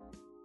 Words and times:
you 0.00 0.39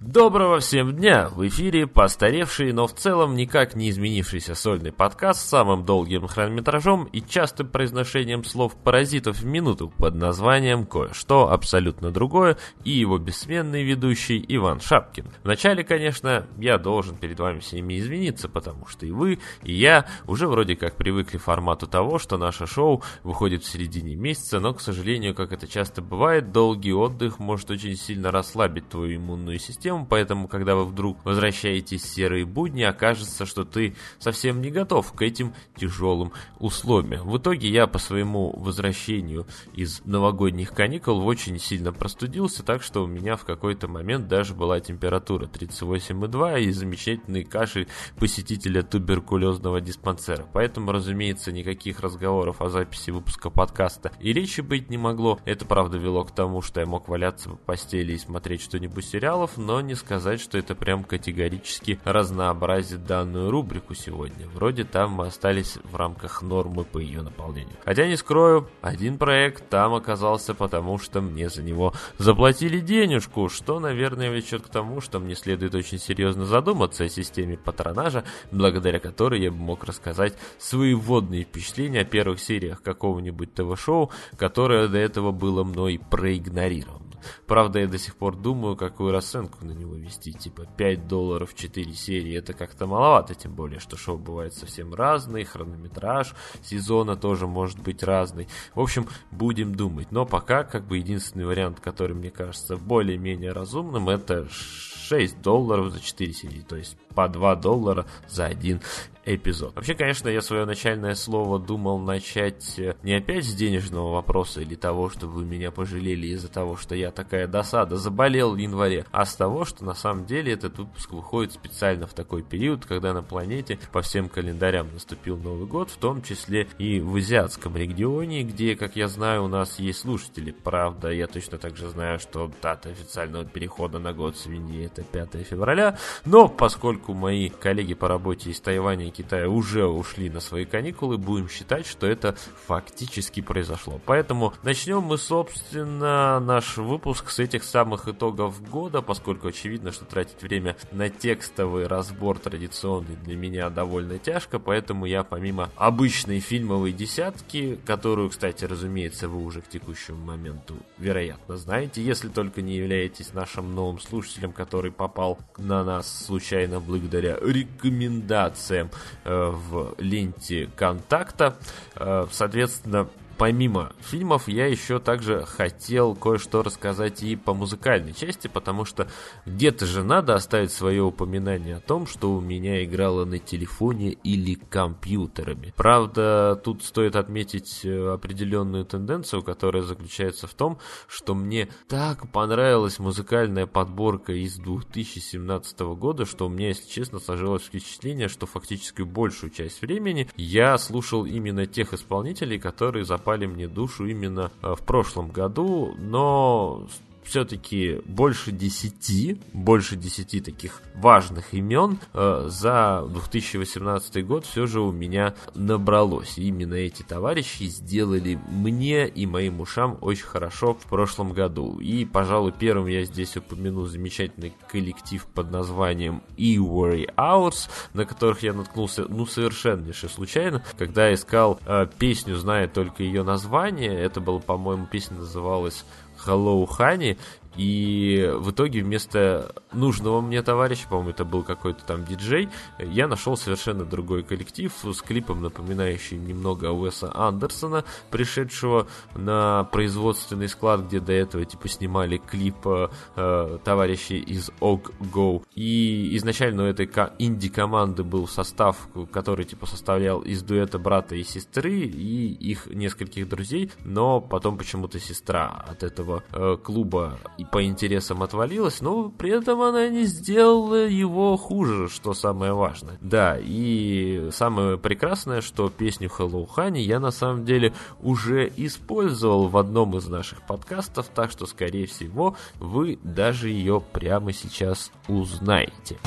Доброго 0.00 0.58
всем 0.58 0.96
дня! 0.96 1.28
В 1.28 1.46
эфире 1.46 1.86
постаревший, 1.86 2.72
но 2.72 2.88
в 2.88 2.94
целом 2.94 3.36
никак 3.36 3.76
не 3.76 3.90
изменившийся 3.90 4.56
сольный 4.56 4.90
подкаст 4.90 5.40
с 5.42 5.48
самым 5.48 5.84
долгим 5.84 6.26
хронометражом 6.26 7.04
и 7.04 7.20
частым 7.20 7.68
произношением 7.68 8.42
слов 8.42 8.74
паразитов 8.74 9.38
в 9.38 9.44
минуту 9.44 9.92
под 9.96 10.16
названием 10.16 10.84
«Кое-что 10.84 11.52
абсолютно 11.52 12.10
другое» 12.10 12.56
и 12.82 12.90
его 12.90 13.18
бессменный 13.18 13.84
ведущий 13.84 14.44
Иван 14.48 14.80
Шапкин. 14.80 15.26
Вначале, 15.44 15.84
конечно, 15.84 16.44
я 16.56 16.78
должен 16.78 17.16
перед 17.16 17.38
вами 17.38 17.60
всеми 17.60 17.98
извиниться, 17.98 18.48
потому 18.48 18.86
что 18.86 19.06
и 19.06 19.12
вы, 19.12 19.38
и 19.62 19.72
я 19.72 20.06
уже 20.26 20.48
вроде 20.48 20.74
как 20.76 20.96
привыкли 20.96 21.38
к 21.38 21.42
формату 21.42 21.86
того, 21.86 22.18
что 22.18 22.36
наше 22.36 22.66
шоу 22.66 23.04
выходит 23.22 23.62
в 23.62 23.70
середине 23.70 24.16
месяца, 24.16 24.58
но, 24.58 24.74
к 24.74 24.80
сожалению, 24.80 25.36
как 25.36 25.52
это 25.52 25.68
часто 25.68 26.02
бывает, 26.02 26.50
долгий 26.50 26.94
отдых 26.94 27.38
может 27.38 27.70
очень 27.70 27.96
сильно 27.96 28.32
расслабить 28.32 28.88
твою 28.88 29.16
иммунную 29.18 29.59
систему, 29.60 30.06
поэтому, 30.08 30.48
когда 30.48 30.74
вы 30.74 30.84
вдруг 30.84 31.24
возвращаетесь 31.24 32.02
в 32.02 32.08
серые 32.08 32.44
будни, 32.44 32.82
окажется, 32.82 33.46
что 33.46 33.64
ты 33.64 33.94
совсем 34.18 34.60
не 34.60 34.70
готов 34.70 35.12
к 35.12 35.22
этим 35.22 35.54
тяжелым 35.76 36.32
условиям. 36.58 37.28
В 37.28 37.38
итоге 37.38 37.68
я 37.68 37.86
по 37.86 37.98
своему 37.98 38.52
возвращению 38.58 39.46
из 39.72 40.02
новогодних 40.04 40.72
каникул 40.72 41.26
очень 41.26 41.58
сильно 41.58 41.92
простудился, 41.92 42.62
так 42.62 42.82
что 42.82 43.04
у 43.04 43.06
меня 43.06 43.36
в 43.36 43.44
какой-то 43.44 43.88
момент 43.88 44.28
даже 44.28 44.54
была 44.54 44.80
температура 44.80 45.46
38,2 45.46 46.62
и 46.62 46.72
замечательный 46.72 47.44
кашель 47.44 47.88
посетителя 48.18 48.82
туберкулезного 48.82 49.80
диспансера. 49.80 50.46
Поэтому, 50.52 50.92
разумеется, 50.92 51.52
никаких 51.52 52.00
разговоров 52.00 52.60
о 52.60 52.70
записи 52.70 53.10
выпуска 53.10 53.50
подкаста 53.50 54.12
и 54.20 54.32
речи 54.32 54.60
быть 54.60 54.90
не 54.90 54.98
могло. 54.98 55.38
Это, 55.44 55.64
правда, 55.66 55.98
вело 55.98 56.24
к 56.24 56.34
тому, 56.34 56.62
что 56.62 56.80
я 56.80 56.86
мог 56.86 57.08
валяться 57.08 57.50
по 57.50 57.56
постели 57.56 58.12
и 58.12 58.18
смотреть 58.18 58.62
что-нибудь 58.62 59.04
сериалов, 59.04 59.49
но 59.56 59.80
не 59.80 59.94
сказать, 59.94 60.40
что 60.40 60.58
это 60.58 60.74
прям 60.74 61.04
категорически 61.04 62.00
разнообразит 62.04 63.04
данную 63.04 63.50
рубрику 63.50 63.94
сегодня. 63.94 64.48
Вроде 64.48 64.84
там 64.84 65.12
мы 65.12 65.26
остались 65.26 65.78
в 65.84 65.96
рамках 65.96 66.42
нормы 66.42 66.84
по 66.84 66.98
ее 66.98 67.22
наполнению. 67.22 67.76
Хотя 67.84 68.06
не 68.06 68.16
скрою, 68.16 68.68
один 68.80 69.18
проект 69.18 69.68
там 69.68 69.94
оказался 69.94 70.54
потому, 70.54 70.98
что 70.98 71.20
мне 71.20 71.48
за 71.48 71.62
него 71.62 71.92
заплатили 72.18 72.80
денежку, 72.80 73.48
что, 73.48 73.80
наверное, 73.80 74.30
влечет 74.30 74.62
к 74.62 74.68
тому, 74.68 75.00
что 75.00 75.20
мне 75.20 75.34
следует 75.34 75.74
очень 75.74 75.98
серьезно 75.98 76.44
задуматься 76.44 77.04
о 77.04 77.08
системе 77.08 77.56
патронажа, 77.56 78.24
благодаря 78.50 78.98
которой 78.98 79.40
я 79.42 79.50
бы 79.50 79.58
мог 79.58 79.84
рассказать 79.84 80.34
свои 80.58 80.94
вводные 80.94 81.44
впечатления 81.44 82.00
о 82.00 82.04
первых 82.04 82.40
сериях 82.40 82.82
какого-нибудь 82.82 83.54
ТВ-шоу, 83.54 84.10
которое 84.36 84.88
до 84.88 84.98
этого 84.98 85.32
было 85.32 85.64
мной 85.64 86.00
проигнорировано. 86.10 87.09
Правда, 87.46 87.80
я 87.80 87.86
до 87.86 87.98
сих 87.98 88.16
пор 88.16 88.36
думаю, 88.36 88.76
какую 88.76 89.12
расценку 89.12 89.64
на 89.64 89.72
него 89.72 89.94
вести. 89.94 90.32
Типа 90.32 90.66
5 90.76 91.08
долларов 91.08 91.54
4 91.54 91.92
серии, 91.92 92.36
это 92.36 92.52
как-то 92.52 92.86
маловато, 92.86 93.34
тем 93.34 93.54
более, 93.54 93.80
что 93.80 93.96
шоу 93.96 94.18
бывает 94.18 94.54
совсем 94.54 94.94
разный, 94.94 95.44
хронометраж 95.44 96.34
сезона 96.62 97.16
тоже 97.16 97.46
может 97.46 97.80
быть 97.80 98.02
разный. 98.02 98.48
В 98.74 98.80
общем, 98.80 99.06
будем 99.30 99.74
думать. 99.74 100.12
Но 100.12 100.26
пока, 100.26 100.64
как 100.64 100.86
бы, 100.86 100.98
единственный 100.98 101.46
вариант, 101.46 101.80
который 101.80 102.14
мне 102.14 102.30
кажется 102.30 102.76
более-менее 102.76 103.52
разумным, 103.52 104.08
это 104.08 104.48
6 104.50 105.42
долларов 105.42 105.92
за 105.92 106.00
4 106.00 106.32
серии, 106.32 106.60
то 106.60 106.76
есть 106.76 106.96
по 107.14 107.28
2 107.28 107.56
доллара 107.56 108.06
за 108.28 108.46
один 108.46 108.80
эпизод. 109.24 109.74
Вообще, 109.74 109.94
конечно, 109.94 110.28
я 110.28 110.40
свое 110.40 110.64
начальное 110.64 111.14
слово 111.14 111.58
думал 111.58 111.98
начать 111.98 112.78
э, 112.78 112.94
не 113.02 113.14
опять 113.14 113.44
с 113.44 113.54
денежного 113.54 114.14
вопроса 114.14 114.60
или 114.60 114.74
того, 114.74 115.10
что 115.10 115.26
вы 115.26 115.44
меня 115.44 115.70
пожалели 115.70 116.28
из-за 116.28 116.48
того, 116.48 116.76
что 116.76 116.94
я 116.94 117.10
такая 117.10 117.46
досада 117.46 117.96
заболел 117.96 118.54
в 118.54 118.56
январе, 118.56 119.04
а 119.10 119.24
с 119.24 119.36
того, 119.36 119.64
что 119.64 119.84
на 119.84 119.94
самом 119.94 120.24
деле 120.24 120.52
этот 120.52 120.78
выпуск 120.78 121.12
выходит 121.12 121.52
специально 121.52 122.06
в 122.06 122.14
такой 122.14 122.42
период, 122.42 122.86
когда 122.86 123.12
на 123.12 123.22
планете 123.22 123.78
по 123.92 124.00
всем 124.02 124.28
календарям 124.28 124.88
наступил 124.92 125.36
Новый 125.36 125.66
год, 125.66 125.90
в 125.90 125.96
том 125.96 126.22
числе 126.22 126.68
и 126.78 127.00
в 127.00 127.16
азиатском 127.16 127.76
регионе, 127.76 128.42
где, 128.42 128.74
как 128.76 128.96
я 128.96 129.08
знаю, 129.08 129.44
у 129.44 129.48
нас 129.48 129.78
есть 129.78 130.00
слушатели. 130.00 130.50
Правда, 130.50 131.10
я 131.10 131.26
точно 131.26 131.58
также 131.58 131.88
знаю, 131.88 132.18
что 132.18 132.50
дата 132.62 132.88
официального 132.88 133.44
перехода 133.44 133.98
на 133.98 134.12
год 134.12 134.36
свиньи 134.36 134.86
это 134.86 135.02
5 135.02 135.46
февраля, 135.46 135.98
но 136.24 136.48
поскольку 136.48 137.12
мои 137.12 137.48
коллеги 137.48 137.94
по 137.94 138.08
работе 138.08 138.50
из 138.50 138.60
Тайваня 138.60 139.09
и 139.10 139.22
Китая 139.22 139.48
уже 139.48 139.86
ушли 139.86 140.30
на 140.30 140.40
свои 140.40 140.64
каникулы, 140.64 141.18
будем 141.18 141.48
считать, 141.48 141.86
что 141.86 142.06
это 142.06 142.34
фактически 142.66 143.40
произошло. 143.40 144.00
Поэтому 144.06 144.54
начнем 144.62 145.02
мы, 145.02 145.18
собственно, 145.18 146.40
наш 146.40 146.76
выпуск 146.78 147.30
с 147.30 147.38
этих 147.38 147.64
самых 147.64 148.08
итогов 148.08 148.62
года, 148.70 149.02
поскольку 149.02 149.48
очевидно, 149.48 149.92
что 149.92 150.04
тратить 150.04 150.42
время 150.42 150.76
на 150.92 151.10
текстовый 151.10 151.86
разбор 151.86 152.38
традиционный 152.38 153.16
для 153.16 153.36
меня 153.36 153.68
довольно 153.70 154.18
тяжко, 154.18 154.58
поэтому 154.58 155.06
я 155.06 155.22
помимо 155.22 155.70
обычной 155.76 156.40
фильмовой 156.40 156.92
десятки, 156.92 157.78
которую, 157.84 158.30
кстати, 158.30 158.64
разумеется, 158.64 159.28
вы 159.28 159.44
уже 159.44 159.60
к 159.60 159.68
текущему 159.68 160.24
моменту, 160.24 160.76
вероятно, 160.98 161.56
знаете, 161.56 162.02
если 162.02 162.28
только 162.28 162.62
не 162.62 162.76
являетесь 162.76 163.34
нашим 163.34 163.74
новым 163.74 163.98
слушателем, 163.98 164.52
который 164.52 164.92
попал 164.92 165.38
на 165.58 165.84
нас 165.84 166.26
случайно 166.26 166.80
благодаря 166.80 167.36
рекомендациям 167.40 168.90
в 169.24 169.94
ленте 169.98 170.68
контакта. 170.76 171.56
Э, 171.96 172.26
соответственно, 172.30 173.08
помимо 173.40 173.94
фильмов, 174.00 174.48
я 174.48 174.66
еще 174.66 174.98
также 174.98 175.46
хотел 175.46 176.14
кое-что 176.14 176.62
рассказать 176.62 177.22
и 177.22 177.36
по 177.36 177.54
музыкальной 177.54 178.12
части, 178.12 178.48
потому 178.48 178.84
что 178.84 179.08
где-то 179.46 179.86
же 179.86 180.04
надо 180.04 180.34
оставить 180.34 180.72
свое 180.72 181.02
упоминание 181.02 181.76
о 181.76 181.80
том, 181.80 182.06
что 182.06 182.32
у 182.32 182.40
меня 182.42 182.84
играло 182.84 183.24
на 183.24 183.38
телефоне 183.38 184.10
или 184.10 184.56
компьютерами. 184.56 185.72
Правда, 185.74 186.60
тут 186.62 186.82
стоит 186.82 187.16
отметить 187.16 187.80
э, 187.82 188.08
определенную 188.12 188.84
тенденцию, 188.84 189.42
которая 189.42 189.84
заключается 189.84 190.46
в 190.46 190.52
том, 190.52 190.76
что 191.08 191.34
мне 191.34 191.70
так 191.88 192.30
понравилась 192.30 192.98
музыкальная 192.98 193.64
подборка 193.66 194.34
из 194.34 194.56
2017 194.56 195.80
года, 195.80 196.26
что 196.26 196.44
у 196.44 196.50
меня, 196.50 196.68
если 196.68 196.86
честно, 196.90 197.18
сложилось 197.20 197.62
впечатление, 197.62 198.28
что 198.28 198.44
фактически 198.44 199.00
большую 199.00 199.48
часть 199.48 199.80
времени 199.80 200.28
я 200.36 200.76
слушал 200.76 201.24
именно 201.24 201.64
тех 201.64 201.94
исполнителей, 201.94 202.58
которые 202.58 203.06
запали 203.06 203.29
запали 203.30 203.46
мне 203.46 203.68
душу 203.68 204.06
именно 204.06 204.50
э, 204.62 204.74
в 204.74 204.82
прошлом 204.84 205.30
году, 205.30 205.94
но 205.98 206.86
все-таки 207.30 208.00
больше 208.06 208.50
десяти, 208.50 209.40
больше 209.52 209.94
десяти 209.94 210.40
таких 210.40 210.82
важных 210.96 211.54
имен 211.54 212.00
э, 212.12 212.46
за 212.48 213.06
2018 213.08 214.26
год 214.26 214.44
все 214.44 214.66
же 214.66 214.80
у 214.80 214.90
меня 214.90 215.34
набралось. 215.54 216.38
И 216.38 216.48
именно 216.48 216.74
эти 216.74 217.04
товарищи 217.04 217.64
сделали 217.64 218.36
мне 218.48 219.06
и 219.06 219.26
моим 219.26 219.60
ушам 219.60 219.96
очень 220.00 220.24
хорошо 220.24 220.74
в 220.74 220.86
прошлом 220.86 221.32
году. 221.32 221.78
И, 221.78 222.04
пожалуй, 222.04 222.52
первым 222.52 222.88
я 222.88 223.04
здесь 223.04 223.36
упомяну 223.36 223.86
замечательный 223.86 224.52
коллектив 224.68 225.24
под 225.26 225.52
названием 225.52 226.22
E-Worry 226.36 227.14
Hours, 227.14 227.70
на 227.94 228.06
которых 228.06 228.42
я 228.42 228.52
наткнулся, 228.54 229.06
ну, 229.08 229.24
совершеннейше 229.24 230.08
случайно, 230.08 230.64
когда 230.76 231.14
искал 231.14 231.60
э, 231.64 231.86
песню, 231.96 232.34
зная 232.34 232.66
только 232.66 233.04
ее 233.04 233.22
название. 233.22 233.94
Это 233.94 234.20
было, 234.20 234.40
по-моему, 234.40 234.86
песня 234.86 235.18
называлась 235.18 235.84
Hello 236.26 236.66
Honey, 236.66 237.16
и 237.56 238.30
в 238.36 238.50
итоге 238.50 238.82
вместо 238.82 239.54
нужного 239.72 240.20
мне 240.20 240.42
товарища, 240.42 240.88
по-моему, 240.88 241.10
это 241.10 241.24
был 241.24 241.42
какой-то 241.42 241.84
там 241.84 242.04
диджей, 242.04 242.48
я 242.78 243.08
нашел 243.08 243.36
совершенно 243.36 243.84
другой 243.84 244.22
коллектив 244.22 244.72
с 244.82 245.02
клипом, 245.02 245.42
напоминающим 245.42 246.26
немного 246.26 246.72
Уэса 246.72 247.10
Андерсона, 247.14 247.84
пришедшего 248.10 248.86
на 249.14 249.64
производственный 249.64 250.48
склад, 250.48 250.86
где 250.86 251.00
до 251.00 251.12
этого 251.12 251.44
типа 251.44 251.68
снимали 251.68 252.18
клип 252.18 252.66
э, 252.66 253.58
товарищи 253.64 254.14
из 254.14 254.50
Og 254.60 254.92
Go. 255.12 255.42
И 255.54 256.16
изначально 256.16 256.64
у 256.64 256.66
этой 256.66 256.86
инди-команды 257.18 258.04
был 258.04 258.28
состав, 258.28 258.88
который 259.12 259.44
типа 259.44 259.66
составлял 259.66 260.20
из 260.20 260.42
дуэта 260.42 260.78
брата 260.78 261.14
и 261.14 261.24
сестры 261.24 261.72
и 261.72 262.32
их 262.32 262.66
нескольких 262.66 263.28
друзей, 263.28 263.70
но 263.84 264.20
потом 264.20 264.58
почему-то 264.58 264.98
сестра 264.98 265.64
от 265.68 265.82
этого 265.82 266.22
э, 266.32 266.56
клуба 266.62 267.18
и 267.40 267.44
по 267.46 267.64
интересам 267.64 268.22
отвалилась, 268.22 268.82
но 268.82 269.08
при 269.08 269.30
этом 269.30 269.62
она 269.62 269.88
не 269.88 270.04
сделала 270.04 270.86
его 270.86 271.38
хуже, 271.38 271.88
что 271.88 272.12
самое 272.12 272.52
важное. 272.52 272.98
Да, 273.00 273.38
и 273.40 274.28
самое 274.30 274.76
прекрасное, 274.76 275.40
что 275.40 275.70
песню 275.70 276.10
Hello 276.16 276.46
Honey 276.54 276.80
я 276.80 277.00
на 277.00 277.10
самом 277.10 277.46
деле 277.46 277.72
уже 278.02 278.52
использовал 278.56 279.48
в 279.48 279.56
одном 279.56 279.96
из 279.96 280.06
наших 280.06 280.46
подкастов, 280.46 281.06
так 281.14 281.30
что, 281.30 281.46
скорее 281.46 281.86
всего, 281.86 282.36
вы 282.58 282.98
даже 283.02 283.48
ее 283.48 283.80
прямо 283.80 284.34
сейчас 284.34 284.92
узнаете. 285.08 285.98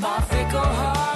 My 0.00 0.18
fickle 0.30 0.62
heart 0.62 1.07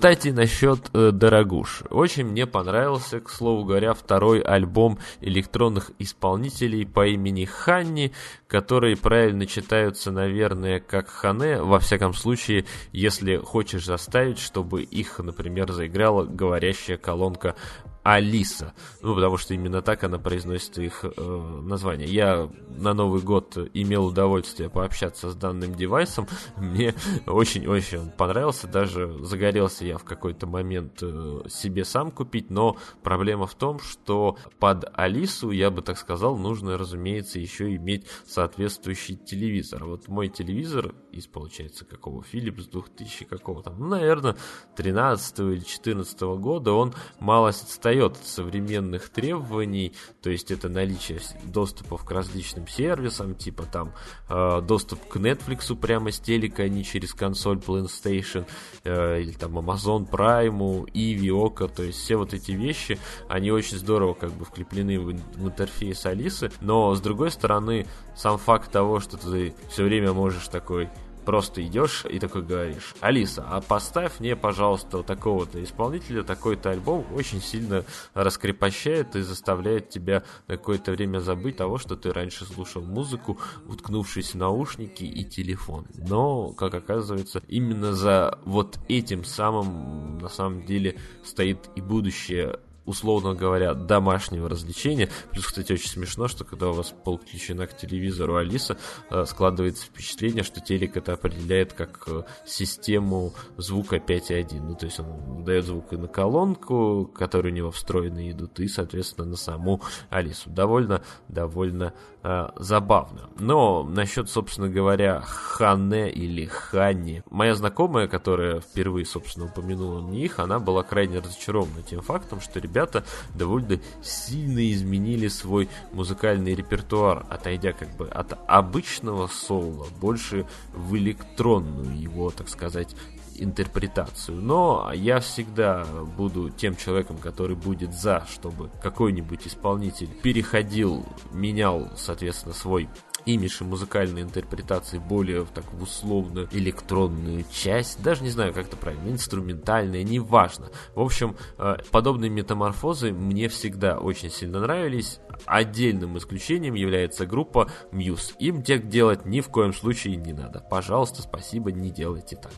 Кстати, 0.00 0.28
насчет 0.28 0.88
э, 0.94 1.10
Дорогуш. 1.12 1.82
Очень 1.90 2.24
мне 2.24 2.46
понравился, 2.46 3.20
к 3.20 3.28
слову 3.28 3.66
говоря, 3.66 3.92
второй 3.92 4.40
альбом 4.40 4.98
электронных 5.20 5.90
исполнителей 5.98 6.86
по 6.86 7.06
имени 7.06 7.44
Ханни, 7.44 8.10
которые 8.46 8.96
правильно 8.96 9.44
читаются, 9.44 10.10
наверное, 10.10 10.80
как 10.80 11.10
Хане. 11.10 11.60
Во 11.60 11.78
всяком 11.80 12.14
случае, 12.14 12.64
если 12.92 13.36
хочешь 13.36 13.84
заставить, 13.84 14.38
чтобы 14.38 14.84
их, 14.84 15.18
например, 15.18 15.70
заиграла 15.70 16.24
говорящая 16.24 16.96
колонка 16.96 17.54
Алиса. 18.02 18.74
Ну, 19.02 19.14
потому 19.14 19.36
что 19.36 19.54
именно 19.54 19.82
так 19.82 20.04
она 20.04 20.18
произносит 20.18 20.78
их 20.78 21.04
э, 21.04 21.60
название. 21.62 22.08
Я 22.08 22.50
на 22.68 22.94
Новый 22.94 23.20
год 23.20 23.56
имел 23.74 24.06
удовольствие 24.06 24.70
пообщаться 24.70 25.30
с 25.30 25.34
данным 25.34 25.74
девайсом. 25.74 26.26
Мне 26.56 26.94
очень-очень 27.26 28.10
понравился. 28.10 28.66
Даже 28.66 29.18
загорелся 29.24 29.84
я 29.84 29.98
в 29.98 30.04
какой-то 30.04 30.46
момент 30.46 30.98
э, 31.02 31.42
себе 31.48 31.84
сам 31.84 32.10
купить. 32.10 32.50
Но 32.50 32.76
проблема 33.02 33.46
в 33.46 33.54
том, 33.54 33.80
что 33.80 34.38
под 34.58 34.84
Алису, 34.94 35.50
я 35.50 35.70
бы 35.70 35.82
так 35.82 35.98
сказал, 35.98 36.38
нужно, 36.38 36.78
разумеется, 36.78 37.38
еще 37.38 37.74
иметь 37.76 38.06
соответствующий 38.26 39.16
телевизор. 39.16 39.84
Вот 39.84 40.08
мой 40.08 40.28
телевизор 40.28 40.94
из, 41.12 41.26
получается, 41.26 41.84
какого? 41.84 42.22
Philips 42.22 42.70
2000 42.70 43.24
какого 43.24 43.62
там, 43.62 43.78
ну, 43.78 43.88
наверное, 43.88 44.36
13 44.76 45.38
или 45.40 45.60
14 45.60 46.20
года, 46.20 46.72
он 46.72 46.94
отстоит 47.20 47.90
отстает 47.90 48.12
от 48.12 48.26
современных 48.26 49.08
требований, 49.08 49.92
то 50.22 50.30
есть 50.30 50.50
это 50.50 50.68
наличие 50.68 51.20
доступов 51.44 52.04
к 52.04 52.10
различным 52.10 52.66
сервисам, 52.68 53.34
типа 53.34 53.64
там 53.64 53.92
э, 54.28 54.60
доступ 54.62 55.06
к 55.08 55.16
Netflix 55.16 55.74
прямо 55.76 56.12
с 56.12 56.20
телека, 56.20 56.62
а 56.62 56.68
не 56.68 56.84
через 56.84 57.14
консоль 57.14 57.58
PlayStation, 57.58 58.46
э, 58.84 59.22
или 59.22 59.32
там 59.32 59.58
Amazon 59.58 60.08
Prime, 60.08 60.88
Иви, 60.92 61.30
Ока, 61.30 61.68
то 61.68 61.82
есть 61.82 61.98
все 61.98 62.16
вот 62.16 62.34
эти 62.34 62.52
вещи, 62.52 62.98
они 63.28 63.50
очень 63.50 63.78
здорово 63.78 64.14
как 64.14 64.32
бы 64.32 64.44
вклеплены 64.44 65.00
в, 65.00 65.06
в 65.06 65.46
интерфейс 65.46 66.06
Алисы, 66.06 66.50
но 66.60 66.94
с 66.94 67.00
другой 67.00 67.30
стороны, 67.30 67.86
сам 68.16 68.38
факт 68.38 68.70
того, 68.70 69.00
что 69.00 69.16
ты 69.16 69.54
все 69.70 69.84
время 69.84 70.12
можешь 70.12 70.48
такой 70.48 70.88
Просто 71.30 71.64
идешь 71.64 72.04
и 72.10 72.18
такой 72.18 72.42
говоришь, 72.42 72.92
Алиса, 72.98 73.46
а 73.48 73.60
поставь 73.60 74.18
мне, 74.18 74.34
пожалуйста, 74.34 74.96
вот 74.96 75.06
такого-то 75.06 75.62
исполнителя, 75.62 76.24
такой-то 76.24 76.70
альбом 76.70 77.06
очень 77.14 77.40
сильно 77.40 77.84
раскрепощает 78.14 79.14
и 79.14 79.20
заставляет 79.20 79.90
тебя 79.90 80.24
на 80.48 80.56
какое-то 80.56 80.90
время 80.90 81.20
забыть 81.20 81.58
того, 81.58 81.78
что 81.78 81.94
ты 81.94 82.12
раньше 82.12 82.44
слушал 82.46 82.82
музыку, 82.82 83.38
уткнувшись 83.68 84.32
в 84.32 84.38
наушники 84.38 85.04
и 85.04 85.24
телефон. 85.24 85.86
Но, 85.94 86.48
как 86.48 86.74
оказывается, 86.74 87.40
именно 87.46 87.92
за 87.92 88.40
вот 88.44 88.80
этим 88.88 89.22
самым, 89.22 90.18
на 90.18 90.28
самом 90.28 90.66
деле, 90.66 90.96
стоит 91.22 91.70
и 91.76 91.80
будущее 91.80 92.58
условно 92.86 93.34
говоря, 93.34 93.74
домашнего 93.74 94.48
развлечения. 94.48 95.08
Плюс, 95.30 95.46
кстати, 95.46 95.72
очень 95.72 95.88
смешно, 95.88 96.28
что 96.28 96.44
когда 96.44 96.68
у 96.68 96.72
вас 96.72 96.92
подключена 97.04 97.66
к 97.66 97.76
телевизору 97.76 98.36
Алиса, 98.36 98.76
э, 99.10 99.24
складывается 99.26 99.86
впечатление, 99.86 100.42
что 100.42 100.60
телек 100.60 100.96
это 100.96 101.12
определяет 101.12 101.72
как 101.72 102.04
э, 102.06 102.22
систему 102.46 103.32
звука 103.56 103.96
5.1. 103.96 104.60
Ну, 104.60 104.74
то 104.74 104.86
есть 104.86 105.00
он 105.00 105.44
дает 105.44 105.64
звук 105.64 105.92
и 105.92 105.96
на 105.96 106.08
колонку, 106.08 107.10
которые 107.14 107.52
у 107.52 107.56
него 107.56 107.70
встроены 107.70 108.30
идут, 108.30 108.58
и, 108.60 108.68
соответственно, 108.68 109.26
на 109.26 109.36
саму 109.36 109.80
Алису. 110.10 110.50
Довольно, 110.50 111.02
довольно 111.28 111.92
э, 112.22 112.48
забавно. 112.56 113.30
Но 113.38 113.84
насчет, 113.84 114.28
собственно 114.28 114.68
говоря, 114.68 115.20
Хане 115.20 116.10
или 116.10 116.46
Ханни, 116.46 117.22
моя 117.30 117.54
знакомая, 117.54 118.08
которая 118.08 118.60
впервые, 118.60 119.06
собственно, 119.06 119.46
упомянула 119.46 120.00
мне 120.00 120.24
их, 120.24 120.38
она 120.38 120.58
была 120.58 120.82
крайне 120.82 121.18
разочарована 121.18 121.82
тем 121.82 122.00
фактом, 122.02 122.40
что 122.40 122.58
ребята 122.60 122.79
ребята 122.80 123.04
довольно 123.34 123.78
сильно 124.02 124.70
изменили 124.72 125.28
свой 125.28 125.68
музыкальный 125.92 126.54
репертуар, 126.54 127.26
отойдя 127.28 127.72
как 127.72 127.94
бы 127.96 128.08
от 128.08 128.38
обычного 128.46 129.26
соло 129.26 129.86
больше 130.00 130.46
в 130.72 130.96
электронную 130.96 132.00
его, 132.00 132.30
так 132.30 132.48
сказать, 132.48 132.94
интерпретацию. 133.36 134.40
Но 134.40 134.90
я 134.94 135.20
всегда 135.20 135.84
буду 136.16 136.50
тем 136.50 136.76
человеком, 136.76 137.18
который 137.18 137.56
будет 137.56 137.94
за, 137.94 138.26
чтобы 138.30 138.70
какой-нибудь 138.82 139.46
исполнитель 139.46 140.08
переходил, 140.22 141.04
менял, 141.32 141.90
соответственно, 141.96 142.54
свой 142.54 142.88
имидж 143.34 143.60
и 143.60 143.64
музыкальной 143.64 144.22
интерпретации 144.22 144.98
более 144.98 145.42
в 145.42 145.50
такую 145.50 145.82
условно 145.82 146.48
электронную 146.52 147.44
часть, 147.52 148.02
даже 148.02 148.22
не 148.22 148.30
знаю, 148.30 148.52
как 148.52 148.66
это 148.66 148.76
правильно, 148.76 149.10
инструментальная, 149.10 150.02
неважно. 150.02 150.70
В 150.94 151.00
общем, 151.00 151.36
э, 151.58 151.76
подобные 151.90 152.30
метаморфозы 152.30 153.12
мне 153.12 153.48
всегда 153.48 153.98
очень 153.98 154.30
сильно 154.30 154.60
нравились. 154.60 155.20
Отдельным 155.46 156.18
исключением 156.18 156.74
является 156.74 157.26
группа 157.26 157.70
Muse. 157.92 158.34
Им 158.38 158.62
тех 158.62 158.88
делать 158.88 159.24
ни 159.24 159.40
в 159.40 159.48
коем 159.48 159.72
случае 159.72 160.16
не 160.16 160.32
надо. 160.32 160.60
Пожалуйста, 160.60 161.22
спасибо, 161.22 161.72
не 161.72 161.90
делайте 161.90 162.36
так. 162.36 162.52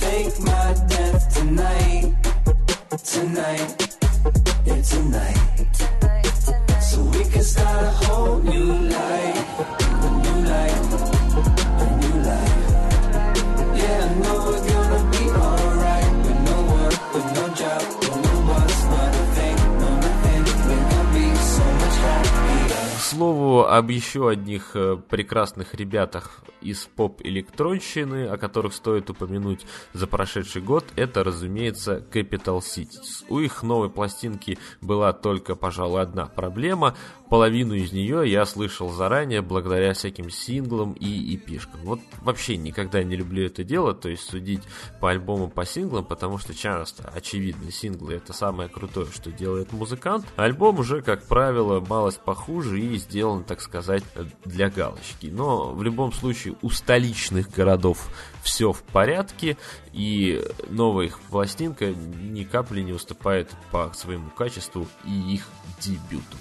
Fake 0.00 0.40
my 0.40 0.74
death 0.88 1.28
tonight. 1.34 2.39
Tonight, 2.98 3.96
yeah, 4.66 4.82
tonight. 4.82 5.38
So 6.82 7.02
we 7.02 7.24
can 7.24 7.42
start 7.44 7.84
a 7.84 7.90
whole 7.90 8.38
new 8.38 8.72
life, 8.88 9.79
слову 23.10 23.64
об 23.64 23.90
еще 23.90 24.28
одних 24.28 24.70
э, 24.74 24.96
прекрасных 25.08 25.74
ребятах 25.74 26.42
из 26.60 26.86
поп-электронщины, 26.86 28.26
о 28.28 28.36
которых 28.36 28.72
стоит 28.72 29.10
упомянуть 29.10 29.66
за 29.92 30.06
прошедший 30.06 30.62
год, 30.62 30.84
это, 30.94 31.24
разумеется, 31.24 32.04
Capital 32.12 32.60
Cities. 32.60 33.24
У 33.28 33.40
их 33.40 33.62
новой 33.62 33.90
пластинки 33.90 34.58
была 34.80 35.12
только, 35.12 35.56
пожалуй, 35.56 36.02
одна 36.02 36.26
проблема. 36.26 36.94
Половину 37.30 37.74
из 37.74 37.92
нее 37.92 38.28
я 38.28 38.44
слышал 38.44 38.90
заранее 38.90 39.40
благодаря 39.40 39.94
всяким 39.94 40.30
синглам 40.30 40.94
и 40.94 41.36
эпишкам. 41.36 41.80
Вот 41.84 42.00
вообще 42.22 42.56
никогда 42.56 43.04
не 43.04 43.14
люблю 43.14 43.46
это 43.46 43.62
дело, 43.62 43.94
то 43.94 44.08
есть 44.08 44.24
судить 44.24 44.62
по 44.98 45.10
альбому 45.10 45.48
по 45.48 45.64
синглам, 45.64 46.04
потому 46.04 46.38
что 46.38 46.54
часто, 46.54 47.08
очевидно, 47.14 47.70
синглы 47.70 48.14
это 48.14 48.32
самое 48.32 48.68
крутое, 48.68 49.06
что 49.14 49.30
делает 49.30 49.72
музыкант. 49.72 50.26
Альбом 50.34 50.80
уже, 50.80 51.02
как 51.02 51.22
правило, 51.22 51.78
малость 51.78 52.20
похуже 52.20 52.80
и 52.80 52.96
сделан, 52.96 53.44
так 53.44 53.60
сказать, 53.60 54.02
для 54.44 54.68
галочки. 54.68 55.28
Но 55.28 55.72
в 55.72 55.84
любом 55.84 56.12
случае 56.12 56.56
у 56.62 56.70
столичных 56.70 57.48
городов 57.48 58.08
все 58.42 58.72
в 58.72 58.82
порядке, 58.82 59.56
и 59.92 60.44
новая 60.68 61.06
их 61.06 61.20
пластинка 61.20 61.92
ни 61.92 62.42
капли 62.42 62.80
не 62.80 62.92
уступает 62.92 63.50
по 63.70 63.92
своему 63.94 64.30
качеству 64.30 64.88
и 65.04 65.34
их 65.34 65.46
дебюту. 65.80 66.36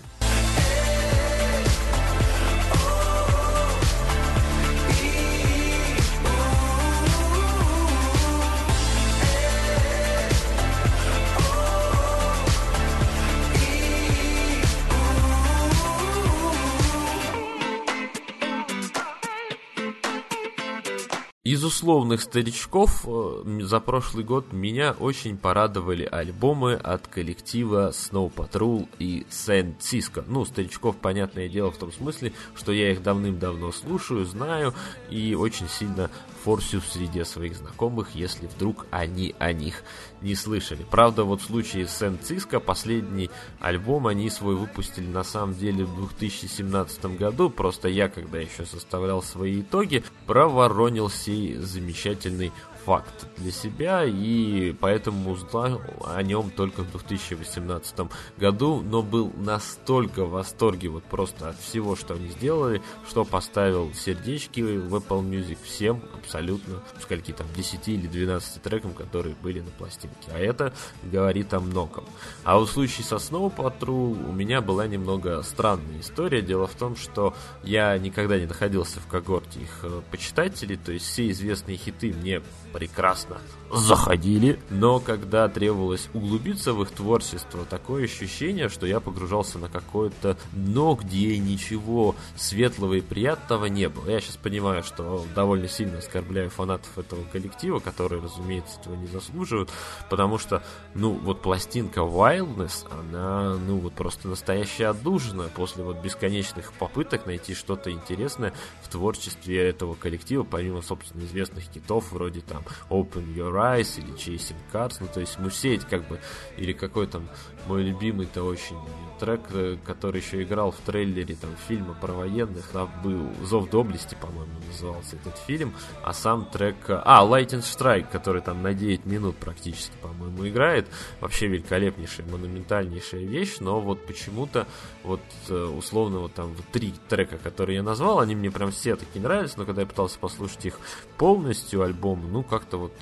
Из 21.69 21.75
условных 21.75 22.21
старичков 22.21 23.05
э, 23.05 23.59
за 23.61 23.79
прошлый 23.79 24.23
год 24.23 24.51
меня 24.51 24.95
очень 24.99 25.37
порадовали 25.37 26.03
альбомы 26.03 26.73
от 26.73 27.07
коллектива 27.07 27.91
Snow 27.91 28.33
Patrol 28.33 28.89
и 28.97 29.27
Saint 29.29 29.77
Cisco. 29.77 30.23
Ну, 30.25 30.45
старичков, 30.45 30.95
понятное 30.95 31.47
дело, 31.47 31.69
в 31.69 31.77
том 31.77 31.91
смысле, 31.91 32.33
что 32.55 32.71
я 32.71 32.91
их 32.91 33.03
давным-давно 33.03 33.71
слушаю, 33.71 34.25
знаю 34.25 34.73
и 35.11 35.35
очень 35.35 35.69
сильно 35.69 36.09
форсю 36.43 36.81
в 36.81 36.85
среде 36.85 37.25
своих 37.25 37.55
знакомых, 37.55 38.15
если 38.15 38.47
вдруг 38.47 38.85
они 38.91 39.35
о 39.39 39.53
них 39.53 39.83
не 40.21 40.35
слышали. 40.35 40.85
Правда, 40.89 41.23
вот 41.23 41.41
в 41.41 41.45
случае 41.45 41.87
с 41.87 42.01
Cisco 42.01 42.59
последний 42.59 43.29
альбом 43.59 44.07
они 44.07 44.29
свой 44.29 44.55
выпустили 44.55 45.07
на 45.07 45.23
самом 45.23 45.55
деле 45.55 45.85
в 45.85 45.95
2017 45.95 47.17
году, 47.17 47.49
просто 47.49 47.87
я, 47.87 48.09
когда 48.09 48.39
еще 48.39 48.65
составлял 48.65 49.21
свои 49.21 49.61
итоги, 49.61 50.03
проворонил 50.25 51.09
сей 51.09 51.55
замечательный 51.55 52.51
факт 52.89 53.27
для 53.37 53.51
себя, 53.51 54.03
и 54.03 54.73
поэтому 54.73 55.29
узнал 55.29 55.79
о 56.07 56.23
нем 56.23 56.49
только 56.49 56.81
в 56.81 56.89
2018 56.89 58.09
году, 58.35 58.81
но 58.81 59.03
был 59.03 59.31
настолько 59.37 60.25
в 60.25 60.31
восторге 60.31 60.89
вот 60.89 61.03
просто 61.03 61.49
от 61.49 61.59
всего, 61.59 61.95
что 61.95 62.15
они 62.15 62.29
сделали, 62.29 62.81
что 63.07 63.25
поставил 63.25 63.93
сердечки 63.93 64.61
в 64.61 64.95
Apple 64.95 65.21
Music 65.21 65.59
всем 65.63 66.01
абсолютно, 66.17 66.81
скольки 66.99 67.31
там, 67.31 67.45
10 67.55 67.87
или 67.89 68.07
12 68.07 68.59
трекам, 68.63 68.93
которые 68.95 69.35
были 69.35 69.59
на 69.59 69.69
пластинке. 69.69 70.31
А 70.31 70.39
это 70.39 70.73
говорит 71.03 71.53
о 71.53 71.59
многом. 71.59 72.05
А 72.43 72.57
в 72.57 72.65
случае 72.65 73.05
со 73.05 73.17
Snow 73.17 73.55
Patrol 73.55 74.29
у 74.29 74.31
меня 74.31 74.61
была 74.61 74.87
немного 74.87 75.43
странная 75.43 75.99
история. 75.99 76.41
Дело 76.41 76.65
в 76.65 76.73
том, 76.73 76.95
что 76.95 77.35
я 77.63 77.95
никогда 77.99 78.39
не 78.39 78.47
находился 78.47 78.99
в 78.99 79.05
когорте 79.05 79.59
их 79.59 79.81
э, 79.83 80.01
почитателей, 80.09 80.77
то 80.77 80.91
есть 80.91 81.05
все 81.05 81.29
известные 81.29 81.77
хиты 81.77 82.13
мне 82.13 82.41
прекрасно 82.79 83.37
заходили, 83.71 84.59
но 84.69 84.99
когда 84.99 85.47
требовалось 85.47 86.09
углубиться 86.13 86.73
в 86.73 86.81
их 86.81 86.91
творчество, 86.91 87.65
такое 87.65 88.05
ощущение, 88.05 88.69
что 88.69 88.85
я 88.85 88.99
погружался 88.99 89.59
на 89.59 89.69
какое-то 89.69 90.37
дно, 90.51 90.95
где 90.95 91.37
ничего 91.37 92.15
светлого 92.35 92.95
и 92.95 93.01
приятного 93.01 93.65
не 93.65 93.89
было. 93.89 94.09
Я 94.09 94.19
сейчас 94.19 94.37
понимаю, 94.37 94.83
что 94.83 95.25
довольно 95.35 95.67
сильно 95.67 95.99
оскорбляю 95.99 96.49
фанатов 96.49 96.97
этого 96.97 97.23
коллектива, 97.25 97.79
которые, 97.79 98.21
разумеется, 98.21 98.79
этого 98.79 98.95
не 98.95 99.07
заслуживают, 99.07 99.69
потому 100.09 100.37
что, 100.37 100.63
ну, 100.93 101.11
вот 101.11 101.41
пластинка 101.41 102.01
Wildness, 102.01 102.87
она, 102.91 103.55
ну, 103.55 103.77
вот 103.77 103.93
просто 103.93 104.27
настоящая 104.27 104.87
отдушина 104.87 105.49
после 105.55 105.83
вот 105.83 106.01
бесконечных 106.01 106.73
попыток 106.73 107.25
найти 107.25 107.53
что-то 107.53 107.91
интересное 107.91 108.53
в 108.81 108.89
творчестве 108.89 109.69
этого 109.69 109.95
коллектива, 109.95 110.43
помимо, 110.43 110.81
собственно, 110.81 111.23
известных 111.23 111.67
китов, 111.67 112.11
вроде 112.11 112.41
там 112.41 112.63
Open 112.89 113.33
Your 113.35 113.58
Rise 113.59 113.99
или 113.99 114.13
Chasing 114.13 114.55
Cars, 114.71 114.97
ну 114.99 115.07
то 115.13 115.19
есть 115.19 115.37
мы 115.39 115.49
все 115.49 115.75
эти 115.75 115.85
как 115.85 116.07
бы, 116.07 116.19
или 116.57 116.73
какой 116.73 117.07
там 117.07 117.27
мой 117.67 117.83
любимый-то 117.83 118.43
очень 118.43 118.77
трек, 119.19 119.41
э, 119.51 119.77
который 119.85 120.21
еще 120.21 120.41
играл 120.41 120.71
в 120.71 120.77
трейлере 120.77 121.35
там 121.35 121.51
фильма 121.67 121.93
про 121.93 122.13
военных, 122.13 122.65
там 122.69 122.89
был 123.03 123.29
Зов 123.45 123.69
Доблести, 123.69 124.15
по-моему, 124.19 124.53
назывался 124.67 125.17
этот 125.17 125.37
фильм, 125.37 125.73
а 126.03 126.13
сам 126.13 126.45
трек, 126.45 126.75
э, 126.87 127.01
а, 127.05 127.25
Lightning 127.25 127.61
Strike, 127.61 128.07
который 128.11 128.41
там 128.41 128.63
на 128.63 128.73
9 128.73 129.05
минут 129.05 129.35
практически, 129.37 129.93
по-моему, 130.01 130.47
играет, 130.47 130.87
вообще 131.19 131.47
великолепнейшая, 131.47 132.25
монументальнейшая 132.27 133.25
вещь, 133.25 133.57
но 133.59 133.79
вот 133.79 134.05
почему-то 134.05 134.65
вот 135.03 135.21
э, 135.49 135.53
условно 135.53 136.19
вот 136.19 136.33
там 136.33 136.53
вот 136.53 136.65
три 136.71 136.93
трека, 137.09 137.37
которые 137.37 137.77
я 137.77 137.83
назвал, 137.83 138.19
они 138.19 138.35
мне 138.35 138.49
прям 138.49 138.71
все 138.71 138.95
такие 138.95 139.21
нравились, 139.21 139.57
но 139.57 139.65
когда 139.65 139.81
я 139.81 139.87
пытался 139.87 140.17
послушать 140.17 140.65
их 140.65 140.79
полностью 141.17 141.83
альбом, 141.83 142.31
ну 142.31 142.43
как-то 142.43 142.77
вот 142.77 142.93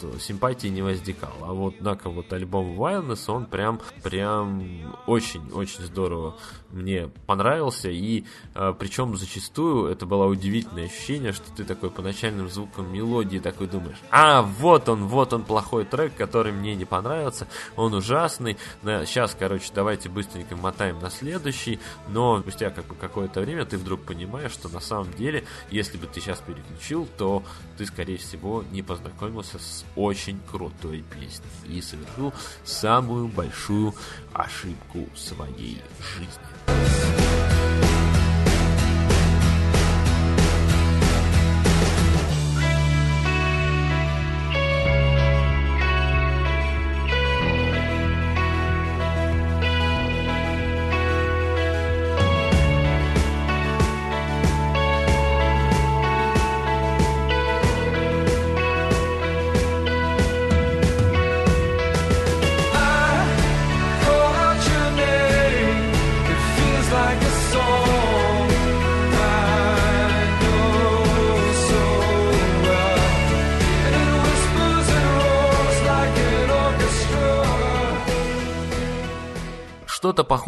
симпатии 0.48 0.68
не 0.68 0.82
возникало, 0.82 1.34
а 1.42 1.54
вот 1.54 1.75
однако 1.77 2.10
вот 2.10 2.32
альбом 2.32 2.80
Wildness, 2.80 3.30
он 3.32 3.46
прям, 3.46 3.82
прям 4.04 4.96
очень-очень 5.06 5.84
здорово 5.84 6.36
мне 6.70 7.10
понравился, 7.25 7.89
и 7.89 8.25
э, 8.56 8.74
причем 8.77 9.16
зачастую 9.16 9.89
это 9.89 10.06
было 10.06 10.25
удивительное 10.25 10.86
ощущение, 10.86 11.32
что 11.32 11.51
ты 11.56 11.63
такой 11.63 11.89
по 11.89 12.01
начальным 12.01 12.50
звукам 12.50 12.92
мелодии 12.92 13.39
такой 13.39 13.68
думаешь, 13.68 13.98
а, 14.12 14.42
вот 14.42 14.89
он, 14.89 15.08
вот 15.08 15.34
он 15.34 15.44
плохой 15.44 15.86
трек, 15.86 16.16
который 16.16 16.51
мне 16.51 16.75
не 16.75 16.86
понравился, 16.86 17.48
он 17.75 17.94
ужасный, 17.94 18.58
сейчас, 18.84 19.36
короче, 19.38 19.72
давайте 19.74 20.10
быстренько 20.10 20.56
мотаем 20.56 21.00
на 21.00 21.10
следующий, 21.10 21.80
но 22.10 22.39
спустя 22.42 22.70
как 22.70 22.86
бы 22.86 22.96
какое-то 22.96 23.42
время 23.42 23.66
ты 23.66 23.77
вдруг 23.77 24.01
понимаешь, 24.01 24.51
что 24.51 24.70
на 24.70 24.80
самом 24.80 25.12
деле, 25.13 25.46
если 25.70 25.98
бы 25.98 26.08
ты 26.08 26.20
сейчас 26.20 26.39
переключил, 26.39 27.08
то 27.18 27.44
ты, 27.77 27.86
скорее 27.86 28.18
всего, 28.18 28.63
не 28.72 28.82
познакомился 28.82 29.60
с 29.60 29.86
очень 29.96 30.37
крутой 30.50 31.03
песней 31.10 31.77
и 31.77 31.82
совершил 31.82 32.34
самую 32.63 33.27
большую 33.27 33.94
ошибку 34.34 35.08
своей 35.15 35.82
жизни. 36.15 37.87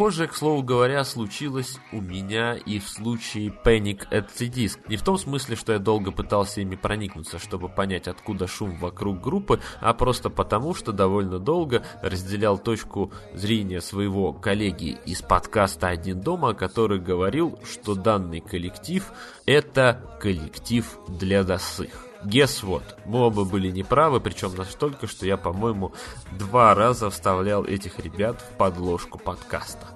Похожее, 0.00 0.28
к 0.28 0.34
слову 0.34 0.62
говоря, 0.62 1.04
случилось 1.04 1.78
у 1.92 2.00
меня 2.00 2.54
и 2.54 2.78
в 2.78 2.88
случае 2.88 3.52
Panic 3.62 4.08
at 4.10 4.28
the 4.34 4.50
Disc. 4.50 4.78
Не 4.88 4.96
в 4.96 5.02
том 5.02 5.18
смысле, 5.18 5.56
что 5.56 5.74
я 5.74 5.78
долго 5.78 6.10
пытался 6.10 6.62
ими 6.62 6.74
проникнуться, 6.74 7.38
чтобы 7.38 7.68
понять, 7.68 8.08
откуда 8.08 8.46
шум 8.46 8.78
вокруг 8.78 9.20
группы, 9.20 9.60
а 9.82 9.92
просто 9.92 10.30
потому, 10.30 10.72
что 10.72 10.92
довольно 10.92 11.38
долго 11.38 11.84
разделял 12.02 12.56
точку 12.56 13.12
зрения 13.34 13.82
своего 13.82 14.32
коллеги 14.32 14.98
из 15.04 15.20
подкаста 15.20 15.88
«Один 15.88 16.22
дома», 16.22 16.54
который 16.54 16.98
говорил, 16.98 17.58
что 17.70 17.94
данный 17.94 18.40
коллектив– 18.40 19.04
это 19.44 20.16
коллектив 20.18 20.98
для 21.08 21.44
досых. 21.44 22.09
Guess 22.24 22.62
what? 22.64 22.82
Мы 23.06 23.20
оба 23.20 23.44
были 23.44 23.70
неправы, 23.70 24.20
причем 24.20 24.54
настолько, 24.54 25.06
что 25.06 25.24
я, 25.26 25.36
по-моему, 25.36 25.94
два 26.38 26.74
раза 26.74 27.08
вставлял 27.10 27.64
этих 27.64 27.98
ребят 27.98 28.40
в 28.40 28.56
подложку 28.56 29.18
подкаста. 29.18 29.86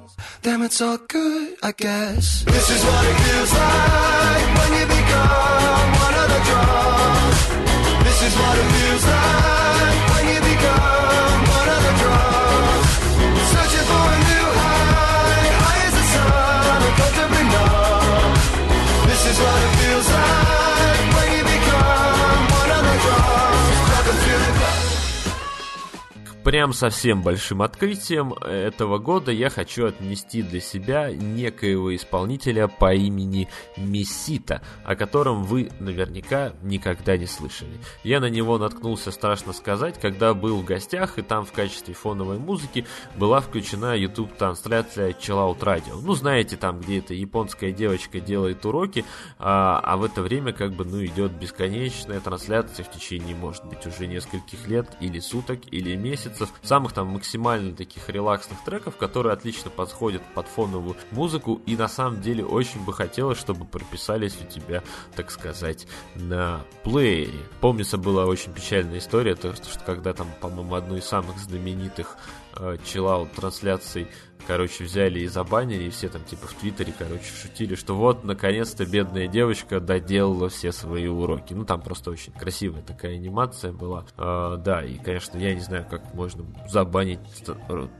Damn, 0.43 0.62
it's 0.62 0.81
all 0.81 0.99
good, 1.09 1.57
I 1.62 1.73
guess. 1.73 2.45
This 2.47 2.71
is 2.71 2.85
what 2.85 3.04
it 3.04 3.16
feels 3.25 3.52
like 3.52 4.47
when 4.59 4.81
you 4.81 4.87
become 4.87 5.93
one 6.00 6.14
of 6.14 6.28
the 6.33 6.40
drugs. 6.49 7.40
This 8.04 8.23
is 8.23 8.35
what 8.38 8.59
it 8.59 8.69
feels 8.73 9.07
like 9.07 10.04
прям 26.55 26.73
совсем 26.73 27.21
большим 27.21 27.63
открытием 27.63 28.33
этого 28.35 28.99
года 28.99 29.33
я 29.33 29.51
хочу 29.51 29.87
отнести 29.87 30.41
для 30.41 30.61
себя 30.61 31.11
некоего 31.11 31.93
исполнителя 31.97 32.69
по 32.69 32.95
имени 32.95 33.49
Мессита, 33.77 34.63
о 34.85 34.95
котором 34.95 35.43
вы 35.43 35.73
наверняка 35.81 36.53
никогда 36.63 37.17
не 37.17 37.27
слышали. 37.27 37.73
Я 38.05 38.21
на 38.21 38.31
него 38.31 38.57
наткнулся, 38.57 39.11
страшно 39.11 39.53
сказать, 39.53 39.99
когда 40.01 40.33
был 40.33 40.59
в 40.59 40.65
гостях, 40.65 41.19
и 41.19 41.23
там 41.23 41.45
в 41.45 41.51
качестве 41.51 41.93
фоновой 41.93 42.39
музыки 42.39 42.87
была 43.17 43.41
включена 43.41 43.97
YouTube-трансляция 43.97 45.11
Chill 45.11 45.59
Out 45.59 45.59
Radio. 45.59 46.01
Ну, 46.01 46.15
знаете, 46.15 46.57
там, 46.57 46.79
где 46.79 47.01
эта 47.01 47.15
японская 47.15 47.73
девочка 47.73 48.21
делает 48.21 48.65
уроки, 48.65 49.05
а, 49.41 49.81
а 49.83 49.97
в 49.97 50.05
это 50.05 50.23
время 50.23 50.53
как 50.53 50.73
бы, 50.75 50.85
ну, 50.85 51.05
идет 51.05 51.33
бесконечная 51.33 52.21
трансляция 52.21 52.85
в 52.85 52.93
течение, 52.93 53.35
может 53.35 53.65
быть, 53.65 53.85
уже 53.89 54.07
нескольких 54.07 54.69
лет, 54.69 54.87
или 55.01 55.19
суток, 55.19 55.59
или 55.73 55.97
месяцев, 55.97 56.44
месяцев, 56.45 56.61
самых 56.63 56.93
там 56.93 57.09
максимально 57.09 57.75
таких 57.75 58.09
релаксных 58.09 58.63
треков, 58.65 58.97
которые 58.97 59.33
отлично 59.33 59.71
подходят 59.71 60.23
под 60.35 60.47
фоновую 60.49 60.97
музыку, 61.11 61.61
и 61.67 61.77
на 61.77 61.89
самом 61.89 62.21
деле 62.21 62.45
очень 62.45 62.85
бы 62.85 62.93
хотелось, 62.93 63.39
чтобы 63.39 63.65
прописались 63.65 64.37
у 64.41 64.47
тебя, 64.47 64.83
так 65.15 65.31
сказать, 65.31 65.87
на 66.15 66.63
плеере. 66.83 67.41
Помнится, 67.61 67.99
была 67.99 68.27
очень 68.27 68.53
печальная 68.53 68.99
история, 68.99 69.35
то, 69.35 69.55
что 69.55 69.79
когда 69.85 70.13
там, 70.13 70.29
по-моему, 70.41 70.75
одну 70.75 70.97
из 70.97 71.05
самых 71.05 71.39
знаменитых 71.39 72.17
э, 72.57 72.77
чиллаут 72.85 73.33
трансляций 73.33 74.09
короче, 74.47 74.85
взяли 74.85 75.21
и 75.21 75.27
забанили, 75.27 75.85
и 75.85 75.91
все 75.91 76.09
там, 76.09 76.23
типа, 76.25 76.47
в 76.47 76.55
Твиттере, 76.55 76.93
короче, 76.97 77.25
шутили, 77.25 77.75
что 77.75 77.95
вот, 77.97 78.25
наконец-то, 78.25 78.85
бедная 78.85 79.27
девочка 79.27 79.81
доделала 79.81 80.49
все 80.49 80.73
свои 80.73 81.07
уроки. 81.07 81.55
Ну, 81.55 81.65
там 81.65 81.81
просто 81.81 82.11
очень 82.11 82.33
красивая 82.33 82.83
такая 82.83 83.15
анимация 83.15 83.73
была. 83.73 84.07
А, 84.17 84.57
да, 84.57 84.85
и, 84.85 84.99
конечно, 84.99 85.39
я 85.39 85.55
не 85.55 85.61
знаю, 85.61 85.87
как 85.89 86.15
можно 86.15 86.45
забанить 86.69 87.21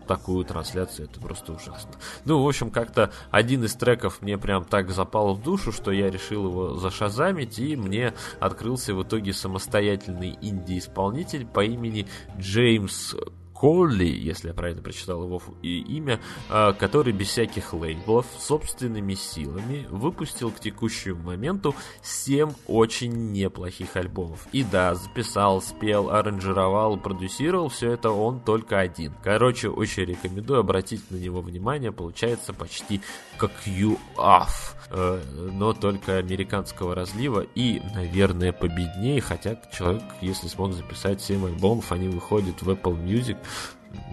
такую 0.07 0.45
трансляцию, 0.45 1.09
это 1.11 1.21
просто 1.21 1.53
ужасно. 1.53 1.93
Ну, 2.25 2.43
в 2.43 2.49
общем, 2.49 2.71
как-то 2.71 3.13
один 3.31 3.65
из 3.65 3.75
треков 3.75 4.23
мне 4.23 4.39
прям 4.39 4.65
так 4.65 4.91
запал 4.91 5.35
в 5.35 5.43
душу, 5.43 5.73
что 5.73 5.91
я 5.91 6.11
решил 6.11 6.47
его 6.47 6.75
зашазамить, 6.75 7.59
и 7.59 7.77
мне 7.77 8.15
открылся 8.41 8.95
в 8.95 9.03
итоге 9.03 9.33
самостоятельный 9.33 10.39
инди-исполнитель 10.41 11.47
по 11.47 11.65
имени 11.65 12.07
Джеймс 12.39 13.15
Колли, 13.65 14.05
если 14.05 14.49
я 14.49 14.55
правильно 14.55 14.83
прочитал 14.83 15.25
его 15.25 15.41
имя, 15.63 16.21
а, 16.51 16.75
который 16.75 17.15
без 17.15 17.29
всяких 17.29 17.73
лейблов, 17.73 18.27
собственными 18.39 19.15
силами 19.15 19.87
выпустил 19.89 20.51
к 20.51 20.61
текущему 20.61 21.23
моменту 21.23 21.75
7 22.03 22.53
очень 22.67 23.33
неплохих 23.33 23.97
альбомов. 23.97 24.47
И 24.53 24.65
да, 24.65 24.95
записал, 24.95 25.63
спел, 25.63 26.11
аранжировал, 26.11 26.99
продюсировал, 26.99 27.71
все 27.71 27.93
это 27.93 28.11
он 28.11 28.41
только 28.41 28.81
один. 28.81 29.15
Короче, 29.23 29.71
очень 29.71 30.05
рекомендую 30.05 30.61
обратить 30.61 31.11
на 31.11 31.17
него 31.17 31.41
внимание, 31.41 31.91
получается 31.91 32.53
почти 32.53 33.01
как 33.39 33.51
ЮАФ, 33.65 34.77
э, 34.91 35.23
но 35.53 35.73
только 35.73 36.19
американского 36.19 36.95
разлива 36.95 37.47
и, 37.55 37.81
наверное, 37.95 38.53
победнее, 38.53 39.23
хотя 39.23 39.59
человек, 39.73 40.03
если 40.21 40.49
смог 40.49 40.75
записать 40.75 41.23
7 41.23 41.47
альбомов, 41.47 41.93
они 41.93 42.09
выходят 42.09 42.61
в 42.61 42.69
Apple 42.69 43.03
Music, 43.03 43.39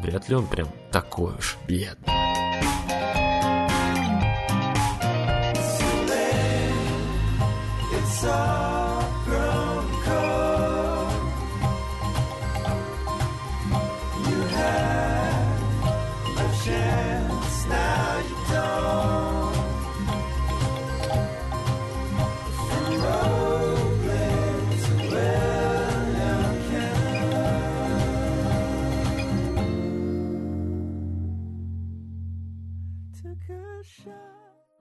вряд 0.02 0.30
ли 0.30 0.36
он 0.36 0.48
прям 0.48 0.68
такой 0.92 1.36
уж 1.36 1.58
бедный. 1.68 2.14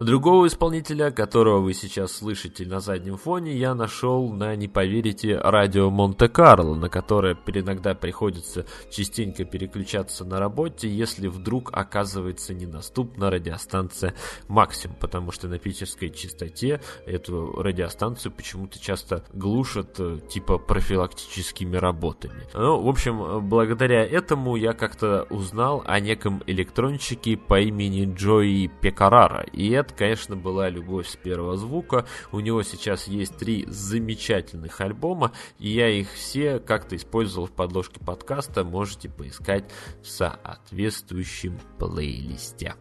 Другого 0.01 0.47
исполнителя, 0.47 1.11
которого 1.11 1.61
вы 1.61 1.75
сейчас 1.75 2.13
слышите 2.13 2.65
на 2.65 2.81
заднем 2.81 3.19
фоне, 3.19 3.55
я 3.55 3.75
нашел 3.75 4.33
на, 4.33 4.57
не 4.57 4.67
поверите, 4.67 5.37
радио 5.37 5.91
Монте-Карло, 5.91 6.75
на 6.75 6.89
которое 6.89 7.37
иногда 7.47 7.95
приходится 7.95 8.65
частенько 8.91 9.45
переключаться 9.45 10.25
на 10.25 10.41
работе, 10.41 10.89
если 10.89 11.27
вдруг 11.27 11.69
оказывается 11.75 12.55
недоступна 12.55 13.31
радиостанция 13.31 14.15
Максим, 14.49 14.93
потому 14.99 15.33
что 15.33 15.49
на 15.49 15.59
питерской 15.59 16.09
частоте 16.09 16.81
эту 17.05 17.61
радиостанцию 17.61 18.33
почему-то 18.33 18.81
часто 18.81 19.23
глушат 19.35 19.97
э, 19.99 20.19
типа 20.31 20.57
профилактическими 20.57 21.77
работами. 21.77 22.47
Ну, 22.55 22.81
в 22.81 22.89
общем, 22.89 23.47
благодаря 23.47 24.03
этому 24.03 24.57
я 24.57 24.73
как-то 24.73 25.27
узнал 25.29 25.83
о 25.85 26.01
неком 26.01 26.43
электронщике 26.47 27.37
по 27.37 27.61
имени 27.61 28.11
Джои 28.15 28.71
Пекарара, 28.81 29.43
и 29.53 29.69
это 29.69 29.90
конечно, 29.97 30.37
была 30.37 30.69
любовь 30.69 31.09
с 31.09 31.17
первого 31.17 31.57
звука. 31.57 32.07
У 32.33 32.41
него 32.41 32.63
сейчас 32.63 33.07
есть 33.07 33.37
три 33.37 33.67
замечательных 33.69 34.81
альбома, 34.81 35.33
и 35.59 35.71
я 35.71 35.89
их 35.89 36.13
все 36.13 36.59
как-то 36.59 36.97
использовал 36.97 37.47
в 37.47 37.53
подложке 37.53 38.01
подкаста. 38.01 38.65
Можете 38.65 39.09
поискать 39.09 39.65
в 40.03 40.09
соответствующем 40.09 41.59
плейлисте. 41.79 42.75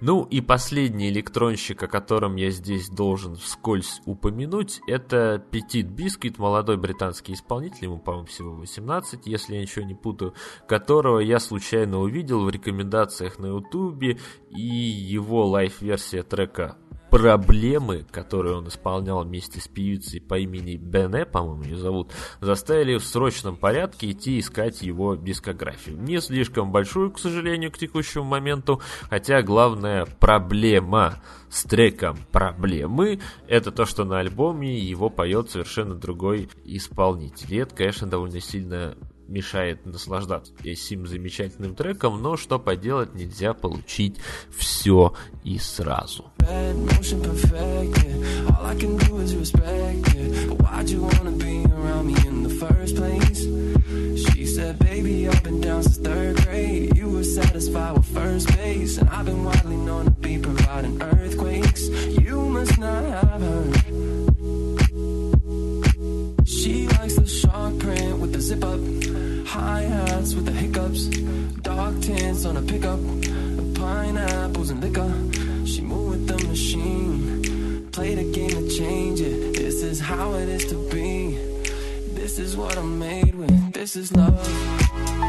Ну 0.00 0.22
и 0.22 0.40
последний 0.40 1.08
электронщик, 1.08 1.82
о 1.82 1.88
котором 1.88 2.36
я 2.36 2.50
здесь 2.50 2.88
должен 2.88 3.34
вскользь 3.34 4.00
упомянуть, 4.06 4.80
это 4.86 5.44
Petit 5.50 5.92
Biscuit, 5.92 6.36
молодой 6.38 6.76
британский 6.76 7.32
исполнитель, 7.32 7.86
ему, 7.86 7.98
по-моему, 7.98 8.26
всего 8.26 8.52
18, 8.52 9.26
если 9.26 9.56
я 9.56 9.60
ничего 9.60 9.84
не 9.84 9.94
путаю, 9.94 10.34
которого 10.68 11.18
я 11.18 11.40
случайно 11.40 11.98
увидел 11.98 12.44
в 12.44 12.50
рекомендациях 12.50 13.40
на 13.40 13.46
ютубе, 13.46 14.20
и 14.50 14.60
его 14.62 15.48
лайф-версия 15.48 16.22
трека 16.22 16.76
проблемы, 17.10 18.04
которые 18.10 18.56
он 18.56 18.68
исполнял 18.68 19.24
вместе 19.24 19.60
с 19.60 19.68
певицей 19.68 20.20
по 20.20 20.38
имени 20.38 20.76
Бене, 20.76 21.24
по-моему, 21.24 21.64
ее 21.64 21.76
зовут, 21.76 22.12
заставили 22.40 22.96
в 22.96 23.04
срочном 23.04 23.56
порядке 23.56 24.10
идти 24.10 24.38
искать 24.38 24.82
его 24.82 25.14
дискографию. 25.14 25.96
Не 25.98 26.20
слишком 26.20 26.72
большую, 26.72 27.10
к 27.10 27.18
сожалению, 27.18 27.72
к 27.72 27.78
текущему 27.78 28.24
моменту, 28.24 28.80
хотя 29.08 29.42
главная 29.42 30.06
проблема 30.06 31.22
с 31.50 31.64
треком 31.64 32.18
«Проблемы»— 32.30 33.20
это 33.48 33.72
то, 33.72 33.86
что 33.86 34.04
на 34.04 34.20
альбоме 34.20 34.78
его 34.78 35.08
поет 35.08 35.50
совершенно 35.50 35.94
другой 35.94 36.50
исполнитель. 36.64 37.54
И 37.54 37.58
это, 37.58 37.74
конечно, 37.74 38.06
довольно 38.06 38.40
сильно 38.40 38.96
мешает 39.28 39.86
наслаждаться 39.86 40.52
этим 40.64 41.06
замечательным 41.06 41.74
треком, 41.74 42.22
но 42.22 42.36
что 42.36 42.58
поделать, 42.58 43.14
нельзя 43.14 43.54
получить 43.54 44.16
все 44.50 45.12
и 45.44 45.58
сразу. 45.58 46.24
You 62.18 62.48
must 62.48 62.78
not 62.78 63.04
have 63.04 63.40
heard. 63.40 63.77
Shark 67.28 67.78
print 67.78 68.18
with 68.18 68.32
the 68.32 68.40
zip 68.40 68.64
up. 68.64 68.80
High 69.46 69.82
hats 69.82 70.34
with 70.34 70.46
the 70.46 70.52
hiccups, 70.52 71.06
dark 71.62 72.00
tints 72.00 72.44
on 72.44 72.56
a 72.56 72.62
pickup, 72.62 73.00
pineapples 73.74 74.70
and 74.70 74.80
liquor. 74.80 75.12
She 75.66 75.80
moved 75.80 76.10
with 76.10 76.26
the 76.28 76.48
machine, 76.48 77.88
played 77.92 78.18
a 78.18 78.24
game 78.24 78.50
to 78.50 78.68
change 78.70 79.20
it. 79.20 79.54
This 79.54 79.82
is 79.82 80.00
how 80.00 80.34
it 80.34 80.48
is 80.48 80.64
to 80.66 80.76
be. 80.90 81.38
This 82.14 82.38
is 82.38 82.56
what 82.56 82.76
I'm 82.76 82.98
made 82.98 83.34
with. 83.34 83.72
This 83.72 83.96
is 83.96 84.12
love. 84.12 85.27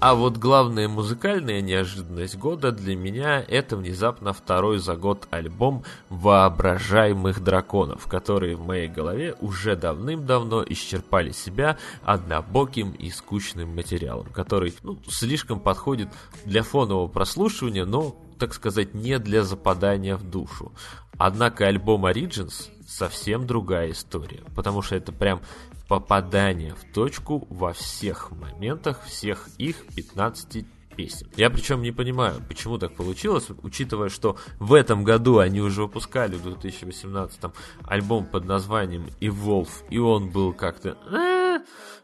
А 0.00 0.14
вот 0.14 0.36
главная 0.36 0.86
музыкальная 0.86 1.60
неожиданность 1.60 2.36
года 2.36 2.70
для 2.70 2.94
меня 2.94 3.44
это 3.48 3.76
внезапно 3.76 4.32
второй 4.32 4.78
за 4.78 4.94
год 4.94 5.26
альбом 5.30 5.82
«Воображаемых 6.08 7.42
драконов», 7.42 8.06
которые 8.06 8.54
в 8.54 8.64
моей 8.64 8.86
голове 8.86 9.34
уже 9.40 9.74
давным-давно 9.74 10.64
исчерпали 10.68 11.32
себя 11.32 11.78
однобоким 12.04 12.92
и 12.92 13.10
скучным 13.10 13.74
материалом, 13.74 14.28
который 14.32 14.72
ну, 14.84 15.00
слишком 15.08 15.58
подходит 15.58 16.10
для 16.44 16.62
фонового 16.62 17.08
прослушивания, 17.08 17.84
но, 17.84 18.14
так 18.38 18.54
сказать, 18.54 18.94
не 18.94 19.18
для 19.18 19.42
западания 19.42 20.16
в 20.16 20.22
душу. 20.22 20.72
Однако 21.16 21.66
альбом 21.66 22.06
Origins 22.06 22.70
совсем 22.86 23.48
другая 23.48 23.90
история, 23.90 24.44
потому 24.54 24.80
что 24.80 24.94
это 24.94 25.12
прям 25.12 25.40
попадание 25.88 26.74
в 26.74 26.92
точку 26.92 27.46
во 27.50 27.72
всех 27.72 28.30
моментах 28.30 29.02
всех 29.04 29.48
их 29.58 29.86
15 29.96 30.66
песен. 30.94 31.28
Я 31.36 31.48
причем 31.48 31.80
не 31.80 31.92
понимаю, 31.92 32.42
почему 32.46 32.76
так 32.76 32.94
получилось, 32.94 33.46
учитывая, 33.62 34.08
что 34.08 34.36
в 34.58 34.74
этом 34.74 35.04
году 35.04 35.38
они 35.38 35.60
уже 35.60 35.82
выпускали 35.82 36.36
в 36.36 36.42
2018 36.42 37.40
альбом 37.84 38.26
под 38.26 38.44
названием 38.44 39.06
Evolve, 39.20 39.70
и 39.90 39.98
он 39.98 40.28
был 40.30 40.52
как-то... 40.52 40.98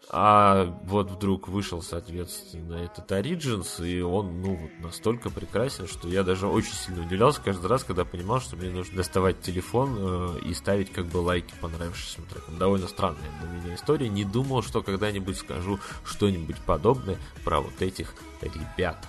«Э, 0.08 0.10
а 0.10 0.64
вот 0.84 1.10
вдруг 1.10 1.48
вышел, 1.48 1.82
соответственно, 1.82 2.74
этот 2.74 3.10
Origins, 3.10 3.86
и 3.86 4.00
он, 4.00 4.42
ну, 4.42 4.54
вот 4.56 4.70
настолько 4.80 5.30
прекрасен, 5.30 5.86
что 5.86 6.08
я 6.08 6.22
даже 6.22 6.46
очень 6.46 6.74
сильно 6.74 7.02
удивлялся 7.02 7.40
каждый 7.42 7.66
раз, 7.66 7.84
когда 7.84 8.04
понимал, 8.04 8.40
что 8.40 8.56
мне 8.56 8.70
нужно 8.70 8.96
доставать 8.96 9.40
телефон 9.40 9.96
э, 9.98 10.38
и 10.46 10.54
ставить 10.54 10.92
как 10.92 11.06
бы 11.06 11.18
лайки 11.18 11.54
понравившимся 11.60 12.22
трекам. 12.28 12.58
Довольно 12.58 12.88
странная 12.88 13.30
для 13.40 13.50
меня 13.50 13.74
история. 13.74 14.08
Не 14.08 14.24
думал, 14.24 14.62
что 14.62 14.82
когда-нибудь 14.82 15.36
скажу 15.36 15.78
что-нибудь 16.04 16.56
подобное 16.66 17.18
про 17.44 17.60
вот 17.60 17.80
этих 17.80 18.14
ребят. 18.42 19.06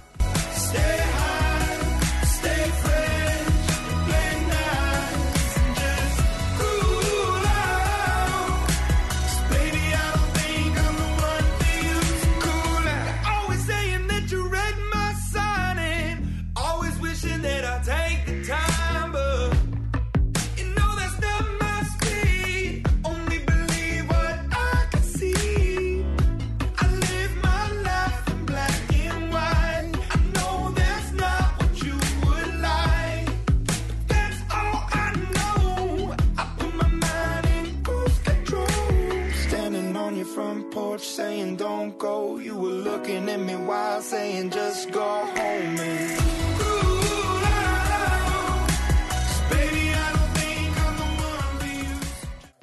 Stay 0.55 0.77
high, 0.77 1.74
saying 44.01 44.51
just 44.51 44.91
go 44.91 45.25
home 45.35 45.79
and 45.79 46.25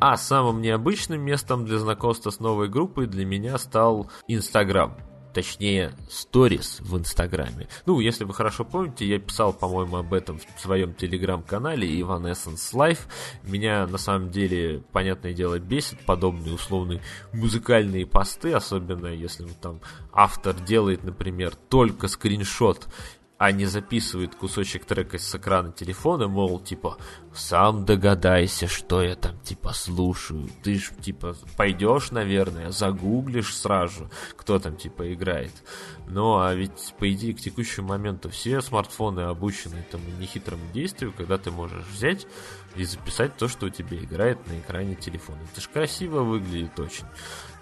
А 0.05 0.17
самым 0.17 0.63
необычным 0.63 1.21
местом 1.21 1.65
для 1.65 1.79
знакомства 1.79 2.31
с 2.31 2.41
новой 2.41 2.69
группой 2.69 3.07
для 3.07 3.25
меня 3.25 3.57
стал 3.57 4.11
Инстаграм. 4.27 4.97
Точнее, 5.35 5.93
сторис 6.11 6.81
в 6.81 6.99
Инстаграме. 6.99 7.69
Ну, 7.87 8.01
если 8.01 8.25
вы 8.25 8.35
хорошо 8.35 8.65
помните, 8.65 9.07
я 9.07 9.19
писал, 9.19 9.53
по-моему, 9.55 9.97
об 9.97 10.13
этом 10.13 10.39
в 10.39 10.61
своем 10.61 10.93
телеграм-канале 10.95 11.89
Evanescence 12.01 12.75
Life. 12.75 13.01
Меня, 13.43 13.87
на 13.87 13.97
самом 13.97 14.31
деле, 14.31 14.83
понятное 14.93 15.33
дело, 15.33 15.59
бесит 15.59 16.05
подобные 16.05 16.55
условные 16.55 17.01
музыкальные 17.33 18.07
посты, 18.07 18.53
особенно 18.53 19.07
если 19.07 19.45
ну, 19.45 19.51
там 19.61 19.81
автор 20.13 20.55
делает, 20.55 21.03
например, 21.03 21.55
только 21.69 22.09
скриншот 22.09 22.87
а 23.43 23.51
не 23.51 23.67
записывает 23.67 24.37
кусочек 24.37 24.85
трека 24.85 25.19
с 25.19 25.35
экрана 25.35 25.73
телефона, 25.73 26.29
мол, 26.29 26.61
типа, 26.61 26.97
сам 27.35 27.85
догадайся, 27.85 28.69
что 28.69 29.03
я 29.03 29.17
там, 29.17 29.37
типа, 29.41 29.73
слушаю. 29.73 30.49
Ты 30.63 30.79
ж, 30.79 30.93
типа, 31.01 31.35
пойдешь, 31.57 32.13
наверное, 32.13 32.71
загуглишь 32.71 33.57
сразу, 33.57 34.09
кто 34.37 34.61
там, 34.61 34.77
типа, 34.77 35.13
играет. 35.13 35.51
Ну, 36.07 36.39
а 36.39 36.55
ведь, 36.55 36.95
по 37.01 37.13
идее, 37.13 37.35
к 37.35 37.41
текущему 37.41 37.89
моменту 37.89 38.31
все 38.31 38.61
смартфоны 38.61 39.23
обучены 39.23 39.75
этому 39.75 40.05
нехитрому 40.21 40.63
действию, 40.73 41.13
когда 41.13 41.37
ты 41.37 41.51
можешь 41.51 41.85
взять 41.87 42.29
и 42.77 42.85
записать 42.85 43.37
то, 43.37 43.49
что 43.49 43.67
у 43.67 43.71
тебя 43.71 43.97
играет 43.97 44.39
на 44.47 44.61
экране 44.61 44.95
телефона. 44.95 45.41
Это 45.51 45.61
ж 45.61 45.69
красиво 45.69 46.21
выглядит 46.23 46.79
очень. 46.79 47.07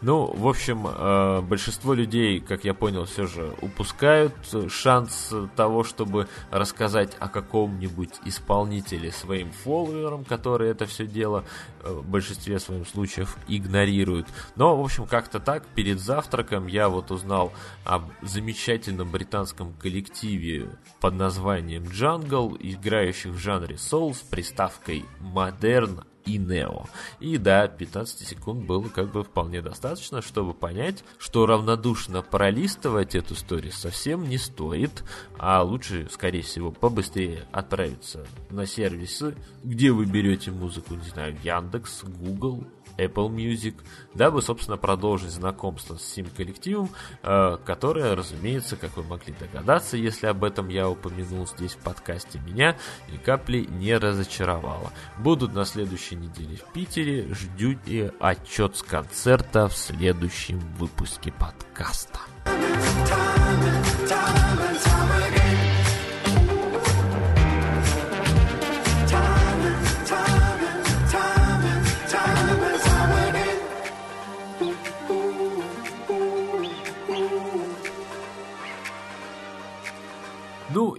Ну, 0.03 0.33
в 0.35 0.49
общем, 0.49 0.87
э, 0.87 1.43
большинство 1.43 1.93
людей, 1.93 2.41
как 2.41 2.65
я 2.65 2.73
понял, 2.73 3.05
все 3.05 3.27
же 3.27 3.55
упускают 3.61 4.33
шанс 4.69 5.35
того, 5.57 5.85
чтобы 5.85 6.27
рассказать 6.51 7.15
о 7.19 7.29
каком-нибудь 7.29 8.15
исполнителе 8.25 9.13
своим 9.13 9.51
фолловерам, 9.51 10.25
которые 10.25 10.71
это 10.71 10.87
все 10.87 11.07
дело 11.07 11.45
э, 11.83 11.93
в 11.93 12.09
большинстве 12.09 12.59
своих 12.59 12.89
случаев 12.89 13.37
игнорируют. 13.47 14.27
Но, 14.57 14.75
в 14.75 14.83
общем, 14.83 15.07
как-то 15.07 15.39
так, 15.39 15.67
перед 15.67 16.01
завтраком 16.01 16.67
я 16.67 16.89
вот 16.89 17.11
узнал 17.11 17.53
об 17.85 18.05
замечательном 18.23 19.11
британском 19.11 19.75
коллективе 19.75 20.71
под 21.01 21.15
названием 21.15 21.83
Jungle, 21.83 22.57
играющих 22.59 23.33
в 23.33 23.39
жанре 23.39 23.77
соул 23.77 24.15
с 24.15 24.21
приставкой 24.21 25.05
модерн 25.21 26.05
и 26.27 26.39
Нео. 26.39 26.87
И 27.21 27.39
да, 27.39 27.69
15 27.69 28.27
секунд 28.27 28.67
было 28.67 28.89
как 28.89 29.13
бы 29.13 29.25
вполне 29.25 29.63
достаточно, 29.63 30.23
чтобы 30.23 30.55
понять, 30.55 31.05
что 31.19 31.47
равнодушно 31.47 32.23
пролистывать 32.23 33.15
эту 33.15 33.35
историю 33.35 33.73
совсем 33.73 34.29
не 34.29 34.39
стоит, 34.39 35.05
а 35.39 35.63
лучше, 35.63 36.09
скорее 36.11 36.43
всего, 36.43 36.71
побыстрее 36.71 37.45
отправиться 37.53 38.27
на 38.51 38.67
сервисы, 38.67 39.35
где 39.65 39.91
вы 39.91 40.07
берете 40.07 40.51
музыку, 40.51 40.95
не 40.95 41.09
знаю, 41.09 41.37
Яндекс, 41.43 42.05
Google, 42.05 42.65
Apple 42.97 43.29
Music, 43.29 43.75
дабы, 44.15 44.43
собственно, 44.43 44.77
продолжить 44.77 45.31
знакомство 45.31 45.97
с 45.97 46.03
сим 46.03 46.27
коллективом, 46.37 46.91
э, 47.23 47.59
которое, 47.65 48.15
разумеется, 48.15 48.77
как 48.77 48.97
вы 48.97 49.03
могли 49.05 49.35
догадаться, 49.39 49.97
если 49.97 50.27
об 50.27 50.45
этом 50.45 50.69
я 50.69 50.89
упомянул 50.89 51.47
здесь 51.47 51.73
в 51.73 51.79
подкасте, 51.79 52.41
меня 52.41 52.77
и 53.13 53.17
капли 53.17 53.67
не 53.69 53.97
разочаровало. 53.97 54.93
Будут 55.19 55.55
на 55.55 55.65
следующей 55.65 56.17
неделе 56.17 56.57
в 56.57 56.73
Питере, 56.73 57.33
ждите 57.35 58.13
отчет 58.21 58.77
с 58.77 58.83
концерта 58.83 59.69
в 59.69 59.77
следующем 59.77 60.59
выпуске 60.79 61.33
подкаста. 61.33 62.21
Ну 65.31 65.40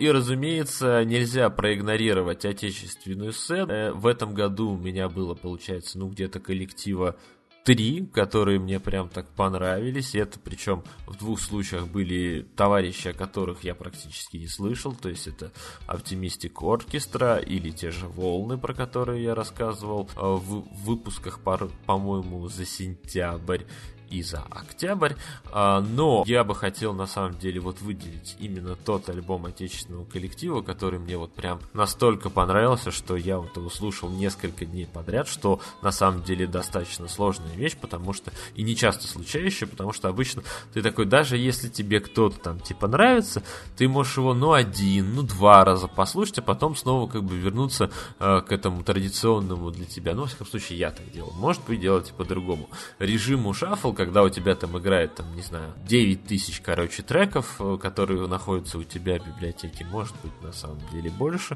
и, 0.01 0.09
разумеется, 0.09 1.05
нельзя 1.05 1.47
проигнорировать 1.51 2.43
отечественную 2.43 3.33
сцену. 3.33 3.71
Э, 3.71 3.91
в 3.91 4.07
этом 4.07 4.33
году 4.33 4.71
у 4.71 4.77
меня 4.77 5.07
было, 5.09 5.35
получается, 5.35 5.99
ну 5.99 6.09
где-то 6.09 6.39
коллектива 6.39 7.15
три, 7.63 8.07
которые 8.07 8.59
мне 8.59 8.79
прям 8.79 9.09
так 9.09 9.27
понравились. 9.27 10.15
Это 10.15 10.39
причем 10.39 10.83
в 11.05 11.19
двух 11.19 11.39
случаях 11.39 11.87
были 11.87 12.47
товарищи, 12.55 13.09
о 13.09 13.13
которых 13.13 13.63
я 13.63 13.75
практически 13.75 14.37
не 14.37 14.47
слышал. 14.47 14.95
То 14.95 15.09
есть 15.09 15.27
это 15.27 15.51
Optimistic 15.87 16.53
Orchestra 16.53 17.39
или 17.39 17.69
те 17.69 17.91
же 17.91 18.07
Волны, 18.07 18.57
про 18.57 18.73
которые 18.73 19.23
я 19.23 19.35
рассказывал 19.35 20.09
э, 20.15 20.19
в 20.19 20.65
выпусках, 20.83 21.41
по-моему, 21.41 22.47
за 22.47 22.65
сентябрь 22.65 23.65
и 24.11 24.21
за 24.21 24.43
октябрь. 24.49 25.13
А, 25.51 25.81
но 25.81 26.23
я 26.27 26.43
бы 26.43 26.53
хотел 26.53 26.93
на 26.93 27.07
самом 27.07 27.39
деле 27.39 27.59
вот 27.59 27.81
выделить 27.81 28.35
именно 28.39 28.75
тот 28.75 29.09
альбом 29.09 29.45
отечественного 29.45 30.05
коллектива, 30.05 30.61
который 30.61 30.99
мне 30.99 31.17
вот 31.17 31.31
прям 31.33 31.59
настолько 31.73 32.29
понравился, 32.29 32.91
что 32.91 33.15
я 33.15 33.39
вот 33.39 33.55
его 33.57 33.69
слушал 33.69 34.09
несколько 34.09 34.65
дней 34.65 34.85
подряд, 34.85 35.27
что 35.27 35.61
на 35.81 35.91
самом 35.91 36.23
деле 36.23 36.45
достаточно 36.45 37.07
сложная 37.07 37.55
вещь, 37.55 37.77
потому 37.77 38.13
что 38.13 38.31
и 38.55 38.63
не 38.63 38.75
часто 38.75 39.07
случающая, 39.07 39.67
потому 39.67 39.93
что 39.93 40.09
обычно 40.09 40.43
ты 40.73 40.81
такой, 40.81 41.05
даже 41.05 41.37
если 41.37 41.69
тебе 41.69 41.99
кто-то 42.01 42.37
там 42.37 42.59
типа 42.59 42.87
нравится, 42.87 43.43
ты 43.77 43.87
можешь 43.87 44.17
его 44.17 44.33
ну 44.33 44.51
один, 44.51 45.15
ну 45.15 45.23
два 45.23 45.63
раза 45.63 45.87
послушать, 45.87 46.39
а 46.39 46.41
потом 46.41 46.75
снова 46.75 47.09
как 47.09 47.23
бы 47.23 47.37
вернуться 47.37 47.89
э, 48.19 48.41
к 48.41 48.51
этому 48.51 48.83
традиционному 48.83 49.71
для 49.71 49.85
тебя, 49.85 50.13
ну, 50.13 50.21
во 50.21 50.27
всяком 50.27 50.47
случае, 50.47 50.79
я 50.79 50.91
так 50.91 51.09
делал. 51.11 51.31
Может 51.35 51.63
быть, 51.65 51.79
делать 51.79 52.11
по-другому. 52.17 52.69
Режиму 52.99 53.53
шаффл, 53.53 53.93
когда 54.05 54.23
у 54.23 54.29
тебя 54.29 54.55
там 54.55 54.75
играет, 54.79 55.13
там, 55.13 55.35
не 55.35 55.43
знаю, 55.43 55.73
9 55.85 56.23
тысяч, 56.25 56.59
короче, 56.61 57.03
треков, 57.03 57.57
э, 57.59 57.77
которые 57.79 58.27
находятся 58.27 58.79
у 58.79 58.83
тебя 58.83 59.19
в 59.19 59.27
библиотеке, 59.27 59.85
может 59.85 60.15
быть, 60.23 60.33
на 60.41 60.51
самом 60.51 60.79
деле 60.91 61.11
больше, 61.11 61.55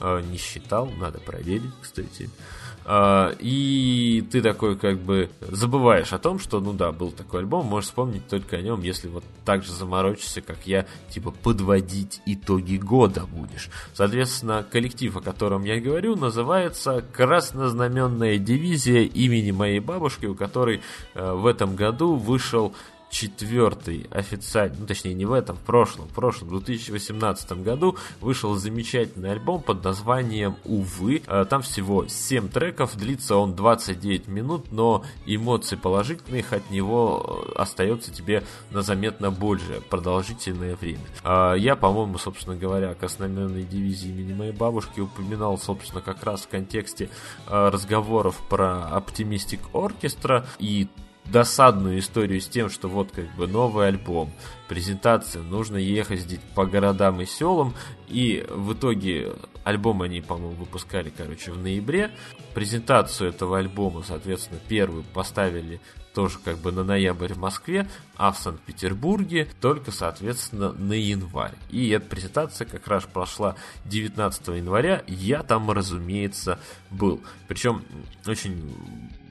э, 0.00 0.20
не 0.20 0.36
считал, 0.36 0.90
надо 0.90 1.20
проверить, 1.20 1.72
кстати. 1.80 2.28
А, 2.88 3.34
и 3.40 4.24
ты 4.30 4.40
такой 4.40 4.76
как 4.76 4.98
бы 4.98 5.28
забываешь 5.40 6.12
о 6.12 6.18
том, 6.18 6.38
что, 6.38 6.60
ну 6.60 6.72
да, 6.72 6.92
был 6.92 7.10
такой 7.10 7.40
альбом, 7.40 7.66
можешь 7.66 7.88
вспомнить 7.88 8.28
только 8.28 8.58
о 8.58 8.62
нем, 8.62 8.80
если 8.80 9.08
вот 9.08 9.24
так 9.44 9.64
же 9.64 9.72
заморочишься, 9.72 10.40
как 10.40 10.58
я, 10.66 10.86
типа 11.10 11.32
подводить 11.32 12.20
итоги 12.26 12.76
года 12.76 13.26
будешь. 13.26 13.70
Соответственно, 13.92 14.64
коллектив, 14.70 15.16
о 15.16 15.20
котором 15.20 15.64
я 15.64 15.80
говорю, 15.80 16.14
называется 16.14 17.04
Краснознаменная 17.12 18.38
дивизия 18.38 19.02
имени 19.02 19.50
моей 19.50 19.80
бабушки, 19.80 20.26
у 20.26 20.36
которой 20.36 20.80
э, 21.14 21.32
в 21.32 21.46
этом 21.46 21.74
году 21.74 22.14
вышел 22.14 22.72
четвертый 23.10 24.06
официальный, 24.10 24.76
ну 24.80 24.86
точнее 24.86 25.14
не 25.14 25.24
в 25.24 25.32
этом, 25.32 25.56
в 25.56 25.60
прошлом, 25.60 26.08
в 26.08 26.12
прошлом, 26.12 26.48
в 26.48 26.50
2018 26.52 27.62
году 27.62 27.96
вышел 28.20 28.54
замечательный 28.56 29.32
альбом 29.32 29.62
под 29.62 29.84
названием 29.84 30.56
«Увы». 30.64 31.22
Э, 31.26 31.44
там 31.48 31.62
всего 31.62 32.06
7 32.06 32.48
треков, 32.48 32.96
длится 32.96 33.36
он 33.36 33.54
29 33.54 34.28
минут, 34.28 34.72
но 34.72 35.04
эмоций 35.24 35.78
положительных 35.78 36.52
от 36.52 36.68
него 36.70 37.46
э, 37.48 37.52
остается 37.56 38.12
тебе 38.12 38.44
на 38.70 38.82
заметно 38.82 39.30
большее 39.30 39.80
продолжительное 39.80 40.76
время. 40.76 41.04
Э, 41.24 41.54
я, 41.56 41.76
по-моему, 41.76 42.18
собственно 42.18 42.56
говоря, 42.56 42.94
к 42.94 43.02
основной 43.04 43.62
дивизии 43.62 44.10
имени 44.10 44.34
моей 44.34 44.52
бабушки 44.52 45.00
упоминал, 45.00 45.58
собственно, 45.58 46.00
как 46.00 46.22
раз 46.24 46.42
в 46.42 46.48
контексте 46.48 47.08
разговоров 47.46 48.36
про 48.48 48.88
Optimistic 48.92 49.60
Orchestra 49.72 50.46
и 50.58 50.88
досадную 51.30 51.98
историю 51.98 52.40
с 52.40 52.48
тем, 52.48 52.70
что 52.70 52.88
вот 52.88 53.10
как 53.12 53.32
бы 53.34 53.46
новый 53.46 53.88
альбом, 53.88 54.32
презентация, 54.68 55.42
нужно 55.42 55.76
ехать 55.76 56.40
по 56.54 56.66
городам 56.66 57.20
и 57.20 57.26
селам, 57.26 57.74
и 58.08 58.46
в 58.48 58.74
итоге 58.74 59.32
альбом 59.64 60.02
они, 60.02 60.20
по-моему, 60.20 60.54
выпускали, 60.54 61.12
короче, 61.14 61.52
в 61.52 61.58
ноябре. 61.58 62.12
Презентацию 62.54 63.30
этого 63.30 63.58
альбома, 63.58 64.02
соответственно, 64.06 64.60
первую 64.68 65.02
поставили 65.02 65.80
тоже 66.14 66.38
как 66.42 66.56
бы 66.56 66.72
на 66.72 66.82
ноябрь 66.82 67.34
в 67.34 67.38
Москве, 67.38 67.86
а 68.16 68.32
в 68.32 68.38
Санкт-Петербурге 68.38 69.48
только, 69.60 69.90
соответственно, 69.90 70.72
на 70.72 70.94
январь. 70.94 71.52
И 71.68 71.90
эта 71.90 72.06
презентация 72.06 72.66
как 72.66 72.88
раз 72.88 73.04
прошла 73.04 73.56
19 73.84 74.48
января, 74.48 75.04
я 75.06 75.42
там, 75.42 75.70
разумеется, 75.70 76.58
был. 76.90 77.20
Причем 77.48 77.82
очень 78.26 78.74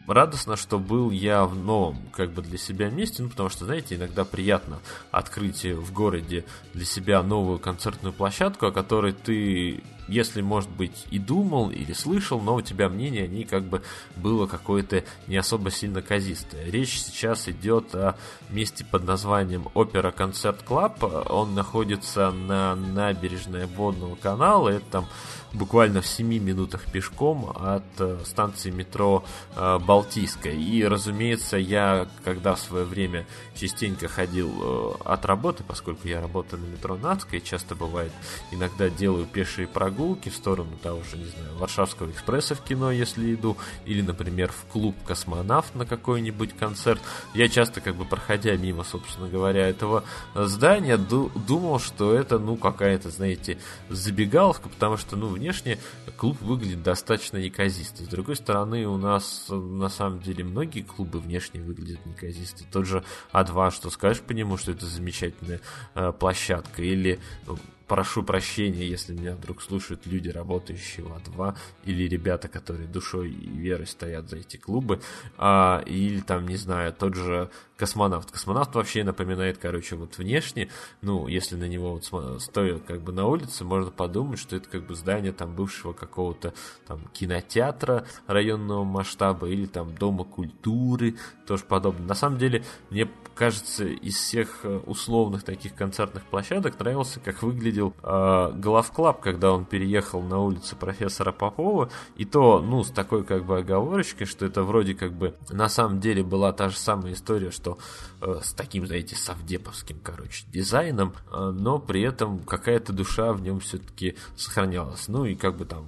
радостно, 0.08 0.56
что 0.56 0.80
был 0.80 1.12
я 1.12 1.46
в 1.46 1.56
новом, 1.56 1.98
как 2.12 2.32
бы 2.32 2.42
для 2.42 2.58
себя 2.58 2.90
месте, 2.90 3.24
ну, 3.24 3.30
потому 3.30 3.50
что, 3.50 3.66
знаете, 3.66 3.96
иногда 3.96 4.26
приятно 4.26 4.80
открыть 5.12 5.66
в 5.66 5.94
городе 5.94 6.46
для 6.74 6.86
себя 6.86 7.22
новую 7.24 7.60
концертную 7.60 8.14
площадку, 8.14 8.68
о 8.68 8.72
которой 8.72 9.14
ты, 9.14 9.84
если, 10.08 10.42
может 10.42 10.70
быть, 10.70 11.06
и 11.12 11.20
думал, 11.20 11.72
или 11.72 11.94
слышал, 11.94 12.40
но 12.40 12.56
у 12.56 12.62
тебя 12.62 12.90
мнение 12.90 13.24
о 13.24 13.28
ней 13.28 13.46
как 13.46 13.64
бы 13.64 13.82
было 14.16 14.48
какое-то 14.48 15.04
не 15.28 15.38
особо 15.38 15.72
сильно 15.72 16.02
казистое. 16.02 16.70
Речь 16.70 17.00
сейчас 17.00 17.48
идет 17.50 17.96
о 17.96 18.16
месте 18.50 18.86
под 18.86 19.04
названием 19.06 19.70
Opera 19.74 20.12
Concert 20.12 20.62
Club. 20.64 21.04
Он 21.30 21.56
находится 21.56 22.32
на 22.32 22.76
набережной 22.76 23.66
водного 23.66 24.16
канала, 24.16 24.70
это 24.70 24.86
там 24.92 25.08
буквально 25.56 26.02
в 26.02 26.08
7 26.08 26.28
минутах 26.28 26.86
пешком 26.92 27.52
от 27.56 27.84
э, 28.00 28.20
станции 28.26 28.72
метро 28.72 29.24
э, 29.56 29.80
Балтийская. 29.80 30.54
И, 30.54 30.84
разумеется, 30.84 31.58
я, 31.58 32.08
когда 32.24 32.56
в 32.56 32.60
свое 32.60 32.86
время 32.86 33.26
частенько 33.56 34.08
ходил 34.08 34.52
э, 34.52 34.92
от 35.06 35.26
работы, 35.26 35.64
поскольку 35.64 36.08
я 36.08 36.22
работаю 36.22 36.62
на 36.62 36.68
метро 36.68 36.98
Нацкой, 36.98 37.42
часто 37.42 37.76
бывает, 37.76 38.12
иногда 38.52 38.90
делаю 38.90 39.26
пешие 39.26 39.68
прогулки 39.68 40.30
в 40.30 40.36
сторону 40.36 40.78
того 40.82 41.02
же, 41.10 41.18
не 41.18 41.26
знаю, 41.26 41.58
Варшавского 41.58 42.12
экспресса 42.12 42.56
в 42.56 42.62
кино, 42.62 42.92
если 42.92 43.34
иду, 43.34 43.58
или, 43.86 44.02
например, 44.02 44.52
в 44.52 44.72
клуб 44.72 44.96
«Космонавт» 45.06 45.74
на 45.76 45.86
какой-нибудь 45.86 46.56
концерт. 46.58 47.02
Я 47.34 47.48
часто, 47.48 47.82
как 47.82 47.96
бы, 47.96 48.06
проходя 48.06 48.56
мимо, 48.56 48.84
собственно 48.84 49.28
говоря, 49.28 49.68
этого 49.68 50.04
здания, 50.34 50.98
думал, 50.98 51.80
что 51.80 52.14
это, 52.14 52.40
ну, 52.40 52.58
какая-то, 52.58 53.10
знаете, 53.10 53.58
забегаловка, 53.90 54.70
потому 54.70 54.98
что, 54.98 55.16
ну, 55.16 55.36
внешне 55.46 55.78
клуб 56.18 56.42
выглядит 56.42 56.82
достаточно 56.82 57.38
неказисто. 57.38 58.04
С 58.04 58.08
другой 58.08 58.36
стороны, 58.36 58.88
у 58.88 58.98
нас 58.98 59.46
на 59.50 59.90
самом 59.90 60.20
деле 60.20 60.44
многие 60.44 60.82
клубы 60.82 61.20
внешне 61.20 61.62
выглядят 61.62 62.04
неказисто. 62.06 62.64
Тот 62.72 62.88
же 62.88 63.04
А2, 63.32 63.72
что 63.72 63.90
скажешь 63.92 64.24
по 64.24 64.32
нему, 64.32 64.58
что 64.58 64.72
это 64.72 64.86
замечательная 64.88 65.62
э, 65.94 66.12
площадка, 66.12 66.82
или 66.82 67.20
ну, 67.46 67.60
прошу 67.88 68.24
прощения, 68.24 68.86
если 68.86 69.14
меня 69.14 69.36
вдруг 69.36 69.62
слушают 69.62 70.06
люди, 70.06 70.30
работающие 70.30 71.06
в 71.06 71.12
А2, 71.12 71.56
или 71.86 72.08
ребята, 72.08 72.48
которые 72.48 72.88
душой 72.88 73.32
и 73.32 73.50
верой 73.50 73.88
стоят 73.88 74.30
за 74.30 74.38
эти 74.38 74.58
клубы, 74.58 75.02
а, 75.38 75.84
или 75.86 76.22
там, 76.22 76.48
не 76.48 76.58
знаю, 76.58 76.94
тот 76.94 77.16
же 77.16 77.50
космонавт. 77.78 78.32
Космонавт 78.32 78.74
вообще 78.76 79.04
напоминает, 79.04 79.58
короче, 79.58 79.96
вот 79.96 80.18
внешне, 80.18 80.70
ну, 81.02 81.28
если 81.28 81.56
на 81.56 81.68
него 81.68 82.00
вот 82.12 82.42
стоя 82.42 82.80
как 82.80 83.02
бы 83.02 83.12
на 83.12 83.26
улице, 83.28 83.64
можно 83.64 83.92
подумать, 83.92 84.40
что 84.40 84.56
это 84.56 84.70
как 84.70 84.86
бы 84.86 84.96
здание 84.96 85.32
там 85.32 85.56
бывшего 85.56 85.94
какого-то 85.94 86.54
там 86.88 87.02
кинотеатра 87.14 88.06
районного 88.28 88.84
масштаба 88.84 89.48
или 89.48 89.66
там 89.66 89.94
дома 89.96 90.24
культуры, 90.24 91.16
тоже 91.46 91.64
подобное. 91.66 92.08
На 92.08 92.16
самом 92.16 92.38
деле, 92.38 92.64
мне 92.90 93.10
кажется, 93.36 93.86
из 93.86 94.16
всех 94.16 94.62
э, 94.64 94.80
условных 94.86 95.44
таких 95.44 95.76
концертных 95.76 96.24
площадок 96.24 96.80
нравился, 96.80 97.20
как 97.20 97.44
выглядел 97.44 97.94
э, 98.02 98.52
Главклаб, 98.56 99.22
когда 99.22 99.52
он 99.52 99.66
переехал 99.66 100.22
на 100.22 100.40
улицу 100.40 100.76
профессора 100.76 101.32
Попова, 101.32 101.90
и 102.16 102.26
то, 102.26 102.62
ну, 102.62 102.84
с 102.84 102.90
такой 102.90 103.24
как 103.24 103.46
бы 103.46 103.60
оговорочкой, 103.60 104.26
что 104.26 104.46
это 104.46 104.64
вроде 104.64 104.96
как 104.96 105.14
бы 105.14 105.36
на 105.50 105.70
самом 105.70 106.00
деле 106.00 106.24
была 106.24 106.54
та 106.54 106.70
же 106.70 106.78
самая 106.78 107.14
история, 107.14 107.52
что 107.52 107.78
э, 108.22 108.40
с 108.42 108.54
таким, 108.54 108.88
знаете, 108.88 109.16
совдеповским, 109.16 110.00
короче, 110.02 110.46
дизайном, 110.52 111.14
э, 111.32 111.52
но 111.52 111.78
при 111.78 112.02
этом 112.02 112.40
какая-то 112.40 112.94
душа 112.94 113.34
в 113.34 113.42
нем 113.42 113.60
все-таки 113.60 114.16
сохранялась. 114.38 115.08
Ну 115.08 115.26
и 115.26 115.36
как 115.36 115.58
бы 115.58 115.66
там 115.66 115.86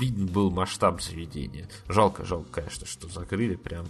виден 0.00 0.26
был 0.26 0.50
масштаб 0.50 1.00
заведения. 1.00 1.68
Жалко, 1.88 2.24
жалко, 2.24 2.48
конечно, 2.62 2.86
что 2.86 3.08
закрыли 3.08 3.54
прям 3.54 3.86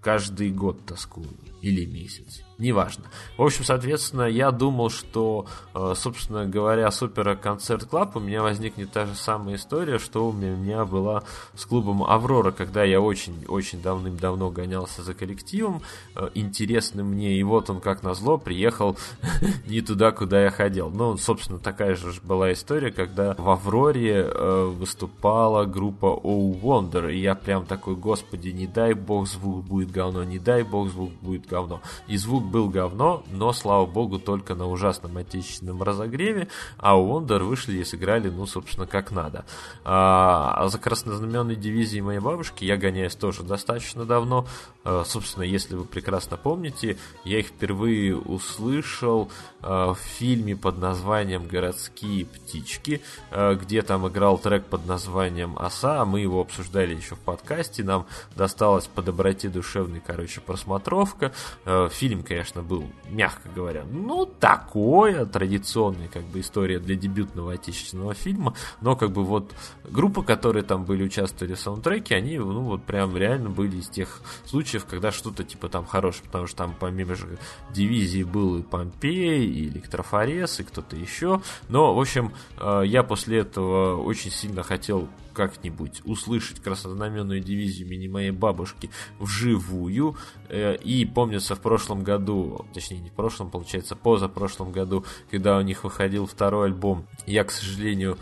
каждый 0.00 0.50
год 0.50 0.84
тоскую 0.86 1.28
или 1.62 1.84
месяц 1.84 2.42
неважно. 2.58 3.04
В 3.36 3.42
общем, 3.42 3.64
соответственно, 3.64 4.22
я 4.22 4.50
думал, 4.50 4.90
что, 4.90 5.46
э, 5.74 5.94
собственно 5.96 6.46
говоря, 6.46 6.90
с 6.90 7.02
Opera 7.02 7.36
Concert 7.36 7.84
Club 7.84 8.16
у 8.16 8.20
меня 8.20 8.42
возникнет 8.42 8.92
та 8.92 9.06
же 9.06 9.14
самая 9.14 9.56
история, 9.56 9.98
что 9.98 10.28
у 10.28 10.32
меня 10.32 10.84
была 10.84 11.22
с 11.54 11.64
клубом 11.64 12.02
Аврора, 12.02 12.50
когда 12.50 12.82
я 12.84 13.00
очень-очень 13.00 13.80
давным-давно 13.80 14.50
гонялся 14.50 15.02
за 15.02 15.14
коллективом, 15.14 15.82
э, 16.16 16.30
интересным 16.34 17.08
мне, 17.08 17.36
и 17.36 17.42
вот 17.42 17.70
он, 17.70 17.80
как 17.80 18.02
назло, 18.02 18.38
приехал 18.38 18.96
не 19.66 19.80
туда, 19.80 20.10
куда 20.10 20.42
я 20.42 20.50
хотел. 20.50 20.90
Ну, 20.90 21.16
собственно, 21.16 21.58
такая 21.58 21.94
же 21.94 22.12
была 22.22 22.52
история, 22.52 22.90
когда 22.90 23.34
в 23.34 23.48
Авроре 23.48 24.26
э, 24.26 24.64
выступала 24.64 25.64
группа 25.64 26.06
Oh 26.06 26.60
Wonder, 26.60 27.12
и 27.12 27.18
я 27.18 27.36
прям 27.36 27.66
такой, 27.66 27.94
господи, 27.94 28.48
не 28.48 28.66
дай 28.66 28.94
бог 28.94 29.28
звук 29.28 29.64
будет 29.64 29.90
говно, 29.92 30.24
не 30.24 30.38
дай 30.38 30.64
бог 30.64 30.88
звук 30.88 31.12
будет 31.22 31.46
говно. 31.46 31.80
И 32.08 32.16
звук 32.16 32.47
был 32.48 32.68
говно, 32.68 33.22
но, 33.30 33.52
слава 33.52 33.86
богу, 33.86 34.18
только 34.18 34.54
на 34.54 34.66
ужасном 34.66 35.16
отечественном 35.16 35.82
разогреве, 35.82 36.48
а 36.78 36.98
у 36.98 37.08
Wonder 37.08 37.42
вышли 37.42 37.78
и 37.78 37.84
сыграли, 37.84 38.28
ну, 38.28 38.46
собственно, 38.46 38.86
как 38.86 39.10
надо. 39.10 39.44
А, 39.84 40.54
а 40.56 40.68
за 40.68 40.78
краснознаменной 40.78 41.56
дивизией 41.56 42.02
моей 42.02 42.20
бабушки 42.20 42.64
я 42.64 42.76
гоняюсь 42.76 43.14
тоже 43.14 43.42
достаточно 43.42 44.04
давно. 44.04 44.46
А, 44.84 45.04
собственно, 45.04 45.44
если 45.44 45.74
вы 45.74 45.84
прекрасно 45.84 46.36
помните, 46.36 46.96
я 47.24 47.40
их 47.40 47.48
впервые 47.48 48.16
услышал 48.16 49.30
а, 49.60 49.94
в 49.94 49.98
фильме 49.98 50.56
под 50.56 50.78
названием 50.78 51.46
«Городские 51.46 52.26
птички», 52.26 53.02
а, 53.30 53.54
где 53.54 53.82
там 53.82 54.08
играл 54.08 54.38
трек 54.38 54.64
под 54.64 54.86
названием 54.86 55.58
«Оса», 55.58 56.04
мы 56.04 56.20
его 56.20 56.40
обсуждали 56.40 56.94
еще 56.94 57.16
в 57.16 57.18
подкасте, 57.18 57.84
нам 57.84 58.06
досталось 58.34 58.86
по 58.86 59.02
доброте 59.02 59.48
душевной, 59.48 60.00
короче, 60.04 60.40
просмотровка. 60.40 61.32
А, 61.64 61.88
фильм, 61.88 62.22
конечно, 62.22 62.37
конечно, 62.38 62.62
был, 62.62 62.84
мягко 63.08 63.48
говоря, 63.52 63.84
ну, 63.90 64.24
такое, 64.24 65.26
традиционная, 65.26 66.06
как 66.06 66.22
бы, 66.22 66.38
история 66.38 66.78
для 66.78 66.94
дебютного 66.94 67.54
отечественного 67.54 68.14
фильма, 68.14 68.54
но, 68.80 68.94
как 68.94 69.10
бы, 69.10 69.24
вот, 69.24 69.52
группа, 69.84 70.22
которые 70.22 70.62
там 70.62 70.84
были, 70.84 71.02
участвовали 71.02 71.54
в 71.54 71.60
саундтреке, 71.60 72.14
они, 72.14 72.38
ну, 72.38 72.60
вот, 72.60 72.84
прям 72.84 73.16
реально 73.16 73.50
были 73.50 73.78
из 73.78 73.88
тех 73.88 74.22
случаев, 74.46 74.84
когда 74.84 75.10
что-то, 75.10 75.42
типа, 75.42 75.68
там 75.68 75.84
хорошее, 75.84 76.26
потому 76.26 76.46
что 76.46 76.58
там, 76.58 76.76
помимо 76.78 77.16
же 77.16 77.38
дивизии, 77.70 78.22
был 78.22 78.58
и 78.58 78.62
Помпей, 78.62 79.44
и 79.44 79.68
Электрофорез, 79.68 80.60
и 80.60 80.62
кто-то 80.62 80.94
еще, 80.94 81.42
но, 81.68 81.92
в 81.92 82.00
общем, 82.00 82.32
э, 82.58 82.82
я 82.86 83.02
после 83.02 83.38
этого 83.38 84.00
очень 84.00 84.30
сильно 84.30 84.62
хотел 84.62 85.08
как-нибудь 85.38 86.02
услышать 86.04 86.58
краснознаменную 86.58 87.38
дивизию 87.38 87.86
имени 87.86 88.08
моей 88.08 88.32
бабушки 88.32 88.90
вживую. 89.20 90.16
Э, 90.48 90.74
и 90.74 91.04
помнится 91.04 91.54
в 91.54 91.60
прошлом 91.60 92.02
году, 92.02 92.66
точнее 92.74 92.98
не 92.98 93.10
в 93.10 93.12
прошлом, 93.12 93.48
получается 93.48 93.94
позапрошлом 93.94 94.72
году, 94.72 95.04
когда 95.30 95.56
у 95.56 95.60
них 95.60 95.84
выходил 95.84 96.26
второй 96.26 96.66
альбом, 96.66 97.06
я, 97.24 97.44
к 97.44 97.52
сожалению, 97.52 98.18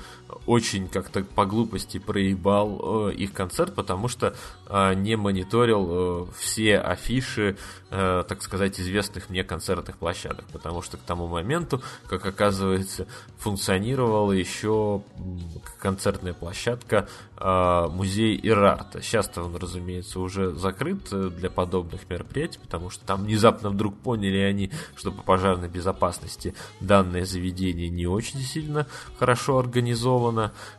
очень 0.46 0.88
как-то 0.88 1.22
по 1.24 1.46
глупости 1.46 1.98
проебал 1.98 3.08
э, 3.10 3.14
их 3.14 3.32
концерт, 3.32 3.74
потому 3.74 4.08
что 4.08 4.34
э, 4.68 4.94
не 4.94 5.16
мониторил 5.16 5.88
э, 5.90 6.26
все 6.36 6.78
афиши, 6.78 7.56
э, 7.90 8.24
так 8.26 8.42
сказать, 8.42 8.80
известных 8.80 9.30
мне 9.30 9.44
концертных 9.44 9.98
площадок, 9.98 10.44
потому 10.52 10.82
что 10.82 10.96
к 10.96 11.00
тому 11.00 11.26
моменту, 11.28 11.80
как 12.08 12.26
оказывается, 12.26 13.06
функционировала 13.38 14.32
еще 14.32 15.02
концертная 15.78 16.34
площадка 16.34 17.08
э, 17.36 17.86
музей 17.90 18.38
Ирарта. 18.42 19.02
Сейчас-то 19.02 19.42
он, 19.42 19.56
разумеется, 19.56 20.20
уже 20.20 20.54
закрыт 20.54 21.08
э, 21.12 21.30
для 21.30 21.50
подобных 21.50 22.08
мероприятий, 22.10 22.58
потому 22.58 22.90
что 22.90 23.04
там 23.04 23.24
внезапно 23.24 23.70
вдруг 23.70 23.96
поняли 23.98 24.38
они, 24.38 24.72
что 24.96 25.12
по 25.12 25.22
пожарной 25.22 25.68
безопасности 25.68 26.54
данное 26.80 27.24
заведение 27.24 27.88
не 27.88 28.06
очень 28.06 28.40
сильно 28.40 28.86
хорошо 29.18 29.58
организовано. 29.58 30.15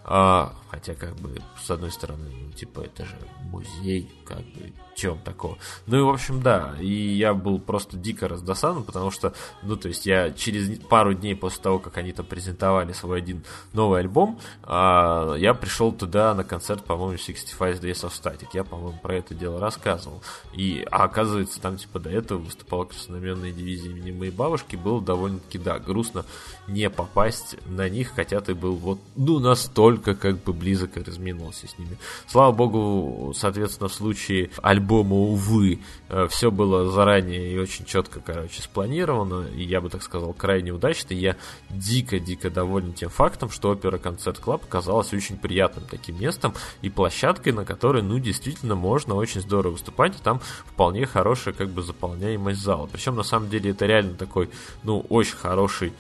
А, 0.04 0.54
хотя, 0.70 0.96
как 0.96 1.16
бы, 1.16 1.42
с 1.62 1.70
одной 1.70 1.92
стороны, 1.92 2.30
ну, 2.30 2.52
типа, 2.52 2.82
это 2.82 3.06
же 3.06 3.18
музей, 3.44 4.10
как 4.28 4.40
бы, 4.40 4.74
чем 4.96 5.20
такого. 5.20 5.58
Ну 5.86 5.98
и, 5.98 6.02
в 6.02 6.10
общем, 6.10 6.42
да, 6.42 6.76
и 6.80 6.92
я 6.92 7.34
был 7.34 7.60
просто 7.60 7.98
дико 7.98 8.28
раздосадан, 8.28 8.84
потому 8.84 9.12
что, 9.12 9.34
ну, 9.64 9.76
то 9.78 9.88
есть 9.88 10.06
я 10.06 10.32
через 10.32 10.80
пару 10.80 11.14
дней 11.14 11.36
после 11.36 11.62
того, 11.62 11.80
как 11.80 11.98
они 11.98 12.12
там 12.12 12.26
презентовали 12.26 12.94
свой 12.94 13.20
один 13.20 13.44
новый 13.74 14.02
альбом, 14.02 14.40
а, 14.64 15.36
я 15.36 15.54
пришел 15.54 15.92
туда 15.92 16.34
на 16.34 16.44
концерт, 16.44 16.84
по-моему, 16.84 17.18
65 17.18 17.80
Days 17.82 18.04
of 18.04 18.12
Static. 18.12 18.50
Я, 18.54 18.64
по-моему, 18.64 19.00
про 19.02 19.16
это 19.16 19.34
дело 19.34 19.60
рассказывал. 19.60 20.22
И, 20.54 20.86
а 20.92 21.04
оказывается, 21.04 21.62
там, 21.62 21.78
типа, 21.78 22.00
до 22.00 22.10
этого 22.10 22.40
выступала 22.40 22.86
красномерная 22.86 23.52
дивизия 23.52 23.92
имени 23.92 24.12
моей 24.12 24.32
бабушки. 24.32 24.76
Было 24.76 25.02
довольно-таки, 25.02 25.60
да, 25.60 25.80
грустно 25.80 26.26
не 26.68 26.90
попасть 26.90 27.56
на 27.68 27.88
них, 27.88 28.14
хотя 28.16 28.42
ты 28.42 28.56
был 28.56 28.76
вот, 28.76 29.00
ну, 29.16 29.40
настолько, 29.40 30.16
как 30.16 30.44
бы, 30.44 30.54
близок 30.54 30.98
и 30.98 31.04
разминулся 31.04 31.68
с 31.68 31.78
ними. 31.78 31.98
Слава 32.26 32.52
богу, 32.52 33.34
соответственно, 33.36 33.90
в 33.90 33.94
случае 33.94 34.17
альбома, 34.62 35.16
увы, 35.16 35.80
э, 36.10 36.28
все 36.30 36.52
было 36.52 36.90
заранее 36.90 37.54
и 37.54 37.58
очень 37.58 37.86
четко, 37.86 38.20
короче, 38.20 38.62
спланировано, 38.62 39.48
и 39.56 39.64
я 39.64 39.82
бы 39.82 39.90
так 39.90 40.04
сказал, 40.04 40.34
крайне 40.34 40.72
удачно. 40.72 41.14
Я 41.14 41.36
дико-дико 41.70 42.50
доволен 42.50 42.94
тем 42.94 43.10
фактом, 43.10 43.50
что 43.50 43.70
Opera 43.70 43.98
Concert 43.98 44.40
Club 44.40 44.64
оказалась 44.64 45.14
очень 45.14 45.38
приятным 45.38 45.86
таким 45.90 46.20
местом 46.20 46.54
и 46.82 46.90
площадкой, 46.90 47.54
на 47.54 47.66
которой, 47.66 48.02
ну, 48.02 48.20
действительно 48.20 48.76
можно 48.76 49.16
очень 49.16 49.42
здорово 49.42 49.74
выступать, 49.74 50.16
и 50.20 50.24
там 50.24 50.42
вполне 50.66 51.06
хорошая, 51.06 51.54
как 51.54 51.70
бы, 51.70 51.82
заполняемость 51.82 52.62
зала. 52.62 52.88
Причем, 52.92 53.16
на 53.16 53.24
самом 53.24 53.50
деле, 53.50 53.72
это 53.72 53.86
реально 53.86 54.16
такой, 54.16 54.50
ну, 54.84 55.06
очень 55.10 55.36
хороший 55.36 55.94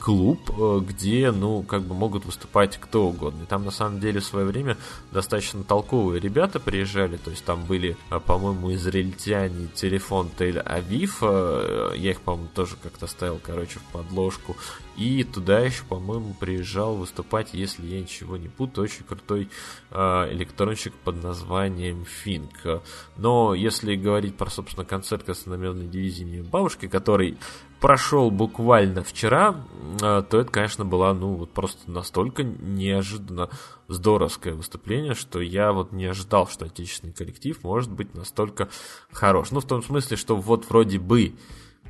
клуб, 0.00 0.50
э, 0.50 0.80
где, 0.80 1.30
ну, 1.30 1.62
как 1.62 1.82
бы 1.82 1.94
могут 1.94 2.24
выступать 2.24 2.78
кто 2.78 3.06
угодно. 3.08 3.42
И 3.42 3.46
там, 3.46 3.64
на 3.64 3.70
самом 3.70 4.00
деле, 4.00 4.20
в 4.20 4.24
свое 4.24 4.46
время 4.46 4.78
достаточно 5.12 5.62
толковые 5.62 6.20
ребята 6.20 6.58
приезжали, 6.58 7.18
то 7.18 7.30
есть 7.30 7.44
там 7.44 7.64
были, 7.66 7.96
э, 8.10 8.18
по-моему, 8.18 8.72
израильтяне, 8.72 9.68
телефон 9.74 10.30
Тель-Авив, 10.36 11.18
э, 11.20 11.92
я 11.96 12.10
их, 12.12 12.22
по-моему, 12.22 12.48
тоже 12.54 12.76
как-то 12.82 13.06
ставил, 13.06 13.38
короче, 13.42 13.78
в 13.78 13.82
подложку, 13.92 14.56
и 14.96 15.22
туда 15.22 15.60
еще, 15.60 15.84
по-моему, 15.84 16.34
приезжал 16.38 16.96
выступать, 16.96 17.50
если 17.52 17.86
я 17.86 18.00
ничего 18.00 18.38
не 18.38 18.48
путаю, 18.48 18.84
очень 18.84 19.04
крутой 19.04 19.48
электронщик 19.90 20.92
под 20.94 21.22
названием 21.22 22.04
Финк. 22.04 22.82
Но 23.16 23.54
если 23.54 23.96
говорить 23.96 24.36
про, 24.36 24.50
собственно, 24.50 24.84
концерт 24.84 25.22
Краснонаменной 25.22 25.86
дивизии 25.86 26.42
бабушки, 26.42 26.86
который 26.86 27.38
прошел 27.80 28.30
буквально 28.30 29.02
вчера, 29.02 29.56
а, 30.02 30.22
то 30.22 30.38
это, 30.38 30.50
конечно, 30.50 30.84
была, 30.84 31.14
ну, 31.14 31.34
вот 31.34 31.50
просто 31.52 31.90
настолько 31.90 32.42
неожиданно 32.44 33.48
здоровское 33.88 34.54
выступление, 34.54 35.14
что 35.14 35.40
я 35.40 35.72
вот 35.72 35.92
не 35.92 36.06
ожидал, 36.06 36.46
что 36.46 36.66
отечественный 36.66 37.12
коллектив 37.12 37.62
может 37.64 37.90
быть 37.90 38.14
настолько 38.14 38.68
хорош. 39.10 39.50
Ну, 39.50 39.60
в 39.60 39.66
том 39.66 39.82
смысле, 39.82 40.16
что 40.16 40.36
вот 40.36 40.68
вроде 40.68 40.98
бы 40.98 41.34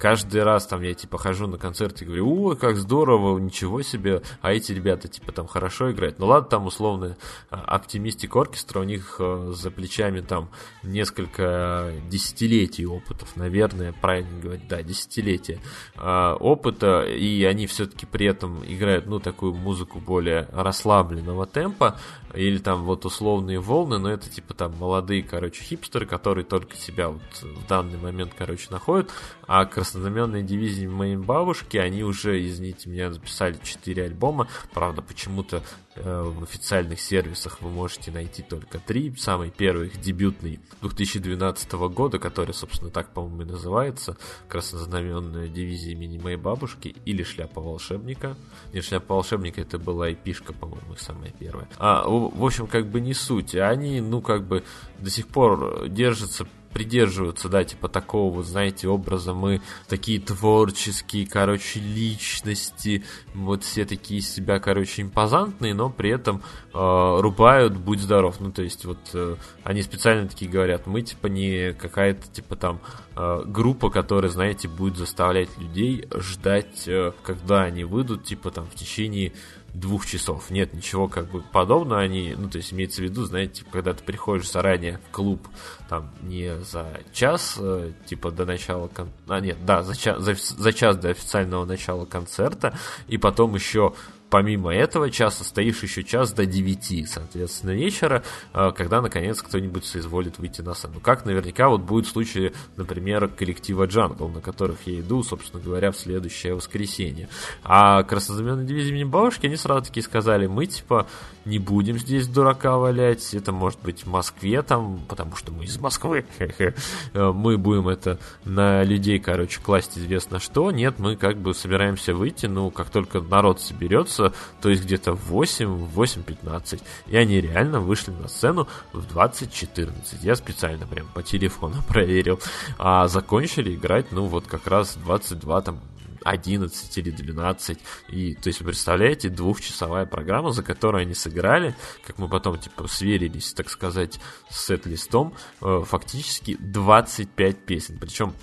каждый 0.00 0.42
раз 0.42 0.66
там 0.66 0.80
я 0.82 0.94
типа 0.94 1.18
хожу 1.18 1.46
на 1.46 1.58
концерт 1.58 2.00
и 2.00 2.04
говорю, 2.04 2.50
о, 2.50 2.56
как 2.56 2.76
здорово, 2.76 3.38
ничего 3.38 3.82
себе, 3.82 4.22
а 4.40 4.52
эти 4.52 4.72
ребята 4.72 5.08
типа 5.08 5.30
там 5.30 5.46
хорошо 5.46 5.92
играют. 5.92 6.18
Ну 6.18 6.26
ладно, 6.26 6.48
там 6.48 6.66
условно 6.66 7.16
оптимистик 7.50 8.34
оркестра, 8.34 8.80
у 8.80 8.84
них 8.84 9.16
э, 9.18 9.52
за 9.54 9.70
плечами 9.70 10.20
там 10.20 10.48
несколько 10.82 11.92
десятилетий 12.08 12.86
опытов, 12.86 13.36
наверное, 13.36 13.92
правильно 13.92 14.40
говорить, 14.40 14.66
да, 14.68 14.82
десятилетия 14.82 15.60
э, 15.96 16.36
опыта, 16.40 17.02
и 17.02 17.44
они 17.44 17.66
все-таки 17.66 18.06
при 18.06 18.26
этом 18.26 18.64
играют, 18.64 19.06
ну, 19.06 19.20
такую 19.20 19.54
музыку 19.54 20.00
более 20.00 20.48
расслабленного 20.52 21.46
темпа, 21.46 21.98
или 22.34 22.58
там 22.58 22.84
вот 22.84 23.04
условные 23.04 23.58
волны, 23.58 23.98
но 23.98 24.10
это 24.10 24.30
типа 24.30 24.54
там 24.54 24.76
молодые, 24.78 25.22
короче, 25.22 25.62
хипстеры, 25.62 26.06
которые 26.06 26.44
только 26.44 26.76
себя 26.76 27.08
вот 27.08 27.22
в 27.42 27.66
данный 27.66 27.98
момент, 27.98 28.32
короче, 28.36 28.68
находят, 28.70 29.10
а 29.46 29.64
краснознаменные 29.90 30.44
дивизии 30.44 30.86
моей 30.86 31.16
бабушки, 31.16 31.76
они 31.76 32.04
уже, 32.04 32.46
извините 32.46 32.88
меня, 32.88 33.12
записали 33.12 33.58
4 33.60 34.04
альбома, 34.04 34.46
правда, 34.72 35.02
почему-то 35.02 35.62
э, 35.96 36.22
в 36.22 36.44
официальных 36.44 37.00
сервисах 37.00 37.60
вы 37.60 37.70
можете 37.70 38.12
найти 38.12 38.42
только 38.42 38.78
3, 38.78 39.16
самый 39.16 39.50
первый 39.50 39.88
их 39.88 40.00
дебютный 40.00 40.60
2012 40.82 41.72
года, 41.72 42.20
который, 42.20 42.54
собственно, 42.54 42.90
так, 42.92 43.12
по-моему, 43.12 43.42
и 43.42 43.44
называется, 43.46 44.16
краснознаменная 44.48 45.48
дивизия 45.48 45.92
имени 45.92 46.18
моей 46.18 46.36
бабушки, 46.36 46.94
или 47.04 47.24
шляпа 47.24 47.60
волшебника, 47.60 48.36
нет, 48.72 48.84
шляпа 48.84 49.14
волшебника 49.14 49.60
это 49.60 49.78
была 49.78 50.12
эпишка, 50.12 50.52
по-моему, 50.52 50.92
их 50.92 51.00
самая 51.00 51.32
первая, 51.32 51.68
а, 51.78 52.08
в 52.08 52.44
общем, 52.44 52.68
как 52.68 52.86
бы 52.86 53.00
не 53.00 53.14
суть. 53.14 53.56
Они, 53.56 54.00
ну, 54.00 54.20
как 54.20 54.46
бы 54.46 54.62
до 55.00 55.10
сих 55.10 55.26
пор 55.26 55.88
держатся 55.88 56.46
придерживаются, 56.72 57.48
да, 57.48 57.64
типа 57.64 57.88
такого, 57.88 58.32
вот, 58.32 58.46
знаете, 58.46 58.88
образа 58.88 59.34
мы 59.34 59.60
такие 59.88 60.20
творческие, 60.20 61.26
короче, 61.26 61.80
личности, 61.80 63.04
вот 63.34 63.64
все 63.64 63.84
такие 63.84 64.20
себя, 64.20 64.58
короче, 64.60 65.02
импозантные, 65.02 65.74
но 65.74 65.90
при 65.90 66.10
этом 66.10 66.42
э, 66.72 67.20
рубают 67.20 67.76
«Будь 67.76 68.00
здоров», 68.00 68.40
ну, 68.40 68.52
то 68.52 68.62
есть 68.62 68.84
вот 68.84 68.98
э, 69.14 69.36
они 69.64 69.82
специально 69.82 70.28
такие 70.28 70.50
говорят, 70.50 70.86
мы, 70.86 71.02
типа, 71.02 71.26
не 71.26 71.72
какая-то, 71.72 72.28
типа, 72.28 72.56
там, 72.56 72.80
э, 73.16 73.42
группа, 73.46 73.90
которая, 73.90 74.30
знаете, 74.30 74.68
будет 74.68 74.96
заставлять 74.96 75.50
людей 75.58 76.06
ждать, 76.14 76.86
э, 76.86 77.12
когда 77.22 77.62
они 77.62 77.84
выйдут, 77.84 78.24
типа, 78.24 78.50
там, 78.50 78.66
в 78.66 78.74
течение 78.74 79.32
двух 79.74 80.06
часов. 80.06 80.50
Нет, 80.50 80.74
ничего 80.74 81.08
как 81.08 81.30
бы 81.30 81.42
подобного. 81.42 82.00
Они, 82.00 82.34
ну, 82.36 82.48
то 82.48 82.58
есть 82.58 82.72
имеется 82.72 83.00
в 83.00 83.04
виду, 83.04 83.24
знаете, 83.24 83.60
типа, 83.60 83.70
когда 83.72 83.94
ты 83.94 84.04
приходишь 84.04 84.50
заранее 84.50 84.98
в 85.08 85.12
клуб, 85.12 85.46
там, 85.88 86.10
не 86.22 86.58
за 86.60 87.00
час, 87.12 87.56
э, 87.58 87.92
типа, 88.06 88.30
до 88.30 88.46
начала... 88.46 88.88
Кон... 88.88 89.08
А, 89.28 89.40
нет, 89.40 89.64
да, 89.64 89.82
за 89.82 89.96
час, 89.96 90.20
за, 90.22 90.34
за 90.34 90.72
час 90.72 90.96
до 90.96 91.10
официального 91.10 91.64
начала 91.64 92.04
концерта, 92.04 92.76
и 93.08 93.18
потом 93.18 93.54
еще 93.54 93.94
помимо 94.30 94.72
этого 94.72 95.10
часа 95.10 95.44
стоишь 95.44 95.82
еще 95.82 96.04
час 96.04 96.32
до 96.32 96.46
9, 96.46 97.08
соответственно, 97.08 97.72
вечера, 97.72 98.22
э, 98.54 98.70
когда, 98.76 99.02
наконец, 99.02 99.42
кто-нибудь 99.42 99.84
соизволит 99.84 100.38
выйти 100.38 100.62
на 100.62 100.74
сцену. 100.74 101.00
Как 101.00 101.24
наверняка 101.24 101.68
вот 101.68 101.82
будет 101.82 102.06
в 102.06 102.10
случае, 102.10 102.52
например, 102.76 103.28
коллектива 103.28 103.86
Джангл, 103.86 104.28
на 104.28 104.40
которых 104.40 104.86
я 104.86 105.00
иду, 105.00 105.22
собственно 105.22 105.62
говоря, 105.62 105.90
в 105.90 105.96
следующее 105.96 106.54
воскресенье. 106.54 107.28
А 107.64 108.02
краснознаменной 108.04 108.64
дивизии 108.64 108.90
имени 108.90 109.04
бабушки, 109.04 109.46
они 109.46 109.56
сразу 109.56 109.86
таки 109.86 110.00
сказали, 110.00 110.46
мы, 110.46 110.66
типа, 110.66 111.06
не 111.44 111.58
будем 111.58 111.98
здесь 111.98 112.28
дурака 112.28 112.76
валять, 112.76 113.34
это 113.34 113.52
может 113.52 113.80
быть 113.82 114.04
в 114.04 114.08
Москве 114.08 114.62
там, 114.62 115.00
потому 115.08 115.36
что 115.36 115.52
мы 115.52 115.64
из 115.64 115.78
Москвы, 115.78 116.26
э, 116.38 116.72
мы 117.14 117.58
будем 117.58 117.88
это 117.88 118.18
на 118.44 118.84
людей, 118.84 119.18
короче, 119.18 119.60
класть 119.60 119.98
известно 119.98 120.38
что, 120.38 120.70
нет, 120.70 120.98
мы 120.98 121.16
как 121.16 121.38
бы 121.38 121.54
собираемся 121.54 122.14
выйти, 122.14 122.46
ну, 122.46 122.70
как 122.70 122.90
только 122.90 123.20
народ 123.20 123.60
соберется, 123.60 124.19
то 124.60 124.68
есть 124.68 124.84
где-то 124.84 125.12
в 125.12 125.26
8, 125.26 125.66
в 125.66 126.00
8.15, 126.00 126.82
и 127.06 127.16
они 127.16 127.40
реально 127.40 127.80
вышли 127.80 128.12
на 128.12 128.28
сцену 128.28 128.68
в 128.92 129.06
20.14, 129.06 129.92
я 130.22 130.36
специально 130.36 130.86
прям 130.86 131.06
по 131.08 131.22
телефону 131.22 131.82
проверил, 131.88 132.40
а 132.78 133.08
закончили 133.08 133.74
играть, 133.74 134.12
ну, 134.12 134.26
вот 134.26 134.46
как 134.46 134.66
раз 134.66 134.96
22 134.96 135.62
там 135.62 135.80
11 136.24 136.98
или 136.98 137.10
12. 137.10 137.78
И, 138.08 138.34
то 138.34 138.48
есть, 138.48 138.60
вы 138.60 138.66
представляете, 138.66 139.28
двухчасовая 139.28 140.06
программа, 140.06 140.52
за 140.52 140.62
которую 140.62 141.02
они 141.02 141.14
сыграли, 141.14 141.74
как 142.06 142.18
мы 142.18 142.28
потом, 142.28 142.58
типа, 142.58 142.86
сверились, 142.88 143.52
так 143.52 143.70
сказать, 143.70 144.20
с 144.50 144.66
сет-листом, 144.66 145.34
э, 145.60 145.82
фактически 145.86 146.56
25 146.60 147.64
песен. 147.64 147.98
Причем 147.98 148.34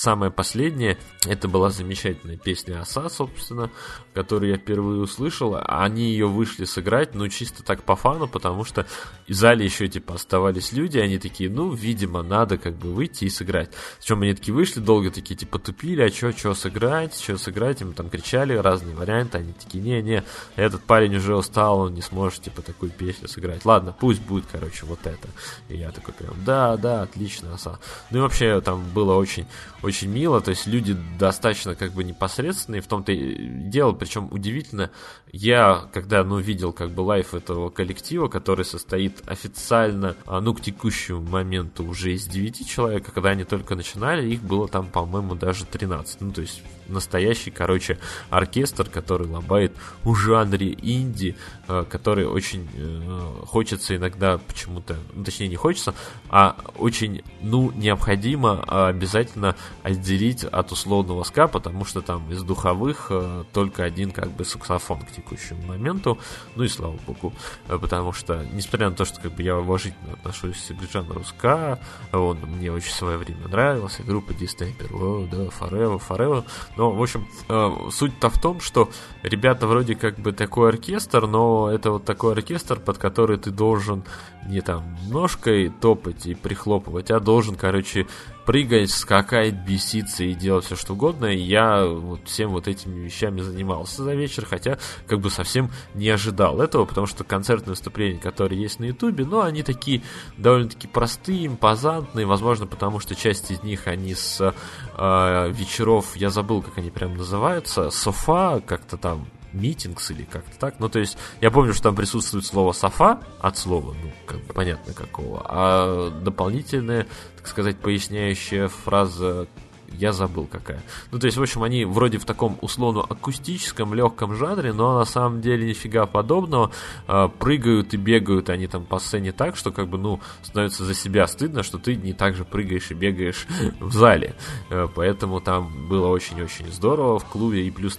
Самое 0.00 0.32
последнее, 0.32 0.96
это 1.26 1.46
была 1.46 1.68
замечательная 1.68 2.38
песня 2.38 2.80
Оса, 2.80 3.10
собственно, 3.10 3.70
которую 4.14 4.50
я 4.50 4.56
впервые 4.56 5.00
услышал. 5.00 5.56
Они 5.60 6.10
ее 6.10 6.26
вышли 6.26 6.64
сыграть, 6.64 7.14
ну, 7.14 7.28
чисто 7.28 7.62
так 7.62 7.82
по 7.84 7.96
фану, 7.96 8.26
потому 8.26 8.64
что 8.64 8.86
в 9.28 9.32
зале 9.32 9.64
еще, 9.64 9.88
типа, 9.88 10.14
оставались 10.14 10.72
люди, 10.72 10.98
они 10.98 11.18
такие, 11.18 11.50
ну, 11.50 11.70
видимо, 11.72 12.22
надо 12.22 12.58
как 12.58 12.76
бы 12.76 12.92
выйти 12.92 13.26
и 13.26 13.30
сыграть. 13.30 13.70
Причем 13.98 14.22
они 14.22 14.34
такие 14.34 14.54
вышли, 14.54 14.80
долго 14.80 15.10
такие, 15.10 15.36
типа, 15.36 15.58
тупили, 15.58 16.02
а 16.02 16.08
что, 16.08 16.32
что 16.32 16.54
сыграть, 16.54 17.18
что 17.18 17.38
сыграть, 17.38 17.80
им 17.80 17.92
там 17.92 18.10
кричали 18.10 18.54
разные 18.54 18.94
варианты, 18.94 19.38
они 19.38 19.52
такие, 19.52 19.82
не-не, 19.82 20.24
этот 20.56 20.82
парень 20.82 21.16
уже 21.16 21.36
устал, 21.36 21.80
он 21.80 21.94
не 21.94 22.02
сможет, 22.02 22.42
типа, 22.42 22.62
такую 22.62 22.90
песню 22.90 23.28
сыграть. 23.28 23.64
Ладно, 23.64 23.94
пусть 23.98 24.22
будет, 24.22 24.44
короче, 24.50 24.86
вот 24.86 25.00
это. 25.04 25.28
И 25.68 25.76
я 25.76 25.90
такой 25.92 26.14
прям, 26.14 26.34
да, 26.44 26.76
да, 26.76 27.02
отлично, 27.02 27.54
Оса. 27.54 27.78
Ну 28.10 28.18
и 28.18 28.20
вообще 28.20 28.60
там 28.60 28.82
было 28.92 29.14
очень 29.14 29.46
очень 29.82 30.08
мило, 30.08 30.40
то 30.40 30.50
есть 30.50 30.66
люди 30.66 30.96
достаточно 31.18 31.74
как 31.74 31.92
бы 31.92 32.04
непосредственные 32.04 32.82
в 32.82 32.86
том-то 32.86 33.12
и 33.12 33.48
дело, 33.48 33.92
причем 34.00 34.28
удивительно, 34.32 34.90
я 35.32 35.88
когда, 35.92 36.24
ну, 36.24 36.38
видел 36.38 36.72
как 36.72 36.90
бы 36.90 37.02
лайф 37.02 37.34
этого 37.34 37.70
коллектива, 37.70 38.28
который 38.28 38.64
состоит 38.64 39.22
официально, 39.26 40.16
а, 40.26 40.40
ну, 40.40 40.54
к 40.54 40.60
текущему 40.60 41.22
моменту 41.22 41.84
уже 41.84 42.12
из 42.12 42.26
9 42.26 42.68
человек, 42.68 43.08
а 43.08 43.12
когда 43.12 43.30
они 43.30 43.44
только 43.44 43.74
начинали, 43.74 44.28
их 44.28 44.42
было 44.42 44.68
там, 44.68 44.86
по-моему, 44.86 45.34
даже 45.34 45.64
13, 45.64 46.20
ну, 46.20 46.32
то 46.32 46.40
есть 46.40 46.62
настоящий, 46.88 47.50
короче, 47.50 47.98
оркестр, 48.30 48.88
который 48.88 49.28
лобает 49.28 49.72
в 50.02 50.14
жанре 50.16 50.72
инди, 50.72 51.36
э, 51.68 51.84
который 51.88 52.26
очень 52.26 52.68
э, 52.74 53.44
хочется 53.46 53.96
иногда 53.96 54.38
почему-то, 54.38 54.96
ну, 55.14 55.24
точнее 55.24 55.48
не 55.48 55.56
хочется, 55.56 55.94
а 56.28 56.56
очень, 56.76 57.22
ну, 57.40 57.70
необходимо 57.72 58.62
обязательно 58.88 59.54
отделить 59.82 60.44
от 60.44 60.72
условного 60.72 61.22
ска, 61.22 61.46
потому 61.46 61.84
что 61.84 62.00
там 62.00 62.30
из 62.32 62.42
духовых 62.42 63.06
э, 63.10 63.44
только 63.52 63.84
один 63.84 64.10
как 64.10 64.30
бы 64.32 64.44
саксофон 64.44 65.02
к 65.02 65.10
текущему 65.20 65.62
моменту, 65.66 66.18
ну 66.56 66.64
и 66.64 66.68
слава 66.68 66.98
богу, 67.06 67.32
потому 67.66 68.12
что, 68.12 68.44
несмотря 68.52 68.90
на 68.90 68.96
то, 68.96 69.04
что 69.04 69.20
как 69.20 69.32
бы 69.32 69.42
я 69.42 69.56
уважительно 69.56 70.14
отношусь 70.14 70.68
к 70.68 70.92
жанру 70.92 71.22
ска, 71.24 71.78
он 72.12 72.38
мне 72.38 72.72
очень 72.72 72.90
в 72.90 72.94
свое 72.94 73.18
время 73.18 73.48
нравился, 73.48 74.02
группа 74.02 74.32
Distemper, 74.32 74.92
о, 74.94 75.26
да, 75.30 75.44
Forever, 75.46 76.00
Forever, 76.06 76.44
но, 76.76 76.90
в 76.90 77.02
общем, 77.02 77.26
э, 77.48 77.90
суть-то 77.90 78.30
в 78.30 78.40
том, 78.40 78.60
что 78.60 78.90
ребята 79.22 79.66
вроде 79.66 79.94
как 79.94 80.18
бы 80.18 80.32
такой 80.32 80.70
оркестр, 80.70 81.26
но 81.26 81.70
это 81.70 81.92
вот 81.92 82.04
такой 82.04 82.32
оркестр, 82.32 82.80
под 82.80 82.98
который 82.98 83.38
ты 83.38 83.50
должен 83.50 84.04
не 84.46 84.60
там 84.60 84.96
ножкой 85.08 85.70
топать 85.80 86.26
и 86.26 86.34
прихлопывать, 86.34 87.10
а 87.10 87.20
должен, 87.20 87.56
короче, 87.56 88.06
прыгать, 88.50 88.90
скакать, 88.90 89.54
беситься 89.54 90.24
и 90.24 90.34
делать 90.34 90.64
все 90.64 90.74
что 90.74 90.94
угодно. 90.94 91.26
И 91.26 91.38
я 91.38 91.86
вот 91.86 92.26
всем 92.26 92.50
вот 92.50 92.66
этими 92.66 93.04
вещами 93.04 93.42
занимался 93.42 94.02
за 94.02 94.12
вечер, 94.12 94.44
хотя 94.44 94.76
как 95.06 95.20
бы 95.20 95.30
совсем 95.30 95.70
не 95.94 96.08
ожидал 96.08 96.60
этого, 96.60 96.84
потому 96.84 97.06
что 97.06 97.22
концертные 97.22 97.74
выступления, 97.74 98.18
которые 98.18 98.60
есть 98.60 98.80
на 98.80 98.86
ютубе, 98.86 99.24
ну, 99.24 99.42
они 99.42 99.62
такие 99.62 100.02
довольно-таки 100.36 100.88
простые, 100.88 101.46
импозантные, 101.46 102.26
возможно, 102.26 102.66
потому 102.66 102.98
что 102.98 103.14
часть 103.14 103.52
из 103.52 103.62
них, 103.62 103.86
они 103.86 104.16
с 104.16 104.40
э, 104.40 105.52
вечеров, 105.52 106.16
я 106.16 106.30
забыл, 106.30 106.60
как 106.60 106.76
они 106.78 106.90
прям 106.90 107.16
называются, 107.16 107.90
софа, 107.90 108.60
как-то 108.66 108.96
там 108.96 109.28
митингс 109.52 110.10
или 110.10 110.24
как-то 110.24 110.58
так. 110.58 110.74
Ну, 110.78 110.88
то 110.88 110.98
есть, 110.98 111.16
я 111.40 111.50
помню, 111.50 111.72
что 111.72 111.84
там 111.84 111.96
присутствует 111.96 112.44
слово 112.44 112.72
«софа» 112.72 113.20
от 113.40 113.56
слова, 113.56 113.94
ну, 114.02 114.10
как 114.26 114.40
бы 114.44 114.54
понятно 114.54 114.92
какого, 114.92 115.42
а 115.44 116.10
дополнительная, 116.10 117.06
так 117.36 117.46
сказать, 117.46 117.76
поясняющая 117.78 118.68
фраза 118.68 119.46
я 119.92 120.12
забыл 120.12 120.46
какая. 120.46 120.82
Ну, 121.10 121.18
то 121.18 121.26
есть, 121.26 121.36
в 121.36 121.42
общем, 121.42 121.62
они 121.62 121.84
вроде 121.84 122.18
в 122.18 122.24
таком 122.24 122.58
условно 122.60 123.00
акустическом, 123.02 123.94
легком 123.94 124.34
жанре, 124.34 124.72
но 124.72 124.98
на 124.98 125.04
самом 125.04 125.40
деле 125.40 125.68
нифига 125.68 126.06
подобного. 126.06 126.70
Э, 127.08 127.28
прыгают 127.38 127.92
и 127.94 127.96
бегают 127.96 128.50
они 128.50 128.66
там 128.66 128.84
по 128.84 128.98
сцене 128.98 129.32
так, 129.32 129.56
что 129.56 129.72
как 129.72 129.88
бы, 129.88 129.98
ну, 129.98 130.20
становится 130.42 130.84
за 130.84 130.94
себя 130.94 131.26
стыдно, 131.26 131.62
что 131.62 131.78
ты 131.78 131.96
не 131.96 132.12
так 132.12 132.34
же 132.34 132.44
прыгаешь 132.44 132.90
и 132.90 132.94
бегаешь 132.94 133.46
в 133.80 133.92
зале. 133.92 134.34
Э, 134.70 134.88
поэтому 134.94 135.40
там 135.40 135.88
было 135.88 136.08
очень-очень 136.08 136.70
здорово 136.72 137.18
в 137.18 137.24
клубе, 137.24 137.66
и 137.66 137.70
плюс 137.70 137.98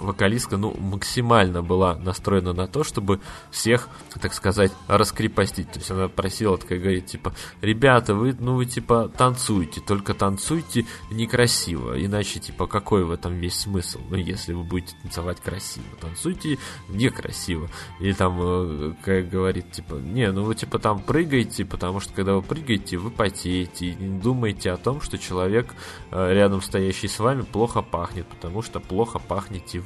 вокалистка, 0.00 0.56
ну, 0.56 0.74
максимально 0.78 1.62
была 1.62 1.96
настроена 1.96 2.52
на 2.52 2.66
то, 2.66 2.84
чтобы 2.84 3.20
всех, 3.50 3.88
так 4.20 4.34
сказать, 4.34 4.72
раскрепостить. 4.88 5.70
То 5.70 5.78
есть 5.78 5.90
она 5.90 6.08
просила, 6.08 6.58
такая 6.58 6.78
говорит, 6.78 7.06
типа, 7.06 7.32
ребята, 7.60 8.14
вы, 8.14 8.34
ну, 8.38 8.54
вы, 8.54 8.66
типа, 8.66 9.10
танцуйте, 9.16 9.80
только 9.80 10.14
танцуйте 10.14 10.86
некрасиво, 11.10 12.02
иначе, 12.02 12.40
типа, 12.40 12.66
какой 12.66 13.04
в 13.04 13.10
этом 13.10 13.34
весь 13.34 13.60
смысл? 13.60 14.00
Ну, 14.10 14.16
если 14.16 14.52
вы 14.52 14.64
будете 14.64 14.94
танцевать 15.02 15.40
красиво, 15.40 15.86
танцуйте 16.00 16.58
некрасиво. 16.88 17.68
Или 18.00 18.12
там, 18.12 18.38
э, 18.42 18.94
как 19.02 19.28
говорит, 19.28 19.70
типа, 19.72 19.94
не, 19.94 20.30
ну, 20.32 20.44
вы, 20.44 20.54
типа, 20.54 20.78
там 20.78 21.00
прыгайте, 21.00 21.64
потому 21.64 22.00
что, 22.00 22.12
когда 22.12 22.34
вы 22.34 22.42
прыгаете, 22.42 22.96
вы 22.96 23.10
потеете, 23.10 23.86
и 23.86 23.94
не 23.94 24.20
думайте 24.20 24.70
о 24.70 24.76
том, 24.76 25.00
что 25.00 25.18
человек 25.18 25.74
э, 26.10 26.32
рядом 26.32 26.62
стоящий 26.62 27.08
с 27.08 27.18
вами 27.18 27.42
плохо 27.42 27.82
пахнет, 27.82 28.26
потому 28.26 28.62
что 28.62 28.80
плохо 28.80 29.18
пахнете. 29.18 29.82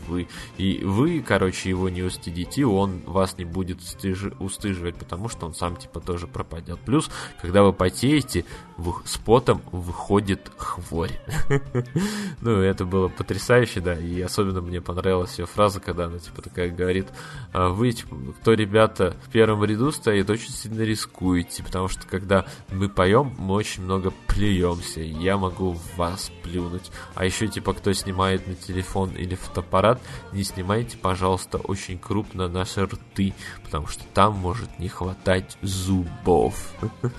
И 0.58 0.80
вы, 0.82 1.20
короче, 1.20 1.68
его 1.68 1.88
не 1.88 2.02
устыдите, 2.02 2.64
он 2.66 3.00
вас 3.06 3.38
не 3.38 3.44
будет 3.44 3.80
устыж... 3.80 4.24
устыживать, 4.38 4.96
потому 4.96 5.28
что 5.28 5.46
он 5.46 5.54
сам, 5.54 5.76
типа, 5.76 6.00
тоже 6.00 6.26
пропадет. 6.26 6.78
Плюс, 6.80 7.10
когда 7.40 7.62
вы 7.62 7.72
потеете, 7.72 8.44
с 9.04 9.16
потом 9.18 9.62
выходит 9.72 10.50
хворь. 10.56 11.12
Ну, 12.40 12.60
это 12.60 12.84
было 12.84 13.08
потрясающе, 13.08 13.80
да, 13.80 13.94
и 13.98 14.20
особенно 14.20 14.60
мне 14.60 14.82
понравилась 14.82 15.38
ее 15.38 15.46
фраза, 15.46 15.80
когда 15.80 16.06
она, 16.06 16.18
типа, 16.18 16.42
такая 16.42 16.68
говорит, 16.70 17.06
«А 17.52 17.70
вы, 17.70 17.92
типа, 17.92 18.14
кто, 18.40 18.52
ребята, 18.52 19.16
в 19.26 19.30
первом 19.30 19.64
ряду 19.64 19.90
стоит, 19.92 20.28
очень 20.28 20.50
сильно 20.50 20.82
рискуете, 20.82 21.62
потому 21.62 21.88
что, 21.88 22.06
когда 22.06 22.44
мы 22.70 22.90
поем, 22.90 23.34
мы 23.38 23.54
очень 23.54 23.82
много 23.84 24.12
плюемся, 24.26 25.00
я 25.00 25.38
могу 25.38 25.78
вас 25.96 26.30
плюнуть. 26.42 26.90
А 27.14 27.24
еще, 27.24 27.48
типа, 27.48 27.72
кто 27.72 27.92
снимает 27.94 28.46
на 28.46 28.54
телефон 28.54 29.10
или 29.12 29.34
фотоаппарат, 29.34 29.64
аппарат, 29.74 30.00
не 30.32 30.44
снимайте, 30.44 30.96
пожалуйста, 30.96 31.58
очень 31.58 31.98
крупно 31.98 32.48
наши 32.48 32.84
рты, 32.84 33.34
потому 33.64 33.86
что 33.86 34.04
там 34.14 34.34
может 34.34 34.78
не 34.78 34.88
хватать 34.88 35.56
зубов. 35.62 36.54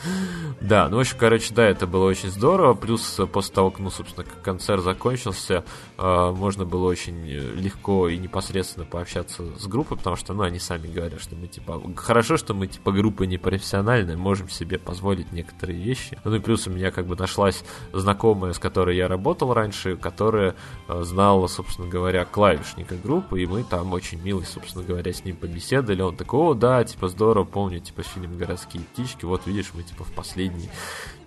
Да, 0.62 0.88
ну, 0.90 0.98
в 0.98 1.00
общем, 1.00 1.18
короче, 1.20 1.45
да, 1.54 1.68
это 1.68 1.88
было 1.88 2.06
очень 2.06 2.30
здорово. 2.30 2.74
Плюс 2.74 3.20
после 3.32 3.54
того, 3.54 3.72
как, 3.72 3.80
ну, 3.80 3.90
собственно, 3.90 4.26
концерт 4.26 4.84
закончился, 4.84 5.64
а, 5.98 6.32
можно 6.32 6.66
было 6.66 6.88
очень 6.88 7.26
легко 7.26 8.10
и 8.10 8.18
непосредственно 8.18 8.86
пообщаться 8.86 9.44
с 9.58 9.68
группой, 9.68 9.98
потому 9.98 10.16
что, 10.16 10.34
ну, 10.34 10.44
они 10.44 10.60
сами 10.60 10.88
говорят, 10.88 11.22
что 11.22 11.36
мы, 11.36 11.48
типа, 11.48 11.82
хорошо, 11.96 12.38
что 12.38 12.54
мы, 12.54 12.68
типа, 12.68 12.92
группа 12.92 13.24
не 13.24 13.38
профессиональная, 13.38 14.18
можем 14.18 14.50
себе 14.50 14.80
позволить 14.80 15.32
некоторые 15.32 15.82
вещи. 15.82 16.20
Ну, 16.24 16.36
и 16.36 16.40
плюс 16.40 16.68
у 16.68 16.72
меня, 16.72 16.92
как 16.92 17.08
бы, 17.08 17.16
нашлась 17.16 17.64
знакомая, 17.94 18.54
с 18.54 18.60
которой 18.60 18.98
я 18.98 19.08
работал 19.08 19.54
раньше, 19.54 19.98
которая 19.98 20.56
а, 20.88 21.04
знала, 21.04 21.48
собственно 21.48 21.88
говоря, 21.88 22.26
клавишника 22.26 22.96
группы, 22.96 23.42
и 23.42 23.46
мы 23.46 23.64
там 23.64 23.94
очень 23.94 24.22
мило, 24.22 24.42
собственно 24.42 24.84
говоря, 24.84 25.14
с 25.14 25.24
ним 25.24 25.36
побеседовали. 25.36 26.02
Он 26.02 26.16
такой, 26.16 26.40
о, 26.40 26.54
да, 26.54 26.84
типа, 26.84 27.08
здорово, 27.08 27.46
помню, 27.46 27.80
типа, 27.80 28.04
фильм 28.04 28.38
«Городские 28.38 28.84
птички», 28.84 29.26
вот, 29.26 29.46
видишь, 29.46 29.72
мы, 29.74 29.84
типа, 29.84 30.04
в 30.04 30.12
последней 30.12 30.70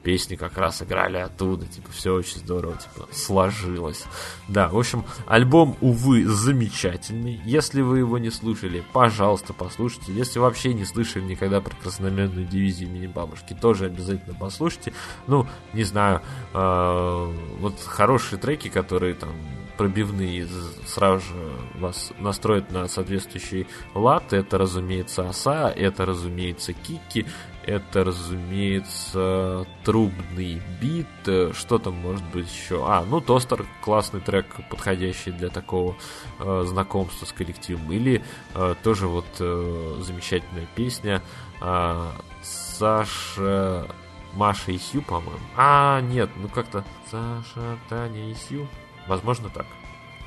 песни 0.03 0.36
как 0.36 0.57
раз 0.59 0.82
играли 0.82 1.18
оттуда, 1.18 1.66
типа, 1.66 1.90
все 1.92 2.14
очень 2.14 2.38
здорово, 2.38 2.76
типа, 2.76 3.09
сложилось. 3.12 4.05
Да, 4.49 4.68
в 4.68 4.78
общем, 4.78 5.05
альбом, 5.26 5.76
увы, 5.80 6.24
замечательный. 6.26 7.40
Если 7.44 7.82
вы 7.82 7.99
его 7.99 8.18
не 8.18 8.30
слушали, 8.30 8.82
пожалуйста, 8.92 9.53
послушайте. 9.53 10.12
Если 10.12 10.38
вообще 10.38 10.74
не 10.74 10.84
слышали 10.84 11.24
никогда 11.24 11.61
про 11.61 11.74
красномерную 11.74 12.46
дивизию 12.46 12.88
имени 12.88 13.07
бабушки, 13.07 13.55
тоже 13.55 13.86
обязательно 13.86 14.34
послушайте. 14.38 14.92
Ну, 15.26 15.46
не 15.72 15.84
знаю, 15.84 16.22
э, 16.55 17.34
вот 17.61 17.80
хорошие 17.80 18.38
треки, 18.38 18.68
которые 18.68 19.14
там 19.14 19.30
пробивные 19.78 20.46
сразу 20.86 21.20
же 21.20 21.53
вас 21.78 22.12
настроят 22.18 22.70
на 22.70 22.88
соответствующий 22.88 23.66
лад. 23.94 24.32
Это, 24.32 24.59
разумеется, 24.59 25.28
оса, 25.28 25.70
это, 25.70 26.05
разумеется, 26.05 26.72
кики, 26.72 27.24
это, 27.69 28.03
разумеется, 28.03 29.66
трубный 29.85 30.62
бит. 30.81 31.07
Что 31.55 31.79
там 31.79 31.95
может 31.95 32.25
быть 32.31 32.51
еще? 32.51 32.83
А, 32.87 33.05
ну, 33.05 33.21
Тостер 33.21 33.66
классный 33.83 34.21
трек, 34.21 34.47
подходящий 34.71 35.31
для 35.33 35.51
такого 35.51 35.95
э, 36.39 36.64
знакомства 36.66 37.27
с 37.27 37.33
коллективом. 37.33 37.93
Или 37.93 38.25
э, 38.55 38.75
тоже 38.83 39.07
вот 39.07 39.27
э, 39.39 39.99
замечательная 40.01 40.66
песня 40.75 41.23
э, 41.61 42.11
Саша... 42.43 43.87
Маша 44.35 44.73
и 44.73 44.79
Сью, 44.79 45.03
по-моему. 45.03 45.41
А, 45.57 46.01
нет, 46.01 46.31
ну 46.37 46.49
как-то 46.49 46.85
Саша, 47.11 47.79
Таня 47.89 48.31
и 48.31 48.35
Сью. 48.35 48.69
Возможно 49.07 49.49
так. 49.49 49.66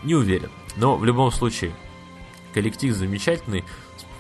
Не 0.04 0.16
уверен. 0.16 0.50
Но 0.76 0.98
в 0.98 1.06
любом 1.06 1.32
случае, 1.32 1.72
коллектив 2.54 2.96
замечательный. 2.96 3.64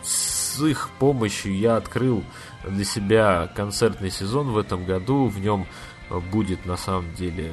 С 0.04 0.64
их 0.64 0.90
помощью 1.00 1.56
я 1.58 1.78
открыл 1.78 2.24
для 2.68 2.84
себя 2.86 3.52
концертный 3.56 4.12
сезон 4.12 4.52
в 4.52 4.58
этом 4.58 4.86
году. 4.86 5.28
В 5.28 5.40
нем 5.40 5.68
будет 6.32 6.66
на 6.66 6.78
самом 6.78 7.14
деле 7.14 7.52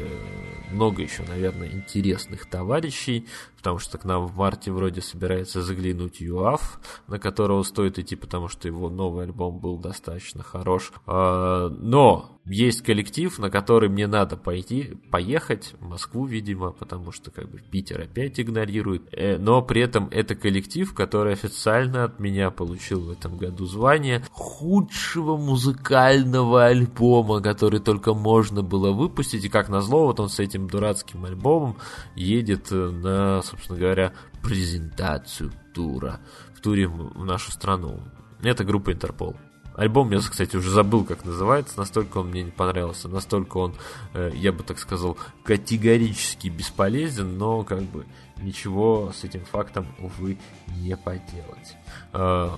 много 0.71 1.03
еще, 1.03 1.23
наверное, 1.23 1.69
интересных 1.69 2.47
товарищей, 2.47 3.27
потому 3.57 3.79
что 3.79 3.99
к 3.99 4.05
нам 4.05 4.27
в 4.27 4.37
марте 4.37 4.73
вроде 4.73 5.01
собирается 5.01 5.63
заглянуть 5.63 6.21
ЮАФ, 6.21 6.81
на 7.07 7.19
которого 7.19 7.63
стоит 7.63 7.99
идти, 7.99 8.17
потому 8.17 8.49
что 8.49 8.69
его 8.69 8.91
новый 8.91 9.25
альбом 9.25 9.59
был 9.59 9.79
достаточно 9.79 10.43
хорош. 10.43 10.93
А, 11.07 11.69
но 11.69 12.38
есть 12.49 12.83
коллектив, 12.83 13.39
на 13.39 13.51
который 13.51 13.89
мне 13.89 14.07
надо 14.07 14.37
пойти, 14.37 14.97
поехать 15.11 15.75
в 15.81 15.89
Москву, 15.89 16.27
видимо, 16.27 16.73
потому 16.73 17.13
что 17.13 17.31
как 17.31 17.51
бы 17.51 17.61
Питер 17.71 18.03
опять 18.03 18.41
игнорирует. 18.41 19.03
Э, 19.13 19.37
но 19.39 19.63
при 19.63 19.83
этом 19.83 20.09
это 20.11 20.35
коллектив, 20.35 20.93
который 20.95 21.33
официально 21.33 22.05
от 22.05 22.21
меня 22.21 22.51
получил 22.51 23.01
в 23.01 23.11
этом 23.11 23.37
году 23.37 23.67
звание 23.67 24.25
худший 24.31 25.09
лучшего 25.19 25.37
музыкального 25.37 26.67
альбома, 26.67 27.41
который 27.41 27.81
только 27.81 28.15
можно 28.15 28.63
было 28.63 28.93
выпустить. 28.93 29.45
И 29.45 29.49
как 29.49 29.69
назло, 29.69 30.07
вот 30.07 30.21
он 30.21 30.29
с 30.29 30.39
этим 30.39 30.69
дурацким 30.69 31.25
альбомом 31.25 31.77
едет 32.15 32.71
на, 32.71 33.43
собственно 33.43 33.79
говоря, 33.79 34.13
презентацию 34.43 35.53
тура 35.75 36.21
в 36.55 36.61
туре 36.61 36.89
в 36.89 37.25
нашу 37.25 37.53
страну. 37.53 38.01
Это 38.43 38.65
группа 38.65 38.93
Интерпол. 38.93 39.37
Альбом 39.79 40.11
я, 40.11 40.19
кстати, 40.19 40.57
уже 40.57 40.71
забыл, 40.71 41.05
как 41.05 41.25
называется, 41.25 41.79
настолько 41.79 42.19
он 42.19 42.31
мне 42.31 42.43
не 42.43 42.51
понравился, 42.51 43.09
настолько 43.09 43.59
он, 43.59 43.75
э, 44.13 44.33
я 44.35 44.51
бы 44.51 44.65
так 44.65 44.81
сказал, 44.81 45.17
категорически 45.45 46.49
бесполезен, 46.49 47.39
но 47.39 47.63
как 47.63 47.83
бы 47.83 48.05
ничего 48.39 49.13
с 49.15 49.23
этим 49.23 49.45
фактом, 49.45 49.87
увы, 50.01 50.37
не 50.79 50.97
поделать. 50.97 51.77
Э, 52.13 52.51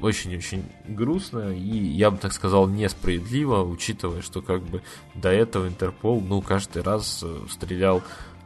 очень-очень 0.00 0.64
грустно 0.86 1.52
и, 1.52 1.76
я 1.76 2.12
бы 2.12 2.18
так 2.18 2.32
сказал, 2.32 2.68
несправедливо, 2.68 3.64
учитывая, 3.64 4.22
что 4.22 4.40
как 4.40 4.62
бы 4.62 4.80
до 5.14 5.30
этого 5.30 5.66
Интерпол, 5.66 6.20
ну, 6.20 6.40
каждый 6.40 6.82
раз 6.82 7.24
э, 7.24 7.46
стрелял 7.50 8.00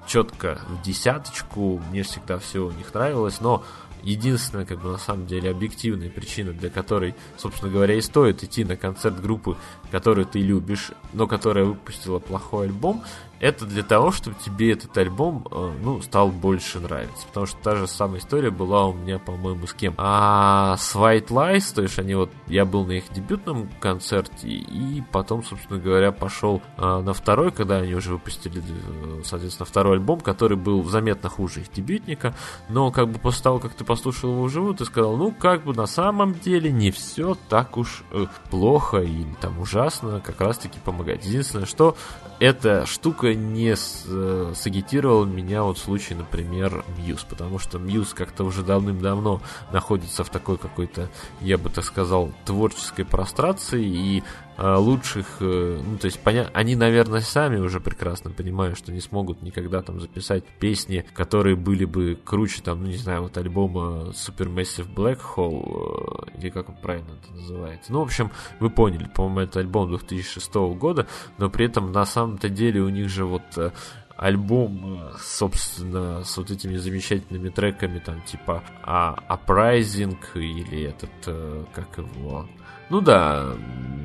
четко 0.06 0.60
в 0.68 0.82
десяточку, 0.82 1.80
мне 1.90 2.02
всегда 2.02 2.38
все 2.38 2.66
у 2.66 2.70
них 2.70 2.92
нравилось, 2.94 3.40
но 3.40 3.64
единственная, 4.04 4.64
как 4.64 4.80
бы, 4.80 4.90
на 4.90 4.98
самом 4.98 5.26
деле, 5.26 5.50
объективная 5.50 6.10
причина, 6.10 6.52
для 6.52 6.70
которой, 6.70 7.14
собственно 7.36 7.72
говоря, 7.72 7.94
и 7.94 8.00
стоит 8.00 8.42
идти 8.44 8.64
на 8.64 8.76
концерт 8.76 9.20
группы, 9.20 9.56
которую 9.94 10.26
ты 10.26 10.40
любишь, 10.40 10.90
но 11.12 11.28
которая 11.28 11.66
выпустила 11.66 12.18
плохой 12.18 12.66
альбом, 12.66 13.04
это 13.44 13.66
для 13.66 13.82
того, 13.82 14.10
чтобы 14.10 14.36
тебе 14.42 14.72
этот 14.72 14.96
альбом, 14.96 15.46
э, 15.50 15.72
ну, 15.82 16.00
стал 16.00 16.30
больше 16.30 16.80
нравиться. 16.80 17.26
Потому 17.26 17.44
что 17.44 17.58
та 17.62 17.76
же 17.76 17.86
самая 17.86 18.20
история 18.20 18.50
была 18.50 18.86
у 18.86 18.94
меня, 18.94 19.18
по-моему, 19.18 19.66
с 19.66 19.74
кем? 19.74 19.94
А 19.98 20.76
с 20.78 20.94
White 20.94 21.28
Lies, 21.28 21.74
то 21.74 21.82
есть 21.82 21.98
они 21.98 22.14
вот, 22.14 22.30
я 22.46 22.64
был 22.64 22.86
на 22.86 22.92
их 22.92 23.12
дебютном 23.12 23.68
концерте, 23.80 24.48
и 24.48 25.02
потом, 25.12 25.44
собственно 25.44 25.78
говоря, 25.78 26.10
пошел 26.10 26.62
а, 26.78 27.02
на 27.02 27.12
второй, 27.12 27.52
когда 27.52 27.78
они 27.78 27.94
уже 27.94 28.12
выпустили, 28.12 28.62
э, 28.62 29.20
соответственно, 29.24 29.66
второй 29.66 29.94
альбом, 29.94 30.20
который 30.20 30.56
был 30.56 30.82
заметно 30.84 31.28
хуже 31.28 31.60
их 31.60 31.70
дебютника, 31.70 32.34
но 32.70 32.90
как 32.90 33.10
бы 33.10 33.18
после 33.18 33.42
того, 33.42 33.58
как 33.58 33.74
ты 33.74 33.84
послушал 33.84 34.30
его 34.30 34.44
вживую, 34.44 34.74
ты 34.74 34.86
сказал, 34.86 35.18
ну, 35.18 35.32
как 35.32 35.64
бы 35.64 35.74
на 35.74 35.86
самом 35.86 36.32
деле 36.32 36.72
не 36.72 36.90
все 36.90 37.36
так 37.50 37.76
уж 37.76 38.04
э, 38.10 38.26
плохо 38.50 38.98
или 38.98 39.34
там 39.40 39.58
ужасно, 39.60 39.83
как 39.90 40.40
раз-таки 40.40 40.78
помогать. 40.78 41.24
Единственное, 41.24 41.66
что 41.66 41.96
эта 42.40 42.86
штука 42.86 43.34
не 43.34 43.76
с, 43.76 44.04
э, 44.06 44.52
сагитировала 44.56 45.24
меня 45.24 45.62
вот 45.62 45.78
в 45.78 45.82
случае, 45.82 46.18
например, 46.18 46.84
Мьюз, 46.98 47.24
потому 47.24 47.58
что 47.58 47.78
Мьюз 47.78 48.14
как-то 48.14 48.44
уже 48.44 48.62
давным-давно 48.62 49.40
находится 49.72 50.24
в 50.24 50.30
такой 50.30 50.58
какой-то, 50.58 51.08
я 51.40 51.58
бы 51.58 51.70
так 51.70 51.84
сказал, 51.84 52.32
творческой 52.44 53.04
прострации, 53.04 53.84
и 53.84 54.24
лучших, 54.58 55.26
э, 55.40 55.80
ну, 55.84 55.98
то 55.98 56.06
есть, 56.06 56.20
поня... 56.20 56.50
они, 56.52 56.76
наверное, 56.76 57.20
сами 57.20 57.58
уже 57.58 57.80
прекрасно 57.80 58.30
понимают, 58.30 58.78
что 58.78 58.92
не 58.92 59.00
смогут 59.00 59.42
никогда 59.42 59.82
там 59.82 60.00
записать 60.00 60.44
песни, 60.44 61.04
которые 61.14 61.56
были 61.56 61.84
бы 61.84 62.18
круче, 62.22 62.62
там, 62.62 62.82
ну, 62.82 62.88
не 62.88 62.96
знаю, 62.96 63.22
вот 63.22 63.36
альбома 63.36 64.12
Supermassive 64.12 64.92
Black 64.94 65.20
Hole, 65.36 66.28
э, 66.34 66.38
или 66.38 66.50
как 66.50 66.68
он 66.68 66.76
правильно 66.76 67.10
это 67.22 67.34
называется. 67.34 67.92
Ну, 67.92 68.00
в 68.00 68.04
общем, 68.04 68.30
вы 68.60 68.70
поняли, 68.70 69.08
по-моему, 69.14 69.40
это 69.40 69.60
альбом 69.60 69.88
2006 69.88 70.54
года, 70.76 71.06
но 71.38 71.50
при 71.50 71.66
этом 71.66 71.92
на 71.92 72.04
самом-то 72.04 72.48
деле 72.48 72.80
у 72.80 72.88
них 72.88 73.08
же 73.08 73.24
вот 73.24 73.42
э, 73.56 73.70
альбом, 74.16 75.00
э, 75.00 75.12
собственно, 75.20 76.24
с 76.24 76.36
вот 76.36 76.50
этими 76.50 76.76
замечательными 76.76 77.48
треками, 77.48 77.98
там, 77.98 78.22
типа 78.22 78.62
а, 78.82 79.16
Uprising 79.28 80.16
или 80.34 80.84
этот, 80.84 81.10
э, 81.26 81.64
как 81.74 81.98
его... 81.98 82.48
Ну 82.94 83.00
да, 83.00 83.56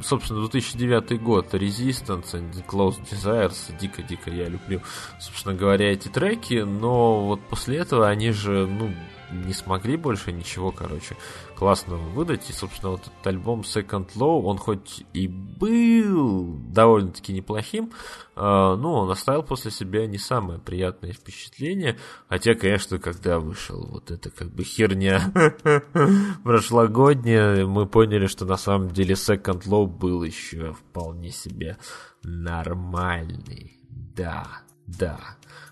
собственно, 0.01 0.39
2009 0.39 1.21
год, 1.21 1.53
Resistance 1.53 2.31
and 2.33 2.65
Close 2.65 2.97
Desires, 3.03 3.71
дико-дико 3.79 4.31
я 4.31 4.47
люблю, 4.47 4.81
собственно 5.19 5.53
говоря, 5.53 5.93
эти 5.93 6.07
треки, 6.07 6.63
но 6.63 7.23
вот 7.23 7.39
после 7.39 7.77
этого 7.77 8.07
они 8.07 8.31
же, 8.31 8.65
ну, 8.65 8.91
не 9.31 9.53
смогли 9.53 9.95
больше 9.97 10.31
ничего, 10.31 10.71
короче, 10.71 11.15
классного 11.55 12.01
выдать. 12.09 12.49
И, 12.49 12.53
собственно, 12.53 12.91
вот 12.91 13.01
этот 13.01 13.27
альбом 13.27 13.61
Second 13.61 14.09
Low, 14.15 14.41
он 14.43 14.57
хоть 14.57 15.03
и 15.13 15.27
был 15.27 16.57
довольно-таки 16.69 17.33
неплохим, 17.33 17.91
э, 18.35 18.39
но 18.41 19.01
он 19.01 19.11
оставил 19.11 19.43
после 19.43 19.71
себя 19.71 20.07
не 20.07 20.17
самое 20.17 20.59
приятное 20.59 21.13
впечатление. 21.13 21.97
Хотя, 22.27 22.55
конечно, 22.55 22.99
когда 22.99 23.39
вышел 23.39 23.85
вот 23.85 24.11
эта 24.11 24.29
как 24.29 24.49
бы 24.49 24.63
херня 24.63 25.31
прошлогодняя, 26.43 27.65
мы 27.65 27.85
поняли, 27.87 28.27
что 28.27 28.45
на 28.45 28.57
самом 28.57 28.89
деле 28.89 29.15
Second 29.15 29.63
Low 29.63 29.85
был 29.85 30.23
еще 30.23 30.73
вполне 30.73 31.31
себе 31.31 31.77
нормальный. 32.23 33.79
Да, 33.89 34.47
да. 34.87 35.19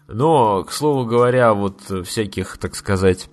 Но, 0.08 0.64
к 0.64 0.72
слову 0.72 1.06
говоря, 1.06 1.54
вот 1.54 1.82
всяких, 2.06 2.58
так 2.58 2.76
сказать, 2.76 3.30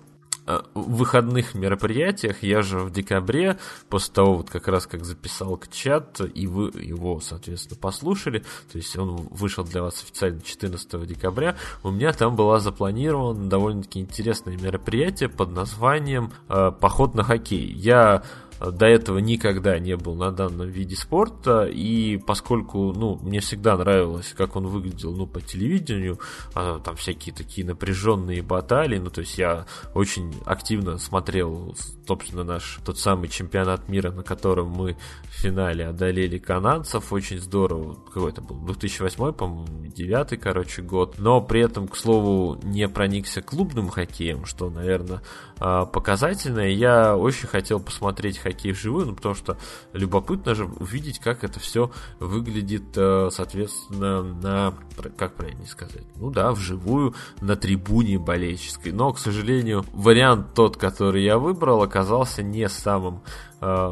выходных 0.73 1.55
мероприятиях 1.55 2.43
я 2.43 2.61
же 2.61 2.79
в 2.79 2.91
декабре, 2.91 3.57
после 3.89 4.13
того, 4.13 4.35
вот 4.37 4.49
как 4.49 4.67
раз 4.67 4.85
как 4.85 5.03
записал 5.03 5.57
к 5.57 5.69
чат, 5.69 6.21
и 6.33 6.47
вы 6.47 6.71
его, 6.81 7.19
соответственно, 7.19 7.79
послушали, 7.79 8.43
то 8.71 8.77
есть 8.77 8.95
он 8.97 9.27
вышел 9.31 9.63
для 9.63 9.81
вас 9.81 10.03
официально 10.03 10.41
14 10.41 11.07
декабря, 11.07 11.55
у 11.83 11.91
меня 11.91 12.13
там 12.13 12.35
была 12.35 12.59
запланирована 12.59 13.49
довольно-таки 13.49 13.99
интересное 13.99 14.57
мероприятие 14.57 15.29
под 15.29 15.51
названием 15.51 16.31
э, 16.49 16.71
«Поход 16.79 17.15
на 17.15 17.23
хоккей». 17.23 17.71
Я 17.71 18.23
до 18.59 18.85
этого 18.85 19.17
никогда 19.17 19.79
не 19.79 19.97
был 19.97 20.15
на 20.15 20.31
данном 20.31 20.69
виде 20.69 20.95
спорта, 20.95 21.65
и 21.65 22.17
поскольку, 22.17 22.93
ну, 22.93 23.19
мне 23.21 23.41
всегда 23.41 23.77
нравилось, 23.77 24.33
как 24.35 24.55
он 24.55 24.67
выглядел, 24.67 25.11
ну, 25.11 25.27
по 25.27 25.41
телевидению, 25.41 26.19
а, 26.53 26.79
там 26.79 26.95
всякие 26.95 27.35
такие 27.35 27.67
напряженные 27.67 28.41
баталии, 28.41 28.97
ну, 28.97 29.09
то 29.09 29.21
есть 29.21 29.37
я 29.37 29.65
очень 29.93 30.33
активно 30.45 30.97
смотрел, 30.97 31.75
собственно, 32.07 32.43
наш 32.43 32.79
тот 32.85 32.97
самый 32.97 33.27
чемпионат 33.27 33.89
мира, 33.89 34.11
на 34.11 34.23
котором 34.23 34.69
мы 34.69 34.95
в 35.29 35.33
финале 35.33 35.87
одолели 35.87 36.37
канадцев, 36.37 37.11
очень 37.11 37.39
здорово, 37.39 37.95
какой 38.13 38.31
это 38.31 38.41
был, 38.41 38.55
2008, 38.65 39.33
по-моему, 39.33 39.67
9 39.87 40.39
короче, 40.39 40.81
год, 40.81 41.15
но 41.17 41.41
при 41.41 41.61
этом, 41.61 41.87
к 41.87 41.97
слову, 41.97 42.57
не 42.63 42.87
проникся 42.87 43.41
клубным 43.41 43.89
хоккеем, 43.89 44.45
что, 44.45 44.69
наверное, 44.69 45.21
показательное, 45.57 46.69
я 46.69 47.15
очень 47.15 47.47
хотел 47.47 47.79
посмотреть 47.79 48.37
хоккей 48.37 48.73
вживую, 48.73 49.07
ну, 49.07 49.15
потому 49.15 49.35
что 49.35 49.57
любопытно 49.93 50.53
же 50.53 50.65
увидеть, 50.65 51.19
как 51.19 51.43
это 51.43 51.59
все 51.59 51.91
выглядит, 52.19 52.95
э, 52.95 53.29
соответственно, 53.31 54.23
на, 54.23 54.73
как 55.17 55.35
правильно 55.35 55.65
сказать, 55.65 56.05
ну 56.15 56.29
да, 56.29 56.51
вживую, 56.51 57.15
на 57.41 57.55
трибуне 57.55 58.19
болельческой. 58.19 58.91
Но, 58.91 59.13
к 59.13 59.19
сожалению, 59.19 59.85
вариант 59.93 60.53
тот, 60.53 60.77
который 60.77 61.23
я 61.23 61.37
выбрал, 61.37 61.81
оказался 61.81 62.43
не 62.43 62.67
самым 62.67 63.21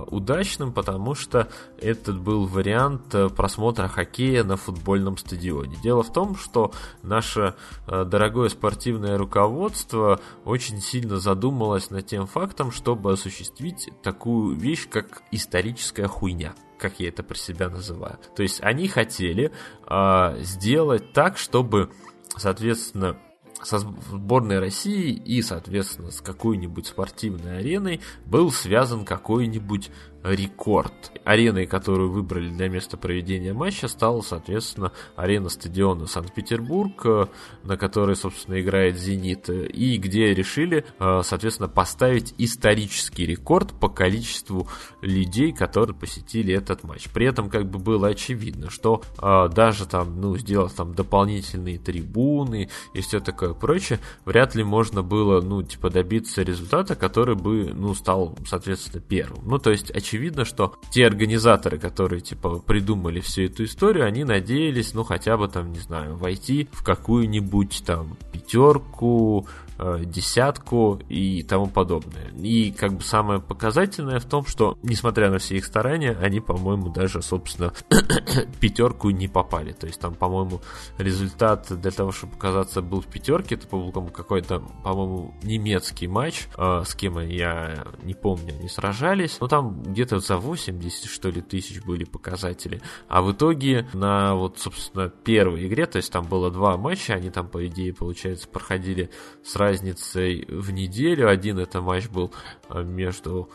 удачным, 0.09 0.71
потому 0.71 1.15
что 1.15 1.49
этот 1.80 2.19
был 2.19 2.45
вариант 2.45 3.13
э, 3.13 3.30
просмотра 3.30 3.88
хоккея 3.88 4.43
на 4.43 4.57
футбольном 4.57 5.17
стадионе. 5.17 5.78
Дело 5.84 6.03
в 6.03 6.11
том, 6.11 6.36
что 6.36 6.71
наше 7.01 7.55
э, 7.88 8.05
дорогое 8.05 8.49
спортивное 8.49 9.17
руководство 9.17 10.19
очень 10.45 10.80
сильно 10.80 11.19
задумалось 11.19 11.89
над 11.89 12.05
тем 12.05 12.28
фактом, 12.28 12.71
чтобы 12.71 13.11
осуществить 13.11 13.89
такую 14.01 14.55
вещь, 14.55 14.88
как 14.89 15.24
историческая 15.32 16.07
хуйня 16.07 16.53
как 16.80 16.99
я 16.99 17.07
это 17.07 17.24
про 17.24 17.36
себя 17.36 17.69
называю. 17.69 18.19
То 18.36 18.43
есть 18.43 18.61
они 18.61 18.89
хотели 18.89 19.53
э, 19.88 20.38
сделать 20.41 21.13
так, 21.13 21.38
чтобы, 21.38 21.91
соответственно, 22.36 23.17
со 23.66 23.80
сборной 23.80 24.59
России 24.59 25.11
и, 25.11 25.41
соответственно, 25.41 26.11
с 26.11 26.22
какой-нибудь 26.22 26.88
спортивной 26.88 27.59
ареной 27.59 28.01
был 28.26 28.51
связан 28.51 29.05
какой-нибудь 29.05 29.91
рекорд. 30.24 31.11
Ареной, 31.24 31.65
которую 31.65 32.11
выбрали 32.11 32.49
для 32.49 32.69
места 32.69 32.97
проведения 32.97 33.53
матча, 33.53 33.88
стала, 33.88 34.21
соответственно, 34.21 34.91
арена 35.15 35.49
стадиона 35.49 36.07
Санкт-Петербург, 36.07 37.05
э, 37.05 37.26
на 37.63 37.78
которой, 37.78 38.15
собственно, 38.15 38.59
играет 38.59 38.97
«Зенит», 38.97 39.49
и 39.49 39.97
где 39.97 40.34
решили, 40.34 40.86
э, 40.99 41.21
соответственно, 41.24 41.69
поставить 41.69 42.34
исторический 42.38 43.26
рекорд 43.26 43.74
по 43.80 43.89
количеству 43.89 44.67
людей, 45.01 45.53
которые 45.53 45.95
посетили 45.95 46.53
этот 46.53 46.84
матч. 46.84 47.09
При 47.09 47.26
этом, 47.26 47.49
как 47.49 47.69
бы, 47.69 47.80
было 47.80 48.09
очевидно, 48.09 48.69
что 48.69 49.01
э, 49.21 49.49
даже 49.53 49.86
там, 49.86 50.19
ну, 50.19 50.38
сделав 50.38 50.74
там 50.74 50.93
дополнительные 50.93 51.78
трибуны 51.78 52.69
и 52.93 53.01
все 53.01 53.19
такое 53.19 53.53
прочее, 53.53 53.99
вряд 54.26 54.55
ли 54.55 54.63
можно 54.63 55.03
было, 55.03 55.41
ну, 55.41 55.63
типа, 55.63 55.89
добиться 55.89 56.43
результата, 56.43 56.95
который 56.95 57.36
бы, 57.36 57.71
ну, 57.74 57.93
стал, 57.93 58.38
соответственно, 58.45 59.01
первым. 59.01 59.47
Ну, 59.47 59.57
то 59.57 59.71
есть, 59.71 59.89
очевидно, 59.91 60.12
очевидно, 60.14 60.45
что 60.45 60.76
те 60.91 61.07
организаторы, 61.07 61.80
которые, 61.80 62.22
типа, 62.22 62.59
придумали 62.59 63.20
всю 63.20 63.43
эту 63.43 63.64
историю, 63.64 64.05
они 64.05 64.24
надеялись, 64.24 64.93
ну, 64.93 65.03
хотя 65.03 65.38
бы 65.38 65.47
там, 65.47 65.72
не 65.72 65.80
знаю, 65.80 66.16
войти 66.18 66.70
в 66.72 66.84
какую-нибудь 66.84 67.84
там 67.84 68.16
пятерку, 68.32 69.47
десятку 69.78 70.99
и 71.09 71.43
тому 71.43 71.67
подобное. 71.67 72.30
И 72.38 72.71
как 72.71 72.93
бы 72.93 73.01
самое 73.03 73.39
показательное 73.39 74.19
в 74.19 74.26
том, 74.26 74.45
что, 74.45 74.78
несмотря 74.84 75.30
на 75.30 75.39
все 75.39 75.57
их 75.57 75.65
старания, 75.65 76.17
они, 76.21 76.39
по-моему, 76.39 76.89
даже, 76.89 77.21
собственно, 77.21 77.74
пятерку 78.59 79.09
не 79.09 79.28
попали. 79.28 79.71
То 79.71 79.88
есть 79.88 79.99
там, 79.99 80.15
по-моему, 80.15 80.61
результат 80.97 81.67
для 81.69 81.91
того, 81.91 82.11
чтобы 82.11 82.34
показаться 82.34 82.82
был 82.82 83.01
в 83.01 83.07
пятерке, 83.07 83.55
это 83.55 83.67
был 83.67 83.91
какой-то, 84.09 84.59
по-моему, 84.84 85.34
немецкий 85.43 86.07
матч, 86.07 86.47
э, 86.57 86.84
с 86.86 86.95
кем 86.95 87.19
я 87.19 87.86
не 88.03 88.13
помню, 88.13 88.55
они 88.59 88.69
сражались. 88.69 89.38
Но 89.39 89.47
там 89.47 89.82
где-то 89.84 90.19
за 90.19 90.38
80, 90.38 91.09
что 91.09 91.30
ли, 91.30 91.41
тысяч 91.41 91.82
были 91.84 92.03
показатели. 92.03 92.82
А 93.07 93.21
в 93.21 93.32
итоге 93.32 93.88
на 93.93 94.36
вот, 94.36 94.59
собственно, 94.59 95.09
первой 95.09 95.67
игре, 95.67 95.86
то 95.86 95.97
есть 95.97 96.11
там 96.11 96.26
было 96.26 96.51
два 96.51 96.78
матча, 96.78 97.13
они 97.13 97.30
там, 97.30 97.47
по 97.47 97.65
идее, 97.67 97.93
получается, 97.93 98.47
проходили 98.47 99.09
с 99.43 99.55
разницей 99.64 100.45
в 100.47 100.72
неделю. 100.72 101.30
Один 101.30 101.59
это 101.59 101.82
матч 101.82 102.07
был 102.09 102.32
э, 102.70 102.84
между 102.84 103.49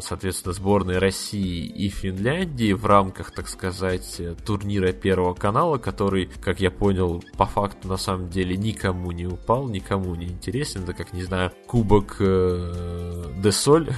соответственно, 0.00 0.54
сборной 0.54 0.98
России 0.98 1.66
и 1.66 1.88
Финляндии 1.90 2.72
в 2.72 2.86
рамках, 2.86 3.32
так 3.32 3.48
сказать, 3.48 4.20
турнира 4.46 4.92
Первого 4.92 5.34
канала, 5.34 5.76
который, 5.76 6.30
как 6.40 6.60
я 6.60 6.70
понял, 6.70 7.22
по 7.36 7.44
факту 7.44 7.88
на 7.88 7.98
самом 7.98 8.30
деле 8.30 8.56
никому 8.56 9.12
не 9.12 9.26
упал, 9.26 9.68
никому 9.68 10.14
не 10.14 10.26
интересен. 10.26 10.84
Это, 10.84 10.94
как, 10.94 11.12
не 11.12 11.22
знаю, 11.22 11.52
Кубок 11.66 12.16
э, 12.20 13.24
де 13.42 13.52
Соль, 13.52 13.90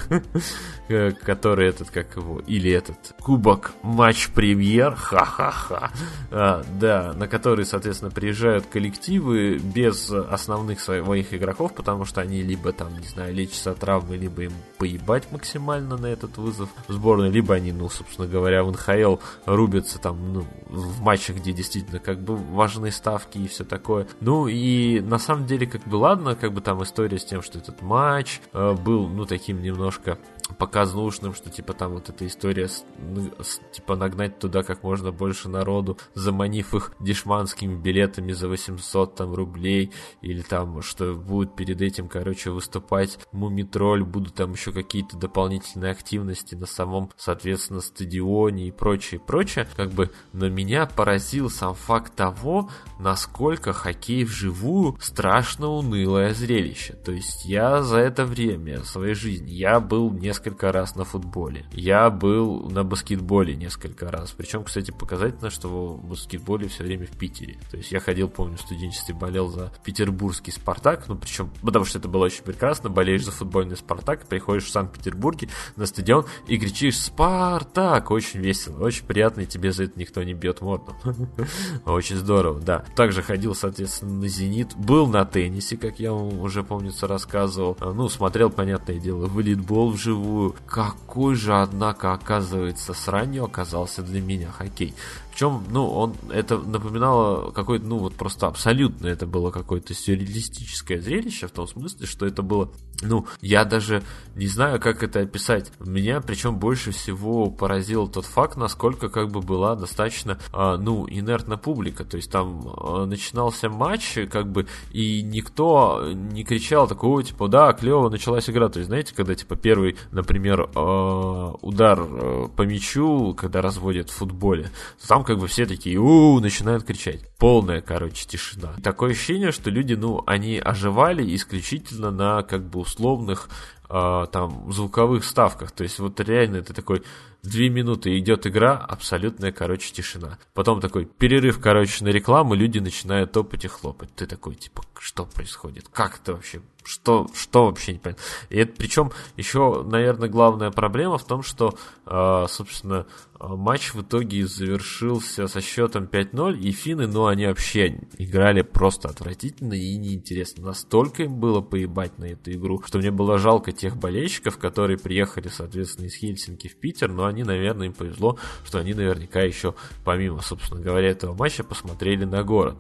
э, 0.88 1.12
который 1.12 1.68
этот, 1.68 1.90
как 1.90 2.16
его, 2.16 2.40
или 2.40 2.72
этот, 2.72 3.14
Кубок 3.20 3.72
Матч 3.82 4.30
Премьер, 4.30 4.96
ха-ха-ха, 4.96 5.92
а, 6.30 6.64
да, 6.80 7.12
на 7.12 7.28
который, 7.28 7.64
соответственно, 7.64 8.10
приезжают 8.10 8.66
коллективы 8.66 9.58
без 9.58 10.10
основных 10.10 10.80
своих 10.80 11.32
игроков, 11.32 11.74
потому 11.74 12.04
что 12.04 12.20
они 12.20 12.42
либо 12.42 12.72
там, 12.72 12.88
не 12.98 13.06
знаю, 13.06 13.32
лечатся 13.32 13.74
травмы, 13.74 14.16
либо 14.16 14.42
им 14.42 14.52
поебать 14.78 15.30
максимально 15.30 15.59
максимально 15.61 15.96
на 15.96 16.06
этот 16.06 16.38
вызов 16.38 16.70
сборной, 16.88 17.30
либо 17.30 17.54
они, 17.54 17.72
ну, 17.72 17.88
собственно 17.88 18.26
говоря, 18.26 18.64
в 18.64 18.72
НХЛ 18.72 19.16
рубятся 19.46 19.98
там, 19.98 20.32
ну, 20.32 20.44
в 20.68 21.00
матчах, 21.02 21.36
где 21.36 21.52
действительно 21.52 21.98
как 21.98 22.20
бы 22.20 22.36
важны 22.36 22.90
ставки 22.90 23.38
и 23.38 23.48
все 23.48 23.64
такое. 23.64 24.06
Ну, 24.20 24.48
и 24.48 25.00
на 25.00 25.18
самом 25.18 25.46
деле, 25.46 25.66
как 25.66 25.86
бы, 25.86 25.96
ладно, 25.96 26.34
как 26.34 26.52
бы 26.52 26.61
там 26.61 26.82
история 26.82 27.18
с 27.18 27.24
тем, 27.24 27.42
что 27.42 27.58
этот 27.58 27.82
матч 27.82 28.40
э, 28.52 28.72
был, 28.72 29.08
ну, 29.08 29.26
таким 29.26 29.62
немножко 29.62 30.18
показнушным, 30.55 31.34
что 31.34 31.51
типа 31.51 31.72
там 31.72 31.92
вот 31.92 32.09
эта 32.09 32.26
история 32.26 32.68
с, 32.68 32.84
ну, 32.98 33.30
с, 33.40 33.61
типа 33.72 33.96
нагнать 33.96 34.38
туда 34.38 34.62
как 34.62 34.82
можно 34.82 35.12
больше 35.12 35.48
народу, 35.48 35.98
заманив 36.14 36.74
их 36.74 36.92
дешманскими 37.01 37.74
билетами 37.74 38.32
за 38.32 38.48
800 38.48 39.14
там 39.14 39.34
рублей, 39.34 39.92
или 40.22 40.42
там, 40.42 40.82
что 40.82 41.14
будет 41.14 41.57
перед 41.57 41.80
этим, 41.80 42.09
короче, 42.09 42.51
выступать 42.51 43.18
Мумитроль, 43.32 44.05
будут 44.05 44.34
там 44.34 44.53
еще 44.53 44.72
какие-то 44.72 45.16
дополнительные 45.16 45.92
активности 45.92 46.55
на 46.55 46.66
самом, 46.66 47.11
соответственно, 47.16 47.80
стадионе 47.80 48.68
и 48.68 48.70
прочее, 48.70 49.20
прочее, 49.20 49.66
как 49.76 49.90
бы, 49.90 50.11
но 50.32 50.48
меня 50.48 50.86
поразил 50.86 51.51
сам 51.51 51.74
факт 51.74 52.14
того, 52.14 52.70
насколько 52.98 53.72
хоккей 53.72 54.24
вживую 54.24 54.96
страшно 55.01 55.68
унылое 55.68 56.34
зрелище. 56.34 56.94
То 56.94 57.12
есть 57.12 57.44
я 57.44 57.82
за 57.82 57.98
это 57.98 58.24
время 58.24 58.82
своей 58.84 59.14
жизни, 59.14 59.51
я 59.51 59.80
был 59.80 60.11
несколько 60.11 60.39
несколько 60.41 60.72
раз 60.72 60.97
на 60.97 61.05
футболе. 61.05 61.66
Я 61.70 62.09
был 62.09 62.70
на 62.70 62.82
баскетболе 62.82 63.55
несколько 63.55 64.11
раз. 64.11 64.32
Причем, 64.32 64.64
кстати, 64.64 64.91
показательно, 64.91 65.51
что 65.51 65.68
в 65.68 66.05
баскетболе 66.09 66.68
все 66.68 66.82
время 66.82 67.07
в 67.07 67.11
Питере. 67.11 67.59
То 67.70 67.76
есть 67.76 67.93
я 67.93 68.01
ходил, 68.01 68.28
помню, 68.28 68.57
в 68.57 68.62
студенчестве 68.62 69.14
болел 69.14 69.49
за 69.49 69.70
петербургский 69.84 70.51
Спартак. 70.51 71.09
Ну, 71.09 71.16
причем, 71.16 71.51
потому 71.61 71.84
что 71.84 71.99
это 71.99 72.09
было 72.09 72.24
очень 72.24 72.43
прекрасно. 72.43 72.88
Болеешь 72.88 73.24
за 73.24 73.32
футбольный 73.32 73.76
Спартак, 73.76 74.26
приходишь 74.26 74.64
в 74.64 74.70
Санкт-Петербурге 74.70 75.51
на 75.76 75.84
стадион 75.84 76.24
и 76.47 76.59
кричишь 76.59 76.99
«Спартак!» 76.99 78.11
Очень 78.11 78.41
весело, 78.41 78.82
очень 78.82 79.05
приятно, 79.05 79.43
и 79.43 79.47
тебе 79.47 79.72
за 79.72 79.84
это 79.84 79.99
никто 79.99 80.22
не 80.22 80.32
бьет 80.32 80.62
морду. 80.62 80.95
Очень 81.84 82.16
здорово, 82.16 82.61
да. 82.61 82.84
Также 82.97 83.22
ходил, 83.22 83.55
соответственно, 83.55 84.14
на 84.14 84.28
«Зенит». 84.28 84.74
Был 84.74 85.07
на 85.07 85.26
теннисе, 85.26 85.76
как 85.76 86.01
я 86.01 86.12
вам 86.12 86.41
уже, 86.41 86.62
помнится, 86.62 87.07
рассказывал. 87.07 87.76
Ну, 87.80 88.09
смотрел, 88.09 88.49
понятное 88.49 88.99
дело, 88.99 89.26
волейбол 89.26 89.91
вживую 89.91 90.19
вживую. 90.20 90.54
Какой 90.66 91.34
же, 91.34 91.54
однако, 91.54 92.12
оказывается, 92.12 92.94
сранью 92.94 93.44
оказался 93.44 94.02
для 94.02 94.20
меня 94.20 94.50
хоккей 94.50 94.94
чем, 95.34 95.64
ну, 95.70 95.86
он 95.88 96.14
это 96.30 96.58
напоминало 96.58 97.50
какое-то, 97.50 97.86
ну, 97.86 97.98
вот 97.98 98.14
просто 98.14 98.46
абсолютно 98.46 99.06
это 99.06 99.26
было 99.26 99.50
какое-то 99.50 99.94
сюрреалистическое 99.94 101.00
зрелище, 101.00 101.46
в 101.46 101.52
том 101.52 101.66
смысле, 101.66 102.06
что 102.06 102.26
это 102.26 102.42
было, 102.42 102.70
ну, 103.02 103.26
я 103.40 103.64
даже 103.64 104.02
не 104.34 104.46
знаю, 104.46 104.80
как 104.80 105.02
это 105.02 105.20
описать. 105.20 105.72
Меня, 105.80 106.20
причем, 106.20 106.58
больше 106.58 106.92
всего 106.92 107.50
поразил 107.50 108.08
тот 108.08 108.26
факт, 108.26 108.56
насколько 108.56 109.08
как 109.08 109.30
бы 109.30 109.40
была 109.40 109.74
достаточно, 109.76 110.38
э, 110.52 110.76
ну, 110.78 111.06
инертна 111.08 111.56
публика. 111.56 112.04
То 112.04 112.16
есть 112.16 112.30
там 112.30 112.66
э, 112.66 113.04
начинался 113.06 113.68
матч, 113.68 114.18
как 114.30 114.50
бы, 114.50 114.66
и 114.92 115.22
никто 115.22 116.10
не 116.12 116.44
кричал 116.44 116.88
такого, 116.88 117.22
типа, 117.22 117.48
да, 117.48 117.72
клево 117.72 118.08
началась 118.08 118.48
игра. 118.50 118.68
То 118.68 118.78
есть, 118.78 118.88
знаете, 118.88 119.14
когда, 119.14 119.34
типа, 119.34 119.56
первый, 119.56 119.96
например, 120.12 120.70
э, 120.74 121.52
удар 121.62 122.00
э, 122.00 122.48
по 122.54 122.62
мячу, 122.62 123.34
когда 123.34 123.60
разводят 123.62 124.10
в 124.10 124.14
футболе, 124.14 124.70
там 125.06 125.24
как 125.30 125.38
бы 125.38 125.46
все 125.46 125.64
такие, 125.64 125.96
у 125.96 126.40
начинают 126.40 126.82
кричать. 126.82 127.20
Полная, 127.38 127.80
короче, 127.80 128.26
тишина. 128.26 128.74
Такое 128.82 129.12
ощущение, 129.12 129.52
что 129.52 129.70
люди, 129.70 129.94
ну, 129.94 130.24
они 130.26 130.58
оживали 130.58 131.36
исключительно 131.36 132.10
на, 132.10 132.42
как 132.42 132.68
бы, 132.68 132.80
условных 132.80 133.48
э, 133.88 134.26
там 134.32 134.72
звуковых 134.72 135.22
ставках. 135.22 135.70
То 135.70 135.84
есть 135.84 136.00
вот 136.00 136.18
реально 136.18 136.56
это 136.56 136.74
такой 136.74 137.04
две 137.43 137.68
минуты 137.68 138.18
идет 138.18 138.47
игра, 138.47 138.76
абсолютная, 138.76 139.53
короче, 139.53 139.93
тишина. 139.93 140.38
Потом 140.55 140.80
такой 140.80 141.05
перерыв, 141.05 141.61
короче, 141.61 142.05
на 142.05 142.09
рекламу, 142.09 142.55
люди 142.55 142.78
начинают 142.78 143.32
топать 143.32 143.64
и 143.64 143.68
хлопать. 143.68 144.14
Ты 144.14 144.26
такой, 144.26 144.55
типа, 144.55 144.82
что 144.99 145.24
происходит? 145.24 145.88
Как 145.88 146.20
это 146.20 146.34
вообще? 146.34 146.61
Что, 146.82 147.28
что 147.34 147.66
вообще 147.66 147.93
не 147.93 147.99
понятно? 147.99 148.22
И 148.49 148.59
это, 148.59 148.72
причем, 148.76 149.12
еще, 149.36 149.82
наверное, 149.82 150.28
главная 150.28 150.70
проблема 150.70 151.18
в 151.18 151.24
том, 151.24 151.43
что, 151.43 151.74
э, 152.07 152.47
собственно, 152.49 153.07
матч 153.38 153.95
в 153.95 154.03
итоге 154.03 154.47
завершился 154.47 155.47
со 155.49 155.61
счетом 155.61 156.05
5-0, 156.05 156.59
и 156.59 156.72
финны, 156.72 157.07
ну, 157.07 157.26
они 157.26 157.47
вообще 157.47 158.01
играли 158.18 158.62
просто 158.62 159.09
отвратительно 159.09 159.74
и 159.74 159.97
неинтересно. 159.97 160.66
Настолько 160.66 161.24
им 161.24 161.41
было 161.41 161.61
поебать 161.61 162.18
на 162.18 162.24
эту 162.24 162.53
игру, 162.53 162.82
что 162.86 162.99
мне 162.99 163.11
было 163.11 163.38
жалко 163.38 163.72
тех 163.72 163.97
болельщиков, 163.97 164.59
которые 164.59 164.99
приехали, 164.99 165.49
соответственно, 165.49 166.07
из 166.07 166.14
Хельсинки 166.14 166.68
в 166.68 166.76
Питер, 166.76 167.11
но 167.11 167.24
они, 167.30 167.42
наверное, 167.42 167.86
им 167.86 167.92
повезло, 167.92 168.38
что 168.64 168.78
они 168.78 168.94
наверняка 168.94 169.40
еще, 169.40 169.74
помимо, 170.04 170.42
собственно 170.42 170.80
говоря, 170.80 171.08
этого 171.08 171.34
матча, 171.34 171.64
посмотрели 171.64 172.24
на 172.24 172.42
город, 172.42 172.76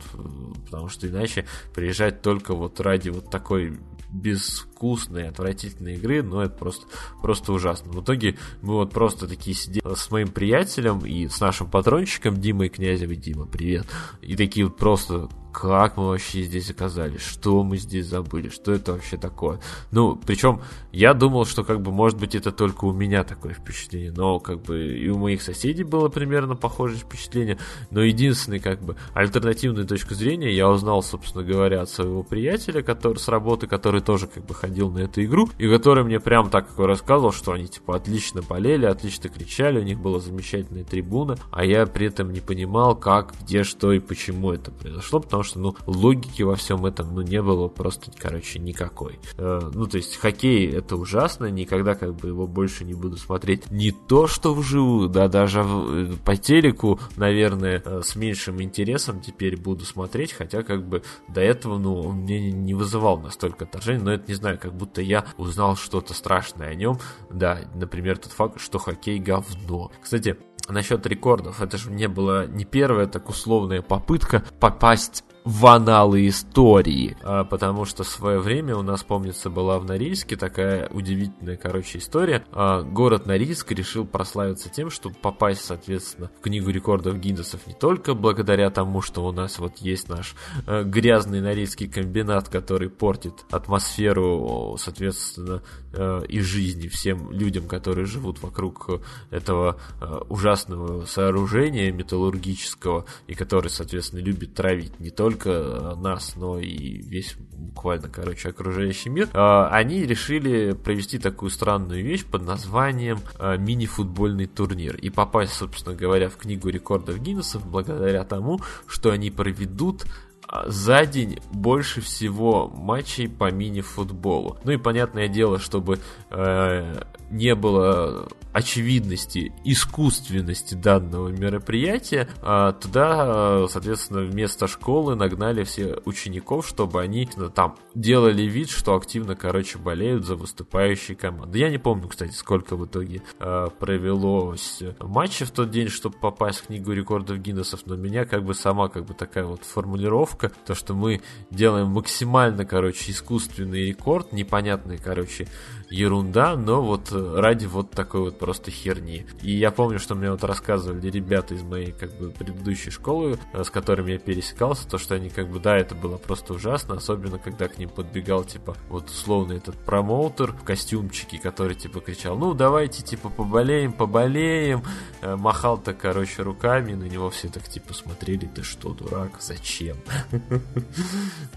потому 0.66 0.88
что 0.88 1.08
иначе 1.08 1.46
приезжать 1.74 2.22
только 2.22 2.54
вот 2.54 2.80
ради 2.80 3.08
вот 3.08 3.30
такой 3.30 3.78
безвкусной, 4.12 5.28
отвратительной 5.28 5.94
игры, 5.94 6.22
но 6.22 6.42
это 6.42 6.56
просто, 6.56 6.86
просто 7.22 7.52
ужасно. 7.52 7.92
В 7.92 8.02
итоге 8.02 8.36
мы 8.60 8.74
вот 8.74 8.92
просто 8.92 9.28
такие 9.28 9.56
сидели 9.56 9.94
с 9.94 10.10
моим 10.10 10.28
приятелем 10.28 11.00
и 11.00 11.28
с 11.28 11.40
нашим 11.40 11.70
патронщиком 11.70 12.40
Димой 12.40 12.68
Князевой. 12.68 13.16
Дима, 13.16 13.46
привет. 13.46 13.86
И 14.20 14.36
такие 14.36 14.66
вот 14.66 14.76
просто 14.76 15.28
как 15.52 15.96
мы 15.96 16.08
вообще 16.08 16.42
здесь 16.42 16.70
оказались, 16.70 17.22
что 17.22 17.62
мы 17.62 17.76
здесь 17.76 18.06
забыли, 18.06 18.48
что 18.48 18.72
это 18.72 18.92
вообще 18.92 19.16
такое. 19.16 19.60
Ну, 19.90 20.16
причем 20.16 20.62
я 20.92 21.14
думал, 21.14 21.44
что 21.44 21.64
как 21.64 21.80
бы 21.80 21.92
может 21.92 22.18
быть 22.18 22.34
это 22.34 22.52
только 22.52 22.84
у 22.84 22.92
меня 22.92 23.24
такое 23.24 23.54
впечатление, 23.54 24.12
но 24.12 24.38
как 24.40 24.62
бы 24.62 24.96
и 24.96 25.08
у 25.08 25.18
моих 25.18 25.42
соседей 25.42 25.84
было 25.84 26.08
примерно 26.08 26.56
похожее 26.56 27.00
впечатление, 27.00 27.58
но 27.90 28.02
единственной 28.02 28.60
как 28.60 28.82
бы 28.82 28.96
альтернативной 29.14 29.86
точку 29.86 30.14
зрения 30.14 30.52
я 30.52 30.68
узнал, 30.68 31.02
собственно 31.02 31.44
говоря, 31.44 31.82
от 31.82 31.90
своего 31.90 32.22
приятеля, 32.22 32.82
который 32.82 33.18
с 33.18 33.28
работы, 33.28 33.66
который 33.66 34.00
тоже 34.00 34.26
как 34.26 34.44
бы 34.46 34.54
ходил 34.54 34.90
на 34.90 34.98
эту 34.98 35.22
игру, 35.24 35.48
и 35.58 35.68
который 35.68 36.04
мне 36.04 36.20
прям 36.20 36.50
так 36.50 36.68
рассказывал, 36.78 37.32
что 37.32 37.52
они 37.52 37.66
типа 37.66 37.96
отлично 37.96 38.42
болели, 38.42 38.86
отлично 38.86 39.28
кричали, 39.28 39.80
у 39.80 39.84
них 39.84 39.98
была 39.98 40.20
замечательная 40.20 40.84
трибуна, 40.84 41.36
а 41.50 41.64
я 41.64 41.86
при 41.86 42.06
этом 42.06 42.32
не 42.32 42.40
понимал, 42.40 42.96
как, 42.96 43.34
где, 43.42 43.64
что 43.64 43.92
и 43.92 43.98
почему 43.98 44.52
это 44.52 44.70
произошло, 44.70 45.20
потому 45.20 45.39
потому 45.40 45.44
что, 45.44 45.58
ну, 45.58 45.76
логики 45.86 46.42
во 46.42 46.56
всем 46.56 46.84
этом, 46.86 47.14
ну, 47.14 47.22
не 47.22 47.40
было 47.42 47.68
просто, 47.68 48.10
короче, 48.16 48.58
никакой. 48.58 49.18
Э, 49.38 49.70
ну, 49.72 49.86
то 49.86 49.96
есть, 49.96 50.16
хоккей 50.16 50.70
это 50.70 50.96
ужасно, 50.96 51.46
никогда 51.46 51.94
как 51.94 52.14
бы 52.14 52.28
его 52.28 52.46
больше 52.46 52.84
не 52.84 52.94
буду 52.94 53.16
смотреть. 53.16 53.70
Не 53.70 53.90
то, 53.90 54.26
что 54.26 54.54
вживую, 54.54 55.08
да, 55.08 55.28
даже 55.28 55.62
э, 55.64 56.12
по 56.24 56.36
телеку, 56.36 57.00
наверное, 57.16 57.82
э, 57.84 58.02
с 58.04 58.16
меньшим 58.16 58.60
интересом 58.62 59.20
теперь 59.20 59.56
буду 59.56 59.84
смотреть, 59.84 60.32
хотя 60.32 60.62
как 60.62 60.86
бы 60.86 61.02
до 61.28 61.40
этого, 61.40 61.78
ну, 61.78 62.00
он 62.00 62.16
мне 62.20 62.52
не 62.52 62.74
вызывал 62.74 63.18
настолько 63.18 63.64
отторжения, 63.64 64.04
но 64.04 64.12
это, 64.12 64.24
не 64.28 64.34
знаю, 64.34 64.58
как 64.58 64.74
будто 64.74 65.00
я 65.00 65.24
узнал 65.38 65.76
что-то 65.76 66.12
страшное 66.12 66.68
о 66.68 66.74
нем, 66.74 66.98
да, 67.30 67.60
например, 67.74 68.18
тот 68.18 68.32
факт, 68.32 68.60
что 68.60 68.78
хоккей 68.78 69.18
говно. 69.18 69.90
Кстати, 70.02 70.36
насчет 70.68 71.06
рекордов, 71.06 71.60
это 71.60 71.78
же 71.78 71.90
не 71.90 72.08
была 72.08 72.46
не 72.46 72.64
первая 72.64 73.06
так 73.06 73.28
условная 73.28 73.82
попытка 73.82 74.44
попасть 74.58 75.24
в 75.44 75.66
аналы 75.66 76.28
истории. 76.28 77.16
А, 77.22 77.44
потому 77.44 77.84
что 77.84 78.04
в 78.04 78.08
свое 78.08 78.38
время 78.38 78.76
у 78.76 78.82
нас, 78.82 79.02
помнится, 79.02 79.50
была 79.50 79.78
в 79.78 79.84
Норильске 79.84 80.36
такая 80.36 80.88
удивительная, 80.88 81.56
короче, 81.56 81.98
история. 81.98 82.44
А, 82.52 82.82
город 82.82 83.26
Норильск 83.26 83.72
решил 83.72 84.04
прославиться 84.04 84.68
тем, 84.68 84.90
чтобы 84.90 85.16
попасть, 85.16 85.64
соответственно, 85.64 86.30
в 86.38 86.42
книгу 86.42 86.70
рекордов 86.70 87.18
Гиннесов 87.18 87.66
не 87.66 87.74
только 87.74 88.14
благодаря 88.14 88.70
тому, 88.70 89.02
что 89.02 89.26
у 89.26 89.32
нас 89.32 89.58
вот 89.58 89.78
есть 89.78 90.08
наш 90.08 90.34
а, 90.66 90.82
грязный 90.82 91.40
норильский 91.40 91.88
комбинат, 91.88 92.48
который 92.48 92.90
портит 92.90 93.34
атмосферу, 93.50 94.76
соответственно, 94.78 95.62
а, 95.92 96.20
и 96.22 96.40
жизни 96.40 96.88
всем 96.88 97.30
людям, 97.32 97.66
которые 97.66 98.06
живут 98.06 98.42
вокруг 98.42 98.88
этого 99.30 99.80
а, 100.00 100.24
ужасного 100.28 101.06
сооружения 101.06 101.90
металлургического, 101.92 103.06
и 103.26 103.34
который, 103.34 103.68
соответственно, 103.68 104.20
любит 104.20 104.54
травить 104.54 105.00
не 105.00 105.10
только 105.10 105.29
только 105.30 105.94
нас, 105.96 106.34
но 106.36 106.58
и 106.58 107.00
весь 107.02 107.36
буквально, 107.38 108.08
короче, 108.08 108.48
окружающий 108.48 109.10
мир, 109.10 109.28
а, 109.32 109.68
они 109.68 110.04
решили 110.04 110.72
провести 110.72 111.18
такую 111.18 111.50
странную 111.50 112.02
вещь 112.02 112.24
под 112.24 112.42
названием 112.42 113.20
а, 113.38 113.56
мини-футбольный 113.56 114.46
турнир 114.46 114.96
и 114.96 115.10
попасть, 115.10 115.52
собственно 115.52 115.94
говоря, 115.94 116.28
в 116.28 116.36
книгу 116.36 116.68
рекордов 116.68 117.18
Гиннесов 117.20 117.66
благодаря 117.66 118.24
тому, 118.24 118.60
что 118.86 119.10
они 119.10 119.30
проведут 119.30 120.04
а, 120.48 120.68
за 120.68 121.06
день 121.06 121.38
больше 121.52 122.00
всего 122.00 122.68
матчей 122.68 123.28
по 123.28 123.50
мини-футболу. 123.52 124.58
Ну 124.64 124.72
и 124.72 124.76
понятное 124.76 125.28
дело, 125.28 125.58
чтобы 125.58 126.00
э, 126.30 127.02
не 127.30 127.54
было 127.54 128.28
очевидности, 128.52 129.52
искусственности 129.64 130.74
данного 130.74 131.28
мероприятия, 131.28 132.28
а 132.42 132.72
туда, 132.72 133.68
соответственно, 133.68 134.22
вместо 134.22 134.66
школы 134.66 135.14
нагнали 135.14 135.62
все 135.64 135.98
учеников, 136.04 136.66
чтобы 136.66 137.00
они 137.00 137.28
ну, 137.36 137.48
там 137.48 137.76
делали 137.94 138.42
вид, 138.42 138.70
что 138.70 138.96
активно, 138.96 139.36
короче, 139.36 139.78
болеют 139.78 140.24
за 140.24 140.34
выступающие 140.34 141.16
команды. 141.16 141.58
Я 141.58 141.70
не 141.70 141.78
помню, 141.78 142.08
кстати, 142.08 142.32
сколько 142.32 142.76
в 142.76 142.86
итоге 142.86 143.22
э, 143.38 143.68
провелось 143.78 144.82
матчей 144.98 145.46
в 145.46 145.52
тот 145.52 145.70
день, 145.70 145.88
чтобы 145.88 146.16
попасть 146.18 146.60
в 146.60 146.66
книгу 146.66 146.92
рекордов 146.92 147.38
Гиннесов, 147.38 147.82
но 147.86 147.94
меня 147.94 148.24
как 148.24 148.44
бы 148.44 148.54
сама 148.54 148.88
как 148.88 149.04
бы 149.04 149.14
такая 149.14 149.44
вот 149.44 149.62
формулировка, 149.64 150.50
то, 150.66 150.74
что 150.74 150.94
мы 150.94 151.20
делаем 151.50 151.88
максимально, 151.88 152.64
короче, 152.64 153.12
искусственный 153.12 153.86
рекорд, 153.86 154.32
непонятный, 154.32 154.98
короче, 154.98 155.46
ерунда, 155.90 156.56
но 156.56 156.82
вот 156.82 157.12
ради 157.12 157.66
вот 157.66 157.90
такой 157.90 158.22
вот 158.22 158.38
просто 158.38 158.70
херни. 158.70 159.26
И 159.42 159.52
я 159.52 159.70
помню, 159.70 159.98
что 159.98 160.14
мне 160.14 160.30
вот 160.30 160.44
рассказывали 160.44 161.10
ребята 161.10 161.54
из 161.54 161.62
моей 161.62 161.92
как 161.92 162.16
бы 162.16 162.30
предыдущей 162.30 162.90
школы, 162.90 163.38
э, 163.52 163.64
с 163.64 163.70
которыми 163.70 164.12
я 164.12 164.18
пересекался, 164.18 164.88
то, 164.88 164.98
что 164.98 165.16
они 165.16 165.28
как 165.28 165.48
бы, 165.48 165.58
да, 165.58 165.76
это 165.76 165.94
было 165.94 166.16
просто 166.16 166.54
ужасно, 166.54 166.94
особенно 166.94 167.38
когда 167.38 167.68
к 167.68 167.78
ним 167.78 167.88
подбегал, 167.88 168.44
типа, 168.44 168.76
вот 168.88 169.08
условно 169.08 169.52
этот 169.54 169.76
промоутер 169.76 170.52
в 170.52 170.62
костюмчике, 170.62 171.38
который, 171.38 171.74
типа, 171.74 172.00
кричал, 172.00 172.38
ну, 172.38 172.54
давайте, 172.54 173.02
типа, 173.02 173.28
поболеем, 173.28 173.92
поболеем, 173.92 174.84
э, 175.22 175.36
махал-то, 175.36 175.92
короче, 175.92 176.42
руками, 176.42 176.94
на 176.94 177.04
него 177.04 177.30
все 177.30 177.48
так, 177.48 177.64
типа, 177.68 177.94
смотрели, 177.94 178.46
ты 178.46 178.62
что, 178.62 178.94
дурак, 178.94 179.32
зачем? 179.40 179.96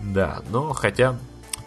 Да, 0.01 0.41
но 0.49 0.73
хотя 0.73 1.17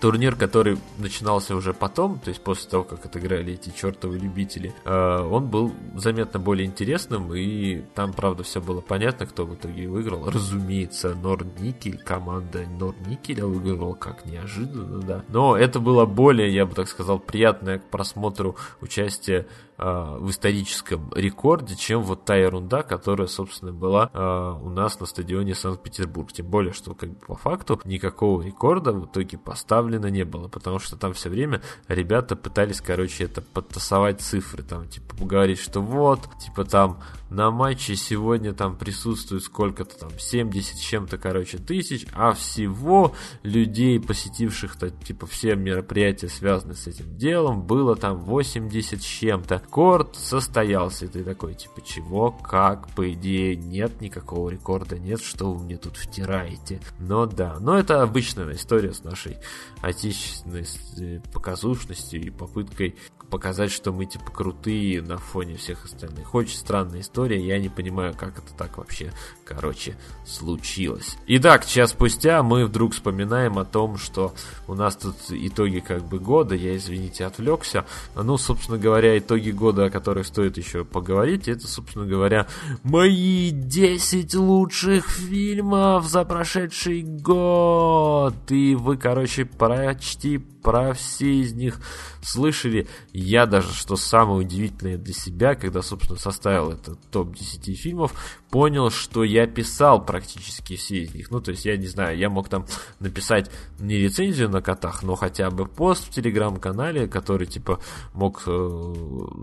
турнир, 0.06 0.36
который 0.36 0.78
начинался 0.98 1.56
уже 1.56 1.74
потом, 1.74 2.20
то 2.20 2.28
есть 2.28 2.40
после 2.40 2.70
того, 2.70 2.84
как 2.84 3.04
отыграли 3.04 3.54
эти 3.54 3.70
чертовы 3.70 4.18
любители, 4.18 4.72
э, 4.84 5.18
он 5.20 5.48
был 5.48 5.72
заметно 5.96 6.38
более 6.38 6.64
интересным, 6.64 7.34
и 7.34 7.82
там, 7.96 8.12
правда, 8.12 8.44
все 8.44 8.60
было 8.60 8.80
понятно, 8.80 9.26
кто 9.26 9.44
в 9.44 9.56
итоге 9.56 9.88
выиграл. 9.88 10.30
Разумеется, 10.30 11.16
Норникель, 11.16 11.98
команда 12.04 12.66
Норникеля 12.78 13.46
выиграла, 13.46 13.94
как 13.94 14.24
неожиданно, 14.26 15.00
да. 15.00 15.24
Но 15.26 15.56
это 15.56 15.80
было 15.80 16.06
более, 16.06 16.54
я 16.54 16.66
бы 16.66 16.74
так 16.76 16.86
сказал, 16.86 17.18
приятное 17.18 17.80
к 17.80 17.90
просмотру 17.90 18.54
участие 18.80 19.48
в 19.78 20.30
историческом 20.30 21.10
рекорде, 21.14 21.76
чем 21.76 22.02
вот 22.02 22.24
та 22.24 22.36
ерунда, 22.36 22.82
которая, 22.82 23.26
собственно, 23.26 23.72
была 23.72 24.10
э, 24.12 24.58
у 24.62 24.70
нас 24.70 24.98
на 25.00 25.06
стадионе 25.06 25.54
Санкт-Петербург. 25.54 26.32
Тем 26.32 26.46
более, 26.46 26.72
что 26.72 26.94
как 26.94 27.10
бы 27.10 27.26
по 27.26 27.34
факту 27.34 27.80
никакого 27.84 28.42
рекорда 28.42 28.92
в 28.92 29.06
итоге 29.06 29.38
поставлено 29.38 30.06
не 30.06 30.24
было, 30.24 30.48
потому 30.48 30.78
что 30.78 30.96
там 30.96 31.12
все 31.12 31.28
время 31.28 31.60
ребята 31.88 32.36
пытались, 32.36 32.80
короче, 32.80 33.24
это 33.24 33.42
подтасовать 33.42 34.20
цифры, 34.20 34.62
там, 34.62 34.88
типа, 34.88 35.14
говорить, 35.24 35.58
что 35.58 35.80
вот, 35.80 36.20
типа, 36.38 36.64
там 36.64 37.00
на 37.30 37.50
матче 37.50 37.96
сегодня 37.96 38.52
там 38.52 38.76
присутствует 38.76 39.42
сколько-то 39.42 39.98
там 39.98 40.10
70 40.18 40.78
чем-то, 40.78 41.18
короче, 41.18 41.58
тысяч, 41.58 42.06
а 42.12 42.32
всего 42.32 43.14
людей, 43.42 44.00
посетивших-то, 44.00 44.90
типа, 44.90 45.26
все 45.26 45.56
мероприятия, 45.56 46.28
связанные 46.28 46.76
с 46.76 46.86
этим 46.86 47.16
делом, 47.16 47.62
было 47.62 47.96
там 47.96 48.18
80 48.18 49.02
с 49.02 49.04
чем-то. 49.04 49.56
Рекорд 49.56 50.16
состоялся, 50.16 51.06
и 51.06 51.08
ты 51.08 51.24
такой, 51.24 51.54
типа, 51.54 51.82
чего, 51.82 52.30
как, 52.30 52.88
по 52.94 53.12
идее, 53.12 53.56
нет 53.56 54.00
никакого 54.00 54.50
рекорда, 54.50 54.98
нет, 54.98 55.20
что 55.20 55.52
вы 55.52 55.64
мне 55.64 55.76
тут 55.76 55.96
втираете. 55.96 56.80
Но 56.98 57.26
да, 57.26 57.56
но 57.60 57.78
это 57.78 58.02
обычная 58.02 58.52
история 58.52 58.92
с 58.92 59.04
нашей 59.04 59.36
отечественной 59.82 60.66
э, 60.98 61.20
показушностью 61.32 62.22
и 62.22 62.30
попыткой 62.30 62.96
показать, 63.26 63.70
что 63.70 63.92
мы 63.92 64.06
типа 64.06 64.30
крутые 64.30 65.02
на 65.02 65.18
фоне 65.18 65.56
всех 65.56 65.84
остальных. 65.84 66.34
Очень 66.34 66.56
странная 66.56 67.00
история, 67.00 67.40
я 67.44 67.58
не 67.58 67.68
понимаю, 67.68 68.14
как 68.16 68.38
это 68.38 68.54
так 68.56 68.78
вообще, 68.78 69.12
короче, 69.44 69.96
случилось. 70.24 71.16
Итак, 71.26 71.66
час 71.66 71.90
спустя 71.90 72.42
мы 72.42 72.66
вдруг 72.66 72.92
вспоминаем 72.92 73.58
о 73.58 73.64
том, 73.64 73.96
что 73.96 74.34
у 74.66 74.74
нас 74.74 74.96
тут 74.96 75.16
итоги 75.30 75.80
как 75.80 76.04
бы 76.04 76.18
года, 76.18 76.54
я, 76.54 76.76
извините, 76.76 77.24
отвлекся. 77.24 77.84
Ну, 78.14 78.36
собственно 78.38 78.78
говоря, 78.78 79.16
итоги 79.18 79.50
года, 79.50 79.86
о 79.86 79.90
которых 79.90 80.26
стоит 80.26 80.56
еще 80.56 80.84
поговорить, 80.84 81.48
это, 81.48 81.66
собственно 81.66 82.06
говоря, 82.06 82.46
мои 82.82 83.50
10 83.50 84.34
лучших 84.34 85.08
фильмов 85.08 86.06
за 86.06 86.24
прошедший 86.24 87.02
год. 87.02 88.34
И 88.50 88.74
вы, 88.74 88.96
короче, 88.96 89.44
почти 89.44 90.38
про 90.66 90.94
все 90.94 91.32
из 91.32 91.52
них 91.52 91.78
слышали. 92.22 92.88
Я 93.12 93.46
даже, 93.46 93.72
что 93.72 93.94
самое 93.94 94.40
удивительное 94.40 94.98
для 94.98 95.14
себя, 95.14 95.54
когда, 95.54 95.80
собственно, 95.80 96.18
составил 96.18 96.72
этот 96.72 96.98
топ-10 97.12 97.74
фильмов, 97.74 98.12
понял, 98.50 98.90
что 98.90 99.24
я 99.24 99.46
писал 99.46 100.04
практически 100.04 100.76
все 100.76 101.02
из 101.02 101.14
них. 101.14 101.30
Ну, 101.30 101.40
то 101.40 101.50
есть, 101.50 101.64
я 101.64 101.76
не 101.76 101.86
знаю, 101.86 102.16
я 102.16 102.30
мог 102.30 102.48
там 102.48 102.66
написать 103.00 103.50
не 103.78 103.96
рецензию 103.96 104.48
на 104.48 104.62
котах, 104.62 105.02
но 105.02 105.16
хотя 105.16 105.50
бы 105.50 105.66
пост 105.66 106.06
в 106.06 106.10
телеграм-канале, 106.10 107.08
который, 107.08 107.46
типа, 107.46 107.80
мог 108.14 108.44
э, 108.46 108.94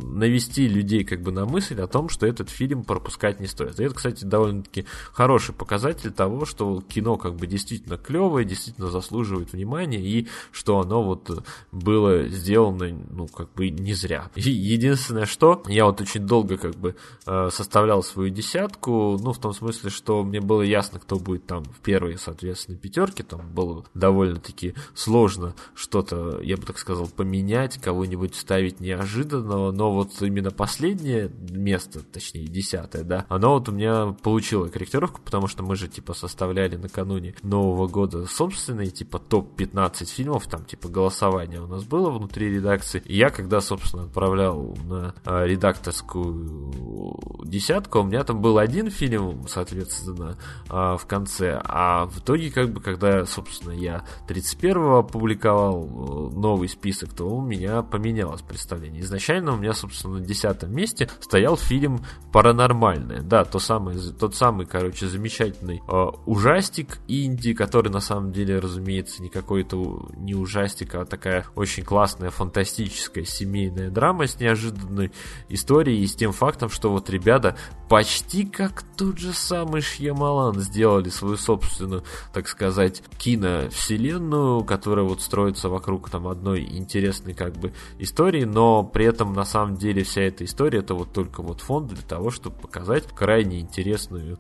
навести 0.04 0.68
людей 0.68 1.04
как 1.04 1.22
бы 1.22 1.32
на 1.32 1.46
мысль 1.46 1.80
о 1.82 1.88
том, 1.88 2.10
что 2.10 2.26
этот 2.26 2.50
фильм 2.50 2.84
пропускать 2.84 3.40
не 3.40 3.48
стоит. 3.48 3.80
И 3.80 3.84
это, 3.84 3.96
кстати, 3.96 4.24
довольно-таки 4.24 4.86
хороший 5.12 5.54
показатель 5.54 6.12
того, 6.12 6.46
что 6.46 6.82
кино 6.82 7.18
как 7.18 7.36
бы 7.36 7.48
действительно 7.48 7.98
клевое, 7.98 8.46
действительно 8.46 8.90
заслуживает 8.90 9.54
внимания, 9.54 10.02
и 10.02 10.28
что 10.52 10.80
оно 10.80 11.04
вот 11.04 11.46
было 11.72 12.28
сделано, 12.28 12.90
ну, 13.12 13.28
как 13.28 13.54
бы 13.54 13.70
не 13.70 13.94
зря. 13.94 14.30
Единственное, 14.36 15.26
что 15.26 15.64
я 15.68 15.86
вот 15.86 16.02
очень 16.02 16.26
долго 16.26 16.58
как 16.58 16.76
бы 16.76 16.96
э, 17.26 17.50
составлял 17.52 18.04
свою 18.04 18.30
десятку, 18.30 19.03
ну, 19.22 19.34
в 19.34 19.40
том 19.40 19.54
смысле, 19.54 19.90
что 19.90 20.24
мне 20.24 20.42
было 20.42 20.62
ясно, 20.62 21.00
кто 21.00 21.18
будет 21.18 21.46
там 21.46 21.64
в 21.64 21.80
первой, 21.80 22.18
соответственно, 22.18 22.78
пятерке, 22.78 23.24
там 23.24 23.50
было 23.54 23.86
довольно-таки 23.94 24.76
сложно 24.94 25.56
что-то, 25.76 26.40
я 26.42 26.58
бы 26.58 26.64
так 26.64 26.78
сказал, 26.78 27.08
поменять, 27.08 27.80
кого-нибудь 27.80 28.36
ставить 28.36 28.80
неожиданного, 28.80 29.72
но 29.72 29.94
вот 29.94 30.10
именно 30.22 30.52
последнее 30.52 31.32
место, 31.50 32.02
точнее, 32.02 32.46
десятое, 32.46 33.04
да, 33.04 33.26
оно 33.30 33.54
вот 33.54 33.70
у 33.70 33.72
меня 33.72 34.16
получило 34.22 34.68
корректировку, 34.68 35.22
потому 35.22 35.48
что 35.48 35.64
мы 35.64 35.76
же, 35.76 35.88
типа, 35.88 36.14
составляли 36.14 36.76
накануне 36.76 37.36
Нового 37.44 37.88
года 37.88 38.26
собственный, 38.26 38.88
типа, 38.88 39.20
топ-15 39.20 40.06
фильмов, 40.06 40.48
там, 40.48 40.66
типа, 40.66 40.90
голосование 40.90 41.62
у 41.62 41.68
нас 41.68 41.84
было 41.84 42.10
внутри 42.10 42.50
редакции. 42.50 43.02
И 43.06 43.18
я, 43.18 43.30
когда, 43.30 43.62
собственно, 43.62 44.04
отправлял 44.04 44.76
на 44.86 45.16
э, 45.26 45.48
редакторскую 45.48 47.44
десятку, 47.46 48.00
у 48.00 48.04
меня 48.04 48.24
там 48.24 48.42
был 48.42 48.58
один 48.58 48.83
фильм, 48.90 49.48
соответственно, 49.48 50.38
э, 50.70 50.98
в 50.98 51.06
конце, 51.08 51.62
а 51.64 52.06
в 52.06 52.20
итоге, 52.20 52.52
как 52.52 52.72
бы, 52.72 52.82
когда, 52.82 53.26
собственно, 53.26 53.72
я 53.72 54.06
31-го 54.28 54.98
опубликовал 55.00 55.84
э, 55.84 56.36
новый 56.36 56.70
список, 56.70 57.14
то 57.14 57.26
у 57.26 57.42
меня 57.42 57.82
поменялось 57.84 58.42
представление. 58.42 59.02
Изначально 59.02 59.54
у 59.54 59.58
меня, 59.58 59.74
собственно, 59.74 60.18
на 60.18 60.26
десятом 60.26 60.74
месте 60.74 61.10
стоял 61.20 61.58
фильм 61.58 62.06
«Паранормальное». 62.32 63.22
Да, 63.22 63.46
то 63.46 63.60
самое, 63.60 64.00
тот 64.00 64.36
самый, 64.36 64.66
короче, 64.66 65.08
замечательный 65.08 65.82
э, 65.88 66.06
ужастик 66.26 67.00
инди, 67.08 67.54
который, 67.54 67.90
на 67.90 68.00
самом 68.00 68.32
деле, 68.32 68.60
разумеется, 68.60 69.22
не 69.22 69.30
какой-то 69.30 70.10
не 70.18 70.36
ужастик, 70.36 70.96
а 70.96 71.06
такая 71.06 71.46
очень 71.56 71.84
классная, 71.84 72.30
фантастическая 72.30 73.26
семейная 73.26 73.90
драма 73.90 74.28
с 74.28 74.40
неожиданной 74.40 75.12
историей 75.50 76.04
и 76.04 76.08
с 76.08 76.16
тем 76.16 76.32
фактом, 76.32 76.70
что 76.70 76.90
вот 76.90 77.10
ребята 77.10 77.56
почти 77.90 78.46
как 78.46 78.73
тот 78.82 79.20
же 79.20 79.34
самый 79.34 79.82
Шьямалан 79.82 80.60
сделали 80.60 81.10
свою 81.10 81.38
собственную, 81.38 82.04
так 82.34 82.48
сказать, 82.48 83.04
киновселенную, 83.18 84.64
которая 84.64 85.06
вот 85.06 85.22
строится 85.22 85.70
вокруг 85.70 86.10
там 86.10 86.28
одной 86.28 86.64
интересной 86.64 87.34
как 87.34 87.54
бы 87.54 87.74
истории, 88.00 88.46
но 88.46 88.84
при 88.84 89.06
этом 89.06 89.34
на 89.34 89.46
самом 89.46 89.78
деле 89.78 90.04
вся 90.04 90.22
эта 90.22 90.46
история 90.46 90.80
это 90.80 90.96
вот 90.96 91.14
только 91.14 91.42
вот 91.42 91.62
фонд 91.62 91.90
для 91.90 92.02
того, 92.02 92.32
чтобы 92.32 92.56
показать 92.56 93.06
крайне 93.08 93.60
интересную 93.60 94.40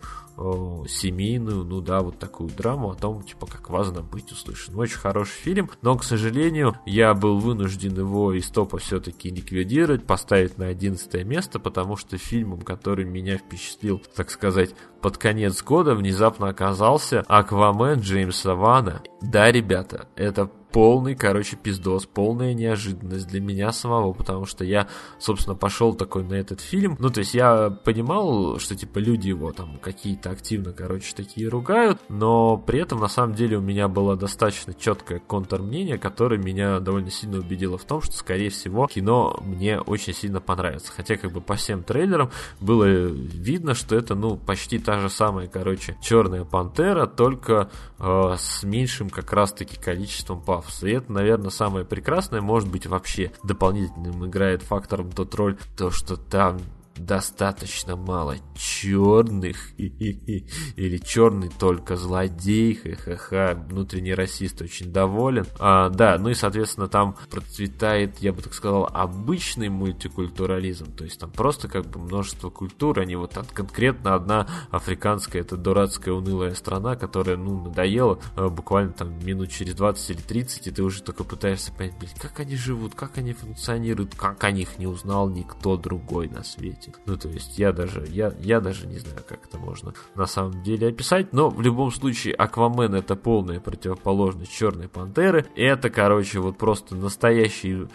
семейную, 0.88 1.64
ну 1.64 1.82
да, 1.82 2.02
вот 2.02 2.20
такую 2.20 2.50
драму 2.50 2.92
о 2.92 2.96
том, 2.96 3.24
типа, 3.24 3.46
как 3.46 3.70
важно 3.70 4.02
быть 4.02 4.32
услышанным. 4.32 4.80
Очень 4.80 4.98
хороший 4.98 5.34
фильм, 5.34 5.70
но, 5.82 5.96
к 5.96 6.04
сожалению, 6.04 6.76
я 6.86 7.14
был 7.14 7.38
вынужден 7.38 7.96
его 7.96 8.34
из 8.34 8.50
топа 8.50 8.78
все-таки 8.78 9.30
ликвидировать, 9.30 10.06
поставить 10.06 10.58
на 10.58 10.68
11 10.68 11.24
место, 11.26 11.60
потому 11.60 11.96
что 11.96 12.18
фильмом, 12.18 12.62
который 12.62 13.06
меня 13.06 13.38
впечатлил, 13.38 14.02
так 14.16 14.32
сказать, 14.32 14.76
под 15.02 15.18
конец 15.18 15.62
года, 15.64 15.96
внезапно 15.96 16.48
оказался 16.50 17.22
Аквамен 17.28 18.00
Джеймса 18.00 18.56
Вана. 18.56 19.04
Да, 19.22 19.52
ребята, 19.52 20.08
это 20.16 20.50
полный, 20.74 21.16
короче, 21.16 21.56
пиздос, 21.56 22.08
полная 22.08 22.56
неожиданность 22.56 23.28
для 23.28 23.40
меня 23.40 23.72
самого, 23.72 24.12
потому 24.12 24.46
что 24.46 24.66
я, 24.66 24.88
собственно, 25.20 25.56
пошел 25.56 25.94
такой 25.94 26.24
на 26.24 26.34
этот 26.34 26.60
фильм. 26.60 26.98
Ну, 27.00 27.10
то 27.12 27.20
есть 27.20 27.36
я 27.36 27.70
понимал, 27.70 28.60
что, 28.60 28.76
типа, 28.76 28.98
люди 28.98 29.28
его 29.28 29.52
там 29.52 29.78
какие-то 29.78 30.32
активно, 30.32 30.74
короче, 30.74 31.14
такие 31.16 31.48
ругают, 31.48 32.00
но 32.10 32.58
при 32.58 32.80
этом, 32.80 33.00
на 33.00 33.08
самом 33.08 33.36
деле, 33.36 33.58
у 33.58 33.62
меня 33.62 33.88
было 33.88 34.16
достаточно 34.16 34.74
четкое 34.74 35.20
контрмнение, 35.20 36.00
которое 36.00 36.40
меня 36.40 36.80
довольно 36.80 37.12
сильно 37.12 37.38
убедило 37.38 37.78
в 37.78 37.86
том, 37.86 38.02
что, 38.02 38.14
скорее 38.14 38.50
всего, 38.50 38.88
кино 38.88 39.40
мне 39.46 39.80
очень 39.80 40.14
сильно 40.14 40.42
понравится. 40.42 40.92
Хотя, 40.92 41.18
как 41.18 41.32
бы, 41.32 41.40
по 41.40 41.54
всем 41.54 41.84
трейлерам 41.84 42.32
было 42.60 42.86
видно, 42.86 43.76
что 43.76 43.96
это, 43.96 44.16
ну, 44.16 44.38
почти 44.38 44.80
та 44.80 45.00
же 45.00 45.10
самая, 45.10 45.48
короче, 45.48 45.96
Черная 46.02 46.46
Пантера, 46.46 47.06
только 47.06 47.70
э, 48.00 48.36
с 48.40 48.64
меньшим 48.64 49.12
как 49.12 49.32
раз-таки 49.32 49.78
количеством 49.80 50.42
пав 50.42 50.63
пафоса. 50.64 50.88
И 50.88 50.92
это, 50.92 51.12
наверное, 51.12 51.50
самое 51.50 51.86
прекрасное, 51.86 52.42
может 52.42 52.70
быть, 52.70 52.88
вообще 52.88 53.32
дополнительным 53.44 54.26
играет 54.26 54.64
фактором 54.64 55.12
тот 55.12 55.34
роль, 55.36 55.58
то, 55.78 55.92
что 55.92 56.18
там 56.18 56.60
достаточно 57.06 57.96
мало 57.96 58.36
черных 58.56 59.78
или 59.78 60.98
черный 60.98 61.50
только 61.60 61.96
злодей, 61.96 62.76
ха-ха-ха, 62.76 63.54
внутренний 63.70 64.14
расист 64.14 64.62
очень 64.62 64.92
доволен. 64.92 65.46
А, 65.60 65.90
да, 65.90 66.18
ну 66.18 66.30
и, 66.30 66.34
соответственно, 66.34 66.88
там 66.88 67.16
процветает, 67.30 68.20
я 68.20 68.34
бы 68.34 68.42
так 68.42 68.54
сказал, 68.54 68.90
обычный 68.92 69.70
мультикультурализм, 69.70 70.94
то 70.94 71.04
есть 71.04 71.20
там 71.20 71.32
просто 71.32 71.68
как 71.68 71.86
бы 71.88 72.00
множество 72.00 72.50
культур, 72.50 73.00
они 73.00 73.16
вот 73.16 73.32
там 73.32 73.46
конкретно 73.46 74.16
одна 74.16 74.48
африканская, 74.72 75.42
это 75.42 75.58
дурацкая 75.58 76.14
унылая 76.14 76.54
страна, 76.54 76.96
которая, 76.96 77.38
ну, 77.38 77.64
надоела 77.64 78.20
а, 78.36 78.50
буквально 78.50 78.94
там 78.94 79.24
минут 79.26 79.50
через 79.50 79.76
20 79.76 80.10
или 80.10 80.22
30, 80.22 80.68
и 80.68 80.72
ты 80.72 80.84
уже 80.84 81.04
только 81.04 81.24
пытаешься 81.24 81.72
понять, 81.72 81.98
блин, 82.00 82.12
как 82.20 82.40
они 82.40 82.56
живут, 82.56 82.96
как 82.96 83.18
они 83.18 83.34
функционируют, 83.34 84.16
как 84.16 84.44
о 84.44 84.52
них 84.52 84.78
не 84.78 84.88
узнал 84.88 85.30
никто 85.30 85.78
другой 85.78 86.28
на 86.28 86.44
свете. 86.44 86.93
Ну, 87.06 87.18
то 87.18 87.28
есть 87.28 87.60
я 87.60 87.72
даже, 87.72 88.06
я, 88.10 88.34
я 88.40 88.60
даже 88.60 88.88
не 88.88 88.98
знаю, 88.98 89.24
как 89.28 89.46
это 89.46 89.58
можно 89.58 89.94
на 90.16 90.26
самом 90.26 90.64
деле 90.64 90.88
описать, 90.88 91.34
но 91.34 91.50
в 91.50 91.62
любом 91.62 91.92
случае 91.92 92.34
Аквамен 92.34 92.96
это 92.96 93.16
полная 93.16 93.60
противоположность 93.60 94.52
Черной 94.52 94.88
Пантеры. 94.88 95.46
Это, 95.56 95.90
короче, 95.90 96.40
вот 96.40 96.58
просто 96.58 96.96
настоящий 96.96 97.88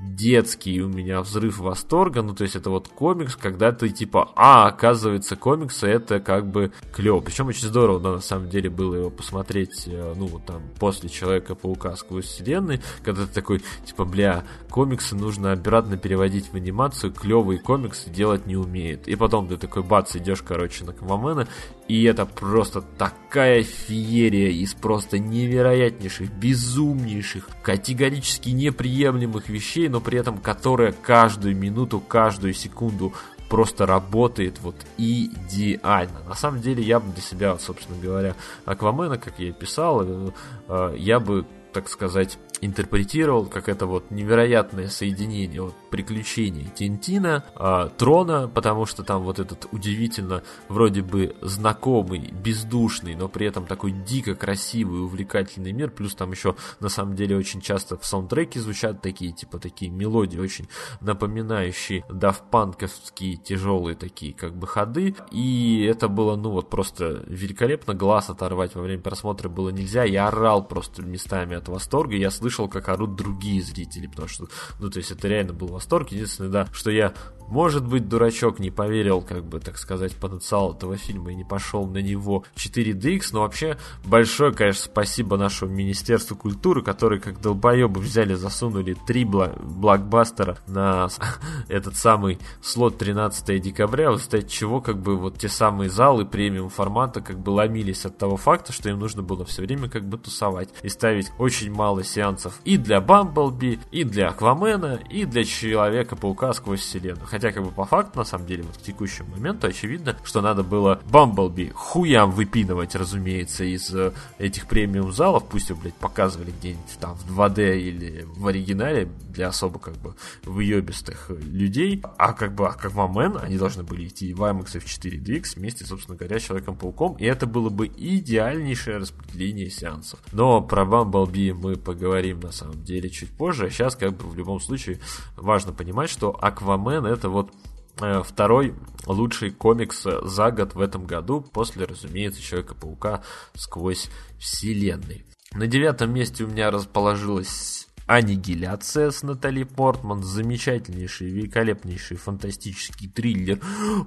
детский 0.00 0.80
у 0.80 0.88
меня 0.88 1.20
взрыв 1.20 1.58
восторга, 1.58 2.22
ну 2.22 2.34
то 2.34 2.44
есть 2.44 2.56
это 2.56 2.70
вот 2.70 2.88
комикс, 2.88 3.36
когда 3.36 3.72
ты 3.72 3.88
типа, 3.88 4.30
а, 4.36 4.68
оказывается, 4.68 5.36
комиксы 5.36 5.86
это 5.86 6.20
как 6.20 6.46
бы 6.46 6.72
клево. 6.92 7.20
Причем 7.20 7.48
очень 7.48 7.66
здорово, 7.68 8.00
да, 8.00 8.12
на 8.12 8.20
самом 8.20 8.48
деле 8.48 8.70
было 8.70 8.94
его 8.94 9.10
посмотреть, 9.10 9.84
э, 9.86 10.14
ну 10.16 10.26
вот 10.26 10.44
там, 10.46 10.62
после 10.78 11.08
Человека-паука 11.08 11.96
сквозь 11.96 12.26
вселенной, 12.26 12.80
когда 13.02 13.26
ты 13.26 13.32
такой, 13.32 13.62
типа, 13.84 14.04
бля, 14.04 14.44
комиксы 14.70 15.16
нужно 15.16 15.52
обратно 15.52 15.96
переводить 15.96 16.52
в 16.52 16.54
анимацию, 16.54 17.12
клевые 17.12 17.58
комиксы 17.58 18.10
делать 18.10 18.46
не 18.46 18.56
умеет. 18.56 19.08
И 19.08 19.16
потом 19.16 19.48
ты 19.48 19.56
такой, 19.56 19.82
бац, 19.82 20.14
идешь, 20.16 20.42
короче, 20.42 20.84
на 20.84 20.92
Камамена, 20.92 21.48
и 21.88 22.04
это 22.04 22.26
просто 22.26 22.82
такая 22.82 23.62
феерия 23.62 24.50
из 24.50 24.74
просто 24.74 25.18
невероятнейших, 25.18 26.30
безумнейших, 26.30 27.48
категорически 27.62 28.50
неприемлемых 28.50 29.48
вещей, 29.48 29.88
но 29.88 30.00
при 30.00 30.18
этом 30.18 30.38
которая 30.38 30.92
каждую 30.92 31.56
минуту, 31.56 31.98
каждую 31.98 32.52
секунду 32.52 33.14
просто 33.48 33.86
работает 33.86 34.60
вот 34.60 34.76
идеально. 34.98 36.22
На 36.28 36.34
самом 36.34 36.60
деле 36.60 36.82
я 36.82 37.00
бы 37.00 37.10
для 37.12 37.22
себя, 37.22 37.58
собственно 37.58 37.98
говоря, 37.98 38.34
Аквамена, 38.66 39.16
как 39.16 39.38
я 39.38 39.48
и 39.48 39.52
писал, 39.52 40.02
э, 40.02 40.30
э, 40.68 40.94
я 40.98 41.18
бы, 41.18 41.46
так 41.72 41.88
сказать, 41.88 42.38
интерпретировал 42.60 43.46
как 43.46 43.68
это 43.68 43.86
вот 43.86 44.10
невероятное 44.10 44.88
соединение 44.88 45.62
вот, 45.62 45.74
приключений 45.90 46.68
Тинтина, 46.74 47.44
э, 47.54 47.88
Трона, 47.96 48.48
потому 48.48 48.86
что 48.86 49.02
там 49.02 49.22
вот 49.22 49.38
этот 49.38 49.66
удивительно 49.72 50.42
вроде 50.68 51.02
бы 51.02 51.36
знакомый, 51.40 52.32
бездушный, 52.32 53.14
но 53.14 53.28
при 53.28 53.46
этом 53.46 53.66
такой 53.66 53.92
дико 53.92 54.34
красивый, 54.34 55.02
увлекательный 55.02 55.72
мир, 55.72 55.90
плюс 55.90 56.14
там 56.14 56.32
еще 56.32 56.56
на 56.80 56.88
самом 56.88 57.16
деле 57.16 57.36
очень 57.36 57.60
часто 57.60 57.96
в 57.96 58.04
саундтреке 58.04 58.60
звучат 58.60 59.00
такие, 59.02 59.32
типа 59.32 59.58
такие 59.58 59.90
мелодии, 59.90 60.38
очень 60.38 60.68
напоминающие 61.00 62.04
дафпанковские 62.10 63.36
тяжелые 63.36 63.96
такие 63.96 64.34
как 64.34 64.56
бы 64.56 64.66
ходы, 64.66 65.14
и 65.30 65.84
это 65.88 66.08
было 66.08 66.36
ну 66.36 66.50
вот 66.50 66.70
просто 66.70 67.24
великолепно, 67.26 67.94
глаз 67.94 68.30
оторвать 68.30 68.74
во 68.74 68.82
время 68.82 69.02
просмотра 69.02 69.48
было 69.48 69.70
нельзя, 69.70 70.04
я 70.04 70.28
орал 70.28 70.64
просто 70.66 71.02
местами 71.02 71.56
от 71.56 71.68
восторга, 71.68 72.16
я 72.16 72.30
слышал 72.30 72.47
слышал, 72.48 72.68
как 72.68 72.88
орут 72.88 73.14
другие 73.14 73.62
зрители, 73.62 74.06
потому 74.06 74.28
что, 74.28 74.48
ну, 74.80 74.88
то 74.90 74.98
есть 74.98 75.10
это 75.10 75.28
реально 75.28 75.52
был 75.52 75.68
восторг. 75.68 76.10
Единственное, 76.10 76.50
да, 76.50 76.68
что 76.72 76.90
я 76.90 77.12
может 77.48 77.86
быть, 77.86 78.08
дурачок 78.08 78.58
не 78.58 78.70
поверил, 78.70 79.22
как 79.22 79.44
бы, 79.44 79.58
так 79.58 79.78
сказать, 79.78 80.14
потенциал 80.14 80.74
этого 80.74 80.96
фильма 80.96 81.32
и 81.32 81.34
не 81.34 81.44
пошел 81.44 81.86
на 81.86 81.98
него 81.98 82.44
4DX, 82.56 83.28
но 83.32 83.40
вообще 83.40 83.78
большое, 84.04 84.52
конечно, 84.52 84.84
спасибо 84.84 85.36
нашему 85.36 85.72
Министерству 85.72 86.36
культуры, 86.36 86.82
которые 86.82 87.20
как 87.20 87.40
долбоебы 87.40 88.00
взяли, 88.00 88.34
засунули 88.34 88.96
три 89.06 89.24
блокбастера 89.24 90.58
на 90.66 91.08
этот 91.68 91.96
самый 91.96 92.38
слот 92.60 92.98
13 92.98 93.60
декабря, 93.60 94.10
в 94.10 94.16
результате 94.16 94.48
чего 94.48 94.80
как 94.80 95.00
бы 95.00 95.16
вот 95.16 95.38
те 95.38 95.48
самые 95.48 95.88
залы 95.88 96.26
премиум 96.26 96.68
формата 96.68 97.20
как 97.20 97.38
бы 97.38 97.50
ломились 97.50 98.04
от 98.04 98.18
того 98.18 98.36
факта, 98.36 98.72
что 98.72 98.90
им 98.90 98.98
нужно 98.98 99.22
было 99.22 99.44
все 99.46 99.62
время 99.62 99.88
как 99.88 100.06
бы 100.06 100.18
тусовать 100.18 100.68
и 100.82 100.88
ставить 100.88 101.30
очень 101.38 101.72
мало 101.72 102.04
сеансов 102.04 102.37
и 102.64 102.76
для 102.76 103.00
Бамблби, 103.00 103.80
и 103.90 104.04
для 104.04 104.28
Аквамена, 104.28 105.00
и 105.10 105.24
для 105.24 105.44
Человека-паука 105.44 106.52
сквозь 106.52 106.80
вселенную. 106.80 107.26
Хотя, 107.26 107.52
как 107.52 107.64
бы 107.64 107.70
по 107.70 107.84
факту, 107.84 108.18
на 108.18 108.24
самом 108.24 108.46
деле, 108.46 108.62
вот 108.62 108.76
к 108.76 108.82
текущему 108.82 109.30
моменту 109.30 109.66
очевидно, 109.66 110.16
что 110.24 110.40
надо 110.40 110.62
было 110.62 111.00
Бамблби 111.10 111.72
хуям 111.74 112.30
выпинывать, 112.30 112.94
разумеется, 112.94 113.64
из 113.64 113.94
э, 113.94 114.12
этих 114.38 114.66
премиум 114.66 115.12
залов, 115.12 115.44
пусть 115.48 115.70
его, 115.70 115.80
блядь, 115.80 115.94
показывали 115.94 116.52
где-нибудь 116.58 116.98
там 117.00 117.16
в 117.16 117.38
2D 117.38 117.78
или 117.78 118.26
в 118.36 118.46
оригинале 118.46 119.08
для 119.30 119.48
особо 119.48 119.78
как 119.78 119.96
бы 119.96 120.14
выебистых 120.44 121.30
людей, 121.30 122.02
а 122.16 122.32
как 122.32 122.54
бы 122.54 122.66
Аквамен, 122.66 123.38
они 123.40 123.56
должны 123.56 123.82
были 123.82 124.06
идти 124.06 124.34
в 124.34 124.42
IMAX 124.42 124.80
в 124.80 124.84
4DX 124.84 125.56
вместе, 125.56 125.84
собственно 125.84 126.16
говоря, 126.16 126.38
с 126.38 126.42
Человеком-пауком, 126.42 127.16
и 127.18 127.24
это 127.24 127.46
было 127.46 127.70
бы 127.70 127.86
идеальнейшее 127.86 128.98
распределение 128.98 129.70
сеансов. 129.70 130.20
Но 130.32 130.60
про 130.60 130.84
Бамблби 130.84 131.52
мы 131.52 131.76
поговорим 131.76 132.27
на 132.34 132.52
самом 132.52 132.82
деле 132.82 133.10
чуть 133.10 133.30
позже, 133.30 133.70
сейчас 133.70 133.96
как 133.96 134.16
бы 134.16 134.28
в 134.28 134.36
любом 134.36 134.60
случае 134.60 135.00
важно 135.36 135.72
понимать, 135.72 136.10
что 136.10 136.30
Аквамен 136.30 137.06
это 137.06 137.28
вот 137.28 137.52
э, 138.00 138.22
второй 138.22 138.74
лучший 139.06 139.50
комикс 139.50 140.06
за 140.22 140.50
год 140.50 140.74
в 140.74 140.80
этом 140.80 141.06
году, 141.06 141.40
после, 141.40 141.84
разумеется, 141.84 142.42
Человека-паука 142.42 143.22
сквозь 143.54 144.10
вселенной. 144.38 145.24
На 145.52 145.66
девятом 145.66 146.12
месте 146.12 146.44
у 146.44 146.48
меня 146.48 146.70
расположилась 146.70 147.77
Аннигиляция 148.08 149.10
с 149.10 149.22
Натали 149.22 149.64
Портман, 149.64 150.22
замечательнейший, 150.22 151.28
великолепнейший, 151.28 152.16
фантастический 152.16 153.06
триллер 153.06 153.60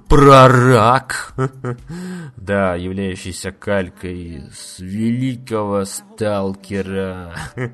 про 0.08 0.48
рак, 0.48 1.34
да, 2.36 2.74
являющийся 2.74 3.52
калькой 3.52 4.50
с 4.52 4.80
великого 4.80 5.84
сталкера 5.84 7.36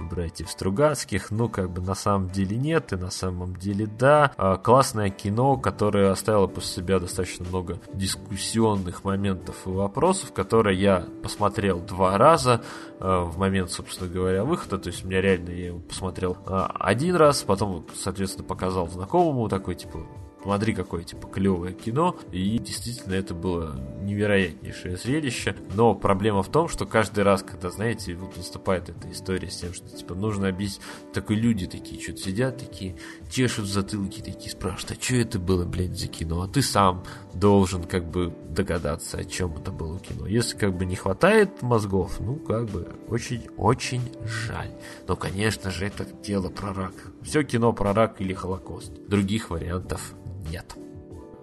братьев 0.00 0.50
Стругацких, 0.50 1.30
ну, 1.30 1.48
как 1.48 1.70
бы 1.70 1.80
на 1.80 1.94
самом 1.94 2.30
деле 2.30 2.56
нет, 2.56 2.92
и 2.92 2.96
на 2.96 3.10
самом 3.10 3.54
деле 3.54 3.86
да. 3.86 4.32
А, 4.36 4.56
классное 4.56 5.10
кино, 5.10 5.56
которое 5.56 6.10
оставило 6.10 6.48
после 6.48 6.82
себя 6.82 6.98
достаточно 6.98 7.46
много 7.46 7.78
дискуссионных 7.94 9.04
моментов 9.04 9.54
и 9.66 9.70
вопросов, 9.70 10.32
которые 10.32 10.80
я 10.80 11.06
посмотрел 11.22 11.78
два 11.78 12.18
раза 12.18 12.62
а, 12.98 13.24
в 13.24 13.38
момент, 13.38 13.70
собственно 13.70 14.10
говоря, 14.10 14.42
выхода, 14.42 14.76
то 14.78 14.88
есть 14.88 15.04
у 15.04 15.06
меня 15.06 15.20
реально 15.20 15.51
я 15.52 15.66
его 15.66 15.80
посмотрел 15.80 16.36
а, 16.46 16.66
один 16.80 17.16
раз, 17.16 17.42
потом, 17.42 17.86
соответственно, 17.94 18.46
показал 18.46 18.88
знакомому 18.88 19.48
такой, 19.48 19.74
типа, 19.74 20.00
смотри, 20.42 20.74
какое, 20.74 21.04
типа, 21.04 21.28
клевое 21.28 21.72
кино. 21.72 22.16
И 22.30 22.58
действительно, 22.58 23.14
это 23.14 23.34
было 23.34 23.74
невероятнейшее 24.02 24.96
зрелище. 24.96 25.56
Но 25.74 25.94
проблема 25.94 26.42
в 26.42 26.50
том, 26.50 26.68
что 26.68 26.86
каждый 26.86 27.24
раз, 27.24 27.42
когда, 27.42 27.70
знаете, 27.70 28.14
вот 28.14 28.36
наступает 28.36 28.88
эта 28.88 29.10
история 29.10 29.50
с 29.50 29.58
тем, 29.58 29.72
что, 29.72 29.88
типа, 29.88 30.14
нужно 30.14 30.48
объяснить, 30.48 30.80
такой 31.12 31.36
люди 31.36 31.66
такие 31.66 32.00
что-то 32.02 32.18
сидят, 32.18 32.58
такие, 32.58 32.96
чешут 33.30 33.66
затылки, 33.66 34.20
такие 34.20 34.50
спрашивают, 34.50 34.98
а 34.98 35.02
что 35.02 35.16
это 35.16 35.38
было, 35.38 35.64
блядь, 35.64 35.98
за 35.98 36.08
кино? 36.08 36.42
А 36.42 36.48
ты 36.48 36.62
сам 36.62 37.04
должен, 37.34 37.84
как 37.84 38.04
бы, 38.10 38.34
догадаться, 38.48 39.18
о 39.18 39.24
чем 39.24 39.56
это 39.56 39.70
было 39.70 39.98
кино. 39.98 40.26
Если, 40.26 40.56
как 40.56 40.76
бы, 40.76 40.84
не 40.84 40.96
хватает 40.96 41.62
мозгов, 41.62 42.20
ну, 42.20 42.36
как 42.36 42.66
бы, 42.66 42.88
очень-очень 43.08 44.02
жаль. 44.24 44.72
Но, 45.06 45.16
конечно 45.16 45.70
же, 45.70 45.86
это 45.86 46.04
дело 46.22 46.48
про 46.48 46.72
рак. 46.72 46.94
Все 47.22 47.42
кино 47.42 47.72
про 47.72 47.92
рак 47.92 48.20
или 48.20 48.32
Холокост. 48.32 48.92
Других 49.06 49.50
вариантов 49.50 50.14
нет. 50.50 50.76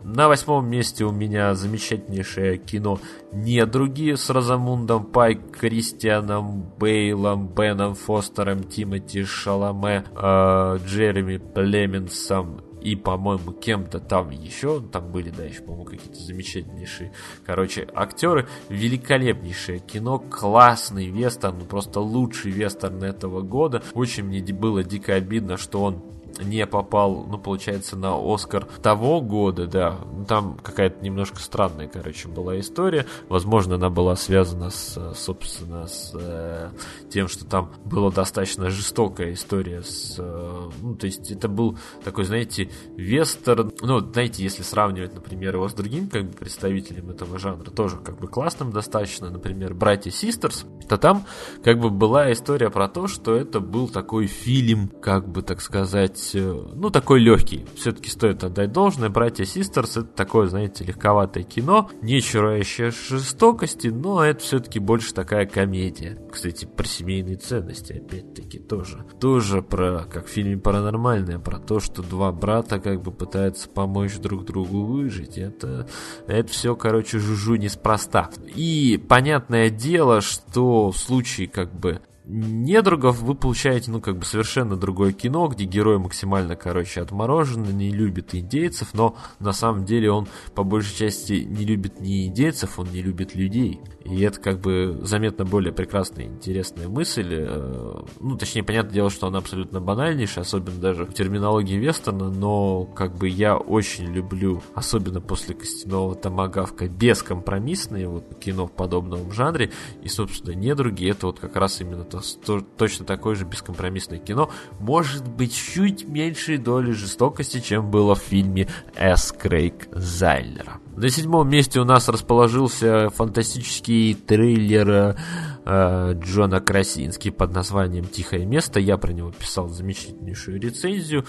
На 0.03 0.27
восьмом 0.27 0.67
месте 0.69 1.03
у 1.03 1.11
меня 1.11 1.53
замечательнейшее 1.53 2.57
кино 2.57 2.99
«Недруги» 3.33 4.15
с 4.15 4.29
Розамундом 4.29 5.05
Пайк, 5.05 5.57
Кристианом 5.57 6.63
Бейлом, 6.79 7.47
Беном 7.47 7.95
Фостером, 7.95 8.63
Тимоти 8.63 9.23
Шаломе, 9.23 10.05
э, 10.15 10.77
Джереми 10.85 11.37
Племенсом 11.37 12.61
и, 12.81 12.95
по-моему, 12.95 13.51
кем-то 13.51 13.99
там 13.99 14.29
еще, 14.29 14.81
там 14.81 15.11
были, 15.11 15.29
да, 15.29 15.43
еще, 15.43 15.61
по-моему, 15.61 15.85
какие-то 15.85 16.17
замечательнейшие, 16.17 17.11
короче, 17.45 17.87
актеры, 17.93 18.47
великолепнейшее 18.69 19.79
кино, 19.79 20.19
классный 20.19 21.07
вестерн, 21.07 21.65
просто 21.67 21.99
лучший 21.99 22.51
вестерн 22.51 23.03
этого 23.03 23.41
года. 23.41 23.83
Очень 23.93 24.25
мне 24.25 24.41
было 24.53 24.83
дико 24.83 25.13
обидно, 25.15 25.57
что 25.57 25.83
он 25.83 26.01
не 26.39 26.65
попал, 26.65 27.25
ну, 27.29 27.37
получается, 27.37 27.95
на 27.95 28.15
Оскар 28.15 28.65
того 28.81 29.21
года, 29.21 29.67
да. 29.67 29.97
Ну, 30.11 30.25
там 30.25 30.57
какая-то 30.61 31.03
немножко 31.03 31.39
странная, 31.39 31.87
короче, 31.87 32.27
была 32.27 32.59
история. 32.59 33.05
Возможно, 33.27 33.75
она 33.75 33.89
была 33.89 34.15
связана 34.15 34.69
с, 34.69 35.13
собственно, 35.15 35.87
с 35.87 36.11
э, 36.13 36.69
тем, 37.09 37.27
что 37.27 37.45
там 37.45 37.71
была 37.85 38.11
достаточно 38.11 38.69
жестокая 38.69 39.33
история 39.33 39.81
с... 39.81 40.15
Э, 40.17 40.69
ну, 40.81 40.95
то 40.95 41.05
есть 41.05 41.31
это 41.31 41.47
был 41.47 41.77
такой, 42.03 42.25
знаете, 42.25 42.69
вестерн. 42.95 43.71
Ну, 43.81 43.99
знаете, 43.99 44.43
если 44.43 44.63
сравнивать, 44.63 45.13
например, 45.13 45.55
его 45.55 45.67
с 45.67 45.73
другим 45.73 46.09
как 46.09 46.25
бы 46.25 46.31
представителем 46.33 47.09
этого 47.09 47.39
жанра, 47.39 47.69
тоже 47.71 47.97
как 47.97 48.19
бы 48.19 48.27
классным 48.27 48.71
достаточно, 48.71 49.29
например, 49.29 49.73
«Братья 49.73 50.11
Систерс», 50.11 50.65
то 50.87 50.97
там 50.97 51.25
как 51.63 51.79
бы 51.79 51.89
была 51.89 52.31
история 52.31 52.69
про 52.69 52.87
то, 52.87 53.07
что 53.07 53.35
это 53.35 53.59
был 53.59 53.87
такой 53.87 54.27
фильм, 54.27 54.89
как 55.01 55.27
бы, 55.27 55.41
так 55.41 55.61
сказать, 55.61 56.28
быть, 56.29 56.35
э, 56.35 56.73
ну, 56.75 56.89
такой 56.89 57.19
легкий. 57.19 57.65
Все-таки 57.75 58.09
стоит 58.09 58.43
отдать 58.43 58.71
должное. 58.71 59.09
«Братья 59.09 59.45
Систерс»— 59.45 59.97
это 59.97 60.07
такое, 60.07 60.47
знаете, 60.47 60.83
легковатое 60.83 61.43
кино, 61.43 61.89
не 62.01 62.21
чурающее 62.21 62.91
жестокости, 62.91 63.87
но 63.87 64.23
это 64.23 64.41
все-таки 64.41 64.79
больше 64.79 65.13
такая 65.13 65.45
комедия. 65.45 66.17
Кстати, 66.31 66.65
про 66.65 66.85
семейные 66.85 67.37
ценности, 67.37 67.93
опять-таки, 67.93 68.59
тоже. 68.59 69.05
Тоже 69.19 69.61
про, 69.61 70.05
как 70.05 70.27
в 70.27 70.29
фильме 70.29 70.57
«Паранормальное», 70.57 71.39
про 71.39 71.59
то, 71.59 71.79
что 71.79 72.01
два 72.01 72.31
брата 72.31 72.79
как 72.79 73.01
бы 73.01 73.11
пытаются 73.11 73.69
помочь 73.69 74.17
друг 74.17 74.45
другу 74.45 74.83
выжить. 74.83 75.37
Это, 75.37 75.87
это 76.27 76.51
все, 76.51 76.75
короче, 76.75 77.19
жужу 77.19 77.55
неспроста. 77.55 78.29
И 78.55 79.01
понятное 79.07 79.69
дело, 79.69 80.21
что 80.21 80.91
в 80.91 80.97
случае 80.97 81.47
как 81.47 81.73
бы 81.73 82.01
недругов 82.29 83.21
вы 83.21 83.33
получаете, 83.33 83.89
ну, 83.91 83.99
как 83.99 84.17
бы 84.17 84.25
совершенно 84.25 84.75
другое 84.75 85.11
кино, 85.13 85.47
где 85.47 85.65
герой 85.65 85.97
максимально, 85.97 86.55
короче, 86.55 87.01
отмороженный, 87.01 87.73
не 87.73 87.89
любит 87.89 88.35
индейцев, 88.35 88.89
но 88.93 89.17
на 89.39 89.51
самом 89.51 89.85
деле 89.85 90.11
он 90.11 90.27
по 90.53 90.63
большей 90.63 90.95
части 90.95 91.33
не 91.33 91.65
любит 91.65 91.99
не 91.99 92.27
индейцев, 92.27 92.77
он 92.77 92.91
не 92.91 93.01
любит 93.01 93.35
людей. 93.35 93.81
И 94.09 94.21
это 94.21 94.39
как 94.39 94.59
бы 94.59 94.99
заметно 95.03 95.45
более 95.45 95.71
прекрасная 95.71 96.25
и 96.25 96.27
интересная 96.27 96.87
мысль. 96.87 97.27
Э, 97.31 98.01
ну, 98.19 98.37
точнее, 98.37 98.63
понятное 98.63 98.93
дело, 98.93 99.09
что 99.11 99.27
она 99.27 99.37
абсолютно 99.37 99.79
банальнейшая, 99.79 100.43
особенно 100.43 100.79
даже 100.79 101.05
в 101.05 101.13
терминологии 101.13 101.75
вестерна, 101.75 102.31
но 102.31 102.85
как 102.85 103.15
бы 103.15 103.27
я 103.27 103.55
очень 103.55 104.05
люблю, 104.05 104.63
особенно 104.73 105.21
после 105.21 105.53
Костяного 105.53 106.15
Томагавка, 106.15 106.87
бескомпромиссные 106.87 108.07
вот 108.07 108.39
кино 108.39 108.65
в 108.65 108.71
подобном 108.71 109.31
жанре. 109.31 109.71
И, 110.01 110.07
собственно, 110.07 110.55
недруги 110.55 111.07
это 111.07 111.27
вот 111.27 111.39
как 111.39 111.55
раз 111.55 111.79
именно 111.79 112.03
то, 112.03 112.21
то, 112.43 112.61
точно 112.61 113.05
такое 113.05 113.35
же 113.35 113.45
бескомпромиссное 113.45 114.17
кино. 114.17 114.49
Может 114.79 115.27
быть, 115.27 115.53
чуть 115.53 116.07
меньшей 116.07 116.57
доли 116.57 116.91
жестокости, 116.91 117.59
чем 117.59 117.91
было 117.91 118.15
в 118.15 118.19
фильме 118.19 118.67
С. 118.95 119.31
Крейг 119.31 119.87
Зайлера. 119.91 120.78
На 120.99 121.09
седьмом 121.09 121.47
месте 121.47 121.79
у 121.79 121.85
нас 121.85 122.09
расположился 122.09 123.09
фантастический 123.11 124.13
триллер 124.13 125.15
э, 125.63 126.13
Джона 126.21 126.59
Красински 126.59 127.29
под 127.29 127.53
названием 127.53 128.03
«Тихое 128.03 128.45
место». 128.45 128.81
Я 128.81 128.97
про 128.97 129.13
него 129.13 129.31
писал 129.31 129.69
замечательнейшую 129.69 130.59
рецензию. 130.59 131.23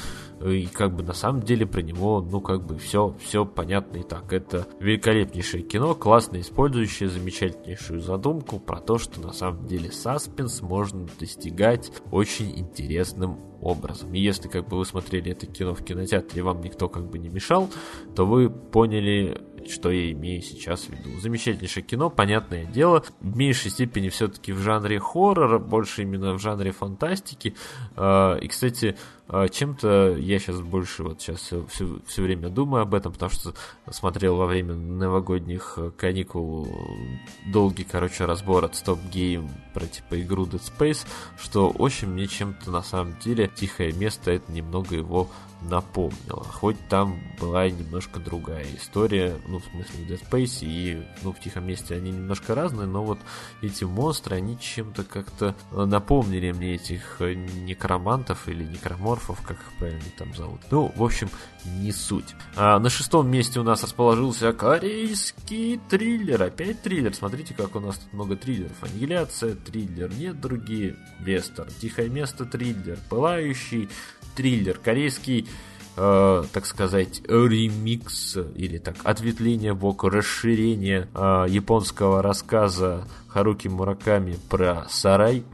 И 0.45 0.67
как 0.67 0.97
бы 0.97 1.05
на 1.05 1.13
самом 1.13 1.43
деле 1.43 1.67
про 1.67 1.83
него, 1.83 2.21
ну 2.21 2.41
как 2.41 2.67
бы 2.67 2.79
все, 2.79 3.15
все 3.25 3.47
понятно 3.47 3.99
и 3.99 4.03
так. 4.03 4.33
Это 4.33 4.67
великолепнейшее 4.81 5.63
кино, 5.63 5.95
классно 5.95 6.41
использующее 6.41 7.09
замечательнейшую 7.09 8.01
задумку 8.01 8.59
про 8.59 8.81
то, 8.81 8.99
что 8.99 9.21
на 9.21 9.33
самом 9.33 9.69
деле 9.69 9.93
саспенс 9.93 10.63
можно 10.63 11.07
достигать 11.21 11.93
очень 12.11 12.59
интересным 12.59 13.50
образом. 13.61 14.13
И 14.15 14.21
если 14.21 14.49
как 14.49 14.69
бы 14.69 14.79
вы 14.79 14.87
смотрели 14.87 15.33
это 15.33 15.47
кино 15.47 15.75
в 15.75 15.85
кинотеатре, 15.85 16.41
и 16.41 16.43
вам 16.43 16.61
никто 16.61 16.89
как 16.89 17.09
бы 17.09 17.19
не 17.19 17.29
мешал, 17.29 17.69
то 18.15 18.27
вы 18.27 18.51
поняли 18.51 19.39
что 19.69 19.91
я 19.91 20.11
имею 20.13 20.43
сейчас 20.43 20.85
в 20.85 20.91
виду. 20.91 21.19
Замечательнейшее 21.21 21.85
кино, 21.85 22.11
понятное 22.11 22.65
дело, 22.65 23.05
в 23.21 23.37
меньшей 23.37 23.71
степени 23.71 24.09
все-таки 24.09 24.53
в 24.53 24.59
жанре 24.59 24.99
хоррора, 24.99 25.59
больше 25.59 26.03
именно 26.03 26.35
в 26.35 26.41
жанре 26.41 26.73
фантастики. 26.73 27.55
А, 27.97 28.37
и, 28.37 28.49
кстати, 28.49 28.97
а, 29.29 29.49
чем-то 29.49 30.17
я 30.19 30.39
сейчас 30.39 30.61
больше 30.61 31.03
вот 31.03 31.21
сейчас 31.21 31.41
все, 31.41 31.67
все, 31.67 32.01
все 32.07 32.23
время 32.23 32.49
думаю 32.49 32.83
об 32.83 32.95
этом, 32.95 33.13
потому 33.13 33.31
что 33.31 33.55
смотрел 33.91 34.37
во 34.37 34.47
время 34.47 34.75
новогодних 34.75 35.79
каникул 35.97 36.69
долгий, 37.47 37.85
короче, 37.85 38.25
разбор 38.25 38.65
от 38.65 38.73
Stop 38.73 38.99
Game 39.13 39.49
про 39.75 39.87
типа 39.87 40.21
игру 40.21 40.47
Dead 40.47 40.61
Space, 40.61 41.07
что 41.39 41.71
очень 41.71 42.09
мне 42.09 42.27
чем-то 42.27 42.71
на 42.71 42.83
самом 42.83 43.17
деле 43.21 43.50
тихое 43.55 43.93
место 43.93 44.31
это 44.33 44.51
немного 44.53 44.95
его 44.95 45.29
напомнила. 45.63 46.45
Хоть 46.45 46.77
там 46.89 47.21
была 47.41 47.69
немножко 47.69 48.21
другая 48.21 48.67
история, 48.77 49.37
ну, 49.47 49.59
в 49.59 49.65
смысле, 49.65 50.05
в 50.05 50.11
Dead 50.11 50.31
Space 50.31 50.59
и, 50.63 51.03
ну, 51.23 51.33
в 51.33 51.41
Тихом 51.41 51.67
месте 51.67 51.95
они 51.95 52.11
немножко 52.11 52.55
разные, 52.55 52.87
но 52.87 53.05
вот 53.05 53.19
эти 53.63 53.85
монстры, 53.85 54.37
они 54.37 54.59
чем-то 54.59 55.05
как-то 55.05 55.55
напомнили 55.73 56.53
мне 56.53 56.75
этих 56.75 57.21
некромантов 57.21 58.49
или 58.49 58.65
некроморфов, 58.65 59.41
как 59.43 59.59
их 59.59 59.73
правильно 59.79 60.03
там 60.17 60.35
зовут. 60.35 60.61
Ну, 60.71 60.93
в 60.95 61.03
общем, 61.03 61.29
не 61.65 61.93
суть. 61.93 62.35
А 62.57 62.79
на 62.79 62.89
шестом 62.89 63.31
месте 63.31 63.61
у 63.61 63.63
нас 63.63 63.83
расположился 63.83 64.53
корейский 64.53 65.81
триллер. 65.89 66.43
Опять 66.43 66.83
триллер. 66.83 67.15
Смотрите, 67.15 67.55
как 67.55 67.77
у 67.77 67.81
нас 67.81 67.99
тут 67.99 68.13
много 68.13 68.37
триллеров. 68.37 68.83
Аннигиляция, 68.83 69.55
триллер. 69.55 70.13
Нет 70.15 70.41
другие. 70.41 70.97
Вестер. 71.21 71.69
Тихое 71.81 72.09
место, 72.09 72.45
триллер. 72.45 72.99
Пылающий, 73.09 73.89
триллер, 74.35 74.79
корейский, 74.79 75.49
э, 75.97 76.45
так 76.53 76.67
сказать, 76.67 77.23
ремикс 77.29 78.37
или 78.55 78.79
так 78.79 78.97
ответвление 79.05 79.75
боку, 79.75 80.09
расширение 80.09 81.09
э, 81.15 81.47
японского 81.49 82.23
рассказа 82.23 83.07
Харуки 83.29 83.69
Мураками 83.69 84.37
про 84.49 84.87
сарай. 84.89 85.45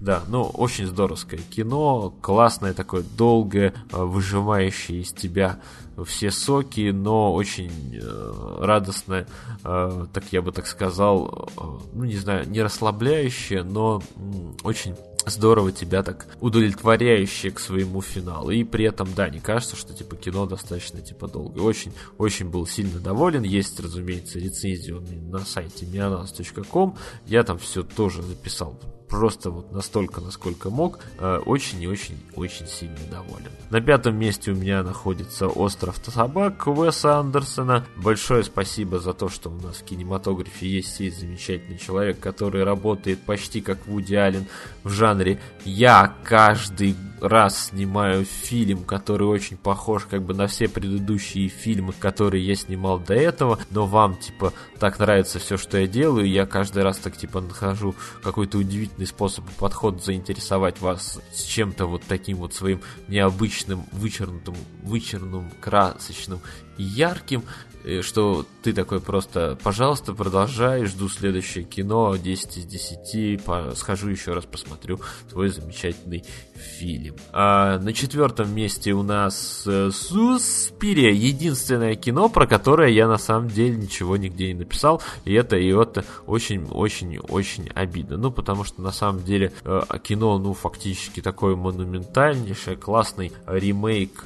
да, 0.00 0.22
ну, 0.28 0.42
очень 0.42 0.86
здоровское 0.86 1.40
кино, 1.50 2.14
классное 2.22 2.72
такое, 2.72 3.02
долгое, 3.16 3.74
э, 3.92 4.02
выжимающее 4.02 5.00
из 5.00 5.12
тебя 5.12 5.60
все 6.04 6.30
соки, 6.30 6.90
но 6.90 7.34
очень 7.34 7.98
э, 8.00 8.58
радостное, 8.60 9.26
э, 9.64 10.06
так 10.12 10.24
я 10.30 10.42
бы 10.42 10.52
так 10.52 10.66
сказал, 10.66 11.50
э, 11.56 11.60
ну, 11.92 12.04
не 12.04 12.16
знаю, 12.16 12.48
не 12.48 12.62
расслабляющее, 12.62 13.62
но 13.62 14.00
э, 14.00 14.20
очень 14.62 14.94
здорово 15.30 15.72
тебя 15.72 16.02
так 16.02 16.26
удовлетворяющее 16.40 17.52
к 17.52 17.60
своему 17.60 18.00
финалу. 18.00 18.50
И 18.50 18.64
при 18.64 18.84
этом, 18.84 19.08
да, 19.14 19.28
не 19.28 19.40
кажется, 19.40 19.76
что 19.76 19.94
типа 19.94 20.16
кино 20.16 20.46
достаточно 20.46 21.00
типа 21.00 21.28
долго. 21.28 21.60
Очень, 21.60 21.92
очень 22.18 22.48
был 22.48 22.66
сильно 22.66 23.00
доволен. 23.00 23.42
Есть, 23.42 23.78
разумеется, 23.80 24.38
рецензия 24.38 24.96
на 25.30 25.40
сайте 25.40 25.86
mianas.com. 25.86 26.96
Я 27.26 27.42
там 27.42 27.58
все 27.58 27.82
тоже 27.82 28.22
записал 28.22 28.78
просто 29.08 29.50
вот 29.50 29.72
настолько, 29.72 30.20
насколько 30.20 30.70
мог, 30.70 31.00
э, 31.18 31.38
очень 31.44 31.82
и 31.82 31.86
очень 31.86 32.18
очень 32.34 32.66
сильно 32.66 32.98
доволен. 33.10 33.50
На 33.70 33.80
пятом 33.80 34.16
месте 34.16 34.52
у 34.52 34.54
меня 34.54 34.82
находится 34.82 35.48
«Остров 35.48 36.00
собак» 36.04 36.66
Уэса 36.66 37.18
Андерсона. 37.18 37.84
Большое 37.96 38.44
спасибо 38.44 38.98
за 38.98 39.12
то, 39.12 39.28
что 39.28 39.50
у 39.50 39.60
нас 39.60 39.78
в 39.78 39.84
кинематографе 39.84 40.68
есть 40.68 40.94
сей 40.94 41.10
замечательный 41.10 41.78
человек, 41.78 42.20
который 42.20 42.64
работает 42.64 43.20
почти 43.20 43.60
как 43.60 43.86
Вуди 43.86 44.14
Аллен 44.14 44.46
в 44.84 44.90
жанре 44.90 45.40
«Я 45.64 46.14
каждый 46.24 46.96
раз 47.20 47.68
снимаю 47.68 48.24
фильм, 48.24 48.84
который 48.84 49.26
очень 49.26 49.56
похож 49.56 50.04
как 50.04 50.22
бы 50.22 50.34
на 50.34 50.46
все 50.46 50.68
предыдущие 50.68 51.48
фильмы, 51.48 51.92
которые 51.98 52.46
я 52.46 52.54
снимал 52.54 52.98
до 52.98 53.14
этого, 53.14 53.58
но 53.70 53.86
вам, 53.86 54.16
типа, 54.16 54.52
так 54.78 54.98
нравится 54.98 55.38
все, 55.38 55.56
что 55.56 55.78
я 55.78 55.86
делаю, 55.86 56.28
я 56.28 56.46
каждый 56.46 56.82
раз 56.82 56.98
так, 56.98 57.16
типа, 57.16 57.40
нахожу 57.40 57.94
какой-то 58.22 58.58
удивительный 58.58 59.06
способ 59.06 59.44
подход 59.58 60.04
заинтересовать 60.04 60.80
вас 60.80 61.20
с 61.32 61.42
чем-то 61.42 61.86
вот 61.86 62.02
таким 62.06 62.38
вот 62.38 62.54
своим 62.54 62.80
необычным, 63.08 63.84
вычернутым, 63.92 64.54
вычерным, 64.82 65.50
красочным 65.60 66.40
и 66.76 66.82
ярким, 66.82 67.42
Э, 67.88 68.02
что 68.02 68.44
ты 68.62 68.74
такой 68.74 69.00
просто, 69.00 69.58
пожалуйста, 69.62 70.12
продолжай, 70.12 70.84
жду 70.84 71.08
следующее 71.08 71.64
кино, 71.64 72.16
10 72.16 72.58
из 72.58 72.64
10, 72.66 73.42
по, 73.42 73.72
схожу 73.74 74.08
еще 74.10 74.34
раз 74.34 74.44
посмотрю 74.44 75.00
твой 75.30 75.48
замечательный 75.48 76.24
фильм. 76.54 77.16
А 77.32 77.78
на 77.78 77.94
четвертом 77.94 78.54
месте 78.54 78.92
у 78.92 79.02
нас 79.02 79.62
э, 79.66 79.90
Суспирия, 79.90 81.12
единственное 81.12 81.94
кино, 81.94 82.28
про 82.28 82.46
которое 82.46 82.90
я 82.90 83.08
на 83.08 83.16
самом 83.16 83.48
деле 83.48 83.76
ничего 83.76 84.18
нигде 84.18 84.48
не 84.48 84.58
написал, 84.60 85.00
и 85.24 85.32
это 85.32 85.56
и 85.56 85.68
это 85.68 86.04
очень-очень-очень 86.26 87.70
обидно. 87.74 88.18
Ну, 88.18 88.30
потому 88.30 88.64
что 88.64 88.82
на 88.82 88.92
самом 88.92 89.22
деле 89.22 89.52
э, 89.64 89.80
кино, 90.02 90.38
ну, 90.38 90.52
фактически 90.52 91.22
такое 91.22 91.56
монументальнейшее, 91.56 92.76
классный 92.76 93.32
ремейк 93.46 94.24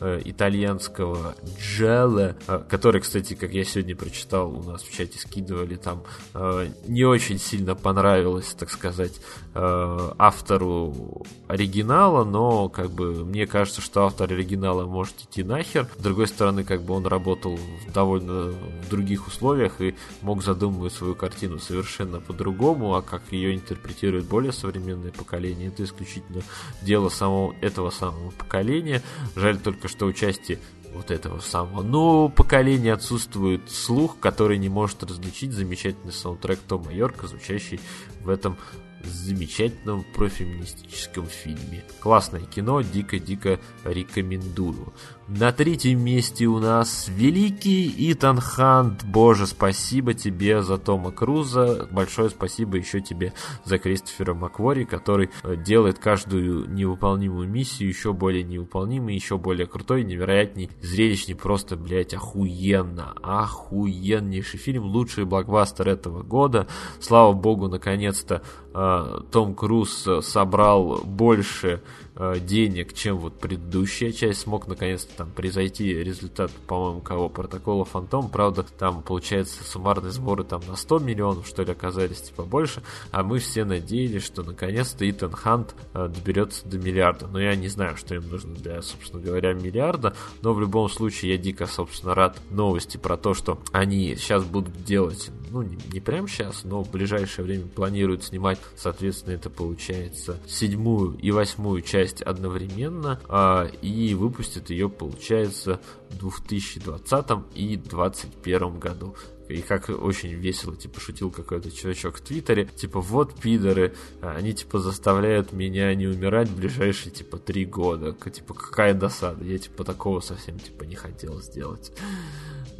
итальянского 0.00 1.34
Джелла, 1.60 2.34
который, 2.46 2.79
кстати, 3.00 3.34
как 3.34 3.52
я 3.52 3.64
сегодня 3.64 3.94
прочитал, 3.94 4.50
у 4.50 4.62
нас 4.62 4.82
в 4.82 4.92
чате 4.92 5.18
скидывали, 5.18 5.76
там 5.76 6.02
э, 6.34 6.68
не 6.86 7.04
очень 7.04 7.38
сильно 7.38 7.74
понравилось, 7.74 8.54
так 8.58 8.70
сказать, 8.70 9.20
э, 9.54 10.10
автору 10.18 11.24
оригинала, 11.48 12.24
но 12.24 12.68
как 12.68 12.90
бы 12.90 13.24
мне 13.24 13.46
кажется, 13.46 13.80
что 13.80 14.06
автор 14.06 14.32
оригинала 14.32 14.86
может 14.86 15.14
идти 15.22 15.42
нахер. 15.42 15.88
С 15.98 16.02
другой 16.02 16.26
стороны, 16.26 16.64
как 16.64 16.82
бы 16.82 16.94
он 16.94 17.06
работал 17.06 17.56
в 17.56 17.92
довольно 17.92 18.54
других 18.88 19.26
условиях 19.26 19.80
и 19.80 19.94
мог 20.22 20.42
задумывать 20.42 20.92
свою 20.92 21.14
картину 21.14 21.58
совершенно 21.58 22.20
по-другому, 22.20 22.94
а 22.94 23.02
как 23.02 23.22
ее 23.30 23.54
интерпретирует 23.54 24.26
более 24.26 24.52
современное 24.52 25.12
поколение, 25.12 25.68
это 25.68 25.84
исключительно 25.84 26.42
дело 26.82 27.08
самого 27.08 27.54
этого 27.60 27.90
самого 27.90 28.30
поколения. 28.30 29.02
Жаль 29.36 29.58
только, 29.58 29.88
что 29.88 30.06
участие 30.06 30.58
вот 30.94 31.10
этого 31.10 31.40
самого. 31.40 31.82
Но 31.82 32.28
поколение 32.28 32.92
отсутствует 32.92 33.70
слух, 33.70 34.18
который 34.20 34.58
не 34.58 34.68
может 34.68 35.02
различить 35.02 35.52
замечательный 35.52 36.12
саундтрек 36.12 36.58
Тома 36.60 36.92
Йорка, 36.92 37.26
звучащий 37.26 37.80
в 38.22 38.28
этом 38.28 38.56
замечательном 39.04 40.04
профеминистическом 40.14 41.26
фильме. 41.26 41.84
Классное 42.00 42.42
кино, 42.42 42.82
дико-дико 42.82 43.58
рекомендую. 43.84 44.92
На 45.32 45.52
третьем 45.52 46.02
месте 46.04 46.46
у 46.46 46.58
нас 46.58 47.06
великий 47.08 47.94
Итан 48.12 48.40
Хант. 48.40 49.04
Боже, 49.04 49.46
спасибо 49.46 50.12
тебе 50.12 50.60
за 50.60 50.76
Тома 50.76 51.12
Круза. 51.12 51.86
Большое 51.92 52.30
спасибо 52.30 52.78
еще 52.78 53.00
тебе 53.00 53.32
за 53.64 53.78
Кристофера 53.78 54.34
Маквори, 54.34 54.84
который 54.84 55.30
э, 55.44 55.54
делает 55.54 56.00
каждую 56.00 56.68
невыполнимую 56.68 57.48
миссию 57.48 57.90
еще 57.90 58.12
более 58.12 58.42
невыполнимой, 58.42 59.14
еще 59.14 59.38
более 59.38 59.68
крутой, 59.68 60.02
невероятней, 60.02 60.68
зрелищней. 60.82 61.36
Просто, 61.36 61.76
блять, 61.76 62.12
охуенно. 62.12 63.14
Охуеннейший 63.22 64.58
фильм. 64.58 64.82
Лучший 64.86 65.26
блокбастер 65.26 65.90
этого 65.90 66.24
года. 66.24 66.66
Слава 66.98 67.34
богу, 67.34 67.68
наконец-то 67.68 68.42
э, 68.74 69.20
том 69.30 69.54
Круз 69.54 70.08
собрал 70.22 71.02
больше 71.04 71.84
Э, 72.22 72.38
денег, 72.38 72.92
чем 72.92 73.16
вот 73.16 73.38
предыдущая 73.38 74.12
часть, 74.12 74.40
смог 74.40 74.66
наконец-то 74.68 75.10
там 75.16 75.30
превзойти 75.30 75.94
результат, 75.94 76.50
по-моему, 76.66 77.00
кого 77.00 77.30
протокола 77.30 77.86
Фантом. 77.86 78.28
Правда, 78.28 78.62
там 78.62 79.02
получается 79.02 79.64
суммарные 79.64 80.12
сборы 80.12 80.44
там 80.44 80.60
на 80.68 80.76
100 80.76 80.98
миллионов, 80.98 81.46
что 81.46 81.62
ли, 81.62 81.72
оказались 81.72 82.20
типа 82.20 82.42
больше, 82.42 82.82
а 83.10 83.22
мы 83.22 83.38
все 83.38 83.64
надеялись, 83.64 84.22
что 84.22 84.42
наконец-то 84.42 85.08
Итан 85.08 85.32
Хант 85.32 85.74
э, 85.94 86.08
доберется 86.08 86.68
до 86.68 86.76
миллиарда. 86.76 87.26
Но 87.26 87.40
я 87.40 87.56
не 87.56 87.68
знаю, 87.68 87.96
что 87.96 88.14
им 88.14 88.28
нужно 88.28 88.54
для, 88.54 88.82
собственно 88.82 89.22
говоря, 89.22 89.54
миллиарда, 89.54 90.14
но 90.42 90.52
в 90.52 90.60
любом 90.60 90.90
случае 90.90 91.32
я 91.32 91.38
дико, 91.38 91.64
собственно, 91.64 92.14
рад 92.14 92.38
новости 92.50 92.98
про 92.98 93.16
то, 93.16 93.32
что 93.32 93.62
они 93.72 94.14
сейчас 94.16 94.44
будут 94.44 94.84
делать, 94.84 95.30
ну, 95.50 95.62
не, 95.62 95.78
не 95.92 96.00
прямо 96.00 96.28
сейчас, 96.28 96.64
но 96.64 96.82
в 96.82 96.90
ближайшее 96.90 97.44
время 97.44 97.66
планируют 97.66 98.24
снимать, 98.24 98.58
соответственно, 98.76 99.34
это 99.34 99.50
получается 99.50 100.38
седьмую 100.46 101.16
и 101.18 101.30
восьмую 101.30 101.82
часть 101.82 102.22
одновременно 102.22 103.20
а, 103.28 103.66
и 103.82 104.14
выпустит 104.14 104.70
ее, 104.70 104.88
получается, 104.88 105.80
в 106.10 106.18
2020 106.18 107.26
и 107.54 107.76
2021 107.76 108.78
году. 108.78 109.14
И 109.50 109.62
как 109.62 109.88
очень 109.88 110.30
весело, 110.30 110.76
типа, 110.76 111.00
шутил 111.00 111.30
какой-то 111.32 111.72
чувачок 111.72 112.18
в 112.18 112.20
Твиттере, 112.20 112.66
типа, 112.66 113.00
вот 113.00 113.34
пидоры, 113.34 113.94
они, 114.20 114.52
типа, 114.54 114.78
заставляют 114.78 115.52
меня 115.52 115.92
не 115.96 116.06
умирать 116.06 116.48
в 116.48 116.56
ближайшие, 116.56 117.10
типа, 117.10 117.38
три 117.38 117.64
года. 117.64 118.12
Типа, 118.12 118.54
какая 118.54 118.94
досада. 118.94 119.44
Я, 119.44 119.58
типа, 119.58 119.82
такого 119.82 120.20
совсем, 120.20 120.60
типа, 120.60 120.84
не 120.84 120.94
хотел 120.94 121.40
сделать. 121.42 121.92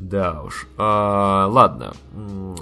Да 0.00 0.42
уж. 0.42 0.66
А, 0.78 1.46
ладно. 1.46 1.92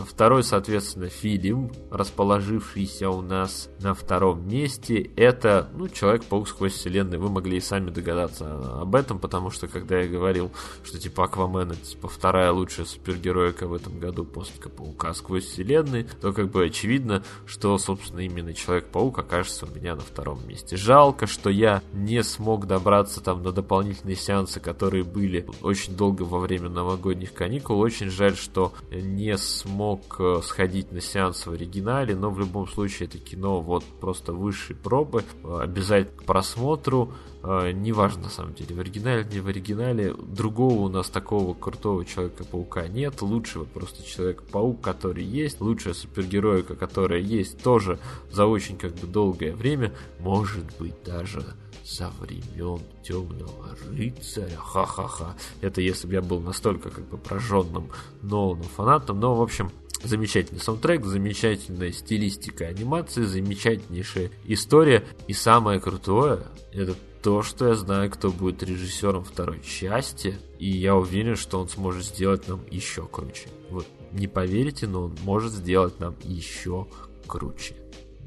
Второй, 0.08 0.42
соответственно, 0.42 1.08
фильм, 1.08 1.70
расположившийся 1.90 3.10
у 3.10 3.22
нас 3.22 3.68
на 3.80 3.94
втором 3.94 4.46
месте, 4.48 5.10
это, 5.16 5.68
ну, 5.74 5.88
Человек-паук 5.88 6.48
сквозь 6.48 6.72
вселенную. 6.74 7.20
Вы 7.20 7.30
могли 7.30 7.58
и 7.58 7.60
сами 7.60 7.90
догадаться 7.90 8.80
об 8.80 8.94
этом, 8.96 9.20
потому 9.20 9.50
что, 9.50 9.68
когда 9.68 10.00
я 10.00 10.08
говорил, 10.08 10.50
что, 10.82 10.98
типа, 10.98 11.24
Аквамен, 11.24 11.70
это, 11.70 11.80
типа, 11.80 12.08
вторая 12.08 12.50
лучшая 12.50 12.86
супергероика 12.86 13.68
в 13.68 13.72
этом 13.72 14.00
году 14.00 14.24
после 14.24 14.60
Паука 14.68 15.14
сквозь 15.14 15.44
вселенную, 15.44 16.06
то, 16.20 16.32
как 16.32 16.50
бы, 16.50 16.64
очевидно, 16.64 17.22
что, 17.46 17.78
собственно, 17.78 18.20
именно 18.20 18.52
Человек-паук 18.52 19.16
окажется 19.16 19.66
у 19.66 19.74
меня 19.74 19.94
на 19.94 20.02
втором 20.02 20.46
месте. 20.48 20.76
Жалко, 20.76 21.28
что 21.28 21.50
я 21.50 21.82
не 21.92 22.24
смог 22.24 22.66
добраться 22.66 23.20
там 23.20 23.44
на 23.44 23.52
дополнительные 23.52 24.16
сеансы, 24.16 24.58
которые 24.58 25.04
были 25.04 25.46
очень 25.62 25.96
долго 25.96 26.24
во 26.24 26.40
время 26.40 26.68
новогодних 26.68 27.27
летних 27.28 27.34
каникул. 27.34 27.80
Очень 27.80 28.10
жаль, 28.10 28.36
что 28.36 28.72
не 28.90 29.36
смог 29.36 30.16
э, 30.18 30.40
сходить 30.42 30.92
на 30.92 31.00
сеанс 31.00 31.46
в 31.46 31.52
оригинале, 31.52 32.14
но 32.14 32.30
в 32.30 32.38
любом 32.38 32.68
случае 32.68 33.08
это 33.08 33.18
кино 33.18 33.60
вот 33.60 33.84
просто 34.00 34.32
высшей 34.32 34.76
пробы. 34.76 35.24
Э, 35.44 35.60
обязательно 35.62 36.16
к 36.18 36.24
просмотру. 36.24 37.12
Э, 37.42 37.70
неважно 37.72 38.24
на 38.24 38.28
самом 38.30 38.54
деле, 38.54 38.74
в 38.74 38.80
оригинале, 38.80 39.26
не 39.30 39.40
в 39.40 39.48
оригинале. 39.48 40.14
Другого 40.14 40.82
у 40.82 40.88
нас 40.88 41.08
такого 41.08 41.54
крутого 41.54 42.04
Человека-паука 42.04 42.88
нет. 42.88 43.22
Лучшего 43.22 43.64
просто 43.64 44.02
Человек-паук, 44.02 44.80
который 44.80 45.24
есть. 45.24 45.60
Лучшая 45.60 45.94
супергероика, 45.94 46.74
которая 46.74 47.20
есть 47.20 47.62
тоже 47.62 47.98
за 48.30 48.46
очень 48.46 48.76
как 48.76 48.94
бы 48.94 49.06
долгое 49.06 49.54
время. 49.54 49.92
Может 50.20 50.64
быть 50.78 50.94
даже 51.04 51.44
со 51.88 52.10
времен 52.20 52.80
темного 53.02 53.74
рыцаря. 53.90 54.56
Ха-ха-ха. 54.56 55.34
Это 55.62 55.80
если 55.80 56.06
бы 56.06 56.12
я 56.14 56.22
был 56.22 56.40
настолько 56.40 56.90
как 56.90 57.08
бы 57.08 57.16
прожженным 57.16 57.90
Ноланом 58.22 58.64
фанатом. 58.64 59.20
Но, 59.20 59.34
в 59.34 59.42
общем, 59.42 59.70
Замечательный 60.04 60.60
саундтрек, 60.60 61.04
замечательная 61.04 61.90
стилистика 61.90 62.66
анимации, 62.66 63.24
замечательнейшая 63.24 64.30
история. 64.44 65.04
И 65.26 65.32
самое 65.32 65.80
крутое, 65.80 66.44
это 66.72 66.94
то, 67.20 67.42
что 67.42 67.66
я 67.66 67.74
знаю, 67.74 68.08
кто 68.08 68.30
будет 68.30 68.62
режиссером 68.62 69.24
второй 69.24 69.60
части. 69.60 70.38
И 70.60 70.70
я 70.70 70.94
уверен, 70.94 71.34
что 71.34 71.60
он 71.60 71.68
сможет 71.68 72.04
сделать 72.04 72.46
нам 72.46 72.60
еще 72.70 73.08
круче. 73.08 73.48
Вот, 73.70 73.88
не 74.12 74.28
поверите, 74.28 74.86
но 74.86 75.06
он 75.06 75.16
может 75.24 75.52
сделать 75.52 75.98
нам 75.98 76.14
еще 76.22 76.86
круче. 77.26 77.74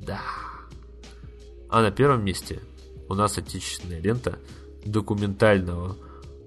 Да. 0.05 0.20
А 1.70 1.82
на 1.82 1.89
первом 1.89 2.26
месте 2.26 2.59
у 3.12 3.14
нас 3.14 3.38
отечественная 3.38 3.99
лента 3.99 4.39
документального 4.86 5.97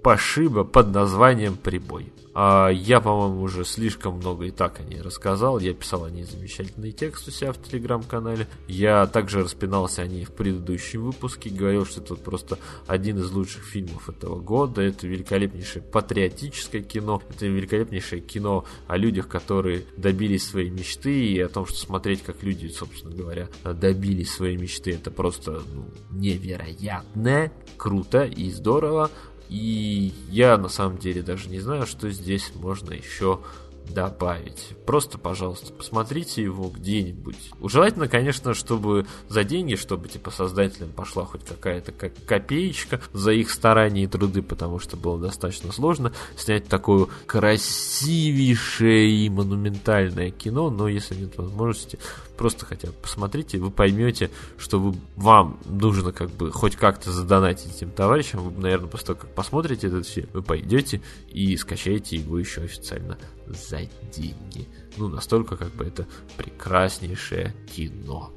пошиба 0.05 0.64
под 0.64 0.92
названием 0.92 1.57
«Прибой». 1.57 2.12
А 2.36 2.68
я, 2.68 3.00
по-моему, 3.00 3.42
уже 3.42 3.64
слишком 3.64 4.16
много 4.16 4.46
и 4.46 4.50
так 4.50 4.80
о 4.80 4.82
ней 4.82 5.00
рассказал. 5.00 5.61
Я 5.61 5.72
писал 5.72 6.05
о 6.05 6.11
ней 6.11 6.24
замечательный 6.24 6.90
текст 6.90 7.28
у 7.28 7.30
себя 7.30 7.52
в 7.52 7.62
телеграм-канале. 7.62 8.48
Я 8.66 9.07
также 9.07 9.44
распинался 9.44 10.02
о 10.02 10.09
ней 10.09 10.24
в 10.24 10.32
предыдущем 10.32 11.05
выпуске. 11.05 11.48
Говорил, 11.48 11.86
что 11.86 12.00
это 12.00 12.16
просто 12.16 12.59
один 12.88 13.18
из 13.18 13.30
лучших 13.30 13.62
фильмов 13.62 14.11
этого 14.11 14.40
года. 14.40 14.82
Это 14.82 15.07
великолепнейшее 15.07 15.82
патриотическое 15.82 16.82
кино. 16.82 17.22
Это 17.30 17.46
великолепнейшее 17.46 18.20
кино 18.20 18.64
о 18.88 18.96
людях, 18.96 19.28
которые 19.28 19.84
добились 19.96 20.44
своей 20.44 20.70
мечты. 20.70 21.26
И 21.26 21.38
о 21.38 21.48
том, 21.48 21.66
что 21.66 21.78
смотреть, 21.78 22.24
как 22.24 22.42
люди, 22.42 22.66
собственно 22.66 23.14
говоря, 23.14 23.48
добились 23.62 24.32
своей 24.32 24.56
мечты. 24.56 24.90
Это 24.90 25.12
просто 25.12 25.62
ну, 25.72 25.86
невероятно 26.10 27.52
круто 27.76 28.24
и 28.24 28.51
здорово. 28.51 29.10
И 29.48 30.12
я 30.30 30.56
на 30.58 30.68
самом 30.68 30.98
деле 30.98 31.22
даже 31.22 31.48
не 31.48 31.60
знаю, 31.60 31.86
что 31.86 32.10
здесь 32.10 32.52
можно 32.54 32.92
еще 32.92 33.40
добавить. 33.88 34.70
Просто, 34.86 35.18
пожалуйста, 35.18 35.72
посмотрите 35.72 36.42
его 36.42 36.68
где-нибудь. 36.68 37.36
Желательно, 37.62 38.08
конечно, 38.08 38.54
чтобы 38.54 39.06
за 39.28 39.44
деньги, 39.44 39.74
чтобы 39.74 40.08
типа 40.08 40.30
создателям 40.30 40.90
пошла 40.90 41.24
хоть 41.24 41.44
какая-то 41.44 41.92
копеечка 41.92 43.00
за 43.12 43.32
их 43.32 43.50
старания 43.50 44.04
и 44.04 44.06
труды, 44.06 44.42
потому 44.42 44.78
что 44.78 44.96
было 44.96 45.18
достаточно 45.18 45.72
сложно 45.72 46.12
снять 46.36 46.66
такое 46.66 47.06
красивейшее 47.26 49.10
и 49.10 49.28
монументальное 49.28 50.30
кино, 50.30 50.70
но 50.70 50.88
если 50.88 51.14
нет 51.16 51.36
возможности, 51.36 51.98
просто 52.36 52.66
хотя 52.66 52.89
бы 52.89 52.94
посмотрите, 52.94 53.59
вы 53.59 53.70
поймете, 53.70 54.31
что 54.59 54.78
вы, 54.78 54.94
вам 55.16 55.59
нужно 55.65 56.12
как 56.12 56.31
бы 56.31 56.51
хоть 56.51 56.77
как-то 56.77 57.12
задонатить 57.12 57.77
этим 57.77 57.90
товарищам, 57.90 58.40
вы, 58.40 58.61
наверное, 58.61 58.89
после 58.89 59.09
того, 59.09 59.20
как 59.20 59.35
посмотрите 59.35 59.86
этот 59.86 60.06
фильм, 60.06 60.28
вы 60.32 60.43
пойдете 60.43 61.01
и 61.28 61.56
скачаете 61.56 62.16
его 62.16 62.39
еще 62.39 62.62
официально 62.62 63.19
за 63.47 63.81
деньги. 64.15 64.69
Ну, 64.97 65.09
настолько 65.09 65.56
как 65.56 65.73
бы 65.73 65.85
это 65.85 66.06
прекраснейшее 66.36 67.55
кино. 67.74 68.32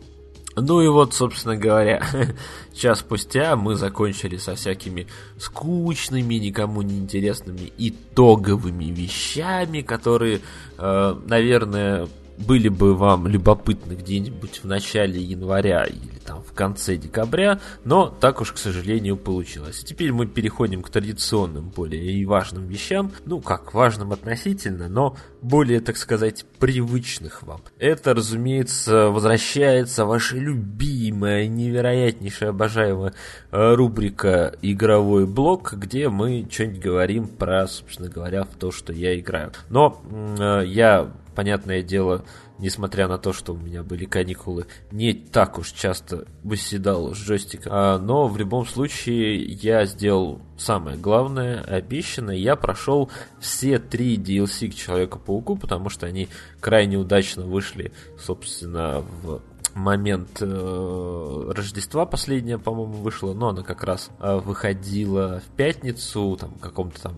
Ну 0.59 0.81
и 0.81 0.87
вот, 0.87 1.13
собственно 1.13 1.55
говоря, 1.55 2.03
час 2.73 2.99
спустя 2.99 3.55
мы 3.55 3.75
закончили 3.75 4.37
со 4.37 4.55
всякими 4.55 5.05
скучными, 5.37 6.33
никому 6.35 6.81
не 6.81 6.97
интересными 6.97 7.71
итоговыми 7.77 8.85
вещами, 8.85 9.81
которые, 9.81 10.41
э, 10.79 11.15
наверное, 11.27 12.07
были 12.37 12.69
бы 12.69 12.95
вам 12.95 13.27
любопытны 13.27 13.93
где-нибудь 13.93 14.63
в 14.63 14.65
начале 14.65 15.21
января 15.21 15.83
или 15.85 16.17
там 16.25 16.43
в 16.43 16.53
конце 16.53 16.97
декабря, 16.97 17.59
но 17.83 18.07
так 18.07 18.41
уж, 18.41 18.51
к 18.51 18.57
сожалению, 18.57 19.15
получилось. 19.17 19.83
Теперь 19.83 20.11
мы 20.11 20.27
переходим 20.27 20.83
к 20.83 20.89
традиционным, 20.89 21.69
более 21.69 22.03
и 22.03 22.25
важным 22.25 22.67
вещам, 22.67 23.11
ну 23.25 23.39
как, 23.39 23.73
важным 23.73 24.11
относительно, 24.11 24.89
но 24.89 25.15
более, 25.41 25.79
так 25.79 25.97
сказать, 25.97 26.45
привычных 26.59 27.43
вам. 27.43 27.61
Это, 27.79 28.13
разумеется, 28.13 29.07
возвращается 29.07 30.05
ваша 30.05 30.37
любимая, 30.37 31.47
невероятнейшая, 31.47 32.49
обожаемая 32.49 33.13
э, 33.51 33.73
рубрика 33.73 34.55
«Игровой 34.61 35.25
блок», 35.25 35.73
где 35.73 36.09
мы 36.09 36.47
что-нибудь 36.49 36.81
говорим 36.81 37.27
про, 37.27 37.67
собственно 37.67 38.09
говоря, 38.09 38.45
то, 38.59 38.71
что 38.71 38.91
я 38.91 39.17
играю. 39.17 39.51
Но 39.69 40.01
э, 40.39 40.63
я 40.65 41.11
понятное 41.37 41.83
дело, 41.83 42.25
несмотря 42.57 43.07
на 43.07 43.19
то, 43.19 43.31
что 43.31 43.53
у 43.53 43.57
меня 43.57 43.83
были 43.83 44.05
каникулы, 44.05 44.65
не 44.89 45.13
так 45.13 45.59
уж 45.59 45.71
часто 45.71 46.25
выседал 46.43 47.13
с 47.13 47.19
джойстиком. 47.19 47.71
А, 47.75 47.99
но 47.99 48.27
в 48.27 48.37
любом 48.37 48.65
случае 48.65 49.43
я 49.43 49.85
сделал 49.85 50.41
самое 50.57 50.97
главное, 50.97 51.61
обещанное. 51.61 52.37
Я 52.37 52.55
прошел 52.55 53.11
все 53.39 53.77
три 53.77 54.17
DLC 54.17 54.71
к 54.71 54.73
Человеку-пауку, 54.73 55.57
потому 55.57 55.89
что 55.89 56.07
они 56.07 56.27
крайне 56.59 56.97
удачно 56.97 57.43
вышли, 57.43 57.91
собственно, 58.17 59.03
в 59.21 59.39
момент 59.75 60.41
э, 60.41 61.51
Рождества 61.55 62.07
последняя, 62.07 62.57
по-моему, 62.57 62.93
вышла, 62.93 63.35
но 63.35 63.49
она 63.49 63.61
как 63.61 63.83
раз 63.83 64.09
э, 64.19 64.37
выходила 64.37 65.39
в 65.45 65.55
пятницу, 65.55 66.35
там, 66.39 66.55
каком-то 66.55 66.99
там 66.99 67.15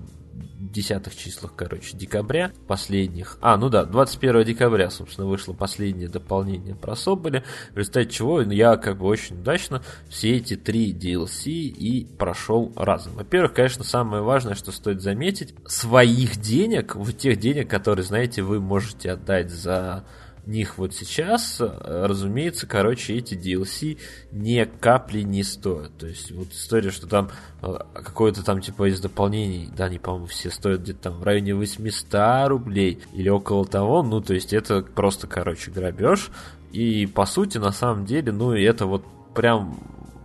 десятых 0.71 1.15
числах, 1.15 1.53
короче, 1.55 1.97
декабря 1.97 2.51
последних. 2.67 3.37
А, 3.41 3.57
ну 3.57 3.69
да, 3.69 3.85
21 3.85 4.43
декабря, 4.43 4.89
собственно, 4.89 5.27
вышло 5.27 5.53
последнее 5.53 6.07
дополнение 6.07 6.75
про 6.75 6.95
Соболя, 6.95 7.43
в 7.73 7.77
результате 7.77 8.09
чего 8.09 8.41
я 8.41 8.77
как 8.77 8.97
бы 8.97 9.05
очень 9.05 9.39
удачно 9.39 9.81
все 10.09 10.37
эти 10.37 10.55
три 10.55 10.93
DLC 10.93 11.51
и 11.51 12.05
прошел 12.05 12.71
разом. 12.75 13.13
Во-первых, 13.13 13.53
конечно, 13.53 13.83
самое 13.83 14.23
важное, 14.23 14.55
что 14.55 14.71
стоит 14.71 15.01
заметить, 15.01 15.53
своих 15.65 16.37
денег, 16.37 16.95
в 16.95 17.11
тех 17.13 17.39
денег, 17.39 17.69
которые, 17.69 18.05
знаете, 18.05 18.41
вы 18.41 18.59
можете 18.59 19.11
отдать 19.11 19.49
за 19.49 20.05
них 20.49 20.77
вот 20.77 20.93
сейчас, 20.93 21.61
э, 21.61 22.05
разумеется, 22.05 22.67
короче, 22.67 23.13
эти 23.13 23.35
DLC 23.35 23.97
ни 24.31 24.63
капли 24.79 25.21
не 25.21 25.43
стоят. 25.43 25.97
То 25.97 26.07
есть 26.07 26.31
вот 26.31 26.51
история, 26.51 26.91
что 26.91 27.07
там 27.07 27.29
э, 27.61 27.77
какое-то 27.93 28.43
там 28.43 28.61
типа 28.61 28.89
из 28.89 28.99
дополнений, 28.99 29.69
да, 29.75 29.87
не 29.87 29.99
по-моему, 29.99 30.25
все 30.25 30.49
стоят 30.49 30.81
где-то 30.81 30.99
там 30.99 31.13
в 31.19 31.23
районе 31.23 31.55
800 31.55 32.47
рублей 32.49 32.99
или 33.13 33.29
около 33.29 33.65
того, 33.65 34.03
ну, 34.03 34.21
то 34.21 34.33
есть 34.33 34.53
это 34.53 34.81
просто, 34.81 35.27
короче, 35.27 35.71
грабеж. 35.71 36.31
И 36.71 37.05
по 37.05 37.25
сути, 37.25 37.57
на 37.57 37.71
самом 37.71 38.05
деле, 38.05 38.31
ну, 38.31 38.53
это 38.53 38.85
вот 38.85 39.03
прям 39.33 39.79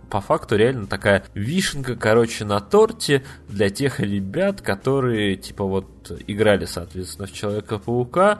по 0.09 0.21
факту 0.21 0.55
реально 0.55 0.87
такая 0.87 1.25
вишенка, 1.33 1.95
короче, 1.95 2.45
на 2.45 2.59
торте 2.59 3.23
для 3.49 3.69
тех 3.69 3.99
ребят, 3.99 4.61
которые, 4.61 5.35
типа, 5.35 5.65
вот 5.65 5.85
играли, 6.27 6.65
соответственно, 6.65 7.27
в 7.27 7.33
Человека-паука, 7.33 8.39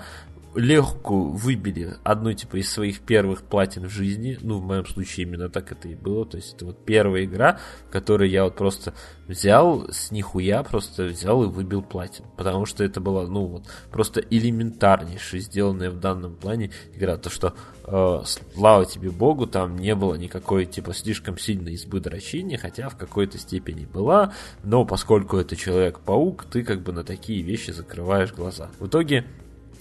легкую 0.55 1.31
выбили 1.31 1.95
одну 2.03 2.33
типа 2.33 2.57
из 2.57 2.71
своих 2.71 3.01
первых 3.01 3.43
платин 3.43 3.85
в 3.85 3.89
жизни. 3.89 4.37
Ну, 4.41 4.59
в 4.59 4.65
моем 4.65 4.85
случае 4.85 5.27
именно 5.27 5.49
так 5.49 5.71
это 5.71 5.87
и 5.87 5.95
было. 5.95 6.25
То 6.25 6.37
есть 6.37 6.55
это 6.55 6.65
вот 6.65 6.85
первая 6.85 7.25
игра, 7.25 7.59
в 7.87 7.91
которой 7.91 8.29
я 8.29 8.43
вот 8.45 8.55
просто 8.55 8.93
взял 9.27 9.89
с 9.91 10.11
нихуя, 10.11 10.63
просто 10.63 11.05
взял 11.05 11.43
и 11.43 11.47
выбил 11.47 11.81
платин. 11.81 12.25
Потому 12.37 12.65
что 12.65 12.83
это 12.83 13.01
была, 13.01 13.27
ну 13.27 13.45
вот, 13.45 13.63
просто 13.91 14.21
элементарнейшая 14.21 15.41
сделанная 15.41 15.91
в 15.91 15.99
данном 15.99 16.35
плане 16.35 16.71
игра. 16.93 17.17
То, 17.17 17.29
что 17.29 17.55
э, 17.85 18.21
слава 18.25 18.85
тебе 18.85 19.11
богу, 19.11 19.47
там 19.47 19.77
не 19.77 19.95
было 19.95 20.15
никакой 20.15 20.65
типа 20.65 20.93
слишком 20.93 21.37
сильной 21.37 21.73
избы 21.73 21.99
дрочения, 21.99 22.57
хотя 22.57 22.89
в 22.89 22.97
какой-то 22.97 23.37
степени 23.37 23.85
была. 23.85 24.33
Но 24.63 24.85
поскольку 24.85 25.37
это 25.37 25.55
Человек-паук, 25.55 26.45
ты 26.45 26.63
как 26.63 26.81
бы 26.81 26.93
на 26.93 27.03
такие 27.03 27.41
вещи 27.41 27.71
закрываешь 27.71 28.33
глаза. 28.33 28.69
В 28.79 28.87
итоге 28.87 29.25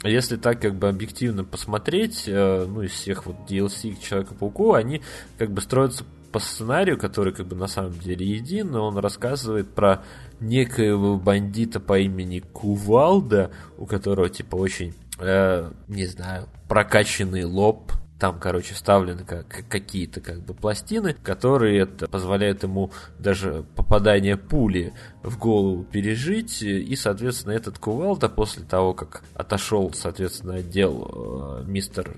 если 0.09 0.37
так 0.37 0.61
как 0.61 0.75
бы 0.75 0.89
объективно 0.89 1.45
посмотреть, 1.45 2.25
э, 2.27 2.67
ну, 2.69 2.83
из 2.83 2.93
всех 2.93 3.27
вот 3.27 3.37
DLC 3.49 3.95
к 3.95 4.01
Человеку-пауку, 4.01 4.75
они 4.75 5.01
как 5.39 5.51
бы 5.51 5.61
строятся 5.61 6.05
по 6.31 6.41
сценарию, 6.41 6.99
который 6.99 7.33
как 7.33 7.47
бы 7.47 7.55
на 7.55 7.69
самом 7.69 7.99
деле 8.01 8.27
един, 8.27 8.73
но 8.73 8.89
он 8.89 8.99
рассказывает 8.99 9.71
про 9.71 10.03
некоего 10.41 11.17
бандита 11.17 11.79
по 11.79 11.99
имени 11.99 12.41
Кувалда, 12.41 13.51
у 13.79 13.87
которого 13.87 14.29
типа 14.29 14.57
очень, 14.57 14.95
э, 15.21 15.71
не 15.89 16.07
знаю, 16.07 16.49
прокачанный 16.69 17.45
лоб, 17.45 17.93
там, 18.25 18.39
короче, 18.41 18.73
вставлены 18.73 19.23
как, 19.23 19.69
какие-то 19.69 20.23
как 20.23 20.41
бы 20.41 20.55
пластины, 20.55 21.13
которые 21.13 21.81
это 21.81 22.09
позволяют 22.09 22.63
ему 22.63 22.91
даже 23.19 23.67
попадание 23.77 24.39
пули 24.39 24.95
в 25.23 25.37
голову 25.37 25.85
пережить. 25.85 26.63
И, 26.63 26.97
соответственно, 26.97 27.53
этот 27.53 27.79
кувалда 27.79 28.31
после 28.31 28.65
того, 28.65 28.95
как 28.95 29.25
отошел, 29.35 29.93
соответственно, 29.93 30.55
отдел 30.55 31.61
э, 31.61 31.65
мистер 31.67 32.17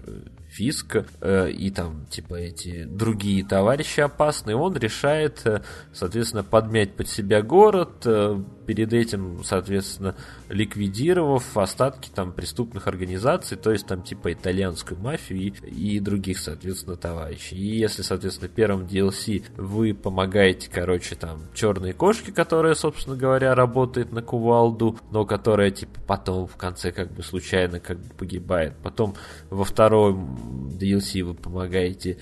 Фиск 0.48 1.04
э, 1.20 1.50
и 1.50 1.72
там, 1.72 2.06
типа, 2.06 2.36
эти 2.36 2.84
другие 2.84 3.44
товарищи 3.44 3.98
опасные, 3.98 4.54
он 4.54 4.76
решает, 4.76 5.44
э, 5.44 5.62
соответственно, 5.92 6.44
подмять 6.44 6.94
под 6.94 7.08
себя 7.08 7.42
город, 7.42 8.02
э, 8.04 8.40
перед 8.66 8.92
этим, 8.92 9.42
соответственно, 9.44 10.16
ликвидировав 10.48 11.56
остатки 11.56 12.10
там 12.14 12.32
преступных 12.32 12.86
организаций, 12.86 13.56
то 13.56 13.70
есть 13.72 13.86
там 13.86 14.02
типа 14.02 14.32
итальянскую 14.32 15.00
мафию 15.00 15.38
и, 15.38 15.96
и 15.96 16.00
других, 16.00 16.38
соответственно, 16.38 16.96
товарищей. 16.96 17.56
И 17.56 17.78
если, 17.78 18.02
соответственно, 18.02 18.48
в 18.48 18.52
первом 18.52 18.82
DLC 18.82 19.44
вы 19.56 19.94
помогаете, 19.94 20.68
короче, 20.72 21.14
там, 21.14 21.42
черной 21.54 21.92
кошке, 21.92 22.32
которая, 22.32 22.74
собственно 22.74 23.16
говоря, 23.16 23.54
работает 23.54 24.12
на 24.12 24.22
кувалду, 24.22 24.98
но 25.10 25.24
которая, 25.24 25.70
типа, 25.70 26.00
потом 26.06 26.46
в 26.46 26.56
конце 26.56 26.92
как 26.92 27.12
бы 27.12 27.22
случайно 27.22 27.80
как 27.80 27.98
бы 27.98 28.14
погибает. 28.14 28.74
Потом 28.82 29.14
во 29.50 29.64
втором 29.64 30.70
DLC 30.80 31.22
вы 31.22 31.34
помогаете 31.34 32.18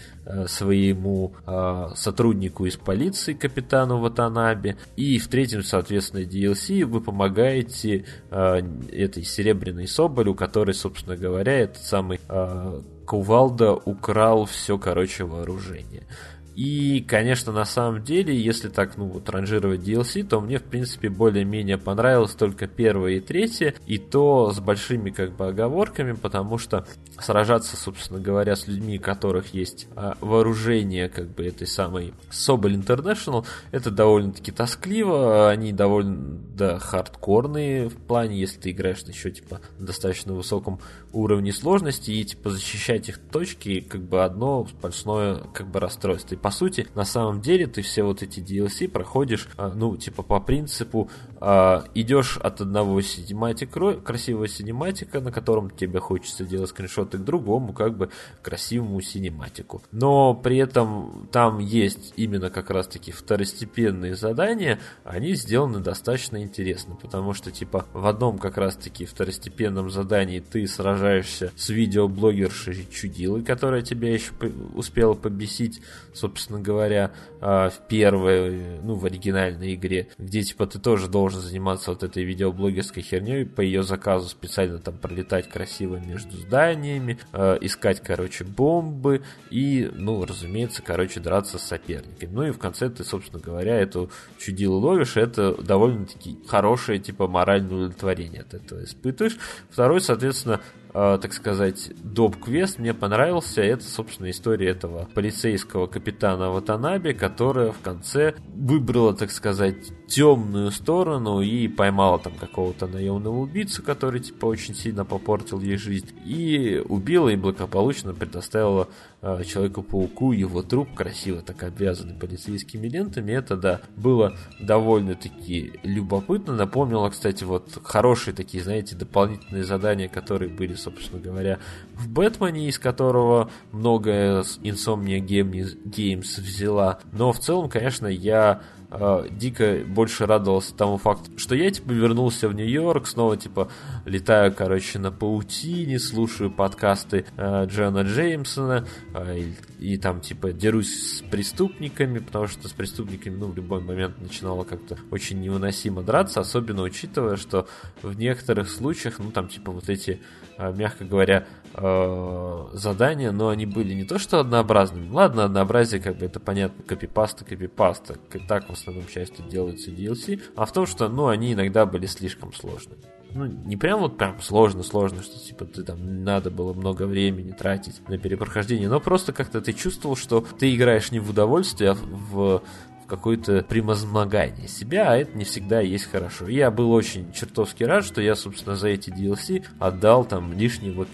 своему 0.47 1.35
э, 1.47 1.89
сотруднику 1.95 2.67
из 2.67 2.77
полиции, 2.77 3.35
капитану 3.35 3.99
Ватанабе. 3.99 4.77
И 4.97 5.19
в 5.19 5.29
третьем, 5.29 5.63
соответственно, 5.63 6.23
DLC 6.23 6.85
вы 6.85 7.01
помогаете 7.01 8.05
э, 8.31 8.63
этой 8.93 9.25
серебряной 9.25 9.87
Соболю, 9.87 10.35
который, 10.35 10.75
собственно 10.75 11.17
говоря, 11.17 11.53
этот 11.53 11.83
самый 11.83 12.21
э, 12.29 12.81
Кувалда 13.05 13.75
украл 13.75 14.47
все, 14.47 14.79
короче, 14.79 15.25
вооружение. 15.25 16.05
И, 16.55 17.05
конечно, 17.07 17.53
на 17.53 17.65
самом 17.65 18.05
деле, 18.05 18.37
если 18.37 18.69
так, 18.69 18.97
ну, 18.97 19.07
вот, 19.07 19.29
ранжировать 19.29 19.81
DLC, 19.81 20.25
то 20.25 20.41
мне, 20.41 20.59
в 20.59 20.63
принципе, 20.63 21.09
более-менее 21.09 21.79
понравилось 21.79 22.35
только 22.35 22.67
первое 22.69 23.13
и 23.13 23.21
третье, 23.21 23.75
и 23.87 23.99
то 23.99 24.53
с 24.53 24.61
большими, 24.61 25.11
как 25.11 25.37
бы, 25.37 25.49
оговорками, 25.49 26.13
потому 26.13 26.59
что 26.59 26.87
сражаться, 27.19 27.77
собственно 27.77 28.21
говоря, 28.21 28.55
с 28.55 28.69
людьми, 28.69 28.99
у 28.99 29.03
которых 29.03 29.53
есть 29.53 29.89
а, 29.97 30.17
вооружение, 30.21 31.09
как 31.09 31.29
бы, 31.29 31.45
этой 31.45 31.67
самой 31.67 32.15
Соболь 32.31 32.75
International, 32.75 33.45
это 33.73 33.91
довольно-таки 33.91 34.53
тоскливо, 34.53 35.51
они 35.51 35.73
довольно, 35.73 36.39
да, 36.55 36.79
хардкорные 36.79 37.89
в 37.89 37.97
плане, 37.97 38.39
если 38.39 38.61
ты 38.61 38.71
играешь 38.71 39.03
еще, 39.03 39.31
типа, 39.33 39.61
на 39.79 39.87
достаточно 39.87 40.35
высоком 40.35 40.79
уровне 41.15 41.53
сложности, 41.53 42.11
и, 42.11 42.25
типа, 42.25 42.51
защищать 42.51 43.09
их 43.09 43.19
точки, 43.19 43.81
как 43.81 44.03
бы, 44.03 44.25
одно 44.25 44.67
сплошное, 44.67 45.37
как 45.53 45.71
бы, 45.71 45.81
расстройство. 45.81 46.35
И, 46.35 46.39
по 46.39 46.51
сути, 46.51 46.87
на 46.95 47.05
самом 47.05 47.41
деле, 47.41 47.67
ты 47.67 47.83
все 47.83 48.03
вот 48.03 48.23
эти 48.23 48.41
DLC 48.41 48.89
проходишь, 48.89 49.49
а, 49.57 49.73
ну, 49.75 49.97
типа, 49.97 50.23
по 50.23 50.41
принципу, 50.41 51.11
а, 51.47 51.85
идешь 51.95 52.39
от 52.39 52.63
одного 52.63 53.03
синематика, 53.03 53.93
красивого 54.01 54.49
синематика, 54.49 55.21
на 55.21 55.31
котором 55.31 55.69
тебе 55.69 56.01
хочется 56.01 56.47
делать 56.47 56.71
скриншоты, 56.71 57.19
к 57.19 57.21
другому, 57.21 57.75
как 57.75 57.99
бы, 57.99 58.09
красивому 58.41 59.03
синематику. 59.03 59.83
Но 59.93 60.33
при 60.33 60.57
этом 60.57 61.29
там 61.31 61.59
есть 61.59 62.15
именно 62.17 62.49
как 62.49 62.71
раз-таки 62.71 63.13
второстепенные 63.13 64.17
задания, 64.17 64.81
они 65.05 65.35
сделаны 65.35 65.81
достаточно 65.81 66.43
интересно, 66.43 66.97
потому 66.97 67.35
что, 67.35 67.51
типа, 67.51 67.85
в 67.93 68.07
одном 68.07 68.39
как 68.39 68.57
раз-таки 68.57 69.05
второстепенном 69.05 69.91
задании 69.91 70.41
ты 70.41 70.67
сражаешься 70.67 71.53
с 71.57 71.69
видеоблогершей 71.69 72.89
Чудилой, 72.91 73.43
которая 73.43 73.83
тебя 73.83 74.15
еще 74.15 74.33
успела 74.75 75.13
побесить, 75.13 75.83
собственно 76.15 76.59
говоря, 76.59 77.13
а, 77.47 77.69
в 77.69 77.87
первой, 77.89 78.81
ну, 78.83 78.95
в 78.95 79.05
оригинальной 79.05 79.75
игре, 79.75 80.09
где, 80.17 80.41
типа, 80.41 80.67
ты 80.67 80.79
тоже 80.79 81.09
должен 81.09 81.43
заниматься 81.43 81.91
вот 81.91 82.03
этой 82.03 82.25
видеоблогерской 82.25 83.03
херней, 83.03 83.45
по 83.45 83.61
ее 83.61 83.83
заказу 83.83 84.29
специально 84.31 84.79
там 84.79 84.97
пролетать 84.97 85.51
красиво 85.51 85.97
между 85.97 86.39
зданиями, 86.39 87.19
а, 87.33 87.59
искать, 87.61 88.01
короче, 88.01 88.45
бомбы 88.45 89.21
и, 89.51 89.91
ну, 89.95 90.25
разумеется, 90.25 90.81
короче, 90.81 91.21
драться 91.21 91.59
с 91.59 91.65
соперниками. 91.65 92.31
Ну 92.33 92.47
и 92.47 92.51
в 92.51 92.59
конце 92.59 92.89
ты, 92.89 93.05
собственно 93.05 93.43
говоря, 93.43 93.79
эту 93.79 94.11
чудилу 94.39 94.79
ловишь, 94.79 95.19
это 95.19 95.55
довольно-таки 95.63 96.39
хорошее, 96.47 96.99
типа, 96.99 97.29
моральное 97.29 97.77
удовлетворение 97.77 98.41
от 98.41 98.55
этого 98.55 98.83
испытываешь. 98.85 99.37
Второй, 99.69 100.01
соответственно, 100.01 100.63
так 100.95 101.33
сказать, 101.33 101.91
доп-квест 102.03 102.79
мне 102.79 102.95
понравился. 102.95 103.61
Это, 103.63 103.83
собственно, 103.83 104.31
история 104.31 104.71
этого 104.71 105.09
полицейского 105.13 105.89
капитана 105.89 106.51
Ватанаби, 106.51 107.13
которая 107.13 107.73
в 107.73 107.81
конце 107.81 108.35
выбрала, 108.55 109.13
так 109.13 109.33
сказать, 109.33 109.93
темную 110.07 110.71
сторону 110.71 111.41
и 111.41 111.67
поймала 111.69 112.19
там 112.19 112.35
какого-то 112.35 112.87
наемного 112.87 113.39
убийцу, 113.39 113.83
который, 113.83 114.21
типа, 114.21 114.47
очень 114.47 114.75
сильно 114.75 115.05
попортил 115.05 115.61
ей 115.61 115.77
жизнь, 115.77 116.13
и 116.25 116.83
убила 116.89 117.29
и 117.29 117.37
благополучно 117.37 118.15
предоставила 118.15 118.89
э, 119.23 119.43
Человеку-пауку 119.45 120.33
его 120.33 120.63
труп, 120.63 120.89
красиво 120.95 121.43
так 121.43 121.63
обвязанный 121.63 122.15
полицейскими 122.15 122.87
лентами. 122.87 123.33
Это, 123.33 123.57
да, 123.57 123.81
было 123.97 124.37
довольно-таки 124.61 125.73
любопытно. 125.83 126.55
Напомнило, 126.55 127.09
кстати, 127.11 127.45
вот 127.45 127.79
хорошие 127.83 128.35
такие, 128.35 128.63
знаете, 128.63 128.97
дополнительные 128.97 129.65
задания, 129.65 130.09
которые 130.09 130.51
были 130.51 130.75
собственно 130.85 131.21
говоря, 131.21 131.59
в 131.95 132.09
Бэтмене, 132.09 132.69
из 132.69 132.79
которого 132.79 133.51
многое 133.73 134.43
Insomnia 134.63 135.21
Games 135.21 136.41
взяла. 136.41 137.01
Но 137.13 137.33
в 137.33 137.41
целом, 137.41 137.69
конечно, 137.69 138.07
я 138.07 138.63
э, 138.99 139.29
дико 139.31 139.81
больше 139.87 140.27
радовался 140.27 140.75
тому 140.75 140.99
факту, 140.99 141.37
что 141.39 141.55
я, 141.55 141.71
типа, 141.71 141.93
вернулся 141.93 142.49
в 142.49 142.55
Нью-Йорк, 142.55 143.07
снова, 143.07 143.37
типа, 143.37 143.69
летаю, 144.05 144.53
короче, 144.53 144.99
на 144.99 145.11
паутине, 145.11 145.99
слушаю 145.99 146.51
подкасты 146.51 147.27
э, 147.37 147.67
Джона 147.67 148.03
Джеймсона 148.03 148.87
э, 149.15 149.39
и, 149.79 149.95
и 149.95 149.97
там, 149.97 150.21
типа, 150.21 150.53
дерусь 150.53 151.19
с 151.19 151.23
преступниками, 151.23 152.19
потому 152.19 152.47
что 152.47 152.69
с 152.69 152.73
преступниками, 152.73 153.37
ну, 153.37 153.47
в 153.47 153.57
любой 153.57 153.81
момент 153.81 154.21
начинало 154.21 154.65
как-то 154.65 154.97
очень 155.11 155.41
невыносимо 155.41 156.03
драться, 156.03 156.41
особенно 156.41 156.83
учитывая, 156.83 157.37
что 157.37 157.67
в 158.03 158.17
некоторых 158.17 158.71
случаях, 158.71 159.19
ну, 159.19 159.31
там, 159.31 159.49
типа, 159.49 159.73
вот 159.73 159.89
эти, 159.89 160.21
э, 160.59 160.73
мягко 160.73 161.05
говоря, 161.05 161.47
э, 161.75 162.67
задания, 162.73 163.33
но 163.33 163.49
они 163.49 163.67
были 163.67 163.95
не 163.95 164.05
то 164.05 164.19
что 164.19 164.41
однообразными, 164.41 165.11
ладно, 165.11 165.45
однообразие, 165.45 166.01
как 166.01 166.19
бы, 166.19 166.27
это 166.27 166.41
понятно, 166.41 166.83
копипаста, 166.85 167.45
копипаста, 167.45 168.17
так 168.49 168.69
в 168.69 168.73
основном 168.73 169.07
часто 169.07 169.43
делаются 169.43 169.91
DLC, 169.91 170.41
а 170.57 170.65
в 170.65 170.73
том, 170.73 170.87
что, 170.87 171.09
ну, 171.09 171.29
они 171.29 171.53
иногда 171.53 171.87
были 171.87 172.07
слишком 172.07 172.53
сложными. 172.53 173.03
Ну, 173.35 173.47
не 173.47 173.77
прям 173.77 173.99
вот 173.99 174.17
прям 174.17 174.41
сложно-сложно, 174.41 175.23
что 175.23 175.37
типа 175.41 175.65
ты 175.65 175.83
там 175.83 176.23
надо 176.23 176.53
было 176.53 176.73
много 176.73 177.03
времени 177.03 177.51
тратить 177.51 178.01
на 178.09 178.17
перепрохождение, 178.17 178.89
но 178.89 179.01
просто 179.01 179.33
как-то 179.33 179.61
ты 179.61 179.73
чувствовал, 179.73 180.15
что 180.15 180.45
ты 180.59 180.73
играешь 180.73 181.11
не 181.11 181.19
в 181.19 181.31
удовольствие, 181.31 181.91
а 181.91 181.95
в 181.95 182.63
какое-то 183.07 183.63
превозмогание 183.63 184.69
себя, 184.69 185.13
а 185.13 185.17
это 185.17 185.37
не 185.37 185.45
всегда 185.45 185.81
есть 185.81 186.11
хорошо. 186.11 186.49
Я 186.49 186.71
был 186.71 186.93
очень 186.93 187.33
чертовски 187.33 187.85
рад, 187.85 188.05
что 188.05 188.21
я, 188.21 188.35
собственно, 188.35 188.77
за 188.77 188.89
эти 188.89 189.11
DLC 189.11 189.65
отдал 189.79 190.25
там 190.25 190.53
лишние 190.53 190.93
вот 190.93 191.09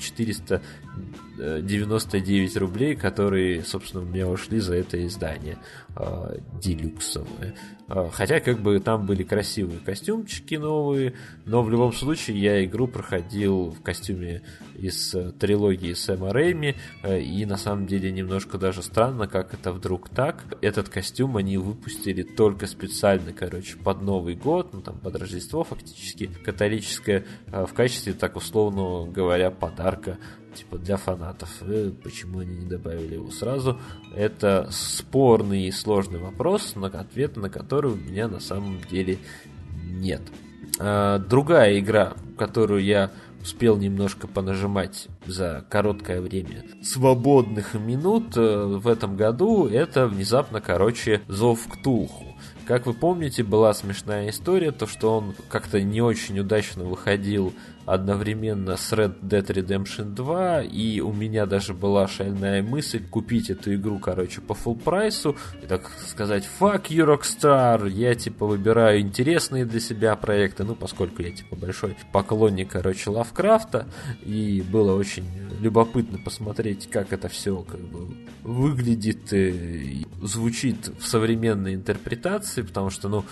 499 1.41 2.57
рублей, 2.57 2.95
которые, 2.95 3.63
собственно, 3.65 4.03
у 4.03 4.07
меня 4.07 4.29
ушли 4.29 4.61
за 4.61 4.77
это 4.77 5.05
издание 5.07 5.59
э, 5.97 6.39
делюксовое. 6.61 7.55
Э, 7.89 8.09
хотя, 8.13 8.41
как 8.41 8.61
бы, 8.61 8.79
там 8.81 9.07
были 9.07 9.23
красивые 9.23 9.81
костюмчики 9.81 10.55
новые, 10.57 11.15
но 11.47 11.63
в 11.63 11.71
любом 11.71 11.93
случае 11.93 12.41
я 12.41 12.65
игру 12.65 12.87
проходил 12.87 13.71
в 13.71 13.83
костюме 13.83 14.43
из 14.77 15.15
э, 15.15 15.33
трилогии 15.33 15.95
Сэма 15.95 16.33
Рэйми, 16.33 16.77
э, 17.03 17.21
и 17.21 17.45
на 17.47 17.57
самом 17.57 17.87
деле 17.87 18.13
немножко 18.13 18.59
даже 18.59 18.83
странно, 18.83 19.27
как 19.27 19.55
это 19.55 19.73
вдруг 19.73 20.09
так. 20.09 20.45
Этот 20.61 20.89
костюм 20.89 21.37
они 21.37 21.57
выпустили 21.57 22.23
только 22.23 22.67
специально, 22.67 23.33
короче, 23.33 23.77
под 23.77 24.03
Новый 24.03 24.35
год, 24.35 24.73
ну 24.73 24.83
там 24.83 24.99
под 24.99 25.17
Рождество 25.17 25.65
фактически, 25.65 26.27
католическое, 26.27 27.25
э, 27.47 27.67
в 27.67 27.73
качестве, 27.73 28.13
так 28.13 28.37
условно 28.37 29.11
говоря, 29.11 29.51
подарка 29.51 30.19
типа 30.55 30.79
для 30.79 30.97
фанатов. 30.97 31.63
И 31.63 31.91
почему 32.03 32.41
они 32.41 32.57
не 32.57 32.67
добавили 32.67 33.15
его 33.15 33.31
сразу? 33.31 33.79
Это 34.15 34.69
спорный 34.71 35.67
и 35.67 35.73
сложный 35.73 36.19
вопрос, 36.19 36.75
на 36.77 36.89
ответ 36.89 37.37
на 37.37 37.49
который 37.49 37.93
у 37.93 37.97
меня 37.97 38.29
на 38.29 38.41
самом 38.41 38.81
деле 38.91 39.19
нет. 39.85 40.23
А, 40.79 41.19
другая 41.19 41.79
игра, 41.79 42.15
которую 42.39 42.83
я 42.83 43.11
успел 43.43 43.77
немножко 43.77 44.27
понажимать 44.27 45.09
за 45.27 45.65
короткое 45.69 46.21
время 46.21 46.65
свободных 46.83 47.75
минут 47.75 48.37
э, 48.37 48.65
в 48.65 48.87
этом 48.87 49.17
году, 49.17 49.67
это 49.67 50.07
внезапно, 50.07 50.61
короче, 50.61 51.23
Зов 51.27 51.67
Ктулху. 51.67 52.37
Как 52.67 52.87
вы 52.87 52.95
помните, 52.95 53.43
была 53.43 53.75
смешная 53.75 54.31
история, 54.31 54.71
то 54.71 54.87
что 54.87 55.17
он 55.17 55.35
как-то 55.49 55.81
не 55.83 56.01
очень 56.01 56.39
удачно 56.39 56.85
выходил 56.85 57.53
одновременно 57.93 58.77
с 58.77 58.93
Red 58.93 59.21
Dead 59.21 59.45
Redemption 59.45 60.15
2, 60.15 60.63
и 60.63 61.01
у 61.01 61.13
меня 61.13 61.47
даже 61.47 61.75
была 61.75 62.07
шальная 62.07 62.63
мысль 62.63 63.05
купить 63.05 63.51
эту 63.51 63.75
игру, 63.75 63.99
короче, 63.99 64.41
по 64.41 64.53
full 64.53 64.81
прайсу, 64.81 65.37
и 65.63 65.67
так 65.67 65.91
сказать, 66.07 66.49
fuck 66.61 66.87
you, 66.89 67.05
Rockstar, 67.05 67.89
я, 67.89 68.15
типа, 68.15 68.47
выбираю 68.47 69.01
интересные 69.01 69.65
для 69.65 69.81
себя 69.81 70.15
проекты, 70.15 70.63
ну, 70.63 70.77
поскольку 70.77 71.23
я, 71.23 71.33
типа, 71.33 71.57
большой 71.57 71.97
поклонник, 72.13 72.71
короче, 72.71 73.11
Лавкрафта, 73.11 73.89
и 74.23 74.63
было 74.71 74.95
очень 74.95 75.25
любопытно 75.61 76.19
посмотреть, 76.19 76.89
как 76.89 77.13
это 77.13 77.29
все, 77.29 77.63
как 77.63 77.81
бы, 77.81 78.15
выглядит 78.43 79.33
и 79.33 80.07
звучит 80.23 80.93
в 80.99 81.07
современной 81.07 81.75
интерпретации, 81.75 82.63
потому 82.63 82.91
что, 82.91 83.09
ну, 83.09 83.25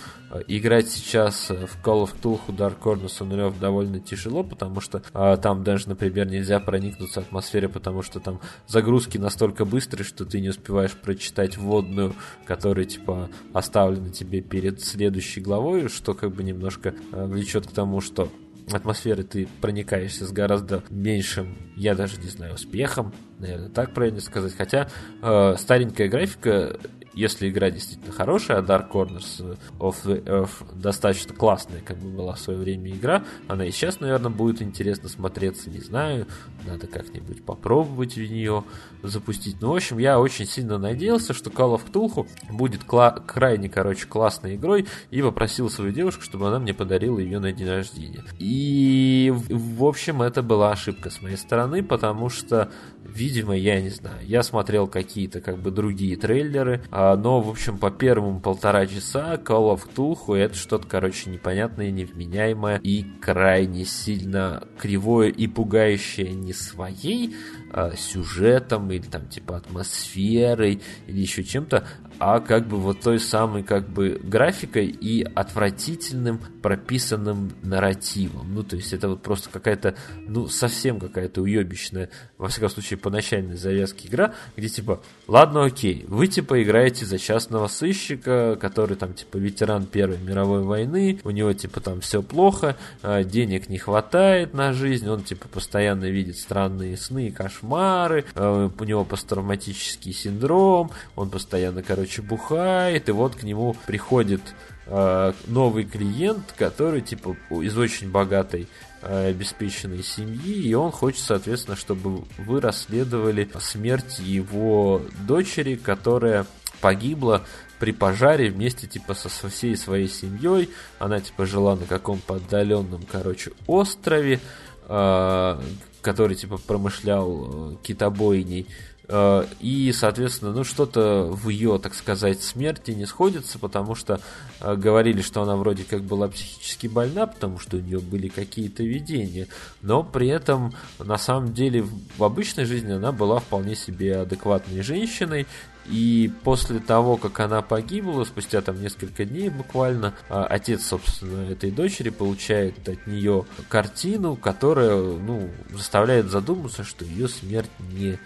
играть 0.47 0.89
сейчас 0.89 1.49
в 1.49 1.81
Call 1.83 2.03
of 2.03 2.13
Cthulhu 2.21 2.55
Dark 2.55 2.79
Corners 2.81 3.19
on 3.21 3.57
довольно 3.59 3.99
тяжело, 3.99 4.48
потому 4.49 4.81
что 4.81 5.03
а, 5.13 5.37
там 5.37 5.63
даже, 5.63 5.89
например, 5.89 6.27
нельзя 6.27 6.59
проникнуться 6.59 7.21
атмосфере, 7.21 7.69
потому 7.69 8.01
что 8.01 8.19
там 8.19 8.39
загрузки 8.67 9.17
настолько 9.17 9.65
быстрые, 9.65 10.05
что 10.05 10.25
ты 10.25 10.41
не 10.41 10.49
успеваешь 10.49 10.93
прочитать 10.93 11.57
вводную, 11.57 12.13
которая, 12.45 12.85
типа, 12.85 13.29
оставлена 13.53 14.09
тебе 14.09 14.41
перед 14.41 14.81
следующей 14.81 15.41
главой, 15.41 15.89
что 15.89 16.13
как 16.13 16.33
бы 16.33 16.43
немножко 16.43 16.93
а, 17.11 17.25
влечет 17.25 17.67
к 17.67 17.71
тому, 17.71 18.01
что 18.01 18.31
атмосферы 18.75 19.23
ты 19.23 19.47
проникаешься 19.61 20.25
с 20.25 20.31
гораздо 20.31 20.83
меньшим, 20.89 21.57
я 21.75 21.95
даже 21.95 22.19
не 22.21 22.27
знаю, 22.27 22.55
успехом, 22.55 23.13
наверное, 23.39 23.69
так 23.69 23.93
правильно 23.93 24.19
сказать. 24.19 24.53
Хотя 24.55 24.89
э, 25.21 25.55
старенькая 25.57 26.07
графика 26.07 26.79
если 27.19 27.49
игра 27.49 27.69
действительно 27.69 28.11
хорошая, 28.13 28.59
а 28.59 28.61
Dark 28.61 28.91
Corners 28.91 29.57
of 29.79 29.95
the 30.05 30.23
Earth 30.23 30.63
достаточно 30.73 31.33
классная, 31.33 31.81
как 31.81 31.97
бы 31.97 32.09
была 32.09 32.33
в 32.33 32.39
свое 32.39 32.57
время 32.57 32.91
игра, 32.91 33.23
она 33.47 33.65
и 33.65 33.71
сейчас, 33.71 33.99
наверное, 33.99 34.31
будет 34.31 34.61
интересно 34.61 35.09
смотреться, 35.09 35.69
не 35.69 35.79
знаю, 35.79 36.27
надо 36.65 36.87
как-нибудь 36.87 37.43
попробовать 37.43 38.15
в 38.15 38.19
нее 38.19 38.63
запустить. 39.03 39.57
Ну, 39.61 39.73
в 39.73 39.75
общем, 39.75 39.97
я 39.97 40.19
очень 40.19 40.45
сильно 40.45 40.77
надеялся, 40.77 41.33
что 41.33 41.49
Call 41.49 41.75
of 41.75 41.91
Cthulhu 41.91 42.27
будет 42.49 42.83
кла- 42.83 43.21
крайне, 43.25 43.69
короче, 43.69 44.05
классной 44.07 44.55
игрой, 44.55 44.87
и 45.11 45.21
попросил 45.21 45.69
свою 45.69 45.91
девушку, 45.91 46.23
чтобы 46.23 46.47
она 46.47 46.59
мне 46.59 46.73
подарила 46.73 47.19
ее 47.19 47.39
на 47.39 47.51
день 47.51 47.67
рождения. 47.67 48.23
И, 48.39 49.33
в 49.49 49.83
общем, 49.83 50.21
это 50.21 50.41
была 50.41 50.71
ошибка 50.71 51.09
с 51.09 51.21
моей 51.21 51.37
стороны, 51.37 51.83
потому 51.83 52.29
что, 52.29 52.71
видимо, 53.03 53.55
я 53.57 53.81
не 53.81 53.89
знаю, 53.89 54.25
я 54.25 54.43
смотрел 54.43 54.87
какие-то 54.87 55.41
как 55.41 55.59
бы 55.59 55.71
другие 55.71 56.15
трейлеры, 56.15 56.83
а, 56.91 57.08
но, 57.15 57.41
в 57.41 57.49
общем, 57.49 57.77
по 57.77 57.91
первым 57.91 58.41
полтора 58.41 58.85
часа 58.85 59.35
Call 59.35 59.75
of 59.75 59.87
Cthulhu 59.95 60.35
это 60.35 60.55
что-то, 60.55 60.87
короче, 60.87 61.29
непонятное, 61.29 61.91
невменяемое 61.91 62.79
и 62.79 63.03
крайне 63.21 63.85
сильно 63.85 64.63
кривое 64.77 65.29
и 65.29 65.47
пугающее 65.47 66.31
не 66.33 66.53
своей 66.53 67.35
а, 67.71 67.95
сюжетом 67.95 68.91
или 68.91 69.03
там 69.03 69.27
типа 69.27 69.57
атмосферой 69.57 70.81
или 71.07 71.19
еще 71.19 71.43
чем-то, 71.43 71.87
а 72.19 72.41
как 72.41 72.67
бы 72.67 72.77
вот 72.77 72.99
той 72.99 73.19
самой 73.19 73.63
как 73.63 73.87
бы 73.89 74.19
графикой 74.21 74.87
и 74.87 75.23
отвратительным 75.23 76.41
прописанным 76.61 77.51
нарративом. 77.63 78.53
Ну, 78.53 78.63
то 78.63 78.75
есть 78.75 78.93
это 78.93 79.09
вот 79.09 79.21
просто 79.21 79.49
какая-то, 79.49 79.95
ну, 80.27 80.47
совсем 80.47 80.99
какая-то 80.99 81.41
уебищная, 81.41 82.09
во 82.37 82.49
всяком 82.49 82.69
случае, 82.69 82.97
по 82.97 83.09
начальной 83.09 83.55
завязке 83.55 84.07
игра, 84.07 84.33
где 84.57 84.67
типа, 84.67 85.01
ладно, 85.27 85.63
окей, 85.63 86.05
вы 86.07 86.27
типа 86.27 86.61
играете 86.61 87.05
за 87.05 87.17
частного 87.17 87.67
сыщика, 87.67 88.57
который 88.59 88.97
там 88.97 89.13
типа 89.13 89.37
ветеран 89.37 89.85
Первой 89.85 90.17
мировой 90.17 90.63
войны, 90.63 91.19
у 91.23 91.29
него 91.29 91.53
типа 91.53 91.79
там 91.79 92.01
все 92.01 92.21
плохо, 92.21 92.75
а, 93.01 93.23
денег 93.23 93.69
не 93.69 93.77
хватает 93.77 94.53
на 94.53 94.73
жизнь, 94.73 95.07
он 95.07 95.23
типа 95.23 95.47
постоянно 95.47 96.05
видит 96.05 96.37
странные 96.37 96.97
сны 96.97 97.27
и 97.27 97.31
кошмары, 97.31 98.25
а, 98.35 98.69
у 98.77 98.83
него 98.83 99.05
посттравматический 99.05 100.11
синдром, 100.11 100.91
он 101.15 101.29
постоянно, 101.29 101.81
короче, 101.81 102.08
короче, 102.09 102.21
бухает, 102.23 103.07
и 103.07 103.11
вот 103.11 103.35
к 103.35 103.43
нему 103.43 103.75
приходит 103.85 104.41
э, 104.87 105.33
новый 105.45 105.83
клиент, 105.83 106.55
который, 106.57 107.01
типа, 107.01 107.35
из 107.51 107.77
очень 107.77 108.09
богатой 108.09 108.67
э, 109.03 109.29
обеспеченной 109.29 110.01
семьи, 110.01 110.55
и 110.55 110.73
он 110.73 110.91
хочет, 110.91 111.21
соответственно, 111.21 111.77
чтобы 111.77 112.23
вы 112.39 112.61
расследовали 112.61 113.47
смерть 113.59 114.19
его 114.19 115.03
дочери, 115.27 115.75
которая 115.75 116.47
погибла 116.81 117.43
при 117.77 117.91
пожаре 117.91 118.49
вместе 118.49 118.87
типа 118.87 119.13
со, 119.13 119.29
всей 119.47 119.77
своей 119.77 120.07
семьей. 120.07 120.69
Она 120.97 121.19
типа 121.19 121.45
жила 121.45 121.75
на 121.75 121.85
каком-то 121.85 122.35
отдаленном, 122.35 123.03
короче, 123.09 123.51
острове, 123.67 124.39
э, 124.87 125.61
который 126.01 126.35
типа 126.35 126.57
промышлял 126.57 127.73
э, 127.73 127.75
китобойней. 127.83 128.65
Э, 129.11 129.45
и, 129.59 129.91
соответственно, 129.91 130.53
ну 130.53 130.63
что-то 130.63 131.23
в 131.31 131.49
ее, 131.49 131.79
так 131.79 131.95
сказать, 131.95 132.43
смерти 132.43 132.91
не 132.91 133.07
сходится, 133.07 133.57
потому 133.57 133.95
что 133.95 134.21
э, 134.61 134.75
говорили, 134.75 135.21
что 135.21 135.41
она 135.41 135.55
вроде 135.55 135.83
как 135.83 136.03
была 136.03 136.27
психически 136.27 136.85
больна, 136.85 137.25
потому 137.25 137.57
что 137.57 137.77
у 137.77 137.79
нее 137.79 137.99
были 137.99 138.27
какие-то 138.27 138.83
видения, 138.83 139.47
но 139.81 140.03
при 140.03 140.27
этом 140.27 140.73
на 140.99 141.17
самом 141.17 141.53
деле 141.53 141.83
в 142.17 142.23
обычной 142.23 142.65
жизни 142.65 142.91
она 142.91 143.11
была 143.11 143.39
вполне 143.39 143.75
себе 143.75 144.17
адекватной 144.17 144.83
женщиной, 144.83 145.47
и 145.87 146.31
после 146.43 146.77
того, 146.77 147.17
как 147.17 147.39
она 147.39 147.63
погибла, 147.63 148.23
спустя 148.23 148.61
там 148.61 148.79
несколько 148.79 149.25
дней 149.25 149.49
буквально, 149.49 150.13
э, 150.29 150.39
отец, 150.49 150.85
собственно, 150.85 151.49
этой 151.51 151.71
дочери 151.71 152.11
получает 152.11 152.87
от 152.87 153.07
нее 153.07 153.45
картину, 153.69 154.35
которая, 154.35 154.95
ну, 154.95 155.49
заставляет 155.71 156.29
задуматься, 156.29 156.83
что 156.83 157.05
ее 157.05 157.27
смерть 157.27 157.71
не 157.91 158.19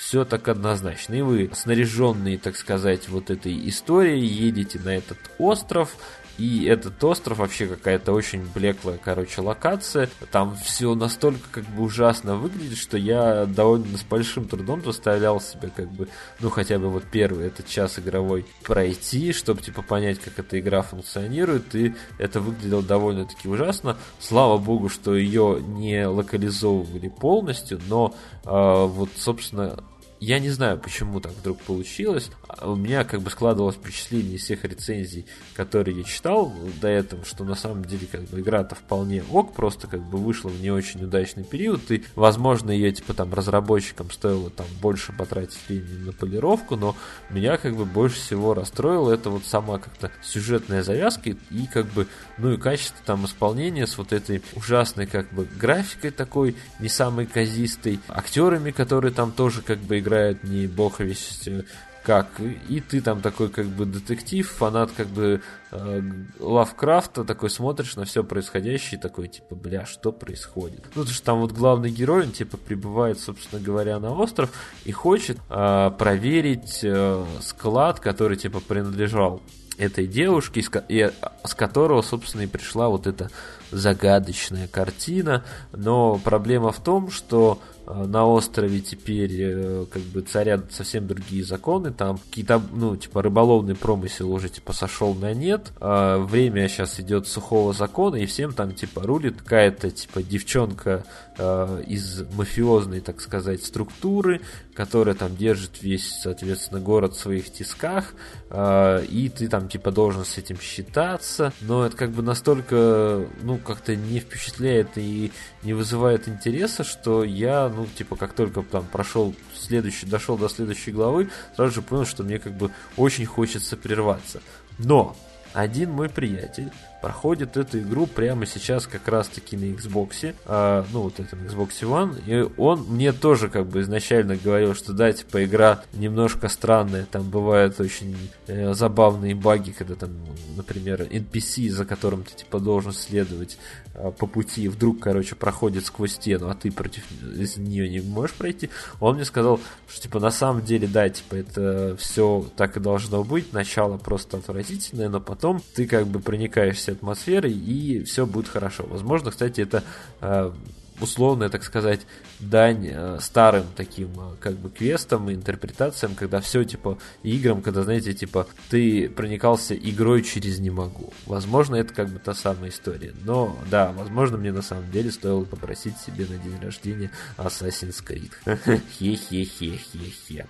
все 0.00 0.24
так 0.24 0.48
однозначно. 0.48 1.14
И 1.14 1.20
вы, 1.20 1.50
снаряженные, 1.52 2.38
так 2.38 2.56
сказать, 2.56 3.08
вот 3.10 3.30
этой 3.30 3.68
историей, 3.68 4.24
едете 4.24 4.80
на 4.82 4.96
этот 4.96 5.18
остров, 5.38 5.94
и 6.38 6.64
этот 6.64 7.04
остров 7.04 7.36
вообще 7.36 7.66
какая-то 7.66 8.12
очень 8.12 8.42
блеклая, 8.54 8.96
короче, 8.96 9.42
локация. 9.42 10.08
Там 10.30 10.56
все 10.56 10.94
настолько 10.94 11.46
как 11.50 11.64
бы 11.64 11.82
ужасно 11.82 12.36
выглядит, 12.36 12.78
что 12.78 12.96
я 12.96 13.44
довольно 13.44 13.98
с 13.98 14.04
большим 14.04 14.48
трудом 14.48 14.82
заставлял 14.82 15.38
себя 15.38 15.68
как 15.68 15.92
бы, 15.92 16.08
ну 16.40 16.48
хотя 16.48 16.78
бы 16.78 16.88
вот 16.88 17.04
первый 17.04 17.48
этот 17.48 17.66
час 17.68 17.98
игровой 17.98 18.46
пройти, 18.62 19.34
чтобы 19.34 19.60
типа 19.60 19.82
понять, 19.82 20.18
как 20.18 20.38
эта 20.38 20.58
игра 20.58 20.80
функционирует. 20.80 21.74
И 21.74 21.94
это 22.16 22.40
выглядело 22.40 22.82
довольно-таки 22.82 23.46
ужасно. 23.46 23.98
Слава 24.18 24.56
богу, 24.56 24.88
что 24.88 25.14
ее 25.14 25.58
не 25.60 26.08
локализовывали 26.08 27.08
полностью, 27.10 27.78
но 27.86 28.14
э, 28.46 28.48
вот, 28.86 29.10
собственно, 29.14 29.84
я 30.20 30.38
не 30.38 30.50
знаю, 30.50 30.78
почему 30.78 31.18
так 31.18 31.32
вдруг 31.32 31.58
получилось. 31.62 32.30
А 32.46 32.70
у 32.70 32.76
меня 32.76 33.04
как 33.04 33.22
бы 33.22 33.30
складывалось 33.30 33.76
впечатление 33.76 34.34
из 34.34 34.42
всех 34.42 34.64
рецензий, 34.64 35.24
которые 35.54 35.96
я 35.96 36.04
читал 36.04 36.52
до 36.80 36.88
этого, 36.88 37.24
что 37.24 37.44
на 37.44 37.54
самом 37.54 37.86
деле 37.86 38.06
как 38.06 38.24
бы 38.24 38.40
игра-то 38.40 38.74
вполне 38.74 39.24
ок, 39.30 39.54
просто 39.54 39.86
как 39.86 40.02
бы 40.02 40.18
вышла 40.18 40.50
в 40.50 40.60
не 40.60 40.70
очень 40.70 41.02
удачный 41.02 41.44
период, 41.44 41.90
и, 41.90 42.04
возможно, 42.16 42.70
ее 42.70 42.92
типа 42.92 43.14
там 43.14 43.32
разработчикам 43.32 44.10
стоило 44.10 44.50
там 44.50 44.66
больше 44.82 45.12
потратить 45.12 45.58
времени 45.68 46.04
на 46.04 46.12
полировку, 46.12 46.76
но 46.76 46.94
меня 47.30 47.56
как 47.56 47.74
бы 47.74 47.86
больше 47.86 48.16
всего 48.16 48.52
расстроило 48.52 49.12
это 49.12 49.30
вот 49.30 49.46
сама 49.46 49.78
как-то 49.78 50.10
сюжетная 50.22 50.82
завязка 50.82 51.30
и 51.30 51.66
как 51.72 51.86
бы, 51.86 52.06
ну 52.36 52.52
и 52.52 52.58
качество 52.58 52.98
там 53.06 53.24
исполнения 53.24 53.86
с 53.86 53.96
вот 53.96 54.12
этой 54.12 54.42
ужасной 54.54 55.06
как 55.06 55.32
бы 55.32 55.46
графикой 55.58 56.10
такой, 56.10 56.56
не 56.78 56.90
самой 56.90 57.24
казистой, 57.24 58.00
актерами, 58.08 58.70
которые 58.70 59.14
там 59.14 59.32
тоже 59.32 59.62
как 59.62 59.78
бы 59.78 59.98
играют 59.98 60.09
играет 60.10 60.44
не 60.44 60.66
бог 60.66 61.00
весь 61.00 61.46
э, 61.46 61.62
как. 62.02 62.26
И 62.68 62.80
ты 62.80 63.00
там 63.00 63.20
такой 63.20 63.48
как 63.48 63.66
бы 63.66 63.84
детектив, 63.84 64.48
фанат 64.48 64.90
как 64.96 65.06
бы 65.08 65.42
э, 65.70 66.02
Лавкрафта, 66.38 67.24
такой 67.24 67.50
смотришь 67.50 67.96
на 67.96 68.04
все 68.04 68.24
происходящее 68.24 68.98
и 68.98 69.02
такой 69.02 69.28
типа, 69.28 69.54
бля, 69.54 69.86
что 69.86 70.12
происходит? 70.12 70.84
Ну, 70.94 71.04
то 71.04 71.10
что 71.10 71.24
там 71.24 71.40
вот 71.40 71.52
главный 71.52 71.90
герой, 71.90 72.24
он 72.24 72.32
типа 72.32 72.56
прибывает, 72.56 73.18
собственно 73.20 73.62
говоря, 73.62 73.98
на 73.98 74.12
остров 74.12 74.50
и 74.84 74.92
хочет 74.92 75.38
э, 75.48 75.90
проверить 75.98 76.80
э, 76.82 77.24
склад, 77.40 78.00
который 78.00 78.36
типа 78.36 78.60
принадлежал 78.60 79.42
этой 79.78 80.06
девушке, 80.06 80.60
и, 80.60 80.64
и 80.88 81.10
с 81.44 81.54
которого, 81.54 82.02
собственно, 82.02 82.42
и 82.42 82.46
пришла 82.46 82.88
вот 82.88 83.06
эта 83.06 83.30
загадочная 83.70 84.68
картина. 84.68 85.44
Но 85.72 86.20
проблема 86.22 86.72
в 86.72 86.82
том, 86.82 87.10
что 87.10 87.60
Э, 87.90 88.04
на 88.06 88.26
острове 88.26 88.80
теперь 88.80 89.36
э, 89.38 89.86
как 89.90 90.02
бы 90.02 90.20
царят 90.20 90.72
совсем 90.72 91.06
другие 91.06 91.44
законы, 91.44 91.92
там 91.92 92.18
какие-то, 92.18 92.62
ну, 92.72 92.96
типа 92.96 93.22
рыболовный 93.22 93.74
промысел 93.74 94.30
уже 94.32 94.48
типа 94.48 94.72
сошел 94.72 95.14
на 95.14 95.34
нет, 95.34 95.72
а 95.80 96.18
время 96.18 96.68
сейчас 96.68 97.00
идет 97.00 97.26
сухого 97.26 97.72
закона, 97.72 98.16
и 98.16 98.26
всем 98.26 98.52
там 98.52 98.74
типа 98.74 99.02
рулит 99.02 99.42
какая-то 99.42 99.90
типа 99.90 100.22
девчонка 100.22 101.04
э, 101.38 101.84
из 101.86 102.22
мафиозной, 102.34 103.00
так 103.00 103.20
сказать, 103.20 103.64
структуры, 103.64 104.40
которая 104.74 105.14
там 105.14 105.36
держит 105.36 105.82
весь, 105.82 106.20
соответственно, 106.22 106.80
город 106.80 107.14
в 107.14 107.18
своих 107.18 107.50
тисках, 107.52 108.14
э, 108.50 109.04
и 109.06 109.28
ты 109.28 109.48
там 109.48 109.68
типа 109.68 109.90
должен 109.90 110.24
с 110.24 110.38
этим 110.38 110.60
считаться, 110.60 111.52
но 111.60 111.86
это 111.86 111.96
как 111.96 112.10
бы 112.10 112.22
настолько, 112.22 113.26
ну, 113.42 113.58
как-то 113.60 113.96
не 113.96 114.20
впечатляет 114.20 114.96
и 114.96 115.32
не 115.62 115.72
вызывает 115.72 116.28
интереса, 116.28 116.84
что 116.84 117.24
я, 117.24 117.68
ну, 117.68 117.86
типа, 117.86 118.16
как 118.16 118.32
только 118.32 118.62
там 118.62 118.84
прошел 118.86 119.34
следующий, 119.54 120.06
дошел 120.06 120.36
до 120.36 120.48
следующей 120.48 120.92
главы, 120.92 121.30
сразу 121.56 121.74
же 121.74 121.82
понял, 121.82 122.06
что 122.06 122.22
мне 122.22 122.38
как 122.38 122.52
бы 122.54 122.70
очень 122.96 123.26
хочется 123.26 123.76
прерваться. 123.76 124.40
Но 124.78 125.16
один 125.52 125.90
мой 125.90 126.08
приятель 126.08 126.70
проходит 127.00 127.56
эту 127.56 127.78
игру 127.80 128.06
прямо 128.06 128.46
сейчас 128.46 128.86
как 128.86 129.08
раз-таки 129.08 129.56
на 129.56 129.64
Xbox, 129.64 130.34
а, 130.46 130.84
ну 130.92 131.02
вот 131.02 131.18
этом 131.20 131.40
Xbox 131.40 131.70
One, 131.82 132.22
и 132.26 132.50
он 132.56 132.84
мне 132.88 133.12
тоже 133.12 133.48
как 133.48 133.66
бы 133.66 133.80
изначально 133.80 134.36
говорил, 134.36 134.74
что 134.74 134.92
да, 134.92 135.12
типа 135.12 135.44
игра 135.44 135.82
немножко 135.92 136.48
странная, 136.48 137.06
там 137.10 137.28
бывают 137.28 137.80
очень 137.80 138.16
э, 138.46 138.74
забавные 138.74 139.34
баги, 139.34 139.70
когда 139.70 139.94
там, 139.94 140.10
например, 140.56 141.02
NPC, 141.02 141.70
за 141.70 141.84
которым 141.84 142.24
ты 142.24 142.34
типа 142.34 142.60
должен 142.60 142.92
следовать 142.92 143.58
э, 143.94 144.12
по 144.18 144.26
пути, 144.26 144.68
вдруг, 144.68 145.00
короче, 145.00 145.34
проходит 145.34 145.86
сквозь 145.86 146.12
стену, 146.12 146.50
а 146.50 146.54
ты 146.54 146.70
против 146.70 147.04
из 147.22 147.56
нее 147.56 147.88
не 147.88 148.00
можешь 148.00 148.36
пройти, 148.36 148.70
он 149.00 149.16
мне 149.16 149.24
сказал, 149.24 149.60
что 149.88 150.02
типа 150.02 150.20
на 150.20 150.30
самом 150.30 150.64
деле, 150.64 150.86
да, 150.86 151.08
типа 151.08 151.36
это 151.36 151.96
все 151.98 152.46
так 152.56 152.76
и 152.76 152.80
должно 152.80 153.24
быть, 153.24 153.52
начало 153.52 153.96
просто 153.96 154.36
отвратительное, 154.36 155.08
но 155.08 155.20
потом 155.20 155.62
ты 155.74 155.86
как 155.86 156.06
бы 156.06 156.20
проникаешься 156.20 156.89
атмосферой, 156.92 157.52
и 157.52 158.02
все 158.04 158.26
будет 158.26 158.48
хорошо. 158.48 158.84
Возможно, 158.88 159.30
кстати, 159.30 159.60
это 159.60 159.82
э, 160.20 160.52
условная, 161.00 161.48
так 161.48 161.62
сказать, 161.64 162.00
дань 162.38 162.88
э, 162.90 163.18
старым 163.20 163.66
таким 163.76 164.10
э, 164.18 164.36
как 164.40 164.54
бы 164.54 164.70
квестам 164.70 165.30
и 165.30 165.34
интерпретациям, 165.34 166.14
когда 166.14 166.40
все 166.40 166.64
типа 166.64 166.98
играм, 167.22 167.62
когда, 167.62 167.82
знаете, 167.82 168.12
типа 168.12 168.46
ты 168.68 169.08
проникался 169.08 169.74
игрой 169.74 170.22
через 170.22 170.58
не 170.58 170.70
могу. 170.70 171.12
Возможно, 171.26 171.76
это 171.76 171.94
как 171.94 172.08
бы 172.08 172.18
та 172.18 172.34
самая 172.34 172.70
история. 172.70 173.14
Но 173.24 173.56
да, 173.70 173.92
возможно, 173.92 174.36
мне 174.38 174.52
на 174.52 174.62
самом 174.62 174.90
деле 174.90 175.10
стоило 175.10 175.44
попросить 175.44 175.98
себе 175.98 176.26
на 176.26 176.36
день 176.38 176.60
рождения 176.60 177.10
Assassin's 177.36 178.04
Creed. 178.04 178.32
Хе-хе-хе-хе-хе. 178.98 180.46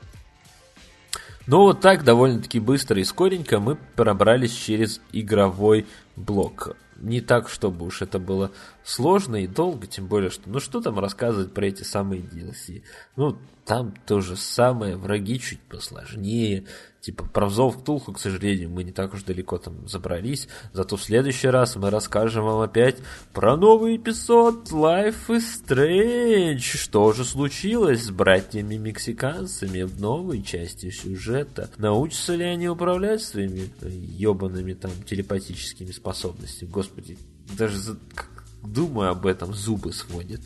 Ну 1.51 1.63
вот 1.63 1.81
так 1.81 2.05
довольно-таки 2.05 2.61
быстро 2.61 3.01
и 3.01 3.05
скоренько 3.05 3.59
мы 3.59 3.75
пробрались 3.97 4.53
через 4.53 5.01
игровой 5.11 5.85
блок. 6.15 6.77
Не 6.97 7.21
так, 7.21 7.49
чтобы 7.49 7.87
уж 7.87 8.03
это 8.03 8.21
было 8.21 8.53
сложно 8.91 9.37
и 9.37 9.47
долго, 9.47 9.87
тем 9.87 10.07
более, 10.07 10.31
что 10.31 10.49
ну 10.51 10.59
что 10.59 10.81
там 10.81 10.99
рассказывать 10.99 11.55
про 11.55 11.67
эти 11.67 11.85
самые 11.85 12.23
DLC. 12.23 12.83
Ну, 13.17 13.39
там 13.65 13.95
то 14.05 14.21
же 14.21 14.37
самое, 14.37 14.97
враги 14.97 15.39
чуть 15.39 15.61
посложнее. 15.61 16.65
Типа 17.01 17.25
про 17.25 17.47
взов 17.47 17.81
Ктулху, 17.81 18.13
к 18.13 18.19
сожалению, 18.19 18.69
мы 18.69 18.83
не 18.83 18.91
так 18.91 19.15
уж 19.15 19.23
далеко 19.23 19.59
там 19.59 19.87
забрались. 19.89 20.49
Зато 20.73 20.97
в 20.97 21.03
следующий 21.03 21.49
раз 21.49 21.77
мы 21.77 21.89
расскажем 21.89 22.45
вам 22.45 22.61
опять 22.61 22.97
про 23.33 23.57
новый 23.57 23.97
эпизод 23.97 24.71
Life 24.71 25.29
is 25.29 25.45
Strange. 25.65 26.59
Что 26.59 27.13
же 27.13 27.25
случилось 27.25 28.03
с 28.03 28.11
братьями-мексиканцами 28.11 29.83
в 29.83 30.01
новой 30.01 30.43
части 30.43 30.91
сюжета? 30.91 31.71
Научатся 31.79 32.35
ли 32.35 32.45
они 32.45 32.69
управлять 32.69 33.23
своими 33.23 33.71
ебаными 33.83 34.75
там 34.75 34.91
телепатическими 35.07 35.93
способностями? 35.93 36.71
Господи, 36.71 37.17
даже 37.57 37.79
за... 37.79 37.97
думаю 38.63 39.11
об 39.11 39.27
этом, 39.27 39.55
зубы 39.55 39.93
сводит. 39.93 40.41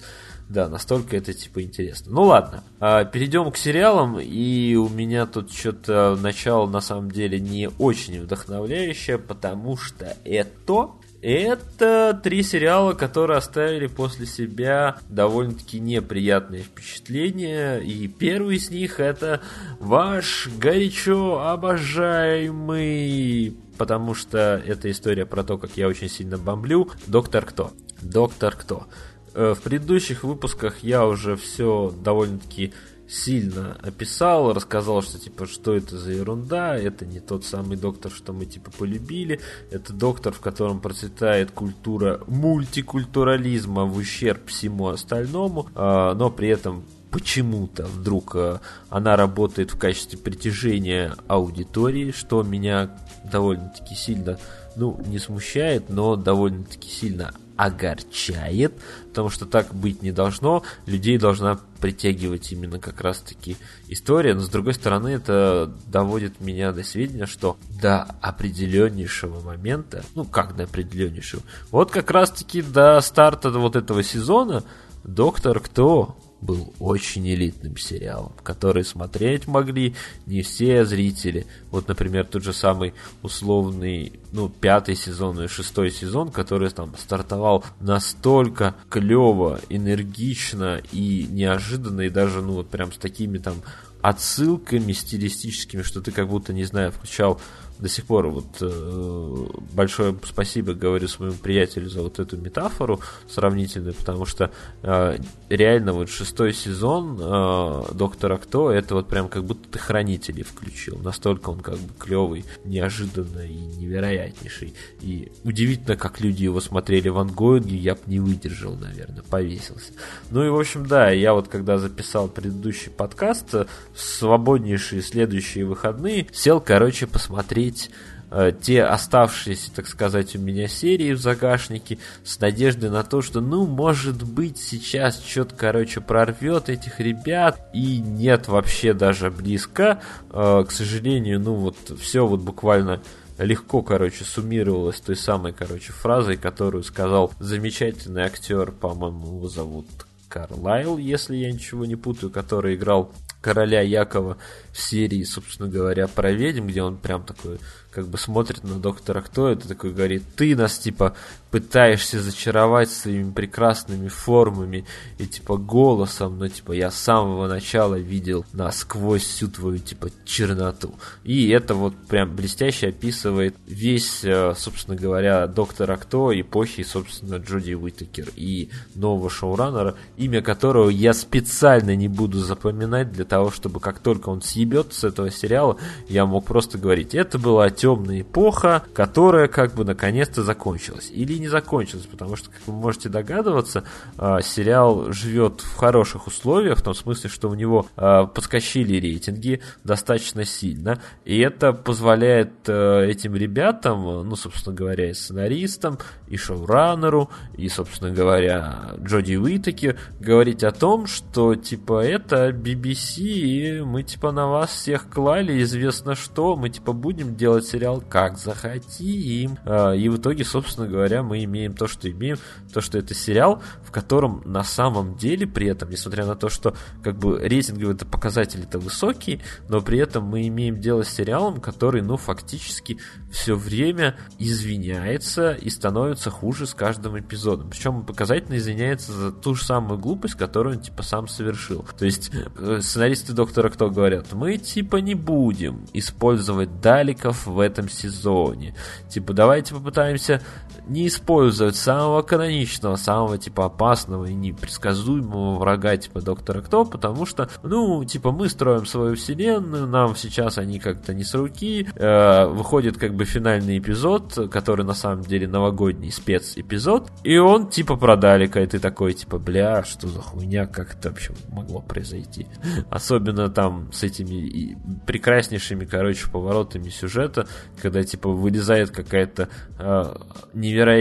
Да, 0.49 0.69
настолько 0.69 1.17
это 1.17 1.33
типа 1.33 1.63
интересно. 1.63 2.13
Ну 2.13 2.25
ладно, 2.25 2.63
а, 2.79 3.05
перейдем 3.05 3.51
к 3.51 3.57
сериалам, 3.57 4.21
и 4.21 4.75
у 4.75 4.89
меня 4.89 5.27
тут 5.27 5.53
что-то 5.53 6.19
начало 6.21 6.69
на 6.69 6.81
самом 6.81 7.11
деле 7.11 7.41
не 7.41 7.71
очень 7.79 8.21
вдохновляющее, 8.21 9.19
потому 9.19 9.77
что 9.77 10.17
это 10.25 10.91
это 11.25 12.21
три 12.23 12.43
сериала, 12.43 12.93
которые 12.93 13.39
оставили 13.39 13.87
после 13.87 14.27
себя 14.27 14.99
довольно-таки 15.09 15.81
неприятные 15.81 16.65
впечатления. 16.65 17.79
И 17.79 18.09
первый 18.09 18.57
из 18.57 18.69
них 18.69 19.01
это 19.01 19.41
ваш 19.81 20.51
горячо 20.59 21.41
обожаемый, 21.41 23.57
потому 23.79 24.13
что 24.13 24.63
это 24.67 24.91
история 24.91 25.25
про 25.25 25.45
то, 25.45 25.57
как 25.57 25.79
я 25.79 25.89
очень 25.89 26.11
сильно 26.11 26.37
бомблю, 26.37 26.91
Доктор 27.07 27.47
Кто. 27.47 27.73
Доктор 28.03 28.57
Кто. 28.57 28.87
Э, 29.35 29.55
в 29.55 29.63
предыдущих 29.63 30.25
выпусках 30.25 30.79
я 30.81 31.07
уже 31.07 31.37
все 31.37 31.93
довольно-таки 32.03 32.73
сильно 33.07 33.77
описал, 33.83 34.53
рассказал, 34.53 35.03
что 35.03 35.19
типа 35.19 35.47
что 35.47 35.75
это 35.75 35.99
за 35.99 36.13
ерунда, 36.13 36.77
это 36.77 37.05
не 37.05 37.21
тот 37.21 37.45
самый 37.45 37.77
доктор, 37.77 38.11
что 38.11 38.33
мы 38.33 38.47
типа 38.47 38.71
полюбили, 38.71 39.41
это 39.71 39.93
доктор, 39.93 40.33
в 40.33 40.41
котором 40.41 40.81
процветает 40.81 41.51
культура 41.51 42.21
мультикультурализма 42.27 43.85
в 43.85 43.97
ущерб 43.97 44.47
всему 44.47 44.89
остальному, 44.89 45.69
а, 45.75 46.15
но 46.15 46.31
при 46.31 46.49
этом 46.49 46.85
почему-то 47.11 47.85
вдруг 47.85 48.35
э, 48.35 48.59
она 48.89 49.15
работает 49.15 49.71
в 49.71 49.79
качестве 49.79 50.19
притяжения 50.19 51.15
аудитории, 51.29 52.11
что 52.11 52.43
меня 52.43 52.91
довольно-таки 53.31 53.95
сильно, 53.95 54.39
ну, 54.75 55.01
не 55.07 55.21
смущает, 55.21 55.91
но 55.91 56.17
довольно-таки 56.17 56.89
сильно 56.89 57.33
огорчает, 57.57 58.75
потому 59.09 59.31
что 59.31 59.47
так 59.47 59.75
быть 59.75 60.03
не 60.03 60.13
должно. 60.13 60.63
Людей 60.87 61.19
должна 61.19 61.61
притягивать 61.81 62.51
именно 62.53 62.79
как 62.79 63.01
раз-таки 63.01 63.57
история, 63.89 64.35
но 64.35 64.41
с 64.41 64.49
другой 64.49 64.75
стороны 64.75 65.09
это 65.09 65.73
доводит 65.87 66.41
меня 66.41 66.73
до 66.73 66.83
сведения, 66.83 67.27
что 67.27 67.57
до 67.81 68.03
определеннейшего 68.21 69.41
момента, 69.41 70.05
ну 70.15 70.25
как 70.25 70.57
до 70.57 70.65
определеннейшего, 70.65 71.43
вот 71.71 71.91
как 71.91 72.11
раз-таки 72.11 72.63
до 72.63 73.01
старта 73.01 73.51
вот 73.51 73.77
этого 73.77 74.03
сезона 74.03 74.65
Доктор 75.05 75.61
Кто 75.61 76.17
был 76.45 76.73
очень 76.79 77.27
элитным 77.29 77.77
сериалом, 77.77 78.33
который 78.43 78.85
смотреть 78.85 79.47
могли 79.47 79.95
не 80.27 80.43
все 80.43 80.85
зрители. 80.85 81.47
Вот, 81.71 81.89
например, 81.89 82.27
тот 82.27 82.45
же 82.45 82.53
самый 82.53 82.95
условный, 83.23 84.21
ну, 84.33 84.49
пятый 84.49 84.95
сезон 84.95 85.43
и 85.43 85.49
шестой 85.49 85.91
сезон, 85.91 86.31
который 86.31 86.71
там 86.71 86.95
стартовал 86.97 87.65
настолько 87.81 88.75
клево, 88.91 89.61
энергично 89.71 90.83
и 90.93 91.27
неожиданно, 91.31 92.03
и 92.03 92.11
даже, 92.11 92.43
ну, 92.43 92.53
вот 92.53 92.69
прям 92.69 92.93
с 92.93 92.99
такими 92.99 93.39
там 93.39 93.57
отсылками 94.03 94.93
стилистическими, 94.93 95.81
что 95.81 96.03
ты 96.03 96.13
как 96.13 96.29
будто, 96.29 96.53
не 96.53 96.65
знаю, 96.65 96.93
включал 96.93 97.41
до 97.79 97.89
сих 97.89 98.05
пор 98.05 98.29
вот 98.29 98.47
э, 98.61 99.47
большое 99.73 100.17
спасибо 100.25 100.75
говорю 100.75 101.09
своему 101.09 101.37
приятелю 101.37 101.89
за 101.89 102.03
вот 102.03 102.19
эту 102.19 102.37
метафору 102.37 103.01
сравнительную, 103.29 103.95
потому 103.95 104.27
что 104.27 104.51
э, 104.83 105.19
реально 105.49 105.93
вот 105.93 106.09
шестой 106.09 106.53
сезон 106.53 107.19
э, 107.21 107.83
Доктора 107.95 108.37
Кто 108.39 108.71
это 108.71 108.95
вот 108.95 109.09
прям 109.09 109.29
как 109.29 109.45
будто 109.45 109.69
ты 109.69 109.79
хранители 109.79 110.43
включил, 110.43 110.99
настолько 110.99 111.51
он 111.51 111.61
как 111.61 111.79
бы 111.79 111.93
клевый, 111.99 112.45
неожиданно 112.65 113.41
и 113.41 113.55
невероятнейший. 113.55 114.75
И 115.01 115.33
удивительно, 115.43 115.97
как 115.97 116.21
люди 116.21 116.45
его 116.45 116.61
смотрели 116.61 117.09
в 117.09 117.19
ангоинге, 117.19 117.77
я 117.77 117.95
бы 117.95 118.01
не 118.07 118.21
выдержал, 118.21 118.77
наверное, 118.77 119.23
повесился. 119.23 119.93
Ну 120.31 120.45
и 120.45 120.49
в 120.49 120.59
общем, 120.59 120.87
да, 120.87 121.11
я 121.11 121.35
вот 121.35 121.49
когда 121.49 121.79
записал 121.79 122.29
предыдущий 122.29 122.91
подкаст, 122.91 123.55
э, 123.55 123.67
свободнейшие 123.97 125.03
следующие 125.03 125.65
выходные, 125.65 126.29
сел, 126.33 126.61
короче, 126.61 127.07
посмотреть 127.07 127.64
посмотреть 127.65 127.91
э, 128.31 128.53
те 128.61 128.83
оставшиеся, 128.83 129.71
так 129.75 129.87
сказать, 129.87 130.35
у 130.37 130.39
меня 130.39 130.69
серии 130.69 131.13
в 131.13 131.21
загашнике 131.21 131.99
с 132.25 132.41
надеждой 132.41 132.91
на 132.91 133.03
то, 133.03 133.23
что, 133.23 133.41
ну, 133.41 133.67
может 133.67 134.23
быть, 134.23 134.59
сейчас 134.59 135.23
что-то, 135.25 135.55
короче, 135.55 136.01
прорвет 136.01 136.69
этих 136.69 137.01
ребят, 137.01 137.61
и 137.73 137.99
нет 137.99 138.49
вообще 138.49 138.93
даже 138.93 139.31
близко. 139.31 140.01
Э, 140.31 140.65
к 140.67 140.73
сожалению, 140.73 141.41
ну, 141.41 141.55
вот 141.55 141.77
все 142.01 142.27
вот 142.27 142.41
буквально 142.41 143.01
легко, 143.39 143.83
короче, 143.83 144.25
суммировалось 144.25 145.01
той 145.01 145.17
самой, 145.17 145.53
короче, 145.53 145.93
фразой, 145.93 146.37
которую 146.37 146.85
сказал 146.85 147.33
замечательный 147.41 148.23
актер, 148.23 148.71
по-моему, 148.71 149.27
его 149.27 149.49
зовут 149.49 149.87
Карлайл, 150.29 150.99
если 150.99 151.37
я 151.37 151.53
ничего 151.53 151.85
не 151.85 151.97
путаю, 151.97 152.31
который 152.31 152.75
играл 152.75 153.13
короля 153.45 153.83
Якова 153.83 154.39
в 154.73 154.81
серии, 154.81 155.23
собственно 155.23 155.69
говоря, 155.69 156.09
про 156.09 156.33
ведьм, 156.33 156.67
где 156.67 156.83
он 156.83 156.97
прям 156.97 157.25
такой 157.25 157.59
как 157.91 158.07
бы 158.09 158.17
смотрит 158.17 158.65
на 158.65 158.81
доктора 158.81 159.21
Кто, 159.21 159.51
это 159.51 159.69
такой 159.69 159.93
говорит, 159.93 160.23
ты 160.35 160.57
нас, 160.57 160.79
типа, 160.79 161.15
пытаешься 161.55 162.21
зачаровать 162.21 162.91
своими 162.91 163.31
прекрасными 163.31 164.09
формами 164.09 164.85
и, 165.19 165.27
типа, 165.29 165.57
голосом, 165.57 166.37
но, 166.37 166.49
типа, 166.49 166.73
я 166.73 166.91
с 166.91 166.97
самого 166.97 167.47
начала 167.47 167.95
видел 167.95 168.45
насквозь 168.53 169.23
всю 169.23 169.47
твою, 169.47 169.79
типа, 169.79 170.09
черноту. 170.25 170.97
И 171.23 171.51
это 171.51 171.77
вот 171.77 171.95
прям 172.09 172.35
блестяще 172.35 172.89
описывает 172.89 173.55
весь, 173.69 174.25
э, 174.25 174.53
собственно 174.57 174.97
говоря, 174.97 175.47
доктора 175.47 175.97
Кто, 175.97 176.33
эпохи, 176.33 176.83
собственно, 176.83 177.37
Джоди 177.37 177.75
Уитакер 177.75 178.31
и 178.35 178.71
нового 178.97 179.31
шоураннера, 179.31 179.95
имя 180.17 180.43
которого 180.43 180.91
я 180.91 181.15
специально 181.15 181.95
не 181.95 182.09
буду 182.09 182.41
запоминать 182.41 183.13
для 183.13 183.25
того, 183.25 183.53
чтобы 183.53 183.79
как 183.79 184.01
только 184.01 184.29
он 184.29 184.43
съебет 184.43 184.93
с 184.93 185.05
этого 185.05 185.31
сериала, 185.31 185.77
я 186.09 186.27
мог 186.27 186.47
просто 186.47 186.79
говорить, 186.79 187.15
это 187.15 187.39
была 187.39 187.71
темная 187.71 188.23
эпоха, 188.23 188.83
которая 188.93 189.47
как 189.47 189.75
бы 189.75 189.85
наконец-то 189.85 190.43
закончилась. 190.43 191.13
Или 191.13 191.44
не 191.45 191.49
закончилась, 191.49 192.07
потому 192.07 192.37
что, 192.37 192.49
как 192.51 192.61
вы 192.67 192.73
можете 192.73 193.11
догадываться, 193.11 193.85
а, 194.17 194.41
сериал 194.41 195.13
живет 195.13 195.61
в 195.61 195.77
хороших 195.77 196.27
условиях, 196.27 196.79
в 196.79 196.83
том 196.83 196.95
смысле, 196.95 197.29
что 197.29 197.51
у 197.51 197.55
него 197.55 197.87
а, 197.97 198.25
подскочили 198.25 198.99
рейтинги 198.99 199.61
достаточно 199.85 200.47
сильно, 200.47 201.01
и 201.27 201.39
это 201.39 201.75
позволяет 201.75 202.53
а, 202.67 203.03
этим 203.03 203.37
ребятам, 203.37 204.27
ну, 204.27 204.37
собственно 204.37 204.75
говоря, 204.75 205.11
и 205.11 205.13
сценаристам, 205.13 205.99
и 206.29 206.39
шоураннеру, 206.39 207.29
и, 207.59 207.69
собственно 207.69 208.11
говоря, 208.11 208.95
Джоди 209.03 209.37
Уитаки 209.37 209.97
говорить 210.19 210.65
о 210.65 210.73
том, 210.73 211.07
что, 211.07 211.55
типа, 211.55 212.03
это 212.03 212.49
BBC, 212.49 213.21
и 213.21 213.81
мы, 213.83 214.03
типа, 214.03 214.33
на 214.33 214.47
вас 214.47 214.71
всех 214.71 215.11
клали, 215.11 215.63
известно 215.63 216.15
что, 216.15 216.57
мы, 216.57 216.71
типа, 216.71 216.95
будем 216.95 217.37
делать 217.37 217.67
сериал 217.67 218.03
как 218.09 218.39
захотим. 218.39 219.59
И 219.67 220.09
в 220.09 220.17
итоге, 220.17 220.45
собственно 220.45 220.89
говоря, 220.89 221.23
мы 221.23 221.34
имеем 221.43 221.75
то, 221.75 221.89
что 221.89 222.11
имеем, 222.11 222.37
то, 222.73 222.81
что 222.81 222.99
это 222.99 223.15
сериал, 223.15 223.63
в 223.83 223.91
котором 223.91 224.43
на 224.45 224.63
самом 224.63 225.17
деле 225.17 225.47
при 225.47 225.67
этом, 225.67 225.91
несмотря 225.91 226.27
на 226.27 226.37
то, 226.37 226.49
что 226.49 226.77
как 227.03 227.17
бы 227.17 227.41
рейтинговые 227.41 227.95
это 227.95 228.07
показатели-то 228.07 228.79
высокие, 228.79 229.41
но 229.69 229.81
при 229.81 229.99
этом 229.99 230.25
мы 230.25 230.47
имеем 230.47 230.81
дело 230.81 231.03
с 231.03 231.09
сериалом, 231.09 231.61
который, 231.61 232.03
ну, 232.03 232.17
фактически 232.17 232.99
все 233.31 233.57
время 233.57 234.17
извиняется 234.39 235.53
и 235.53 235.71
становится 235.71 236.31
хуже 236.31 236.67
с 236.67 236.75
каждым 236.75 237.19
эпизодом. 237.19 237.71
Причем 237.71 238.05
показательно 238.05 238.57
извиняется 238.57 239.13
за 239.13 239.33
ту 239.33 239.55
же 239.55 239.65
самую 239.65 239.99
глупость, 239.99 240.35
которую 240.35 240.77
он, 240.77 240.83
типа, 240.83 241.03
сам 241.03 241.29
совершил. 241.29 241.87
То 241.99 242.05
есть, 242.05 242.31
э, 242.59 242.81
сценаристы 242.81 243.33
Доктора 243.33 243.71
Кто 243.71 243.91
говорят, 243.91 244.33
мы, 244.33 244.59
типа, 244.59 244.97
не 244.97 245.15
будем 245.15 245.87
использовать 245.93 246.81
даликов 246.81 247.47
в 247.47 247.59
этом 247.59 247.89
сезоне. 247.89 248.75
Типа, 249.09 249.33
давайте 249.33 249.75
попытаемся 249.75 250.43
не 250.87 251.07
использовать 251.07 251.24
самого 251.73 252.23
каноничного, 252.23 252.97
самого, 252.97 253.39
типа, 253.39 253.67
опасного 253.67 254.27
и 254.27 254.35
непредсказуемого 254.35 255.59
врага, 255.59 255.97
типа, 255.97 256.21
Доктора 256.21 256.61
Кто, 256.61 256.85
потому 256.85 257.27
что, 257.27 257.49
ну, 257.63 258.05
типа, 258.05 258.33
мы 258.33 258.49
строим 258.49 258.87
свою 258.87 259.17
вселенную, 259.17 259.87
нам 259.87 260.17
сейчас 260.17 260.59
они 260.59 260.79
как-то 260.79 261.15
не 261.15 261.25
с 261.25 261.35
руки, 261.35 261.89
э, 261.95 262.47
выходит, 262.47 262.99
как 262.99 263.15
бы, 263.15 263.25
финальный 263.25 263.79
эпизод, 263.79 264.49
который, 264.51 264.85
на 264.85 264.95
самом 264.95 265.23
деле, 265.23 265.49
новогодний 265.49 266.13
спецэпизод, 266.13 267.11
и 267.25 267.39
он, 267.39 267.69
типа, 267.69 267.97
про 267.97 268.17
Далика, 268.17 268.61
и 268.61 268.67
ты 268.67 268.79
такой, 268.79 269.15
типа, 269.15 269.39
бля, 269.39 269.83
что 269.85 270.09
за 270.09 270.21
хуйня, 270.21 270.67
как 270.67 270.95
это 270.95 271.11
вообще 271.11 271.33
могло 271.49 271.81
произойти? 271.81 272.47
Особенно 272.91 273.49
там 273.49 273.93
с 273.93 274.03
этими 274.03 274.77
прекраснейшими, 275.07 275.85
короче, 275.85 276.29
поворотами 276.31 276.89
сюжета, 276.89 277.47
когда, 277.81 278.03
типа, 278.03 278.29
вылезает 278.29 278.91
какая-то 278.91 279.49
э, 279.79 280.15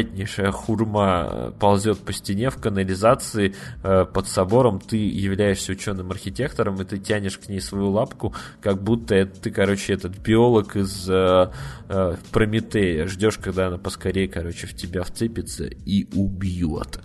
невероятнейшая 0.04 0.52
хурма 0.52 1.28
э, 1.30 1.52
ползет 1.60 2.00
по 2.00 2.14
стене 2.14 2.50
в 2.50 2.58
канализации 2.58 3.56
э, 3.84 4.06
под 4.06 4.28
собором, 4.28 4.80
ты 4.80 4.98
являешься 4.98 5.72
ученым-архитектором, 5.72 6.82
и 6.82 6.86
ты 6.86 6.98
тянешь 6.98 7.38
к 7.38 7.50
ней 7.50 7.62
свою 7.62 7.90
лапку, 7.90 8.34
как 8.62 8.82
будто 8.82 9.16
это, 9.16 9.42
ты, 9.42 9.52
короче, 9.52 9.94
этот 9.94 10.18
биолог 10.18 10.76
из 10.76 11.10
э, 11.10 11.52
э, 11.90 12.16
Прометея, 12.32 13.08
ждешь, 13.08 13.38
когда 13.38 13.68
она 13.68 13.78
поскорее, 13.78 14.28
короче, 14.28 14.68
в 14.68 14.76
тебя 14.76 15.04
вцепится 15.04 15.66
и 15.66 16.08
убьет. 16.14 17.00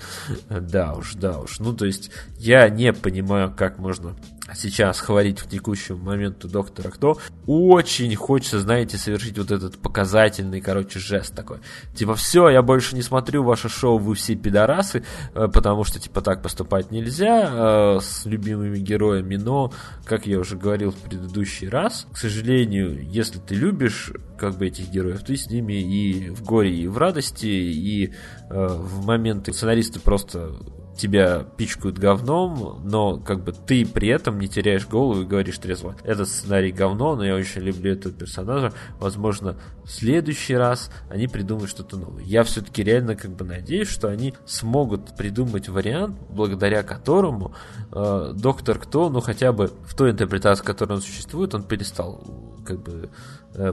Да 0.49 0.95
уж, 0.95 1.15
да 1.15 1.39
уж. 1.39 1.61
Ну, 1.61 1.75
то 1.75 1.87
есть, 1.87 2.11
я 2.39 2.69
не 2.69 2.93
понимаю, 2.93 3.53
как 3.57 3.79
можно 3.79 4.17
сейчас 4.55 5.01
хвалить 5.01 5.41
в 5.41 5.49
текущем 5.49 5.99
моменту 5.99 6.49
доктора 6.49 6.91
Кто, 6.91 7.19
очень 7.47 8.15
хочется, 8.17 8.61
знаете, 8.61 8.97
совершить 8.97 9.39
вот 9.39 9.51
этот 9.51 9.79
показательный, 9.79 10.61
короче, 10.61 10.99
жест 10.99 11.35
такой. 11.35 11.59
Типа, 11.95 12.15
все, 12.15 12.49
я 12.49 12.63
больше 12.63 12.95
не 12.95 13.03
смотрю 13.03 13.45
ваше 13.45 13.69
шоу, 13.69 13.99
вы 13.99 14.15
все 14.15 14.35
пидорасы, 14.35 15.05
э, 15.35 15.49
потому 15.53 15.85
что, 15.85 16.01
типа, 16.01 16.21
так 16.21 16.43
поступать 16.43 16.91
нельзя 16.91 17.97
э, 17.97 18.01
с 18.01 18.25
любимыми 18.25 18.79
героями, 18.79 19.37
но, 19.37 19.73
как 20.05 20.27
я 20.27 20.39
уже 20.39 20.57
говорил 20.57 20.91
в 20.93 20.97
предыдущий 20.97 21.69
раз, 21.69 22.07
к 22.13 22.17
сожалению, 22.17 22.99
если 23.03 23.39
ты 23.39 23.55
любишь, 23.55 24.13
как 24.39 24.57
бы, 24.57 24.67
этих 24.67 24.91
героев, 24.91 25.23
ты 25.25 25.37
с 25.37 25.49
ними 25.51 25.75
и 25.75 26.31
в 26.31 26.43
горе, 26.43 26.75
и 26.75 26.87
в 26.87 26.97
радости, 26.99 27.47
и 27.47 28.07
э, 28.07 28.67
в 28.67 29.05
моменты 29.05 29.53
сценаристы 29.53 30.01
просто 30.01 30.55
тебя 30.99 31.45
пичкают 31.57 31.99
говном, 31.99 32.83
но 32.85 33.19
как 33.19 33.43
бы 33.43 33.53
ты 33.53 33.87
при 33.87 34.09
этом 34.09 34.39
не 34.39 34.49
теряешь 34.49 34.87
голову 34.87 35.23
и 35.23 35.25
говоришь 35.25 35.59
трезво, 35.59 35.97
этот 36.05 36.29
сценарий 36.29 36.73
говно, 36.73 37.17
но 37.17 37.25
я 37.25 37.35
очень 37.35 37.63
люблю 37.63 37.93
этого 37.93 38.13
персонажа, 38.13 38.73
возможно, 38.99 39.57
в 39.85 39.91
следующий 39.91 40.55
раз 40.55 40.91
они 41.09 41.29
придумают 41.29 41.71
что-то 41.71 41.97
новое. 41.97 42.23
Я 42.25 42.43
все-таки 42.45 42.83
реально 42.83 43.17
как 43.17 43.31
бы 43.31 43.45
надеюсь, 43.45 43.89
что 43.89 44.09
они 44.09 44.35
смогут 44.45 45.17
придумать 45.17 45.69
вариант, 45.69 46.17
благодаря 46.29 46.83
которому 46.83 47.55
э, 47.93 48.33
Доктор 48.35 48.79
Кто, 48.79 49.09
ну 49.09 49.21
хотя 49.21 49.53
бы 49.53 49.73
в 49.87 49.95
той 49.95 50.11
интерпретации, 50.11 50.63
в 50.63 50.67
которой 50.67 50.95
он 50.95 51.01
существует, 51.01 51.55
он 51.55 51.63
перестал 51.63 52.23
как 52.67 52.83
бы 52.83 53.09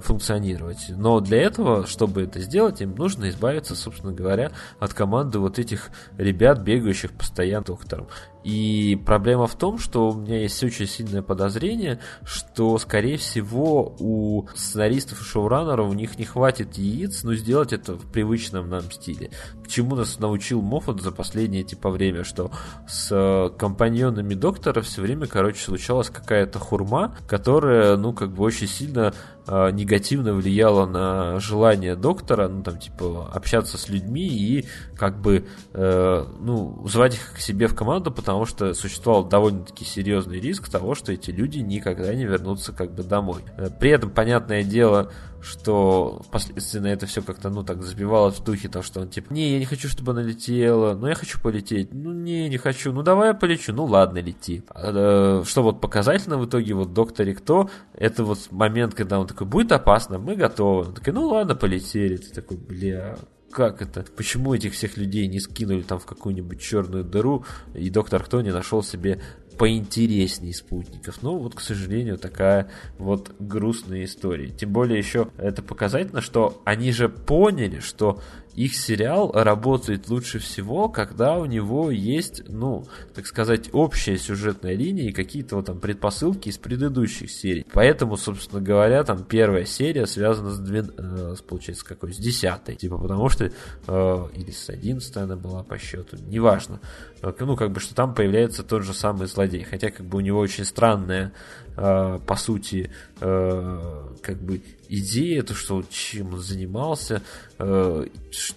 функционировать. 0.01 0.87
Но 0.89 1.19
для 1.19 1.41
этого, 1.41 1.85
чтобы 1.85 2.23
это 2.23 2.39
сделать, 2.39 2.81
им 2.81 2.95
нужно 2.95 3.29
избавиться, 3.29 3.75
собственно 3.75 4.13
говоря, 4.13 4.51
от 4.79 4.93
команды 4.93 5.39
вот 5.39 5.59
этих 5.59 5.89
ребят, 6.17 6.59
бегающих 6.59 7.11
постоянно 7.11 7.65
доктором. 7.65 8.07
И 8.45 9.01
проблема 9.03 9.47
в 9.47 9.55
том, 9.55 9.79
что 9.79 10.11
у 10.11 10.13
меня 10.13 10.41
есть 10.41 10.63
очень 10.63 10.85
сильное 10.85 11.23
подозрение, 11.23 11.99
что, 12.23 12.77
скорее 12.77 13.17
всего, 13.17 13.95
у 13.97 14.47
сценаристов 14.53 15.19
и 15.19 15.23
шоураннеров 15.23 15.89
у 15.89 15.93
них 15.93 16.19
не 16.19 16.25
хватит 16.25 16.77
яиц, 16.77 17.23
но 17.23 17.33
сделать 17.33 17.73
это 17.73 17.95
в 17.95 18.05
привычном 18.11 18.69
нам 18.69 18.83
стиле. 18.91 19.31
К 19.63 19.67
чему 19.67 19.95
нас 19.95 20.19
научил 20.19 20.61
Моффат 20.61 21.01
за 21.01 21.11
последнее 21.11 21.63
типа 21.63 21.89
время, 21.89 22.23
что 22.23 22.51
с 22.87 23.09
э, 23.11 23.49
компаньонами 23.57 24.35
доктора 24.35 24.81
все 24.81 25.01
время, 25.01 25.25
короче, 25.25 25.63
случалась 25.63 26.11
какая-то 26.11 26.59
хурма, 26.59 27.17
которая, 27.27 27.97
ну, 27.97 28.13
как 28.13 28.31
бы 28.31 28.43
очень 28.43 28.67
сильно 28.67 29.11
э, 29.47 29.71
негативно 29.71 30.35
влияла 30.35 30.85
на 30.85 31.39
желание 31.39 31.95
доктора, 31.95 32.47
ну, 32.47 32.61
там, 32.61 32.77
типа, 32.77 33.31
общаться 33.33 33.79
с 33.79 33.89
людьми 33.89 34.27
и, 34.27 34.67
как 34.95 35.19
бы, 35.19 35.47
э, 35.73 36.25
ну, 36.39 36.87
звать 36.87 37.15
их 37.15 37.33
к 37.33 37.39
себе 37.39 37.65
в 37.65 37.73
команду, 37.73 38.11
потому 38.11 38.34
потому 38.35 38.47
что 38.47 38.73
существовал 38.73 39.23
довольно-таки 39.23 39.85
серьезный 39.85 40.41
риск 40.41 40.67
того, 40.67 40.93
что 40.93 41.13
эти 41.13 41.31
люди 41.31 41.59
никогда 41.59 42.13
не 42.13 42.25
вернутся 42.25 42.73
как 42.73 42.93
бы 42.93 43.01
домой. 43.01 43.43
Э, 43.55 43.69
при 43.69 43.91
этом, 43.91 44.09
понятное 44.09 44.61
дело, 44.65 45.09
что 45.41 46.21
впоследствии 46.27 46.79
на 46.79 46.87
это 46.87 47.05
все 47.05 47.21
как-то, 47.21 47.49
ну, 47.49 47.63
так 47.63 47.81
забивалось 47.81 48.35
в 48.35 48.43
духе, 48.43 48.67
то, 48.67 48.81
что 48.81 48.99
он 48.99 49.07
типа, 49.07 49.31
не, 49.31 49.53
я 49.53 49.59
не 49.59 49.63
хочу, 49.63 49.87
чтобы 49.87 50.11
она 50.11 50.21
летела, 50.21 50.95
но 50.95 51.07
я 51.07 51.15
хочу 51.15 51.39
полететь, 51.39 51.93
ну, 51.93 52.11
не, 52.11 52.49
не 52.49 52.57
хочу, 52.57 52.91
ну, 52.91 53.03
давай 53.03 53.29
я 53.29 53.33
полечу, 53.33 53.71
ну, 53.71 53.85
ладно, 53.85 54.17
лети. 54.17 54.63
А, 54.67 55.41
э, 55.41 55.45
что 55.45 55.63
вот 55.63 55.79
показательно 55.79 56.37
в 56.37 56.45
итоге, 56.45 56.73
вот 56.73 56.91
Докторе 56.91 57.35
Кто, 57.35 57.69
это 57.93 58.25
вот 58.25 58.51
момент, 58.51 58.95
когда 58.95 59.17
он 59.17 59.27
такой, 59.27 59.47
будет 59.47 59.71
опасно, 59.71 60.19
мы 60.19 60.35
готовы. 60.35 60.87
Он 60.87 60.93
такой, 60.93 61.13
ну, 61.13 61.25
ладно, 61.25 61.55
полетели. 61.55 62.17
Ты 62.17 62.33
такой, 62.33 62.57
бля, 62.57 63.15
как 63.55 63.81
это? 63.81 64.05
Почему 64.17 64.53
этих 64.53 64.73
всех 64.73 64.97
людей 64.97 65.27
не 65.27 65.39
скинули 65.39 65.81
там 65.81 65.97
в 65.97 66.05
какую-нибудь 66.05 66.59
черную 66.59 67.05
дыру, 67.05 67.45
и 67.73 67.89
доктор 67.89 68.21
Кто 68.21 68.41
не 68.41 68.51
нашел 68.51 68.83
себе 68.83 69.21
поинтереснее 69.57 70.53
спутников. 70.53 71.23
Ну, 71.23 71.37
вот, 71.37 71.55
к 71.55 71.61
сожалению, 71.61 72.17
такая 72.17 72.69
вот 72.97 73.31
грустная 73.39 74.03
история. 74.03 74.49
Тем 74.49 74.73
более 74.73 74.97
еще 74.97 75.29
это 75.37 75.63
показательно, 75.63 76.19
что 76.19 76.61
они 76.65 76.91
же 76.91 77.07
поняли, 77.07 77.79
что 77.79 78.21
их 78.55 78.75
сериал 78.75 79.31
работает 79.33 80.09
лучше 80.09 80.39
всего, 80.39 80.89
когда 80.89 81.37
у 81.37 81.45
него 81.45 81.91
есть, 81.91 82.43
ну, 82.47 82.85
так 83.13 83.27
сказать, 83.27 83.69
общая 83.73 84.17
сюжетная 84.17 84.75
линия 84.75 85.09
и 85.09 85.11
какие-то 85.11 85.57
вот 85.57 85.65
там 85.65 85.79
предпосылки 85.79 86.49
из 86.49 86.57
предыдущих 86.57 87.29
серий. 87.29 87.65
Поэтому, 87.73 88.17
собственно 88.17 88.61
говоря, 88.61 89.03
там 89.03 89.23
первая 89.23 89.65
серия 89.65 90.07
связана 90.07 90.51
с, 90.51 90.59
двен... 90.59 90.91
э, 90.97 91.35
с 91.37 91.41
получается, 91.41 91.85
какой? 91.85 92.13
С 92.13 92.17
десятой. 92.17 92.75
Типа, 92.75 92.97
потому 92.97 93.29
что, 93.29 93.45
э, 93.45 94.27
или 94.35 94.51
с 94.51 94.69
одиннадцатой 94.69 95.23
она 95.23 95.35
была 95.35 95.63
по 95.63 95.77
счету, 95.77 96.17
неважно. 96.27 96.79
Э, 97.21 97.33
ну, 97.39 97.55
как 97.55 97.71
бы, 97.71 97.79
что 97.79 97.93
там 97.93 98.13
появляется 98.13 98.63
тот 98.63 98.83
же 98.83 98.93
самый 98.93 99.27
злодей. 99.27 99.63
Хотя, 99.63 99.91
как 99.91 100.05
бы, 100.05 100.17
у 100.17 100.21
него 100.21 100.39
очень 100.39 100.65
странная 100.65 101.33
э, 101.75 102.19
по 102.25 102.35
сути, 102.35 102.89
э, 103.19 104.03
как 104.21 104.37
бы 104.41 104.61
идея, 104.89 105.43
то, 105.43 105.53
что 105.53 105.83
чем 105.89 106.33
он 106.33 106.39
занимался, 106.39 107.21
э, 107.59 108.05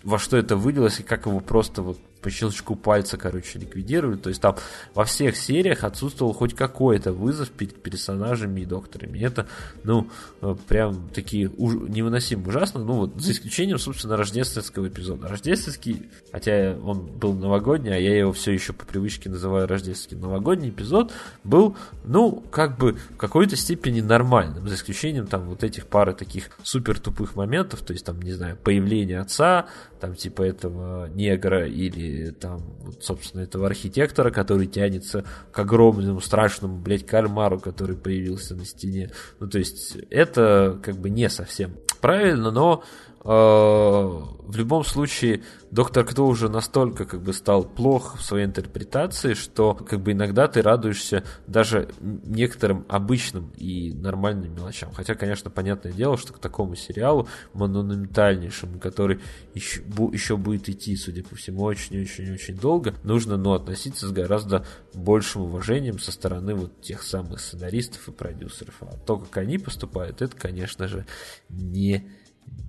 во 0.02 0.18
что 0.18 0.36
это 0.36 0.56
вылилось 0.56 1.00
и 1.00 1.02
как 1.02 1.26
его 1.26 1.40
просто 1.40 1.82
вот 1.82 1.98
по 2.20 2.30
щелчку 2.30 2.76
пальца, 2.76 3.16
короче, 3.16 3.58
ликвидировали. 3.58 4.16
То 4.16 4.28
есть 4.28 4.40
там 4.40 4.56
во 4.94 5.04
всех 5.04 5.36
сериях 5.36 5.84
отсутствовал 5.84 6.32
хоть 6.32 6.54
какой-то 6.54 7.12
вызов 7.12 7.50
перед 7.50 7.82
персонажами 7.82 8.60
и 8.60 8.64
докторами. 8.64 9.18
Это, 9.18 9.46
ну, 9.84 10.08
э, 10.40 10.56
прям 10.66 11.08
такие 11.14 11.50
уж, 11.56 11.74
невыносимо 11.74 12.48
ужасно. 12.48 12.84
Ну, 12.84 12.94
вот 12.94 13.20
за 13.20 13.32
исключением, 13.32 13.78
собственно, 13.78 14.16
рождественского 14.16 14.88
эпизода. 14.88 15.28
Рождественский, 15.28 16.08
хотя 16.32 16.76
он 16.82 17.06
был 17.06 17.34
новогодний, 17.34 17.94
а 17.94 17.98
я 17.98 18.18
его 18.18 18.32
все 18.32 18.52
еще 18.52 18.72
по 18.72 18.84
привычке 18.84 19.30
называю 19.30 19.66
рождественский 19.66 20.16
новогодний 20.16 20.70
эпизод, 20.70 21.12
был, 21.44 21.76
ну, 22.04 22.42
как 22.50 22.78
бы 22.78 22.94
в 23.10 23.16
какой-то 23.16 23.56
степени 23.56 24.00
нормальным. 24.00 24.66
За 24.68 24.74
исключением 24.74 25.26
там 25.26 25.48
вот 25.48 25.64
этих 25.64 25.86
пары 25.86 26.14
таких 26.14 26.50
супер 26.62 26.98
тупых 26.98 27.36
моментов. 27.36 27.80
То 27.80 27.92
есть 27.92 28.04
там, 28.04 28.20
не 28.20 28.32
знаю, 28.32 28.56
появление 28.56 29.20
отца, 29.20 29.66
там 30.00 30.14
типа 30.14 30.42
этого 30.42 31.08
негра 31.08 31.66
или 31.66 32.07
там, 32.40 32.62
вот, 32.80 33.04
собственно, 33.04 33.42
этого 33.42 33.66
архитектора, 33.66 34.30
который 34.30 34.66
тянется 34.66 35.24
к 35.52 35.58
огромному, 35.58 36.20
страшному, 36.20 36.78
блядь, 36.78 37.06
кальмару, 37.06 37.58
который 37.58 37.96
появился 37.96 38.54
на 38.54 38.64
стене. 38.64 39.10
Ну, 39.40 39.48
то 39.48 39.58
есть, 39.58 39.96
это 40.10 40.78
как 40.82 40.96
бы 40.96 41.10
не 41.10 41.28
совсем 41.28 41.72
правильно, 42.00 42.50
но 42.50 42.84
в 43.28 44.56
любом 44.56 44.84
случае 44.84 45.42
Доктор 45.70 46.06
Кто 46.06 46.26
уже 46.26 46.48
настолько 46.48 47.04
как 47.04 47.22
бы 47.22 47.34
стал 47.34 47.62
плох 47.62 48.16
в 48.18 48.22
своей 48.22 48.46
интерпретации, 48.46 49.34
что 49.34 49.74
как 49.74 50.00
бы 50.00 50.12
иногда 50.12 50.48
ты 50.48 50.62
радуешься 50.62 51.24
даже 51.46 51.90
некоторым 52.00 52.86
обычным 52.88 53.52
и 53.58 53.92
нормальным 53.92 54.54
мелочам. 54.54 54.92
Хотя, 54.92 55.14
конечно, 55.14 55.50
понятное 55.50 55.92
дело, 55.92 56.16
что 56.16 56.32
к 56.32 56.38
такому 56.38 56.74
сериалу 56.74 57.28
монументальнейшему, 57.52 58.78
который 58.78 59.20
еще, 59.52 59.82
еще 60.12 60.38
будет 60.38 60.70
идти, 60.70 60.96
судя 60.96 61.22
по 61.22 61.36
всему, 61.36 61.64
очень-очень-очень 61.64 62.56
долго, 62.56 62.94
нужно 63.02 63.36
ну, 63.36 63.52
относиться 63.52 64.08
с 64.08 64.10
гораздо 64.10 64.64
большим 64.94 65.42
уважением 65.42 65.98
со 65.98 66.12
стороны 66.12 66.54
вот 66.54 66.80
тех 66.80 67.02
самых 67.02 67.40
сценаристов 67.40 68.08
и 68.08 68.12
продюсеров. 68.12 68.74
А 68.80 68.96
то, 68.96 69.18
как 69.18 69.36
они 69.36 69.58
поступают, 69.58 70.22
это, 70.22 70.34
конечно 70.34 70.88
же, 70.88 71.04
не 71.50 72.10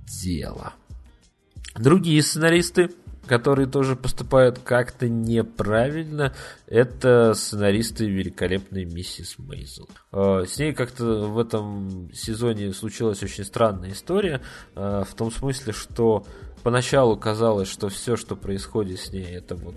дело. 0.06 0.74
Другие 1.76 2.22
сценаристы, 2.24 2.92
которые 3.28 3.68
тоже 3.68 3.96
поступают 3.96 4.60
как-то 4.60 5.08
неправильно, 5.08 6.34
это 6.66 7.34
сценаристы 7.36 8.10
великолепной 8.10 8.86
миссис 8.86 9.38
Мейзел. 9.38 9.88
А, 10.12 10.46
с 10.46 10.58
ней 10.58 10.74
как-то 10.74 11.06
в 11.28 11.38
этом 11.38 12.10
сезоне 12.14 12.74
случилась 12.74 13.22
очень 13.22 13.46
странная 13.46 13.92
история, 13.92 14.42
а, 14.76 15.04
в 15.04 15.14
том 15.14 15.32
смысле, 15.32 15.74
что 15.74 16.26
поначалу 16.64 17.18
казалось, 17.18 17.70
что 17.70 17.90
все, 17.90 18.16
что 18.16 18.36
происходит 18.36 19.00
с 19.00 19.12
ней, 19.14 19.26
это 19.26 19.56
вот 19.56 19.76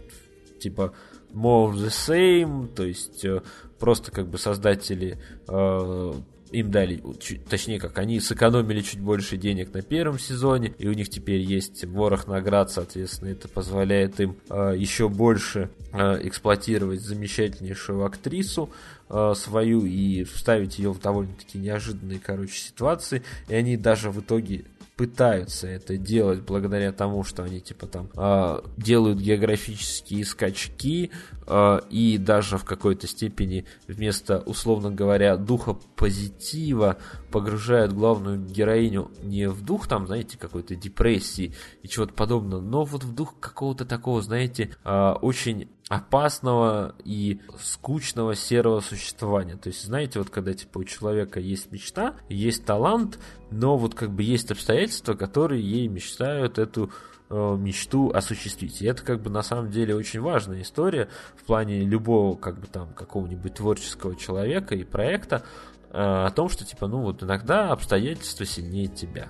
типа 0.60 0.94
more 1.32 1.72
the 1.74 1.88
same, 1.88 2.68
то 2.68 2.84
есть 2.84 3.24
э, 3.24 3.42
просто 3.78 4.10
как 4.12 4.28
бы 4.28 4.38
создатели 4.38 5.18
э, 5.48 6.12
им 6.52 6.70
дали, 6.70 7.02
точнее 7.48 7.80
как, 7.80 7.98
они 7.98 8.20
сэкономили 8.20 8.80
чуть 8.82 9.00
больше 9.00 9.36
денег 9.36 9.72
на 9.72 9.82
первом 9.82 10.18
сезоне, 10.18 10.74
и 10.78 10.86
у 10.86 10.92
них 10.92 11.08
теперь 11.08 11.40
есть 11.40 11.84
ворох 11.84 12.26
наград, 12.26 12.70
соответственно, 12.70 13.30
это 13.30 13.48
позволяет 13.48 14.20
им 14.20 14.36
э, 14.50 14.74
еще 14.76 15.08
больше 15.08 15.70
э, 15.92 16.26
эксплуатировать 16.26 17.00
замечательнейшую 17.00 18.04
актрису 18.04 18.70
э, 19.08 19.32
свою 19.34 19.84
и 19.86 20.24
вставить 20.24 20.78
ее 20.78 20.92
в 20.92 21.00
довольно-таки 21.00 21.58
неожиданные, 21.58 22.20
короче, 22.20 22.58
ситуации, 22.58 23.22
и 23.48 23.54
они 23.54 23.76
даже 23.76 24.10
в 24.10 24.20
итоге 24.20 24.64
пытаются 24.96 25.66
это 25.66 25.96
делать 25.96 26.42
благодаря 26.42 26.92
тому, 26.92 27.24
что 27.24 27.42
они 27.42 27.60
типа 27.60 27.86
там 27.86 28.10
э, 28.16 28.60
делают 28.76 29.18
географические 29.18 30.24
скачки 30.24 31.10
э, 31.46 31.80
и 31.90 32.18
даже 32.18 32.58
в 32.58 32.64
какой-то 32.64 33.06
степени 33.06 33.64
вместо, 33.88 34.40
условно 34.40 34.90
говоря, 34.90 35.36
духа 35.36 35.74
позитива 35.96 36.98
погружают 37.30 37.92
главную 37.92 38.38
героиню 38.38 39.10
не 39.22 39.48
в 39.48 39.64
дух 39.64 39.88
там, 39.88 40.06
знаете, 40.06 40.36
какой-то 40.36 40.76
депрессии 40.76 41.54
и 41.82 41.88
чего-то 41.88 42.12
подобного, 42.12 42.60
но 42.60 42.84
вот 42.84 43.02
в 43.02 43.14
дух 43.14 43.34
какого-то 43.40 43.84
такого, 43.86 44.20
знаете, 44.20 44.76
э, 44.84 45.12
очень 45.22 45.68
опасного 45.92 46.94
и 47.04 47.38
скучного 47.60 48.34
серого 48.34 48.80
существования. 48.80 49.56
То 49.56 49.68
есть, 49.68 49.84
знаете, 49.84 50.20
вот 50.20 50.30
когда 50.30 50.54
типа 50.54 50.78
у 50.78 50.84
человека 50.84 51.38
есть 51.38 51.70
мечта, 51.70 52.14
есть 52.30 52.64
талант, 52.64 53.18
но 53.50 53.76
вот 53.76 53.94
как 53.94 54.10
бы 54.10 54.22
есть 54.22 54.50
обстоятельства, 54.50 55.12
которые 55.12 55.62
ей 55.62 55.88
мечтают 55.88 56.58
эту 56.58 56.90
э, 57.28 57.56
мечту 57.58 58.10
осуществить. 58.10 58.80
И 58.80 58.86
это 58.86 59.02
как 59.02 59.20
бы 59.20 59.28
на 59.28 59.42
самом 59.42 59.70
деле 59.70 59.94
очень 59.94 60.22
важная 60.22 60.62
история 60.62 61.10
в 61.36 61.44
плане 61.44 61.80
любого 61.80 62.38
как 62.38 62.58
бы 62.58 62.66
там 62.68 62.94
какого-нибудь 62.94 63.52
творческого 63.52 64.16
человека 64.16 64.74
и 64.74 64.84
проекта 64.84 65.42
э, 65.90 65.98
о 65.98 66.30
том, 66.30 66.48
что 66.48 66.64
типа 66.64 66.86
ну 66.86 67.02
вот 67.02 67.22
иногда 67.22 67.70
обстоятельства 67.70 68.46
сильнее 68.46 68.86
тебя. 68.86 69.28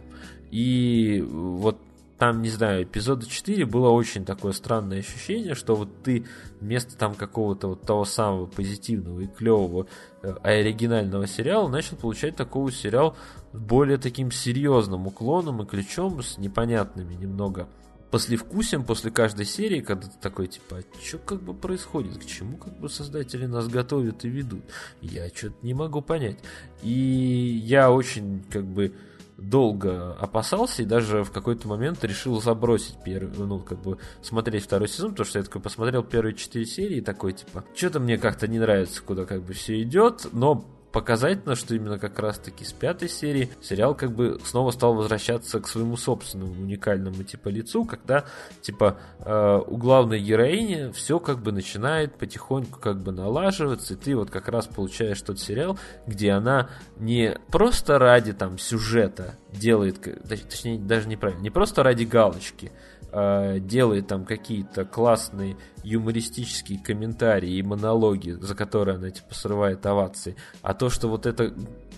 И 0.53 1.27
вот 1.29 1.79
там, 2.23 2.41
не 2.41 2.51
знаю, 2.51 2.85
эпизода 2.85 3.27
4 3.27 3.67
было 3.67 3.89
очень 3.89 4.25
такое 4.25 4.53
странное 4.53 5.01
ощущение, 5.01 5.57
что 5.57 5.75
вот 5.75 6.05
ты 6.05 6.25
вместо 6.61 6.97
там 6.97 7.17
какого-то 7.17 7.67
вот 7.67 7.83
того 7.83 8.05
самого 8.05 8.47
позитивного 8.47 9.23
и 9.23 9.27
клевого 9.27 9.89
э, 10.23 10.33
оригинального 10.45 11.27
сериала 11.27 11.67
начал 11.67 11.97
получать 11.97 12.37
такого 12.37 12.71
сериал 12.71 13.17
с 13.53 13.59
более 13.59 13.99
таким 13.99 14.31
серьезным 14.31 15.09
уклоном 15.09 15.63
и 15.63 15.67
ключом, 15.67 16.23
с 16.23 16.39
непонятными 16.39 17.15
немного 17.15 17.67
послевкусием 18.13 18.85
после 18.85 19.11
каждой 19.11 19.47
серии, 19.47 19.81
когда 19.81 20.07
ты 20.07 20.17
такой, 20.21 20.47
типа, 20.47 20.77
а 20.79 21.05
что 21.05 21.19
как 21.19 21.43
бы 21.43 21.55
происходит, 21.55 22.19
к 22.19 22.25
чему 22.25 22.57
как 22.57 22.79
бы 22.79 22.89
создатели 22.89 23.47
нас 23.47 23.67
готовят 23.67 24.25
и 24.25 24.29
ведут, 24.29 24.63
я 25.01 25.29
что-то 25.29 25.57
не 25.63 25.75
могу 25.75 26.03
понять. 26.03 26.39
И 26.85 26.93
я 27.65 27.91
очень 27.91 28.45
как 28.49 28.65
бы 28.65 28.95
долго 29.49 30.15
опасался 30.15 30.83
и 30.83 30.87
даже 30.87 31.25
в 31.25 31.31
какой-то 31.31 31.69
момент 31.69 32.05
решил 32.05 32.41
забросить 32.41 32.97
первый, 33.05 33.47
ну, 33.47 33.59
как 33.59 33.81
бы 33.83 33.99
смотреть 34.23 34.65
второй 34.65 34.89
сезон, 34.89 35.11
потому 35.11 35.27
что 35.27 35.39
я 35.39 35.45
такой 35.45 35.61
посмотрел 35.61 36.03
первые 36.03 36.35
четыре 36.35 36.67
серии 36.67 36.99
и 36.99 37.03
такой, 37.03 37.33
типа, 37.33 37.65
что-то 37.75 38.01
мне 38.01 38.19
как-то 38.19 38.49
не 38.49 38.59
нравится, 38.59 39.03
куда 39.03 39.25
как 39.25 39.43
бы 39.43 39.53
все 39.53 39.81
идет, 39.83 40.27
но 40.33 40.65
показательно, 40.93 41.57
что 41.57 41.75
именно 41.75 41.99
как 41.99 42.19
раз-таки 42.19 42.65
с 42.65 42.73
пятой 42.73 43.09
серии 43.09 43.51
сериал 43.61 43.95
как 43.95 44.13
бы 44.13 44.39
снова 44.45 44.71
стал 44.71 44.95
возвращаться 44.95 45.61
к 45.61 45.67
своему 45.67 45.97
собственному 45.97 46.53
уникальному 46.53 47.23
типа 47.25 47.49
лицу, 47.49 47.85
когда 47.85 48.25
типа 48.61 48.99
э, 49.21 49.61
у 49.67 49.77
главной 49.77 50.21
героини 50.21 50.93
все 50.93 51.19
как 51.19 51.39
бы 51.39 51.53
начинает 51.53 52.15
потихоньку 52.17 52.79
как 52.79 53.03
бы 53.03 53.13
налаживаться, 53.13 53.95
и 53.95 53.97
ты 53.97 54.15
вот 54.15 54.31
как 54.31 54.49
раз 54.49 54.67
получаешь 54.67 55.21
тот 55.23 55.41
сериал, 55.41 55.79
где 56.07 56.33
она 56.33 56.69
не 56.99 57.39
просто 57.49 57.99
ради 57.99 58.33
там 58.33 58.59
сюжета 58.59 59.35
делает, 59.51 60.01
точнее 60.29 60.79
даже 60.79 61.09
неправильно, 61.09 61.43
не 61.43 61.51
просто 61.51 61.83
ради 61.83 62.05
галочки, 62.05 62.71
э, 63.13 63.59
делает 63.61 64.09
там 64.09 64.25
какие-то 64.25 64.85
классные 64.85 65.57
юмористические 65.85 66.79
комментарии 66.79 67.53
и 67.53 67.63
монологи, 67.63 68.33
за 68.33 68.55
которые 68.55 68.97
она 68.97 69.11
типа 69.11 69.35
срывает 69.35 69.85
овации, 69.87 70.37
а 70.63 70.75
то, 70.75 70.91
что 70.91 71.09
вот 71.09 71.27
это 71.27 71.55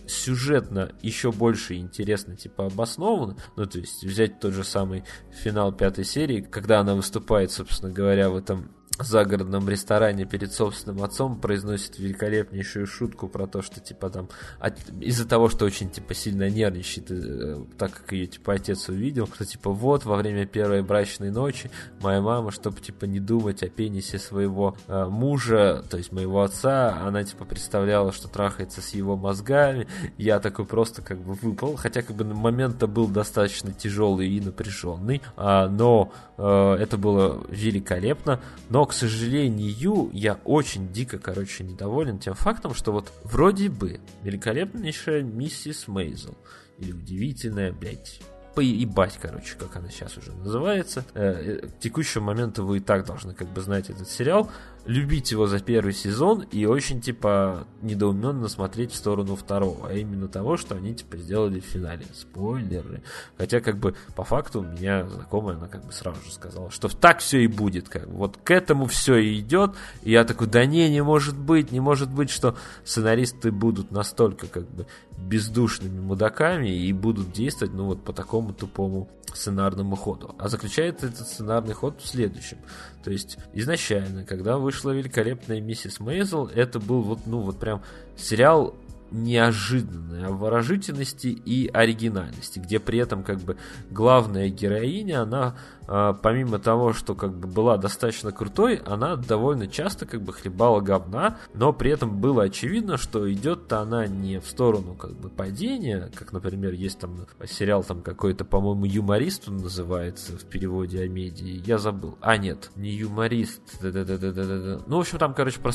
сюжетно 0.07 0.93
еще 1.03 1.33
больше 1.33 1.77
интересно, 1.77 2.37
типа, 2.37 2.67
обосновано. 2.67 3.37
Ну, 3.57 3.67
то 3.67 3.79
есть, 3.79 4.05
взять 4.05 4.41
тот 4.41 4.53
же 4.53 4.65
самый 4.65 5.05
финал 5.31 5.73
пятой 5.73 6.05
серии, 6.05 6.41
когда 6.41 6.81
она 6.81 6.95
выступает, 6.95 7.51
собственно 7.51 7.93
говоря, 7.93 8.31
в 8.31 8.37
этом 8.37 8.71
загородном 9.03 9.69
ресторане 9.69 10.25
перед 10.25 10.53
собственным 10.53 11.03
отцом 11.03 11.41
произносит 11.41 11.99
великолепнейшую 11.99 12.87
шутку 12.87 13.29
про 13.29 13.47
то, 13.47 13.61
что 13.61 13.81
типа 13.81 14.09
там 14.09 14.29
от, 14.61 14.79
из-за 15.01 15.27
того, 15.27 15.49
что 15.49 15.65
очень 15.65 15.91
типа 15.91 16.15
сильно 16.15 16.49
нервничает, 16.49 17.11
э, 17.11 17.65
так 17.77 17.93
как 17.93 18.13
ее 18.13 18.27
типа 18.27 18.55
отец 18.55 18.89
увидел, 18.89 19.27
что 19.27 19.45
типа 19.45 19.73
вот 19.73 20.05
во 20.05 20.17
время 20.17 20.47
первой 20.47 20.83
брачной 20.83 21.31
ночи 21.31 21.71
моя 22.01 22.21
мама, 22.21 22.53
чтобы 22.53 22.81
типа 22.81 23.07
не 23.07 23.19
думать 23.19 23.65
о 23.65 23.69
пенисе 23.69 24.19
своего 24.21 24.77
э, 24.87 25.07
мужа, 25.07 25.85
то 25.91 25.97
есть 25.97 26.13
моего 26.13 26.43
отца, 26.43 26.97
она 27.05 27.25
типа 27.25 27.45
представляла, 27.45 28.13
что 28.13 28.29
трахается 28.29 28.81
с 28.81 28.91
его 28.91 29.17
мозгами, 29.17 29.89
я 30.19 30.39
такой 30.39 30.67
просто 30.67 31.03
как 31.03 31.19
бы 31.19 31.35
выпал, 31.35 31.75
хотя 31.75 32.03
как 32.03 32.15
бы 32.15 32.25
момент-то 32.25 32.87
был 32.87 33.09
достаточно 33.09 33.73
тяжелый 33.73 34.29
и 34.29 34.41
напряженный, 34.41 35.21
а, 35.37 35.69
но 35.69 36.13
э, 36.39 36.77
это 36.81 36.97
было 36.97 37.45
великолепно, 37.49 38.41
но 38.71 38.84
к 38.87 38.93
сожалению, 38.93 40.11
я 40.13 40.35
очень 40.45 40.93
дико, 40.93 41.19
короче, 41.19 41.65
недоволен 41.65 42.19
тем 42.19 42.35
фактом, 42.35 42.75
что 42.75 42.93
вот 42.93 43.13
вроде 43.23 43.69
бы 43.69 44.01
великолепнейшая 44.23 45.23
миссис 45.23 45.87
Мейзел, 45.89 46.37
или 46.79 46.93
удивительная, 46.93 47.73
блядь, 47.73 48.21
поебать, 48.55 49.19
короче, 49.21 49.57
как 49.59 49.77
она 49.77 49.91
сейчас 49.91 50.17
уже 50.17 50.33
называется. 50.33 51.05
Э, 51.15 51.67
к 51.67 51.79
текущему 51.81 52.27
моменту 52.27 52.65
вы 52.65 52.79
и 52.79 52.81
так 52.81 53.05
должны 53.05 53.35
как 53.35 53.49
бы 53.49 53.61
знать 53.61 53.91
этот 53.91 54.09
сериал 54.09 54.51
любить 54.87 55.31
его 55.31 55.47
за 55.47 55.61
первый 55.61 55.93
сезон 55.93 56.43
и 56.51 56.67
очень, 56.67 57.01
типа, 57.01 57.67
недоуменно 57.83 58.49
смотреть 58.49 58.93
в 58.93 58.97
сторону 58.97 59.37
второго, 59.37 59.89
а 59.89 59.95
именно 59.95 60.29
того, 60.29 60.57
что 60.57 60.75
они, 60.75 60.95
типа, 60.95 61.17
сделали 61.17 61.61
в 61.61 61.65
финале. 61.65 62.07
Спойлеры. 62.15 63.03
Хотя, 63.39 63.61
как 63.61 63.79
бы, 63.79 63.95
по 64.15 64.25
факту, 64.25 64.61
у 64.61 64.65
меня 64.65 65.07
знакомая, 65.07 65.57
она, 65.57 65.69
как 65.69 65.85
бы, 65.85 65.93
сразу 65.93 66.23
же 66.25 66.33
сказала, 66.33 66.71
что 66.71 66.89
так 66.89 67.21
все 67.21 67.41
и 67.41 67.47
будет, 67.47 67.89
как 67.89 68.09
бы, 68.09 68.17
вот 68.17 68.39
к 68.43 68.51
этому 68.51 68.87
все 68.87 69.17
и 69.17 69.41
идет, 69.41 69.75
и 70.03 70.13
я 70.13 70.25
такой, 70.25 70.47
да 70.49 70.67
не, 70.67 70.89
не 70.91 71.03
может 71.03 71.37
быть, 71.37 71.73
не 71.73 71.81
может 71.81 72.11
быть, 72.11 72.31
что 72.31 72.57
сценаристы 72.85 73.51
будут 73.51 73.91
настолько, 73.91 74.47
как 74.47 74.69
бы, 74.69 74.87
бездушными 75.17 76.01
мудаками 76.01 76.69
и 76.69 76.93
будут 76.93 77.33
действовать, 77.33 77.75
ну, 77.75 77.87
вот 77.87 78.05
по 78.05 78.13
такому 78.13 78.53
тупому 78.53 79.09
сценарному 79.37 79.97
ходу. 79.97 80.35
А 80.39 80.49
заключается 80.49 81.07
этот 81.07 81.27
сценарный 81.27 81.75
ход 81.75 82.01
в 82.01 82.07
следующем. 82.07 82.59
То 83.03 83.11
есть 83.11 83.39
изначально, 83.53 84.25
когда 84.25 84.59
вышла 84.59 84.91
великолепная 84.91 85.61
миссис 85.61 86.01
Мейзел, 86.01 86.47
это 86.47 86.81
был 86.81 87.03
вот, 87.03 87.21
ну, 87.27 87.41
вот 87.41 87.59
прям 87.59 87.83
сериал 88.17 88.75
неожиданно 89.11 90.15
стороны, 90.15 90.25
обворожительности 90.25 91.29
и 91.29 91.69
оригинальности, 91.69 92.59
где 92.59 92.79
при 92.79 92.99
этом 92.99 93.23
как 93.23 93.41
бы 93.41 93.57
главная 93.91 94.49
героиня, 94.49 95.23
она 95.23 95.57
а, 95.87 96.15
помимо 96.15 96.59
того, 96.59 96.93
что 96.93 97.15
как 97.15 97.37
бы 97.37 97.49
была 97.49 97.77
достаточно 97.77 98.33
крутой, 98.33 98.77
она 98.87 99.17
довольно 99.17 99.67
часто 99.67 100.07
как 100.07 100.23
бы 100.23 100.33
хлебала 100.33 100.81
говна, 100.81 101.39
но 101.55 101.73
при 101.73 101.91
этом 101.91 102.21
было 102.21 102.45
очевидно, 102.45 102.97
что 102.97 103.31
идет-то 103.33 103.81
она 103.81 104.07
не 104.07 104.41
в 104.41 104.47
сторону 104.47 104.95
как 104.95 105.13
бы 105.13 105.29
падения, 105.29 106.11
как, 106.15 106.33
например, 106.33 106.73
есть 106.73 106.99
там 106.99 107.27
сериал 107.47 107.85
там 107.85 108.03
какой-то, 108.03 108.45
по-моему, 108.45 108.85
юморист 108.85 109.49
он 109.49 109.59
называется 109.59 110.37
в 110.37 110.45
переводе 110.45 111.03
о 111.03 111.09
медии, 111.09 111.63
я 111.67 111.79
забыл. 111.79 112.17
А, 112.21 112.37
нет, 112.37 112.71
не 112.77 112.91
юморист. 112.91 113.61
Ну, 113.83 114.97
в 114.97 115.01
общем, 115.01 115.19
там, 115.19 115.35
короче, 115.35 115.61
про 115.61 115.73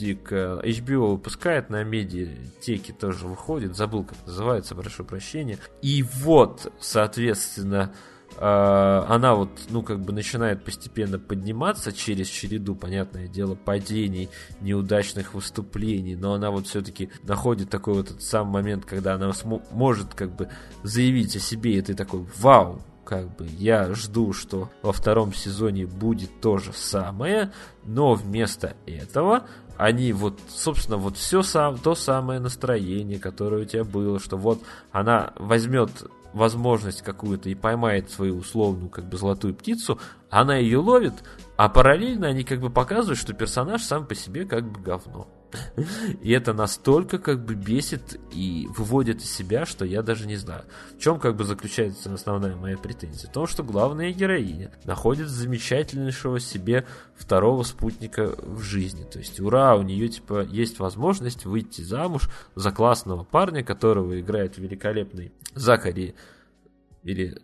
стендап-комедий 0.00 0.80
HBO 0.80 1.12
выпускает 1.12 1.70
на 1.70 1.84
медиатеке 1.84 2.92
тоже 2.92 3.26
выходит, 3.26 3.76
забыл, 3.76 4.04
как 4.04 4.18
называется, 4.26 4.74
прошу 4.74 5.04
прощения. 5.04 5.58
И 5.82 6.02
вот, 6.02 6.72
соответственно, 6.80 7.92
а, 8.36 9.06
она 9.08 9.34
вот, 9.34 9.50
ну, 9.70 9.82
как 9.82 10.00
бы 10.00 10.12
начинает 10.12 10.64
постепенно 10.64 11.18
подниматься 11.18 11.92
через 11.92 12.28
череду, 12.28 12.74
понятное 12.74 13.28
дело, 13.28 13.54
падений, 13.54 14.28
неудачных 14.60 15.34
выступлений, 15.34 16.16
но 16.16 16.34
она 16.34 16.50
вот 16.50 16.66
все-таки 16.66 17.10
находит 17.24 17.70
такой 17.70 17.94
вот 17.94 18.10
этот 18.10 18.22
самый 18.22 18.62
момент, 18.62 18.84
когда 18.84 19.14
она 19.14 19.32
может 19.72 20.14
как 20.14 20.34
бы 20.34 20.48
заявить 20.82 21.36
о 21.36 21.40
себе, 21.40 21.76
и 21.76 21.82
ты 21.82 21.94
такой, 21.94 22.24
вау, 22.36 22.82
как 23.10 23.36
бы 23.36 23.44
я 23.58 23.92
жду, 23.92 24.32
что 24.32 24.70
во 24.82 24.92
втором 24.92 25.34
сезоне 25.34 25.84
будет 25.84 26.40
то 26.40 26.58
же 26.58 26.72
самое, 26.72 27.52
но 27.84 28.14
вместо 28.14 28.76
этого 28.86 29.48
они 29.80 30.12
вот, 30.12 30.38
собственно, 30.48 30.98
вот 30.98 31.16
все 31.16 31.42
сам, 31.42 31.78
то 31.78 31.94
самое 31.94 32.38
настроение, 32.38 33.18
которое 33.18 33.62
у 33.62 33.64
тебя 33.64 33.82
было, 33.82 34.20
что 34.20 34.36
вот 34.36 34.60
она 34.92 35.32
возьмет 35.36 35.90
возможность 36.34 37.00
какую-то 37.00 37.48
и 37.48 37.54
поймает 37.54 38.10
свою 38.10 38.36
условную 38.36 38.90
как 38.90 39.08
бы 39.08 39.16
золотую 39.16 39.54
птицу, 39.54 39.98
она 40.28 40.56
ее 40.56 40.78
ловит, 40.78 41.14
а 41.56 41.70
параллельно 41.70 42.28
они 42.28 42.44
как 42.44 42.60
бы 42.60 42.68
показывают, 42.68 43.18
что 43.18 43.32
персонаж 43.32 43.82
сам 43.82 44.06
по 44.06 44.14
себе 44.14 44.44
как 44.44 44.70
бы 44.70 44.80
говно. 44.80 45.28
И 46.22 46.30
это 46.32 46.52
настолько 46.52 47.18
как 47.18 47.44
бы 47.44 47.54
бесит 47.54 48.20
и 48.32 48.68
выводит 48.76 49.20
из 49.20 49.30
себя, 49.30 49.66
что 49.66 49.84
я 49.84 50.02
даже 50.02 50.26
не 50.26 50.36
знаю. 50.36 50.64
В 50.96 50.98
чем 50.98 51.18
как 51.18 51.36
бы 51.36 51.44
заключается 51.44 52.12
основная 52.12 52.56
моя 52.56 52.76
претензия? 52.76 53.28
В 53.28 53.32
том, 53.32 53.46
что 53.46 53.62
главная 53.62 54.12
героиня 54.12 54.72
находит 54.84 55.28
замечательнейшего 55.28 56.40
себе 56.40 56.86
второго 57.16 57.62
спутника 57.62 58.34
в 58.38 58.60
жизни. 58.62 59.04
То 59.04 59.18
есть, 59.18 59.40
ура, 59.40 59.76
у 59.76 59.82
нее 59.82 60.08
типа 60.08 60.44
есть 60.44 60.78
возможность 60.78 61.44
выйти 61.44 61.82
замуж 61.82 62.28
за 62.54 62.70
классного 62.70 63.24
парня, 63.24 63.62
которого 63.62 64.20
играет 64.20 64.58
великолепный 64.58 65.32
Закари 65.54 66.14
или 67.02 67.40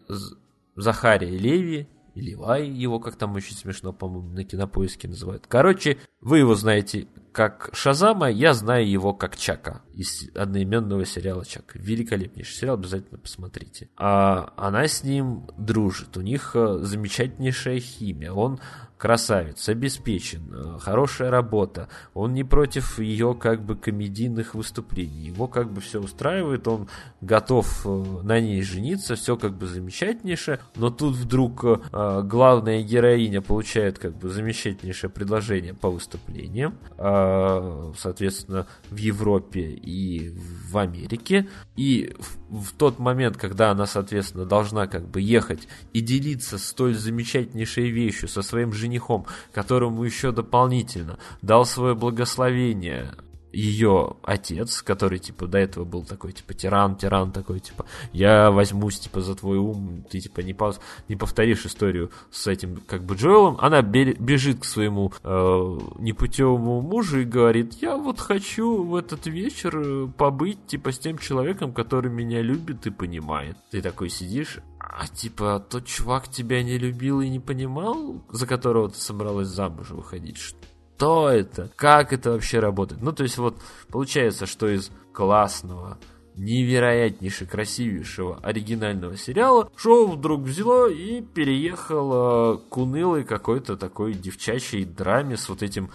Захария 0.77 1.37
Леви, 1.37 1.89
или 2.17 2.35
Лай, 2.35 2.67
его 2.67 2.99
как 2.99 3.17
там 3.17 3.35
очень 3.35 3.55
смешно, 3.55 3.93
по-моему, 3.93 4.31
на 4.31 4.43
кинопоиске 4.43 5.07
называют. 5.07 5.47
Короче, 5.47 5.99
вы 6.21 6.39
его 6.39 6.55
знаете 6.55 7.09
как 7.31 7.69
Шазама, 7.75 8.31
я 8.31 8.55
знаю 8.55 8.89
его 8.89 9.13
как 9.13 9.37
Чака 9.37 9.83
из 9.93 10.31
одноименного 10.35 11.05
сериала 11.05 11.45
Чак. 11.45 11.75
Великолепнейший 11.75 12.57
сериал, 12.57 12.77
обязательно 12.77 13.19
посмотрите. 13.19 13.91
А 13.99 14.55
она 14.57 14.89
с 14.89 15.05
ним 15.05 15.47
дружит, 15.59 16.17
у 16.17 16.23
них 16.23 16.53
э, 16.55 16.79
замечательнейшая 16.81 17.81
химия. 17.81 18.33
Он 18.33 18.59
красавец, 18.99 19.69
обеспечен, 19.69 20.43
э, 20.53 20.79
хорошая 20.81 21.31
работа, 21.31 21.89
он 22.15 22.33
не 22.33 22.45
против 22.45 22.99
ее 22.99 23.35
как 23.39 23.63
бы 23.63 23.77
комедийных 23.77 24.55
выступлений, 24.55 25.27
его 25.27 25.49
как 25.49 25.71
бы 25.71 25.81
все 25.81 26.01
устраивает, 26.01 26.67
он 26.67 26.89
готов 27.21 27.85
э, 27.85 27.89
на 28.23 28.41
ней 28.41 28.63
жениться, 28.63 29.15
все 29.15 29.37
как 29.37 29.57
бы 29.57 29.67
замечательнейшее, 29.67 30.61
но 30.77 30.91
тут 30.91 31.15
вдруг 31.15 31.65
э, 31.65 32.23
главная 32.25 32.83
героиня 32.83 33.43
получает 33.43 33.99
как 33.99 34.17
бы 34.17 34.31
замечательнейшее 34.31 35.11
предложение 35.11 35.75
по 35.75 35.91
выступлениям, 35.91 36.79
соответственно, 36.97 38.67
в 38.91 38.97
Европе 38.97 39.61
и 39.61 40.35
в 40.71 40.79
Америке, 40.79 41.49
и 41.77 42.15
в, 42.19 42.69
в 42.69 42.73
тот 42.73 42.99
момент, 42.99 43.37
когда 43.37 43.71
она, 43.71 43.87
соответственно, 43.87 44.45
должна 44.45 44.87
как 44.87 45.09
бы 45.09 45.21
ехать 45.21 45.69
и 45.93 46.01
делиться 46.01 46.59
столь 46.59 46.95
замечательнейшей 46.95 47.91
вещью 47.91 48.29
со 48.29 48.43
своим 48.43 48.73
женихом, 48.73 48.86
женихом, 48.87 49.27
которому 49.53 50.05
еще 50.05 50.33
дополнительно 50.33 51.19
дал 51.43 51.65
свое 51.65 51.95
благословение 51.95 53.13
ее 53.53 54.17
отец, 54.23 54.83
который, 54.83 55.19
типа, 55.19 55.47
до 55.47 55.57
этого 55.57 55.85
был 55.85 56.05
такой, 56.05 56.33
типа, 56.33 56.53
тиран, 56.53 56.95
тиран 56.97 57.33
такой, 57.33 57.61
типа, 57.61 57.87
я 58.13 58.51
возьмусь, 58.51 58.99
типа, 58.99 59.23
за 59.23 59.35
твой 59.35 59.57
ум, 59.57 60.05
ты, 60.11 60.21
типа, 60.21 60.41
не, 60.41 60.53
пов... 60.53 60.79
не 61.09 61.17
повторишь 61.17 61.65
историю 61.65 62.11
с 62.31 62.47
этим, 62.47 62.83
как 62.87 63.03
бы, 63.05 63.15
Джоэлом, 63.15 63.57
она 63.59 63.81
бежит 63.81 64.61
к 64.61 64.65
своему 64.65 65.11
э, 65.23 65.79
непутевому 65.99 66.83
мужу 66.83 67.21
и 67.21 67.25
говорит, 67.25 67.75
я 67.81 67.97
вот 67.97 68.21
хочу 68.21 68.83
в 68.83 68.95
этот 68.95 69.27
вечер 69.27 69.79
э, 69.79 70.09
побыть, 70.19 70.67
типа, 70.67 70.93
с 70.93 70.99
тем 70.99 71.17
человеком, 71.17 71.73
который 71.73 72.11
меня 72.11 72.43
любит 72.43 72.87
и 72.87 72.91
понимает. 72.91 73.57
Ты 73.71 73.81
такой 73.81 74.11
сидишь, 74.11 74.59
а 74.89 75.09
типа 75.09 75.65
тот 75.69 75.87
чувак 75.87 76.29
тебя 76.29 76.63
не 76.63 76.79
любил 76.79 77.21
и 77.21 77.29
не 77.29 77.41
понимал, 77.41 78.25
за 78.31 78.47
которого 78.47 78.89
ты 78.89 78.99
собралась 78.99 79.49
замуж 79.49 79.91
выходить? 79.91 80.39
Что 80.39 81.29
это? 81.29 81.71
Как 81.77 82.13
это 82.13 82.31
вообще 82.31 82.61
работает? 82.61 83.03
Ну, 83.03 83.13
то 83.13 83.25
есть 83.25 83.37
вот 83.37 83.61
получается, 83.91 84.47
что 84.47 84.69
из 84.69 84.91
классного, 85.13 85.99
невероятнейше 86.37 87.47
красивейшего 87.47 88.39
оригинального 88.43 89.17
сериала 89.17 89.71
шоу 89.75 90.13
вдруг 90.13 90.43
взяло 90.43 90.89
и 90.89 91.21
переехало 91.21 92.57
к 92.57 92.77
унылой 92.77 93.25
какой-то 93.25 93.77
такой 93.77 94.15
девчачьей 94.15 94.85
драме 94.85 95.37
с 95.37 95.49
вот 95.49 95.63
этим 95.63 95.91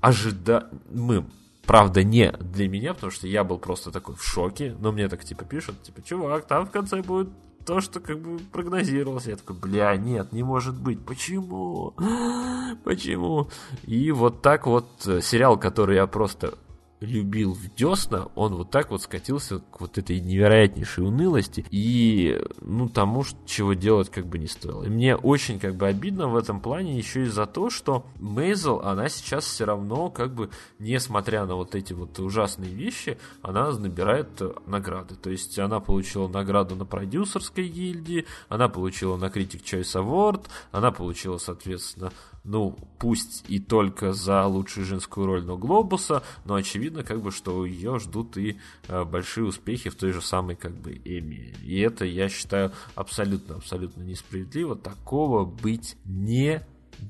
ожидаемым 0.00 1.30
Правда, 1.66 2.02
не 2.02 2.32
для 2.32 2.68
меня, 2.68 2.92
потому 2.92 3.12
что 3.12 3.28
я 3.28 3.44
был 3.44 3.58
просто 3.58 3.92
такой 3.92 4.16
в 4.16 4.24
шоке. 4.24 4.74
Но 4.80 4.90
мне 4.90 5.08
так 5.08 5.24
типа 5.24 5.44
пишут, 5.44 5.80
типа, 5.82 6.02
чувак, 6.02 6.46
там 6.46 6.66
в 6.66 6.72
конце 6.72 7.02
будет 7.02 7.28
то, 7.64 7.80
что 7.80 8.00
как 8.00 8.18
бы 8.18 8.38
прогнозировалось. 8.38 9.26
Я 9.26 9.36
такой, 9.36 9.56
бля, 9.56 9.96
нет, 9.96 10.32
не 10.32 10.42
может 10.42 10.74
быть. 10.74 11.04
Почему? 11.04 11.94
Почему? 12.84 13.48
И 13.84 14.10
вот 14.12 14.42
так 14.42 14.66
вот 14.66 14.88
э, 15.06 15.20
сериал, 15.20 15.58
который 15.58 15.96
я 15.96 16.06
просто 16.06 16.54
любил 17.02 17.52
в 17.54 17.74
десна, 17.74 18.28
он 18.34 18.54
вот 18.54 18.70
так 18.70 18.90
вот 18.90 19.02
скатился 19.02 19.58
к 19.58 19.80
вот 19.80 19.98
этой 19.98 20.20
невероятнейшей 20.20 21.04
унылости 21.04 21.64
и, 21.70 22.40
ну, 22.60 22.88
тому, 22.88 23.24
чего 23.46 23.74
делать 23.74 24.10
как 24.10 24.26
бы 24.26 24.38
не 24.38 24.46
стоило. 24.46 24.84
И 24.84 24.88
мне 24.88 25.16
очень 25.16 25.58
как 25.58 25.76
бы 25.76 25.86
обидно 25.86 26.28
в 26.28 26.36
этом 26.36 26.60
плане 26.60 26.96
еще 26.96 27.24
и 27.24 27.26
за 27.26 27.46
то, 27.46 27.70
что 27.70 28.06
Мейзел, 28.20 28.80
она 28.80 29.08
сейчас 29.08 29.44
все 29.44 29.64
равно 29.64 30.10
как 30.10 30.34
бы, 30.34 30.50
несмотря 30.78 31.44
на 31.44 31.56
вот 31.56 31.74
эти 31.74 31.92
вот 31.92 32.18
ужасные 32.18 32.72
вещи, 32.72 33.18
она 33.42 33.70
набирает 33.72 34.28
награды. 34.66 35.16
То 35.16 35.30
есть 35.30 35.58
она 35.58 35.80
получила 35.80 36.28
награду 36.28 36.76
на 36.76 36.84
продюсерской 36.84 37.68
гильдии, 37.68 38.26
она 38.48 38.68
получила 38.68 39.16
на 39.16 39.26
Critic 39.26 39.62
Choice 39.62 40.00
Award, 40.00 40.46
она 40.70 40.92
получила, 40.92 41.38
соответственно, 41.38 42.12
ну, 42.44 42.76
пусть 42.98 43.44
и 43.48 43.58
только 43.58 44.12
за 44.12 44.44
лучшую 44.46 44.84
женскую 44.84 45.26
роль, 45.26 45.44
но 45.44 45.56
Глобуса, 45.56 46.22
но 46.44 46.54
очевидно, 46.54 47.04
как 47.04 47.22
бы, 47.22 47.30
что 47.30 47.64
ее 47.64 47.98
ждут 47.98 48.36
и 48.36 48.58
э, 48.88 49.04
большие 49.04 49.46
успехи 49.46 49.90
в 49.90 49.94
той 49.94 50.12
же 50.12 50.20
самой, 50.20 50.56
как 50.56 50.72
бы, 50.72 50.92
Эми. 51.04 51.54
И 51.62 51.78
это, 51.80 52.04
я 52.04 52.28
считаю, 52.28 52.72
абсолютно-абсолютно 52.94 54.02
несправедливо. 54.02 54.74
Такого 54.74 55.44
быть 55.44 55.96
не 56.04 56.62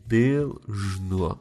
должно. 0.06 1.38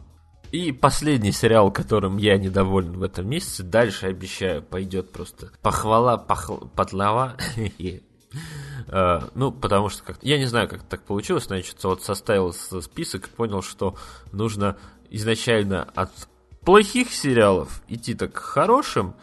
И 0.51 0.73
последний 0.73 1.31
сериал, 1.31 1.71
которым 1.71 2.17
я 2.17 2.37
недоволен 2.37 2.93
в 2.93 3.03
этом 3.03 3.27
месяце, 3.29 3.63
дальше, 3.63 4.07
обещаю, 4.07 4.61
пойдет 4.61 5.11
просто 5.11 5.51
похвала, 5.61 6.17
похл... 6.17 6.67
подлава 6.75 7.37
Э, 7.55 7.99
ну, 9.35 9.51
потому 9.51 9.89
что 9.89 10.03
как 10.03 10.17
я 10.21 10.37
не 10.37 10.45
знаю, 10.45 10.67
как 10.67 10.83
так 10.83 11.03
получилось, 11.03 11.45
значит, 11.45 11.83
вот 11.83 12.03
составил 12.03 12.53
список 12.53 13.27
и 13.27 13.29
понял, 13.29 13.61
что 13.61 13.95
нужно 14.31 14.77
изначально 15.09 15.87
от 15.95 16.11
плохих 16.61 17.13
сериалов 17.13 17.81
идти 17.87 18.13
так 18.13 18.33
к 18.33 18.37
хорошим, 18.39 19.15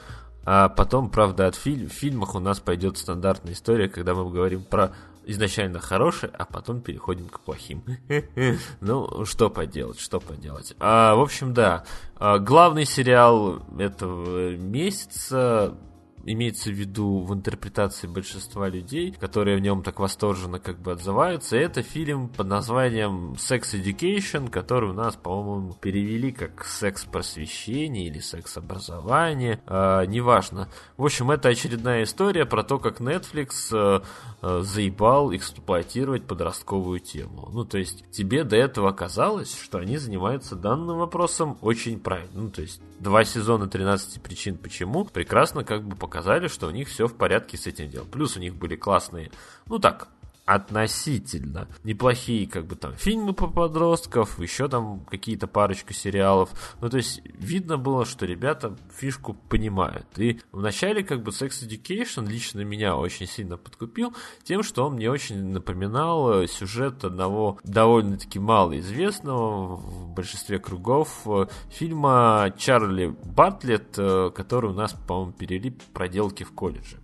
а 0.45 0.69
потом, 0.69 1.11
правда, 1.11 1.47
от 1.47 1.57
фильм, 1.57 1.89
в 1.89 2.37
у 2.37 2.39
нас 2.39 2.61
пойдет 2.61 2.97
стандартная 2.97 3.53
история, 3.53 3.89
когда 3.89 4.15
мы 4.15 4.31
говорим 4.31 4.63
про 4.63 4.95
изначально 5.27 5.79
хорошие, 5.79 6.31
а 6.39 6.47
потом 6.47 6.81
переходим 6.81 7.29
к 7.29 7.41
плохим. 7.41 7.85
Ну, 8.81 9.25
что 9.27 9.51
поделать, 9.51 10.01
что 10.01 10.21
поделать. 10.21 10.75
А, 10.81 11.15
в 11.15 11.21
общем, 11.21 11.53
да, 11.53 11.85
а, 12.17 12.39
главный 12.39 12.87
сериал 12.87 13.63
этого 13.79 14.57
месяца 14.57 15.75
имеется 16.33 16.71
в 16.71 16.75
виду 16.75 17.21
в 17.21 17.33
интерпретации 17.35 18.07
большинства 18.07 18.69
людей, 18.69 19.13
которые 19.13 19.57
в 19.57 19.61
нем 19.61 19.83
так 19.83 19.99
восторженно 19.99 20.59
как 20.59 20.79
бы 20.81 20.93
отзываются, 20.93 21.57
это 21.57 21.83
фильм 21.83 22.29
под 22.29 22.47
названием 22.47 23.33
Sex 23.33 23.75
Education, 23.75 24.51
который 24.51 24.91
у 24.91 24.93
нас, 24.93 25.17
по-моему, 25.17 25.75
перевели 25.75 26.33
как 26.33 26.65
секс-просвещение 26.65 28.07
или 28.07 28.19
секс-образование, 28.19 29.61
э, 29.67 30.05
неважно. 30.07 30.69
В 30.97 31.05
общем, 31.05 31.31
это 31.31 31.49
очередная 31.49 32.05
история 32.05 32.45
про 32.45 32.63
то, 32.63 32.79
как 32.79 33.01
Netflix 33.01 33.73
э, 33.73 34.01
э, 34.43 34.61
заебал 34.63 35.35
эксплуатировать 35.35 36.27
подростковую 36.27 37.01
тему. 37.01 37.49
Ну, 37.53 37.65
то 37.65 37.79
есть, 37.79 38.05
тебе 38.11 38.45
до 38.45 38.57
этого 38.57 38.93
казалось, 38.93 39.59
что 39.59 39.79
они 39.79 39.97
занимаются 39.97 40.57
данным 40.57 40.99
вопросом 40.99 41.59
очень 41.61 41.99
правильно. 41.99 42.43
Ну, 42.43 42.51
то 42.51 42.63
есть, 42.63 42.81
два 43.01 43.25
сезона 43.25 43.69
13 43.69 44.21
причин 44.23 44.59
почему 44.59 45.05
прекрасно 45.05 45.65
как 45.65 45.87
бы 45.87 45.97
показали, 46.19 46.49
что 46.49 46.67
у 46.67 46.71
них 46.71 46.89
все 46.89 47.07
в 47.07 47.15
порядке 47.15 47.57
с 47.57 47.69
этим 47.69 47.89
делом. 47.89 48.09
Плюс 48.09 48.37
у 48.37 48.41
них 48.41 48.57
были 48.57 48.75
классные, 48.75 49.31
ну 49.67 49.79
так, 49.79 50.09
относительно 50.49 51.69
неплохие, 51.85 52.49
как 52.49 52.67
бы 52.67 52.75
там, 52.75 52.97
фильмы 52.97 53.35
по 53.35 53.49
подростков, 53.49 54.39
еще 54.39 54.67
там 54.67 55.01
какие-то 55.01 55.47
парочку 55.47 55.93
сериалов. 55.93 56.49
Ну, 56.81 56.89
то 56.89 56.97
есть, 56.97 57.21
видно 57.25 57.77
было, 57.77 58.07
что 58.07 58.25
ребята 58.25 58.75
фишку 58.97 59.35
понимают. 59.35 60.07
И 60.17 60.41
вначале, 60.51 61.05
как 61.05 61.23
бы, 61.23 61.33
Sex 61.33 61.51
Education 61.69 62.27
лично 62.27 62.63
меня 62.63 62.97
очень 62.97 63.27
сильно 63.27 63.59
подкупил 63.59 64.15
тем, 64.43 64.63
что 64.63 64.87
он 64.87 64.95
мне 64.95 65.11
очень 65.11 65.49
напоминал 65.53 66.41
э, 66.41 66.47
сюжет 66.47 67.05
одного 67.05 67.59
довольно-таки 67.65 68.39
малоизвестного 68.39 69.77
в 69.77 70.09
большинстве 70.15 70.59
кругов 70.59 71.27
э, 71.27 71.47
фильма 71.69 72.55
Чарли 72.57 73.15
Бартлетт, 73.23 73.99
э, 73.99 74.31
который 74.35 74.71
у 74.71 74.75
нас, 74.75 74.95
по-моему, 74.95 75.33
перевели 75.33 75.77
проделки 75.93 76.43
в 76.43 76.53
колледже. 76.53 76.97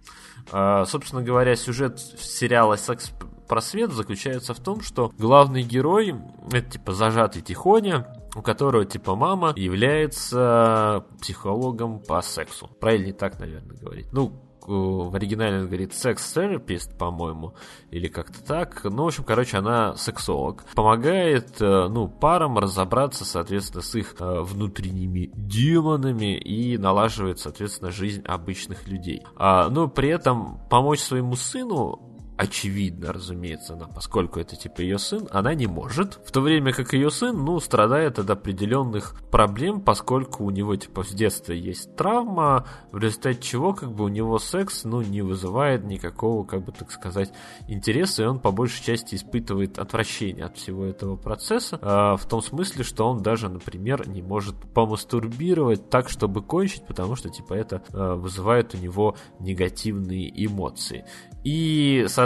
А, 0.50 0.84
собственно 0.86 1.22
говоря, 1.22 1.56
сюжет 1.56 1.98
сериала 1.98 2.76
«Секс 2.76 3.12
просвет 3.46 3.92
заключается 3.92 4.54
в 4.54 4.60
том, 4.60 4.80
что 4.80 5.12
главный 5.18 5.62
герой, 5.62 6.14
это 6.52 6.70
типа 6.70 6.92
зажатый 6.92 7.42
тихоня, 7.42 8.06
у 8.34 8.42
которого 8.42 8.84
типа 8.84 9.14
мама 9.14 9.52
является 9.56 11.04
психологом 11.20 12.00
по 12.00 12.20
сексу. 12.22 12.68
Правильно 12.80 13.12
так, 13.12 13.38
наверное, 13.38 13.76
говорить. 13.76 14.12
Ну, 14.12 14.44
в 14.66 15.14
оригинале 15.14 15.60
он 15.60 15.66
говорит 15.66 15.94
секс-терапист, 15.94 16.96
по-моему, 16.96 17.54
или 17.90 18.08
как-то 18.08 18.42
так. 18.42 18.84
Ну, 18.84 19.04
в 19.04 19.06
общем, 19.08 19.24
короче, 19.24 19.58
она 19.58 19.94
сексолог. 19.96 20.64
Помогает, 20.74 21.60
э, 21.60 21.88
ну, 21.88 22.08
парам 22.08 22.58
разобраться, 22.58 23.24
соответственно, 23.24 23.82
с 23.82 23.94
их 23.94 24.16
э, 24.18 24.40
внутренними 24.40 25.30
демонами 25.34 26.38
и 26.38 26.78
налаживает, 26.78 27.38
соответственно, 27.38 27.90
жизнь 27.90 28.22
обычных 28.24 28.88
людей. 28.88 29.22
А, 29.36 29.68
но 29.68 29.88
при 29.88 30.08
этом 30.08 30.60
помочь 30.70 31.00
своему 31.00 31.36
сыну 31.36 32.14
очевидно, 32.36 33.12
разумеется, 33.12 33.74
она, 33.74 33.86
поскольку 33.86 34.40
это 34.40 34.56
типа 34.56 34.81
ее 34.81 34.98
сын, 34.98 35.28
она 35.31 35.55
не 35.55 35.66
может. 35.66 36.20
В 36.24 36.32
то 36.32 36.40
время 36.40 36.73
как 36.73 36.93
ее 36.93 37.11
сын, 37.11 37.44
ну, 37.44 37.61
страдает 37.61 38.19
от 38.19 38.28
определенных 38.28 39.15
проблем, 39.31 39.81
поскольку 39.81 40.44
у 40.44 40.51
него 40.51 40.74
типа 40.77 41.05
с 41.05 41.11
детства 41.11 41.52
есть 41.52 41.94
травма, 41.97 42.66
в 42.93 42.98
результате 42.98 43.40
чего 43.40 43.73
как 43.74 43.93
бы 43.93 44.05
у 44.05 44.09
него 44.09 44.39
секс, 44.39 44.85
ну, 44.85 45.02
не 45.02 45.23
вызывает 45.23 45.85
никакого, 45.85 46.44
как 46.44 46.65
бы 46.65 46.73
так 46.73 46.90
сказать, 46.90 47.32
интереса, 47.69 48.24
и 48.24 48.27
он 48.27 48.39
по 48.40 48.51
большей 48.51 48.85
части 48.85 49.15
испытывает 49.15 49.78
отвращение 49.78 50.44
от 50.44 50.56
всего 50.56 50.85
этого 50.85 51.16
процесса, 51.16 51.78
э, 51.81 52.16
в 52.16 52.27
том 52.28 52.43
смысле, 52.43 52.85
что 52.85 53.09
он 53.09 53.23
даже, 53.23 53.48
например, 53.48 54.09
не 54.09 54.23
может 54.23 54.56
помастурбировать 54.74 55.89
так, 55.89 56.09
чтобы 56.09 56.43
кончить, 56.43 56.86
потому 56.86 57.16
что 57.16 57.31
типа 57.31 57.55
это 57.55 57.82
э, 57.93 58.15
вызывает 58.15 58.74
у 58.74 58.78
него 58.78 59.16
негативные 59.39 60.44
эмоции. 60.44 61.05
И, 61.44 62.06
соответственно, 62.09 62.23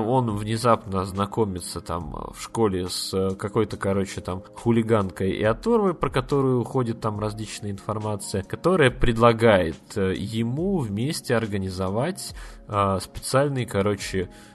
он 0.00 0.36
внезапно 0.36 1.04
знакомится 1.04 1.80
там 1.80 2.32
в 2.34 2.42
школе 2.42 2.88
с 2.88 3.34
какой-то, 3.36 3.76
короче, 3.76 4.20
там 4.20 4.42
хулиганкой 4.54 5.30
и 5.30 5.42
оторвой, 5.42 5.94
про 5.94 6.10
которую 6.10 6.60
уходит 6.60 7.00
там 7.00 7.18
различная 7.18 7.70
информация, 7.70 8.42
которая 8.42 8.90
предлагает 8.90 9.76
э, 9.96 10.14
ему 10.16 10.78
вместе 10.78 11.34
организовать 11.34 12.34
э, 12.68 12.98
специальный, 13.00 13.66
короче, 13.66 14.28
Э, 14.28 14.49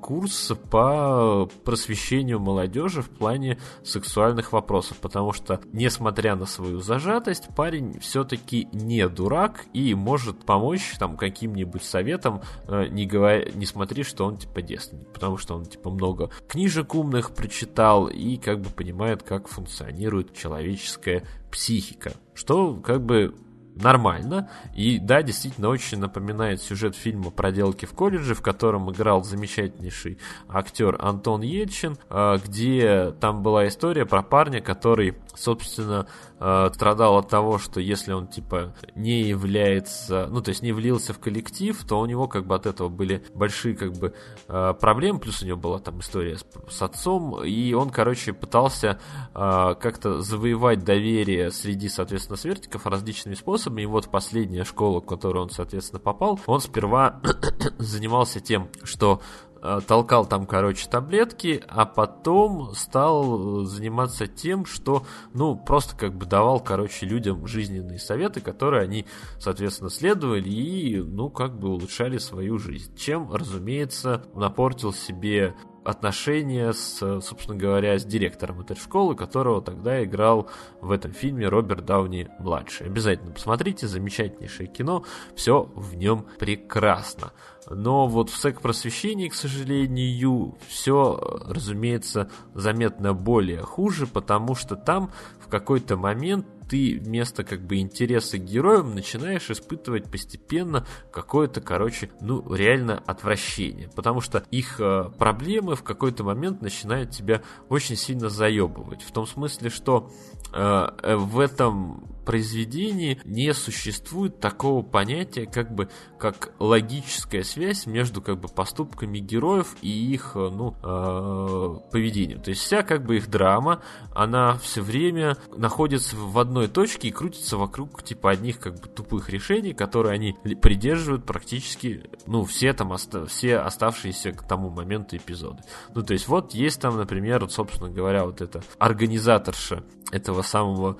курс 0.00 0.52
по 0.70 1.48
просвещению 1.64 2.40
молодежи 2.40 3.02
в 3.02 3.10
плане 3.10 3.58
сексуальных 3.84 4.52
вопросов, 4.52 4.96
потому 4.98 5.32
что, 5.32 5.60
несмотря 5.72 6.34
на 6.34 6.46
свою 6.46 6.80
зажатость, 6.80 7.48
парень 7.54 7.98
все-таки 8.00 8.68
не 8.72 9.08
дурак 9.08 9.66
и 9.72 9.94
может 9.94 10.44
помочь 10.44 10.94
там 10.98 11.16
каким-нибудь 11.16 11.84
советом, 11.84 12.42
э, 12.66 12.88
не, 12.88 13.06
говоря, 13.06 13.48
не 13.54 13.66
смотри, 13.66 14.02
что 14.02 14.26
он 14.26 14.36
типа 14.36 14.62
девственник, 14.62 15.08
потому 15.12 15.36
что 15.36 15.54
он 15.54 15.66
типа 15.66 15.90
много 15.90 16.30
книжек 16.48 16.94
умных 16.94 17.32
прочитал 17.32 18.08
и 18.08 18.36
как 18.36 18.60
бы 18.60 18.70
понимает, 18.70 19.22
как 19.22 19.48
функционирует 19.48 20.34
человеческая 20.34 21.24
психика, 21.50 22.14
что 22.34 22.74
как 22.74 23.04
бы 23.04 23.34
нормально. 23.74 24.50
И 24.74 24.98
да, 24.98 25.22
действительно 25.22 25.68
очень 25.68 25.98
напоминает 25.98 26.60
сюжет 26.62 26.96
фильма 26.96 27.30
«Проделки 27.30 27.86
в 27.86 27.92
колледже», 27.92 28.34
в 28.34 28.42
котором 28.42 28.90
играл 28.90 29.24
замечательнейший 29.24 30.18
актер 30.48 30.96
Антон 31.00 31.42
Ельчин, 31.42 31.96
а, 32.08 32.38
где 32.38 33.12
там 33.20 33.42
была 33.42 33.68
история 33.68 34.06
про 34.06 34.22
парня, 34.22 34.60
который, 34.60 35.16
собственно, 35.34 36.06
а, 36.44 36.72
страдал 36.74 37.18
от 37.18 37.28
того, 37.28 37.58
что 37.58 37.78
если 37.78 38.12
он, 38.12 38.26
типа, 38.26 38.74
не 38.96 39.22
является, 39.22 40.26
ну, 40.28 40.42
то 40.42 40.48
есть 40.48 40.60
не 40.60 40.72
влился 40.72 41.12
в 41.12 41.20
коллектив, 41.20 41.80
то 41.84 42.00
у 42.00 42.06
него, 42.06 42.26
как 42.26 42.46
бы, 42.46 42.56
от 42.56 42.66
этого 42.66 42.88
были 42.88 43.24
большие, 43.32 43.76
как 43.76 43.92
бы, 43.92 44.12
а, 44.48 44.72
проблемы, 44.72 45.20
плюс 45.20 45.40
у 45.40 45.46
него 45.46 45.56
была 45.56 45.78
там 45.78 46.00
история 46.00 46.36
с, 46.36 46.44
с 46.68 46.82
отцом, 46.82 47.44
и 47.44 47.72
он, 47.74 47.90
короче, 47.90 48.32
пытался 48.32 48.98
как-то 49.32 50.20
завоевать 50.20 50.84
доверие 50.84 51.50
среди, 51.50 51.88
соответственно, 51.88 52.36
свертиков 52.36 52.86
различными 52.86 53.34
способами. 53.34 53.82
И 53.82 53.86
вот 53.86 54.08
последняя 54.08 54.64
школа, 54.64 55.00
в 55.00 55.06
которую 55.06 55.44
он, 55.44 55.50
соответственно, 55.50 56.00
попал, 56.00 56.40
он 56.46 56.60
сперва 56.60 57.20
занимался 57.78 58.40
тем, 58.40 58.68
что 58.82 59.20
э, 59.51 59.51
толкал 59.86 60.26
там, 60.26 60.46
короче, 60.46 60.88
таблетки, 60.88 61.62
а 61.68 61.86
потом 61.86 62.74
стал 62.74 63.64
заниматься 63.64 64.26
тем, 64.26 64.66
что, 64.66 65.04
ну, 65.32 65.56
просто 65.56 65.96
как 65.96 66.14
бы 66.14 66.26
давал, 66.26 66.60
короче, 66.60 67.06
людям 67.06 67.46
жизненные 67.46 67.98
советы, 67.98 68.40
которые 68.40 68.82
они, 68.82 69.06
соответственно, 69.38 69.90
следовали 69.90 70.48
и, 70.48 71.00
ну, 71.00 71.30
как 71.30 71.58
бы 71.58 71.68
улучшали 71.68 72.18
свою 72.18 72.58
жизнь. 72.58 72.94
Чем, 72.96 73.32
разумеется, 73.32 74.24
напортил 74.34 74.92
себе 74.92 75.54
отношения 75.84 76.72
с, 76.72 77.20
собственно 77.20 77.56
говоря, 77.56 77.98
с 77.98 78.04
директором 78.04 78.60
этой 78.60 78.76
школы, 78.76 79.14
которого 79.14 79.60
тогда 79.60 80.02
играл 80.04 80.48
в 80.80 80.90
этом 80.90 81.12
фильме 81.12 81.48
Роберт 81.48 81.84
Дауни 81.84 82.28
младший. 82.38 82.86
Обязательно 82.86 83.32
посмотрите, 83.32 83.88
замечательнейшее 83.88 84.68
кино, 84.68 85.04
все 85.34 85.70
в 85.74 85.96
нем 85.96 86.26
прекрасно. 86.38 87.32
Но 87.74 88.06
вот 88.06 88.30
в 88.30 88.36
сек-просвещении, 88.36 89.28
к 89.28 89.34
сожалению, 89.34 90.56
все, 90.68 91.18
разумеется, 91.46 92.30
заметно 92.54 93.14
более 93.14 93.62
хуже, 93.62 94.06
потому 94.06 94.54
что 94.54 94.76
там 94.76 95.10
в 95.40 95.48
какой-то 95.48 95.96
момент 95.96 96.46
ты 96.68 96.98
вместо 96.98 97.44
как 97.44 97.60
бы 97.60 97.76
интереса 97.76 98.38
к 98.38 98.44
героям 98.44 98.94
начинаешь 98.94 99.50
испытывать 99.50 100.10
постепенно 100.10 100.86
какое-то, 101.10 101.60
короче, 101.60 102.10
ну, 102.20 102.54
реально 102.54 103.02
отвращение. 103.06 103.90
Потому 103.94 104.22
что 104.22 104.44
их 104.50 104.80
э, 104.80 105.10
проблемы 105.18 105.76
в 105.76 105.82
какой-то 105.82 106.24
момент 106.24 106.62
начинают 106.62 107.10
тебя 107.10 107.42
очень 107.68 107.96
сильно 107.96 108.30
заебывать. 108.30 109.02
В 109.02 109.12
том 109.12 109.26
смысле, 109.26 109.68
что 109.68 110.10
э, 110.54 110.88
э 111.02 111.16
в 111.16 111.40
этом 111.40 112.11
произведении 112.24 113.20
не 113.24 113.52
существует 113.54 114.40
такого 114.40 114.82
понятия, 114.82 115.46
как 115.46 115.74
бы, 115.74 115.88
как 116.18 116.52
логическая 116.58 117.42
связь 117.42 117.86
между, 117.86 118.22
как 118.22 118.40
бы, 118.40 118.48
поступками 118.48 119.18
героев 119.18 119.76
и 119.82 119.88
их, 119.88 120.32
э, 120.34 120.50
ну, 120.50 120.74
э, 120.82 121.90
поведением. 121.90 122.40
То 122.40 122.50
есть 122.50 122.62
вся, 122.62 122.82
как 122.82 123.04
бы, 123.04 123.16
их 123.16 123.28
драма, 123.28 123.82
она 124.14 124.56
все 124.58 124.82
время 124.82 125.36
находится 125.56 126.16
в 126.16 126.38
одной 126.38 126.68
точке 126.68 127.08
и 127.08 127.12
крутится 127.12 127.56
вокруг, 127.56 128.02
типа, 128.02 128.30
одних, 128.30 128.58
как 128.58 128.80
бы, 128.80 128.88
тупых 128.88 129.30
решений, 129.30 129.72
которые 129.72 130.14
они 130.14 130.36
придерживают 130.60 131.24
практически, 131.24 132.04
ну, 132.26 132.44
все 132.44 132.72
там, 132.72 132.92
оста 132.92 133.26
все 133.26 133.58
оставшиеся 133.58 134.32
к 134.32 134.46
тому 134.46 134.70
моменту 134.70 135.16
эпизоды. 135.16 135.62
Ну, 135.94 136.02
то 136.02 136.12
есть 136.12 136.28
вот 136.28 136.54
есть 136.54 136.80
там, 136.80 136.96
например, 136.96 137.40
вот, 137.40 137.52
собственно 137.52 137.90
говоря, 137.90 138.24
вот 138.24 138.40
эта 138.40 138.62
организаторша 138.78 139.84
этого 140.10 140.42
самого 140.42 140.98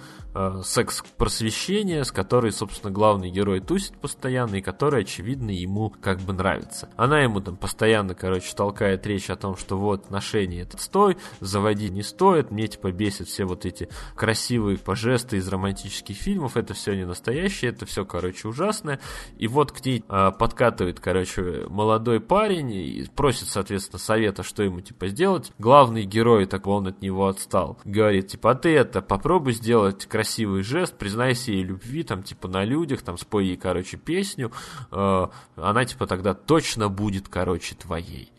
секс-просвещение, 0.63 2.05
с 2.05 2.13
которой, 2.13 2.53
собственно, 2.53 2.93
главный 2.93 3.31
герой 3.31 3.61
тусит 3.61 3.97
постоянно, 3.99 4.57
и 4.57 4.63
которая, 4.63 5.03
очевидно, 5.03 5.51
ему 5.51 5.91
как 5.91 6.21
бы 6.21 6.33
нравится. 6.33 6.89
Она 6.97 7.21
ему 7.21 7.41
там 7.41 7.57
постоянно, 7.57 8.15
короче, 8.15 8.55
толкает 8.55 9.07
речь 9.07 9.31
о 9.31 9.37
том, 9.37 9.57
что 9.57 9.77
вот 9.77 10.05
отношения 10.05 10.61
этот 10.63 10.81
стой, 10.81 11.17
заводи 11.41 11.89
не 11.89 12.03
стоит, 12.03 12.51
мне 12.51 12.67
типа 12.67 12.93
бесит 12.93 13.29
все 13.29 13.45
вот 13.45 13.65
эти 13.65 13.89
красивые 14.15 14.79
пожесты 14.79 15.37
из 15.39 15.49
романтических 15.49 16.17
фильмов, 16.17 16.57
это 16.57 16.75
все 16.75 16.95
не 16.95 17.07
настоящее, 17.07 17.71
это 17.71 17.87
все, 17.87 18.05
короче, 18.05 18.49
ужасное. 18.49 19.01
И 19.39 19.49
вот 19.49 19.73
к 19.73 19.85
ней 19.85 20.05
э, 20.09 20.31
подкатывает, 20.39 21.01
короче, 21.01 21.67
молодой 21.69 22.21
парень 22.21 22.73
и 22.73 23.09
просит, 23.15 23.49
соответственно, 23.49 23.99
совета, 23.99 24.43
что 24.43 24.63
ему 24.63 24.81
типа 24.81 25.09
сделать. 25.09 25.53
Главный 25.59 26.05
герой, 26.05 26.47
так 26.47 26.67
он 26.67 26.87
от 26.87 27.03
него 27.03 27.27
отстал, 27.29 27.79
говорит, 27.85 28.29
типа, 28.29 28.51
а 28.51 28.55
ты 28.55 28.75
это, 28.75 29.03
попробуй 29.03 29.53
сделать 29.53 30.07
красивый 30.23 30.63
жест, 30.63 30.97
признайся 30.97 31.51
ей 31.51 31.65
любви, 31.65 32.05
там, 32.05 32.23
типа, 32.23 32.47
на 32.47 32.65
людях, 32.65 33.03
там, 33.03 33.19
спой 33.19 33.47
ей, 33.47 33.57
короче, 33.57 33.97
песню, 33.97 34.53
э, 34.93 35.27
она, 35.57 35.85
типа, 35.85 36.07
тогда 36.07 36.33
точно 36.33 36.89
будет, 36.89 37.29
короче, 37.29 37.75
твоей. 37.75 38.33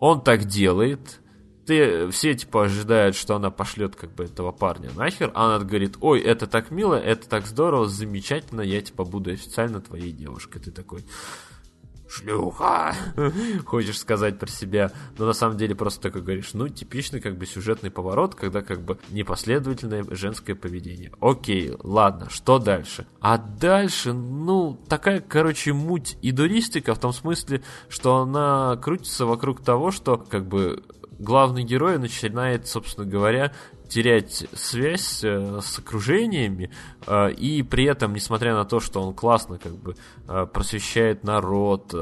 Он 0.00 0.20
так 0.20 0.46
делает, 0.46 1.20
ты, 1.64 2.10
все 2.10 2.34
типа 2.34 2.64
ожидают, 2.64 3.14
что 3.14 3.36
она 3.36 3.50
пошлет 3.50 3.94
как 3.94 4.12
бы 4.12 4.24
этого 4.24 4.50
парня 4.50 4.90
нахер, 4.96 5.30
а 5.34 5.54
она 5.54 5.64
говорит, 5.64 5.96
ой, 6.00 6.20
это 6.20 6.48
так 6.48 6.72
мило, 6.72 6.96
это 6.96 7.28
так 7.28 7.46
здорово, 7.46 7.86
замечательно, 7.86 8.62
я 8.62 8.80
типа 8.80 9.04
буду 9.04 9.30
официально 9.30 9.80
твоей 9.80 10.10
девушкой. 10.10 10.60
Ты 10.60 10.72
такой, 10.72 11.04
шлюха, 12.10 12.94
хочешь 13.66 13.98
сказать 13.98 14.38
про 14.38 14.48
себя, 14.48 14.92
но 15.16 15.26
на 15.26 15.32
самом 15.32 15.56
деле 15.56 15.74
просто 15.74 16.02
такой 16.02 16.22
говоришь, 16.22 16.54
ну, 16.54 16.68
типичный 16.68 17.20
как 17.20 17.38
бы 17.38 17.46
сюжетный 17.46 17.90
поворот, 17.90 18.34
когда 18.34 18.62
как 18.62 18.82
бы 18.82 18.98
непоследовательное 19.10 20.04
женское 20.10 20.54
поведение. 20.54 21.12
Окей, 21.20 21.72
ладно, 21.82 22.28
что 22.28 22.58
дальше? 22.58 23.06
А 23.20 23.38
дальше, 23.38 24.12
ну, 24.12 24.78
такая, 24.88 25.20
короче, 25.20 25.72
муть 25.72 26.18
и 26.20 26.32
дуристика 26.32 26.94
в 26.94 26.98
том 26.98 27.12
смысле, 27.12 27.62
что 27.88 28.16
она 28.18 28.76
крутится 28.76 29.26
вокруг 29.26 29.62
того, 29.62 29.90
что 29.90 30.18
как 30.18 30.46
бы 30.46 30.82
главный 31.20 31.62
герой 31.62 31.98
начинает, 31.98 32.66
собственно 32.66 33.06
говоря, 33.06 33.52
терять 33.90 34.46
связь 34.54 35.22
э, 35.24 35.58
с 35.60 35.78
окружениями, 35.78 36.70
э, 37.06 37.32
и 37.32 37.62
при 37.62 37.84
этом, 37.84 38.14
несмотря 38.14 38.54
на 38.54 38.64
то, 38.64 38.78
что 38.78 39.02
он 39.02 39.12
классно 39.14 39.58
как 39.58 39.76
бы 39.76 39.96
э, 40.28 40.46
просвещает 40.46 41.24
народ, 41.24 41.92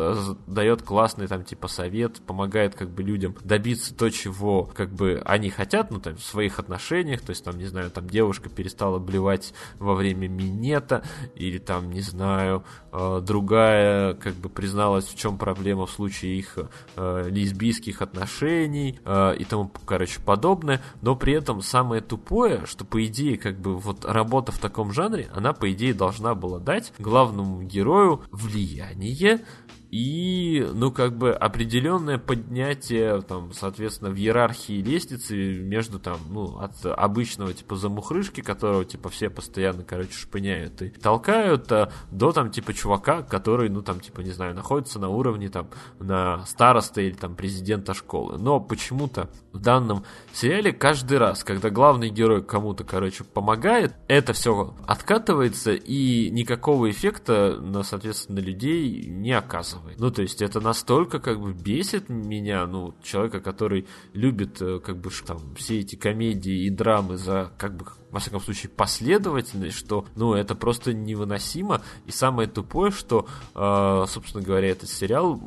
дает 0.47 0.83
классный 0.83 1.27
там 1.27 1.45
типа 1.45 1.67
совет, 1.67 2.21
помогает 2.21 2.75
как 2.75 2.91
бы 2.91 3.03
людям 3.03 3.35
добиться 3.43 3.95
то, 3.95 4.11
чего 4.11 4.65
как 4.65 4.93
бы 4.93 5.23
они 5.25 5.49
хотят, 5.49 5.91
ну 5.91 5.99
там 5.99 6.17
в 6.17 6.23
своих 6.23 6.59
отношениях, 6.59 7.23
то 7.23 7.31
есть 7.31 7.43
там, 7.43 7.57
не 7.57 7.65
знаю, 7.65 7.91
там 7.91 8.09
девушка 8.09 8.51
перестала 8.51 8.99
блевать 8.99 9.55
во 9.79 9.95
время 9.95 10.29
минета, 10.29 11.03
или 11.35 11.57
там, 11.59 11.91
не 11.91 12.03
знаю, 12.03 12.65
другая 12.93 14.13
как 14.15 14.35
бы 14.35 14.51
призналась, 14.51 15.07
в 15.07 15.17
чем 15.17 15.39
проблема 15.39 15.87
в 15.87 15.91
случае 15.91 16.39
их 16.39 16.59
лесбийских 16.97 18.03
отношений 18.03 19.01
и 19.39 19.45
тому, 19.49 19.71
короче, 19.87 20.21
подобное, 20.21 20.83
но 21.01 21.17
при 21.17 21.33
этом 21.33 21.63
сам 21.63 21.78
самое 21.79 22.01
тупое, 22.03 22.67
что 22.67 22.85
по 22.85 23.05
идее, 23.07 23.39
как 23.39 23.61
бы 23.61 23.79
вот 23.79 24.05
работа 24.05 24.51
в 24.51 24.59
таком 24.59 24.93
жанре, 24.93 25.31
она 25.33 25.53
по 25.53 25.71
идее 25.71 25.95
должна 25.95 26.35
была 26.35 26.59
дать 26.59 26.93
главному 26.99 27.63
герою 27.63 28.23
влияние 28.33 29.45
и, 29.91 30.69
ну, 30.75 30.91
как 30.91 31.17
бы 31.17 31.33
определенное 31.33 32.19
поднятие, 32.19 33.23
там, 33.23 33.53
соответственно, 33.55 34.11
в 34.11 34.17
иерархии 34.17 34.83
лестницы 34.83 35.35
между, 35.61 35.99
там, 35.99 36.19
ну, 36.29 36.59
от 36.59 36.85
обычного, 36.85 37.55
типа, 37.55 37.77
замухрышки, 37.77 38.43
которого, 38.43 38.85
типа, 38.85 39.09
все 39.09 39.31
постоянно, 39.31 39.85
короче, 39.85 40.13
шпыняют 40.13 40.83
и 40.83 40.91
толкают, 40.91 41.73
а, 41.73 41.91
до, 42.11 42.33
там, 42.33 42.51
типа, 42.51 42.75
чувака, 42.75 43.23
который, 43.23 43.71
ну, 43.71 43.81
там, 43.81 44.01
типа, 44.01 44.21
не 44.21 44.31
знаю, 44.31 44.55
находится 44.55 44.99
на 44.99 45.09
уровне, 45.09 45.49
там, 45.49 45.69
на 45.99 46.45
староста 46.45 47.01
или, 47.01 47.15
там, 47.15 47.35
президента 47.35 47.95
школы. 47.95 48.37
Но 48.39 48.61
почему-то 48.61 49.31
в 49.53 49.59
данном 49.59 50.05
сериале 50.35 50.73
каждый 50.73 51.17
раз, 51.17 51.45
когда 51.45 51.71
главный 51.71 52.11
герой 52.11 52.43
кому-то, 52.43 52.85
короче, 52.85 53.25
помогает, 53.25 53.95
это 54.07 54.35
все 54.35 54.75
откатывается 54.87 55.73
и 55.73 56.29
никакого 56.31 56.91
эффекта 56.91 57.59
на, 57.59 57.83
соответственно, 57.83 58.41
людей 58.41 59.07
не 59.07 59.33
оказывается 59.33 59.78
показывает. 59.79 60.01
Ну, 60.01 60.11
то 60.11 60.23
есть 60.23 60.43
это 60.43 60.61
настолько 60.61 61.19
как 61.19 61.41
бы 61.41 61.53
бесит 61.53 62.09
меня, 62.09 62.67
ну, 62.67 62.95
человека, 63.03 63.41
который 63.41 63.87
любит 64.13 64.61
э, 64.61 64.81
как 64.81 64.99
бы 64.99 65.11
там 65.27 65.55
все 65.57 65.81
эти 65.81 65.97
комедии 65.97 66.67
и 66.67 66.71
драмы 66.71 67.17
за 67.17 67.53
как 67.59 67.77
бы 67.77 67.87
во 68.11 68.21
всяком 68.21 68.41
случае, 68.41 68.71
последовательность, 68.71 69.77
что, 69.77 70.07
ну, 70.17 70.33
это 70.33 70.55
просто 70.55 70.95
невыносимо. 70.95 71.83
И 72.07 72.11
самое 72.11 72.49
тупое, 72.49 72.91
что, 72.91 73.27
э, 73.55 74.05
собственно 74.09 74.43
говоря, 74.43 74.71
этот 74.71 74.89
сериал 74.89 75.39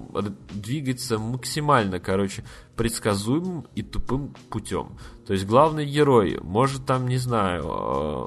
двигается 0.51 1.17
максимально, 1.17 1.99
короче, 1.99 2.43
предсказуемым 2.75 3.65
и 3.73 3.81
тупым 3.81 4.35
путем. 4.51 4.95
То 5.25 5.33
есть 5.33 5.47
главный 5.47 5.87
герой 5.87 6.37
может 6.43 6.85
там, 6.85 7.07
не 7.07 7.17
знаю, 7.17 7.63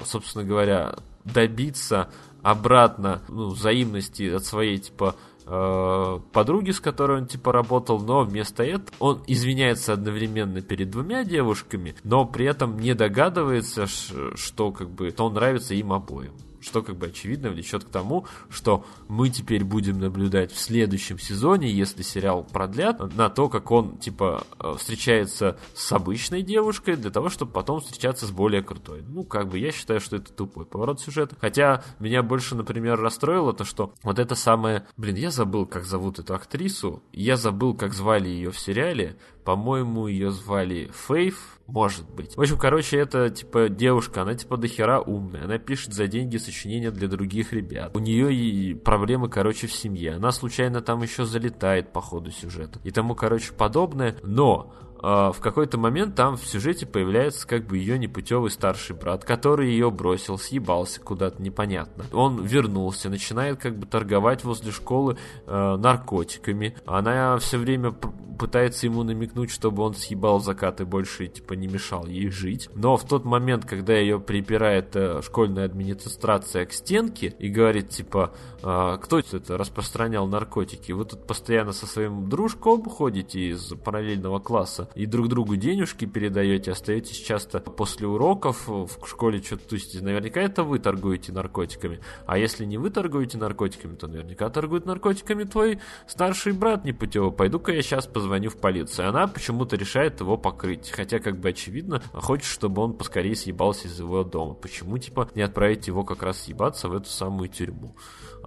э, 0.01 0.05
собственно 0.05 0.43
говоря, 0.43 0.97
добиться 1.23 2.09
обратно 2.45 3.21
ну, 3.27 3.49
взаимности 3.49 4.29
от 4.29 4.45
своей, 4.45 4.77
типа, 4.77 5.15
Э, 5.47 6.19
подруги, 6.31 6.71
с 6.71 6.79
которой 6.79 7.19
он 7.21 7.27
типа 7.27 7.51
работал, 7.51 7.99
но 7.99 8.23
вместо 8.23 8.63
этого 8.63 8.95
он 8.99 9.23
извиняется 9.27 9.93
одновременно 9.93 10.61
перед 10.61 10.89
двумя 10.89 11.23
девушками, 11.23 11.95
но 12.03 12.25
при 12.25 12.47
этом 12.47 12.79
не 12.79 12.95
догадывается, 12.95 13.85
что 13.85 14.71
как 14.71 14.89
бы 14.89 15.13
он 15.17 15.33
нравится 15.35 15.75
им 15.75 15.93
обоим 15.93 16.33
что 16.65 16.81
как 16.81 16.97
бы 16.97 17.07
очевидно 17.07 17.49
влечет 17.49 17.83
к 17.83 17.89
тому, 17.89 18.25
что 18.49 18.85
мы 19.07 19.29
теперь 19.29 19.63
будем 19.63 19.99
наблюдать 19.99 20.51
в 20.51 20.59
следующем 20.59 21.19
сезоне, 21.19 21.71
если 21.71 22.01
сериал 22.01 22.43
продлят, 22.43 23.15
на 23.15 23.29
то, 23.29 23.49
как 23.49 23.71
он 23.71 23.97
типа 23.97 24.45
э, 24.59 24.75
встречается 24.77 25.57
с 25.73 25.91
обычной 25.91 26.41
девушкой 26.41 26.95
для 26.95 27.11
того, 27.11 27.29
чтобы 27.29 27.51
потом 27.51 27.79
встречаться 27.79 28.25
с 28.25 28.31
более 28.31 28.63
крутой. 28.63 29.03
Ну, 29.07 29.23
как 29.23 29.49
бы 29.49 29.59
я 29.59 29.71
считаю, 29.71 29.99
что 29.99 30.17
это 30.17 30.33
тупой 30.33 30.65
поворот 30.65 30.99
сюжета. 30.99 31.35
Хотя 31.39 31.83
меня 31.99 32.23
больше, 32.23 32.55
например, 32.55 32.99
расстроило 32.99 33.53
то, 33.53 33.63
что 33.63 33.93
вот 34.03 34.19
это 34.19 34.35
самое... 34.35 34.87
Блин, 34.97 35.15
я 35.15 35.31
забыл, 35.31 35.65
как 35.65 35.85
зовут 35.85 36.19
эту 36.19 36.33
актрису. 36.33 37.03
Я 37.11 37.37
забыл, 37.37 37.75
как 37.75 37.93
звали 37.93 38.27
ее 38.27 38.51
в 38.51 38.59
сериале. 38.59 39.17
По-моему, 39.43 40.07
ее 40.07 40.31
звали 40.31 40.91
Фейв, 41.07 41.54
может 41.67 42.09
быть. 42.09 42.35
В 42.37 42.41
общем, 42.41 42.57
короче, 42.57 42.97
это, 42.97 43.29
типа, 43.29 43.69
девушка, 43.69 44.21
она, 44.21 44.35
типа, 44.35 44.57
дохера 44.57 44.99
умная. 44.99 45.45
Она 45.45 45.57
пишет 45.57 45.93
за 45.93 46.07
деньги 46.07 46.37
сочинения 46.37 46.91
для 46.91 47.07
других 47.07 47.53
ребят. 47.53 47.95
У 47.95 47.99
нее 47.99 48.33
и 48.33 48.73
проблемы, 48.75 49.29
короче, 49.29 49.67
в 49.67 49.73
семье. 49.73 50.13
Она 50.13 50.31
случайно 50.31 50.81
там 50.81 51.01
еще 51.01 51.25
залетает 51.25 51.91
по 51.91 52.01
ходу 52.01 52.31
сюжета. 52.31 52.79
И 52.83 52.91
тому, 52.91 53.15
короче, 53.15 53.53
подобное. 53.53 54.15
Но 54.23 54.73
в 55.01 55.37
какой-то 55.39 55.77
момент 55.77 56.15
там 56.15 56.37
в 56.37 56.45
сюжете 56.45 56.85
появляется 56.85 57.47
как 57.47 57.65
бы 57.65 57.77
ее 57.77 57.97
непутевый 57.97 58.49
старший 58.49 58.95
брат, 58.95 59.23
который 59.25 59.69
ее 59.69 59.91
бросил, 59.91 60.37
съебался 60.37 61.01
куда-то 61.01 61.41
непонятно. 61.41 62.05
Он 62.13 62.43
вернулся, 62.43 63.09
начинает 63.09 63.59
как 63.59 63.77
бы 63.77 63.85
торговать 63.85 64.43
возле 64.43 64.71
школы 64.71 65.17
э, 65.45 65.75
наркотиками. 65.77 66.75
Она 66.85 67.37
все 67.37 67.57
время 67.57 67.93
пытается 68.35 68.85
ему 68.85 69.03
намекнуть, 69.03 69.49
чтобы 69.49 69.83
он 69.83 69.95
съебал 69.95 70.39
закат 70.39 70.81
и 70.81 70.85
больше, 70.85 71.27
типа, 71.27 71.53
не 71.53 71.67
мешал 71.67 72.05
ей 72.05 72.29
жить. 72.29 72.69
Но 72.75 72.97
в 72.97 73.05
тот 73.05 73.25
момент, 73.25 73.65
когда 73.65 73.95
ее 73.95 74.19
припирает 74.19 74.95
э, 74.95 75.21
школьная 75.21 75.65
администрация 75.65 76.65
к 76.65 76.73
стенке 76.73 77.33
и 77.39 77.49
говорит, 77.49 77.89
типа, 77.89 78.33
э, 78.61 78.97
кто 79.01 79.19
это 79.19 79.57
распространял 79.57 80.27
наркотики, 80.27 80.91
вы 80.91 81.05
тут 81.05 81.25
постоянно 81.25 81.71
со 81.71 81.87
своим 81.87 82.29
дружком 82.29 82.83
ходите 82.83 83.49
из 83.49 83.73
параллельного 83.83 84.39
класса 84.39 84.84
и 84.95 85.05
друг 85.05 85.27
другу 85.27 85.55
денежки 85.55 86.05
передаете, 86.05 86.71
остаетесь 86.71 87.17
часто 87.17 87.59
после 87.59 88.07
уроков 88.07 88.67
в 88.67 89.07
школе 89.07 89.41
что-то 89.41 89.69
тусите, 89.69 90.01
наверняка 90.01 90.41
это 90.41 90.63
вы 90.63 90.79
торгуете 90.79 91.31
наркотиками. 91.31 91.99
А 92.25 92.37
если 92.37 92.65
не 92.65 92.77
вы 92.77 92.89
торгуете 92.89 93.37
наркотиками, 93.37 93.95
то 93.95 94.07
наверняка 94.07 94.49
торгует 94.49 94.85
наркотиками 94.85 95.43
твой 95.43 95.79
старший 96.07 96.53
брат 96.53 96.85
непутевый. 96.85 97.31
Пойду-ка 97.31 97.71
я 97.71 97.81
сейчас 97.81 98.07
позвоню 98.07 98.49
в 98.49 98.57
полицию. 98.57 99.09
Она 99.09 99.27
почему-то 99.27 99.75
решает 99.75 100.19
его 100.19 100.37
покрыть. 100.37 100.91
Хотя, 100.91 101.19
как 101.19 101.39
бы 101.39 101.49
очевидно, 101.49 102.01
хочет, 102.13 102.45
чтобы 102.45 102.81
он 102.81 102.93
поскорее 102.93 103.35
съебался 103.35 103.87
из 103.87 103.99
его 103.99 104.23
дома. 104.23 104.53
Почему, 104.53 104.97
типа, 104.97 105.29
не 105.35 105.41
отправить 105.41 105.87
его 105.87 106.03
как 106.03 106.23
раз 106.23 106.43
съебаться 106.43 106.89
в 106.89 106.95
эту 106.95 107.09
самую 107.09 107.49
тюрьму? 107.49 107.95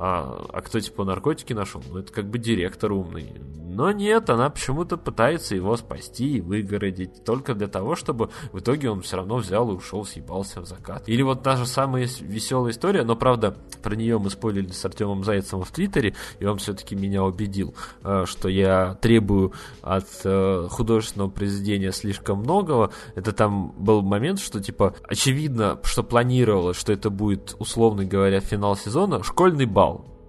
А, 0.01 0.47
а 0.53 0.61
кто, 0.63 0.79
типа, 0.79 1.05
наркотики 1.05 1.53
нашел? 1.53 1.83
Ну, 1.91 1.99
это 1.99 2.13
как 2.13 2.27
бы 2.27 2.39
директор 2.39 2.93
умный. 2.93 3.35
Но 3.69 3.91
нет, 3.91 4.31
она 4.31 4.49
почему-то 4.49 4.97
пытается 4.97 5.57
его 5.57 5.77
спасти 5.77 6.39
и 6.39 6.41
выгородить, 6.41 7.25
только 7.25 7.55
для 7.55 7.67
того, 7.67 7.97
чтобы 7.97 8.31
в 8.53 8.61
итоге 8.61 8.91
он 8.91 9.03
все 9.03 9.17
равно 9.17 9.37
взял 9.37 9.71
и 9.71 9.75
ушел, 9.75 10.05
съебался 10.05 10.61
в 10.61 10.67
закат. 10.67 11.09
Или 11.09 11.23
вот 11.23 11.43
та 11.43 11.57
же 11.57 11.67
самая 11.67 12.09
веселая 12.21 12.73
история, 12.73 13.03
но 13.03 13.17
правда, 13.17 13.57
про 13.83 13.95
нее 13.97 14.19
мы 14.19 14.31
спорили 14.31 14.71
с 14.71 14.85
Артемом 14.85 15.25
Зайцевым 15.25 15.65
в 15.65 15.71
Твиттере, 15.73 16.15
и 16.39 16.45
он 16.45 16.59
все-таки 16.59 16.95
меня 16.95 17.25
убедил, 17.25 17.75
э, 18.05 18.25
что 18.27 18.49
я 18.49 18.95
требую 19.01 19.53
от 19.83 20.09
э, 20.25 20.67
художественного 20.71 21.29
произведения 21.29 21.93
слишком 21.93 22.39
многого. 22.39 22.91
Это 23.17 23.33
там 23.33 23.75
был 23.77 24.03
момент, 24.03 24.39
что 24.39 24.61
типа 24.61 24.95
очевидно, 25.09 25.79
что 25.83 26.03
планировалось, 26.03 26.77
что 26.77 26.93
это 26.93 27.11
будет, 27.11 27.55
условно 27.59 28.05
говоря, 28.05 28.41
финал 28.41 28.77
сезона, 28.77 29.23
школьный 29.23 29.67
бал 29.67 29.88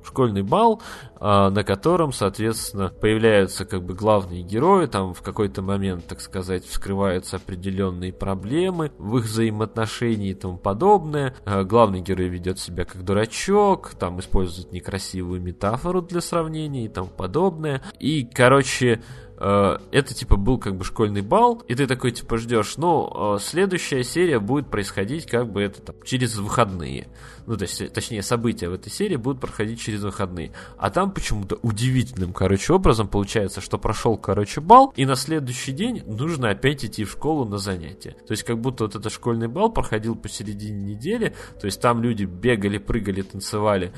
школьный 0.10 0.42
бал, 0.42 0.82
а, 1.20 1.50
на 1.50 1.64
котором, 1.64 2.12
соответственно, 2.12 2.90
появляются 2.90 3.66
как 3.66 3.84
бы 3.84 3.94
главные 3.94 4.42
герои, 4.42 4.88
там 4.88 5.14
в 5.14 5.22
какой-то 5.22 5.62
момент, 5.62 6.06
так 6.08 6.22
сказать, 6.22 6.66
вскрываются 6.66 7.38
определенные 7.38 8.12
проблемы 8.12 8.92
в 8.98 9.18
их 9.18 9.26
взаимоотношении 9.26 10.32
и 10.32 10.34
тому 10.34 10.58
подобное. 10.58 11.36
А, 11.46 11.64
главный 11.64 12.02
герой 12.02 12.30
ведет 12.30 12.60
себя 12.60 12.86
как 12.86 13.04
дурачок, 13.04 13.92
там 14.00 14.20
использует 14.20 14.72
некрасивую 14.72 15.42
метафору 15.42 16.02
для 16.02 16.22
сравнения 16.22 16.86
и 16.86 16.90
тому 16.90 17.10
подобное. 17.10 17.82
И, 18.00 18.24
короче, 18.26 19.02
это 19.40 20.14
типа 20.14 20.36
был 20.36 20.58
как 20.58 20.76
бы 20.76 20.84
школьный 20.84 21.22
бал, 21.22 21.64
и 21.68 21.76
ты 21.76 21.88
такой 21.88 22.12
типа 22.12 22.38
ждешь, 22.38 22.76
ну, 22.76 23.36
э, 23.36 23.40
следующая 23.40 24.04
серия 24.04 24.40
будет 24.40 24.70
происходить 24.70 25.26
как 25.26 25.50
бы 25.50 25.62
это 25.62 25.82
там 25.82 25.96
через 26.04 26.36
выходные. 26.36 27.08
Ну, 27.46 27.56
то 27.56 27.64
есть, 27.64 27.94
точнее, 27.94 28.22
события 28.22 28.70
в 28.70 28.74
этой 28.74 28.92
серии 28.92 29.16
будут 29.16 29.42
проходить 29.42 29.80
через 29.80 30.04
выходные. 30.04 30.52
А 30.78 30.90
там 30.90 31.12
почему-то 31.12 31.58
удивительным, 31.62 32.34
короче, 32.34 32.74
образом 32.74 33.08
получается, 33.08 33.62
что 33.62 33.78
прошел, 33.78 34.18
короче, 34.18 34.62
бал, 34.62 34.94
и 34.96 35.06
на 35.06 35.16
следующий 35.16 35.72
день 35.72 36.04
нужно 36.06 36.50
опять 36.50 36.84
идти 36.84 37.06
в 37.06 37.12
школу 37.12 37.46
на 37.46 37.58
занятия. 37.58 38.18
То 38.28 38.32
есть, 38.32 38.44
как 38.44 38.60
будто 38.60 38.84
вот 38.84 38.96
этот 38.96 39.12
школьный 39.12 39.48
бал 39.48 39.72
проходил 39.72 40.16
посередине 40.16 40.94
недели, 40.94 41.34
то 41.60 41.66
есть 41.66 41.82
там 41.82 42.04
люди 42.04 42.26
бегали, 42.26 42.78
прыгали, 42.78 43.22
танцевали, 43.22 43.94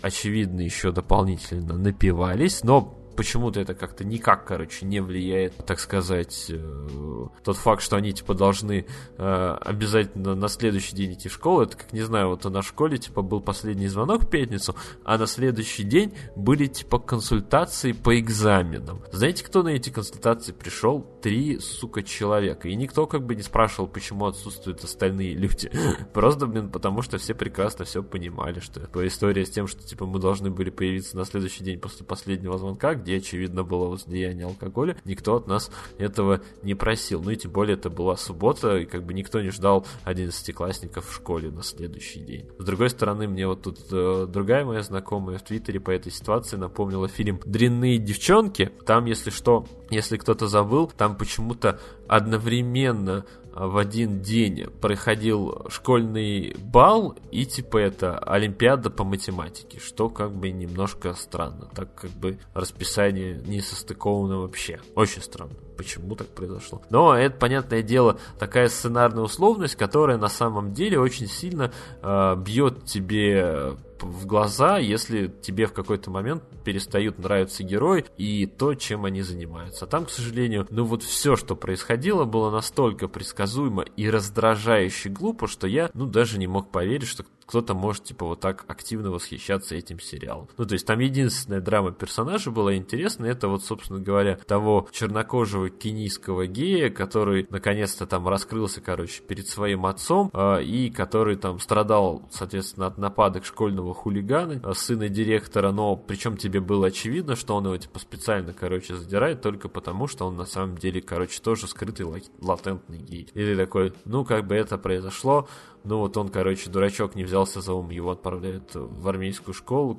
очевидно, 0.00 0.60
еще 0.60 0.92
дополнительно 0.92 1.76
напивались, 1.76 2.62
но 2.62 2.97
почему-то 3.18 3.58
это 3.58 3.74
как-то 3.74 4.04
никак, 4.04 4.44
короче, 4.44 4.86
не 4.86 5.00
влияет, 5.00 5.56
так 5.66 5.80
сказать, 5.80 6.46
э, 6.50 7.26
тот 7.42 7.56
факт, 7.56 7.82
что 7.82 7.96
они, 7.96 8.12
типа, 8.12 8.32
должны 8.32 8.86
э, 9.16 9.56
обязательно 9.60 10.36
на 10.36 10.46
следующий 10.46 10.94
день 10.94 11.14
идти 11.14 11.28
в 11.28 11.32
школу. 11.32 11.62
Это 11.62 11.76
как, 11.76 11.92
не 11.92 12.02
знаю, 12.02 12.28
вот 12.28 12.44
на 12.44 12.62
школе, 12.62 12.96
типа, 12.96 13.22
был 13.22 13.40
последний 13.40 13.88
звонок 13.88 14.22
в 14.22 14.28
пятницу, 14.28 14.76
а 15.04 15.18
на 15.18 15.26
следующий 15.26 15.82
день 15.82 16.14
были, 16.36 16.66
типа, 16.66 17.00
консультации 17.00 17.90
по 17.90 18.16
экзаменам. 18.20 19.02
Знаете, 19.10 19.44
кто 19.44 19.64
на 19.64 19.70
эти 19.70 19.90
консультации 19.90 20.52
пришел? 20.52 21.00
Три, 21.22 21.58
сука, 21.58 22.02
человека. 22.02 22.68
И 22.68 22.74
никто, 22.74 23.06
как 23.06 23.24
бы, 23.24 23.34
не 23.34 23.42
спрашивал, 23.42 23.88
почему 23.88 24.26
отсутствуют 24.26 24.84
остальные 24.84 25.34
люди. 25.34 25.70
Просто, 26.14 26.46
блин, 26.46 26.70
потому 26.70 27.02
что 27.02 27.18
все 27.18 27.34
прекрасно 27.34 27.84
все 27.84 28.02
понимали, 28.02 28.60
что 28.60 28.80
по 28.80 29.06
история 29.06 29.44
с 29.44 29.50
тем, 29.50 29.66
что, 29.66 29.82
типа, 29.82 30.06
мы 30.06 30.18
должны 30.18 30.50
были 30.50 30.70
появиться 30.70 31.16
на 31.16 31.24
следующий 31.24 31.64
день 31.64 31.80
после 31.80 32.06
последнего 32.06 32.56
звонка, 32.58 32.94
где, 32.94 33.16
очевидно, 33.16 33.64
было 33.64 33.88
возлияние 33.88 34.46
алкоголя, 34.46 34.96
никто 35.04 35.36
от 35.36 35.46
нас 35.46 35.70
этого 35.98 36.40
не 36.62 36.74
просил. 36.74 37.22
Ну 37.22 37.30
и 37.30 37.36
тем 37.36 37.50
более 37.50 37.76
это 37.76 37.90
была 37.90 38.16
суббота, 38.16 38.76
и 38.76 38.86
как 38.86 39.04
бы 39.04 39.14
никто 39.14 39.40
не 39.40 39.50
ждал 39.50 39.86
11-классников 40.04 41.08
в 41.08 41.14
школе 41.14 41.50
на 41.50 41.62
следующий 41.62 42.20
день. 42.20 42.48
С 42.58 42.64
другой 42.64 42.90
стороны, 42.90 43.28
мне 43.28 43.46
вот 43.46 43.62
тут 43.62 43.78
э, 43.90 44.26
другая 44.28 44.64
моя 44.64 44.82
знакомая 44.82 45.38
в 45.38 45.42
Твиттере 45.42 45.80
по 45.80 45.90
этой 45.90 46.12
ситуации 46.12 46.56
напомнила 46.56 47.08
фильм 47.08 47.40
«Дрянные 47.44 47.98
девчонки». 47.98 48.70
Там, 48.86 49.06
если 49.06 49.30
что, 49.30 49.66
если 49.90 50.16
кто-то 50.16 50.46
забыл, 50.48 50.90
там 50.96 51.07
почему-то 51.16 51.78
одновременно 52.08 53.24
в 53.54 53.76
один 53.76 54.20
день 54.20 54.66
проходил 54.80 55.66
школьный 55.68 56.54
бал 56.58 57.16
и 57.32 57.44
типа 57.44 57.78
это 57.78 58.18
Олимпиада 58.18 58.88
по 58.88 59.02
математике, 59.04 59.80
что 59.80 60.08
как 60.08 60.32
бы 60.32 60.50
немножко 60.50 61.12
странно, 61.14 61.68
так 61.74 61.92
как 61.94 62.10
бы 62.10 62.38
расписание 62.54 63.40
не 63.46 63.60
состыковано 63.60 64.38
вообще. 64.38 64.80
Очень 64.94 65.22
странно 65.22 65.54
почему 65.76 66.16
так 66.16 66.26
произошло. 66.26 66.82
Но 66.90 67.16
это, 67.16 67.36
понятное 67.36 67.82
дело, 67.82 68.18
такая 68.40 68.68
сценарная 68.68 69.22
условность, 69.22 69.76
которая 69.76 70.18
на 70.18 70.28
самом 70.28 70.72
деле 70.72 70.98
очень 70.98 71.28
сильно 71.28 71.72
э, 72.02 72.36
бьет 72.36 72.84
тебе 72.84 73.76
в 74.02 74.26
глаза, 74.26 74.78
если 74.78 75.28
тебе 75.28 75.66
в 75.66 75.72
какой-то 75.72 76.10
момент 76.10 76.42
перестают 76.64 77.18
нравиться 77.18 77.62
герои 77.62 78.04
и 78.16 78.46
то, 78.46 78.74
чем 78.74 79.04
они 79.04 79.22
занимаются. 79.22 79.84
А 79.84 79.88
там, 79.88 80.06
к 80.06 80.10
сожалению, 80.10 80.66
ну 80.70 80.84
вот 80.84 81.02
все, 81.02 81.36
что 81.36 81.56
происходило, 81.56 82.24
было 82.24 82.50
настолько 82.50 83.08
предсказуемо 83.08 83.82
и 83.82 84.08
раздражающе 84.10 85.08
глупо, 85.08 85.46
что 85.46 85.66
я, 85.66 85.90
ну, 85.94 86.06
даже 86.06 86.38
не 86.38 86.46
мог 86.46 86.70
поверить, 86.70 87.08
что 87.08 87.24
кто-то 87.48 87.72
может, 87.72 88.04
типа, 88.04 88.26
вот 88.26 88.40
так 88.40 88.66
активно 88.68 89.10
восхищаться 89.10 89.74
этим 89.74 90.00
сериалом. 90.00 90.48
Ну, 90.58 90.66
то 90.66 90.74
есть 90.74 90.86
там 90.86 90.98
единственная 90.98 91.62
драма 91.62 91.92
персонажа 91.92 92.50
была 92.50 92.76
интересная, 92.76 93.32
это 93.32 93.48
вот, 93.48 93.64
собственно 93.64 94.00
говоря, 94.00 94.36
того 94.46 94.86
чернокожего 94.92 95.70
кенийского 95.70 96.46
гея, 96.46 96.90
который 96.90 97.46
наконец-то 97.48 98.06
там 98.06 98.28
раскрылся, 98.28 98.82
короче, 98.82 99.22
перед 99.22 99.48
своим 99.48 99.86
отцом, 99.86 100.30
э, 100.34 100.62
и 100.62 100.90
который 100.90 101.36
там 101.36 101.58
страдал, 101.58 102.28
соответственно, 102.30 102.86
от 102.86 102.98
нападок 102.98 103.46
школьного 103.46 103.94
хулигана, 103.94 104.60
э, 104.62 104.72
сына 104.74 105.08
директора, 105.08 105.72
но 105.72 105.96
причем 105.96 106.36
тебе 106.36 106.60
было 106.60 106.88
очевидно, 106.88 107.34
что 107.34 107.56
он 107.56 107.64
его, 107.64 107.78
типа, 107.78 107.98
специально, 107.98 108.52
короче, 108.52 108.94
задирает 108.94 109.40
только 109.40 109.70
потому, 109.70 110.06
что 110.06 110.26
он 110.26 110.36
на 110.36 110.44
самом 110.44 110.76
деле, 110.76 111.00
короче, 111.00 111.40
тоже 111.40 111.66
скрытый 111.66 112.04
латентный 112.42 112.98
гей. 112.98 113.26
Или 113.32 113.56
такой, 113.56 113.94
ну, 114.04 114.26
как 114.26 114.46
бы 114.46 114.54
это 114.54 114.76
произошло, 114.76 115.48
ну 115.88 115.98
вот 115.98 116.18
он, 116.18 116.28
короче, 116.28 116.68
дурачок 116.68 117.14
не 117.14 117.24
взялся 117.24 117.62
за 117.62 117.72
ум, 117.72 117.88
его 117.88 118.10
отправляют 118.10 118.72
в 118.74 119.08
армейскую 119.08 119.54
школу 119.54 119.98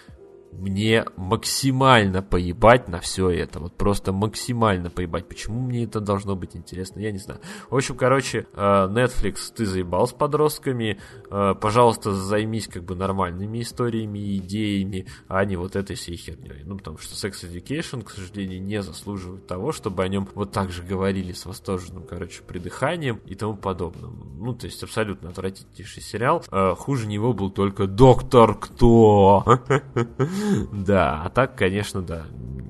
мне 0.51 1.05
максимально 1.15 2.21
поебать 2.21 2.88
на 2.88 2.99
все 2.99 3.30
это. 3.30 3.59
Вот 3.59 3.76
просто 3.76 4.11
максимально 4.11 4.89
поебать. 4.89 5.27
Почему 5.27 5.61
мне 5.61 5.84
это 5.84 5.99
должно 5.99 6.35
быть 6.35 6.55
интересно, 6.55 6.99
я 6.99 7.11
не 7.11 7.17
знаю. 7.17 7.39
В 7.69 7.76
общем, 7.76 7.95
короче, 7.95 8.47
э, 8.53 8.61
Netflix, 8.61 9.53
ты 9.55 9.65
заебал 9.65 10.07
с 10.07 10.13
подростками. 10.13 10.99
Э, 11.30 11.55
пожалуйста, 11.59 12.13
займись 12.13 12.67
как 12.67 12.84
бы 12.84 12.95
нормальными 12.95 13.61
историями, 13.61 14.38
идеями, 14.38 15.07
а 15.27 15.45
не 15.45 15.55
вот 15.55 15.76
этой 15.76 15.95
всей 15.95 16.15
херней. 16.15 16.63
Ну, 16.65 16.77
потому 16.77 16.97
что 16.97 17.15
Sex 17.15 17.43
Education, 17.43 18.03
к 18.03 18.09
сожалению, 18.09 18.61
не 18.61 18.81
заслуживает 18.81 19.47
того, 19.47 19.71
чтобы 19.71 20.03
о 20.03 20.07
нем 20.07 20.27
вот 20.35 20.51
так 20.51 20.71
же 20.71 20.84
говорили 20.84 21.31
с 21.31 21.45
восторженным, 21.45 22.03
короче, 22.03 22.41
придыханием 22.43 23.21
и 23.26 23.35
тому 23.35 23.55
подобным. 23.55 24.38
Ну, 24.39 24.53
то 24.53 24.65
есть 24.65 24.81
абсолютно 24.84 25.30
отвратительнейший 25.30 26.01
сериал. 26.01 26.43
Э, 26.51 26.76
хуже 26.76 27.07
него 27.07 27.34
был 27.34 27.49
только 27.49 27.88
Доктор 27.88 28.55
Кто. 28.55 29.43
Да, 30.74 31.24
а 31.24 31.30
так, 31.30 31.56
конечно, 31.56 32.02
да, 32.02 32.26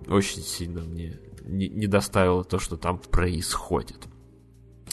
очень 0.07 0.41
сильно 0.41 0.81
мне 0.81 1.19
не, 1.49 1.87
доставило 1.87 2.43
то, 2.43 2.59
что 2.59 2.77
там 2.77 2.99
происходит. 2.99 4.07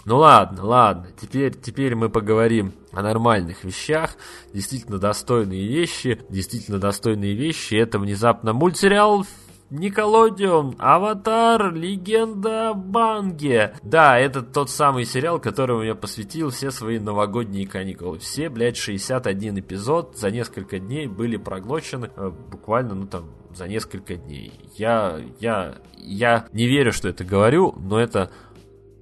Ну 0.05 0.19
ладно, 0.19 0.65
ладно, 0.65 1.09
теперь, 1.21 1.55
теперь 1.55 1.95
мы 1.97 2.09
поговорим 2.09 2.73
о 2.93 3.03
нормальных 3.03 3.65
вещах, 3.65 4.17
действительно 4.55 4.99
достойные 4.99 5.67
вещи, 5.67 6.21
действительно 6.29 6.79
достойные 6.79 7.35
вещи. 7.35 7.75
Это 7.75 7.99
внезапно 7.99 8.53
мультсериал 8.53 9.27
Николодион, 9.71 10.77
Аватар, 10.79 11.75
Легенда 11.75 12.73
Банге. 12.73 13.75
Да, 13.83 14.17
это 14.19 14.43
тот 14.43 14.71
самый 14.71 15.05
сериал, 15.05 15.41
которому 15.41 15.83
я 15.83 15.97
посвятил 15.97 16.51
все 16.51 16.71
свои 16.71 17.01
новогодние 17.01 17.67
каникулы. 17.67 18.19
Все, 18.21 18.49
блядь, 18.49 18.77
61 18.77 19.59
эпизод 19.59 20.17
за 20.17 20.31
несколько 20.31 20.79
дней 20.79 21.09
были 21.09 21.37
проглочены, 21.37 22.11
э, 22.15 22.31
буквально, 22.31 22.95
ну 22.95 23.07
там, 23.07 23.31
за 23.55 23.67
несколько 23.67 24.15
дней. 24.15 24.53
Я, 24.77 25.21
я, 25.41 25.79
я 25.97 26.47
не 26.53 26.67
верю, 26.67 26.93
что 26.93 27.09
это 27.09 27.25
говорю, 27.25 27.75
но 27.77 27.99
это 27.99 28.31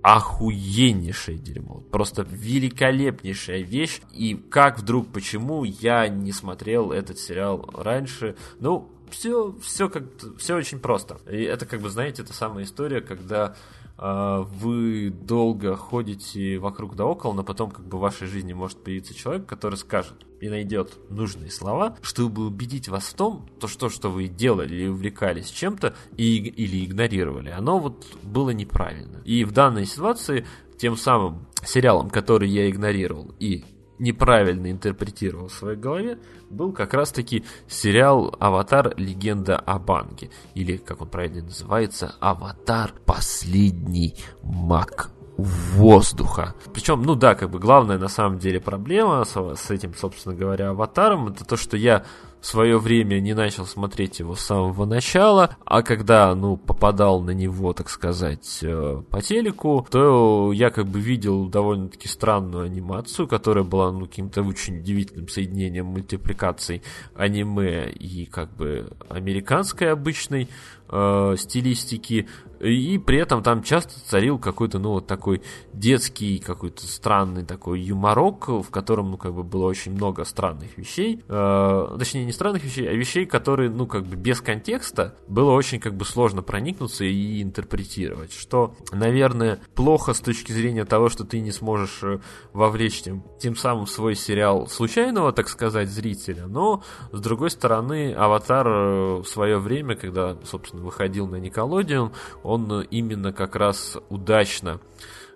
охуеннейшее 0.05 1.39
дерьмо. 1.39 1.83
Просто 1.91 2.27
великолепнейшая 2.29 3.63
вещь. 3.63 4.01
И 4.13 4.35
как 4.35 4.79
вдруг, 4.79 5.09
почему 5.13 5.65
я 5.65 6.09
не 6.09 6.33
смотрел 6.33 6.93
этот 6.93 7.19
сериал 7.19 7.71
раньше? 7.75 8.37
Ну, 8.61 8.94
все, 9.15 9.55
все 9.63 9.89
как 9.89 10.05
все 10.39 10.57
очень 10.57 10.79
просто. 10.79 11.19
И 11.31 11.43
это 11.43 11.67
как 11.67 11.81
бы, 11.81 11.89
знаете, 11.89 12.23
это 12.23 12.33
самая 12.33 12.65
история, 12.65 13.01
когда 13.01 13.57
э, 13.99 14.45
вы 14.47 15.11
долго 15.11 15.77
ходите 15.77 16.59
вокруг 16.59 16.97
да 16.97 17.05
около, 17.07 17.33
но 17.33 17.45
потом 17.45 17.71
как 17.71 17.87
бы 17.87 17.99
в 17.99 18.01
вашей 18.01 18.27
жизни 18.27 18.53
может 18.53 18.83
появиться 18.83 19.15
человек, 19.15 19.47
который 19.47 19.77
скажет 19.77 20.27
и 20.41 20.49
найдет 20.49 20.99
нужные 21.11 21.51
слова, 21.51 21.97
чтобы 22.03 22.47
убедить 22.47 22.89
вас 22.89 23.05
в 23.05 23.15
том, 23.15 23.49
то 23.61 23.69
что, 23.69 23.89
что 23.89 24.11
вы 24.11 24.29
делали 24.29 24.75
или 24.75 24.89
увлекались 24.89 25.49
чем-то 25.49 25.95
и, 26.17 26.37
или 26.37 26.85
игнорировали, 26.85 27.51
оно 27.51 27.79
вот 27.79 28.07
было 28.23 28.51
неправильно. 28.51 29.23
И 29.25 29.45
в 29.45 29.53
данной 29.53 29.87
ситуации 29.87 30.47
тем 30.77 30.97
самым 30.97 31.47
сериалом, 31.65 32.11
который 32.11 32.49
я 32.49 32.69
игнорировал 32.69 33.35
и 33.39 33.65
неправильно 33.99 34.71
интерпретировал 34.71 35.49
в 35.49 35.53
своей 35.53 35.77
голове, 35.77 36.19
был 36.51 36.73
как 36.73 36.95
раз-таки 36.95 37.45
сериал 37.69 38.35
«Аватар. 38.39 38.95
Легенда 38.97 39.57
о 39.57 39.79
Банге». 39.79 40.31
Или, 40.55 40.77
как 40.77 41.01
он 41.01 41.09
правильно 41.09 41.43
называется, 41.43 42.15
«Аватар. 42.21 42.93
Последний 43.05 44.17
маг 44.43 45.11
воздуха. 45.37 46.55
Причем, 46.73 47.03
ну 47.03 47.15
да, 47.15 47.35
как 47.35 47.51
бы 47.51 47.59
главная 47.59 47.99
на 47.99 48.09
самом 48.09 48.39
деле 48.39 48.61
проблема 48.61 49.25
с, 49.25 49.35
с 49.35 49.71
этим, 49.71 49.95
собственно 49.95 50.35
говоря, 50.35 50.71
аватаром, 50.71 51.29
это 51.29 51.45
то, 51.45 51.57
что 51.57 51.77
я 51.77 52.05
свое 52.47 52.79
время 52.79 53.21
не 53.21 53.35
начал 53.35 53.67
смотреть 53.67 54.21
его 54.21 54.35
с 54.35 54.41
самого 54.41 54.85
начала, 54.85 55.57
а 55.65 55.83
когда, 55.83 56.35
ну, 56.35 56.57
попадал 56.57 57.21
на 57.21 57.31
него, 57.31 57.73
так 57.73 57.89
сказать, 57.89 58.59
э, 58.63 59.03
по 59.11 59.23
телеку, 59.23 59.87
то 59.91 60.53
я 60.53 60.71
как 60.71 60.87
бы 60.87 61.01
видел 61.01 61.47
довольно-таки 61.47 62.09
странную 62.09 62.65
анимацию, 62.65 63.27
которая 63.27 63.65
была, 63.65 63.93
ну, 63.93 64.07
каким-то 64.07 64.43
очень 64.43 64.79
удивительным 64.79 65.29
соединением 65.29 65.87
мультипликаций 65.87 66.83
аниме 67.15 67.91
и 67.91 68.27
как 68.27 68.55
бы 68.57 68.93
американской 69.09 69.91
обычной 69.91 70.49
э, 70.95 71.35
стилистики, 71.37 72.29
и 72.61 72.99
при 72.99 73.19
этом 73.19 73.43
там 73.43 73.63
часто 73.63 74.01
царил 74.07 74.39
какой-то, 74.39 74.79
ну, 74.79 74.93
вот 74.93 75.07
такой 75.07 75.43
детский, 75.73 76.39
какой-то 76.39 76.87
странный 76.87 77.45
такой 77.45 77.81
юморок, 77.81 78.49
в 78.49 78.71
котором, 78.71 79.11
ну, 79.11 79.19
как 79.19 79.35
бы 79.35 79.43
было 79.43 79.67
очень 79.67 79.93
много 79.93 80.25
странных 80.25 80.79
вещей, 80.79 81.23
э, 81.29 81.97
точнее, 81.99 82.25
не 82.25 82.33
странных 82.33 82.65
вещей, 82.65 82.89
а 82.89 82.93
вещей, 82.93 83.27
которые, 83.27 83.71
ну, 83.71 83.87
как 83.87 84.07
бы 84.07 84.17
без 84.17 84.41
контекста 84.41 85.15
было 85.29 85.51
очень, 85.51 85.81
как 85.81 85.95
бы, 85.95 86.05
сложно 86.05 86.43
проникнуться 86.43 87.05
и 87.05 87.43
интерпретировать, 87.43 88.33
что, 88.33 88.75
наверное, 88.93 89.59
плохо 89.75 90.15
с 90.15 90.21
точки 90.21 90.53
зрения 90.53 90.85
того, 90.85 91.09
что 91.09 91.25
ты 91.25 91.41
не 91.41 91.53
сможешь 91.53 92.03
э, 92.03 92.21
вовлечь 92.53 93.03
тем, 93.03 93.25
тем 93.41 93.57
самым 93.57 93.87
свой 93.87 94.15
сериал 94.15 94.69
случайного, 94.69 95.33
так 95.33 95.49
сказать, 95.49 95.89
зрителя, 95.89 96.47
но, 96.47 96.83
с 97.13 97.21
другой 97.21 97.51
стороны, 97.51 98.15
«Аватар» 98.15 98.67
э, 98.67 99.17
в 99.19 99.27
свое 99.27 99.59
время, 99.59 99.97
когда, 99.97 100.39
собственно, 100.45 100.84
выходил 100.85 101.27
на 101.27 101.37
Николодион, 101.37 102.13
он 102.43 102.83
именно 102.83 103.33
как 103.33 103.57
раз 103.57 103.99
удачно 104.09 104.81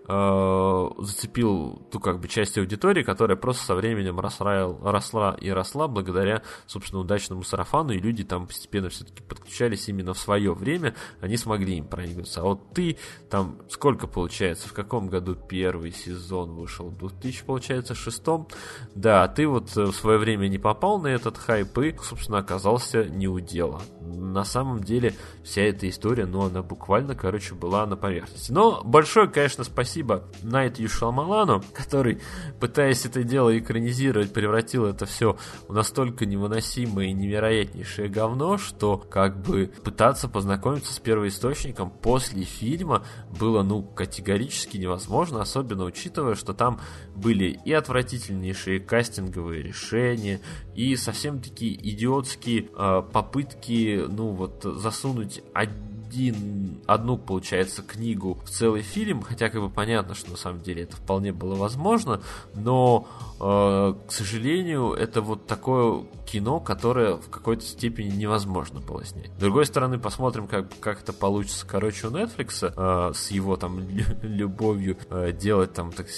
э, 0.08 0.88
зацепил 0.98 1.82
ту 1.90 2.00
как 2.00 2.20
бы 2.20 2.28
часть 2.28 2.58
аудитории, 2.58 3.02
которая 3.02 3.36
просто 3.36 3.64
со 3.64 3.74
временем 3.74 4.18
росла, 4.18 4.76
росла 4.82 5.36
и 5.40 5.50
росла 5.50 5.86
благодаря, 5.88 6.42
собственно, 6.66 7.02
удачному 7.02 7.42
сарафану, 7.44 7.92
и 7.92 7.98
люди 7.98 8.24
там 8.24 8.46
постепенно 8.46 8.88
все-таки 8.88 9.22
подключались 9.22 9.88
именно 9.88 10.14
в 10.14 10.18
свое 10.18 10.52
время, 10.54 10.94
они 11.20 11.36
смогли 11.36 11.76
им 11.76 11.86
проникнуться. 11.86 12.40
А 12.40 12.44
вот 12.44 12.72
ты 12.72 12.98
там, 13.30 13.58
сколько 13.68 14.06
получается, 14.06 14.68
в 14.68 14.72
каком 14.72 15.08
году 15.08 15.34
первый 15.34 15.92
сезон 15.92 16.54
вышел? 16.54 16.88
В 16.88 16.96
2000, 16.98 17.44
получается, 17.44 17.94
шестом? 17.94 18.48
Да, 18.94 19.28
ты 19.28 19.46
вот 19.46 19.74
в 19.76 19.92
свое 19.92 20.18
время 20.18 20.48
не 20.48 20.58
попал 20.58 20.98
на 20.98 21.08
этот 21.08 21.36
хайп 21.36 21.78
и, 21.78 21.96
собственно, 22.02 22.38
оказался 22.38 23.04
не 23.04 23.28
у 23.28 23.40
дела. 23.40 23.82
На 24.00 24.44
самом 24.44 24.82
деле, 24.82 25.14
вся 25.44 25.62
эта 25.62 25.88
история, 25.88 26.26
ну, 26.26 26.42
она 26.42 26.62
буквально, 26.62 27.14
короче, 27.14 27.54
была 27.54 27.86
на 27.86 27.96
поверхности. 27.96 28.50
Но 28.50 28.82
большое, 28.82 29.28
конечно, 29.28 29.64
спасибо 29.64 29.97
спасибо 29.98 30.22
Найтью 30.44 30.88
Шалмалану, 30.88 31.60
который, 31.74 32.20
пытаясь 32.60 33.04
это 33.04 33.24
дело 33.24 33.58
экранизировать, 33.58 34.32
превратил 34.32 34.86
это 34.86 35.06
все 35.06 35.36
в 35.66 35.74
настолько 35.74 36.24
невыносимое 36.24 37.06
и 37.06 37.12
невероятнейшее 37.12 38.08
говно, 38.08 38.58
что 38.58 38.96
как 38.96 39.42
бы 39.42 39.72
пытаться 39.82 40.28
познакомиться 40.28 40.92
с 40.92 41.00
первоисточником 41.00 41.90
после 41.90 42.44
фильма 42.44 43.02
было, 43.40 43.64
ну, 43.64 43.82
категорически 43.82 44.76
невозможно, 44.76 45.42
особенно 45.42 45.82
учитывая, 45.84 46.36
что 46.36 46.52
там 46.52 46.80
были 47.16 47.58
и 47.64 47.72
отвратительнейшие 47.72 48.78
кастинговые 48.78 49.64
решения, 49.64 50.40
и 50.76 50.94
совсем 50.94 51.40
такие 51.40 51.74
идиотские 51.74 52.68
э, 52.72 53.02
попытки, 53.12 54.04
ну, 54.08 54.28
вот, 54.28 54.62
засунуть 54.62 55.42
один 55.54 55.87
один, 56.18 56.80
одну, 56.86 57.16
получается, 57.16 57.82
книгу 57.82 58.38
в 58.44 58.50
целый 58.50 58.82
фильм, 58.82 59.22
хотя 59.22 59.48
как 59.48 59.60
бы 59.60 59.70
понятно, 59.70 60.14
что 60.14 60.32
на 60.32 60.36
самом 60.36 60.60
деле 60.60 60.82
это 60.82 60.96
вполне 60.96 61.32
было 61.32 61.54
возможно, 61.54 62.20
но, 62.54 63.06
э, 63.40 63.94
к 64.08 64.12
сожалению, 64.12 64.92
это 64.92 65.22
вот 65.22 65.46
такое 65.46 66.04
кино, 66.26 66.58
которое 66.58 67.14
в 67.16 67.30
какой-то 67.30 67.62
степени 67.62 68.08
невозможно 68.08 68.80
было 68.80 69.04
снять. 69.04 69.30
С 69.36 69.40
другой 69.40 69.66
стороны, 69.66 69.98
посмотрим, 69.98 70.48
как, 70.48 70.66
как 70.80 71.02
это 71.02 71.12
получится, 71.12 71.64
короче, 71.66 72.08
у 72.08 72.10
Netflix 72.10 72.72
э, 72.76 73.12
с 73.14 73.30
его 73.30 73.56
там 73.56 73.80
любовью 74.22 74.96
э, 75.10 75.32
делать 75.32 75.72
там, 75.72 75.92
так, 75.92 76.08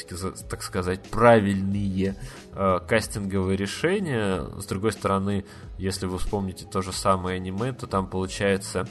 так 0.48 0.62
сказать, 0.62 1.02
правильные 1.10 2.16
э, 2.55 2.81
кастинговые 2.89 3.56
решения. 3.56 4.47
С 4.59 4.64
другой 4.64 4.93
стороны, 4.93 5.44
если 5.78 6.06
вы 6.06 6.18
вспомните 6.18 6.64
то 6.64 6.81
же 6.81 6.93
самое 6.93 7.36
аниме, 7.36 7.72
то 7.72 7.86
там 7.86 8.06
получается 8.06 8.89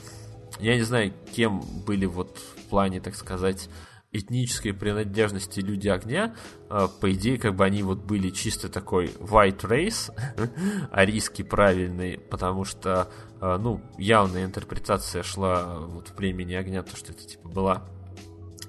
я 0.60 0.76
не 0.76 0.84
знаю, 0.84 1.14
кем 1.34 1.61
были 1.86 2.06
вот 2.06 2.38
в 2.38 2.69
плане, 2.69 2.99
так 2.99 3.15
сказать, 3.15 3.69
этнической 4.11 4.73
принадлежности 4.73 5.60
люди 5.60 5.88
огня, 5.88 6.36
а, 6.69 6.88
по 6.88 7.11
идее, 7.14 7.38
как 7.38 7.56
бы 7.56 7.64
они 7.64 7.84
вот 7.84 7.99
были 7.99 8.30
чисто 8.30 8.69
такой 8.69 9.07
white 9.19 9.61
race, 9.61 10.11
арийский 10.91 11.44
правильный, 11.44 12.18
потому 12.18 12.65
что, 12.65 13.10
а, 13.40 13.57
ну, 13.57 13.81
явная 13.98 14.45
интерпретация 14.45 15.22
шла 15.23 15.80
вот 15.80 16.10
в 16.10 16.14
племени 16.14 16.53
огня, 16.53 16.81
то, 16.81 16.95
что 16.95 17.11
это, 17.11 17.23
типа, 17.23 17.49
была 17.49 17.84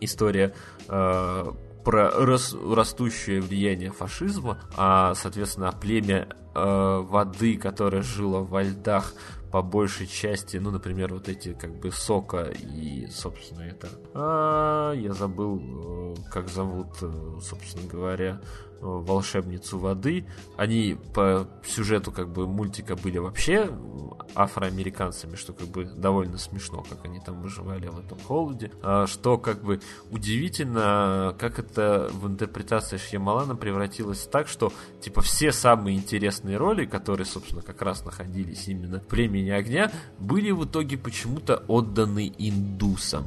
история 0.00 0.54
а, 0.88 1.54
про 1.84 2.10
рас, 2.10 2.54
растущее 2.54 3.40
влияние 3.40 3.90
фашизма, 3.90 4.60
а, 4.76 5.14
соответственно, 5.14 5.72
племя 5.72 6.28
воды, 6.52 7.56
которое 7.56 8.02
жило 8.02 8.40
во 8.40 8.64
льдах, 8.64 9.14
по 9.50 9.62
большей 9.62 10.06
части, 10.06 10.58
ну, 10.58 10.70
например, 10.70 11.12
вот 11.12 11.28
эти 11.28 11.52
как 11.52 11.74
бы 11.78 11.90
сока 11.90 12.44
и, 12.44 13.06
собственно, 13.08 13.62
это... 13.62 13.88
А, 14.14 14.92
я 14.92 15.12
забыл, 15.12 16.14
э, 16.14 16.14
как 16.30 16.48
зовут, 16.48 16.88
э, 17.02 17.38
собственно 17.42 17.88
говоря, 17.88 18.40
волшебницу 18.80 19.78
воды. 19.78 20.26
Они 20.56 20.96
по 21.14 21.48
сюжету 21.64 22.12
как 22.12 22.28
бы 22.28 22.46
мультика 22.46 22.96
были 22.96 23.18
вообще 23.18 23.70
афроамериканцами, 24.34 25.36
что 25.36 25.52
как 25.52 25.68
бы 25.68 25.84
довольно 25.84 26.38
смешно, 26.38 26.84
как 26.88 27.04
они 27.04 27.20
там 27.20 27.40
выживали 27.40 27.88
в 27.88 27.98
этом 27.98 28.18
холоде. 28.20 28.70
А, 28.82 29.06
что 29.06 29.38
как 29.38 29.62
бы 29.62 29.80
удивительно, 30.10 31.34
как 31.38 31.58
это 31.58 32.10
в 32.12 32.26
интерпретации 32.26 32.96
Шьямалана 32.96 33.56
превратилось 33.56 34.26
так, 34.30 34.48
что 34.48 34.72
типа 35.00 35.20
все 35.20 35.52
самые 35.52 35.96
интересные 35.96 36.56
роли, 36.56 36.84
которые, 36.84 37.26
собственно, 37.26 37.62
как 37.62 37.82
раз 37.82 38.04
находились 38.04 38.68
именно 38.68 39.00
в 39.00 39.06
племени 39.06 39.50
огня, 39.50 39.90
были 40.18 40.50
в 40.50 40.64
итоге 40.64 40.96
почему-то 40.96 41.62
отданы 41.68 42.32
индусам. 42.38 43.26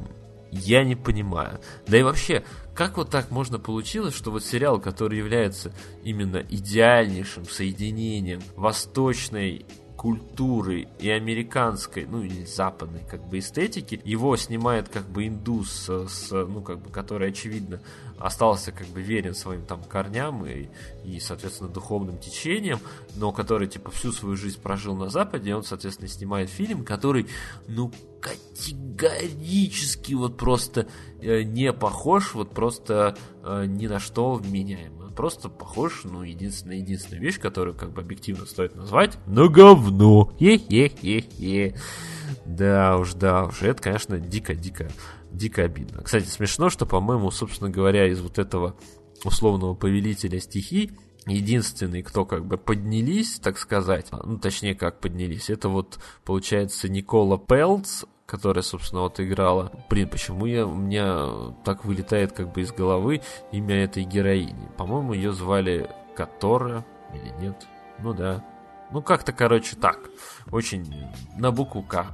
Я 0.50 0.84
не 0.84 0.94
понимаю. 0.94 1.58
Да 1.88 1.98
и 1.98 2.02
вообще, 2.02 2.44
как 2.74 2.96
вот 2.96 3.10
так 3.10 3.30
можно 3.30 3.58
получилось, 3.58 4.14
что 4.14 4.30
вот 4.30 4.44
сериал, 4.44 4.80
который 4.80 5.18
является 5.18 5.72
именно 6.02 6.38
идеальнейшим 6.48 7.44
соединением 7.44 8.42
восточной 8.56 9.64
культуры 9.96 10.88
и 10.98 11.08
американской, 11.08 12.04
ну 12.04 12.22
или 12.22 12.44
западной 12.44 13.00
как 13.08 13.26
бы 13.26 13.38
эстетики, 13.38 14.00
его 14.04 14.36
снимает 14.36 14.88
как 14.88 15.08
бы 15.08 15.26
индус, 15.26 15.88
с, 15.88 16.30
ну 16.30 16.60
как 16.60 16.80
бы, 16.82 16.90
который 16.90 17.30
очевидно 17.30 17.80
остался 18.18 18.72
как 18.72 18.86
бы 18.88 19.00
верен 19.02 19.34
своим 19.34 19.64
там 19.64 19.82
корням 19.82 20.44
и, 20.46 20.68
и 21.04 21.20
соответственно 21.20 21.70
духовным 21.70 22.18
течениям, 22.18 22.80
но 23.16 23.32
который 23.32 23.68
типа 23.68 23.90
всю 23.90 24.12
свою 24.12 24.36
жизнь 24.36 24.60
прожил 24.60 24.94
на 24.94 25.08
Западе, 25.08 25.54
он 25.54 25.64
соответственно 25.64 26.08
снимает 26.08 26.50
фильм, 26.50 26.84
который 26.84 27.26
ну 27.68 27.92
категорически 28.20 30.14
вот 30.14 30.36
просто 30.36 30.88
э, 31.20 31.42
не 31.42 31.72
похож, 31.72 32.34
вот 32.34 32.50
просто 32.50 33.16
э, 33.42 33.66
ни 33.66 33.86
на 33.86 33.98
что 33.98 34.34
вменяемый 34.34 35.04
просто 35.14 35.48
похож, 35.48 36.02
ну, 36.04 36.22
единственная, 36.22 36.76
единственная 36.78 37.20
вещь, 37.20 37.40
которую 37.40 37.76
как 37.76 37.92
бы 37.92 38.02
объективно 38.02 38.46
стоит 38.46 38.74
назвать, 38.74 39.18
на 39.26 39.48
говно. 39.48 40.32
Хе-хе-хе-хе. 40.38 41.74
Да 42.44 42.98
уж, 42.98 43.14
да 43.14 43.44
уж, 43.44 43.62
это, 43.62 43.82
конечно, 43.82 44.18
дико-дико, 44.18 44.90
дико 45.36 45.62
обидно. 45.62 46.02
Кстати, 46.02 46.26
смешно, 46.26 46.70
что, 46.70 46.86
по-моему, 46.86 47.30
собственно 47.30 47.70
говоря, 47.70 48.06
из 48.06 48.20
вот 48.20 48.38
этого 48.38 48.76
условного 49.24 49.74
повелителя 49.74 50.40
стихий, 50.40 50.92
единственный, 51.26 52.02
кто 52.02 52.24
как 52.24 52.46
бы 52.46 52.58
поднялись, 52.58 53.38
так 53.38 53.58
сказать, 53.58 54.06
ну, 54.12 54.38
точнее, 54.38 54.74
как 54.74 55.00
поднялись, 55.00 55.50
это 55.50 55.68
вот, 55.68 55.98
получается, 56.24 56.88
Никола 56.88 57.38
Пелц, 57.38 58.04
которая, 58.26 58.62
собственно, 58.62 59.02
вот 59.02 59.20
играла. 59.20 59.72
Блин, 59.90 60.08
почему 60.08 60.46
я, 60.46 60.66
у 60.66 60.74
меня 60.74 61.54
так 61.64 61.84
вылетает 61.84 62.32
как 62.32 62.52
бы 62.52 62.62
из 62.62 62.72
головы 62.72 63.22
имя 63.52 63.84
этой 63.84 64.04
героини? 64.04 64.68
По-моему, 64.76 65.12
ее 65.12 65.32
звали 65.32 65.90
Которая 66.16 66.86
или 67.12 67.32
нет? 67.40 67.66
Ну 67.98 68.14
да, 68.14 68.44
Ну, 68.94 69.02
как-то, 69.02 69.32
короче, 69.32 69.74
так. 69.74 69.98
Очень 70.52 70.86
на 71.36 71.50
букву 71.50 71.82
К. 71.82 72.06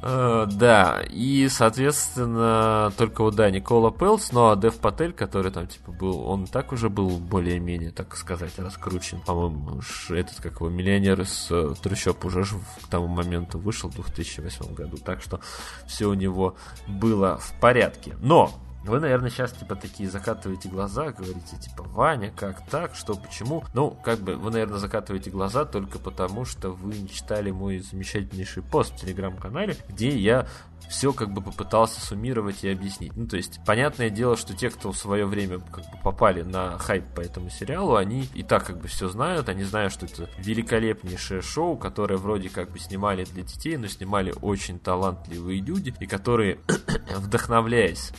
Э, 0.00 0.46
да, 0.48 1.02
и, 1.10 1.48
соответственно, 1.48 2.92
только 2.96 3.22
вот, 3.22 3.34
да, 3.34 3.50
Никола 3.50 3.90
Пелс, 3.90 4.30
но 4.30 4.54
Дев 4.54 4.76
Патель, 4.78 5.12
который 5.12 5.50
там, 5.50 5.66
типа, 5.66 5.90
был, 5.90 6.20
он 6.22 6.46
так 6.46 6.70
уже 6.70 6.88
был 6.88 7.08
более-менее, 7.18 7.90
так 7.90 8.16
сказать, 8.16 8.56
раскручен. 8.58 9.20
По-моему, 9.22 9.80
этот, 10.10 10.36
как 10.40 10.60
его, 10.60 10.68
миллионер 10.68 11.20
из 11.20 11.48
э, 11.50 11.74
трущоб 11.82 12.24
уже 12.24 12.44
к 12.44 12.86
тому 12.88 13.08
моменту 13.08 13.58
вышел 13.58 13.90
в 13.90 13.96
2008 13.96 14.72
году. 14.74 14.98
Так 14.98 15.20
что 15.20 15.40
все 15.88 16.06
у 16.06 16.14
него 16.14 16.54
было 16.86 17.38
в 17.38 17.58
порядке. 17.60 18.14
Но 18.20 18.52
вы, 18.84 19.00
наверное, 19.00 19.30
сейчас, 19.30 19.52
типа, 19.52 19.76
такие 19.76 20.10
закатываете 20.10 20.68
глаза, 20.68 21.12
говорите, 21.12 21.56
типа, 21.56 21.84
Ваня, 21.84 22.32
как 22.34 22.66
так, 22.68 22.94
что, 22.94 23.14
почему? 23.14 23.64
Ну, 23.74 23.90
как 23.90 24.18
бы, 24.18 24.34
вы, 24.36 24.50
наверное, 24.50 24.78
закатываете 24.78 25.30
глаза 25.30 25.64
только 25.64 25.98
потому, 25.98 26.44
что 26.44 26.70
вы 26.70 26.94
не 26.94 27.08
читали 27.08 27.50
мой 27.50 27.78
замечательнейший 27.78 28.62
пост 28.62 28.94
в 28.94 29.00
Телеграм-канале, 29.00 29.76
где 29.88 30.16
я 30.16 30.46
все 30.88 31.12
как 31.12 31.32
бы 31.32 31.40
попытался 31.40 32.00
суммировать 32.00 32.64
и 32.64 32.68
объяснить. 32.68 33.16
Ну, 33.16 33.26
то 33.26 33.36
есть, 33.36 33.60
понятное 33.64 34.10
дело, 34.10 34.36
что 34.36 34.54
те, 34.54 34.68
кто 34.68 34.92
в 34.92 34.98
свое 34.98 35.26
время 35.26 35.60
как 35.60 35.84
бы 35.90 35.98
попали 36.02 36.42
на 36.42 36.76
хайп 36.78 37.04
по 37.14 37.20
этому 37.20 37.50
сериалу, 37.50 37.94
они 37.94 38.28
и 38.34 38.42
так 38.42 38.66
как 38.66 38.78
бы 38.78 38.88
все 38.88 39.08
знают, 39.08 39.48
они 39.48 39.62
знают, 39.62 39.92
что 39.92 40.06
это 40.06 40.28
великолепнейшее 40.38 41.40
шоу, 41.40 41.76
которое 41.76 42.16
вроде 42.16 42.50
как 42.50 42.70
бы 42.70 42.78
снимали 42.78 43.24
для 43.24 43.42
детей, 43.42 43.76
но 43.76 43.86
снимали 43.86 44.34
очень 44.42 44.78
талантливые 44.78 45.60
люди, 45.60 45.94
и 46.00 46.06
которые, 46.06 46.58
вдохновляясь 47.16 48.12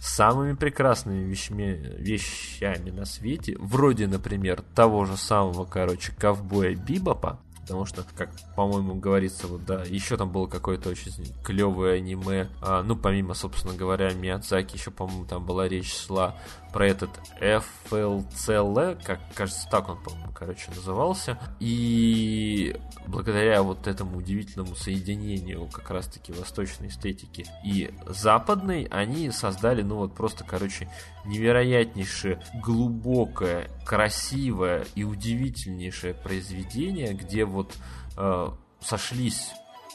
самыми 0.00 0.54
прекрасными 0.54 1.24
вещами, 1.24 1.96
вещами 1.98 2.90
на 2.90 3.04
свете, 3.04 3.56
вроде, 3.58 4.06
например, 4.06 4.62
того 4.74 5.04
же 5.04 5.16
самого, 5.16 5.64
короче, 5.66 6.12
ковбоя 6.12 6.74
Бибопа, 6.74 7.40
потому 7.60 7.84
что, 7.84 8.04
как, 8.16 8.30
по-моему, 8.56 8.94
говорится, 8.94 9.46
вот, 9.46 9.64
да, 9.64 9.84
еще 9.84 10.16
там 10.16 10.32
было 10.32 10.46
какое-то 10.46 10.88
очень 10.88 11.12
клевое 11.44 11.98
аниме, 11.98 12.48
а, 12.62 12.82
ну, 12.82 12.96
помимо, 12.96 13.34
собственно 13.34 13.74
говоря, 13.74 14.12
Миядзаки, 14.12 14.76
еще, 14.76 14.90
по-моему, 14.90 15.26
там 15.26 15.44
была 15.44 15.68
речь 15.68 15.94
шла 15.94 16.36
про 16.72 16.86
этот 16.86 17.10
FLCL, 17.40 19.02
как, 19.04 19.20
кажется, 19.34 19.68
так 19.70 19.88
он, 19.88 20.02
по-моему, 20.02 20.32
короче, 20.32 20.70
назывался, 20.74 21.38
и 21.58 22.76
благодаря 23.06 23.62
вот 23.62 23.86
этому 23.86 24.18
удивительному 24.18 24.74
соединению 24.76 25.66
как 25.66 25.90
раз-таки 25.90 26.32
восточной 26.32 26.88
эстетики 26.88 27.46
и 27.64 27.92
западной, 28.06 28.84
они 28.90 29.30
создали, 29.30 29.82
ну, 29.82 29.96
вот 29.96 30.14
просто, 30.14 30.44
короче, 30.44 30.88
невероятнейшее, 31.24 32.42
глубокое, 32.62 33.68
красивое 33.84 34.86
и 34.94 35.04
удивительнейшее 35.04 36.14
произведение, 36.14 37.12
где 37.12 37.44
вот 37.44 37.74
э, 38.16 38.48
сошлись 38.80 39.52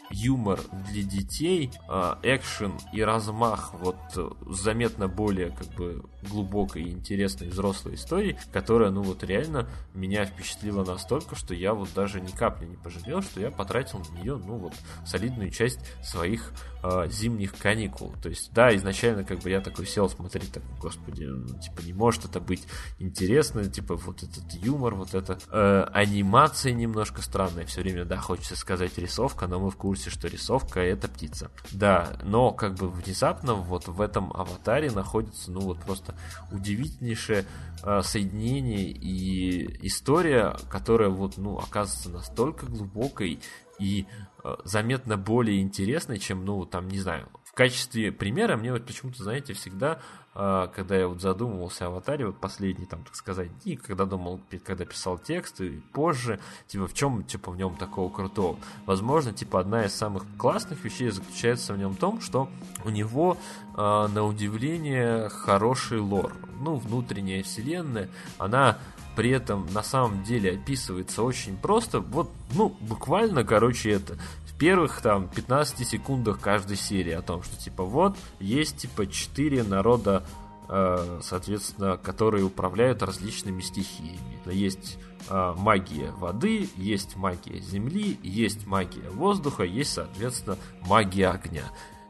юмор 0.10 0.60
для 0.90 1.04
детей, 1.04 1.72
э, 1.90 2.16
экшен 2.24 2.74
и 2.94 3.02
размах 3.02 3.74
вот 3.74 3.98
э, 4.16 4.30
заметно 4.48 5.08
более 5.08 5.52
как 5.52 5.68
бы 5.76 6.04
глубокой 6.30 6.84
и 6.84 6.92
интересной 6.92 7.48
взрослой 7.48 7.96
истории, 7.96 8.38
которая, 8.52 8.92
ну 8.92 9.02
вот 9.02 9.24
реально 9.24 9.68
меня 9.94 10.26
впечатлила 10.26 10.84
настолько, 10.84 11.36
что 11.36 11.54
я 11.54 11.74
вот 11.74 11.90
даже 11.94 12.22
ни 12.22 12.32
капли 12.32 12.66
не 12.66 12.78
пожалел, 12.78 13.22
что 13.22 13.40
я 13.40 13.52
потратил 13.52 14.00
на 14.00 14.20
нее, 14.20 14.38
ну 14.38 14.58
вот, 14.58 14.74
солидную 15.06 15.52
часть 15.52 15.80
своих 16.04 16.52
э, 16.84 17.08
зимних 17.10 17.56
каникул. 17.58 18.14
То 18.22 18.30
есть, 18.30 18.52
да, 18.54 18.76
изначально 18.76 19.24
как 19.24 19.40
бы 19.40 19.50
я 19.50 19.62
такой 19.62 19.86
сел 19.86 20.10
смотреть, 20.10 20.52
так, 20.52 20.64
господи, 20.80 21.24
ну, 21.24 21.60
типа 21.60 21.82
не 21.82 21.94
может 21.94 22.26
это 22.26 22.40
быть 22.40 22.64
интересно, 23.00 23.66
типа 23.66 23.96
вот 23.96 24.24
этот 24.24 24.54
юмор, 24.54 24.96
вот 24.96 25.14
эта 25.14 25.38
э, 25.50 25.88
анимация 25.94 26.74
немножко 26.74 27.22
странная, 27.22 27.66
все 27.66 27.82
время, 27.82 28.06
да, 28.06 28.18
хочется 28.18 28.56
сказать 28.56 28.98
рисовка, 28.98 29.48
но 29.48 29.60
мы 29.60 29.72
в 29.72 29.76
курсе, 29.76 30.10
что 30.10 30.28
рисовка 30.28 30.80
это 30.80 31.08
птица. 31.08 31.52
Да, 31.72 32.18
но 32.24 32.52
как 32.52 32.76
бы 32.76 32.90
внезапно 32.90 33.54
вот 33.54 33.88
в 33.88 34.02
этом 34.02 34.32
аватаре 34.34 34.92
находится, 34.92 35.52
ну 35.52 35.62
вот 35.62 35.80
просто 35.82 36.15
удивительнейшее 36.52 37.46
э, 37.84 38.02
соединение 38.02 38.90
и 38.90 39.88
история, 39.88 40.56
которая 40.70 41.10
вот, 41.10 41.38
ну, 41.38 41.58
оказывается 41.58 42.10
настолько 42.10 42.66
глубокой 42.66 43.40
и 43.80 44.06
э, 44.44 44.56
заметно 44.64 45.18
более 45.18 45.62
интересной, 45.62 46.18
чем, 46.18 46.46
ну, 46.46 46.66
там, 46.66 46.88
не 46.88 47.00
знаю, 47.00 47.30
в 47.44 47.54
качестве 47.54 48.12
примера 48.12 48.58
мне 48.58 48.72
вот 48.72 48.86
почему-то, 48.86 49.24
знаете, 49.24 49.54
всегда 49.54 49.94
а, 49.94 50.00
когда 50.36 50.98
я 50.98 51.08
вот 51.08 51.22
задумывался 51.22 51.86
о 51.86 51.88
аватаре, 51.88 52.26
вот 52.26 52.38
последние, 52.38 52.88
там, 52.88 53.04
так 53.04 53.16
сказать, 53.16 53.50
дни, 53.60 53.78
когда 53.78 54.06
думал, 54.06 54.42
когда 54.66 54.84
писал 54.84 55.18
текст 55.18 55.62
и 55.62 55.80
позже, 55.94 56.42
типа, 56.68 56.88
в 56.88 56.94
чем, 56.94 57.24
типа, 57.24 57.52
в 57.52 57.58
нем 57.58 57.78
такого 57.78 58.12
крутого? 58.12 58.60
Возможно, 58.86 59.32
типа, 59.32 59.62
одна 59.62 59.86
из 59.86 59.96
самых 59.96 60.24
классных 60.38 60.84
вещей 60.84 61.10
заключается 61.10 61.74
в 61.74 61.78
нем 61.78 61.94
в 61.94 61.98
том, 61.98 62.20
что 62.20 62.50
у 62.84 62.90
него, 62.90 63.38
э, 63.76 63.78
на 63.78 64.26
удивление, 64.26 65.30
хороший 65.30 66.00
лор. 66.00 66.34
Ну, 66.60 66.76
внутренняя 66.76 67.42
вселенная, 67.42 68.10
она 68.38 68.78
при 69.16 69.30
этом 69.30 69.66
на 69.74 69.84
самом 69.84 70.24
деле 70.24 70.54
описывается 70.54 71.24
очень 71.24 71.58
просто. 71.58 72.02
Вот, 72.02 72.30
ну, 72.54 72.76
буквально, 72.82 73.44
короче, 73.44 73.92
это 73.92 74.18
первых 74.58 75.02
там 75.02 75.28
15 75.28 75.88
секундах 75.88 76.40
каждой 76.40 76.78
серии 76.78 77.14
о 77.14 77.22
том, 77.22 77.44
что 77.44 77.56
типа 77.58 77.84
вот 77.84 78.18
есть 78.40 78.78
типа 78.78 79.08
4 79.08 79.64
народа, 79.64 80.26
э, 80.70 81.20
соответственно, 81.22 81.98
которые 81.98 82.44
управляют 82.44 83.04
различными 83.04 83.62
стихиями. 83.62 84.40
Есть 84.46 84.98
э, 85.30 85.54
магия 85.58 86.12
воды, 86.12 86.70
есть 86.78 87.16
магия 87.16 87.60
земли, 87.60 88.20
есть 88.24 88.66
магия 88.66 89.10
воздуха, 89.10 89.64
есть, 89.64 89.94
соответственно, 89.94 90.58
магия 90.82 91.30
огня. 91.30 91.64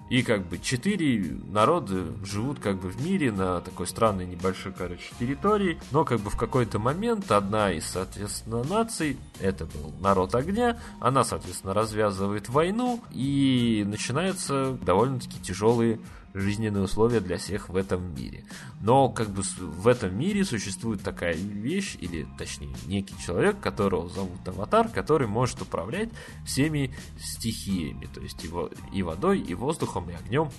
И 0.10 0.22
как 0.22 0.46
бы 0.46 0.60
четыре 0.60 1.36
народа 1.52 2.06
живут 2.24 2.60
как 2.60 2.78
бы 2.78 2.90
в 2.90 3.04
мире 3.04 3.32
на 3.32 3.60
такой 3.62 3.88
странной 3.88 4.28
небольшой, 4.28 4.72
короче, 4.72 5.14
территории. 5.20 5.80
Но 5.92 6.06
как 6.06 6.20
бы 6.20 6.30
в 6.30 6.38
какой-то 6.38 6.78
момент 6.78 7.32
одна 7.32 7.72
из, 7.72 7.86
соответственно, 7.86 8.64
наций, 8.64 9.18
это 9.40 9.66
был 9.66 9.94
народ 10.02 10.36
огня, 10.36 10.78
она, 11.00 11.24
соответственно, 11.24 11.74
развязывает 11.74 12.50
войну 12.50 13.02
и 13.12 13.84
начинаются 13.88 14.78
довольно-таки 14.82 15.40
тяжелые 15.42 16.00
жизненные 16.36 16.84
условия 16.84 17.22
для 17.22 17.38
всех 17.38 17.70
в 17.70 17.76
этом 17.76 18.14
мире. 18.14 18.44
Но 18.82 19.10
как 19.10 19.30
бы 19.30 19.42
в 19.42 19.88
этом 19.88 20.18
мире 20.18 20.44
существует 20.44 21.02
такая 21.02 21.34
вещь, 21.34 21.98
или 22.00 22.28
точнее 22.38 22.76
некий 22.86 23.16
человек, 23.26 23.60
которого 23.60 24.10
зовут 24.10 24.48
Аватар, 24.48 24.90
который 24.90 25.28
может 25.28 25.62
управлять 25.62 26.10
всеми 26.46 26.94
стихиями, 27.20 28.08
то 28.14 28.22
есть 28.22 28.44
его 28.44 28.70
и 28.94 29.02
водой, 29.02 29.40
и 29.40 29.54
воздухом, 29.54 30.10
и 30.10 30.14
огнем, 30.14 30.50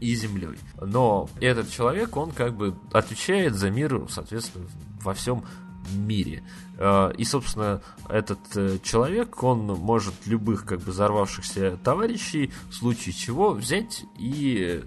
и 0.00 0.14
землей. 0.14 0.58
Но 0.80 1.28
этот 1.40 1.70
человек, 1.70 2.16
он 2.16 2.30
как 2.30 2.54
бы 2.56 2.76
отвечает 2.92 3.54
за 3.54 3.70
мир, 3.70 4.06
соответственно, 4.08 4.66
во 5.02 5.14
всем 5.14 5.44
мире. 5.92 6.42
Э, 6.78 7.12
и, 7.16 7.24
собственно, 7.24 7.82
этот 8.08 8.38
э, 8.56 8.78
человек, 8.82 9.42
он 9.42 9.66
может 9.66 10.14
любых 10.26 10.64
как 10.64 10.80
бы 10.80 10.92
взорвавшихся 10.92 11.78
товарищей 11.82 12.52
в 12.70 12.74
случае 12.74 13.14
чего 13.14 13.50
взять 13.50 14.04
и 14.18 14.82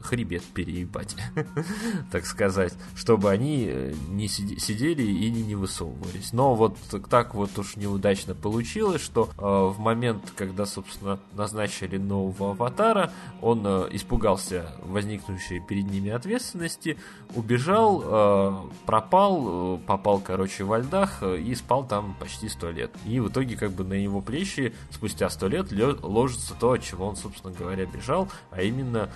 хребет 0.00 0.42
переебать, 0.42 1.16
так 2.10 2.26
сказать, 2.26 2.74
чтобы 2.94 3.30
они 3.30 3.94
не 4.08 4.28
сидели 4.28 5.02
и 5.02 5.30
не 5.30 5.54
высовывались. 5.54 6.32
Но 6.32 6.54
вот 6.54 6.76
так 7.08 7.34
вот 7.34 7.58
уж 7.58 7.76
неудачно 7.76 8.34
получилось, 8.34 9.02
что 9.02 9.30
в 9.36 9.78
момент, 9.78 10.32
когда, 10.36 10.66
собственно, 10.66 11.18
назначили 11.34 11.98
нового 11.98 12.52
аватара, 12.52 13.12
он 13.40 13.66
испугался 13.90 14.72
возникнувшей 14.82 15.60
перед 15.60 15.90
ними 15.90 16.10
ответственности, 16.10 16.98
убежал, 17.34 18.70
пропал, 18.86 19.78
попал, 19.86 20.20
короче, 20.20 20.64
во 20.64 20.78
льдах, 20.78 21.22
и 21.22 21.54
спал 21.54 21.84
там 21.84 22.14
почти 22.18 22.48
сто 22.48 22.70
лет. 22.70 22.90
И 23.04 23.20
в 23.20 23.28
итоге 23.28 23.56
как 23.56 23.72
бы 23.72 23.84
на 23.84 23.94
его 23.94 24.20
плечи 24.20 24.74
спустя 24.90 25.28
сто 25.30 25.48
лет 25.48 25.70
ложится 26.02 26.54
то, 26.58 26.72
от 26.72 26.82
чего 26.82 27.06
он, 27.06 27.16
собственно 27.16 27.52
говоря, 27.52 27.86
бежал, 27.86 28.28
а 28.50 28.62
именно 28.62 29.10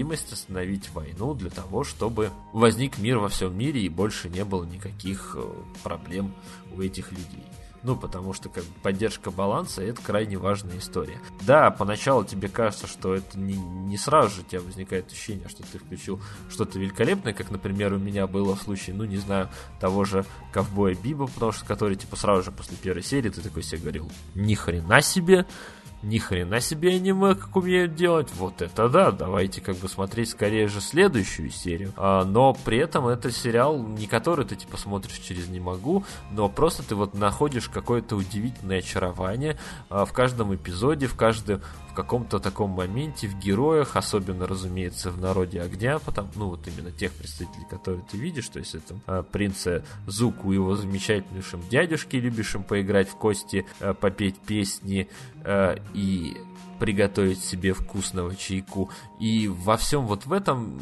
необходимость 0.00 0.32
остановить 0.32 0.90
войну 0.94 1.34
для 1.34 1.50
того, 1.50 1.84
чтобы 1.84 2.30
возник 2.52 2.98
мир 2.98 3.18
во 3.18 3.28
всем 3.28 3.56
мире 3.56 3.82
и 3.82 3.88
больше 3.88 4.28
не 4.28 4.44
было 4.44 4.64
никаких 4.64 5.36
э, 5.38 5.44
проблем 5.82 6.34
у 6.72 6.80
этих 6.80 7.12
людей. 7.12 7.44
Ну, 7.82 7.96
потому 7.96 8.34
что 8.34 8.50
как 8.50 8.64
поддержка 8.82 9.30
баланса 9.30 9.82
это 9.82 10.02
крайне 10.02 10.36
важная 10.36 10.78
история. 10.78 11.18
Да, 11.46 11.70
поначалу 11.70 12.24
тебе 12.24 12.48
кажется, 12.48 12.86
что 12.86 13.14
это 13.14 13.38
не, 13.38 13.54
не 13.54 13.96
сразу 13.96 14.36
же 14.36 14.40
у 14.42 14.44
тебя 14.44 14.60
возникает 14.60 15.10
ощущение, 15.10 15.48
что 15.48 15.62
ты 15.62 15.78
включил 15.78 16.20
что-то 16.50 16.78
великолепное, 16.78 17.32
как, 17.32 17.50
например, 17.50 17.94
у 17.94 17.98
меня 17.98 18.26
было 18.26 18.54
в 18.54 18.62
случае, 18.62 18.96
ну, 18.96 19.04
не 19.04 19.16
знаю, 19.16 19.48
того 19.80 20.04
же 20.04 20.26
ковбоя 20.52 20.94
Биба, 20.94 21.26
потому 21.26 21.52
что 21.52 21.64
который, 21.64 21.96
типа, 21.96 22.16
сразу 22.16 22.42
же 22.42 22.52
после 22.52 22.76
первой 22.76 23.02
серии 23.02 23.30
ты 23.30 23.40
такой 23.40 23.62
себе 23.62 23.80
говорил, 23.80 24.10
ни 24.34 24.54
хрена 24.54 25.00
себе, 25.00 25.46
ни 26.02 26.18
хрена 26.18 26.60
себе 26.60 26.94
аниме, 26.94 27.34
как 27.34 27.54
умеют 27.56 27.94
делать, 27.94 28.28
вот 28.36 28.62
это 28.62 28.88
да, 28.88 29.10
давайте 29.10 29.60
как 29.60 29.76
бы 29.76 29.88
смотреть 29.88 30.30
скорее 30.30 30.68
же 30.68 30.80
следующую 30.80 31.50
серию. 31.50 31.92
А, 31.96 32.24
но 32.24 32.54
при 32.64 32.78
этом 32.78 33.06
это 33.06 33.30
сериал, 33.30 33.78
не 33.78 34.06
который 34.06 34.44
ты 34.44 34.56
типа 34.56 34.76
смотришь 34.76 35.18
через 35.18 35.48
«не 35.48 35.60
могу», 35.60 36.04
но 36.30 36.48
просто 36.48 36.82
ты 36.82 36.94
вот 36.94 37.14
находишь 37.14 37.68
какое-то 37.68 38.16
удивительное 38.16 38.78
очарование 38.78 39.58
а, 39.88 40.04
в 40.04 40.12
каждом 40.12 40.54
эпизоде, 40.54 41.06
в 41.06 41.16
каждом 41.16 41.60
в 41.90 41.92
каком-то 41.92 42.38
таком 42.38 42.70
моменте 42.70 43.26
в 43.26 43.36
героях, 43.38 43.96
особенно, 43.96 44.46
разумеется, 44.46 45.10
в 45.10 45.20
народе 45.20 45.60
огня, 45.60 45.98
потому, 45.98 46.28
ну, 46.36 46.48
вот 46.50 46.66
именно 46.68 46.92
тех 46.92 47.12
представителей, 47.12 47.66
которые 47.68 48.04
ты 48.08 48.16
видишь, 48.16 48.48
то 48.48 48.60
есть 48.60 48.76
это 48.76 48.94
э, 49.08 49.24
принца 49.30 49.84
Зуку, 50.06 50.52
его 50.52 50.76
замечательнейшим 50.76 51.62
дядюшке, 51.68 52.20
любящим 52.20 52.62
поиграть 52.62 53.08
в 53.08 53.16
кости, 53.16 53.66
э, 53.80 53.92
попеть 53.92 54.38
песни 54.38 55.08
э, 55.44 55.76
и 55.94 56.36
приготовить 56.78 57.44
себе 57.44 57.74
вкусного 57.74 58.34
чайку. 58.34 58.90
И 59.20 59.48
во 59.48 59.76
всем 59.76 60.06
вот 60.06 60.26
в 60.26 60.32
этом 60.32 60.80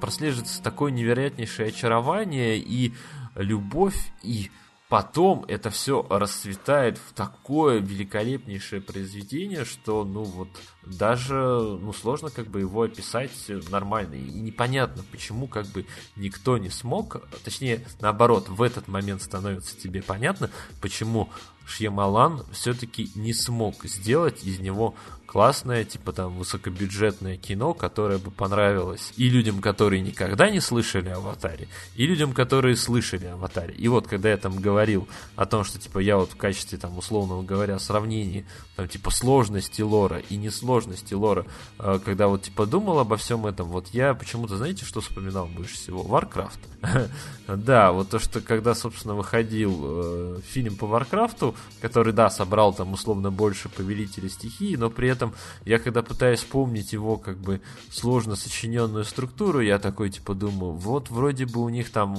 прослеживается 0.00 0.62
такое 0.62 0.92
невероятнейшее 0.92 1.68
очарование 1.68 2.58
и 2.58 2.94
любовь, 3.34 4.12
и 4.22 4.50
потом 4.88 5.44
это 5.48 5.70
все 5.70 6.06
расцветает 6.08 6.98
в 6.98 7.12
такое 7.12 7.80
великолепнейшее 7.80 8.80
произведение, 8.80 9.64
что, 9.64 10.04
ну 10.04 10.22
вот, 10.22 10.48
даже, 10.84 11.34
ну, 11.34 11.92
сложно 11.92 12.30
как 12.30 12.46
бы 12.46 12.60
его 12.60 12.82
описать 12.82 13.32
нормально. 13.70 14.14
И 14.14 14.40
непонятно, 14.40 15.02
почему 15.10 15.48
как 15.48 15.66
бы 15.66 15.86
никто 16.14 16.58
не 16.58 16.70
смог, 16.70 17.26
точнее, 17.44 17.84
наоборот, 18.00 18.48
в 18.48 18.62
этот 18.62 18.86
момент 18.86 19.22
становится 19.22 19.76
тебе 19.76 20.02
понятно, 20.02 20.50
почему 20.80 21.30
Шьямалан 21.66 22.44
все-таки 22.52 23.10
не 23.14 23.34
смог 23.34 23.84
сделать 23.84 24.44
из 24.44 24.60
него 24.60 24.94
классное, 25.26 25.84
типа 25.84 26.12
там 26.12 26.38
высокобюджетное 26.38 27.36
кино, 27.36 27.74
которое 27.74 28.18
бы 28.18 28.30
понравилось 28.30 29.12
и 29.16 29.28
людям, 29.28 29.60
которые 29.60 30.00
никогда 30.00 30.48
не 30.48 30.60
слышали 30.60 31.08
о 31.08 31.16
Аватаре, 31.16 31.68
и 31.96 32.06
людям, 32.06 32.32
которые 32.32 32.76
слышали 32.76 33.26
о 33.26 33.34
Аватаре. 33.34 33.74
И 33.74 33.88
вот, 33.88 34.06
когда 34.06 34.30
я 34.30 34.36
там 34.36 34.56
говорил 34.56 35.08
о 35.34 35.44
том, 35.44 35.64
что 35.64 35.78
типа 35.78 35.98
я 35.98 36.16
вот 36.16 36.32
в 36.32 36.36
качестве 36.36 36.78
там 36.78 36.96
условного 36.96 37.42
говоря 37.42 37.78
сравнений 37.78 38.46
там 38.76 38.88
типа 38.88 39.10
сложности 39.10 39.82
лора 39.82 40.20
и 40.20 40.36
несложности 40.36 41.14
лора, 41.14 41.46
э, 41.78 41.98
когда 42.04 42.28
вот 42.28 42.42
типа 42.42 42.64
думал 42.64 43.00
обо 43.00 43.16
всем 43.16 43.46
этом, 43.46 43.68
вот 43.68 43.88
я 43.88 44.14
почему-то, 44.14 44.56
знаете, 44.56 44.84
что 44.84 45.00
вспоминал 45.00 45.46
больше 45.46 45.74
всего? 45.74 46.02
Warcraft. 46.02 47.10
да, 47.54 47.92
вот 47.92 48.10
то, 48.10 48.18
что 48.18 48.40
когда, 48.40 48.74
собственно, 48.74 49.14
выходил 49.14 49.80
э, 49.84 50.40
фильм 50.44 50.76
по 50.76 50.86
Варкрафту, 50.86 51.54
который, 51.80 52.12
да, 52.12 52.28
собрал 52.28 52.74
там 52.74 52.92
условно 52.92 53.30
больше 53.30 53.68
повелителя 53.68 54.28
стихии, 54.28 54.74
но 54.74 54.90
при 54.90 55.08
этом 55.08 55.32
я 55.64 55.78
когда 55.78 56.02
пытаюсь 56.02 56.40
вспомнить 56.40 56.92
его 56.92 57.16
как 57.18 57.38
бы 57.38 57.60
сложно 57.90 58.34
сочиненную 58.34 59.04
структуру, 59.04 59.60
я 59.60 59.78
такой 59.78 60.10
типа 60.10 60.34
думаю, 60.34 60.72
вот 60.72 61.10
вроде 61.10 61.46
бы 61.46 61.62
у 61.62 61.68
них 61.68 61.90
там 61.90 62.18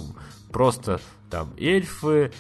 просто 0.52 1.02
там 1.30 1.54
эльфы, 1.58 2.32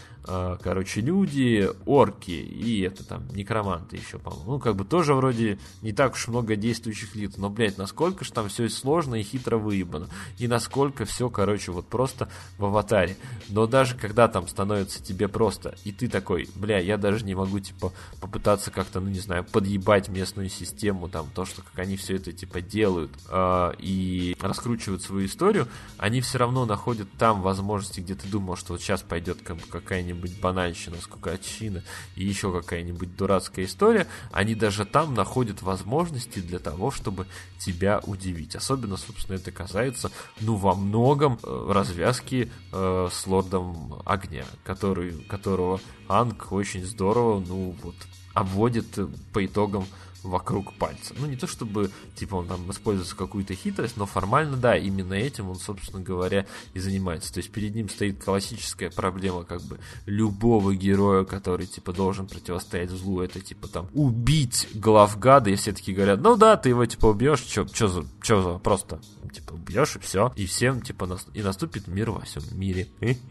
короче, 0.61 1.01
люди, 1.01 1.69
орки 1.85 2.31
и 2.31 2.81
это 2.81 3.03
там 3.05 3.27
некроманты 3.29 3.95
еще, 3.95 4.19
по-моему. 4.19 4.53
Ну, 4.53 4.59
как 4.59 4.75
бы 4.75 4.83
тоже 4.83 5.13
вроде 5.13 5.59
не 5.81 5.93
так 5.93 6.13
уж 6.13 6.27
много 6.27 6.55
действующих 6.55 7.15
лиц, 7.15 7.37
но, 7.37 7.49
блядь, 7.49 7.77
насколько 7.77 8.25
же 8.25 8.33
там 8.33 8.49
все 8.49 8.67
сложно 8.69 9.15
и 9.15 9.23
хитро 9.23 9.57
выебано. 9.57 10.09
И 10.37 10.47
насколько 10.47 11.05
все, 11.05 11.29
короче, 11.29 11.71
вот 11.71 11.87
просто 11.87 12.29
в 12.57 12.65
аватаре. 12.65 13.15
Но 13.49 13.67
даже 13.67 13.95
когда 13.95 14.27
там 14.27 14.47
становится 14.47 15.01
тебе 15.01 15.27
просто, 15.27 15.75
и 15.83 15.91
ты 15.91 16.07
такой, 16.07 16.49
бля, 16.55 16.79
я 16.79 16.97
даже 16.97 17.23
не 17.25 17.35
могу, 17.35 17.59
типа, 17.59 17.93
попытаться 18.19 18.71
как-то, 18.71 18.99
ну, 18.99 19.09
не 19.09 19.19
знаю, 19.19 19.43
подъебать 19.45 20.09
местную 20.09 20.49
систему, 20.49 21.07
там, 21.07 21.27
то, 21.33 21.45
что 21.45 21.61
как 21.61 21.79
они 21.79 21.95
все 21.95 22.15
это, 22.15 22.33
типа, 22.33 22.61
делают 22.61 23.11
э, 23.29 23.71
и 23.79 24.35
раскручивают 24.41 25.01
свою 25.01 25.27
историю, 25.27 25.67
они 25.97 26.21
все 26.21 26.37
равно 26.37 26.65
находят 26.65 27.07
там 27.17 27.41
возможности, 27.41 28.01
где 28.01 28.15
ты 28.15 28.27
думал, 28.27 28.55
что 28.57 28.73
вот 28.73 28.81
сейчас 28.81 29.01
пойдет 29.01 29.39
как 29.43 29.57
бы 29.57 29.63
какая-нибудь 29.69 30.16
банальщина, 30.39 30.97
скукачина 31.01 31.83
и 32.15 32.25
еще 32.25 32.51
какая-нибудь 32.51 33.15
дурацкая 33.15 33.65
история, 33.65 34.07
они 34.31 34.55
даже 34.55 34.85
там 34.85 35.13
находят 35.13 35.61
возможности 35.61 36.39
для 36.39 36.59
того, 36.59 36.91
чтобы 36.91 37.27
тебя 37.59 37.99
удивить. 38.05 38.55
Особенно, 38.55 38.97
собственно, 38.97 39.35
это 39.35 39.51
касается, 39.51 40.11
ну, 40.41 40.55
во 40.55 40.75
многом 40.75 41.39
э, 41.41 41.71
развязки 41.71 42.51
э, 42.71 43.09
с 43.11 43.27
Лордом 43.27 44.01
Огня, 44.05 44.45
который, 44.63 45.13
которого 45.23 45.79
Анг 46.07 46.51
очень 46.51 46.85
здорово, 46.85 47.43
ну, 47.45 47.75
вот, 47.83 47.95
обводит 48.33 48.87
по 49.33 49.45
итогам 49.45 49.85
вокруг 50.23 50.73
пальца. 50.73 51.13
Ну, 51.17 51.27
не 51.27 51.35
то 51.35 51.47
чтобы, 51.47 51.91
типа, 52.15 52.35
он 52.35 52.47
там 52.47 52.69
использует 52.71 53.13
какую-то 53.13 53.53
хитрость, 53.53 53.97
но 53.97 54.05
формально, 54.05 54.57
да, 54.57 54.77
именно 54.77 55.13
этим 55.13 55.49
он, 55.49 55.55
собственно 55.57 56.01
говоря, 56.01 56.45
и 56.73 56.79
занимается. 56.79 57.33
То 57.33 57.39
есть 57.39 57.51
перед 57.51 57.75
ним 57.75 57.89
стоит 57.89 58.23
классическая 58.23 58.89
проблема, 58.89 59.43
как 59.43 59.61
бы, 59.61 59.79
любого 60.05 60.75
героя, 60.75 61.23
который, 61.23 61.67
типа, 61.67 61.93
должен 61.93 62.27
противостоять 62.27 62.89
злу, 62.89 63.21
это, 63.21 63.39
типа, 63.39 63.67
там, 63.67 63.89
убить 63.93 64.67
главгада, 64.73 65.49
и 65.49 65.55
все 65.55 65.71
таки 65.71 65.93
говорят, 65.93 66.21
ну 66.21 66.35
да, 66.35 66.57
ты 66.57 66.69
его, 66.69 66.85
типа, 66.85 67.07
убьешь, 67.07 67.39
что 67.39 67.87
за, 67.87 68.05
чё 68.21 68.41
за, 68.41 68.59
просто, 68.59 68.99
типа, 69.33 69.53
убьешь 69.53 69.95
и 69.95 69.99
все, 69.99 70.31
и 70.35 70.45
всем, 70.45 70.81
типа, 70.81 71.05
нас... 71.05 71.27
и 71.33 71.41
наступит 71.41 71.87
мир 71.87 72.11
во 72.11 72.21
всем 72.21 72.43
мире. 72.51 72.87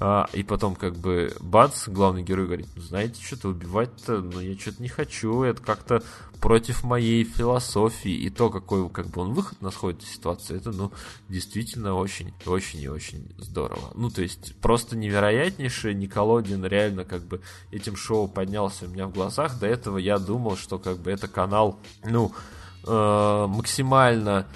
а, 0.00 0.28
и 0.32 0.42
потом, 0.42 0.74
как 0.74 0.96
бы, 0.96 1.34
бац, 1.40 1.88
главный 1.88 2.22
герой 2.22 2.46
говорит, 2.46 2.68
знаете, 2.76 3.22
что-то 3.22 3.48
убивать-то, 3.48 4.18
ну, 4.20 4.40
я 4.40 4.56
что-то 4.58 4.82
не 4.82 4.88
хочу, 4.88 5.42
это 5.42 5.62
как-то 5.62 6.02
против 6.40 6.84
моей 6.84 7.24
философии 7.24 8.12
и 8.12 8.30
то, 8.30 8.50
какой 8.50 8.88
как 8.90 9.08
бы 9.08 9.22
он 9.22 9.32
выход 9.32 9.60
находит 9.60 10.02
из 10.02 10.10
ситуации, 10.10 10.56
это, 10.56 10.72
ну, 10.72 10.92
действительно 11.28 11.94
очень, 11.94 12.32
очень 12.46 12.80
и 12.80 12.88
очень 12.88 13.28
здорово. 13.38 13.92
Ну, 13.94 14.10
то 14.10 14.22
есть, 14.22 14.54
просто 14.56 14.96
невероятнейший 14.96 15.94
Николодин 15.94 16.64
реально 16.64 17.04
как 17.04 17.22
бы 17.22 17.40
этим 17.70 17.96
шоу 17.96 18.28
поднялся 18.28 18.86
у 18.86 18.88
меня 18.88 19.06
в 19.06 19.12
глазах. 19.12 19.58
До 19.58 19.66
этого 19.66 19.98
я 19.98 20.18
думал, 20.18 20.56
что 20.56 20.78
как 20.78 20.98
бы 20.98 21.10
это 21.10 21.28
канал, 21.28 21.78
ну, 22.04 22.32
э, 22.86 23.46
максимально 23.48 24.46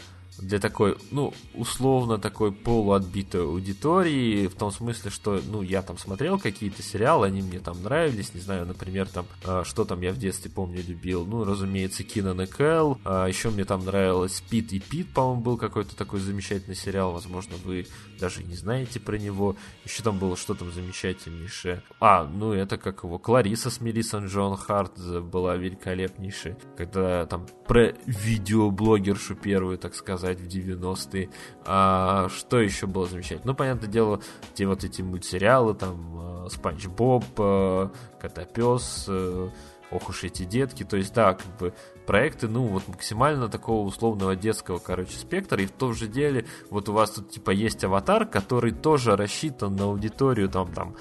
для 0.40 0.58
такой, 0.58 0.96
ну, 1.10 1.32
условно 1.54 2.18
такой 2.18 2.52
полуотбитой 2.52 3.42
аудитории, 3.42 4.46
в 4.46 4.54
том 4.54 4.70
смысле, 4.70 5.10
что, 5.10 5.40
ну, 5.46 5.62
я 5.62 5.82
там 5.82 5.98
смотрел 5.98 6.38
какие-то 6.38 6.82
сериалы, 6.82 7.26
они 7.26 7.42
мне 7.42 7.60
там 7.60 7.82
нравились, 7.82 8.34
не 8.34 8.40
знаю, 8.40 8.66
например, 8.66 9.08
там, 9.08 9.26
э, 9.44 9.62
что 9.64 9.84
там 9.84 10.00
я 10.00 10.12
в 10.12 10.18
детстве, 10.18 10.50
помню, 10.50 10.82
любил, 10.86 11.24
ну, 11.24 11.44
разумеется, 11.44 12.02
Кинан 12.02 12.40
и 12.42 12.46
Кэл, 12.46 12.98
а 13.04 13.26
еще 13.26 13.50
мне 13.50 13.64
там 13.64 13.84
нравилось 13.84 14.42
Пит 14.48 14.72
и 14.72 14.78
Пит, 14.78 15.12
по-моему, 15.12 15.42
был 15.42 15.56
какой-то 15.56 15.96
такой 15.96 16.20
замечательный 16.20 16.76
сериал, 16.76 17.12
возможно, 17.12 17.56
вы 17.64 17.86
даже 18.20 18.44
не 18.44 18.54
знаете 18.54 19.00
про 19.00 19.16
него, 19.16 19.56
еще 19.84 20.02
там 20.02 20.18
было 20.18 20.36
что 20.36 20.54
там 20.54 20.70
замечательнейшее, 20.70 21.82
а, 21.98 22.24
ну, 22.24 22.52
это 22.52 22.76
как 22.78 23.04
его, 23.04 23.18
Клариса 23.18 23.70
с 23.70 23.80
Мелиссон 23.80 24.26
Джон 24.26 24.56
Харт 24.56 24.98
была 25.22 25.56
великолепнейшей, 25.56 26.56
когда 26.76 27.26
там 27.26 27.46
про 27.66 27.92
видеоблогершу 28.06 29.34
первую, 29.34 29.78
так 29.78 29.94
сказать, 29.94 30.40
в 30.40 30.46
90-е. 30.46 31.30
А, 31.64 32.28
что 32.28 32.60
еще 32.60 32.86
было 32.86 33.06
замечательно? 33.06 33.52
Ну, 33.52 33.54
понятное 33.54 33.88
дело, 33.88 34.20
те 34.54 34.66
вот 34.66 34.84
эти 34.84 35.02
мультсериалы, 35.02 35.74
там, 35.74 36.46
э, 36.46 36.48
Спанч 36.50 36.86
Боб, 36.86 37.24
э, 37.38 37.88
Котопес, 38.20 39.06
э, 39.08 39.48
ох 39.90 40.08
уж 40.08 40.24
эти 40.24 40.44
детки, 40.44 40.84
то 40.84 40.96
есть, 40.96 41.14
да, 41.14 41.34
как 41.34 41.58
бы 41.58 41.74
проекты, 42.10 42.48
ну, 42.48 42.64
вот 42.64 42.88
максимально 42.88 43.48
такого 43.48 43.86
условного 43.86 44.34
детского, 44.34 44.80
короче, 44.80 45.16
спектра, 45.16 45.62
и 45.62 45.66
в 45.66 45.70
том 45.70 45.94
же 45.94 46.08
деле, 46.08 46.44
вот 46.68 46.88
у 46.88 46.92
вас 46.92 47.12
тут, 47.12 47.30
типа, 47.30 47.52
есть 47.52 47.84
аватар, 47.84 48.26
который 48.26 48.72
тоже 48.72 49.14
рассчитан 49.14 49.76
на 49.76 49.84
аудиторию, 49.84 50.48
там, 50.48 50.72
там, 50.72 50.96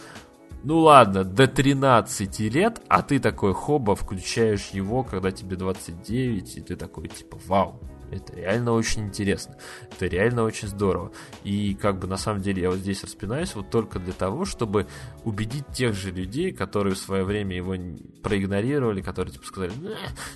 ну 0.64 0.78
ладно, 0.78 1.24
до 1.24 1.48
13 1.48 2.40
лет, 2.54 2.84
а 2.90 3.02
ты 3.02 3.18
такой 3.18 3.56
хоба, 3.56 3.96
включаешь 3.96 4.70
его, 4.70 5.02
когда 5.04 5.32
тебе 5.32 5.56
29, 5.56 6.58
и 6.58 6.62
ты 6.62 6.76
такой, 6.76 7.08
типа, 7.08 7.40
вау, 7.48 7.80
это 8.12 8.36
реально 8.36 8.74
очень 8.74 9.08
интересно. 9.08 9.56
Это 9.92 10.08
реально 10.08 10.44
очень 10.44 10.68
здорово. 10.68 11.12
И 11.44 11.76
как 11.76 12.00
бы 12.00 12.08
на 12.08 12.18
самом 12.18 12.42
деле 12.42 12.64
я 12.64 12.70
вот 12.70 12.80
здесь 12.80 13.04
распинаюсь 13.04 13.56
вот 13.56 13.70
только 13.70 14.00
для 14.00 14.14
того, 14.14 14.46
чтобы 14.46 14.88
убедить 15.24 15.68
тех 15.74 15.96
же 15.96 16.12
людей, 16.12 16.52
которые 16.52 16.96
в 16.96 17.00
свое 17.00 17.24
время 17.24 17.56
его 17.56 17.76
проигнорировали, 18.22 19.02
которые 19.02 19.34
типа 19.34 19.46
сказали, 19.46 19.72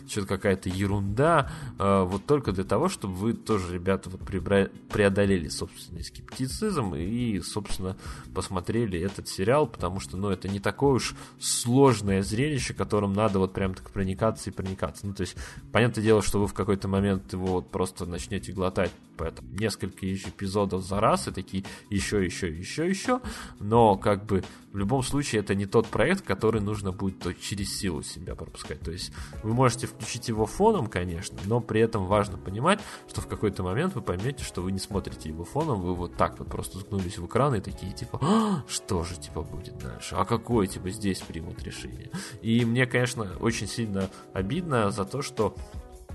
что-то 0.08 0.28
какая-то 0.28 0.70
ерунда, 0.70 1.52
э, 1.80 2.04
вот 2.04 2.26
только 2.26 2.52
для 2.52 2.64
того, 2.64 2.90
чтобы 2.90 3.16
вы 3.16 3.34
тоже, 3.34 3.74
ребята, 3.74 4.10
вот 4.10 4.22
преодолели 4.22 5.48
собственный 5.48 6.04
скептицизм 6.04 6.96
и, 6.96 7.40
собственно, 7.42 7.98
посмотрели 8.34 9.00
этот 9.00 9.28
сериал, 9.28 9.68
потому 9.68 10.00
что, 10.00 10.18
ну, 10.18 10.30
это 10.30 10.48
не 10.48 10.60
такое 10.60 10.94
уж 10.94 11.16
сложное 11.40 12.22
зрелище, 12.22 12.74
которым 12.74 13.14
надо 13.14 13.40
вот 13.40 13.54
прям 13.54 13.74
так 13.74 13.92
проникаться 13.92 14.50
и 14.50 14.54
проникаться. 14.54 15.08
Ну, 15.08 15.14
то 15.14 15.22
есть, 15.22 15.36
понятное 15.72 16.04
дело, 16.04 16.22
что 16.22 16.40
вы 16.40 16.48
в 16.48 16.54
какой-то 16.54 16.88
момент 16.88 17.34
его 17.34 17.63
вот 17.64 17.72
просто 17.72 18.06
начнете 18.06 18.52
глотать 18.52 18.92
поэтому 19.18 19.50
несколько 19.54 20.12
эпизодов 20.12 20.84
за 20.84 21.00
раз 21.00 21.28
и 21.28 21.32
такие 21.32 21.64
еще, 21.90 22.24
еще, 22.24 22.50
еще, 22.50 22.88
еще, 22.88 23.22
но 23.60 23.96
как 23.98 24.26
бы 24.26 24.44
в 24.72 24.78
любом 24.78 25.04
случае 25.04 25.42
это 25.42 25.54
не 25.54 25.66
тот 25.66 25.88
проект, 25.88 26.26
который 26.26 26.60
нужно 26.60 26.92
будет 26.92 27.20
то 27.20 27.34
через 27.34 27.78
силу 27.78 28.02
себя 28.02 28.36
пропускать. 28.36 28.80
То 28.80 28.92
есть 28.92 29.12
вы 29.44 29.54
можете 29.54 29.88
включить 29.88 30.28
его 30.28 30.46
фоном, 30.46 30.88
конечно, 30.88 31.38
но 31.46 31.62
при 31.62 31.82
этом 31.82 32.06
важно 32.06 32.38
понимать, 32.38 32.80
что 33.08 33.22
в 33.22 33.28
какой-то 33.28 33.64
момент 33.64 33.94
вы 33.94 34.02
поймете, 34.02 34.44
что 34.44 34.62
вы 34.62 34.72
не 34.72 34.80
смотрите 34.80 35.30
его 35.30 35.44
фоном, 35.44 35.82
вы 35.82 35.94
вот 35.94 36.16
так 36.16 36.40
вот 36.40 36.50
просто 36.50 36.80
ткнулись 36.80 37.18
в 37.18 37.26
экран 37.28 37.56
и 37.56 37.62
такие 37.62 37.94
типа, 37.94 38.20
а, 38.22 38.64
что 38.68 39.04
же 39.04 39.16
типа 39.16 39.44
будет 39.44 39.78
дальше, 39.78 40.16
а 40.16 40.26
какое 40.26 40.66
типа 40.68 40.90
здесь 40.90 41.20
примут 41.20 41.62
решение. 41.64 42.10
И 42.42 42.66
мне, 42.66 42.88
конечно, 42.88 43.30
очень 43.40 43.68
сильно 43.68 44.10
обидно 44.34 44.90
за 44.90 45.06
то, 45.06 45.22
что 45.22 45.56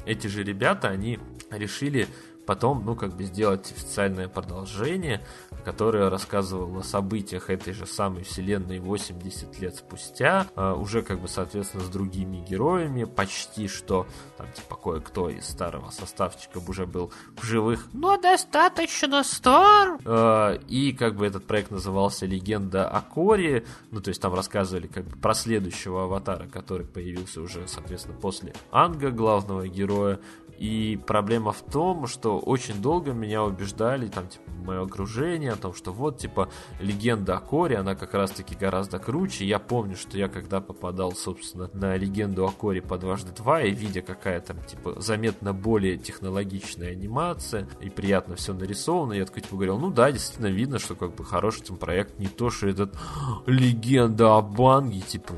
эти 0.07 0.27
же 0.27 0.43
ребята, 0.43 0.89
они 0.89 1.19
решили 1.51 2.07
потом, 2.49 2.83
ну, 2.87 2.97
как 2.97 3.15
бы 3.15 3.25
сделать 3.25 3.70
официальное 3.70 4.27
продолжение, 4.27 5.20
которое 5.66 6.09
рассказывало 6.09 6.81
о 6.81 6.83
событиях 6.83 7.51
этой 7.51 7.75
же 7.75 7.85
самой 7.85 8.23
вселенной 8.23 8.79
80 8.79 9.61
лет 9.61 9.77
спустя, 9.77 10.47
а, 10.57 10.73
уже 10.73 11.03
как 11.03 11.20
бы, 11.20 11.29
соответственно, 11.29 11.85
с 11.85 11.89
другими 11.91 12.39
героями, 12.39 13.05
почти 13.05 13.69
что, 13.69 14.07
там, 14.39 14.51
типа, 14.55 14.77
кое-кто 14.77 15.29
из 15.29 15.47
старого 15.47 15.91
составчика 15.91 16.57
уже 16.66 16.87
был 16.87 17.12
в 17.37 17.45
живых, 17.45 17.87
но 17.93 18.16
достаточно 18.16 19.23
стар. 19.25 19.99
А, 20.07 20.55
и, 20.55 20.93
как 20.93 21.16
бы, 21.16 21.27
этот 21.27 21.45
проект 21.45 21.70
назывался 21.70 22.25
«Легенда 22.25 22.89
о 22.89 23.03
Коре», 23.03 23.66
ну, 23.91 24.01
то 24.01 24.09
есть 24.09 24.23
там 24.23 24.33
рассказывали, 24.33 24.87
как 24.87 25.05
бы, 25.05 25.19
про 25.19 25.35
следующего 25.35 26.05
аватара, 26.05 26.47
который 26.47 26.87
появился 26.87 27.43
уже, 27.43 27.69
соответственно, 27.69 28.16
после 28.19 28.55
Анга, 28.70 29.11
главного 29.11 29.69
героя, 29.69 30.19
и 30.59 30.99
проблема 31.07 31.53
в 31.53 31.63
том, 31.63 32.07
что 32.07 32.39
очень 32.39 32.83
долго 32.83 33.13
меня 33.13 33.45
убеждали, 33.45 34.09
там, 34.09 34.29
типа, 34.29 34.51
мое 34.65 34.83
окружение, 34.83 35.53
о 35.53 35.57
том, 35.57 35.73
что 35.73 35.93
вот, 35.93 36.19
типа, 36.19 36.51
легенда 36.81 37.37
о 37.37 37.41
Коре, 37.41 37.77
она 37.77 37.95
как 37.95 38.15
раз-таки 38.15 38.57
гораздо 38.57 38.99
круче. 38.99 39.47
Я 39.47 39.59
помню, 39.59 39.97
что 39.97 40.19
я 40.19 40.29
когда 40.29 40.61
попадал, 40.61 41.13
собственно, 41.13 41.71
на 41.73 41.97
легенду 41.97 42.45
о 42.45 42.51
Коре 42.51 42.83
по 42.83 42.99
дважды 42.99 43.33
два, 43.33 43.63
и 43.63 43.71
видя, 43.71 44.03
какая 44.03 44.41
там, 44.41 44.63
типа, 44.65 45.01
заметно 45.01 45.55
более 45.55 45.97
технологичная 45.97 46.93
анимация, 46.93 47.69
и 47.81 47.89
приятно 47.89 48.35
все 48.35 48.53
нарисовано, 48.53 49.13
я 49.13 49.27
такой, 49.27 49.43
типа, 49.43 49.55
говорил, 49.55 49.79
ну 49.79 49.91
да, 49.91 50.11
действительно 50.11 50.49
видно, 50.49 50.79
что, 50.79 50.97
как 50.97 51.15
бы, 51.15 51.25
хороший 51.25 51.63
там 51.63 51.77
проект, 51.77 52.19
не 52.19 52.27
то, 52.27 52.51
что 52.51 52.69
этот 52.69 52.99
легенда 53.47 54.37
о 54.37 54.43
Банге, 54.43 55.01
типа, 55.01 55.35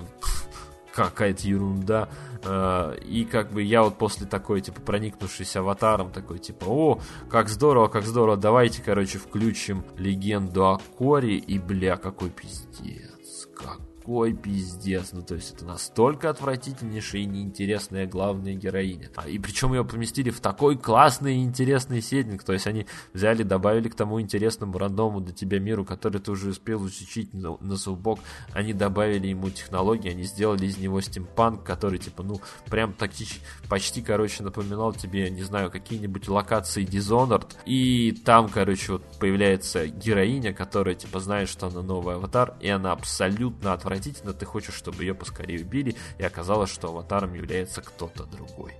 какая-то 0.94 1.46
ерунда. 1.46 2.08
Э, 2.42 2.96
и 3.04 3.24
как 3.24 3.52
бы 3.52 3.62
я 3.62 3.82
вот 3.82 3.98
после 3.98 4.26
такой, 4.26 4.60
типа, 4.60 4.80
проникнувшись 4.80 5.56
аватаром, 5.56 6.10
такой, 6.10 6.38
типа, 6.38 6.64
о, 6.66 7.00
как 7.28 7.48
здорово, 7.48 7.88
как 7.88 8.04
здорово, 8.04 8.36
давайте, 8.36 8.82
короче, 8.82 9.18
включим 9.18 9.84
легенду 9.96 10.66
о 10.66 10.80
Коре, 10.98 11.36
и, 11.36 11.58
бля, 11.58 11.96
какой 11.96 12.30
пиздец, 12.30 13.48
как 13.54 13.80
такой 14.00 14.32
пиздец. 14.32 15.10
Ну, 15.12 15.22
то 15.22 15.34
есть 15.34 15.54
это 15.54 15.64
настолько 15.64 16.30
отвратительнейшая 16.30 17.22
и 17.22 17.26
неинтересная 17.26 18.06
главная 18.06 18.54
героиня. 18.54 19.10
А, 19.16 19.28
и 19.28 19.38
причем 19.38 19.72
ее 19.72 19.84
поместили 19.84 20.30
в 20.30 20.40
такой 20.40 20.76
классный 20.76 21.36
и 21.36 21.44
интересный 21.44 22.00
сеттинг. 22.02 22.42
То 22.42 22.52
есть 22.52 22.66
они 22.66 22.86
взяли, 23.12 23.42
добавили 23.42 23.88
к 23.88 23.94
тому 23.94 24.20
интересному 24.20 24.78
рандому 24.78 25.20
для 25.20 25.34
тебя 25.34 25.58
миру, 25.58 25.84
который 25.84 26.20
ты 26.20 26.30
уже 26.30 26.50
успел 26.50 26.86
изучить 26.86 27.34
на, 27.34 27.56
на 27.60 27.76
зубок. 27.76 28.20
Они 28.52 28.72
добавили 28.72 29.28
ему 29.28 29.50
технологии, 29.50 30.10
они 30.10 30.24
сделали 30.24 30.66
из 30.66 30.78
него 30.78 31.00
стимпанк, 31.00 31.62
который, 31.62 31.98
типа, 31.98 32.22
ну, 32.22 32.40
прям 32.68 32.92
тактич, 32.92 33.40
почти, 33.68 34.02
короче, 34.02 34.42
напоминал 34.42 34.92
тебе, 34.92 35.30
не 35.30 35.42
знаю, 35.42 35.70
какие-нибудь 35.70 36.28
локации 36.28 36.84
Dishonored. 36.84 37.48
И 37.66 38.12
там, 38.24 38.48
короче, 38.48 38.92
вот 38.92 39.02
появляется 39.18 39.86
героиня, 39.86 40.52
которая, 40.52 40.94
типа, 40.94 41.20
знает, 41.20 41.48
что 41.48 41.66
она 41.66 41.82
новый 41.82 42.16
аватар, 42.16 42.54
и 42.60 42.68
она 42.68 42.92
абсолютно 42.92 43.72
отвратительная 43.72 43.99
отвратительно, 44.00 44.32
ты 44.32 44.46
хочешь, 44.46 44.74
чтобы 44.74 45.04
ее 45.04 45.14
поскорее 45.14 45.60
убили, 45.60 45.94
и 46.18 46.24
оказалось, 46.24 46.70
что 46.70 46.88
аватаром 46.88 47.34
является 47.34 47.82
кто-то 47.82 48.24
другой. 48.24 48.72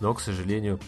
Но, 0.00 0.14
к 0.14 0.20
сожалению, 0.20 0.80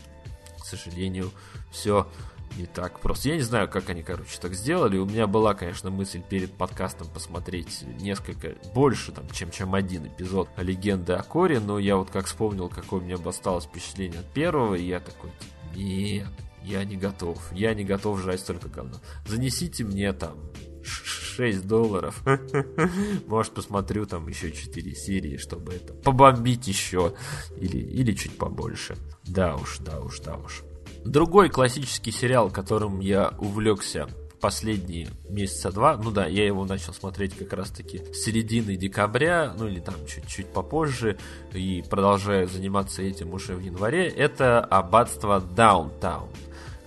к 0.59 0.65
сожалению, 0.65 1.31
все 1.71 2.09
не 2.57 2.67
так 2.67 3.01
просто. 3.01 3.29
Я 3.29 3.37
не 3.37 3.43
знаю, 3.43 3.69
как 3.69 3.91
они, 3.91 4.03
короче, 4.03 4.39
так 4.41 4.55
сделали. 4.55 4.97
У 4.97 5.05
меня 5.05 5.27
была, 5.27 5.55
конечно, 5.55 5.91
мысль 5.91 6.23
перед 6.23 6.53
подкастом 6.53 7.09
посмотреть 7.09 7.83
несколько, 8.01 8.55
больше, 8.75 9.13
там, 9.13 9.29
чем, 9.31 9.51
чем 9.51 9.75
один 9.75 10.07
эпизод 10.07 10.49
Легенды 10.57 11.13
о 11.15 11.23
Коре, 11.23 11.61
но 11.61 11.79
я 11.79 11.97
вот 11.97 12.11
как 12.11 12.27
вспомнил, 12.27 12.69
какое 12.69 13.01
у 13.01 13.03
меня 13.03 13.19
бы 13.19 13.31
осталось 13.31 13.65
впечатление 13.65 14.21
от 14.21 14.33
первого, 14.33 14.77
и 14.77 14.85
я 14.85 15.01
такой, 15.01 15.31
нет, 15.75 16.29
я 16.63 16.85
не 16.85 16.97
готов. 16.97 17.39
Я 17.53 17.75
не 17.75 17.85
готов 17.85 18.21
жрать 18.21 18.41
столько 18.41 18.69
говна. 18.69 18.99
Занесите 19.27 19.85
мне 19.85 20.13
там 20.13 20.39
6 20.85 21.67
долларов. 21.67 22.23
Может, 23.27 23.53
посмотрю 23.53 24.07
там 24.07 24.29
еще 24.29 24.53
4 24.53 24.95
серии, 24.95 25.37
чтобы 25.37 25.75
это 25.75 25.93
побомбить 25.95 26.67
еще. 26.67 27.15
Или, 27.57 27.79
или 27.79 28.13
чуть 28.13 28.37
побольше. 28.37 28.97
Да 29.25 29.57
уж, 29.57 29.79
да 29.79 30.01
уж, 30.01 30.21
да 30.21 30.37
уж. 30.37 30.63
Другой 31.05 31.51
классический 31.51 32.13
сериал, 32.13 32.51
которым 32.51 33.01
я 33.01 33.35
увлекся 33.39 34.09
последние 34.41 35.09
месяца 35.31 35.73
два, 35.73 35.97
ну 35.97 36.11
да, 36.11 36.27
я 36.27 36.45
его 36.45 36.67
начал 36.67 36.93
смотреть 36.93 37.35
как 37.35 37.55
раз-таки 37.55 38.05
с 38.13 38.25
середины 38.25 38.77
декабря, 38.77 39.55
ну 39.57 39.67
или 39.67 39.81
там 39.81 39.95
чуть-чуть 40.07 40.49
попозже, 40.49 41.17
и 41.55 41.83
продолжаю 41.89 42.47
заниматься 42.47 43.01
этим 43.01 43.33
уже 43.33 43.55
в 43.55 43.61
январе, 43.61 44.07
это 44.07 44.61
«Аббатство 44.61 45.41
Даунтаун» 45.41 46.29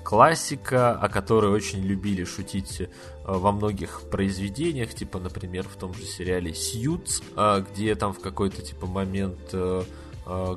классика, 0.07 0.91
о 0.91 1.09
которой 1.09 1.51
очень 1.51 1.81
любили 1.81 2.23
шутить 2.23 2.79
э, 2.79 2.87
во 3.27 3.51
многих 3.51 4.01
произведениях, 4.09 4.93
типа, 4.93 5.19
например, 5.19 5.67
в 5.67 5.75
том 5.75 5.93
же 5.93 6.03
сериале 6.03 6.53
«Сьюз», 6.53 7.21
э, 7.35 7.63
где 7.69 7.95
там 7.95 8.13
в 8.13 8.19
какой-то, 8.19 8.61
типа, 8.61 8.87
момент 8.87 9.49
э, 9.51 9.83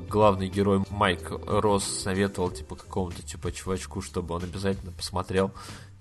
главный 0.09 0.49
герой 0.49 0.83
Майк 0.89 1.31
Росс 1.47 1.83
советовал, 1.83 2.49
типа, 2.49 2.75
какому-то, 2.75 3.21
типа, 3.21 3.51
чувачку, 3.51 4.01
чтобы 4.01 4.35
он 4.35 4.43
обязательно 4.43 4.91
посмотрел 4.91 5.51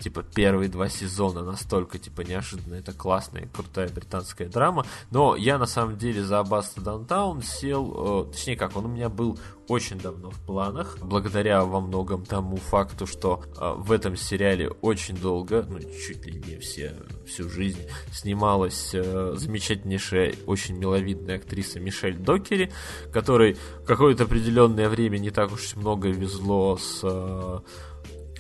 типа, 0.00 0.22
первые 0.22 0.68
два 0.68 0.88
сезона 0.88 1.42
настолько, 1.42 1.98
типа, 1.98 2.22
неожиданно. 2.22 2.74
Это 2.74 2.92
классная, 2.92 3.48
крутая 3.52 3.88
британская 3.88 4.48
драма. 4.48 4.86
Но 5.10 5.36
я, 5.36 5.58
на 5.58 5.66
самом 5.66 5.96
деле, 5.98 6.24
за 6.24 6.42
Баста 6.42 6.80
Даунтаун 6.80 7.42
сел, 7.42 8.26
э, 8.28 8.32
точнее 8.32 8.56
как, 8.56 8.76
он 8.76 8.86
у 8.86 8.88
меня 8.88 9.08
был 9.08 9.38
очень 9.70 9.98
давно 9.98 10.30
в 10.30 10.38
планах, 10.40 10.98
благодаря 11.00 11.64
во 11.64 11.80
многом 11.80 12.26
тому 12.26 12.56
факту, 12.56 13.06
что 13.06 13.44
э, 13.56 13.74
в 13.76 13.92
этом 13.92 14.16
сериале 14.16 14.68
очень 14.68 15.16
долго, 15.16 15.64
ну, 15.68 15.78
чуть 15.78 16.26
ли 16.26 16.42
не 16.44 16.58
все, 16.58 16.92
всю 17.24 17.48
жизнь, 17.48 17.78
снималась 18.12 18.90
э, 18.94 19.34
замечательнейшая, 19.36 20.34
очень 20.46 20.76
миловидная 20.76 21.36
актриса 21.36 21.78
Мишель 21.78 22.16
Докери, 22.16 22.72
которой 23.12 23.56
какое-то 23.86 24.24
определенное 24.24 24.88
время 24.88 25.18
не 25.18 25.30
так 25.30 25.52
уж 25.52 25.76
много 25.76 26.08
везло 26.08 26.76
с 26.76 27.00
э, 27.04 27.60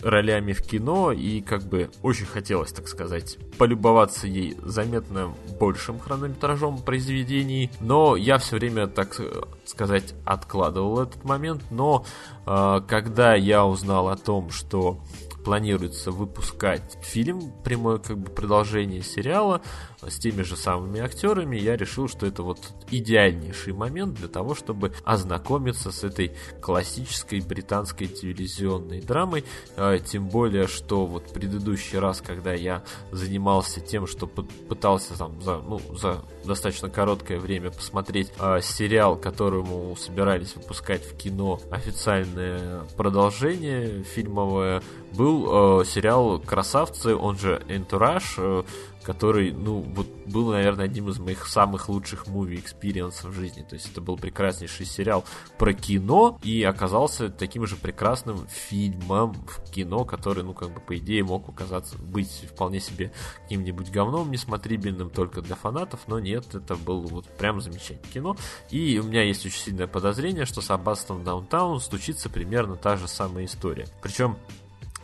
ролями 0.02 0.52
в 0.52 0.62
кино, 0.62 1.12
и 1.12 1.40
как 1.40 1.62
бы 1.62 1.90
очень 2.02 2.26
хотелось, 2.26 2.72
так 2.72 2.88
сказать, 2.88 3.38
полюбоваться 3.58 4.26
ей 4.26 4.56
заметно 4.62 5.34
большим 5.58 5.98
хронометражом 5.98 6.78
произведений, 6.78 7.70
но 7.80 8.16
я 8.16 8.38
все 8.38 8.56
время, 8.56 8.86
так 8.86 9.20
сказать, 9.64 10.14
откладывал 10.24 11.00
этот 11.00 11.24
момент, 11.24 11.62
но 11.70 12.04
э, 12.46 12.80
когда 12.88 13.34
я 13.34 13.64
узнал 13.64 14.08
о 14.08 14.16
том, 14.16 14.50
что 14.50 15.00
планируется 15.44 16.10
выпускать 16.10 16.98
фильм, 17.02 17.52
прямое 17.64 17.98
как 17.98 18.18
бы 18.18 18.30
продолжение 18.30 19.02
сериала 19.02 19.62
с 20.06 20.18
теми 20.18 20.42
же 20.42 20.56
самыми 20.56 21.00
актерами, 21.00 21.56
я 21.56 21.76
решил, 21.76 22.08
что 22.08 22.26
это 22.26 22.42
вот 22.42 22.58
идеальнейший 22.90 23.72
момент 23.72 24.14
для 24.14 24.28
того, 24.28 24.54
чтобы 24.54 24.92
ознакомиться 25.04 25.92
с 25.92 26.04
этой 26.04 26.32
классической 26.60 27.40
британской 27.40 28.06
телевизионной 28.06 29.00
драмой, 29.00 29.44
а, 29.76 29.98
тем 29.98 30.28
более, 30.28 30.66
что 30.66 31.06
вот 31.06 31.32
предыдущий 31.32 31.98
раз, 31.98 32.20
когда 32.20 32.52
я 32.52 32.82
занимался 33.12 33.80
тем, 33.80 34.06
что 34.06 34.26
пытался 34.26 35.16
там 35.18 35.40
за, 35.42 35.58
ну, 35.58 35.80
за 35.96 36.22
достаточно 36.44 36.88
короткое 36.88 37.38
время 37.38 37.70
посмотреть 37.70 38.32
э, 38.38 38.60
сериал, 38.62 39.16
которому 39.16 39.94
собирались 39.96 40.54
выпускать 40.56 41.04
в 41.04 41.16
кино 41.16 41.60
официальное 41.70 42.84
продолжение 42.96 44.02
фильмовое, 44.02 44.82
был 45.12 45.80
э, 45.80 45.84
сериал 45.84 46.40
«Красавцы», 46.40 47.14
он 47.14 47.38
же 47.38 47.62
«Энтураж», 47.68 48.36
э, 48.38 48.62
который, 49.02 49.52
ну, 49.52 49.80
вот 49.80 50.06
был, 50.26 50.50
наверное, 50.50 50.84
одним 50.84 51.08
из 51.08 51.18
моих 51.18 51.46
самых 51.46 51.88
лучших 51.88 52.26
movie 52.26 52.58
experience 52.58 53.18
ов 53.18 53.30
в 53.30 53.34
жизни. 53.34 53.62
То 53.62 53.74
есть 53.74 53.90
это 53.90 54.00
был 54.00 54.16
прекраснейший 54.16 54.86
сериал 54.86 55.24
про 55.58 55.72
кино 55.72 56.38
и 56.42 56.62
оказался 56.62 57.30
таким 57.30 57.66
же 57.66 57.76
прекрасным 57.76 58.46
фильмом 58.48 59.34
в 59.34 59.70
кино, 59.70 60.04
который, 60.04 60.44
ну, 60.44 60.54
как 60.54 60.72
бы, 60.72 60.80
по 60.80 60.96
идее, 60.96 61.24
мог 61.24 61.48
оказаться 61.48 61.96
быть 61.98 62.46
вполне 62.52 62.80
себе 62.80 63.12
каким-нибудь 63.42 63.90
говном 63.90 64.30
несмотрибельным 64.30 65.10
только 65.10 65.40
для 65.42 65.56
фанатов, 65.56 66.00
но 66.06 66.18
нет, 66.18 66.54
это 66.54 66.76
было 66.76 67.06
вот 67.06 67.26
прям 67.36 67.60
замечательное 67.60 68.12
кино. 68.12 68.36
И 68.70 68.98
у 68.98 69.04
меня 69.04 69.22
есть 69.22 69.44
очень 69.46 69.60
сильное 69.60 69.86
подозрение, 69.86 70.44
что 70.44 70.60
с 70.60 70.70
Аббатством 70.70 71.24
Даунтон 71.24 71.80
случится 71.80 72.28
примерно 72.28 72.76
та 72.76 72.96
же 72.96 73.08
самая 73.08 73.46
история. 73.46 73.86
Причем 74.02 74.36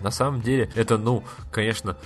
на 0.01 0.11
самом 0.11 0.43
деле, 0.43 0.71
это, 0.75 0.99
ну, 0.99 1.25
конечно, 1.51 1.97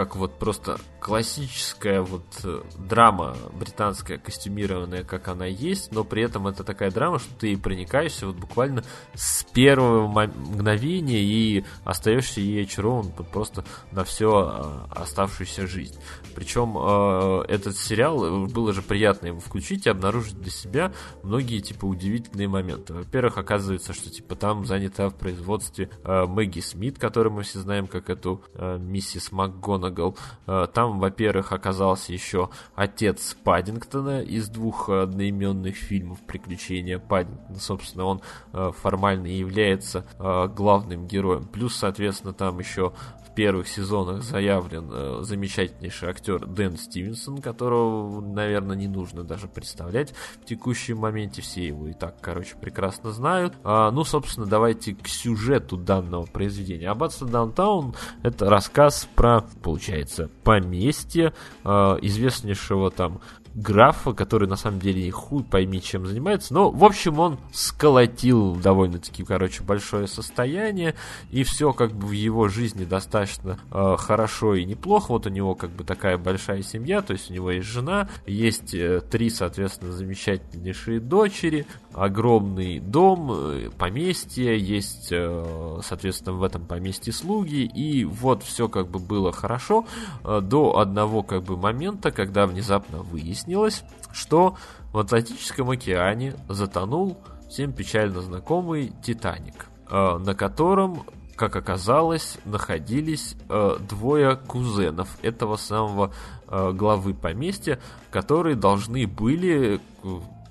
как 0.00 0.16
вот 0.16 0.38
просто 0.38 0.78
классическая 0.98 2.00
вот 2.00 2.24
э, 2.42 2.62
драма 2.78 3.36
британская, 3.52 4.16
костюмированная, 4.16 5.04
как 5.04 5.28
она 5.28 5.44
есть, 5.44 5.92
но 5.92 6.04
при 6.04 6.22
этом 6.22 6.46
это 6.46 6.64
такая 6.64 6.90
драма, 6.90 7.18
что 7.18 7.34
ты 7.34 7.54
проникаешься 7.58 8.26
вот 8.26 8.36
буквально 8.36 8.82
с 9.12 9.44
первого 9.44 10.08
мгновения 10.08 11.20
и 11.20 11.66
остаешься 11.84 12.40
ей 12.40 12.64
очарован 12.64 13.10
просто 13.10 13.62
на 13.92 14.04
всю 14.04 14.30
а, 14.30 14.86
оставшуюся 14.90 15.66
жизнь. 15.66 15.98
Причем 16.34 16.76
э, 16.76 17.44
этот 17.48 17.76
сериал, 17.76 18.24
э, 18.24 18.46
было 18.46 18.72
же 18.72 18.82
приятно 18.82 19.28
его 19.28 19.40
включить 19.40 19.86
и 19.86 19.90
обнаружить 19.90 20.38
для 20.40 20.50
себя 20.50 20.92
многие, 21.22 21.60
типа, 21.60 21.84
удивительные 21.86 22.48
моменты. 22.48 22.94
Во-первых, 22.94 23.38
оказывается, 23.38 23.92
что, 23.92 24.10
типа, 24.10 24.34
там 24.36 24.66
занята 24.66 25.08
в 25.08 25.14
производстве 25.14 25.90
Мэгги 26.04 26.60
Смит, 26.60 26.98
которую 26.98 27.32
мы 27.32 27.42
все 27.42 27.60
знаем 27.60 27.86
как 27.86 28.10
эту 28.10 28.42
миссис 28.78 29.32
МакГонагал. 29.32 30.16
Там 30.46 30.90
там, 30.90 30.98
во-первых, 30.98 31.52
оказался 31.52 32.12
еще 32.12 32.50
отец 32.74 33.36
Паддингтона 33.44 34.22
из 34.22 34.48
двух 34.48 34.88
одноименных 34.88 35.76
фильмов 35.76 36.18
«Приключения 36.26 36.98
Паддингтона». 36.98 37.58
Собственно, 37.58 38.04
он 38.06 38.22
э, 38.52 38.72
формально 38.76 39.26
является 39.26 40.06
э, 40.18 40.48
главным 40.48 41.06
героем. 41.06 41.44
Плюс, 41.44 41.76
соответственно, 41.76 42.32
там 42.32 42.58
еще 42.58 42.92
в 43.30 43.34
первых 43.34 43.68
сезонах 43.68 44.22
заявлен 44.22 44.90
э, 44.92 45.20
замечательнейший 45.22 46.10
актер 46.10 46.46
Дэн 46.46 46.76
Стивенсон, 46.76 47.38
которого, 47.38 48.20
наверное, 48.20 48.76
не 48.76 48.88
нужно 48.88 49.22
даже 49.22 49.46
представлять 49.46 50.12
в 50.42 50.44
текущем 50.46 50.98
моменте. 50.98 51.42
Все 51.42 51.66
его 51.66 51.88
и 51.88 51.92
так, 51.92 52.20
короче, 52.20 52.56
прекрасно 52.60 53.12
знают. 53.12 53.54
А, 53.62 53.90
ну, 53.90 54.04
собственно, 54.04 54.46
давайте 54.46 54.94
к 54.94 55.06
сюжету 55.06 55.76
данного 55.76 56.26
произведения. 56.26 56.90
Аббатство 56.90 57.28
Даунтаун— 57.28 57.94
это 58.22 58.50
рассказ 58.50 59.08
про, 59.14 59.42
получается, 59.62 60.28
поместье 60.42 61.32
э, 61.64 61.68
известнейшего 62.02 62.90
там 62.90 63.20
графа, 63.54 64.12
который 64.12 64.48
на 64.48 64.56
самом 64.56 64.80
деле 64.80 65.10
хуй 65.10 65.42
пойми 65.42 65.82
чем 65.82 66.06
занимается. 66.06 66.54
Но, 66.54 66.70
в 66.70 66.84
общем, 66.84 67.18
он 67.18 67.38
сколотил 67.52 68.54
довольно-таки, 68.56 69.24
короче, 69.24 69.62
большое 69.62 70.06
состояние, 70.06 70.94
и 71.30 71.42
все 71.42 71.72
как 71.72 71.92
бы 71.92 72.08
в 72.08 72.12
его 72.12 72.48
жизни 72.48 72.84
достаточно 72.84 73.58
э, 73.70 73.96
хорошо 73.98 74.54
и 74.54 74.64
неплохо. 74.64 75.12
Вот 75.12 75.26
у 75.26 75.30
него 75.30 75.54
как 75.54 75.70
бы 75.70 75.84
такая 75.84 76.16
большая 76.18 76.62
семья, 76.62 77.02
то 77.02 77.12
есть 77.12 77.30
у 77.30 77.34
него 77.34 77.50
есть 77.50 77.66
жена, 77.66 78.08
есть 78.26 78.74
э, 78.74 79.00
три, 79.00 79.30
соответственно, 79.30 79.92
замечательнейшие 79.92 81.00
дочери, 81.00 81.66
огромный 81.92 82.78
дом, 82.78 83.32
э, 83.32 83.70
поместье, 83.76 84.58
есть, 84.58 85.08
э, 85.10 85.80
соответственно, 85.82 86.36
в 86.36 86.42
этом 86.42 86.64
поместье 86.64 87.12
слуги, 87.12 87.64
и 87.64 88.04
вот 88.04 88.42
все 88.42 88.68
как 88.68 88.88
бы 88.88 88.98
было 88.98 89.32
хорошо 89.32 89.86
э, 90.24 90.40
до 90.40 90.78
одного 90.78 91.22
как 91.22 91.42
бы 91.42 91.56
момента, 91.56 92.10
когда 92.10 92.46
внезапно 92.46 93.02
выяснилось, 93.02 93.82
что 94.12 94.56
в 94.92 94.98
Атлантическом 94.98 95.70
океане 95.70 96.34
затонул 96.48 97.18
всем 97.48 97.72
печально 97.72 98.20
знакомый 98.20 98.92
Титаник, 99.02 99.66
на 99.90 100.34
котором, 100.34 101.04
как 101.40 101.56
оказалось, 101.56 102.36
находились 102.44 103.34
э, 103.48 103.78
двое 103.88 104.36
кузенов 104.36 105.08
этого 105.22 105.56
самого 105.56 106.12
э, 106.46 106.72
главы 106.72 107.14
поместья, 107.14 107.80
которые 108.10 108.56
должны 108.56 109.06
были 109.06 109.80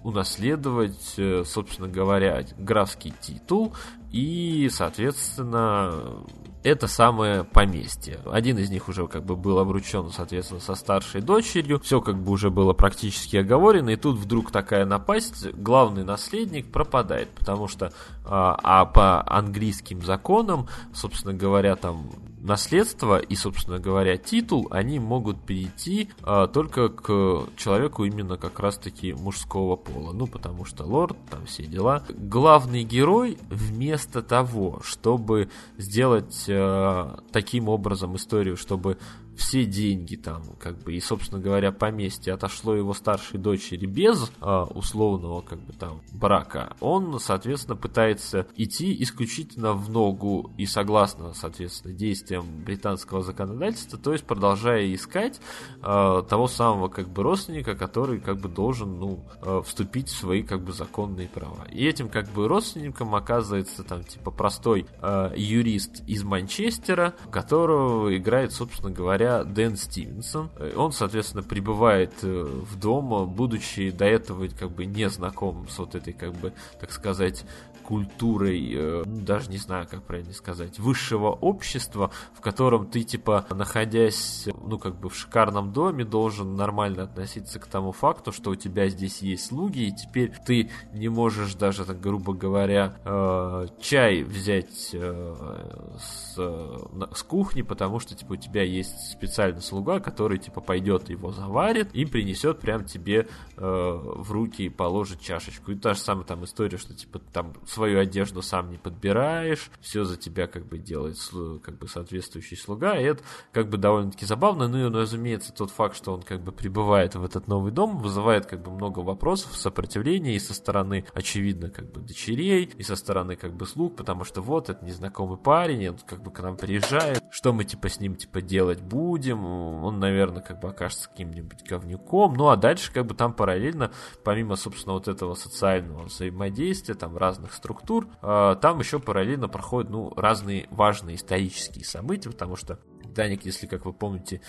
унаследовать, 0.04 1.16
собственно 1.46 1.88
говоря, 1.88 2.44
графский 2.58 3.14
титул 3.22 3.74
и, 4.12 4.70
соответственно, 4.72 6.24
это 6.64 6.88
самое 6.88 7.44
поместье. 7.44 8.20
Один 8.26 8.58
из 8.58 8.70
них 8.70 8.90
уже 8.90 9.08
как 9.08 9.24
бы 9.24 9.36
был 9.36 9.60
обручен, 9.60 10.10
соответственно, 10.10 10.60
со 10.60 10.76
старшей 10.76 11.22
дочерью. 11.22 11.80
Все 11.80 12.02
как 12.02 12.18
бы 12.18 12.32
уже 12.32 12.50
было 12.50 12.74
практически 12.74 13.38
оговорено. 13.38 13.90
И 13.90 13.96
тут 13.96 14.18
вдруг 14.18 14.52
такая 14.52 14.86
напасть, 14.86 15.54
главный 15.54 16.04
наследник 16.04 16.72
пропадает, 16.72 17.30
потому 17.30 17.68
что 17.68 17.94
а, 18.26 18.60
а 18.62 18.86
по 18.86 19.24
английским 19.30 20.02
законам, 20.02 20.68
собственно 20.94 21.34
говоря, 21.34 21.76
там 21.76 22.10
наследство 22.42 23.20
и, 23.20 23.36
собственно 23.36 23.80
говоря, 23.80 24.18
титул, 24.18 24.68
они 24.72 25.00
могут 25.00 25.42
перейти 25.46 26.10
а, 26.22 26.48
только 26.48 26.90
к 26.90 27.48
человеку 27.56 28.06
именно 28.06 28.38
как 28.38 28.60
раз-таки 28.60 29.14
мужского 29.14 29.76
пола. 29.76 30.14
Ну, 30.14 30.28
потому 30.28 30.66
что 30.66 30.84
лорд, 30.86 31.18
там 31.30 31.46
все 31.46 31.66
дела. 31.66 32.04
Главный 32.10 32.84
герой 32.84 33.38
вместо 33.50 34.22
того, 34.22 34.80
чтобы 34.84 35.50
сделать 35.78 36.46
а, 36.50 37.20
таким 37.32 37.70
образом 37.70 38.16
историю, 38.16 38.58
чтобы 38.58 38.98
все 39.40 39.66
деньги 39.66 40.16
там, 40.18 40.44
как 40.60 40.78
бы, 40.84 40.94
и, 40.94 41.00
собственно 41.00 41.42
говоря, 41.42 41.72
поместье 41.72 42.34
отошло 42.34 42.76
его 42.76 42.94
старшей 42.94 43.40
дочери 43.40 43.86
без 43.86 44.32
а, 44.42 44.66
условного, 44.66 45.42
как 45.42 45.60
бы, 45.60 45.74
там, 45.74 46.02
брака, 46.12 46.76
он, 46.82 47.20
соответственно, 47.20 47.78
пытается 47.78 48.48
идти 48.58 49.02
исключительно 49.02 49.74
в 49.74 49.90
ногу 49.90 50.52
и 50.58 50.66
согласно, 50.66 51.34
соответственно, 51.34 51.94
действиям 51.94 52.46
британского 52.66 53.24
законодательства, 53.24 53.98
то 53.98 54.12
есть 54.12 54.26
продолжая 54.26 54.94
искать 54.94 55.40
а, 55.82 56.22
того 56.24 56.48
самого, 56.48 56.90
как 56.90 57.08
бы, 57.10 57.24
родственника, 57.24 57.76
который, 57.76 58.20
как 58.20 58.40
бы, 58.42 58.50
должен, 58.50 59.00
ну, 59.00 59.26
а, 59.42 59.62
вступить 59.62 60.10
в 60.10 60.18
свои, 60.18 60.44
как 60.44 60.64
бы, 60.64 60.74
законные 60.74 61.30
права. 61.30 61.66
И 61.72 61.88
этим, 61.88 62.10
как 62.10 62.30
бы, 62.32 62.48
родственником 62.48 63.16
оказывается, 63.16 63.84
там, 63.84 64.04
типа, 64.04 64.32
простой 64.32 64.86
а, 65.02 65.34
юрист 65.34 66.04
из 66.08 66.24
Манчестера, 66.24 67.14
которого 67.32 68.16
играет, 68.16 68.52
собственно 68.52 68.92
говоря, 68.92 69.29
Дэн 69.44 69.76
Стивенсон. 69.76 70.50
Он, 70.76 70.92
соответственно, 70.92 71.44
прибывает 71.44 72.14
э, 72.24 72.44
в 72.44 72.80
дом, 72.80 73.30
будучи 73.30 73.92
до 73.92 74.06
этого 74.06 74.48
как 74.48 74.72
бы 74.72 74.86
не 74.86 75.10
знаком 75.10 75.68
с 75.70 75.78
вот 75.80 75.96
этой, 75.96 76.14
как 76.14 76.34
бы, 76.34 76.54
так 76.80 76.92
сказать, 76.92 77.46
культурой, 77.90 78.72
э, 78.72 79.04
даже 79.04 79.50
не 79.50 79.58
знаю, 79.58 79.88
как 79.90 80.04
правильно 80.04 80.32
сказать, 80.34 80.78
высшего 80.78 81.30
общества, 81.32 82.12
в 82.36 82.40
котором 82.40 82.86
ты, 82.86 83.02
типа, 83.02 83.48
находясь, 83.50 84.48
ну, 84.64 84.78
как 84.78 85.00
бы 85.00 85.10
в 85.10 85.16
шикарном 85.16 85.74
доме, 85.74 86.06
должен 86.06 86.56
нормально 86.56 87.04
относиться 87.04 87.60
к 87.60 87.66
тому 87.66 87.92
факту, 87.92 88.32
что 88.32 88.52
у 88.52 88.56
тебя 88.56 88.90
здесь 88.90 89.24
есть 89.24 89.48
слуги, 89.48 89.88
и 89.88 89.92
теперь 89.92 90.32
ты 90.46 90.70
не 90.94 91.10
можешь 91.10 91.56
даже, 91.56 91.84
так 91.84 92.00
грубо 92.00 92.34
говоря, 92.34 92.94
э, 93.04 93.66
чай 93.82 94.22
взять 94.22 94.92
э, 94.94 95.96
с, 96.00 96.36
с 96.36 97.24
кухни, 97.24 97.64
потому 97.64 98.00
что, 98.00 98.14
типа, 98.14 98.34
у 98.34 98.36
тебя 98.36 98.62
есть 98.62 99.14
специальный 99.20 99.62
слуга, 99.62 100.00
который, 100.00 100.38
типа, 100.38 100.62
пойдет 100.62 101.10
его 101.10 101.32
заварит 101.32 101.90
и 101.94 102.06
принесет 102.06 102.60
прям 102.60 102.86
тебе 102.86 103.28
в 103.58 104.32
руки 104.32 104.64
и 104.64 104.70
положит 104.70 105.20
чашечку. 105.20 105.72
И 105.72 105.76
та 105.76 105.94
же 105.94 106.00
самая 106.00 106.24
там 106.24 106.46
история, 106.46 106.78
что, 106.78 106.94
типа, 106.94 107.20
там 107.34 107.54
свою 107.68 108.00
одежду 108.00 108.42
сам 108.42 108.72
не 108.72 108.78
подбираешь, 108.78 109.70
все 109.82 110.06
за 110.06 110.16
тебя 110.16 110.48
как 110.48 110.66
бы 110.66 110.78
делает 110.78 111.18
как 111.64 111.78
бы 111.78 111.88
соответствующий 111.88 112.56
слуга, 112.56 112.98
и 112.98 113.04
это 113.04 113.24
как 113.52 113.70
бы 113.70 113.78
довольно-таки 113.78 114.26
забавно, 114.26 114.70
ну 114.70 114.88
и, 114.88 114.94
разумеется, 114.94 115.52
тот 115.52 115.72
факт, 115.72 115.98
что 115.98 116.14
он 116.14 116.22
как 116.22 116.42
бы 116.42 116.54
прибывает 116.54 117.16
в 117.16 117.24
этот 117.26 117.48
новый 117.48 117.74
дом, 117.74 117.98
вызывает 117.98 118.46
как 118.46 118.62
бы 118.64 118.72
много 118.72 119.00
вопросов, 119.00 119.58
сопротивления 119.58 120.36
и 120.36 120.40
со 120.40 120.54
стороны, 120.54 121.06
очевидно, 121.14 121.70
как 121.70 121.92
бы 121.92 122.00
дочерей, 122.00 122.72
и 122.78 122.84
со 122.84 122.96
стороны 122.96 123.36
как 123.36 123.54
бы 123.54 123.66
слуг, 123.66 123.98
потому 123.98 124.24
что 124.24 124.42
вот, 124.42 124.70
это 124.70 124.86
незнакомый 124.86 125.38
парень, 125.38 125.90
он 125.90 125.98
как 126.06 126.24
бы 126.24 126.32
к 126.32 126.40
нам 126.40 126.56
приезжает, 126.56 127.24
что 127.32 127.52
мы 127.52 127.66
типа 127.66 127.90
с 127.90 128.00
ним 128.00 128.16
типа 128.16 128.42
делать 128.42 128.82
будем, 128.82 129.09
он, 129.18 130.00
наверное, 130.00 130.42
как 130.42 130.60
бы 130.60 130.70
окажется 130.70 131.10
каким-нибудь 131.10 131.64
говнюком, 131.68 132.34
ну 132.34 132.50
а 132.50 132.58
дальше 132.58 132.92
как 132.92 133.06
бы 133.06 133.16
там 133.16 133.34
параллельно, 133.34 133.92
помимо, 134.24 134.56
собственно, 134.56 134.94
вот 134.94 135.08
этого 135.08 135.36
социального 135.36 136.04
взаимодействия, 136.04 136.96
там 136.96 137.18
разных 137.18 137.54
структур, 137.54 138.08
а, 138.22 138.56
там 138.56 138.80
еще 138.80 139.00
параллельно 139.00 139.48
проходят 139.48 139.90
ну, 139.90 140.14
разные 140.16 140.68
важные 140.72 141.16
исторические 141.16 141.86
события, 141.86 142.30
потому 142.30 142.56
что 142.56 142.80
Титаник, 143.10 143.46
если, 143.46 143.66
как 143.66 143.86
вы 143.86 143.94
помните, 143.94 144.42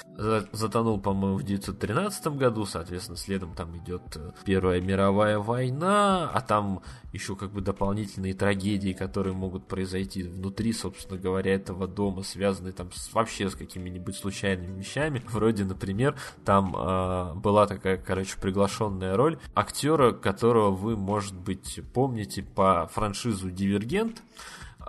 затонул, 0.52 1.00
по-моему, 1.00 1.38
в 1.38 1.42
1913 1.42 2.26
году, 2.36 2.66
соответственно, 2.66 3.16
следом 3.16 3.54
там 3.54 3.76
идет 3.78 4.02
э, 4.16 4.32
Первая 4.44 4.80
мировая 4.80 5.38
война, 5.38 6.30
а 6.30 6.40
там 6.40 6.82
еще 7.12 7.36
как 7.36 7.52
бы 7.52 7.60
дополнительные 7.60 8.34
трагедии, 8.34 8.92
которые 8.92 9.34
могут 9.34 9.66
произойти 9.66 10.22
внутри, 10.22 10.72
собственно 10.72 11.18
говоря, 11.18 11.54
этого 11.54 11.88
дома, 11.88 12.22
связанные 12.22 12.72
там 12.72 12.92
с, 12.92 13.12
вообще 13.12 13.48
с 13.48 13.54
какими-нибудь 13.54 14.16
случайными 14.16 14.78
вещами. 14.78 15.22
Вроде, 15.30 15.64
например, 15.64 16.16
там 16.44 16.74
э, 16.76 17.34
была 17.34 17.66
такая, 17.66 17.96
короче, 17.96 18.36
приглашенная 18.40 19.16
роль 19.16 19.38
актера, 19.54 20.12
которого 20.12 20.70
вы, 20.70 20.96
может 20.96 21.34
быть, 21.34 21.80
помните 21.94 22.42
по 22.42 22.88
франшизу 22.92 23.50
«Дивергент», 23.50 24.22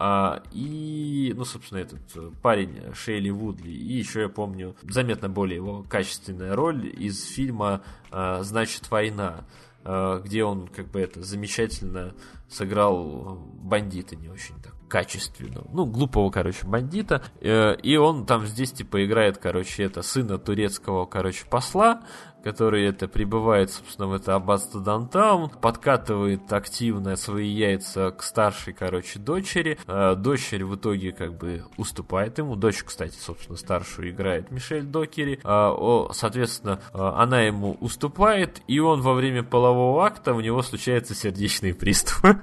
а, 0.03 0.41
и, 0.51 1.31
ну, 1.37 1.45
собственно, 1.45 1.77
этот 1.77 2.01
парень 2.41 2.91
Шейли 2.95 3.29
Вудли. 3.29 3.69
И 3.69 3.99
еще 3.99 4.21
я 4.21 4.29
помню 4.29 4.75
заметно 4.81 5.29
более 5.29 5.57
его 5.57 5.85
качественная 5.87 6.55
роль 6.55 6.87
из 6.87 7.23
фильма 7.23 7.83
а, 8.09 8.41
«Значит, 8.41 8.89
война», 8.89 9.45
а, 9.83 10.19
где 10.19 10.43
он 10.43 10.67
как 10.69 10.87
бы 10.87 10.99
это 10.99 11.21
замечательно 11.21 12.15
сыграл 12.49 13.47
бандита 13.61 14.15
не 14.15 14.29
очень 14.29 14.59
так 14.63 14.73
качественно. 14.91 15.63
Ну, 15.71 15.85
глупого, 15.85 16.29
короче, 16.29 16.67
бандита. 16.67 17.23
Э, 17.39 17.75
и 17.81 17.95
он 17.95 18.25
там 18.25 18.45
здесь, 18.45 18.73
типа, 18.73 19.05
играет, 19.05 19.37
короче, 19.37 19.83
это 19.83 20.01
сына 20.01 20.37
турецкого, 20.37 21.05
короче, 21.05 21.45
посла, 21.49 22.01
который 22.43 22.85
это 22.85 23.07
прибывает, 23.07 23.71
собственно, 23.71 24.07
в 24.07 24.13
это 24.13 24.35
аббатство 24.35 24.81
Даунтаун, 24.81 25.49
подкатывает 25.49 26.51
активно 26.51 27.15
свои 27.15 27.47
яйца 27.47 28.11
к 28.11 28.23
старшей, 28.23 28.73
короче, 28.73 29.19
дочери. 29.19 29.77
Э, 29.87 30.15
дочерь 30.15 30.63
в 30.65 30.75
итоге 30.75 31.11
как 31.11 31.37
бы 31.37 31.63
уступает 31.77 32.37
ему. 32.37 32.55
Дочь, 32.55 32.83
кстати, 32.83 33.15
собственно, 33.17 33.57
старшую 33.57 34.09
играет 34.11 34.51
Мишель 34.51 34.83
Докери. 34.83 35.39
Э, 35.43 36.13
соответственно, 36.13 36.79
э, 36.93 36.97
она 36.97 37.41
ему 37.41 37.77
уступает, 37.79 38.61
и 38.67 38.79
он 38.79 39.01
во 39.01 39.13
время 39.13 39.43
полового 39.43 40.05
акта 40.05 40.33
у 40.33 40.41
него 40.41 40.61
случается 40.61 41.15
сердечный 41.15 41.73
приступ. 41.73 42.21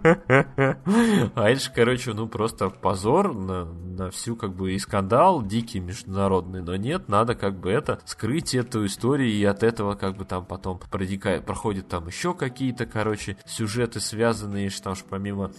А 1.34 1.50
это 1.50 1.60
же, 1.60 1.70
короче, 1.74 2.12
ну 2.12 2.26
просто 2.28 2.70
позор 2.70 3.34
на, 3.34 3.64
на 3.64 4.10
всю 4.10 4.36
как 4.36 4.54
бы 4.54 4.72
и 4.72 4.78
скандал 4.78 5.42
дикий 5.42 5.80
международный. 5.80 6.62
Но 6.62 6.76
нет, 6.76 7.08
надо 7.08 7.34
как 7.34 7.58
бы 7.58 7.70
это 7.70 8.00
скрыть 8.04 8.54
эту 8.54 8.86
историю 8.86 9.30
и 9.30 9.44
от 9.44 9.62
этого 9.62 9.87
этого 9.88 9.94
как 9.94 10.16
бы 10.16 10.24
там 10.24 10.44
потом 10.44 10.78
проходят 11.40 11.88
там 11.88 12.06
еще 12.06 12.34
какие-то, 12.34 12.86
короче, 12.86 13.36
сюжеты 13.46 14.00
связанные, 14.00 14.70
что 14.70 14.84
там 14.84 14.94
что 14.94 15.06
помимо 15.08 15.52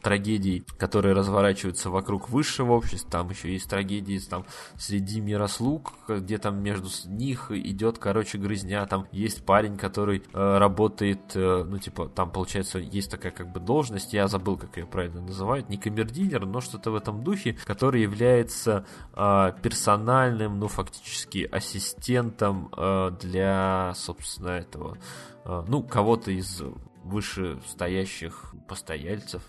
трагедий, 0.00 0.64
которые 0.78 1.14
разворачиваются 1.14 1.90
вокруг 1.90 2.28
высшего 2.28 2.72
общества, 2.72 3.10
там 3.10 3.30
еще 3.30 3.52
есть 3.52 3.68
трагедии 3.68 4.18
там 4.18 4.44
среди 4.76 5.20
мирослуг, 5.20 5.92
где 6.08 6.38
там 6.38 6.62
между 6.62 6.88
них 7.06 7.50
идет, 7.50 7.98
короче, 7.98 8.38
грызня, 8.38 8.86
там 8.86 9.06
есть 9.12 9.44
парень, 9.44 9.76
который 9.76 10.22
э, 10.32 10.58
работает, 10.58 11.20
э, 11.34 11.64
ну, 11.66 11.78
типа, 11.78 12.08
там, 12.08 12.30
получается, 12.30 12.78
есть 12.78 13.10
такая 13.10 13.32
как 13.32 13.52
бы 13.52 13.60
должность, 13.60 14.12
я 14.12 14.28
забыл, 14.28 14.56
как 14.56 14.76
ее 14.76 14.86
правильно 14.86 15.20
называют, 15.20 15.68
не 15.68 15.76
камердинер, 15.76 16.46
но 16.46 16.60
что-то 16.60 16.90
в 16.90 16.96
этом 16.96 17.22
духе, 17.22 17.56
который 17.64 18.02
является 18.02 18.86
э, 19.14 19.52
персональным, 19.62 20.58
ну, 20.58 20.68
фактически 20.68 21.48
ассистентом 21.50 22.70
э, 22.76 23.12
для, 23.20 23.92
собственно, 23.94 24.48
этого, 24.48 24.98
э, 25.44 25.64
ну, 25.68 25.82
кого-то 25.82 26.30
из 26.30 26.62
вышестоящих 27.04 28.54
постояльцев, 28.68 29.42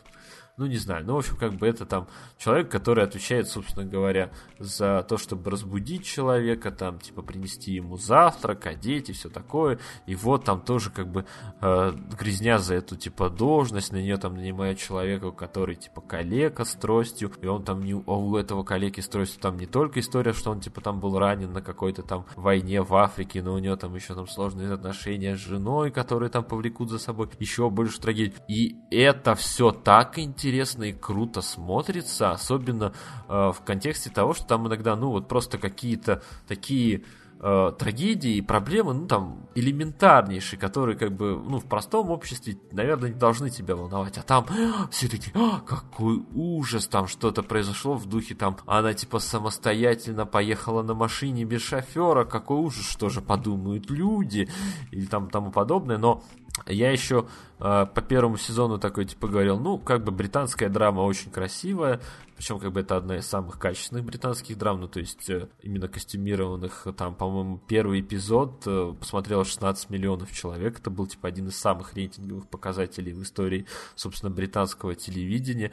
ну 0.56 0.67
не 0.67 0.77
знаю, 0.77 1.03
ну 1.06 1.15
в 1.15 1.17
общем 1.17 1.35
как 1.35 1.53
бы 1.53 1.67
это 1.67 1.85
там 1.85 2.07
человек, 2.38 2.69
который 2.69 3.03
отвечает, 3.03 3.48
собственно 3.48 3.85
говоря, 3.85 4.32
за 4.59 5.03
то, 5.07 5.17
чтобы 5.17 5.49
разбудить 5.49 6.06
человека, 6.06 6.72
там 6.72 6.99
типа 6.99 7.23
принести 7.23 7.72
ему 7.72 7.98
завтрак, 7.98 8.67
одеть 8.67 9.09
и 9.09 9.14
все 9.14 9.30
такое, 9.30 9.80
и 10.06 10.15
вот 10.15 10.45
там 10.45 10.61
тоже 10.61 10.91
как 10.91 11.07
бы 11.07 11.25
э, 11.61 11.93
грязня 12.19 12.59
за 12.59 12.75
эту 12.75 12.95
типа 12.95 13.32
должность, 13.32 13.91
на 13.91 13.98
нее 13.98 14.17
там 14.17 14.35
нанимают 14.35 14.77
человека, 14.77 15.32
который 15.32 15.75
типа 15.75 16.01
коллега 16.01 16.65
с 16.65 16.73
тростью, 16.73 17.32
и 17.41 17.48
он 17.48 17.64
там 17.64 17.82
не, 17.82 17.93
а 17.93 18.14
у 18.14 18.38
этого 18.38 18.64
коллеги 18.64 18.99
с 18.99 19.07
тростью 19.07 19.41
там 19.41 19.57
не 19.57 19.65
только 19.65 20.01
история, 20.01 20.33
что 20.33 20.51
он 20.51 20.59
типа 20.59 20.82
там 20.82 20.99
был 20.99 21.17
ранен 21.17 21.51
на 21.51 21.64
какой-то 21.64 22.03
там 22.03 22.25
войне 22.35 22.83
в 22.83 22.93
Африке, 22.95 23.41
но 23.41 23.56
у 23.56 23.57
него 23.57 23.75
там 23.75 23.95
еще 23.95 24.14
там 24.14 24.27
сложные 24.27 24.72
отношения 24.72 25.35
с 25.35 25.40
женой, 25.40 25.90
которые 25.90 26.30
там 26.30 26.43
повлекут 26.43 26.91
за 26.91 26.99
собой 26.99 27.30
еще 27.40 27.72
больше 27.72 27.99
трагедий. 27.99 28.35
И 28.48 28.77
это 28.91 29.33
все 29.33 29.72
так 29.72 30.19
интересно 30.19 30.42
интересно 30.43 30.83
и 30.83 30.91
круто 30.91 31.41
смотрится, 31.41 32.31
особенно 32.31 32.93
э, 33.30 33.51
в 33.53 33.61
контексте 33.65 34.09
того, 34.09 34.33
что 34.33 34.45
там 34.45 34.67
иногда, 34.67 34.95
ну, 34.97 35.11
вот 35.11 35.30
просто 35.30 35.57
какие-то 35.57 36.22
такие 36.49 37.03
э, 37.39 37.72
трагедии 37.80 38.35
и 38.35 38.41
проблемы, 38.41 38.93
ну, 38.93 39.07
там, 39.07 39.47
элементарнейшие, 39.55 40.59
которые, 40.59 40.97
как 40.97 41.13
бы, 41.13 41.41
ну, 41.41 41.59
в 41.59 41.65
простом 41.65 42.11
обществе, 42.11 42.57
наверное, 42.73 43.09
не 43.09 43.15
должны 43.15 43.49
тебя 43.49 43.77
волновать, 43.77 44.17
а 44.17 44.22
там 44.22 44.45
все 44.91 45.07
таки 45.07 45.31
а, 45.33 45.61
какой 45.61 46.25
ужас, 46.33 46.89
там 46.89 47.07
что-то 47.07 47.41
произошло 47.41 47.93
в 47.93 48.05
духе, 48.05 48.35
там, 48.35 48.57
она, 48.65 48.93
типа, 48.93 49.19
самостоятельно 49.19 50.25
поехала 50.25 50.83
на 50.83 50.93
машине 50.93 51.45
без 51.45 51.61
шофера, 51.61 52.25
какой 52.25 52.57
ужас, 52.57 52.85
что 52.85 53.07
же 53.07 53.22
подумают 53.22 53.89
люди, 53.89 54.49
или 54.91 55.05
там 55.05 55.30
тому 55.30 55.51
подобное, 55.51 55.97
но 55.97 56.22
я 56.67 56.91
еще 56.91 57.27
э, 57.59 57.85
по 57.93 58.01
первому 58.01 58.38
сезону 58.38 58.77
такой 58.77 59.06
типа 59.06 59.27
говорил, 59.27 59.59
ну, 59.59 59.77
как 59.77 60.03
бы 60.03 60.11
британская 60.11 60.69
драма 60.69 61.01
очень 61.01 61.32
красивая, 61.32 61.99
причем 62.35 62.59
как 62.59 62.72
бы 62.72 62.82
это 62.82 62.95
одна 62.95 63.17
из 63.17 63.25
самых 63.25 63.57
качественных 63.57 64.06
британских 64.06 64.57
драм, 64.57 64.80
ну, 64.80 64.88
то 64.88 64.99
есть 64.99 65.30
э, 65.30 65.49
именно 65.61 65.88
костюмированных, 65.88 66.88
там, 66.95 67.15
по-моему, 67.15 67.59
первый 67.67 68.01
эпизод 68.01 68.64
э, 68.67 68.93
посмотрело 68.99 69.45
16 69.45 69.90
миллионов 69.90 70.32
человек, 70.32 70.80
это 70.80 70.90
был 70.91 71.07
типа 71.07 71.27
один 71.27 71.48
из 71.48 71.56
самых 71.56 71.95
рейтинговых 71.95 72.48
показателей 72.48 73.14
в 73.14 73.23
истории, 73.23 73.65
собственно, 73.95 74.30
британского 74.30 74.93
телевидения, 74.93 75.72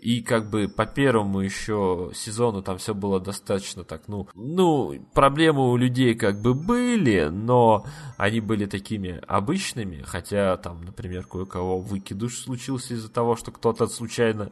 и 0.00 0.22
как 0.22 0.50
бы 0.50 0.68
по 0.68 0.86
первому 0.86 1.40
еще 1.40 2.10
сезону 2.14 2.62
там 2.62 2.78
все 2.78 2.94
было 2.94 3.20
достаточно 3.20 3.84
так, 3.84 4.02
ну, 4.08 4.28
ну, 4.34 4.94
проблемы 5.14 5.70
у 5.70 5.76
людей 5.76 6.14
как 6.14 6.40
бы 6.40 6.54
были, 6.54 7.28
но 7.30 7.84
они 8.16 8.40
были 8.40 8.66
такими 8.66 9.20
обычными, 9.26 10.02
хотя 10.06 10.56
там, 10.56 10.84
например, 10.84 11.26
кое-кого 11.26 11.78
выкидыш 11.78 12.38
случился 12.38 12.94
из-за 12.94 13.10
того, 13.10 13.36
что 13.36 13.50
кто-то 13.50 13.86
случайно, 13.88 14.50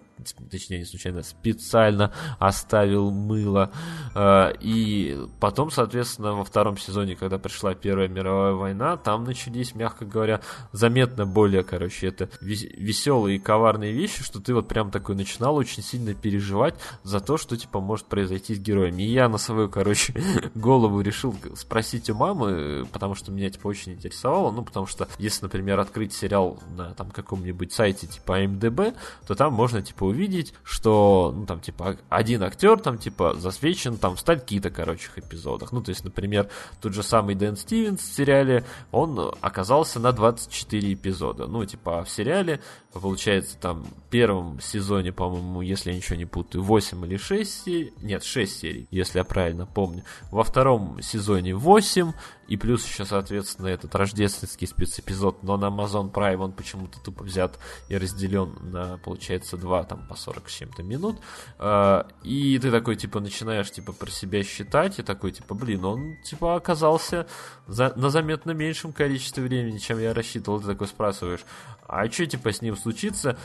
точнее 0.51 0.79
не 0.79 0.85
случайно, 0.85 1.23
специально 1.23 2.13
оставил 2.39 3.11
мыло. 3.11 3.71
А, 4.15 4.51
и 4.61 5.19
потом, 5.41 5.71
соответственно, 5.71 6.35
во 6.35 6.45
втором 6.45 6.77
сезоне, 6.77 7.17
когда 7.17 7.39
пришла 7.39 7.75
Первая 7.75 8.09
мировая 8.09 8.53
война, 8.53 8.97
там 8.97 9.25
начались, 9.25 9.75
мягко 9.75 10.05
говоря, 10.05 10.41
заметно 10.73 11.27
более, 11.27 11.63
короче, 11.63 12.09
это 12.09 12.29
веселые 12.41 13.37
и 13.37 13.41
коварные 13.41 13.93
вещи, 13.93 14.23
что 14.23 14.41
ты 14.41 14.55
вот 14.55 14.69
прям 14.69 14.91
такой 14.91 15.17
начинал 15.35 15.57
очень 15.57 15.83
сильно 15.83 16.15
переживать 16.15 16.75
за 17.03 17.21
то, 17.21 17.37
что, 17.37 17.57
типа, 17.57 17.81
может 17.81 18.07
произойти 18.07 18.55
с 18.55 18.59
героями. 18.59 19.03
И 19.03 19.13
я 19.13 19.29
на 19.29 19.39
свою, 19.39 19.69
короче, 19.69 20.15
голову 20.55 21.01
решил 21.01 21.35
спросить 21.57 22.09
у 22.11 22.15
мамы, 22.15 22.87
потому 22.93 23.15
что 23.15 23.33
меня, 23.33 23.51
типа, 23.51 23.67
очень 23.69 23.93
интересовало, 23.93 24.53
ну, 24.53 24.63
потому 24.63 24.87
что, 24.87 25.09
если, 25.19 25.45
например, 25.45 25.81
открыть 25.81 26.13
сериал 26.13 26.59
на 26.77 26.95
там 26.95 27.11
каком-нибудь 27.11 27.73
сайте 27.73 28.07
типа 28.07 28.47
МДБ, 28.47 28.95
то 29.27 29.35
там 29.35 29.53
можно 29.53 29.83
типа 29.83 30.05
увидеть, 30.05 30.55
что 30.63 31.33
ну 31.35 31.47
там 31.47 31.61
типа 31.61 31.97
один 32.09 32.43
актер 32.43 32.79
там 32.79 32.99
типа 32.99 33.35
засвечен 33.35 33.97
там 33.97 34.17
в 34.17 34.21
стальки-то, 34.21 34.71
короче, 34.71 35.09
эпизодах. 35.17 35.73
Ну, 35.73 35.83
то 35.83 35.91
есть, 35.91 36.05
например, 36.05 36.49
тот 36.81 36.95
же 36.95 37.03
самый 37.03 37.35
Дэн 37.35 37.57
Стивенс 37.57 38.01
в 38.01 38.15
сериале, 38.15 38.65
он 38.93 39.35
оказался 39.41 40.01
на 40.01 40.13
24 40.13 40.93
эпизода. 40.93 41.47
Ну, 41.47 41.65
типа, 41.65 42.05
в 42.05 42.11
сериале, 42.11 42.61
получается, 43.01 43.57
там 43.61 43.85
в 43.85 44.11
первом 44.11 44.61
сезоне, 44.61 45.13
по-моему, 45.13 45.63
если 45.63 45.91
я 45.91 45.97
ничего 45.97 46.17
не 46.17 46.27
путаю, 46.27 46.63
8 46.63 47.05
или 47.07 47.17
6 47.17 47.65
серий, 47.65 47.93
нет, 48.03 48.25
6 48.25 48.59
серий, 48.59 48.87
если 48.91 49.19
я 49.19 49.25
правильно 49.25 49.67
помню. 49.67 50.05
Во 50.31 50.45
втором 50.45 51.01
сезоне 51.03 51.55
8, 51.55 52.13
и 52.47 52.57
плюс 52.57 52.87
еще, 52.87 53.05
соответственно, 53.05 53.69
этот 53.69 53.95
рождественский 53.95 54.67
спецэпизод, 54.67 55.43
но 55.43 55.57
на 55.57 55.67
Amazon 55.67 56.13
Prime 56.13 56.37
он 56.37 56.53
почему-то 56.53 57.01
тупо 57.01 57.25
взят 57.25 57.59
и 57.89 57.97
разделен 57.97 58.55
на, 58.61 58.99
получается, 58.99 59.57
2 59.57 59.85
там 59.85 60.07
по 60.07 60.15
40 60.15 60.49
с 60.49 60.53
чем-то 60.53 60.83
минут. 60.83 61.19
А, 61.59 62.07
и 62.23 62.59
ты 62.59 62.71
такой, 62.71 62.97
типа, 62.97 63.21
начинаешь, 63.21 63.71
типа, 63.71 63.93
про 63.93 64.11
себя 64.11 64.43
считать, 64.43 64.99
и 64.99 65.03
такой, 65.03 65.33
типа, 65.33 65.55
блин, 65.55 65.85
он, 65.85 66.17
типа, 66.23 66.57
оказался 66.57 67.27
за, 67.67 67.93
на 67.97 68.11
заметно 68.11 68.51
меньшем 68.51 68.93
количестве 68.93 69.43
времени, 69.43 69.79
чем 69.79 69.99
я 69.99 70.13
рассчитывал. 70.13 70.61
Ты 70.61 70.67
такой 70.67 70.87
спрашиваешь, 70.87 71.45
а 71.87 72.11
что, 72.11 72.27
типа, 72.27 72.53
с 72.53 72.63
ним 72.63 72.77
случится? 72.77 73.37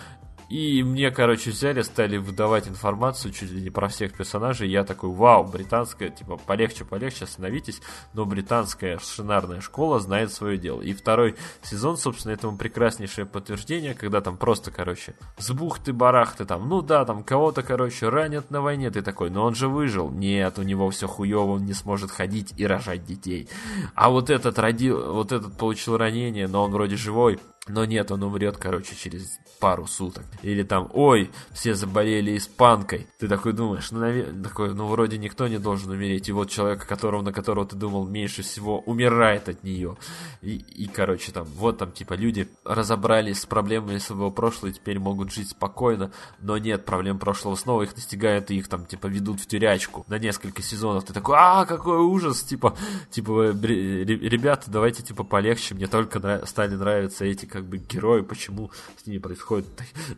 И 0.49 0.81
мне, 0.81 1.11
короче, 1.11 1.51
взяли, 1.51 1.83
стали 1.83 2.17
выдавать 2.17 2.67
информацию 2.67 3.31
чуть 3.31 3.51
ли 3.51 3.61
не 3.61 3.69
про 3.69 3.87
всех 3.87 4.13
персонажей. 4.13 4.67
Я 4.67 4.83
такой, 4.83 5.11
вау, 5.11 5.43
британская, 5.43 6.09
типа, 6.09 6.37
полегче, 6.37 6.85
полегче, 6.85 7.25
остановитесь. 7.25 7.81
Но 8.13 8.25
британская 8.25 8.97
шинарная 8.97 9.61
школа 9.61 9.99
знает 9.99 10.33
свое 10.33 10.57
дело. 10.57 10.81
И 10.81 10.93
второй 10.93 11.35
сезон, 11.61 11.97
собственно, 11.97 12.33
этому 12.33 12.57
прекраснейшее 12.57 13.27
подтверждение, 13.27 13.93
когда 13.93 14.21
там 14.21 14.37
просто, 14.37 14.71
короче, 14.71 15.13
с 15.37 15.51
бухты-барахты 15.51 16.45
там, 16.45 16.67
ну 16.67 16.81
да, 16.81 17.05
там 17.05 17.23
кого-то, 17.23 17.61
короче, 17.61 18.09
ранят 18.09 18.49
на 18.49 18.61
войне. 18.61 18.89
Ты 18.89 19.03
такой, 19.03 19.29
но 19.29 19.45
он 19.45 19.53
же 19.53 19.67
выжил. 19.67 20.09
Нет, 20.09 20.57
у 20.57 20.63
него 20.63 20.89
все 20.89 21.07
хуево, 21.07 21.51
он 21.51 21.65
не 21.65 21.73
сможет 21.73 22.09
ходить 22.09 22.55
и 22.57 22.65
рожать 22.65 23.05
детей. 23.05 23.47
А 23.93 24.09
вот 24.09 24.31
этот 24.31 24.57
родил, 24.57 25.13
вот 25.13 25.31
этот 25.31 25.55
получил 25.55 25.95
ранение, 25.95 26.47
но 26.47 26.63
он 26.63 26.71
вроде 26.71 26.95
живой. 26.95 27.39
Но 27.69 27.85
нет, 27.85 28.11
он 28.11 28.23
умрет, 28.23 28.57
короче, 28.57 28.95
через 28.95 29.39
пару 29.59 29.85
суток. 29.85 30.25
Или 30.41 30.63
там, 30.63 30.89
ой, 30.93 31.29
все 31.51 31.75
заболели 31.75 32.35
испанкой. 32.37 33.07
Ты 33.19 33.27
такой 33.27 33.53
думаешь, 33.53 33.91
ну, 33.91 33.99
навер... 33.99 34.33
такой, 34.43 34.73
ну, 34.73 34.87
вроде 34.87 35.17
никто 35.17 35.47
не 35.47 35.59
должен 35.59 35.91
умереть. 35.91 36.29
И 36.29 36.31
вот 36.31 36.49
человека, 36.49 36.87
которого, 36.87 37.21
на 37.21 37.31
которого 37.31 37.65
ты 37.65 37.75
думал 37.75 38.07
меньше 38.07 38.41
всего, 38.41 38.79
умирает 38.79 39.49
от 39.49 39.63
нее. 39.63 39.97
И, 40.41 40.55
и, 40.55 40.87
короче, 40.87 41.31
там, 41.31 41.45
вот 41.45 41.77
там, 41.77 41.91
типа, 41.91 42.13
люди 42.13 42.47
разобрались 42.63 43.41
с 43.41 43.45
проблемами 43.45 43.97
своего 43.97 44.31
прошлого 44.31 44.71
и 44.71 44.73
теперь 44.73 44.97
могут 44.99 45.31
жить 45.31 45.49
спокойно. 45.49 46.11
Но 46.39 46.57
нет, 46.57 46.85
проблем 46.85 47.19
прошлого 47.19 47.55
снова 47.55 47.83
их 47.83 47.95
настигают 47.95 48.49
и 48.51 48.57
их 48.57 48.67
там, 48.67 48.85
типа, 48.85 49.07
ведут 49.07 49.41
в 49.41 49.45
тюрячку 49.47 50.05
на 50.07 50.17
несколько 50.17 50.61
сезонов. 50.61 51.05
Ты 51.05 51.13
такой, 51.13 51.35
а, 51.37 51.65
какой 51.65 51.97
ужас, 51.97 52.41
типа, 52.43 52.75
типа, 53.11 53.51
ребята, 53.51 54.71
давайте, 54.71 55.03
типа, 55.03 55.23
полегче. 55.23 55.75
Мне 55.75 55.87
только 55.87 56.45
стали 56.45 56.75
нравиться 56.75 57.25
эти, 57.25 57.45
как 57.45 57.58
бы 57.65 57.77
герои, 57.77 58.21
почему 58.21 58.71
с 59.01 59.05
ними 59.05 59.19
происходят 59.19 59.67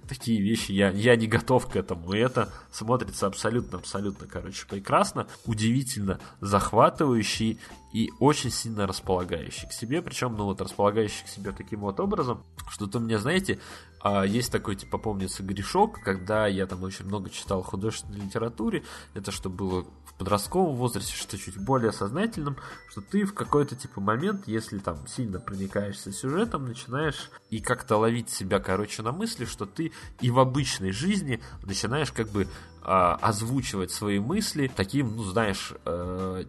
такие 0.07 0.41
вещи. 0.41 0.71
Я, 0.71 0.89
я 0.91 1.15
не 1.15 1.27
готов 1.27 1.67
к 1.67 1.75
этому. 1.75 2.13
И 2.13 2.19
это 2.19 2.49
смотрится 2.71 3.27
абсолютно, 3.27 3.77
абсолютно, 3.77 4.27
короче, 4.27 4.65
прекрасно, 4.67 5.27
удивительно 5.45 6.19
захватывающий 6.39 7.59
и 7.93 8.11
очень 8.19 8.51
сильно 8.51 8.87
располагающий 8.87 9.67
к 9.67 9.73
себе. 9.73 10.01
Причем, 10.01 10.35
ну 10.35 10.45
вот, 10.45 10.61
располагающий 10.61 11.25
к 11.25 11.27
себе 11.27 11.51
таким 11.51 11.81
вот 11.81 11.99
образом, 11.99 12.43
что 12.69 12.87
то 12.87 12.99
мне, 12.99 13.19
знаете, 13.19 13.59
а, 13.99 14.23
есть 14.23 14.51
такой, 14.51 14.75
типа, 14.75 14.97
помнится, 14.97 15.43
грешок, 15.43 15.99
когда 16.03 16.47
я 16.47 16.65
там 16.65 16.83
очень 16.83 17.05
много 17.05 17.29
читал 17.29 17.61
художественной 17.61 18.19
литературе, 18.19 18.83
это 19.13 19.31
что 19.31 19.49
было 19.49 19.85
в 20.05 20.13
подростковом 20.17 20.75
возрасте, 20.75 21.13
что 21.13 21.37
чуть 21.37 21.57
более 21.57 21.91
сознательным, 21.91 22.57
что 22.89 23.01
ты 23.01 23.25
в 23.25 23.33
какой-то, 23.33 23.75
типа, 23.75 24.01
момент, 24.01 24.47
если 24.47 24.79
там 24.79 25.05
сильно 25.07 25.39
проникаешься 25.39 26.11
сюжетом, 26.11 26.65
начинаешь 26.65 27.29
и 27.49 27.59
как-то 27.59 27.97
ловить 27.97 28.29
себя, 28.29 28.59
короче, 28.59 29.03
на 29.03 29.11
мысли, 29.11 29.45
что 29.45 29.65
ты 29.65 29.91
и 30.19 30.31
в 30.31 30.39
обычной 30.39 30.91
жизни 30.91 31.41
начинаешь 31.63 32.11
как 32.11 32.29
бы 32.29 32.47
а, 32.81 33.15
озвучивать 33.15 33.91
свои 33.91 34.19
мысли 34.19 34.71
таким, 34.75 35.15
ну, 35.15 35.23
знаешь, 35.23 35.73
э, 35.85 36.43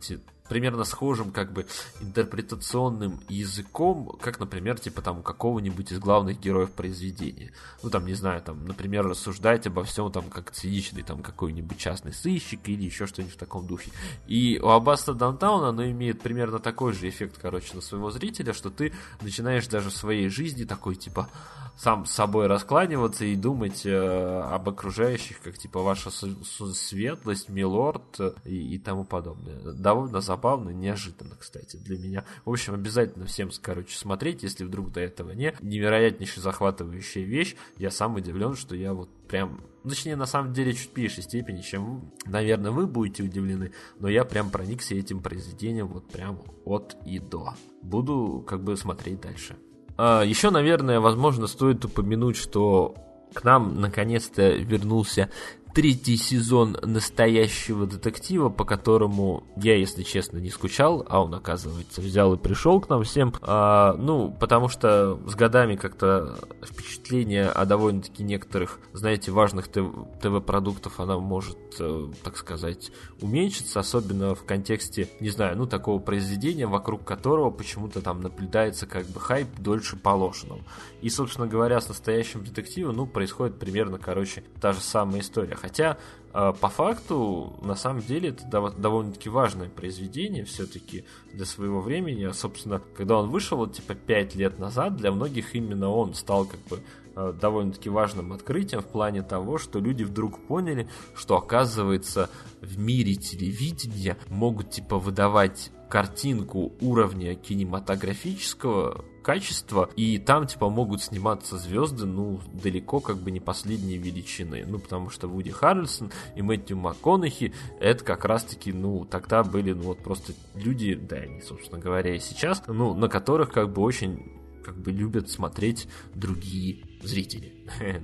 примерно 0.53 0.85
схожим 0.85 1.33
как 1.33 1.51
бы 1.51 1.65
интерпретационным 2.03 3.21
языком, 3.31 4.19
как, 4.21 4.39
например, 4.39 4.79
типа 4.79 5.01
там 5.01 5.23
какого-нибудь 5.23 5.93
из 5.93 5.99
главных 5.99 6.39
героев 6.41 6.73
произведения. 6.73 7.53
Ну, 7.83 7.89
там, 7.89 8.05
не 8.05 8.13
знаю, 8.13 8.43
там, 8.43 8.67
например, 8.67 9.07
рассуждать 9.07 9.67
обо 9.67 9.83
всем 9.83 10.13
там 10.13 10.25
как 10.29 10.51
циничный 10.51 11.05
там 11.05 11.23
какой-нибудь 11.23 11.79
частный 11.79 12.13
сыщик 12.13 12.69
или 12.69 12.85
еще 12.85 13.07
что-нибудь 13.07 13.35
в 13.35 13.39
таком 13.39 13.67
духе. 13.67 13.93
И 14.27 14.61
у 14.63 14.69
Аббаста 14.69 15.15
Даунтауна 15.15 15.71
оно 15.71 15.87
имеет 15.87 16.21
примерно 16.21 16.59
такой 16.59 16.93
же 16.93 17.09
эффект, 17.09 17.39
короче, 17.41 17.75
на 17.75 17.81
своего 17.81 18.11
зрителя, 18.11 18.53
что 18.53 18.69
ты 18.69 18.93
начинаешь 19.23 19.67
даже 19.69 19.89
в 19.89 19.97
своей 19.97 20.29
жизни 20.29 20.65
такой, 20.65 20.97
типа, 20.97 21.31
сам 21.77 22.07
с 22.07 22.13
собой 22.13 22.47
раскланиваться 22.47 23.25
и 23.25 23.37
думать 23.37 23.85
э, 23.85 24.41
об 24.41 24.69
окружающих, 24.69 25.41
как 25.41 25.59
типа 25.59 25.83
ваша 25.83 26.11
светлость, 26.11 27.49
милорд 27.49 28.21
э, 28.21 28.33
и, 28.45 28.75
и 28.75 28.79
тому 28.79 29.05
подобное. 29.05 29.59
Довольно 29.73 30.21
забавно, 30.21 30.71
неожиданно, 30.71 31.37
кстати, 31.39 31.77
для 31.77 31.99
меня. 31.99 32.25
В 32.45 32.51
общем, 32.51 32.75
обязательно 32.75 33.27
всем, 33.27 33.51
короче, 33.61 33.97
смотреть, 33.97 34.43
если 34.43 34.65
вдруг 34.65 34.93
до 34.93 35.01
этого 35.01 35.33
не. 35.33 35.55
Невероятнейшая 35.61 36.43
захватывающая 36.43 37.25
вещь. 37.25 37.57
Я 37.77 37.91
сам 37.91 38.15
удивлен, 38.15 38.55
что 38.55 38.77
я 38.77 38.93
вот 38.93 39.09
прям 39.29 39.61
ну, 39.85 39.91
точнее, 39.91 40.15
на 40.15 40.27
самом 40.27 40.53
деле, 40.53 40.75
чуть 40.75 40.97
меньшей 40.97 41.25
степени, 41.25 41.61
чем, 41.61 42.13
наверное, 42.25 42.71
вы 42.71 42.87
будете 42.87 43.25
удивлены, 43.25 43.73
но 43.99 44.09
я 44.09 44.25
прям 44.25 44.51
проникся 44.51 44.95
этим 44.95 45.21
произведением 45.21 45.89
вот 45.89 46.07
прям 46.07 46.41
от 46.65 46.97
и 47.05 47.19
до. 47.19 47.55
Буду 47.83 48.45
как 48.47 48.63
бы 48.63 48.77
смотреть 48.77 49.21
дальше. 49.21 49.57
А, 49.97 50.23
Еще, 50.23 50.51
наверное, 50.51 51.01
возможно, 51.01 51.47
стоит 51.47 51.85
упомянуть, 51.85 52.37
что 52.37 52.95
к 53.35 53.45
нам 53.45 53.81
наконец-то 53.81 54.51
вернулся 54.51 55.31
третий 55.75 56.17
сезон 56.17 56.77
настоящего 56.83 57.87
детектива, 57.87 58.49
по 58.49 58.65
которому 58.65 59.45
я, 59.57 59.77
если 59.77 60.03
честно, 60.03 60.39
не 60.39 60.51
скучал, 60.51 61.05
а 61.09 61.23
он, 61.23 61.35
оказывается, 61.35 62.01
взял 62.01 62.35
и 62.35 62.39
пришел 62.39 62.81
к 62.81 62.89
нам 62.89 63.03
всем. 63.05 63.35
А, 63.43 63.95
ну, 63.95 64.35
потому 64.39 64.69
что 64.69 65.19
с 65.27 65.35
годами 65.35 65.77
как-то 65.77 66.39
впечатление 66.63 67.49
о 67.49 67.65
довольно-таки 67.65 68.23
некоторых, 68.23 68.81
знаете, 68.93 69.31
важных 69.31 69.69
ТВ-продуктов, 69.69 71.01
она 71.01 71.19
может, 71.19 71.59
э, 71.79 72.09
так 72.23 72.37
сказать, 72.37 72.91
уменьшиться, 73.21 73.81
особенно 73.81 74.35
в 74.35 74.45
контексте, 74.45 75.09
не 75.21 75.31
знаю, 75.31 75.57
ну, 75.57 75.67
такого 75.67 75.99
произведения, 75.99 76.67
вокруг 76.67 77.05
которого 77.05 77.51
почему-то 77.51 78.03
там 78.03 78.21
наблюдается 78.21 78.87
как 78.87 79.07
бы 79.07 79.21
хайп 79.21 79.49
дольше 79.59 79.97
положенного. 79.97 80.61
И, 81.01 81.09
собственно 81.09 81.47
говоря, 81.47 81.81
с 81.81 81.89
настоящим 81.89 82.45
детективом, 82.45 82.97
ну, 82.97 83.07
происходит 83.07 83.59
примерно, 83.59 83.99
короче, 83.99 84.45
та 84.61 84.73
же 84.73 84.81
самая 84.81 85.21
история. 85.21 85.57
Хотя, 85.63 85.97
э, 86.35 86.53
по 86.61 86.69
факту, 86.69 87.55
на 87.63 87.77
самом 87.77 88.03
деле, 88.03 88.31
это 88.31 88.73
довольно-таки 88.77 89.29
важное 89.29 89.69
произведение 89.69 90.45
все-таки 90.45 91.05
для 91.33 91.47
своего 91.47 91.81
времени. 91.81 92.29
Собственно, 92.33 92.83
когда 92.97 93.19
он 93.19 93.31
вышел, 93.31 93.59
вот, 93.59 93.75
типа, 93.75 93.95
5 93.95 94.35
лет 94.35 94.59
назад, 94.59 94.97
для 94.97 95.13
многих 95.13 95.55
именно 95.55 95.89
он 95.89 96.15
стал, 96.15 96.47
как 96.47 96.59
бы, 96.69 96.83
э, 97.15 97.33
довольно-таки 97.41 97.91
важным 97.91 98.33
открытием 98.33 98.83
в 98.83 98.87
плане 98.87 99.23
того, 99.23 99.57
что 99.57 99.79
люди 99.79 100.03
вдруг 100.03 100.45
поняли, 100.49 100.89
что, 101.15 101.37
оказывается, 101.37 102.29
в 102.61 102.77
мире 102.77 103.15
телевидения 103.15 104.17
могут, 104.29 104.71
типа, 104.71 104.99
выдавать 104.99 105.71
картинку 105.93 106.73
уровня 106.81 107.35
кинематографического 107.35 109.05
качества, 109.23 109.91
и 109.95 110.17
там, 110.17 110.47
типа, 110.47 110.71
могут 110.71 111.03
сниматься 111.03 111.59
звезды, 111.59 112.07
ну, 112.07 112.41
далеко 112.51 113.01
как 113.01 113.19
бы 113.19 113.31
не 113.31 113.41
последней 113.41 113.99
величины. 113.99 114.65
Ну, 114.67 114.79
потому 114.79 115.11
что 115.11 115.29
Вуди 115.29 115.51
Харрельсон 115.51 116.11
и 116.35 116.41
Мэтью 116.41 116.79
МакКонахи, 116.79 117.53
это 117.79 118.03
как 118.05 118.25
раз-таки, 118.25 118.73
ну, 118.73 119.05
тогда 119.05 119.45
были, 119.45 119.75
ну, 119.75 119.83
вот 119.83 119.99
просто 119.99 120.33
люди, 120.55 120.95
да, 120.95 121.17
они, 121.17 121.43
собственно 121.43 121.79
говоря, 121.79 122.17
и 122.17 122.21
сейчас, 122.21 122.63
ну, 122.67 122.95
на 122.95 123.11
которых 123.11 123.53
как 123.53 123.71
бы 123.71 123.83
очень 123.83 124.41
как 124.65 124.79
бы 124.79 124.93
любят 124.93 125.29
смотреть 125.29 125.89
другие 126.15 126.85
зрители. 127.03 127.67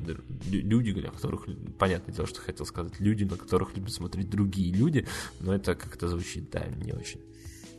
Люди, 0.51 0.93
для 0.93 1.11
которых, 1.11 1.47
понятное 1.79 2.15
дело, 2.15 2.27
что 2.27 2.41
хотел 2.41 2.67
сказать, 2.67 2.99
люди, 2.99 3.23
на 3.23 3.37
которых 3.37 3.77
любят 3.77 3.93
смотреть 3.93 4.29
другие 4.29 4.75
люди, 4.75 5.07
но 5.41 5.55
это 5.55 5.77
как-то 5.77 6.09
звучит, 6.09 6.51
да, 6.51 6.67
не 6.67 6.93
очень. 6.93 7.21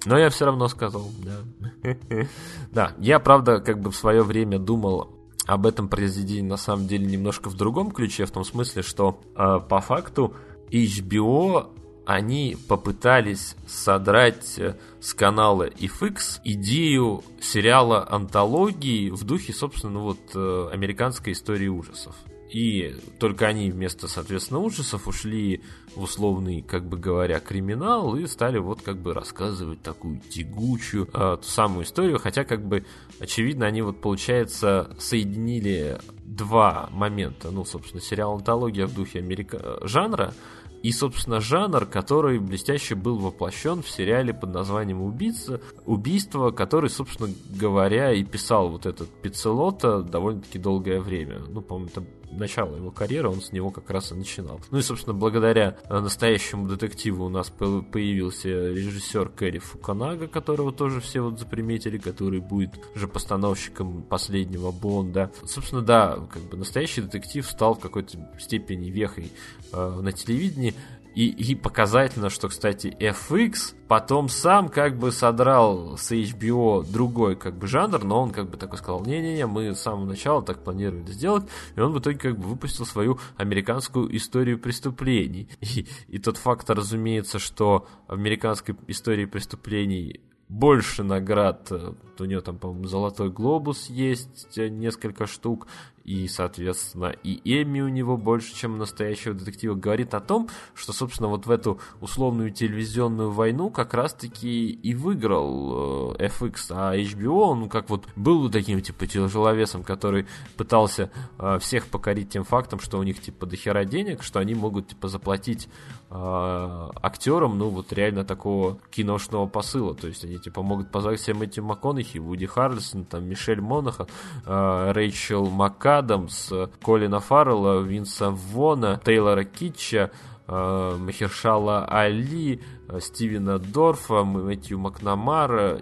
Но 0.05 0.17
я 0.17 0.29
все 0.29 0.45
равно 0.45 0.67
сказал, 0.67 1.09
да. 1.23 1.95
да, 2.71 2.93
я, 2.99 3.19
правда, 3.19 3.59
как 3.59 3.79
бы 3.79 3.91
в 3.91 3.95
свое 3.95 4.23
время 4.23 4.59
думал 4.59 5.09
об 5.45 5.65
этом 5.65 5.89
произведении 5.89 6.47
на 6.47 6.57
самом 6.57 6.87
деле 6.87 7.05
немножко 7.05 7.49
в 7.49 7.55
другом 7.55 7.91
ключе, 7.91 8.25
в 8.25 8.31
том 8.31 8.43
смысле, 8.43 8.81
что 8.83 9.19
э, 9.35 9.59
по 9.67 9.81
факту 9.81 10.35
HBO 10.71 11.69
они 12.05 12.57
попытались 12.67 13.55
содрать 13.67 14.57
э, 14.57 14.77
с 14.99 15.13
канала 15.13 15.67
FX 15.67 16.39
идею 16.43 17.23
сериала 17.41 18.07
антологии 18.09 19.09
в 19.09 19.23
духе, 19.23 19.53
собственно, 19.53 19.99
вот 19.99 20.19
э, 20.33 20.69
американской 20.71 21.33
истории 21.33 21.67
ужасов. 21.67 22.15
И 22.49 22.95
только 23.19 23.45
они 23.45 23.69
вместо, 23.69 24.07
соответственно, 24.07 24.59
ужасов 24.59 25.07
ушли 25.07 25.61
в 25.95 26.03
условный, 26.03 26.61
как 26.61 26.83
бы 26.87 26.97
говоря, 26.97 27.39
криминал 27.39 28.15
и 28.15 28.25
стали 28.25 28.57
вот 28.57 28.81
как 28.81 28.97
бы 28.97 29.13
рассказывать 29.13 29.81
такую 29.83 30.19
тягучую 30.19 31.07
э, 31.13 31.37
ту 31.37 31.47
самую 31.47 31.85
историю. 31.85 32.17
Хотя, 32.17 32.43
как 32.43 32.65
бы, 32.65 32.85
очевидно, 33.19 33.67
они 33.67 33.81
вот, 33.83 34.01
получается, 34.01 34.95
соединили 34.97 35.99
два 36.25 36.89
момента. 36.91 37.51
Ну, 37.51 37.65
собственно, 37.65 38.01
сериал 38.01 38.35
«Антология» 38.35 38.87
в 38.87 38.95
духе 38.95 39.19
америка... 39.19 39.79
жанра, 39.83 40.33
и, 40.81 40.91
собственно, 40.93 41.41
жанр, 41.41 41.85
который 41.85 42.39
блестяще 42.39 42.95
был 42.95 43.17
воплощен 43.17 43.81
в 43.83 43.89
сериале 43.89 44.33
под 44.33 44.53
названием 44.53 45.01
«Убийца», 45.01 45.61
«Убийство», 45.85 46.51
который, 46.51 46.89
собственно 46.89 47.29
говоря, 47.49 48.13
и 48.13 48.23
писал 48.23 48.69
вот 48.69 48.85
этот 48.85 49.09
Пиццелота 49.21 50.01
довольно-таки 50.01 50.57
долгое 50.57 51.01
время. 51.01 51.39
Ну, 51.49 51.61
по-моему, 51.61 51.89
это 51.89 52.03
начало 52.31 52.75
его 52.75 52.91
карьеры, 52.91 53.29
он 53.29 53.41
с 53.41 53.51
него 53.51 53.71
как 53.71 53.89
раз 53.89 54.11
и 54.11 54.15
начинал. 54.15 54.59
Ну 54.71 54.77
и, 54.79 54.81
собственно, 54.81 55.13
благодаря 55.13 55.77
э, 55.83 55.99
настоящему 55.99 56.67
детективу 56.67 57.25
у 57.25 57.29
нас 57.29 57.49
появился 57.49 58.49
режиссер 58.49 59.29
Кэрри 59.29 59.59
Фуканага, 59.59 60.27
которого 60.27 60.71
тоже 60.71 61.01
все 61.01 61.21
вот 61.21 61.39
заприметили, 61.39 61.97
который 61.97 62.39
будет 62.39 62.71
же 62.95 63.07
постановщиком 63.07 64.03
последнего 64.03 64.71
Бонда. 64.71 65.31
Собственно, 65.45 65.81
да, 65.81 66.19
как 66.31 66.41
бы 66.43 66.57
настоящий 66.57 67.01
детектив 67.01 67.45
стал 67.45 67.75
в 67.75 67.79
какой-то 67.79 68.17
степени 68.39 68.89
вехой 68.89 69.31
э, 69.71 69.99
на 70.01 70.11
телевидении, 70.11 70.73
и, 71.19 71.51
и 71.51 71.53
показательно, 71.53 72.29
что, 72.29 72.47
кстати, 72.47 72.95
FX 72.97 73.75
потом 73.89 74.29
сам 74.29 74.69
как 74.69 74.97
бы 74.97 75.11
содрал 75.11 75.97
с 75.97 76.13
HBO 76.13 76.89
другой 76.89 77.35
как 77.35 77.57
бы 77.57 77.67
жанр, 77.67 78.05
но 78.05 78.21
он 78.21 78.31
как 78.31 78.49
бы 78.49 78.55
такой 78.55 78.77
сказал, 78.77 79.03
не-не-не, 79.03 79.45
мы 79.45 79.75
с 79.75 79.81
самого 79.81 80.05
начала 80.05 80.41
так 80.41 80.63
планировали 80.63 81.11
сделать, 81.11 81.43
и 81.75 81.81
он 81.81 81.91
в 81.91 81.99
итоге 81.99 82.17
как 82.17 82.37
бы 82.37 82.47
выпустил 82.47 82.85
свою 82.85 83.19
американскую 83.35 84.15
историю 84.15 84.59
преступлений. 84.59 85.49
И, 85.59 85.87
и 86.07 86.19
тот 86.19 86.37
факт, 86.37 86.69
разумеется, 86.69 87.37
что 87.37 87.85
в 88.07 88.13
американской 88.13 88.77
истории 88.87 89.25
преступлений 89.25 90.21
больше 90.49 91.03
наград. 91.03 91.71
У 92.17 92.25
нее 92.25 92.41
там, 92.41 92.57
по-моему, 92.57 92.87
золотой 92.87 93.29
глобус 93.29 93.87
есть 93.89 94.57
э, 94.57 94.67
несколько 94.67 95.27
штук 95.27 95.67
и, 96.09 96.27
соответственно, 96.27 97.13
и 97.21 97.39
Эми 97.45 97.81
у 97.81 97.87
него 97.87 98.17
больше, 98.17 98.55
чем 98.55 98.79
настоящего 98.79 99.35
детектива, 99.35 99.75
говорит 99.75 100.15
о 100.15 100.19
том, 100.19 100.49
что, 100.73 100.91
собственно, 100.91 101.29
вот 101.29 101.45
в 101.45 101.51
эту 101.51 101.79
условную 102.01 102.49
телевизионную 102.49 103.29
войну 103.29 103.69
как 103.69 103.93
раз-таки 103.93 104.71
и 104.71 104.95
выиграл 104.95 106.15
э, 106.17 106.25
FX, 106.29 106.55
а 106.71 106.97
HBO, 106.97 107.41
он 107.41 107.69
как 107.69 107.91
вот 107.91 108.07
был 108.15 108.49
таким, 108.49 108.81
типа, 108.81 109.05
тяжеловесом, 109.05 109.83
который 109.83 110.25
пытался 110.57 111.11
э, 111.37 111.59
всех 111.59 111.85
покорить 111.85 112.31
тем 112.31 112.43
фактом, 112.43 112.79
что 112.79 112.97
у 112.97 113.03
них, 113.03 113.21
типа, 113.21 113.45
дохера 113.45 113.85
денег, 113.85 114.23
что 114.23 114.39
они 114.39 114.55
могут, 114.55 114.87
типа, 114.87 115.09
заплатить 115.09 115.69
актерам, 116.11 117.59
ну, 117.59 117.69
вот 117.69 117.93
реально 117.93 118.25
такого 118.25 118.79
киношного 118.89 119.45
посыла, 119.45 119.93
то 119.93 120.07
есть 120.07 120.23
они, 120.25 120.39
типа, 120.39 120.63
могут 120.63 120.91
позвать 120.91 121.19
всем 121.19 121.41
этим 121.43 121.65
МакКонахи, 121.65 122.17
Вуди 122.17 122.47
Харрисон, 122.47 123.05
там, 123.05 123.25
Мишель 123.25 123.61
Монаха, 123.61 124.07
э, 124.45 124.91
Рэйчел 124.91 125.45
Макка, 125.49 125.99
Адамс, 125.99 126.51
Колина 126.81 127.19
Фаррелла, 127.19 127.81
Винса 127.81 128.31
Вона, 128.31 128.99
Тейлора 129.05 129.43
Китча, 129.43 130.11
э, 130.47 130.97
Махершала 130.97 131.85
Али, 131.85 132.61
э, 132.87 132.99
Стивена 132.99 133.59
Дорфа, 133.59 134.23
Мэтью 134.23 134.79
Макнамара, 134.79 135.79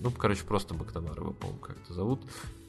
ну, 0.00 0.10
короче, 0.10 0.44
просто 0.44 0.74
Макнамара, 0.74 1.22
вы, 1.22 1.34
по-моему, 1.34 1.60
как-то 1.60 1.94
зовут. 1.94 2.20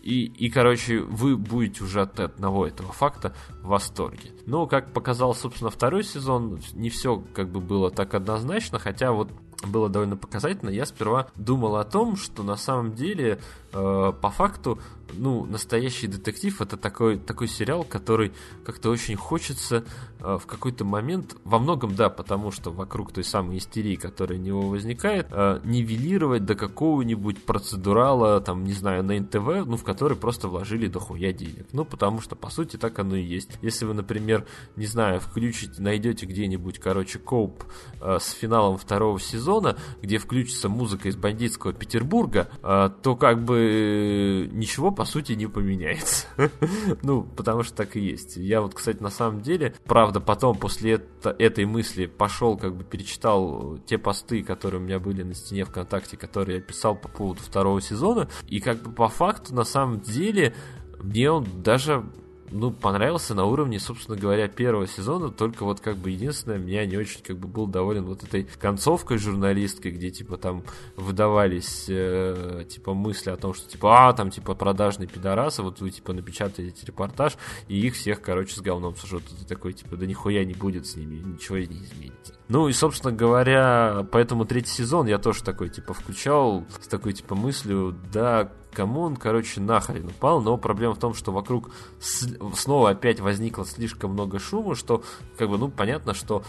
И, 0.01 0.25
и, 0.25 0.49
короче, 0.49 1.01
вы 1.01 1.35
будете 1.35 1.83
уже 1.83 2.01
от 2.01 2.19
одного 2.19 2.65
этого 2.65 2.93
факта 2.93 3.33
в 3.61 3.67
восторге. 3.67 4.31
Но, 4.45 4.65
как 4.65 4.93
показал, 4.93 5.35
собственно, 5.35 5.69
второй 5.69 6.03
сезон, 6.03 6.59
не 6.73 6.89
все 6.89 7.21
как 7.33 7.49
бы 7.49 7.59
было 7.59 7.91
так 7.91 8.13
однозначно, 8.13 8.79
хотя 8.79 9.11
вот 9.11 9.29
было 9.67 9.89
довольно 9.89 10.15
показательно. 10.15 10.69
Я 10.69 10.85
сперва 10.85 11.27
думал 11.35 11.75
о 11.75 11.83
том, 11.83 12.15
что 12.15 12.43
на 12.43 12.55
самом 12.55 12.93
деле, 12.93 13.39
по 13.71 14.31
факту, 14.35 14.79
ну, 15.13 15.45
настоящий 15.45 16.07
детектив 16.07 16.61
это 16.61 16.77
такой, 16.77 17.17
такой 17.17 17.47
сериал, 17.47 17.83
который 17.83 18.31
как-то 18.65 18.89
очень 18.89 19.15
хочется 19.15 19.83
э, 20.19 20.37
в 20.39 20.45
какой-то 20.45 20.85
момент, 20.85 21.35
во 21.43 21.59
многом, 21.59 21.95
да, 21.95 22.09
потому 22.09 22.51
что 22.51 22.71
вокруг 22.71 23.11
той 23.11 23.23
самой 23.23 23.57
истерии, 23.57 23.95
которая 23.95 24.39
у 24.39 24.41
него 24.41 24.61
возникает, 24.61 25.27
э, 25.31 25.59
нивелировать 25.63 26.45
до 26.45 26.55
какого-нибудь 26.55 27.43
процедурала, 27.43 28.41
там, 28.41 28.63
не 28.63 28.73
знаю, 28.73 29.03
на 29.03 29.19
НТВ, 29.19 29.65
ну, 29.65 29.77
в 29.77 29.83
который 29.83 30.17
просто 30.17 30.47
вложили 30.47 30.87
дохуя 30.87 31.33
денег. 31.33 31.67
Ну, 31.71 31.85
потому 31.85 32.21
что, 32.21 32.35
по 32.35 32.49
сути, 32.49 32.77
так 32.77 32.99
оно 32.99 33.15
и 33.15 33.23
есть. 33.23 33.51
Если 33.61 33.85
вы, 33.85 33.93
например, 33.93 34.45
не 34.75 34.85
знаю, 34.85 35.19
включите, 35.19 35.81
найдете 35.81 36.25
где-нибудь, 36.25 36.79
короче, 36.79 37.19
коуп 37.19 37.63
э, 38.01 38.17
с 38.19 38.31
финалом 38.31 38.77
второго 38.77 39.19
сезона, 39.19 39.77
где 40.01 40.17
включится 40.17 40.69
музыка 40.69 41.09
из 41.09 41.15
бандитского 41.15 41.73
Петербурга, 41.73 42.49
э, 42.61 42.89
то 43.01 43.15
как 43.15 43.43
бы 43.43 43.58
ничего 43.59 44.91
по 44.91 45.05
сути 45.05 45.33
не 45.33 45.47
поменяется. 45.47 46.27
ну, 47.03 47.23
потому 47.23 47.63
что 47.63 47.75
так 47.75 47.95
и 47.95 47.99
есть. 47.99 48.37
Я 48.37 48.61
вот, 48.61 48.73
кстати, 48.73 49.01
на 49.01 49.09
самом 49.09 49.41
деле, 49.41 49.73
правда, 49.85 50.19
потом 50.19 50.57
после 50.57 50.93
это, 50.93 51.35
этой 51.37 51.65
мысли 51.65 52.05
пошел, 52.05 52.57
как 52.57 52.75
бы 52.75 52.83
перечитал 52.83 53.77
те 53.85 53.97
посты, 53.97 54.43
которые 54.43 54.81
у 54.81 54.83
меня 54.83 54.99
были 54.99 55.23
на 55.23 55.33
стене 55.33 55.65
ВКонтакте, 55.65 56.17
которые 56.17 56.57
я 56.57 56.61
писал 56.61 56.95
по 56.95 57.07
поводу 57.07 57.41
второго 57.41 57.81
сезона, 57.81 58.29
и 58.47 58.59
как 58.59 58.81
бы 58.81 58.91
по 58.91 59.07
факту, 59.07 59.53
на 59.53 59.63
самом 59.63 59.99
деле, 60.01 60.53
мне 61.01 61.31
он 61.31 61.45
даже 61.61 62.03
ну, 62.51 62.71
понравился 62.71 63.35
на 63.35 63.45
уровне, 63.45 63.79
собственно 63.79 64.17
говоря, 64.17 64.47
первого 64.47 64.87
сезона, 64.87 65.29
только 65.29 65.63
вот 65.63 65.79
как 65.79 65.97
бы 65.97 66.09
единственное, 66.11 66.57
меня 66.57 66.85
не 66.85 66.97
очень 66.97 67.21
как 67.21 67.37
бы 67.37 67.47
был 67.47 67.67
доволен 67.67 68.05
вот 68.05 68.23
этой 68.23 68.43
концовкой 68.43 69.17
журналисткой, 69.17 69.91
где 69.91 70.09
типа 70.09 70.37
там 70.37 70.63
выдавались 70.95 71.85
э, 71.87 72.65
типа 72.69 72.93
мысли 72.93 73.29
о 73.29 73.37
том, 73.37 73.53
что 73.53 73.69
типа, 73.69 74.09
а, 74.09 74.13
там 74.13 74.31
типа 74.31 74.55
продажные 74.55 75.07
пидорасы, 75.07 75.61
вот 75.63 75.81
вы 75.81 75.91
типа 75.91 76.13
напечатаете 76.13 76.85
репортаж, 76.85 77.37
и 77.67 77.79
их 77.79 77.95
всех, 77.95 78.21
короче, 78.21 78.55
с 78.55 78.61
говном 78.61 78.95
сожжут. 78.95 79.23
Ты 79.25 79.45
такой, 79.45 79.73
типа, 79.73 79.95
да 79.95 80.05
нихуя 80.05 80.43
не 80.45 80.53
будет 80.53 80.87
с 80.87 80.95
ними, 80.95 81.15
ничего 81.15 81.57
не 81.57 81.83
изменится. 81.83 82.33
Ну 82.47 82.67
и, 82.67 82.73
собственно 82.73 83.13
говоря, 83.13 84.07
поэтому 84.11 84.45
третий 84.45 84.71
сезон 84.71 85.07
я 85.07 85.19
тоже 85.19 85.43
такой, 85.43 85.69
типа, 85.69 85.93
включал 85.93 86.65
с 86.81 86.87
такой, 86.87 87.13
типа, 87.13 87.35
мыслью, 87.35 87.95
да, 88.11 88.51
кому 88.71 89.01
он, 89.01 89.15
короче, 89.15 89.61
нахрен 89.61 90.07
упал, 90.07 90.41
но 90.41 90.57
проблема 90.57 90.93
в 90.95 90.99
том, 90.99 91.13
что 91.13 91.31
вокруг 91.31 91.69
снова 91.99 92.91
опять 92.91 93.19
возникло 93.19 93.65
слишком 93.65 94.11
много 94.11 94.39
шума, 94.39 94.75
что, 94.75 95.03
как 95.37 95.49
бы, 95.49 95.57
ну, 95.57 95.69
понятно, 95.69 96.13
что 96.13 96.43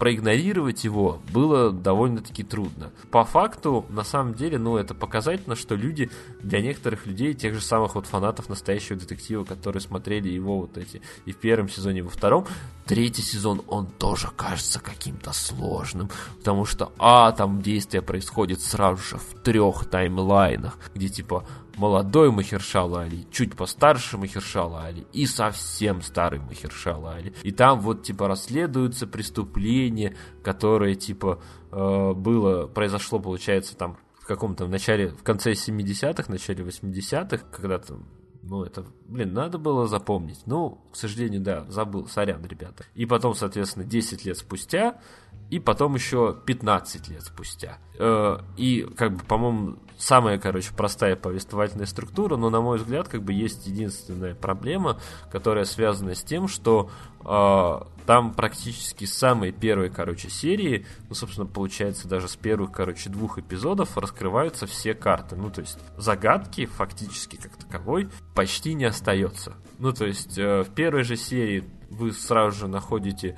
проигнорировать 0.00 0.82
его 0.82 1.20
было 1.30 1.70
довольно-таки 1.70 2.42
трудно. 2.42 2.90
По 3.10 3.22
факту, 3.24 3.84
на 3.90 4.02
самом 4.02 4.34
деле, 4.34 4.58
ну, 4.58 4.78
это 4.78 4.94
показательно, 4.94 5.54
что 5.54 5.74
люди, 5.74 6.10
для 6.42 6.62
некоторых 6.62 7.06
людей, 7.06 7.34
тех 7.34 7.54
же 7.54 7.60
самых 7.60 7.94
вот 7.94 8.06
фанатов 8.06 8.48
настоящего 8.48 8.98
детектива, 8.98 9.44
которые 9.44 9.82
смотрели 9.82 10.30
его 10.30 10.60
вот 10.62 10.78
эти 10.78 11.02
и 11.26 11.32
в 11.32 11.36
первом 11.36 11.68
сезоне, 11.68 11.98
и 11.98 12.02
во 12.02 12.08
втором, 12.08 12.46
третий 12.86 13.20
сезон, 13.20 13.62
он 13.68 13.88
тоже 13.88 14.28
кажется 14.34 14.80
каким-то 14.80 15.34
сложным, 15.34 16.08
потому 16.38 16.64
что, 16.64 16.92
а, 16.98 17.30
там 17.32 17.60
действие 17.60 18.00
происходит 18.00 18.62
сразу 18.62 19.02
же 19.02 19.18
в 19.18 19.42
трех 19.42 19.84
таймлайнах, 19.84 20.78
где, 20.94 21.10
типа, 21.10 21.44
молодой 21.80 22.30
Махершала 22.30 23.02
Али, 23.02 23.26
чуть 23.32 23.56
постарше 23.56 24.18
Махершала 24.18 24.84
Али 24.84 25.06
и 25.14 25.24
совсем 25.24 26.02
старый 26.02 26.38
Махершала 26.38 27.14
Али. 27.14 27.32
И 27.42 27.52
там 27.52 27.80
вот 27.80 28.02
типа 28.02 28.28
расследуются 28.28 29.06
преступления, 29.06 30.14
которое 30.44 30.94
типа 30.94 31.42
э, 31.72 32.12
было, 32.12 32.66
произошло, 32.66 33.18
получается, 33.18 33.76
там 33.78 33.96
в 34.20 34.26
каком-то 34.26 34.66
начале, 34.66 35.08
в 35.08 35.22
конце 35.22 35.52
70-х, 35.52 36.30
начале 36.30 36.62
80-х, 36.62 37.46
когда 37.50 37.78
там 37.78 38.06
ну, 38.42 38.64
это, 38.64 38.84
блин, 39.06 39.32
надо 39.32 39.58
было 39.58 39.86
запомнить. 39.86 40.40
Ну, 40.46 40.80
к 40.92 40.96
сожалению, 40.96 41.40
да, 41.40 41.64
забыл, 41.68 42.08
сорян, 42.08 42.44
ребята. 42.44 42.84
И 42.94 43.06
потом, 43.06 43.34
соответственно, 43.34 43.84
10 43.84 44.24
лет 44.24 44.36
спустя, 44.36 45.00
и 45.50 45.60
потом 45.60 45.94
еще 45.94 46.36
15 46.46 47.08
лет 47.08 47.22
спустя. 47.22 47.78
Э, 47.98 48.38
и, 48.56 48.82
как 48.96 49.14
бы, 49.14 49.24
по-моему, 49.24 49.78
самая, 50.00 50.38
короче, 50.38 50.72
простая 50.76 51.14
повествовательная 51.14 51.86
структура, 51.86 52.36
но, 52.36 52.50
на 52.50 52.60
мой 52.60 52.78
взгляд, 52.78 53.08
как 53.08 53.22
бы 53.22 53.32
есть 53.32 53.66
единственная 53.66 54.34
проблема, 54.34 54.98
которая 55.30 55.64
связана 55.64 56.14
с 56.14 56.22
тем, 56.22 56.48
что 56.48 56.90
э, 57.24 57.80
там 58.06 58.32
практически 58.34 59.04
с 59.04 59.16
самой 59.16 59.52
первой, 59.52 59.90
короче, 59.90 60.30
серии, 60.30 60.86
ну, 61.08 61.14
собственно, 61.14 61.46
получается, 61.46 62.08
даже 62.08 62.28
с 62.28 62.36
первых, 62.36 62.72
короче, 62.72 63.10
двух 63.10 63.38
эпизодов 63.38 63.96
раскрываются 63.96 64.66
все 64.66 64.94
карты. 64.94 65.36
Ну, 65.36 65.50
то 65.50 65.60
есть, 65.60 65.78
загадки 65.96 66.66
фактически 66.66 67.36
как 67.36 67.56
таковой 67.56 68.08
почти 68.34 68.74
не 68.74 68.84
остается. 68.84 69.54
Ну, 69.78 69.92
то 69.92 70.06
есть, 70.06 70.38
э, 70.38 70.62
в 70.62 70.70
первой 70.70 71.04
же 71.04 71.16
серии 71.16 71.64
вы 71.90 72.12
сразу 72.12 72.58
же 72.58 72.68
находите 72.68 73.36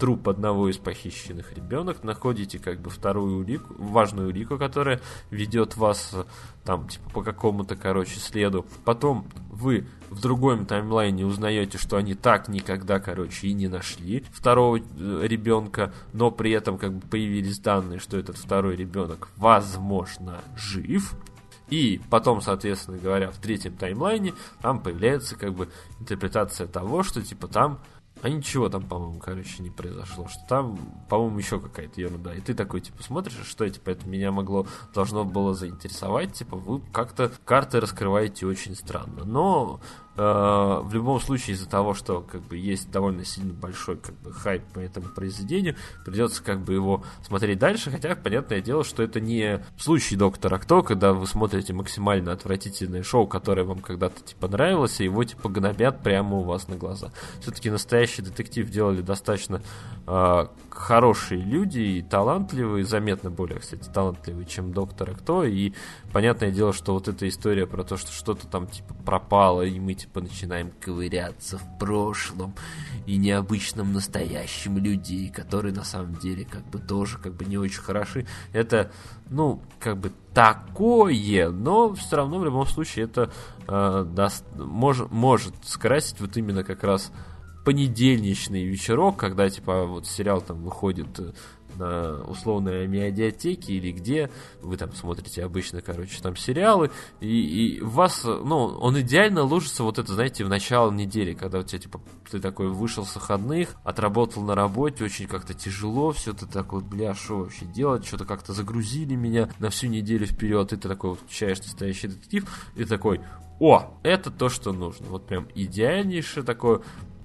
труп 0.00 0.30
одного 0.30 0.70
из 0.70 0.78
похищенных 0.78 1.52
ребенок, 1.52 2.02
находите 2.02 2.58
как 2.58 2.80
бы 2.80 2.88
вторую 2.88 3.40
улику, 3.40 3.74
важную 3.78 4.28
улику, 4.28 4.56
которая 4.56 5.00
ведет 5.30 5.76
вас 5.76 6.14
там 6.64 6.88
типа 6.88 7.10
по 7.10 7.22
какому-то, 7.22 7.76
короче, 7.76 8.18
следу. 8.18 8.66
Потом 8.86 9.26
вы 9.50 9.86
в 10.08 10.20
другом 10.20 10.64
таймлайне 10.64 11.26
узнаете, 11.26 11.76
что 11.76 11.98
они 11.98 12.14
так 12.14 12.48
никогда, 12.48 12.98
короче, 12.98 13.48
и 13.48 13.52
не 13.52 13.68
нашли 13.68 14.24
второго 14.32 14.78
э, 14.78 14.82
ребенка, 15.22 15.92
но 16.14 16.30
при 16.30 16.50
этом 16.52 16.78
как 16.78 16.94
бы 16.94 17.06
появились 17.06 17.58
данные, 17.58 18.00
что 18.00 18.16
этот 18.16 18.38
второй 18.38 18.76
ребенок, 18.76 19.28
возможно, 19.36 20.40
жив. 20.56 21.14
И 21.68 22.00
потом, 22.10 22.40
соответственно 22.40 22.98
говоря, 22.98 23.30
в 23.30 23.36
третьем 23.36 23.76
таймлайне 23.76 24.32
там 24.62 24.82
появляется 24.82 25.36
как 25.36 25.52
бы 25.52 25.68
интерпретация 26.00 26.66
того, 26.66 27.02
что 27.02 27.22
типа 27.22 27.46
там 27.46 27.78
а 28.22 28.28
ничего 28.28 28.68
там, 28.68 28.82
по-моему, 28.86 29.18
короче, 29.18 29.62
не 29.62 29.70
произошло. 29.70 30.28
Что 30.28 30.40
там, 30.48 30.78
по-моему, 31.08 31.38
еще 31.38 31.60
какая-то 31.60 32.00
ерунда. 32.00 32.34
И 32.34 32.40
ты 32.40 32.54
такой, 32.54 32.80
типа, 32.80 33.02
смотришь, 33.02 33.40
что 33.44 33.68
типа, 33.68 33.90
это 33.90 34.06
меня 34.08 34.30
могло, 34.30 34.66
должно 34.94 35.24
было 35.24 35.54
заинтересовать. 35.54 36.34
Типа, 36.34 36.56
вы 36.56 36.80
как-то 36.92 37.32
карты 37.44 37.80
раскрываете 37.80 38.46
очень 38.46 38.76
странно. 38.76 39.24
Но 39.24 39.80
в 40.16 40.90
любом 40.92 41.20
случае 41.20 41.54
из-за 41.54 41.68
того, 41.68 41.94
что 41.94 42.20
как 42.20 42.42
бы 42.42 42.56
есть 42.56 42.90
довольно 42.90 43.24
сильно 43.24 43.54
большой 43.54 43.96
как 43.96 44.14
бы 44.16 44.32
хайп 44.32 44.62
по 44.74 44.80
этому 44.80 45.08
произведению, 45.08 45.76
придется 46.04 46.42
как 46.42 46.60
бы 46.60 46.74
его 46.74 47.04
смотреть 47.22 47.58
дальше, 47.58 47.90
хотя 47.90 48.16
понятное 48.16 48.60
дело, 48.60 48.84
что 48.84 49.02
это 49.02 49.20
не 49.20 49.64
случай 49.78 50.16
Доктора 50.16 50.58
Кто, 50.58 50.82
когда 50.82 51.12
вы 51.12 51.26
смотрите 51.26 51.72
максимально 51.72 52.32
отвратительное 52.32 53.02
шоу, 53.02 53.26
которое 53.26 53.62
вам 53.62 53.78
когда-то 53.78 54.20
типа 54.20 54.48
нравилось, 54.48 55.00
и 55.00 55.04
его 55.04 55.22
типа 55.24 55.48
гнобят 55.48 56.02
прямо 56.02 56.38
у 56.38 56.42
вас 56.42 56.68
на 56.68 56.76
глаза. 56.76 57.12
Все-таки 57.40 57.70
настоящий 57.70 58.22
детектив 58.22 58.68
делали 58.68 59.02
достаточно 59.02 59.62
э, 60.06 60.46
хорошие 60.70 61.40
люди 61.40 61.78
и 61.78 62.02
талантливые, 62.02 62.84
заметно 62.84 63.30
более, 63.30 63.60
кстати, 63.60 63.88
талантливые, 63.88 64.46
чем 64.46 64.72
Доктора 64.72 65.14
Кто, 65.14 65.44
и 65.44 65.72
понятное 66.12 66.50
дело, 66.50 66.72
что 66.72 66.94
вот 66.94 67.08
эта 67.08 67.28
история 67.28 67.66
про 67.66 67.84
то, 67.84 67.96
что 67.96 68.10
что-то 68.12 68.46
там 68.46 68.66
типа 68.66 68.94
пропало, 69.04 69.62
и 69.62 69.78
мы 69.78 69.94
типа 70.00 70.20
начинаем 70.20 70.70
ковыряться 70.80 71.58
в 71.58 71.78
прошлом 71.78 72.54
и 73.06 73.16
необычном 73.16 73.92
настоящем 73.92 74.78
людей, 74.78 75.28
которые 75.28 75.74
на 75.74 75.84
самом 75.84 76.16
деле 76.16 76.44
как 76.44 76.64
бы 76.70 76.78
тоже 76.78 77.18
как 77.18 77.34
бы 77.34 77.44
не 77.44 77.58
очень 77.58 77.80
хороши. 77.80 78.26
Это, 78.52 78.90
ну, 79.28 79.62
как 79.78 79.98
бы 79.98 80.12
такое, 80.32 81.50
но 81.50 81.94
все 81.94 82.16
равно 82.16 82.38
в 82.38 82.44
любом 82.44 82.66
случае 82.66 83.04
это 83.04 83.30
э, 83.68 84.06
даст, 84.14 84.44
мож, 84.56 85.02
может 85.10 85.54
скрасить 85.64 86.20
вот 86.20 86.36
именно 86.36 86.64
как 86.64 86.82
раз 86.84 87.12
понедельничный 87.64 88.64
вечерок, 88.64 89.16
когда 89.16 89.48
типа 89.48 89.84
вот 89.84 90.06
сериал 90.06 90.40
там 90.40 90.62
выходит 90.62 91.18
э, 91.18 91.32
на 91.80 92.22
условной 92.24 92.86
медиатеке 92.86 93.72
или 93.72 93.90
где, 93.90 94.30
вы 94.60 94.76
там 94.76 94.92
смотрите 94.94 95.44
обычно, 95.44 95.80
короче, 95.80 96.20
там 96.22 96.36
сериалы, 96.36 96.90
и, 97.20 97.26
и 97.26 97.80
вас, 97.80 98.24
ну, 98.24 98.56
он 98.56 99.00
идеально 99.00 99.42
ложится 99.42 99.82
вот 99.82 99.98
это, 99.98 100.12
знаете, 100.12 100.44
в 100.44 100.48
начало 100.48 100.90
недели, 100.90 101.34
когда 101.34 101.60
у 101.60 101.62
тебя, 101.62 101.80
типа, 101.80 102.00
ты 102.30 102.40
такой 102.40 102.68
вышел 102.68 103.04
с 103.04 103.14
выходных, 103.14 103.74
отработал 103.82 104.42
на 104.42 104.54
работе, 104.54 105.04
очень 105.04 105.26
как-то 105.26 105.54
тяжело, 105.54 106.12
все, 106.12 106.32
ты 106.32 106.46
такой, 106.46 106.82
бля, 106.82 107.14
что 107.14 107.38
вообще 107.38 107.64
делать, 107.64 108.06
что-то 108.06 108.24
как-то 108.24 108.52
загрузили 108.52 109.14
меня 109.14 109.50
на 109.58 109.70
всю 109.70 109.88
неделю 109.88 110.26
вперед, 110.26 110.72
и 110.72 110.76
ты 110.76 110.88
такой 110.88 111.10
вот 111.10 111.20
включаешь 111.20 111.58
настоящий 111.58 112.08
детектив, 112.08 112.46
и 112.76 112.84
такой, 112.84 113.20
о, 113.60 113.90
это 114.02 114.30
то, 114.30 114.48
что 114.48 114.72
нужно. 114.72 115.06
Вот 115.08 115.26
прям 115.26 115.46
идеальнейшее 115.54 116.44
такое 116.44 116.80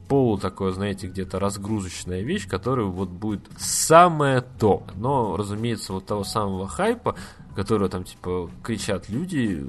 полу 0.08 0.38
такое, 0.38 0.72
знаете, 0.72 1.08
где-то 1.08 1.40
разгрузочная 1.40 2.22
вещь, 2.22 2.48
которая 2.48 2.86
вот 2.86 3.10
будет 3.10 3.42
самое 3.58 4.42
то. 4.42 4.84
Но, 4.96 5.36
разумеется, 5.38 5.94
вот 5.94 6.06
того 6.06 6.24
самого 6.24 6.68
хайпа, 6.68 7.16
которого 7.56 7.90
там, 7.90 8.04
типа, 8.04 8.50
кричат 8.64 9.10
люди, 9.10 9.66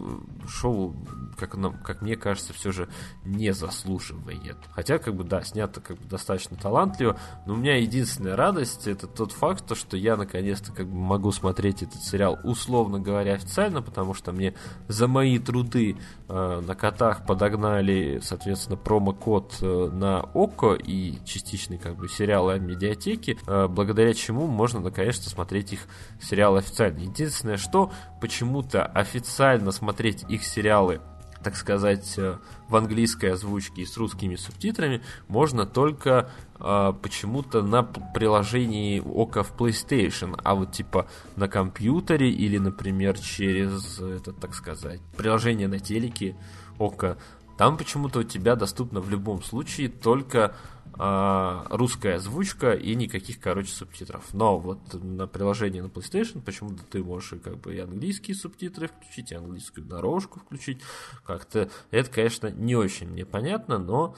шоу 0.49 0.95
как, 1.37 1.57
нам, 1.57 1.75
как 1.83 2.03
мне 2.03 2.17
кажется, 2.17 2.53
все 2.53 2.73
же 2.73 2.89
не 3.25 3.53
заслуживает. 3.53 4.57
Хотя, 4.73 4.99
как 4.99 5.15
бы, 5.15 5.25
да, 5.25 5.43
снято 5.43 5.81
как 5.81 5.99
бы 5.99 6.09
достаточно 6.09 6.57
талантливо, 6.57 7.19
но 7.47 7.55
у 7.55 7.57
меня 7.57 7.77
единственная 7.77 8.37
радость 8.37 8.87
это 8.87 9.07
тот 9.07 9.33
факт, 9.33 9.67
то, 9.67 9.75
что 9.75 9.97
я 9.97 10.17
наконец-то 10.17 10.73
как 10.73 10.87
бы 10.87 10.97
могу 10.97 11.31
смотреть 11.33 11.83
этот 11.83 12.03
сериал, 12.03 12.39
условно 12.43 12.99
говоря, 12.99 13.35
официально, 13.35 13.83
потому 13.83 14.15
что 14.15 14.33
мне 14.33 14.55
за 14.89 15.07
мои 15.07 15.39
труды 15.39 15.97
э, 16.29 16.63
на 16.67 16.75
котах 16.75 17.27
подогнали, 17.27 18.21
соответственно, 18.23 18.77
промокод 18.77 19.59
э, 19.61 19.91
на 19.93 20.21
ОКО 20.21 20.75
и 20.75 21.25
частичный 21.25 21.79
как 21.79 21.97
бы 21.97 22.09
сериал 22.09 22.49
о 22.49 22.59
медиатеке, 22.59 23.39
э, 23.47 23.69
благодаря 23.69 24.15
чему 24.15 24.47
можно 24.47 24.81
наконец-то 24.81 25.29
смотреть 25.29 25.75
их 25.75 25.81
сериалы 26.21 26.59
официально. 26.59 27.01
Единственное, 27.01 27.57
что 27.57 27.76
почему-то 28.21 28.85
официально 28.85 29.73
смотреть 29.73 30.25
их 30.29 30.45
сериалы 30.45 31.01
так 31.47 31.55
сказать, 31.55 32.15
э, 32.17 32.39
в 32.69 32.75
английской 32.75 33.27
озвучке 33.27 33.83
и 33.83 33.87
с 33.87 33.97
русскими 33.97 34.35
субтитрами 34.35 35.01
можно 35.29 35.65
только 35.65 36.29
э, 36.59 36.93
почему-то 37.01 37.63
на 37.63 37.85
приложении 37.85 38.99
ОКО 38.99 39.45
в 39.45 39.53
PlayStation, 39.57 40.37
а 40.43 40.57
вот 40.57 40.73
типа 40.73 41.07
на 41.37 41.47
компьютере 41.47 42.31
или, 42.31 42.59
например, 42.59 43.17
через, 43.21 44.01
это, 44.01 44.33
так 44.33 44.55
сказать, 44.55 45.01
приложение 45.17 45.69
на 45.69 45.79
телеке 45.79 46.37
ОКО, 46.81 47.17
там 47.57 47.77
почему-то 47.77 48.19
у 48.19 48.25
тебя 48.25 48.57
доступно 48.57 49.01
в 49.01 49.09
любом 49.09 49.41
случае 49.41 49.89
только 49.89 50.57
русская 50.99 52.17
озвучка 52.17 52.73
и 52.73 52.95
никаких, 52.95 53.41
короче, 53.41 53.73
субтитров. 53.73 54.33
Но 54.33 54.59
вот 54.59 54.79
на 54.95 55.27
приложении 55.27 55.81
на 55.81 55.87
PlayStation 55.87 56.41
почему-то 56.41 56.83
ты 56.85 57.03
можешь 57.03 57.35
как 57.43 57.59
бы 57.59 57.75
и 57.75 57.79
английские 57.79 58.35
субтитры 58.35 58.89
включить, 58.89 59.33
и 59.33 59.35
английскую 59.35 59.87
дорожку 59.87 60.41
включить. 60.41 60.81
Как-то 61.25 61.71
это, 61.91 62.11
конечно, 62.11 62.51
не 62.51 62.77
очень 62.77 63.09
мне 63.09 63.27
понятно, 63.27 63.79
но 63.79 64.17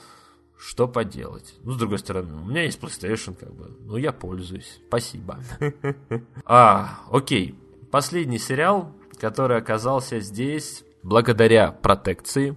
что 0.57 0.87
поделать. 0.87 1.55
Ну, 1.63 1.71
с 1.71 1.77
другой 1.77 1.99
стороны, 1.99 2.33
у 2.33 2.45
меня 2.45 2.63
есть 2.63 2.79
PlayStation, 2.79 3.33
как 3.33 3.53
бы, 3.53 3.75
ну, 3.79 3.95
я 3.95 4.11
пользуюсь. 4.11 4.79
Спасибо. 4.87 5.39
А, 6.45 6.99
окей. 7.11 7.55
Последний 7.91 8.39
сериал, 8.39 8.93
который 9.19 9.57
оказался 9.57 10.19
здесь 10.19 10.83
благодаря 11.01 11.71
протекции 11.71 12.55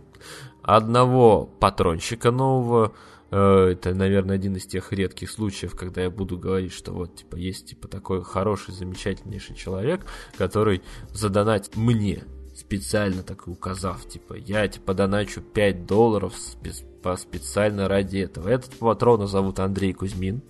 одного 0.62 1.46
патронщика 1.46 2.30
нового, 2.30 2.92
это, 3.32 3.94
наверное, 3.94 4.36
один 4.36 4.56
из 4.56 4.66
тех 4.66 4.92
редких 4.92 5.30
случаев, 5.30 5.74
когда 5.74 6.02
я 6.02 6.10
буду 6.10 6.38
говорить, 6.38 6.72
что 6.72 6.92
вот, 6.92 7.16
типа, 7.16 7.36
есть, 7.36 7.66
типа, 7.66 7.88
такой 7.88 8.22
хороший, 8.22 8.74
замечательнейший 8.74 9.56
человек, 9.56 10.04
который 10.36 10.82
задонать 11.12 11.74
мне, 11.74 12.24
специально 12.54 13.22
так 13.22 13.46
и 13.46 13.50
указав, 13.50 14.06
типа, 14.06 14.34
я, 14.34 14.68
типа, 14.68 14.92
доначу 14.92 15.40
5 15.40 15.86
долларов 15.86 16.34
специально 17.16 17.88
ради 17.88 18.18
этого. 18.18 18.48
Этот 18.48 18.76
патрона 18.76 19.26
зовут 19.26 19.58
Андрей 19.60 19.94
Кузьмин. 19.94 20.42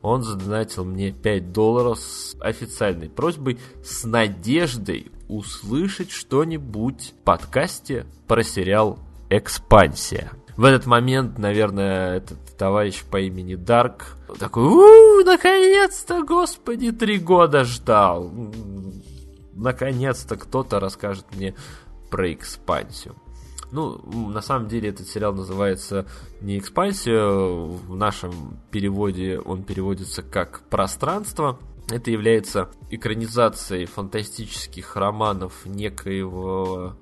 Он 0.00 0.22
задонатил 0.22 0.84
мне 0.84 1.12
5 1.12 1.52
долларов 1.52 1.98
с 1.98 2.36
официальной 2.40 3.08
просьбой, 3.08 3.58
с 3.84 4.04
надеждой 4.04 5.10
услышать 5.28 6.10
что-нибудь 6.10 7.14
в 7.20 7.24
подкасте 7.24 8.06
про 8.26 8.42
сериал 8.42 8.98
«Экспансия». 9.28 10.30
В 10.56 10.64
этот 10.64 10.86
момент, 10.86 11.38
наверное, 11.38 12.16
этот 12.16 12.38
товарищ 12.58 13.02
по 13.04 13.20
имени 13.20 13.54
Дарк 13.54 14.16
такой, 14.38 14.64
у 14.64 15.24
наконец-то, 15.24 16.22
господи, 16.22 16.92
три 16.92 17.18
года 17.18 17.64
ждал. 17.64 18.30
Наконец-то 19.54 20.36
кто-то 20.36 20.78
расскажет 20.80 21.26
мне 21.34 21.54
про 22.10 22.32
экспансию. 22.32 23.16
Ну, 23.70 23.98
на 24.28 24.42
самом 24.42 24.68
деле 24.68 24.90
этот 24.90 25.08
сериал 25.08 25.32
называется 25.32 26.06
не 26.42 26.58
«Экспансия», 26.58 27.24
в 27.24 27.96
нашем 27.96 28.58
переводе 28.70 29.38
он 29.38 29.64
переводится 29.64 30.22
как 30.22 30.60
«Пространство». 30.68 31.58
Это 31.90 32.10
является 32.10 32.68
экранизацией 32.90 33.86
фантастических 33.86 34.94
романов 34.94 35.64
некоего 35.64 36.96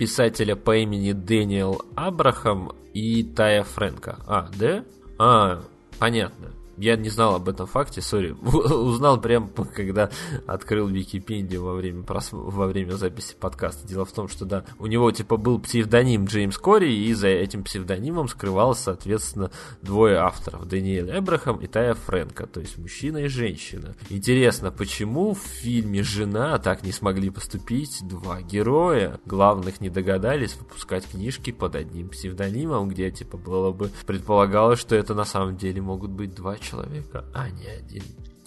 писателя 0.00 0.56
по 0.56 0.74
имени 0.76 1.12
Дэниел 1.12 1.82
Абрахам 1.94 2.72
и 2.94 3.22
Тая 3.22 3.64
Фрэнка. 3.64 4.16
А, 4.26 4.48
да? 4.58 4.82
А, 5.18 5.62
понятно. 5.98 6.52
Я 6.80 6.96
не 6.96 7.10
знал 7.10 7.34
об 7.34 7.46
этом 7.46 7.66
факте, 7.66 8.00
сори. 8.00 8.30
Узнал 8.42 9.20
прям, 9.20 9.50
когда 9.74 10.08
открыл 10.46 10.88
Википедию 10.88 11.62
во 11.62 11.74
время, 11.74 12.04
прос... 12.04 12.30
во 12.32 12.66
время 12.66 12.92
записи 12.92 13.36
подкаста. 13.38 13.86
Дело 13.86 14.06
в 14.06 14.12
том, 14.12 14.28
что 14.28 14.46
да, 14.46 14.64
у 14.78 14.86
него 14.86 15.12
типа 15.12 15.36
был 15.36 15.60
псевдоним 15.60 16.24
Джеймс 16.24 16.56
Кори, 16.56 16.90
и 16.90 17.12
за 17.12 17.28
этим 17.28 17.64
псевдонимом 17.64 18.28
скрывалось, 18.28 18.78
соответственно, 18.78 19.50
двое 19.82 20.16
авторов. 20.16 20.66
Даниэль 20.66 21.10
Эбрахам 21.18 21.58
и 21.58 21.66
Тая 21.66 21.92
Фрэнка, 21.92 22.46
то 22.46 22.60
есть 22.60 22.78
мужчина 22.78 23.18
и 23.18 23.28
женщина. 23.28 23.94
Интересно, 24.08 24.70
почему 24.70 25.34
в 25.34 25.40
фильме 25.40 26.02
«Жена» 26.02 26.56
так 26.58 26.82
не 26.82 26.92
смогли 26.92 27.28
поступить 27.28 27.98
два 28.08 28.40
героя? 28.40 29.20
Главных 29.26 29.82
не 29.82 29.90
догадались 29.90 30.56
выпускать 30.56 31.06
книжки 31.06 31.52
под 31.52 31.76
одним 31.76 32.08
псевдонимом, 32.08 32.88
где 32.88 33.10
типа 33.10 33.36
было 33.36 33.70
бы 33.70 33.90
предполагалось, 34.06 34.80
что 34.80 34.96
это 34.96 35.14
на 35.14 35.26
самом 35.26 35.58
деле 35.58 35.82
могут 35.82 36.10
быть 36.12 36.34
два 36.34 36.56
человека 36.56 36.69
человека, 36.70 37.24
а 37.34 37.50
не 37.50 37.66
один. 37.66 38.02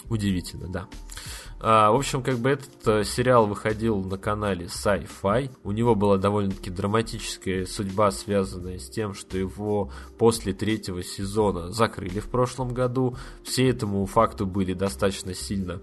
Удивительно, 0.10 0.68
да. 0.68 0.88
А, 1.60 1.92
в 1.92 1.96
общем, 1.96 2.22
как 2.24 2.40
бы 2.40 2.50
этот 2.50 2.88
а, 2.88 3.04
сериал 3.04 3.48
выходил 3.48 4.04
на 4.04 4.18
канале 4.18 4.66
Sci-Fi. 4.66 5.50
У 5.64 5.72
него 5.72 5.96
была 5.96 6.18
довольно-таки 6.18 6.70
драматическая 6.70 7.66
судьба, 7.66 8.12
связанная 8.12 8.80
с 8.80 8.90
тем, 8.90 9.14
что 9.14 9.38
его 9.38 9.92
после 10.18 10.54
третьего 10.54 11.04
сезона 11.04 11.72
закрыли 11.72 12.20
в 12.20 12.28
прошлом 12.28 12.74
году. 12.74 13.16
Все 13.44 13.70
этому 13.70 14.06
факту 14.06 14.46
были 14.46 14.74
достаточно 14.74 15.34
сильно 15.34 15.82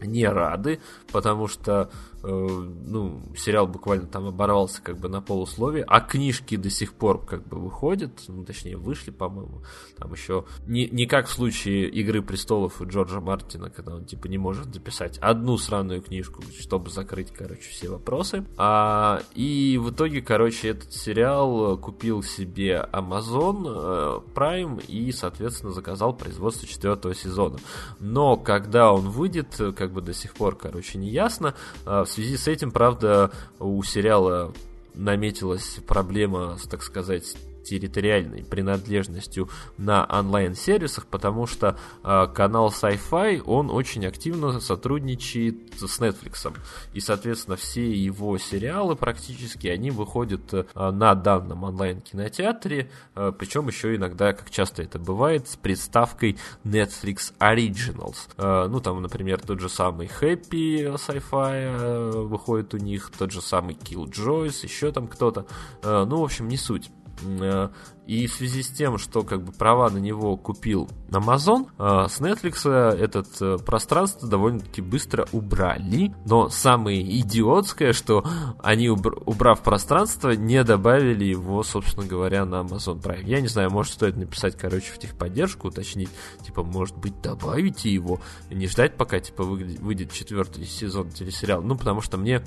не 0.00 0.26
рады, 0.26 0.80
потому 1.12 1.48
что 1.48 1.90
э, 1.92 2.13
ну, 2.26 3.22
сериал 3.36 3.66
буквально 3.66 4.06
там 4.06 4.26
оборвался 4.26 4.80
как 4.82 4.98
бы 4.98 5.08
на 5.08 5.20
полусловие, 5.20 5.84
а 5.86 6.00
книжки 6.00 6.56
до 6.56 6.70
сих 6.70 6.94
пор 6.94 7.24
как 7.24 7.46
бы 7.46 7.58
выходят, 7.58 8.12
ну, 8.28 8.44
точнее, 8.44 8.76
вышли, 8.76 9.10
по-моему, 9.10 9.62
там 9.98 10.12
еще 10.12 10.44
не, 10.66 10.88
не 10.88 11.06
как 11.06 11.26
в 11.26 11.32
случае 11.32 11.88
Игры 11.88 12.22
престолов 12.22 12.80
у 12.80 12.86
Джорджа 12.86 13.20
Мартина, 13.20 13.70
когда 13.70 13.94
он 13.94 14.04
типа 14.04 14.26
не 14.26 14.38
может 14.38 14.72
записать 14.72 15.18
одну 15.18 15.58
сраную 15.58 16.00
книжку, 16.00 16.42
чтобы 16.58 16.90
закрыть, 16.90 17.30
короче, 17.30 17.68
все 17.68 17.90
вопросы. 17.90 18.44
А, 18.56 19.20
и 19.34 19.78
в 19.82 19.90
итоге, 19.90 20.22
короче, 20.22 20.68
этот 20.68 20.92
сериал 20.92 21.76
купил 21.78 22.22
себе 22.22 22.88
Amazon 22.92 23.66
э, 23.66 24.20
Prime 24.34 24.84
и, 24.86 25.12
соответственно, 25.12 25.72
заказал 25.72 26.14
производство 26.14 26.66
четвертого 26.66 27.14
сезона. 27.14 27.58
Но 28.00 28.36
когда 28.36 28.92
он 28.92 29.10
выйдет, 29.10 29.60
как 29.76 29.92
бы 29.92 30.00
до 30.00 30.14
сих 30.14 30.34
пор, 30.34 30.56
короче, 30.56 30.98
не 30.98 31.10
ясно. 31.10 31.54
В 31.84 32.06
связи 32.14 32.36
с 32.36 32.48
этим, 32.48 32.70
правда, 32.70 33.30
у 33.58 33.82
сериала 33.82 34.52
наметилась 34.94 35.78
проблема, 35.86 36.56
так 36.70 36.82
сказать, 36.82 37.36
территориальной 37.64 38.44
принадлежностью 38.44 39.48
на 39.78 40.04
онлайн-сервисах, 40.04 41.06
потому 41.06 41.46
что 41.46 41.78
э, 42.02 42.26
канал 42.34 42.68
Sci-Fi, 42.68 43.42
он 43.42 43.70
очень 43.70 44.06
активно 44.06 44.60
сотрудничает 44.60 45.74
с 45.78 46.00
Netflix. 46.00 46.54
И, 46.92 47.00
соответственно, 47.00 47.56
все 47.56 47.90
его 47.90 48.38
сериалы 48.38 48.96
практически, 48.96 49.66
они 49.68 49.90
выходят 49.90 50.52
э, 50.52 50.64
на 50.74 51.14
данном 51.14 51.64
онлайн-кинотеатре, 51.64 52.90
э, 53.14 53.32
причем 53.36 53.68
еще 53.68 53.96
иногда, 53.96 54.32
как 54.32 54.50
часто 54.50 54.82
это 54.82 54.98
бывает, 54.98 55.48
с 55.48 55.56
приставкой 55.56 56.38
Netflix 56.64 57.32
Originals. 57.38 58.28
Э, 58.36 58.68
ну, 58.68 58.80
там, 58.80 59.00
например, 59.02 59.40
тот 59.40 59.60
же 59.60 59.68
самый 59.68 60.08
Happy 60.20 60.94
Sci-Fi 60.94 62.24
выходит 62.26 62.74
у 62.74 62.78
них, 62.78 63.10
тот 63.16 63.30
же 63.30 63.40
самый 63.40 63.74
Killjoys, 63.74 64.62
еще 64.62 64.92
там 64.92 65.08
кто-то. 65.08 65.46
Ну, 65.82 66.20
в 66.20 66.24
общем, 66.24 66.48
не 66.48 66.56
суть. 66.56 66.90
Э, 67.22 67.68
и 68.06 68.26
в 68.26 68.34
связи 68.34 68.62
с 68.62 68.68
тем, 68.68 68.98
что 68.98 69.22
как 69.22 69.42
бы 69.42 69.52
права 69.52 69.88
на 69.88 69.98
него 69.98 70.36
купил 70.36 70.88
Amazon, 71.08 71.68
э, 71.78 72.08
с 72.08 72.20
Netflix 72.20 72.70
этот 72.70 73.28
э, 73.40 73.56
пространство 73.64 74.28
довольно-таки 74.28 74.82
быстро 74.82 75.26
убрали. 75.32 76.14
Но 76.26 76.50
самое 76.50 77.02
идиотское, 77.20 77.92
что 77.92 78.24
они, 78.62 78.90
убрав 78.90 79.62
пространство, 79.62 80.30
не 80.30 80.62
добавили 80.64 81.24
его, 81.24 81.62
собственно 81.62 82.06
говоря, 82.06 82.44
на 82.44 82.56
Amazon 82.56 83.00
Prime. 83.00 83.24
Я 83.24 83.40
не 83.40 83.48
знаю, 83.48 83.70
может 83.70 83.94
стоит 83.94 84.16
написать, 84.16 84.56
короче, 84.56 84.92
в 84.92 84.98
техподдержку, 84.98 85.68
уточнить, 85.68 86.10
типа, 86.44 86.62
может 86.62 86.96
быть, 86.96 87.20
добавите 87.22 87.90
его, 87.90 88.20
не 88.50 88.66
ждать, 88.66 88.96
пока, 88.96 89.20
типа, 89.20 89.44
выйдет 89.44 90.12
четвертый 90.12 90.66
сезон 90.66 91.10
телесериала. 91.10 91.62
Ну, 91.62 91.76
потому 91.76 92.00
что 92.00 92.18
мне 92.18 92.42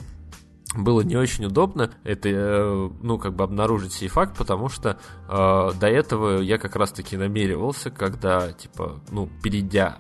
было 0.75 1.01
не 1.01 1.15
очень 1.15 1.45
удобно 1.45 1.91
это, 2.03 2.29
э, 2.29 2.89
ну, 3.01 3.17
как 3.17 3.35
бы 3.35 3.43
обнаружить 3.43 3.93
сей 3.93 4.09
факт, 4.09 4.37
потому 4.37 4.69
что 4.69 4.99
э, 5.29 5.71
до 5.79 5.87
этого 5.87 6.41
я 6.41 6.57
как 6.57 6.75
раз-таки 6.75 7.15
намеревался, 7.15 7.89
когда, 7.89 8.51
типа, 8.51 8.99
ну, 9.11 9.29
перейдя 9.41 9.99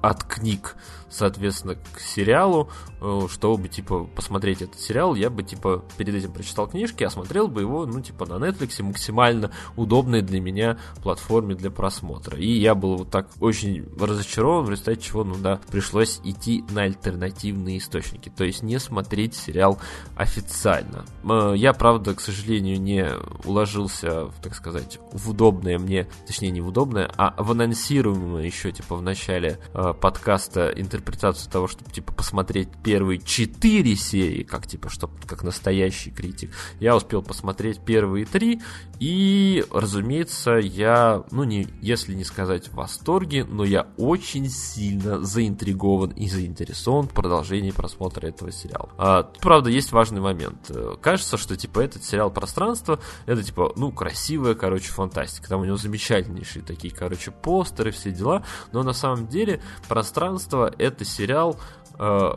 от 0.00 0.24
книг 0.24 0.76
соответственно, 1.10 1.76
к 1.92 2.00
сериалу, 2.00 2.70
э, 3.00 3.26
чтобы, 3.30 3.68
типа, 3.68 4.04
посмотреть 4.04 4.62
этот 4.62 4.80
сериал, 4.80 5.14
я 5.14 5.30
бы, 5.30 5.42
типа, 5.42 5.84
перед 5.96 6.14
этим 6.14 6.32
прочитал 6.32 6.68
книжки, 6.68 7.04
осмотрел 7.04 7.48
бы 7.48 7.62
его, 7.62 7.86
ну, 7.86 8.00
типа, 8.00 8.26
на 8.26 8.34
Netflix, 8.34 8.82
максимально 8.82 9.50
удобной 9.76 10.22
для 10.22 10.40
меня 10.40 10.78
платформе 11.02 11.54
для 11.54 11.70
просмотра. 11.70 12.38
И 12.38 12.58
я 12.58 12.74
был 12.74 12.96
вот 12.96 13.10
так 13.10 13.28
очень 13.40 13.88
разочарован, 13.98 14.64
в 14.64 14.70
результате 14.70 15.00
чего, 15.00 15.24
ну, 15.24 15.36
да, 15.36 15.60
пришлось 15.70 16.20
идти 16.24 16.64
на 16.70 16.82
альтернативные 16.82 17.78
источники, 17.78 18.30
то 18.34 18.44
есть 18.44 18.62
не 18.62 18.78
смотреть 18.78 19.34
сериал 19.34 19.78
официально. 20.16 21.04
Э, 21.24 21.54
я, 21.56 21.72
правда, 21.72 22.14
к 22.14 22.20
сожалению, 22.20 22.80
не 22.80 23.06
уложился, 23.44 24.30
так 24.42 24.54
сказать, 24.54 24.98
в 25.12 25.30
удобное 25.30 25.78
мне, 25.78 26.08
точнее, 26.26 26.50
не 26.50 26.60
в 26.60 26.68
удобное, 26.68 27.10
а 27.16 27.34
в 27.42 27.52
анонсируемое 27.52 28.44
еще, 28.44 28.72
типа, 28.72 28.96
в 28.96 29.02
начале 29.02 29.58
э, 29.72 29.94
подкаста 29.98 30.68
интервью 30.74 30.97
интерпретацию 30.98 31.50
того, 31.50 31.68
чтобы, 31.68 31.90
типа, 31.90 32.12
посмотреть 32.12 32.68
первые 32.82 33.20
четыре 33.20 33.94
серии, 33.96 34.42
как, 34.42 34.66
типа, 34.66 34.88
чтобы, 34.90 35.14
как 35.26 35.42
настоящий 35.42 36.10
критик. 36.10 36.50
Я 36.80 36.96
успел 36.96 37.22
посмотреть 37.22 37.80
первые 37.80 38.26
три, 38.26 38.60
и, 38.98 39.64
разумеется, 39.70 40.52
я, 40.52 41.24
ну, 41.30 41.44
не, 41.44 41.68
если 41.80 42.14
не 42.14 42.24
сказать 42.24 42.68
в 42.68 42.74
восторге, 42.74 43.44
но 43.44 43.64
я 43.64 43.86
очень 43.96 44.48
сильно 44.48 45.22
заинтригован 45.22 46.10
и 46.10 46.28
заинтересован 46.28 47.08
в 47.08 47.12
продолжении 47.12 47.70
просмотра 47.70 48.26
этого 48.26 48.50
сериала. 48.50 48.90
А, 48.98 49.22
правда, 49.40 49.70
есть 49.70 49.92
важный 49.92 50.20
момент. 50.20 50.70
Кажется, 51.00 51.36
что, 51.36 51.56
типа, 51.56 51.80
этот 51.80 52.04
сериал 52.04 52.30
«Пространство» 52.30 53.00
это, 53.26 53.42
типа, 53.42 53.72
ну, 53.76 53.92
красивая, 53.92 54.54
короче, 54.54 54.90
фантастика. 54.90 55.48
Там 55.48 55.60
у 55.60 55.64
него 55.64 55.76
замечательнейшие 55.76 56.64
такие, 56.64 56.92
короче, 56.92 57.30
постеры, 57.30 57.92
все 57.92 58.10
дела, 58.10 58.44
но 58.72 58.82
на 58.82 58.92
самом 58.92 59.28
деле 59.28 59.62
«Пространство»— 59.86 60.72
это 60.88 61.04
сериал 61.04 61.58
э, 61.98 62.30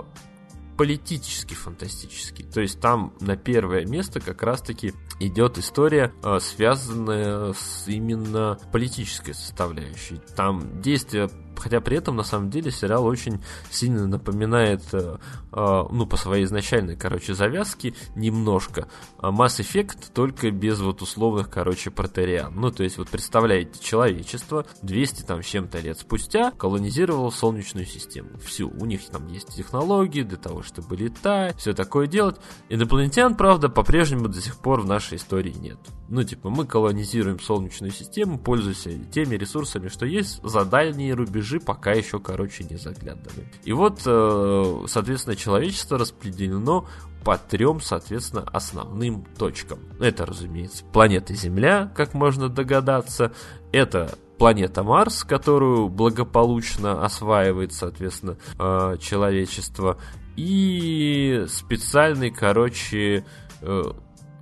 политически 0.77 1.53
фантастический. 1.53 2.45
То 2.45 2.61
есть 2.61 2.79
там 2.79 3.13
на 3.19 3.35
первое 3.35 3.85
место 3.85 4.19
как 4.19 4.43
раз-таки 4.43 4.93
идет 5.19 5.57
история, 5.57 6.11
э, 6.23 6.39
связанная 6.39 7.53
с 7.53 7.87
именно 7.87 8.57
политической 8.71 9.33
составляющей. 9.33 10.19
Там 10.35 10.81
действия 10.81 11.29
Хотя 11.57 11.81
при 11.81 11.97
этом, 11.97 12.15
на 12.15 12.23
самом 12.23 12.49
деле, 12.49 12.71
сериал 12.71 13.05
очень 13.05 13.41
сильно 13.69 14.07
напоминает, 14.07 14.81
э, 14.93 15.17
э, 15.51 15.83
ну, 15.91 16.05
по 16.05 16.17
своей 16.17 16.45
изначальной, 16.45 16.95
короче, 16.95 17.33
завязке, 17.33 17.93
немножко 18.15 18.87
Mass 19.19 19.59
Effect, 19.59 20.11
только 20.13 20.51
без 20.51 20.79
вот 20.79 21.01
условных, 21.01 21.49
короче, 21.49 21.91
протериан. 21.91 22.53
Ну, 22.55 22.71
то 22.71 22.83
есть, 22.83 22.97
вот 22.97 23.09
представляете, 23.09 23.79
человечество 23.79 24.65
200 24.81 25.23
там 25.23 25.41
чем-то 25.41 25.79
лет 25.79 25.99
спустя 25.99 26.51
колонизировало 26.51 27.29
Солнечную 27.29 27.85
систему. 27.85 28.29
Всю. 28.43 28.69
У 28.69 28.85
них 28.85 29.05
там 29.05 29.27
есть 29.27 29.55
технологии 29.55 30.23
для 30.23 30.37
того, 30.37 30.63
чтобы 30.63 30.95
летать, 30.95 31.57
все 31.57 31.73
такое 31.73 32.07
делать. 32.07 32.37
Инопланетян, 32.69 33.35
правда, 33.35 33.69
по-прежнему 33.69 34.27
до 34.27 34.41
сих 34.41 34.57
пор 34.57 34.81
в 34.81 34.85
нашей 34.85 35.17
истории 35.17 35.53
нет. 35.53 35.77
Ну, 36.09 36.23
типа, 36.23 36.49
мы 36.49 36.65
колонизируем 36.65 37.39
Солнечную 37.39 37.91
систему, 37.91 38.37
пользуясь 38.37 38.85
теми 39.11 39.35
ресурсами, 39.35 39.87
что 39.87 40.05
есть, 40.05 40.43
за 40.43 40.65
дальние 40.65 41.13
рубежи 41.13 41.40
пока 41.59 41.91
еще, 41.91 42.19
короче, 42.19 42.63
не 42.63 42.77
заглядываем. 42.77 43.47
И 43.63 43.73
вот, 43.73 44.01
э, 44.05 44.85
соответственно, 44.87 45.35
человечество 45.35 45.97
распределено 45.97 46.87
по 47.23 47.37
трем, 47.37 47.81
соответственно, 47.81 48.43
основным 48.43 49.25
точкам. 49.37 49.79
Это, 49.99 50.25
разумеется, 50.25 50.83
планета 50.85 51.33
Земля, 51.33 51.91
как 51.95 52.13
можно 52.13 52.49
догадаться. 52.49 53.31
Это 53.71 54.17
планета 54.37 54.83
Марс, 54.83 55.23
которую 55.23 55.89
благополучно 55.89 57.05
осваивает, 57.05 57.73
соответственно, 57.73 58.37
э, 58.57 58.97
человечество. 58.99 59.97
И 60.35 61.45
специальный, 61.47 62.31
короче, 62.31 63.23
э, 63.61 63.83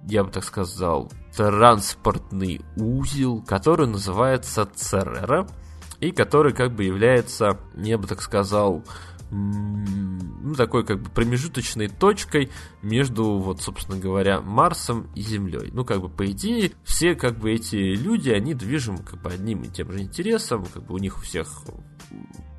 я 0.08 0.24
бы 0.24 0.32
так 0.32 0.46
сказал, 0.46 1.12
транспортный 1.36 2.62
узел, 2.78 3.42
который 3.42 3.88
называется 3.88 4.66
Церера, 4.66 5.48
и 6.00 6.12
который 6.12 6.54
как 6.54 6.74
бы 6.74 6.84
является, 6.84 7.60
я 7.76 7.98
бы 7.98 8.08
так 8.08 8.22
сказал, 8.22 8.84
ну, 9.32 10.56
такой 10.56 10.84
как 10.86 11.02
бы 11.02 11.10
промежуточной 11.10 11.88
точкой 11.88 12.50
между, 12.82 13.38
вот, 13.38 13.62
собственно 13.62 14.00
говоря, 14.00 14.42
Марсом 14.42 15.08
и 15.16 15.22
Землей. 15.22 15.70
Ну, 15.72 15.86
как 15.86 16.02
бы, 16.02 16.10
по 16.10 16.26
идее, 16.32 16.72
все, 16.84 17.16
как 17.16 17.38
бы, 17.38 17.52
эти 17.52 17.76
люди, 17.76 18.30
они 18.32 18.56
движимы, 18.56 19.00
как 19.04 19.22
бы, 19.22 19.30
одним 19.30 19.64
и 19.64 19.68
тем 19.68 19.92
же 19.92 20.00
интересом, 20.02 20.66
как 20.74 20.86
бы, 20.86 20.96
у 20.96 20.98
них 20.98 21.18
у 21.18 21.22
всех 21.22 21.48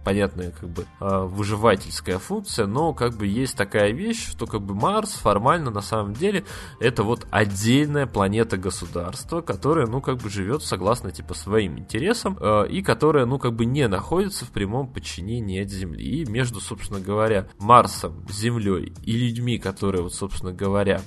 понятная 0.05 0.51
как 0.51 0.69
бы 0.69 0.87
а, 0.99 1.25
выживательская 1.27 2.19
функция, 2.19 2.67
но 2.67 2.95
как 2.95 3.17
бы 3.17 3.27
есть 3.27 3.57
такая 3.57 3.93
вещь, 3.93 4.31
что 4.31 4.47
как 4.47 4.63
бы 4.63 4.75
Марс 4.75 5.13
формально 5.13 5.71
на 5.71 5.83
самом 5.83 6.15
деле 6.15 6.45
это 6.81 7.03
вот 7.03 7.27
отдельная 7.31 8.07
планета 8.07 8.57
государства, 8.57 9.41
которая 9.41 9.87
ну 9.87 10.01
как 10.01 10.19
бы 10.19 10.31
живет 10.31 10.63
согласно 10.63 11.11
типа 11.11 11.35
своим 11.35 11.79
интересам 11.79 12.37
а, 12.41 12.65
и 12.65 12.83
которая 12.83 13.27
ну 13.27 13.39
как 13.39 13.55
бы 13.55 13.65
не 13.65 13.87
находится 13.89 14.45
в 14.45 14.51
прямом 14.51 14.89
подчинении 14.89 15.63
от 15.63 15.71
Земли. 15.71 16.05
И 16.05 16.25
между, 16.31 16.61
собственно 16.61 17.01
говоря, 17.01 17.49
Марсом, 17.59 18.27
Землей 18.31 18.93
и 19.05 19.13
людьми, 19.13 19.59
которые 19.59 20.03
вот, 20.03 20.15
собственно 20.15 20.53
говоря, 20.53 21.03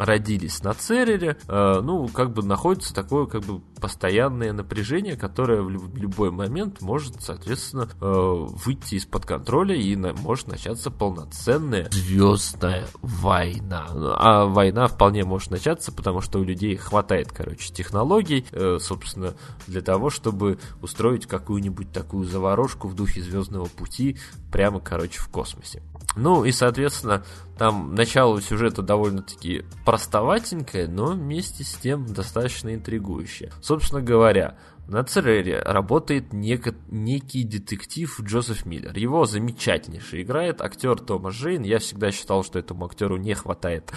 родились 0.00 0.62
на 0.62 0.74
Церере, 0.74 1.36
э, 1.46 1.80
ну, 1.82 2.08
как 2.08 2.32
бы 2.32 2.42
находится 2.42 2.94
такое, 2.94 3.26
как 3.26 3.42
бы, 3.44 3.60
постоянное 3.80 4.52
напряжение, 4.52 5.16
которое 5.16 5.62
в 5.62 5.96
любой 5.96 6.30
момент 6.30 6.80
может, 6.80 7.22
соответственно, 7.22 7.88
э, 8.00 8.46
выйти 8.64 8.96
из-под 8.96 9.26
контроля 9.26 9.74
и 9.74 9.96
может 9.96 10.48
начаться 10.48 10.90
полноценная 10.90 11.88
звездная 11.90 12.86
война. 13.02 13.86
А 13.92 14.46
война 14.46 14.86
вполне 14.86 15.24
может 15.24 15.50
начаться, 15.50 15.92
потому 15.92 16.20
что 16.20 16.38
у 16.38 16.44
людей 16.44 16.76
хватает, 16.76 17.32
короче, 17.32 17.72
технологий, 17.72 18.46
э, 18.52 18.78
собственно, 18.80 19.34
для 19.66 19.80
того, 19.80 20.10
чтобы 20.10 20.58
устроить 20.82 21.26
какую-нибудь 21.26 21.92
такую 21.92 22.24
заварушку 22.24 22.88
в 22.88 22.94
духе 22.94 23.22
Звездного 23.22 23.66
пути 23.66 24.18
прямо, 24.50 24.80
короче, 24.80 25.20
в 25.20 25.28
космосе. 25.28 25.82
Ну 26.16 26.44
и, 26.44 26.52
соответственно, 26.52 27.22
там 27.60 27.94
начало 27.94 28.40
сюжета 28.40 28.80
довольно-таки 28.80 29.66
простоватенькое, 29.84 30.88
но 30.88 31.08
вместе 31.08 31.62
с 31.62 31.74
тем 31.74 32.06
достаточно 32.06 32.74
интригующее. 32.74 33.52
Собственно 33.60 34.00
говоря, 34.00 34.56
на 34.90 35.04
Церере 35.04 35.62
работает 35.62 36.34
нек- 36.34 36.74
некий 36.88 37.44
детектив 37.44 38.20
Джозеф 38.22 38.66
Миллер. 38.66 38.96
Его 38.96 39.24
замечательнейше 39.24 40.20
играет 40.20 40.60
актер 40.60 40.98
Томас 40.98 41.34
Джейн. 41.34 41.62
Я 41.62 41.78
всегда 41.78 42.10
считал, 42.10 42.42
что 42.42 42.58
этому 42.58 42.86
актеру 42.86 43.16
не 43.16 43.34
хватает 43.34 43.92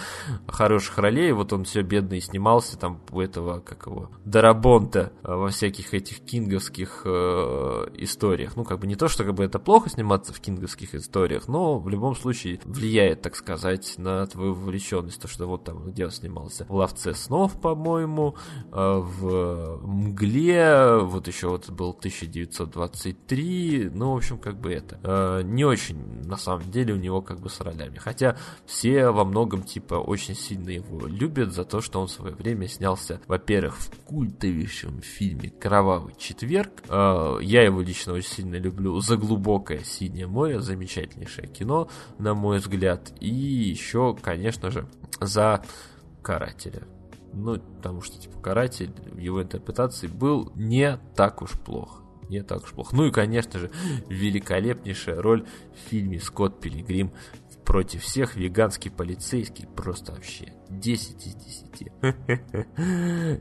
хороших 0.46 0.96
ролей. 0.98 1.32
Вот 1.32 1.52
он 1.52 1.64
все 1.64 1.82
бедный 1.82 2.20
снимался 2.20 2.78
там 2.78 3.00
у 3.10 3.20
этого, 3.20 3.58
как 3.58 3.86
его, 3.86 4.10
Дарабонта 4.24 5.12
э, 5.24 5.34
во 5.34 5.48
всяких 5.48 5.94
этих 5.94 6.20
кинговских 6.20 7.02
э, 7.04 7.08
историях. 7.98 8.54
Ну, 8.54 8.64
как 8.64 8.78
бы 8.78 8.86
не 8.86 8.94
то, 8.94 9.08
что 9.08 9.24
как 9.24 9.34
бы 9.34 9.44
это 9.44 9.58
плохо 9.58 9.90
сниматься 9.90 10.32
в 10.32 10.40
кинговских 10.40 10.94
историях, 10.94 11.48
но 11.48 11.80
в 11.80 11.88
любом 11.88 12.14
случае 12.14 12.60
влияет, 12.64 13.20
так 13.20 13.34
сказать, 13.34 13.94
на 13.98 14.24
твою 14.26 14.54
вовлеченность. 14.54 15.20
То, 15.20 15.26
что 15.26 15.46
вот 15.46 15.64
там, 15.64 15.84
где 15.86 16.04
он 16.04 16.12
снимался. 16.12 16.66
В 16.68 16.74
«Ловце 16.74 17.14
снов», 17.14 17.60
по-моему, 17.60 18.36
э, 18.70 19.02
в 19.02 19.80
«Мгле», 19.82 20.83
вот 21.00 21.28
еще 21.28 21.48
вот 21.48 21.70
был 21.70 21.90
1923, 21.90 23.90
ну, 23.92 24.12
в 24.12 24.16
общем, 24.16 24.38
как 24.38 24.60
бы 24.60 24.72
это, 24.72 24.98
э, 25.02 25.42
не 25.44 25.64
очень, 25.64 26.22
на 26.24 26.36
самом 26.36 26.70
деле, 26.70 26.94
у 26.94 26.96
него 26.96 27.22
как 27.22 27.40
бы 27.40 27.50
с 27.50 27.60
ролями, 27.60 27.98
хотя 27.98 28.36
все 28.66 29.10
во 29.10 29.24
многом, 29.24 29.62
типа, 29.62 29.94
очень 29.94 30.34
сильно 30.34 30.70
его 30.70 31.06
любят 31.06 31.52
за 31.52 31.64
то, 31.64 31.80
что 31.80 32.00
он 32.00 32.06
в 32.06 32.12
свое 32.12 32.34
время 32.34 32.68
снялся, 32.68 33.20
во-первых, 33.26 33.76
в 33.76 33.90
культовейшем 34.04 35.02
фильме 35.02 35.50
«Кровавый 35.50 36.14
четверг», 36.18 36.82
э, 36.88 37.38
я 37.42 37.62
его 37.62 37.82
лично 37.82 38.12
очень 38.12 38.30
сильно 38.30 38.56
люблю, 38.56 39.00
«За 39.00 39.16
глубокое 39.16 39.82
синее 39.84 40.26
море», 40.26 40.60
замечательнейшее 40.60 41.48
кино, 41.48 41.88
на 42.18 42.34
мой 42.34 42.58
взгляд, 42.58 43.12
и 43.20 43.28
еще, 43.28 44.16
конечно 44.20 44.70
же, 44.70 44.86
за 45.20 45.64
«Карателя». 46.22 46.93
Ну, 47.34 47.58
потому 47.58 48.00
что, 48.00 48.18
типа, 48.18 48.40
каратель 48.40 48.92
в 49.12 49.18
его 49.18 49.42
интерпретации 49.42 50.06
был 50.06 50.52
не 50.54 50.98
так 51.16 51.42
уж 51.42 51.52
плохо. 51.52 52.02
Не 52.28 52.42
так 52.42 52.62
уж 52.62 52.70
плохо. 52.70 52.96
Ну 52.96 53.06
и, 53.06 53.10
конечно 53.10 53.58
же, 53.58 53.70
великолепнейшая 54.08 55.20
роль 55.20 55.44
в 55.74 55.90
фильме 55.90 56.20
«Скотт 56.20 56.60
Пилигрим 56.60 57.12
против 57.64 58.02
всех 58.02 58.36
веганский 58.36 58.90
полицейский 58.90 59.66
просто 59.66 60.12
вообще 60.12 60.52
10 60.68 61.26
из 61.26 61.34
10. 61.34 61.92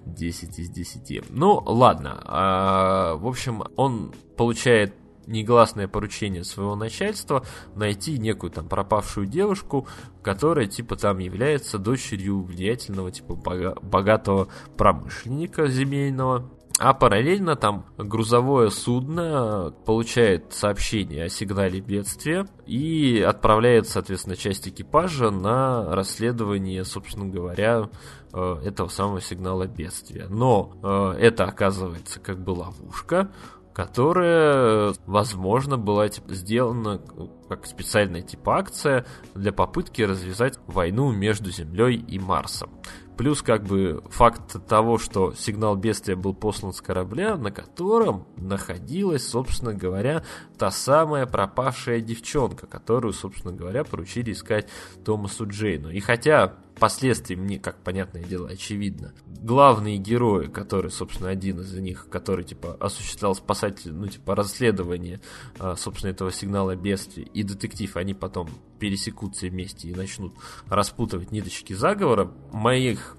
10 0.05 0.59
из 0.59 0.69
10. 0.69 1.29
Ну, 1.29 1.61
ладно. 1.65 2.21
А, 2.25 3.15
в 3.15 3.27
общем, 3.27 3.63
он 3.75 4.13
получает 4.37 4.93
негласное 5.27 5.87
поручение 5.87 6.43
своего 6.43 6.75
начальства 6.75 7.45
найти 7.75 8.17
некую 8.17 8.51
там 8.51 8.67
пропавшую 8.67 9.27
девушку, 9.27 9.87
которая 10.21 10.67
типа 10.67 10.95
там 10.95 11.19
является 11.19 11.77
дочерью 11.77 12.43
влиятельного 12.43 13.11
типа 13.11 13.35
богатого 13.81 14.47
промышленника 14.77 15.67
земельного. 15.67 16.49
А 16.79 16.93
параллельно 16.93 17.55
там 17.55 17.85
грузовое 17.97 18.69
судно 18.69 19.73
получает 19.85 20.53
сообщение 20.53 21.25
о 21.25 21.29
сигнале 21.29 21.79
бедствия 21.79 22.47
и 22.65 23.23
отправляет, 23.25 23.87
соответственно, 23.87 24.35
часть 24.35 24.67
экипажа 24.67 25.29
на 25.29 25.95
расследование, 25.95 26.83
собственно 26.83 27.27
говоря, 27.27 27.89
э, 28.33 28.55
этого 28.65 28.87
самого 28.87 29.21
сигнала 29.21 29.67
бедствия. 29.67 30.25
Но 30.29 30.73
э, 30.81 31.19
это 31.21 31.43
оказывается 31.43 32.19
как 32.19 32.43
бы 32.43 32.51
ловушка, 32.51 33.29
которая, 33.73 34.93
возможно, 35.05 35.77
была 35.77 36.07
типа, 36.09 36.33
сделана 36.33 37.01
как 37.49 37.65
специальная 37.65 38.21
типа 38.21 38.57
акция 38.57 39.05
для 39.35 39.51
попытки 39.51 40.01
развязать 40.01 40.59
войну 40.67 41.11
между 41.11 41.51
Землей 41.51 41.95
и 41.95 42.19
Марсом. 42.19 42.69
Плюс 43.17 43.43
как 43.43 43.63
бы 43.63 44.03
факт 44.09 44.65
того, 44.67 44.97
что 44.97 45.33
сигнал 45.33 45.75
бедствия 45.75 46.15
был 46.15 46.33
послан 46.33 46.73
с 46.73 46.81
корабля, 46.81 47.35
на 47.35 47.51
котором 47.51 48.25
находилась, 48.37 49.27
собственно 49.27 49.73
говоря, 49.73 50.23
та 50.57 50.71
самая 50.71 51.27
пропавшая 51.27 52.01
девчонка, 52.01 52.65
которую, 52.65 53.13
собственно 53.13 53.53
говоря, 53.53 53.83
поручили 53.83 54.31
искать 54.31 54.67
Томасу 55.05 55.47
Джейну. 55.47 55.91
И 55.91 55.99
хотя 55.99 56.55
впоследствии 56.83 57.35
мне, 57.35 57.59
как 57.59 57.81
понятное 57.81 58.23
дело, 58.23 58.49
очевидно, 58.49 59.13
главные 59.25 59.95
герои, 59.97 60.47
которые, 60.47 60.91
собственно, 60.91 61.29
один 61.29 61.61
из 61.61 61.73
них, 61.75 62.09
который, 62.09 62.43
типа, 62.43 62.75
осуществлял 62.77 63.33
спасатель, 63.35 63.93
ну, 63.93 64.07
типа, 64.07 64.35
расследование, 64.35 65.21
а, 65.59 65.77
собственно, 65.77 66.11
этого 66.11 66.29
сигнала 66.33 66.75
бедствия, 66.75 67.23
и 67.23 67.41
детектив, 67.43 67.95
они 67.95 68.13
потом 68.13 68.49
пересекутся 68.79 69.47
вместе 69.47 69.87
и 69.87 69.95
начнут 69.95 70.33
распутывать 70.67 71.31
ниточки 71.31 71.71
заговора, 71.71 72.29
моих 72.51 73.15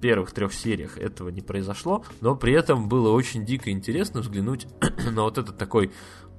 первых 0.00 0.32
трех 0.32 0.52
сериях 0.52 0.98
этого 0.98 1.28
не 1.28 1.40
произошло, 1.40 2.04
но 2.20 2.34
при 2.34 2.52
этом 2.52 2.88
было 2.88 3.10
очень 3.10 3.44
дико 3.46 3.70
интересно 3.70 4.22
взглянуть 4.22 4.66
на 5.12 5.22
вот 5.22 5.38
этот 5.38 5.56
такой 5.56 5.92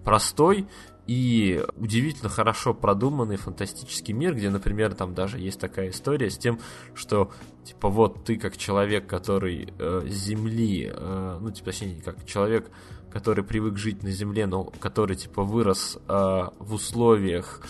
простой 0.03 0.67
и 1.07 1.63
удивительно 1.75 2.29
хорошо 2.29 2.73
продуманный 2.73 3.37
фантастический 3.37 4.13
мир, 4.13 4.35
где, 4.35 4.49
например, 4.49 4.95
там 4.95 5.13
даже 5.13 5.39
есть 5.39 5.59
такая 5.59 5.89
история 5.89 6.29
с 6.29 6.37
тем, 6.37 6.59
что, 6.93 7.31
типа, 7.63 7.89
вот 7.89 8.25
ты 8.25 8.37
как 8.37 8.57
человек, 8.57 9.07
который 9.07 9.73
э, 9.77 10.01
Земли, 10.07 10.91
э, 10.91 11.37
ну, 11.39 11.51
типа, 11.51 11.71
точнее, 11.71 12.01
как 12.01 12.25
человек, 12.25 12.71
который 13.11 13.43
привык 13.43 13.77
жить 13.77 14.03
на 14.03 14.11
Земле, 14.11 14.47
но 14.47 14.65
который, 14.65 15.15
типа, 15.15 15.43
вырос 15.43 15.97
э, 15.97 16.09
в 16.09 16.73
условиях, 16.73 17.61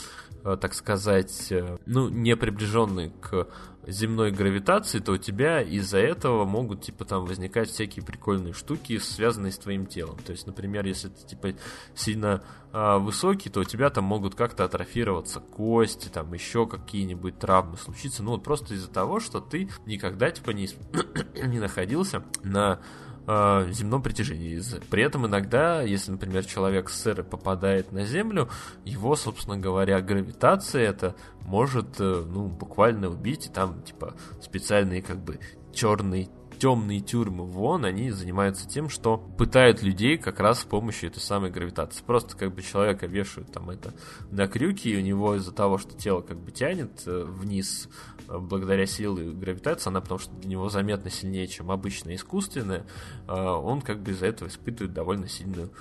э, 0.44 0.58
так 0.60 0.74
сказать, 0.74 1.52
э, 1.52 1.78
ну, 1.86 2.10
не 2.10 2.36
приближенный 2.36 3.12
к 3.22 3.48
земной 3.88 4.32
гравитации, 4.32 5.00
то 5.00 5.14
у 5.14 5.18
тебя 5.18 5.62
из-за 5.62 6.00
этого 6.00 6.46
могут, 6.46 6.82
типа, 6.82 7.06
там 7.06 7.26
возникать 7.26 7.70
всякие 7.70 8.04
прикольные 8.04 8.54
штуки, 8.54 8.98
связанные 8.98 9.52
с 9.52 9.58
твоим 9.58 9.86
телом. 9.86 10.18
То 10.26 10.32
есть, 10.32 10.48
например, 10.48 10.86
если 10.86 11.10
ты, 11.10 11.26
типа, 11.26 11.54
сильно 11.94 12.44
э, 12.74 12.98
высокий, 12.98 13.50
то 13.50 13.62
у 13.62 13.64
тебя 13.64 13.90
там 13.90 14.06
могут 14.06 14.36
как-то 14.36 14.64
атрофироваться 14.64 15.40
кости, 15.40 16.10
там 16.10 16.34
еще 16.34 16.68
какие-нибудь 16.68 17.40
травмы 17.40 17.78
случиться. 17.78 18.24
Ну, 18.24 18.32
вот 18.32 18.44
просто 18.44 18.74
из-за 18.74 18.90
того, 18.90 19.20
что 19.20 19.40
ты 19.40 19.70
никогда, 19.86 20.32
типа, 20.32 20.52
не, 20.52 20.68
не 21.46 21.60
находился 21.60 22.24
на 22.44 22.80
э, 23.28 23.68
земном 23.72 24.02
притяжении. 24.02 24.62
При 24.90 25.04
этом 25.04 25.26
иногда, 25.26 25.82
если, 25.82 26.12
например, 26.12 26.46
человек 26.46 26.90
с 26.90 27.08
Эры 27.08 27.24
попадает 27.24 27.92
на 27.92 28.06
Землю, 28.06 28.50
его, 28.84 29.16
собственно 29.16 29.58
говоря, 29.58 30.02
гравитация 30.02 30.84
это 30.90 31.16
может, 31.42 32.00
э, 32.00 32.24
ну, 32.28 32.48
буквально 32.48 33.10
убить, 33.10 33.48
и 33.48 33.50
там, 33.50 33.82
типа, 33.84 34.16
специальные, 34.42 35.02
как 35.02 35.20
бы, 35.20 35.40
черные 35.74 36.30
темные 36.58 37.02
тюрьмы 37.02 37.46
вон, 37.46 37.86
они 37.86 38.12
занимаются 38.12 38.68
тем, 38.68 38.90
что 38.90 39.18
пытают 39.18 39.82
людей 39.82 40.18
как 40.18 40.40
раз 40.40 40.62
с 40.62 40.64
помощью 40.64 41.10
этой 41.10 41.20
самой 41.20 41.52
гравитации. 41.52 42.04
Просто 42.04 42.36
как 42.38 42.54
бы 42.54 42.62
человека 42.62 43.08
вешают 43.08 43.52
там 43.52 43.70
это 43.70 43.94
на 44.32 44.48
крюки, 44.48 44.90
и 44.90 44.98
у 44.98 45.02
него 45.02 45.36
из-за 45.36 45.52
того, 45.52 45.78
что 45.78 45.96
тело 45.96 46.22
как 46.22 46.40
бы 46.40 46.52
тянет 46.52 47.04
э, 47.06 47.24
вниз 47.28 47.90
благодаря 48.28 48.86
силе 48.86 49.32
гравитации, 49.32 49.90
она 49.90 50.02
потому 50.02 50.20
что 50.20 50.34
для 50.36 50.52
него 50.52 50.70
заметно 50.70 51.10
сильнее, 51.10 51.48
чем 51.48 51.72
обычная 51.72 52.16
искусственная, 52.16 52.86
э, 53.28 53.34
он 53.34 53.82
как 53.82 54.02
бы 54.02 54.12
из-за 54.12 54.28
этого 54.28 54.48
испытывает 54.48 54.94
довольно 54.94 55.28
сильную 55.28 55.72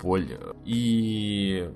боль. 0.00 0.38
И 0.64 1.70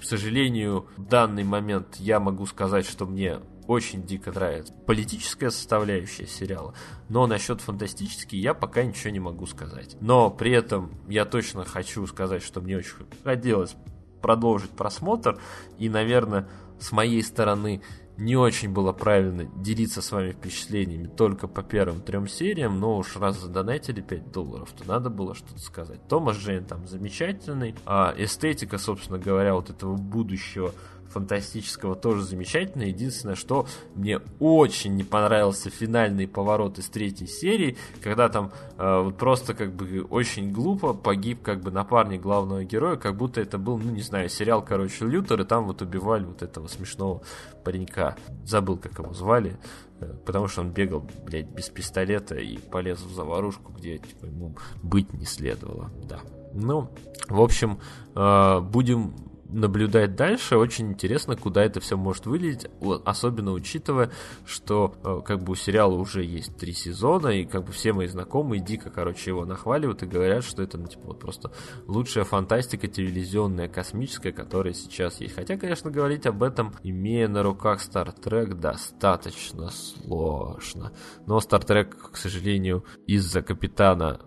к 0.00 0.04
сожалению, 0.04 0.86
в 0.96 1.06
данный 1.06 1.44
момент 1.44 1.96
я 1.96 2.20
могу 2.20 2.46
сказать, 2.46 2.86
что 2.86 3.06
мне 3.06 3.40
очень 3.66 4.04
дико 4.04 4.30
нравится 4.30 4.72
политическая 4.86 5.50
составляющая 5.50 6.26
сериала, 6.26 6.74
но 7.08 7.26
насчет 7.26 7.60
фантастический 7.60 8.38
я 8.38 8.54
пока 8.54 8.84
ничего 8.84 9.10
не 9.10 9.20
могу 9.20 9.46
сказать. 9.46 9.96
Но 10.00 10.30
при 10.30 10.52
этом 10.52 10.92
я 11.08 11.24
точно 11.24 11.64
хочу 11.64 12.06
сказать, 12.06 12.42
что 12.42 12.60
мне 12.60 12.76
очень 12.76 12.94
хотелось 13.24 13.74
продолжить 14.22 14.70
просмотр, 14.70 15.40
и, 15.78 15.88
наверное, 15.88 16.48
с 16.78 16.92
моей 16.92 17.22
стороны 17.22 17.82
не 18.16 18.36
очень 18.36 18.72
было 18.72 18.92
правильно 18.92 19.44
делиться 19.44 20.00
с 20.00 20.10
вами 20.10 20.32
впечатлениями 20.32 21.06
только 21.06 21.48
по 21.48 21.62
первым 21.62 22.00
трем 22.00 22.28
сериям, 22.28 22.80
но 22.80 22.96
уж 22.96 23.16
раз 23.16 23.38
задонатили 23.40 24.00
5 24.00 24.32
долларов, 24.32 24.72
то 24.72 24.86
надо 24.88 25.10
было 25.10 25.34
что-то 25.34 25.60
сказать. 25.60 26.06
Томас 26.08 26.36
Джейн 26.38 26.64
там 26.64 26.86
замечательный, 26.86 27.74
а 27.84 28.14
эстетика, 28.16 28.78
собственно 28.78 29.18
говоря, 29.18 29.54
вот 29.54 29.70
этого 29.70 29.96
будущего 29.96 30.72
фантастического 31.16 31.96
тоже 31.96 32.22
замечательно. 32.24 32.82
Единственное, 32.82 33.36
что 33.36 33.66
мне 33.94 34.20
очень 34.38 34.96
не 34.96 35.02
понравился 35.02 35.70
финальный 35.70 36.28
поворот 36.28 36.78
из 36.78 36.90
третьей 36.90 37.26
серии, 37.26 37.78
когда 38.02 38.28
там 38.28 38.52
э, 38.76 39.00
вот 39.02 39.16
просто 39.16 39.54
как 39.54 39.72
бы 39.72 40.02
очень 40.10 40.52
глупо 40.52 40.92
погиб 40.92 41.42
как 41.42 41.62
бы 41.62 41.70
напарник 41.70 42.20
главного 42.20 42.64
героя, 42.64 42.96
как 42.96 43.16
будто 43.16 43.40
это 43.40 43.56
был, 43.56 43.78
ну 43.78 43.90
не 43.92 44.02
знаю, 44.02 44.28
сериал, 44.28 44.62
короче, 44.62 45.06
Лютер, 45.06 45.40
и 45.40 45.44
там 45.44 45.64
вот 45.64 45.80
убивали 45.80 46.24
вот 46.24 46.42
этого 46.42 46.68
смешного 46.68 47.22
паренька. 47.64 48.16
Забыл, 48.44 48.76
как 48.76 48.98
его 48.98 49.14
звали. 49.14 49.56
Э, 50.00 50.12
потому 50.26 50.48
что 50.48 50.60
он 50.60 50.70
бегал, 50.70 51.02
блядь, 51.24 51.48
без 51.48 51.70
пистолета 51.70 52.34
и 52.34 52.58
полез 52.58 53.00
в 53.00 53.14
заварушку, 53.14 53.72
где 53.72 53.96
типа, 53.96 54.26
ему 54.26 54.54
быть 54.82 55.14
не 55.14 55.24
следовало. 55.24 55.90
Да. 56.06 56.20
Ну, 56.52 56.90
в 57.28 57.40
общем, 57.40 57.78
э, 58.14 58.60
будем 58.60 59.14
наблюдать 59.48 60.16
дальше, 60.16 60.56
очень 60.56 60.92
интересно, 60.92 61.36
куда 61.36 61.64
это 61.64 61.80
все 61.80 61.96
может 61.96 62.26
вылезть, 62.26 62.66
особенно 63.04 63.52
учитывая, 63.52 64.10
что 64.44 64.94
э, 65.04 65.20
как 65.24 65.42
бы 65.42 65.52
у 65.52 65.54
сериала 65.54 65.94
уже 65.94 66.24
есть 66.24 66.56
три 66.56 66.72
сезона, 66.72 67.28
и 67.28 67.44
как 67.44 67.64
бы 67.64 67.72
все 67.72 67.92
мои 67.92 68.06
знакомые 68.06 68.60
дико, 68.60 68.90
короче, 68.90 69.30
его 69.30 69.44
нахваливают 69.44 70.02
и 70.02 70.06
говорят, 70.06 70.44
что 70.44 70.62
это, 70.62 70.78
ну, 70.78 70.86
типа, 70.86 71.02
вот 71.06 71.20
просто 71.20 71.52
лучшая 71.86 72.24
фантастика 72.24 72.88
телевизионная, 72.88 73.68
космическая, 73.68 74.32
которая 74.32 74.74
сейчас 74.74 75.20
есть. 75.20 75.34
Хотя, 75.34 75.56
конечно, 75.56 75.90
говорить 75.90 76.26
об 76.26 76.42
этом, 76.42 76.74
имея 76.82 77.28
на 77.28 77.42
руках 77.42 77.80
Star 77.80 78.14
Trek, 78.18 78.54
достаточно 78.54 79.70
сложно. 79.70 80.92
Но 81.26 81.38
Star 81.38 81.64
Trek, 81.64 81.94
к 82.12 82.16
сожалению, 82.16 82.84
из-за 83.06 83.42
капитана 83.42 84.20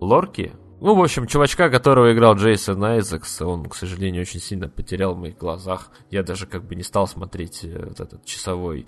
Лорки, 0.00 0.52
ну, 0.80 0.94
в 0.94 1.02
общем, 1.02 1.26
чувачка, 1.26 1.70
которого 1.70 2.12
играл 2.12 2.36
Джейсон 2.36 2.82
Айзекс, 2.84 3.42
он, 3.42 3.66
к 3.66 3.74
сожалению, 3.74 4.22
очень 4.22 4.40
сильно 4.40 4.68
потерял 4.68 5.14
в 5.14 5.18
моих 5.18 5.38
глазах. 5.38 5.90
Я 6.10 6.22
даже 6.22 6.46
как 6.46 6.64
бы 6.64 6.74
не 6.74 6.82
стал 6.82 7.06
смотреть 7.06 7.64
э, 7.64 7.86
вот 7.88 8.00
этот 8.00 8.24
часовой 8.24 8.86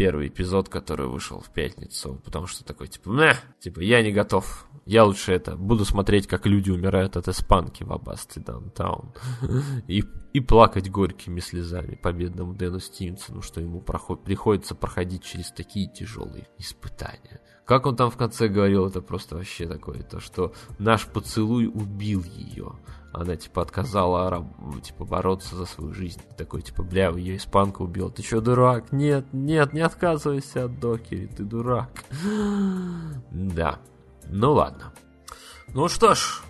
первый 0.00 0.28
эпизод, 0.28 0.70
который 0.70 1.08
вышел 1.08 1.40
в 1.40 1.50
пятницу, 1.50 2.22
потому 2.24 2.46
что 2.46 2.64
такой, 2.64 2.88
типа, 2.88 3.10
Мeh! 3.10 3.36
типа, 3.58 3.80
я 3.80 4.02
не 4.02 4.12
готов. 4.12 4.66
Я 4.86 5.04
лучше 5.04 5.32
это, 5.32 5.56
буду 5.56 5.84
смотреть, 5.84 6.26
как 6.26 6.46
люди 6.46 6.70
умирают 6.70 7.18
от 7.18 7.28
испанки 7.28 7.84
в 7.84 7.92
Абасте 7.92 8.40
Даунтаун. 8.40 9.12
И, 9.88 10.02
и 10.32 10.40
плакать 10.40 10.90
горькими 10.90 11.40
слезами 11.40 11.96
по 11.96 12.12
бедному 12.12 12.54
Дэну 12.54 12.80
Стивенсону, 12.80 13.42
что 13.42 13.60
ему 13.60 13.82
проход, 13.82 14.24
приходится 14.24 14.74
проходить 14.74 15.22
через 15.22 15.50
такие 15.50 15.86
тяжелые 15.86 16.48
испытания. 16.56 17.42
Как 17.64 17.86
он 17.86 17.96
там 17.96 18.10
в 18.10 18.16
конце 18.16 18.48
говорил, 18.48 18.86
это 18.86 19.00
просто 19.00 19.36
вообще 19.36 19.66
такое, 19.66 20.02
то 20.02 20.18
что 20.18 20.52
наш 20.78 21.06
поцелуй 21.06 21.66
убил 21.66 22.24
ее. 22.24 22.72
Она, 23.12 23.36
типа, 23.36 23.62
отказала 23.62 24.46
типа, 24.82 25.04
бороться 25.04 25.56
за 25.56 25.66
свою 25.66 25.92
жизнь. 25.92 26.20
Такой, 26.36 26.62
типа, 26.62 26.84
бля, 26.84 27.10
ее 27.10 27.36
испанка 27.36 27.82
убила. 27.82 28.10
Ты 28.10 28.22
что, 28.22 28.40
дурак? 28.40 28.92
Нет, 28.92 29.26
нет, 29.32 29.72
не 29.72 29.80
отказывайся 29.80 30.64
от 30.64 30.78
докери, 30.78 31.26
ты 31.26 31.44
дурак. 31.44 31.90
Да. 33.30 33.80
Ну 34.28 34.52
ладно. 34.52 34.92
Ну 35.74 35.88
что 35.88 36.14
ж, 36.14 36.42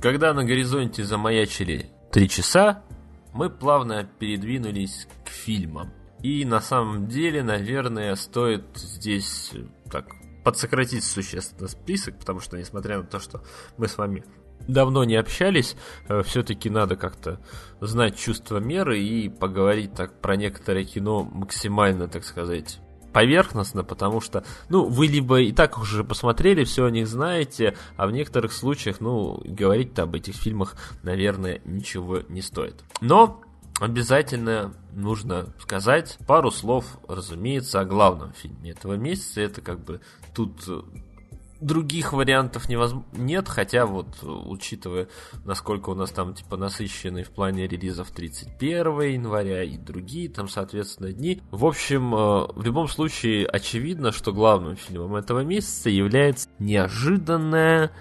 когда 0.00 0.32
на 0.32 0.44
горизонте 0.44 1.04
замаячили 1.04 1.90
три 2.10 2.28
часа, 2.28 2.82
мы 3.34 3.50
плавно 3.50 4.04
передвинулись 4.04 5.06
к 5.24 5.28
фильмам. 5.28 5.92
И 6.22 6.44
на 6.44 6.60
самом 6.60 7.08
деле, 7.08 7.42
наверное, 7.42 8.14
стоит 8.14 8.64
здесь 8.74 9.52
так 9.90 10.06
подсократить 10.44 11.04
существенно 11.04 11.68
список, 11.68 12.18
потому 12.18 12.40
что, 12.40 12.58
несмотря 12.58 12.98
на 12.98 13.04
то, 13.04 13.18
что 13.18 13.42
мы 13.76 13.88
с 13.88 13.98
вами 13.98 14.24
давно 14.68 15.04
не 15.04 15.16
общались, 15.16 15.76
э, 16.08 16.22
все-таки 16.22 16.70
надо 16.70 16.96
как-то 16.96 17.40
знать 17.80 18.16
чувство 18.16 18.58
меры 18.58 19.00
и 19.00 19.28
поговорить 19.28 19.94
так 19.94 20.20
про 20.20 20.36
некоторое 20.36 20.84
кино 20.84 21.24
максимально, 21.24 22.08
так 22.08 22.24
сказать, 22.24 22.78
поверхностно, 23.12 23.84
потому 23.84 24.20
что, 24.20 24.44
ну, 24.68 24.86
вы 24.88 25.06
либо 25.06 25.40
и 25.40 25.52
так 25.52 25.78
уже 25.78 26.02
посмотрели, 26.02 26.64
все 26.64 26.86
о 26.86 26.90
них 26.90 27.06
знаете, 27.06 27.76
а 27.96 28.06
в 28.06 28.12
некоторых 28.12 28.52
случаях, 28.52 29.00
ну, 29.00 29.40
говорить-то 29.44 30.04
об 30.04 30.14
этих 30.14 30.34
фильмах, 30.34 30.76
наверное, 31.02 31.60
ничего 31.64 32.20
не 32.28 32.40
стоит. 32.40 32.82
Но 33.00 33.42
обязательно 33.80 34.72
нужно 34.92 35.52
сказать 35.60 36.18
пару 36.26 36.50
слов, 36.50 36.84
разумеется, 37.08 37.80
о 37.80 37.84
главном 37.84 38.32
фильме 38.32 38.70
этого 38.70 38.94
месяца. 38.94 39.40
Это 39.40 39.60
как 39.60 39.84
бы 39.84 40.00
тут 40.34 40.62
э, 40.68 40.82
других 41.62 42.12
вариантов 42.12 42.68
невозможно 42.68 43.08
нет, 43.12 43.48
хотя 43.48 43.86
вот 43.86 44.08
учитывая, 44.22 45.08
насколько 45.44 45.90
у 45.90 45.94
нас 45.94 46.10
там 46.10 46.34
типа 46.34 46.56
насыщенный 46.56 47.22
в 47.22 47.30
плане 47.30 47.66
релизов 47.66 48.10
31 48.10 49.00
января 49.00 49.62
и 49.62 49.78
другие 49.78 50.28
там, 50.28 50.48
соответственно, 50.48 51.12
дни. 51.12 51.40
В 51.50 51.64
общем, 51.64 52.14
э, 52.14 52.46
в 52.54 52.62
любом 52.64 52.88
случае 52.88 53.46
очевидно, 53.46 54.12
что 54.12 54.32
главным 54.32 54.76
фильмом 54.76 55.14
этого 55.14 55.40
месяца 55.40 55.88
является 55.88 56.48
неожиданная 56.58 57.92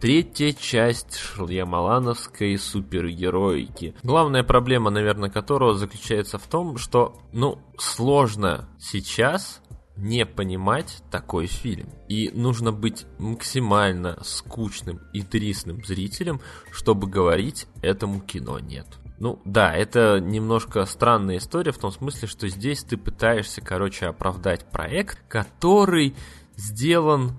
третья 0.00 0.52
часть 0.52 1.16
Шьямалановской 1.16 2.58
супергероики. 2.58 3.94
Главная 4.02 4.42
проблема, 4.42 4.90
наверное, 4.90 5.30
которого 5.30 5.74
заключается 5.74 6.38
в 6.38 6.46
том, 6.46 6.76
что, 6.76 7.16
ну, 7.32 7.58
сложно 7.78 8.68
сейчас 8.78 9.62
не 9.96 10.26
понимать 10.26 11.02
такой 11.10 11.46
фильм. 11.46 11.88
И 12.08 12.30
нужно 12.30 12.72
быть 12.72 13.06
максимально 13.18 14.18
скучным 14.22 15.00
и 15.12 15.22
трисным 15.22 15.84
зрителем, 15.84 16.40
чтобы 16.70 17.08
говорить 17.08 17.66
этому 17.82 18.20
кино 18.20 18.58
нет. 18.58 18.86
Ну 19.18 19.40
да, 19.44 19.72
это 19.72 20.18
немножко 20.20 20.84
странная 20.86 21.38
история 21.38 21.72
в 21.72 21.78
том 21.78 21.92
смысле, 21.92 22.26
что 22.26 22.48
здесь 22.48 22.82
ты 22.82 22.96
пытаешься, 22.96 23.60
короче, 23.60 24.06
оправдать 24.06 24.70
проект, 24.70 25.22
который 25.28 26.14
сделан 26.56 27.38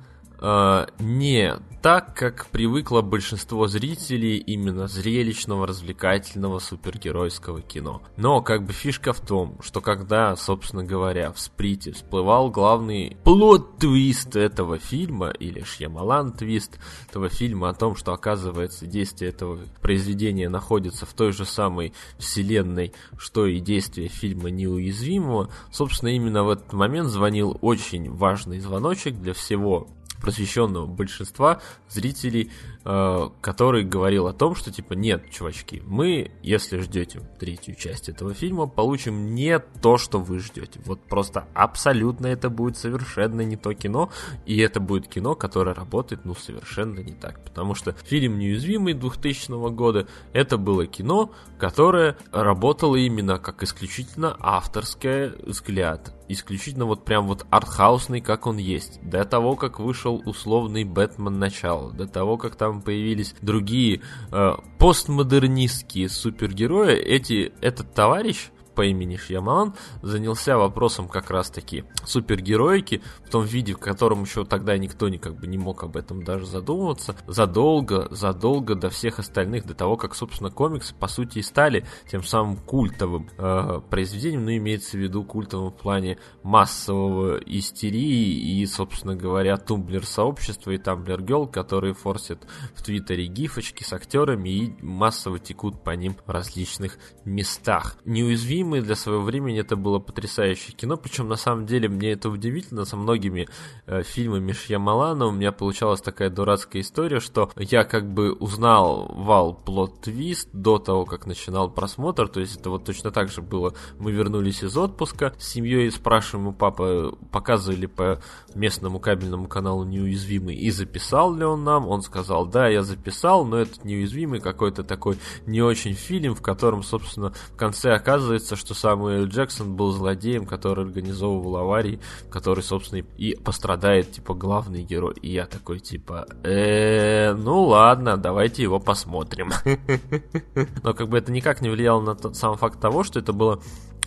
не 1.00 1.56
так, 1.82 2.16
как 2.16 2.48
привыкло 2.48 3.02
большинство 3.02 3.68
зрителей 3.68 4.38
именно 4.38 4.88
зрелищного, 4.88 5.68
развлекательного, 5.68 6.58
супергеройского 6.58 7.62
кино. 7.62 8.02
Но 8.18 8.42
как 8.42 8.66
бы 8.66 8.74
фишка 8.74 9.14
в 9.14 9.22
том, 9.22 9.60
что 9.62 9.82
когда, 9.82 10.36
собственно 10.36 10.84
говоря, 10.84 11.32
в 11.32 11.40
сприте 11.40 11.92
всплывал 11.92 12.50
главный 12.50 13.18
плод-твист 13.24 14.36
этого 14.36 14.80
фильма, 14.80 15.30
или 15.30 15.62
Шьямалан-твист 15.62 16.80
этого 17.08 17.30
фильма 17.30 17.70
о 17.70 17.74
том, 17.76 17.96
что 17.96 18.14
оказывается 18.14 18.88
действие 18.88 19.30
этого 19.30 19.60
произведения 19.82 20.50
находится 20.50 21.06
в 21.06 21.14
той 21.14 21.34
же 21.34 21.46
самой 21.46 21.94
вселенной, 22.18 22.94
что 23.18 23.46
и 23.46 23.60
действие 23.60 24.08
фильма 24.08 24.50
неуязвимого, 24.50 25.50
собственно, 25.72 26.10
именно 26.10 26.44
в 26.44 26.50
этот 26.50 26.74
момент 26.74 27.10
звонил 27.10 27.58
очень 27.62 28.12
важный 28.12 28.60
звоночек 28.60 29.16
для 29.16 29.34
всего 29.34 29.88
просвещенного 30.26 30.88
большинства 30.88 31.62
зрителей, 31.88 32.52
который 32.86 33.84
говорил 33.84 34.28
о 34.28 34.34
том, 34.34 34.54
что 34.54 34.72
типа 34.72 34.94
нет, 34.94 35.32
чувачки, 35.32 35.82
мы, 35.88 36.32
если 36.44 36.78
ждете 36.80 37.20
третью 37.40 37.74
часть 37.74 38.10
этого 38.10 38.36
фильма, 38.36 38.68
получим 38.68 39.34
не 39.34 39.58
то, 39.58 39.98
что 39.98 40.20
вы 40.20 40.38
ждете. 40.38 40.80
Вот 40.86 41.02
просто 41.02 41.48
абсолютно 41.56 42.28
это 42.28 42.52
будет 42.52 42.78
совершенно 42.78 43.42
не 43.42 43.56
то 43.56 43.74
кино, 43.74 44.12
и 44.46 44.60
это 44.60 44.80
будет 44.80 45.08
кино, 45.08 45.34
которое 45.34 45.74
работает, 45.74 46.26
ну, 46.26 46.36
совершенно 46.36 47.00
не 47.00 47.14
так. 47.14 47.44
Потому 47.44 47.74
что 47.74 47.94
фильм 47.94 48.38
«Неуязвимый» 48.38 48.94
2000 48.94 49.72
года 49.72 50.08
это 50.32 50.58
было 50.58 50.86
кино, 50.86 51.32
которое 51.58 52.18
работало 52.32 52.98
именно 52.98 53.40
как 53.40 53.64
исключительно 53.64 54.38
авторский 54.40 55.30
взгляд 55.44 56.14
исключительно 56.28 56.86
вот 56.86 57.06
прям 57.06 57.28
вот 57.28 57.46
артхаусный, 57.50 58.22
как 58.22 58.48
он 58.48 58.58
есть. 58.58 59.00
До 59.02 59.24
того, 59.26 59.56
как 59.56 59.80
вышел 59.80 60.22
условный 60.26 60.84
Бэтмен 60.84 61.40
начало, 61.40 61.92
до 61.92 62.08
того, 62.08 62.38
как 62.38 62.56
там 62.56 62.75
появились 62.82 63.36
другие 63.42 64.02
э, 64.32 64.52
постмодернистские 64.80 66.10
супергерои, 66.10 66.96
эти, 66.96 67.54
этот 67.62 67.94
товарищ 67.94 68.50
по 68.76 68.86
имени 68.86 69.16
Шьямалан 69.16 69.74
занялся 70.02 70.58
вопросом 70.58 71.08
как 71.08 71.32
раз-таки 71.32 71.86
супергероики 72.04 73.02
в 73.26 73.30
том 73.30 73.46
виде, 73.46 73.74
в 73.74 73.80
котором 73.80 74.24
еще 74.24 74.46
тогда 74.46 74.78
никто 74.78 75.10
не, 75.10 75.18
как 75.18 75.40
бы, 75.40 75.48
не 75.48 75.58
мог 75.58 75.84
об 75.84 75.98
этом 75.98 76.24
даже 76.24 76.46
задумываться, 76.46 77.16
задолго, 77.28 78.08
задолго 78.12 78.76
до 78.76 78.90
всех 78.90 79.20
остальных, 79.20 79.66
до 79.66 79.74
того, 79.74 79.96
как, 79.98 80.14
собственно, 80.16 80.52
комиксы, 80.52 80.94
по 80.94 81.08
сути, 81.08 81.40
и 81.40 81.42
стали 81.42 81.86
тем 82.12 82.24
самым 82.24 82.58
культовым 82.58 83.30
э, 83.38 83.82
произведением, 83.90 84.46
ну, 84.46 84.56
имеется 84.56 84.98
в 84.98 85.00
виду 85.00 85.24
культовым 85.24 85.72
в 85.72 85.76
плане 85.76 86.18
массового 86.44 87.38
истерии 87.38 88.60
и, 88.60 88.66
собственно 88.66 89.16
говоря, 89.16 89.58
тумблер-сообщества 89.58 90.72
и 90.72 90.78
тамблер-гел, 90.78 91.48
которые 91.48 91.94
форсят 91.94 92.46
в 92.76 92.84
Твиттере 92.84 93.28
гифочки 93.28 93.84
с 93.84 93.94
актерами 93.94 94.50
и 94.50 94.84
массово 94.84 95.40
текут 95.40 95.84
по 95.84 95.92
ним 95.92 96.18
в 96.26 96.30
различных 96.30 96.98
местах. 97.24 97.98
Неуязвим 98.04 98.65
неуязвимый 98.66 98.82
для 98.82 98.96
своего 98.96 99.22
времени 99.22 99.60
это 99.60 99.76
было 99.76 100.00
потрясающее 100.00 100.76
кино, 100.76 100.98
причем 100.98 101.28
на 101.28 101.36
самом 101.36 101.66
деле 101.66 101.88
мне 101.88 102.12
это 102.12 102.30
удивительно, 102.30 102.86
со 102.86 102.98
многими 102.98 103.48
э, 103.86 104.04
фильмами 104.04 104.52
Шьямалана 104.52 105.28
у 105.28 105.32
меня 105.32 105.52
получалась 105.52 106.02
такая 106.02 106.30
дурацкая 106.30 106.82
история, 106.82 107.20
что 107.20 107.52
я 107.58 107.84
как 107.84 108.12
бы 108.12 108.34
узнал 108.34 109.12
вал 109.14 109.54
плод-твист 109.66 110.50
до 110.54 110.80
того, 110.80 111.06
как 111.06 111.26
начинал 111.28 111.70
просмотр, 111.70 112.28
то 112.28 112.40
есть 112.40 112.60
это 112.60 112.70
вот 112.70 112.86
точно 112.86 113.12
так 113.12 113.30
же 113.30 113.42
было, 113.42 113.74
мы 114.00 114.12
вернулись 114.12 114.64
из 114.64 114.76
отпуска 114.78 115.34
с 115.38 115.48
семьей, 115.48 115.92
спрашиваем 115.92 116.48
у 116.48 116.54
папы, 116.54 117.14
показывали 117.32 117.86
по 117.86 118.22
местному 118.54 119.00
кабельному 119.00 119.48
каналу 119.48 119.84
неуязвимый 119.84 120.56
и 120.56 120.72
записал 120.72 121.36
ли 121.36 121.46
он 121.46 121.64
нам, 121.64 121.88
он 121.88 122.02
сказал, 122.02 122.46
да, 122.46 122.68
я 122.68 122.84
записал, 122.84 123.46
но 123.46 123.58
этот 123.58 123.86
неуязвимый 123.86 124.40
какой-то 124.40 124.84
такой 124.84 125.18
не 125.46 125.62
очень 125.62 125.94
фильм, 125.94 126.36
в 126.36 126.42
котором, 126.42 126.84
собственно, 126.84 127.34
в 127.52 127.58
конце 127.58 127.94
оказывается, 127.94 128.55
что 128.56 128.74
Самуэль 128.74 129.28
Джексон 129.28 129.76
был 129.76 129.92
злодеем, 129.92 130.46
который 130.46 130.86
организовывал 130.86 131.58
аварии, 131.58 132.00
который, 132.30 132.64
собственно, 132.64 133.04
и 133.18 133.36
пострадает, 133.36 134.12
типа, 134.12 134.34
главный 134.34 134.84
герой. 134.84 135.16
И 135.22 135.32
я 135.32 135.46
такой, 135.46 135.80
типа, 135.80 136.28
э, 136.44 137.34
ну 137.34 137.64
ладно, 137.64 138.18
давайте 138.18 138.64
его 138.64 138.80
посмотрим. 138.80 139.52
Но 140.84 140.94
как 140.94 141.10
бы 141.10 141.18
это 141.18 141.32
никак 141.32 141.62
не 141.62 141.70
влияло 141.70 142.02
на 142.02 142.16
тот 142.16 142.36
сам 142.36 142.58
факт 142.58 142.80
того, 142.80 143.04
что 143.04 143.20
это 143.20 143.34
было 143.34 143.62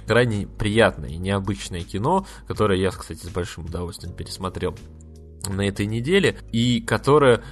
крайне 0.06 0.46
приятное 0.46 1.10
и 1.10 1.16
необычное 1.16 1.82
кино, 1.82 2.26
которое 2.46 2.80
я, 2.80 2.90
кстати, 2.90 3.24
с 3.24 3.28
большим 3.28 3.66
удовольствием 3.66 4.14
пересмотрел 4.14 4.74
на 5.46 5.66
этой 5.66 5.86
неделе, 5.86 6.38
и 6.50 6.80
которое 6.80 7.42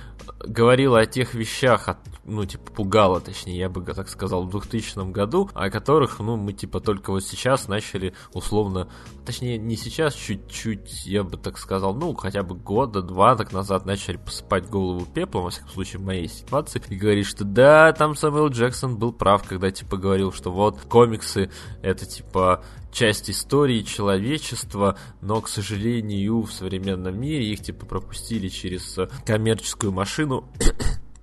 говорила 0.45 1.01
о 1.01 1.07
тех 1.07 1.35
вещах, 1.35 1.97
ну, 2.25 2.45
типа, 2.45 2.71
пугала, 2.73 3.21
точнее, 3.21 3.59
я 3.59 3.69
бы 3.69 3.83
так 3.83 4.09
сказал, 4.09 4.45
в 4.45 4.51
2000 4.51 5.11
году, 5.13 5.49
о 5.55 5.71
которых, 5.71 6.19
ну, 6.19 6.37
мы, 6.37 6.53
типа, 6.53 6.81
только 6.81 7.11
вот 7.11 7.25
сейчас 7.25 7.69
начали 7.69 8.15
условно, 8.33 8.89
точнее, 9.25 9.59
не 9.59 9.77
сейчас, 9.77 10.15
чуть-чуть, 10.15 11.07
я 11.07 11.23
бы 11.23 11.37
так 11.37 11.59
сказал, 11.59 11.95
ну, 11.95 12.15
хотя 12.15 12.43
бы 12.43 12.57
года, 12.57 13.03
два 13.03 13.37
так 13.37 13.53
назад 13.53 13.87
начали 13.87 14.17
посыпать 14.17 14.69
голову 14.69 15.07
пеплом, 15.07 15.45
во 15.45 15.51
всяком 15.51 15.71
случае, 15.71 16.01
в 16.01 16.05
моей 16.05 16.29
ситуации, 16.29 16.83
и 16.89 16.97
говорить, 16.97 17.27
что 17.27 17.45
да, 17.45 17.93
там 17.93 18.17
Самуэл 18.17 18.49
Джексон 18.49 18.97
был 18.97 19.13
прав, 19.13 19.47
когда, 19.47 19.71
типа, 19.71 19.97
говорил, 19.97 20.33
что 20.33 20.51
вот, 20.51 20.81
комиксы, 20.89 21.51
это, 21.83 22.07
типа, 22.07 22.65
часть 22.97 23.29
истории 23.29 23.83
человечества, 23.83 24.99
но, 25.21 25.43
к 25.43 25.49
сожалению, 25.49 26.41
в 26.41 26.51
современном 26.51 27.21
мире 27.21 27.53
их 27.53 27.61
типа 27.61 27.85
пропустили 27.85 28.49
через 28.49 28.99
коммерческую 29.27 29.93
машину 29.93 30.49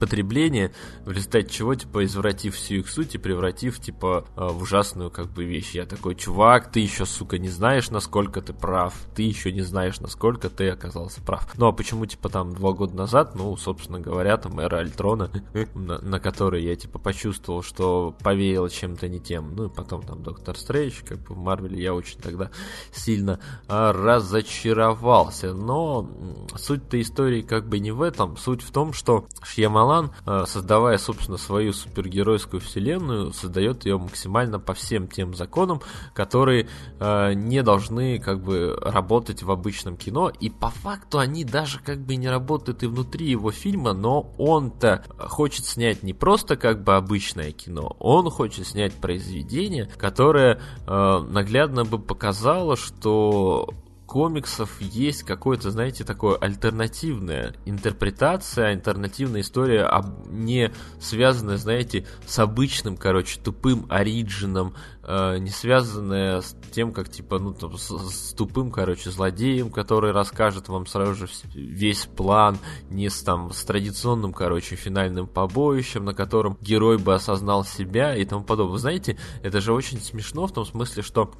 потребления, 0.03 0.73
в 1.05 1.11
результате 1.11 1.49
чего, 1.49 1.75
типа, 1.75 2.03
извратив 2.03 2.55
всю 2.55 2.75
их 2.75 2.89
суть 2.89 3.15
и 3.15 3.17
превратив, 3.17 3.79
типа, 3.79 4.25
э, 4.35 4.47
в 4.49 4.63
ужасную, 4.63 5.09
как 5.09 5.27
бы, 5.27 5.45
вещь. 5.45 5.75
Я 5.75 5.85
такой, 5.85 6.15
чувак, 6.15 6.69
ты 6.69 6.81
еще, 6.81 7.05
сука, 7.05 7.37
не 7.37 7.47
знаешь, 7.47 7.89
насколько 7.89 8.41
ты 8.41 8.51
прав. 8.51 8.93
Ты 9.15 9.23
еще 9.23 9.53
не 9.53 9.61
знаешь, 9.61 10.01
насколько 10.01 10.49
ты 10.49 10.67
оказался 10.67 11.21
прав. 11.21 11.47
Ну, 11.55 11.67
а 11.67 11.71
почему, 11.71 12.05
типа, 12.05 12.27
там, 12.27 12.53
два 12.53 12.73
года 12.73 12.97
назад, 12.97 13.35
ну, 13.35 13.55
собственно 13.55 14.01
говоря, 14.01 14.35
там, 14.35 14.59
эра 14.59 14.79
Альтрона, 14.79 15.31
на, 15.73 15.99
на 15.99 16.19
которой 16.19 16.61
я, 16.65 16.75
типа, 16.75 16.99
почувствовал, 16.99 17.63
что 17.63 18.13
повеяло 18.23 18.69
чем-то 18.69 19.07
не 19.07 19.21
тем. 19.21 19.55
Ну, 19.55 19.67
и 19.67 19.69
потом, 19.69 20.03
там, 20.03 20.21
Доктор 20.21 20.57
Стрэндж, 20.57 21.01
как 21.07 21.19
бы, 21.19 21.35
в 21.35 21.37
Марвеле 21.37 21.81
я 21.81 21.93
очень 21.93 22.19
тогда 22.19 22.51
сильно 22.91 23.39
а, 23.69 23.93
разочаровался. 23.93 25.53
Но 25.53 26.09
суть-то 26.57 26.99
истории, 26.99 27.41
как 27.41 27.69
бы, 27.69 27.79
не 27.79 27.91
в 27.91 28.01
этом. 28.01 28.35
Суть 28.35 28.61
в 28.61 28.71
том, 28.71 28.91
что 28.91 29.27
Шьямала 29.43 29.92
Малан, 29.93 30.11
э, 30.25 30.45
создавая, 30.47 30.97
собственно, 30.97 31.37
свою 31.37 31.73
супергеройскую 31.73 32.59
вселенную, 32.59 33.31
создает 33.33 33.85
ее 33.85 33.97
максимально 33.97 34.59
по 34.59 34.73
всем 34.73 35.07
тем 35.07 35.35
законам, 35.35 35.81
которые 36.13 36.67
э, 36.99 37.33
не 37.33 37.61
должны 37.61 38.19
как 38.19 38.41
бы 38.41 38.75
работать 38.81 39.43
в 39.43 39.51
обычном 39.51 39.97
кино. 39.97 40.31
И 40.39 40.49
по 40.49 40.69
факту 40.69 41.19
они 41.19 41.43
даже 41.43 41.79
как 41.79 41.99
бы 41.99 42.15
не 42.15 42.27
работают 42.27 42.83
и 42.83 42.87
внутри 42.87 43.29
его 43.29 43.51
фильма, 43.51 43.93
но 43.93 44.33
он-то 44.37 45.03
хочет 45.19 45.65
снять 45.65 46.01
не 46.01 46.13
просто 46.13 46.55
как 46.55 46.83
бы 46.83 46.95
обычное 46.95 47.51
кино, 47.51 47.95
он 47.99 48.29
хочет 48.29 48.67
снять 48.67 48.93
произведение, 48.93 49.89
которое 49.97 50.59
э, 50.87 51.19
наглядно 51.29 51.85
бы 51.85 51.99
показало, 51.99 52.75
что 52.75 53.69
комиксов 54.05 54.79
есть 54.81 55.23
какое-то, 55.23 55.71
знаете, 55.71 56.03
такое 56.03 56.35
альтернативная 56.35 57.55
интерпретация, 57.65 58.67
альтернативная 58.67 59.41
история, 59.41 59.89
не 60.27 60.71
связанная, 60.99 61.57
знаете, 61.57 62.05
с 62.25 62.37
обычным, 62.39 62.97
короче, 62.97 63.39
тупым 63.39 63.85
оригином, 63.89 64.75
э, 65.03 65.37
не 65.39 65.49
связанная 65.49 66.41
с 66.41 66.55
тем, 66.71 66.91
как, 66.93 67.09
типа, 67.09 67.39
ну, 67.39 67.53
там, 67.53 67.77
с, 67.77 67.89
с 67.89 68.33
тупым, 68.33 68.71
короче, 68.71 69.09
злодеем, 69.09 69.71
который 69.71 70.11
расскажет 70.11 70.67
вам 70.67 70.85
сразу 70.85 71.15
же 71.15 71.27
весь 71.53 72.05
план, 72.05 72.57
не 72.89 73.09
с, 73.09 73.21
там, 73.23 73.51
с 73.51 73.63
традиционным, 73.63 74.33
короче, 74.33 74.75
финальным 74.75 75.27
побоищем, 75.27 76.05
на 76.05 76.13
котором 76.13 76.57
герой 76.61 76.97
бы 76.97 77.13
осознал 77.13 77.63
себя 77.63 78.15
и 78.15 78.25
тому 78.25 78.43
подобное. 78.43 78.73
Вы 78.73 78.79
знаете, 78.79 79.17
это 79.41 79.61
же 79.61 79.73
очень 79.73 79.99
смешно 79.99 80.47
в 80.47 80.53
том 80.53 80.65
смысле, 80.65 81.03
что 81.03 81.31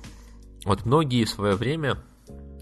вот 0.66 0.86
многие 0.86 1.26
в 1.26 1.30
свое 1.30 1.56
время 1.56 1.98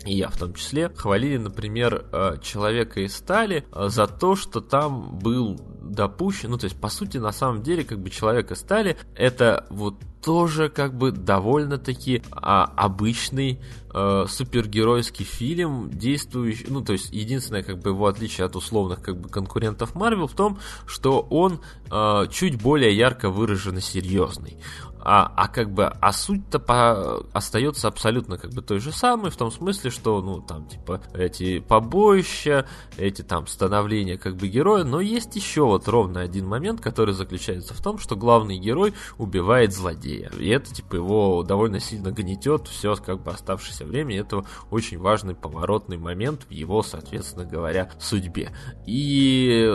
и 0.06 0.16
я 0.16 0.30
в 0.30 0.38
том 0.38 0.54
числе, 0.54 0.90
хвалили, 0.90 1.38
например, 1.38 2.06
э, 2.12 2.38
человека 2.42 3.02
из 3.02 3.16
стали 3.16 3.66
э, 3.72 3.88
за 3.90 4.08
то, 4.08 4.36
что 4.36 4.62
там 4.62 5.20
был 5.20 5.60
допущен, 5.82 6.50
ну, 6.50 6.58
то 6.58 6.66
есть, 6.66 6.80
по 6.80 6.90
сути, 6.90 7.18
на 7.18 7.32
самом 7.32 7.62
деле, 7.62 7.84
как 7.84 8.00
бы 8.00 8.10
человек 8.10 8.52
из 8.52 8.60
стали, 8.60 8.98
это 9.16 9.66
вот 9.70 9.96
тоже 10.22 10.70
как 10.70 10.96
бы 10.96 11.12
довольно-таки 11.12 12.22
а, 12.32 12.66
обычный 12.76 13.60
э, 13.94 14.26
супергеройский 14.28 15.26
фильм, 15.26 15.90
действующий, 15.90 16.68
ну 16.70 16.82
то 16.82 16.94
есть 16.94 17.12
единственное 17.12 17.64
как 17.64 17.80
бы 17.80 17.90
его 17.90 18.06
отличие 18.06 18.46
от 18.46 18.56
условных 18.56 19.02
как 19.02 19.20
бы 19.20 19.30
конкурентов 19.30 19.96
Марвел 19.96 20.28
в 20.28 20.34
том, 20.34 20.60
что 20.86 21.22
он 21.22 21.62
э, 21.90 22.28
чуть 22.32 22.62
более 22.62 22.96
ярко 22.96 23.30
выраженно 23.30 23.82
серьезный 23.82 24.58
а, 25.04 25.32
а 25.36 25.48
как 25.48 25.72
бы, 25.72 25.86
а 25.86 26.12
суть-то 26.12 26.60
по, 26.60 27.24
остается 27.34 27.88
абсолютно 27.88 28.38
как 28.38 28.52
бы 28.52 28.62
той 28.62 28.80
же 28.80 28.92
самой, 28.92 29.32
в 29.32 29.38
том 29.38 29.52
смысле, 29.52 29.90
что, 29.90 30.22
ну, 30.22 30.42
там, 30.42 30.68
типа, 30.68 31.02
эти 31.14 31.60
побоища, 31.60 32.68
эти 32.98 33.22
там 33.22 33.48
становления 33.48 34.18
как 34.18 34.36
бы 34.36 34.48
героя, 34.48 34.84
но 34.84 35.02
есть 35.02 35.36
еще 35.36 35.64
вот 35.66 35.88
ровно 35.88 36.22
один 36.22 36.48
момент, 36.48 36.82
который 36.82 37.14
заключается 37.14 37.74
в 37.74 37.82
том, 37.82 37.98
что 37.98 38.16
главный 38.16 38.58
герой 38.58 38.94
убивает 39.18 39.74
злодея, 39.74 40.32
и 40.38 40.50
это, 40.50 40.74
типа, 40.74 40.96
его 40.96 41.44
довольно 41.44 41.80
сильно 41.80 42.12
гнетет 42.12 42.68
все, 42.68 42.96
как 42.96 43.24
бы, 43.24 43.32
оставшееся 43.32 43.86
время, 43.86 44.20
это 44.20 44.44
очень 44.70 45.00
важный 45.00 45.36
поворотный 45.36 45.98
момент 45.98 46.46
в 46.48 46.52
его, 46.52 46.84
соответственно 46.84 47.46
говоря, 47.46 47.90
судьбе. 48.00 48.52
И 48.86 49.70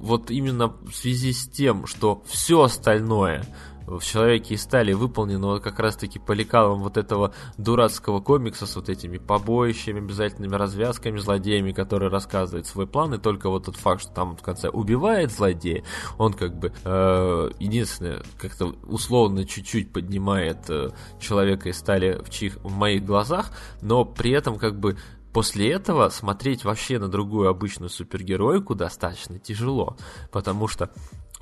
вот 0.00 0.30
именно 0.30 0.68
в 0.68 0.92
связи 0.92 1.32
с 1.32 1.48
тем, 1.48 1.86
что 1.86 2.22
все 2.26 2.62
остальное 2.62 3.44
в 3.96 4.04
«Человеке 4.04 4.54
из 4.54 4.62
стали» 4.62 4.92
выполнено 4.92 5.60
как 5.60 5.78
раз-таки 5.78 6.18
по 6.18 6.32
лекалам 6.32 6.82
вот 6.82 6.96
этого 6.96 7.32
дурацкого 7.56 8.20
комикса 8.20 8.66
с 8.66 8.76
вот 8.76 8.88
этими 8.88 9.18
побоищами, 9.18 9.98
обязательными 9.98 10.54
развязками, 10.54 11.18
злодеями, 11.18 11.72
которые 11.72 12.10
рассказывают 12.10 12.66
свой 12.66 12.86
план, 12.86 13.14
и 13.14 13.18
только 13.18 13.48
вот 13.48 13.64
тот 13.64 13.76
факт, 13.76 14.02
что 14.02 14.12
там 14.12 14.36
в 14.36 14.42
конце 14.42 14.68
убивает 14.68 15.32
злодея, 15.32 15.84
он 16.18 16.34
как 16.34 16.58
бы 16.58 16.72
э, 16.84 17.50
единственное, 17.58 18.22
как-то 18.38 18.74
условно 18.86 19.46
чуть-чуть 19.46 19.92
поднимает 19.92 20.68
э, 20.68 20.90
«Человека 21.20 21.70
из 21.70 21.78
стали» 21.78 22.20
в, 22.22 22.30
чих, 22.30 22.56
в 22.62 22.72
моих 22.72 23.04
глазах, 23.04 23.50
но 23.80 24.04
при 24.04 24.32
этом 24.32 24.58
как 24.58 24.78
бы 24.78 24.96
После 25.32 25.70
этого 25.70 26.08
смотреть 26.08 26.64
вообще 26.64 26.98
на 26.98 27.08
другую 27.08 27.48
обычную 27.48 27.90
супергеройку 27.90 28.74
достаточно 28.74 29.38
тяжело, 29.38 29.96
потому 30.32 30.68
что 30.68 30.90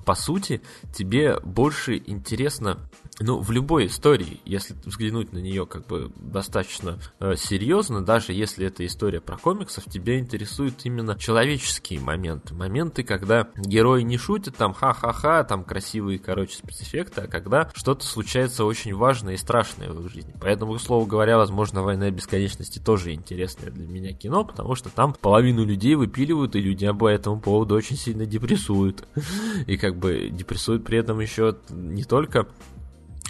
по 0.06 0.14
сути, 0.14 0.62
тебе 0.94 1.38
больше 1.40 1.96
интересно, 2.06 2.88
ну, 3.20 3.40
в 3.40 3.50
любой 3.50 3.86
истории, 3.86 4.40
если 4.44 4.74
взглянуть 4.84 5.32
на 5.32 5.38
нее 5.38 5.66
как 5.66 5.86
бы 5.86 6.12
достаточно 6.16 6.98
э, 7.18 7.34
серьезно, 7.36 8.04
даже 8.04 8.32
если 8.32 8.66
это 8.66 8.84
история 8.84 9.20
про 9.20 9.38
комиксов, 9.38 9.84
тебя 9.84 10.18
интересуют 10.18 10.74
именно 10.84 11.16
человеческие 11.18 12.00
моменты. 12.00 12.54
Моменты, 12.54 13.04
когда 13.04 13.48
герои 13.56 14.02
не 14.02 14.18
шутят, 14.18 14.56
там 14.56 14.74
ха-ха-ха, 14.74 15.44
там 15.44 15.64
красивые, 15.64 16.18
короче, 16.18 16.56
спецэффекты, 16.56 17.22
а 17.22 17.26
когда 17.26 17.70
что-то 17.74 18.04
случается 18.04 18.64
очень 18.64 18.94
важное 18.94 19.34
и 19.34 19.38
страшное 19.38 19.90
в 19.90 20.04
их 20.04 20.12
жизни. 20.12 20.34
Поэтому, 20.40 20.74
к 20.74 20.80
слову 20.80 21.06
говоря, 21.06 21.38
возможно, 21.38 21.82
«Война 21.82 22.10
бесконечности» 22.10 22.78
тоже 22.78 23.14
интересное 23.14 23.70
для 23.70 23.86
меня 23.86 24.12
кино, 24.12 24.44
потому 24.44 24.74
что 24.74 24.90
там 24.90 25.14
половину 25.14 25.64
людей 25.64 25.94
выпиливают, 25.94 26.54
и 26.54 26.60
люди 26.60 26.86
по 26.92 27.08
этому 27.08 27.40
поводу 27.40 27.74
очень 27.74 27.96
сильно 27.96 28.26
депрессуют. 28.26 29.06
И 29.66 29.76
как 29.76 29.96
бы 29.96 30.28
депрессует 30.30 30.84
при 30.84 30.98
этом 30.98 31.20
еще 31.20 31.56
не 31.68 32.04
только 32.04 32.46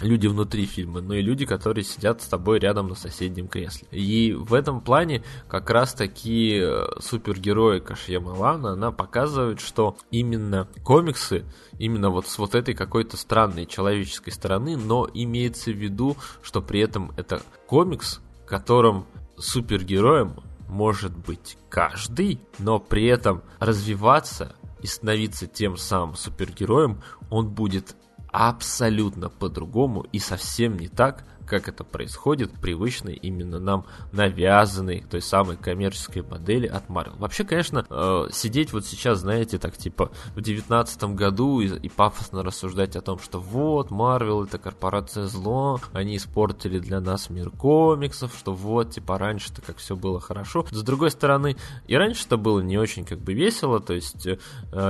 люди 0.01 0.27
внутри 0.27 0.65
фильма, 0.65 1.01
но 1.01 1.15
и 1.15 1.21
люди, 1.21 1.45
которые 1.45 1.83
сидят 1.83 2.21
с 2.21 2.27
тобой 2.27 2.59
рядом 2.59 2.89
на 2.89 2.95
соседнем 2.95 3.47
кресле. 3.47 3.87
И 3.91 4.33
в 4.33 4.53
этом 4.53 4.81
плане 4.81 5.23
как 5.47 5.69
раз 5.69 5.93
таки 5.93 6.59
э, 6.61 6.85
супергерои 6.99 7.79
Кашьямалана, 7.79 8.73
она 8.73 8.91
показывает, 8.91 9.59
что 9.59 9.97
именно 10.11 10.67
комиксы, 10.83 11.45
именно 11.79 12.09
вот 12.09 12.27
с 12.27 12.37
вот 12.37 12.53
этой 12.55 12.75
какой-то 12.75 13.17
странной 13.17 13.65
человеческой 13.65 14.31
стороны, 14.31 14.77
но 14.77 15.09
имеется 15.13 15.71
в 15.71 15.77
виду, 15.77 16.15
что 16.43 16.61
при 16.61 16.81
этом 16.81 17.11
это 17.17 17.41
комикс, 17.65 18.21
которым 18.45 19.05
супергероем 19.37 20.35
может 20.67 21.15
быть 21.15 21.57
каждый, 21.69 22.39
но 22.59 22.79
при 22.79 23.05
этом 23.05 23.41
развиваться 23.59 24.55
и 24.81 24.87
становиться 24.87 25.47
тем 25.47 25.77
самым 25.77 26.15
супергероем 26.15 27.01
он 27.29 27.49
будет 27.49 27.95
абсолютно 28.37 29.29
по-другому 29.29 30.05
и 30.11 30.19
совсем 30.19 30.77
не 30.77 30.87
так, 30.87 31.25
как 31.47 31.67
это 31.67 31.83
происходит 31.83 32.51
в 32.51 32.59
привычной 32.59 33.13
именно 33.13 33.59
нам 33.59 33.85
навязанной 34.11 35.05
той 35.09 35.21
самой 35.21 35.57
коммерческой 35.57 36.21
модели 36.21 36.67
от 36.67 36.87
Marvel. 36.87 37.17
Вообще, 37.17 37.43
конечно, 37.43 37.85
э, 37.89 38.27
сидеть 38.31 38.73
вот 38.73 38.85
сейчас, 38.85 39.19
знаете, 39.19 39.57
так 39.57 39.77
типа 39.77 40.11
в 40.35 40.41
девятнадцатом 40.41 41.15
году 41.15 41.61
и, 41.61 41.67
и 41.67 41.89
пафосно 41.89 42.43
рассуждать 42.43 42.95
о 42.95 43.01
том, 43.01 43.19
что 43.19 43.39
вот, 43.39 43.89
Marvel 43.89 44.45
это 44.45 44.57
корпорация 44.57 45.25
зло, 45.25 45.79
они 45.93 46.17
испортили 46.17 46.79
для 46.79 46.99
нас 46.99 47.29
мир 47.29 47.49
комиксов, 47.49 48.35
что 48.37 48.53
вот, 48.53 48.91
типа 48.91 49.17
раньше-то 49.17 49.61
как 49.61 49.77
все 49.77 49.95
было 49.95 50.19
хорошо. 50.19 50.65
С 50.71 50.83
другой 50.83 51.11
стороны, 51.11 51.55
и 51.87 51.95
раньше-то 51.95 52.37
было 52.37 52.59
не 52.59 52.77
очень 52.77 53.05
как 53.05 53.19
бы 53.19 53.33
весело, 53.33 53.79
то 53.79 53.93
есть 53.93 54.27
э, 54.27 54.37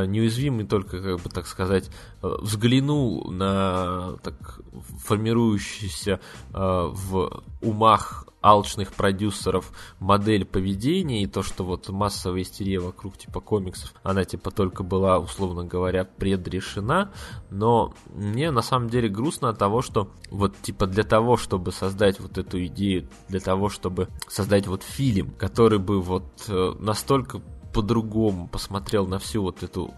неуязвимый 0.05 0.65
только, 0.65 1.01
как 1.01 1.19
бы 1.21 1.29
так 1.29 1.47
сказать, 1.47 1.89
э, 2.21 2.27
взглянул 2.41 3.31
на 3.31 4.17
так 4.23 4.59
формирующийся 5.05 6.19
в 6.57 7.43
умах 7.61 8.27
алчных 8.41 8.93
продюсеров 8.93 9.71
модель 9.99 10.45
поведения 10.45 11.23
и 11.23 11.27
то, 11.27 11.43
что 11.43 11.63
вот 11.63 11.89
массовая 11.89 12.43
истерия 12.43 12.79
вокруг 12.79 13.17
типа 13.17 13.41
комиксов, 13.41 13.93
она 14.03 14.23
типа 14.25 14.51
только 14.51 14.83
была, 14.83 15.19
условно 15.19 15.65
говоря, 15.65 16.05
предрешена, 16.05 17.11
но 17.49 17.93
мне 18.13 18.51
на 18.51 18.61
самом 18.61 18.89
деле 18.89 19.09
грустно 19.09 19.49
от 19.49 19.59
того, 19.59 19.81
что 19.81 20.09
вот 20.29 20.55
типа 20.61 20.87
для 20.87 21.03
того, 21.03 21.37
чтобы 21.37 21.71
создать 21.71 22.19
вот 22.19 22.37
эту 22.37 22.63
идею, 22.67 23.09
для 23.27 23.39
того, 23.39 23.69
чтобы 23.69 24.07
создать 24.27 24.67
вот 24.67 24.83
фильм, 24.83 25.31
который 25.31 25.79
бы 25.79 26.01
вот 26.01 26.45
э, 26.47 26.73
настолько 26.79 27.41
по-другому 27.73 28.47
посмотрел 28.47 29.07
на 29.07 29.19
всю 29.19 29.41
вот 29.41 29.63
эту 29.63 29.93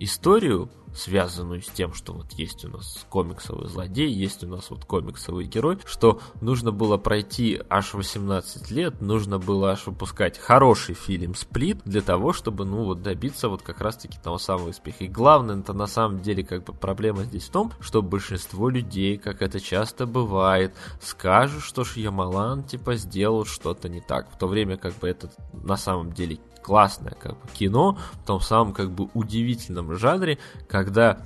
историю, 0.00 0.70
связанную 0.94 1.62
с 1.62 1.68
тем, 1.68 1.94
что 1.94 2.12
вот 2.12 2.32
есть 2.32 2.64
у 2.64 2.68
нас 2.68 3.06
комиксовый 3.08 3.68
злодей, 3.68 4.10
есть 4.10 4.42
у 4.42 4.48
нас 4.48 4.70
вот 4.70 4.84
комиксовый 4.84 5.44
герой, 5.44 5.78
что 5.84 6.20
нужно 6.40 6.72
было 6.72 6.96
пройти 6.96 7.60
аж 7.68 7.94
18 7.94 8.70
лет, 8.70 9.00
нужно 9.00 9.38
было 9.38 9.72
аж 9.72 9.86
выпускать 9.86 10.38
хороший 10.38 10.94
фильм 10.94 11.34
«Сплит» 11.34 11.80
для 11.84 12.00
того, 12.00 12.32
чтобы, 12.32 12.64
ну, 12.64 12.84
вот 12.84 13.02
добиться 13.02 13.48
вот 13.48 13.62
как 13.62 13.80
раз-таки 13.80 14.18
того 14.18 14.38
самого 14.38 14.70
успеха. 14.70 15.04
И 15.04 15.08
главное, 15.08 15.58
это 15.58 15.72
на 15.72 15.86
самом 15.86 16.20
деле 16.20 16.42
как 16.42 16.64
бы 16.64 16.72
проблема 16.72 17.24
здесь 17.24 17.44
в 17.44 17.52
том, 17.52 17.72
что 17.80 18.02
большинство 18.02 18.68
людей, 18.68 19.16
как 19.16 19.42
это 19.42 19.60
часто 19.60 20.06
бывает, 20.06 20.74
скажут, 21.00 21.62
что 21.62 21.84
Шьямалан, 21.84 22.64
типа, 22.64 22.96
сделал 22.96 23.44
что-то 23.44 23.88
не 23.88 24.00
так, 24.00 24.30
в 24.32 24.38
то 24.38 24.48
время 24.48 24.76
как 24.76 24.94
бы 24.98 25.08
это 25.08 25.30
на 25.52 25.76
самом 25.76 26.12
деле 26.12 26.38
классное 26.62 27.14
как 27.18 27.32
бы, 27.32 27.48
кино 27.52 27.98
в 28.22 28.26
том 28.26 28.40
самом 28.40 28.72
как 28.72 28.90
бы 28.90 29.08
удивительном 29.14 29.96
жанре, 29.96 30.38
когда 30.68 31.18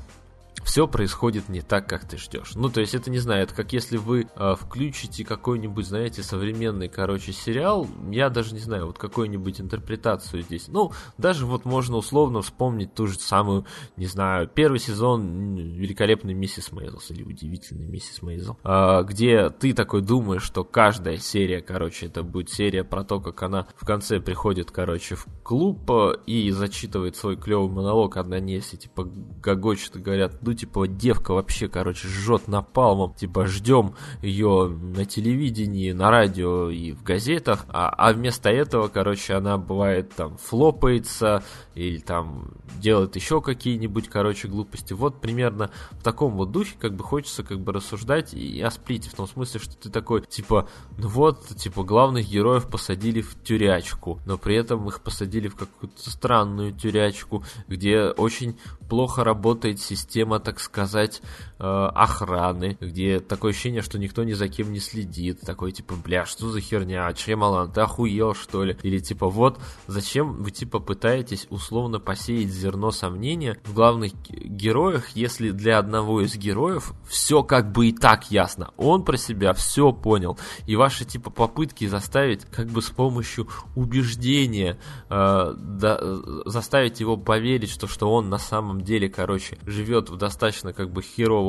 все 0.63 0.87
происходит 0.87 1.49
не 1.49 1.61
так, 1.61 1.89
как 1.89 2.05
ты 2.07 2.17
ждешь. 2.17 2.53
Ну, 2.55 2.69
то 2.69 2.81
есть 2.81 2.95
это 2.95 3.11
не 3.11 3.19
знаю, 3.19 3.43
это 3.43 3.55
как 3.55 3.73
если 3.73 3.97
вы 3.97 4.29
э, 4.35 4.55
включите 4.59 5.25
какой-нибудь, 5.25 5.87
знаете, 5.87 6.23
современный, 6.23 6.89
короче, 6.89 7.33
сериал, 7.33 7.87
я 8.11 8.31
даже 8.31 8.55
не 8.55 8.61
знаю, 8.61 8.87
вот 8.87 8.99
какую-нибудь 8.99 9.61
интерпретацию 9.61 10.43
здесь. 10.43 10.69
Ну, 10.69 10.93
даже 11.19 11.47
вот 11.47 11.65
можно 11.65 11.97
условно 11.97 12.43
вспомнить 12.43 12.95
ту 12.95 13.07
же 13.07 13.19
самую, 13.19 13.67
не 13.97 14.07
знаю, 14.07 14.49
первый 14.49 14.79
сезон 14.79 15.57
великолепной 15.57 16.35
миссис 16.35 16.73
Мейзелс 16.73 17.11
или 17.11 17.23
удивительной 17.23 17.87
миссис 17.87 18.23
Мейзел, 18.23 18.59
э, 18.65 19.03
где 19.05 19.51
ты 19.51 19.73
такой 19.73 20.03
думаешь, 20.03 20.43
что 20.43 20.65
каждая 20.65 21.19
серия, 21.19 21.61
короче, 21.61 22.07
это 22.07 22.23
будет 22.23 22.51
серия 22.51 22.85
про 22.85 23.05
то, 23.05 23.21
как 23.21 23.43
она 23.43 23.67
в 23.77 23.85
конце 23.85 24.21
приходит, 24.21 24.71
короче, 24.71 25.17
в 25.17 25.27
клуб 25.43 25.91
э, 25.91 26.17
и 26.27 26.51
зачитывает 26.51 27.17
свой 27.17 27.37
клевый 27.37 27.71
монолог, 27.71 28.17
одна 28.17 28.39
не 28.41 28.61
все, 28.61 28.77
типа, 28.77 29.05
гогочет 29.43 29.97
и 29.97 30.01
говорят, 30.01 30.43
ну, 30.45 30.55
типа, 30.55 30.87
девка 30.87 31.33
вообще, 31.33 31.69
короче, 31.69 32.07
жжет 32.09 32.49
напалмом, 32.49 33.15
типа, 33.15 33.47
ждем 33.47 33.95
ее 34.23 34.69
на 34.69 35.05
телевидении, 35.05 35.93
на 35.93 36.11
радио 36.11 36.71
и 36.71 36.93
в 36.93 37.03
газетах, 37.03 37.65
а, 37.69 37.89
а 37.89 38.13
вместо 38.13 38.51
этого, 38.51 38.89
короче, 38.89 39.35
она 39.35 39.57
бывает 39.59 40.15
там 40.15 40.37
флопается 40.37 41.43
или 41.75 41.99
там 41.99 42.53
делает 42.77 43.17
еще 43.17 43.41
какие-нибудь, 43.41 44.09
короче, 44.09 44.49
глупости. 44.49 44.93
Вот 44.93 45.21
примерно 45.21 45.71
в 45.93 46.03
таком 46.03 46.35
вот 46.35 46.53
духе, 46.53 46.77
как 46.79 46.95
бы, 46.95 47.03
хочется, 47.03 47.43
как 47.43 47.61
бы, 47.61 47.73
рассуждать 47.73 48.35
и 48.35 48.61
о 48.61 48.71
сплите, 48.71 49.11
в 49.11 49.15
том 49.15 49.27
смысле, 49.27 49.61
что 49.61 49.77
ты 49.77 49.91
такой, 49.91 50.23
типа, 50.23 50.69
ну 50.99 51.09
вот, 51.09 51.47
типа, 51.57 51.83
главных 51.83 52.29
героев 52.29 52.69
посадили 52.69 53.21
в 53.21 53.43
тюрячку, 53.43 54.21
но 54.27 54.39
при 54.39 54.57
этом 54.57 54.87
их 54.89 55.01
посадили 55.01 55.49
в 55.49 55.57
какую-то 55.57 56.11
странную 56.11 56.73
тюрячку, 56.73 57.45
где 57.69 58.09
очень 58.09 58.59
плохо 58.89 59.25
работает 59.25 59.81
система, 59.81 60.34
так 60.39 60.61
сказать, 60.61 61.23
охраны, 61.59 62.77
где 62.81 63.21
такое 63.21 63.53
ощущение, 63.53 63.83
что 63.83 63.99
никто 63.99 64.25
ни 64.25 64.33
за 64.33 64.49
кем 64.49 64.73
не 64.73 64.81
следит. 64.81 65.41
Такой 65.41 65.73
типа, 65.73 65.95
бля, 65.95 66.27
что 66.27 66.51
за 66.51 66.61
херня? 66.61 67.07
А 67.07 67.13
Чемалан, 67.13 67.73
ты 67.73 67.81
охуел, 67.81 68.35
что 68.35 68.65
ли? 68.65 68.77
Или 68.83 68.99
типа, 68.99 69.29
вот, 69.29 69.61
зачем 69.87 70.43
вы 70.43 70.51
типа 70.51 70.81
пытаетесь 70.81 71.47
условно 71.51 72.01
посеять 72.01 72.49
зерно 72.49 72.91
сомнения 72.91 73.59
в 73.65 73.75
главных 73.75 74.13
героях, 74.31 75.11
если 75.11 75.51
для 75.51 75.79
одного 75.79 76.23
из 76.23 76.37
героев 76.37 76.93
все 77.07 77.43
как 77.43 77.73
бы 77.73 77.89
и 77.89 77.93
так 77.93 78.31
ясно. 78.31 78.73
Он 78.77 79.05
про 79.05 79.17
себя 79.17 79.53
все 79.53 79.93
понял. 79.93 80.39
И 80.67 80.77
ваши 80.77 81.05
типа 81.05 81.31
попытки 81.31 81.87
заставить 81.87 82.45
как 82.45 82.69
бы 82.69 82.83
с 82.83 82.91
помощью 82.91 83.49
убеждения 83.75 84.79
э, 85.09 85.55
да, 85.57 86.01
заставить 86.47 87.01
его 87.01 87.17
поверить, 87.17 87.71
что, 87.71 87.87
что 87.87 88.13
он 88.13 88.29
на 88.29 88.39
самом 88.39 88.81
деле, 88.81 89.09
короче, 89.09 89.59
живет 89.67 90.11
в 90.11 90.17
достаточно 90.17 90.73
как 90.73 90.91
бы 90.91 91.03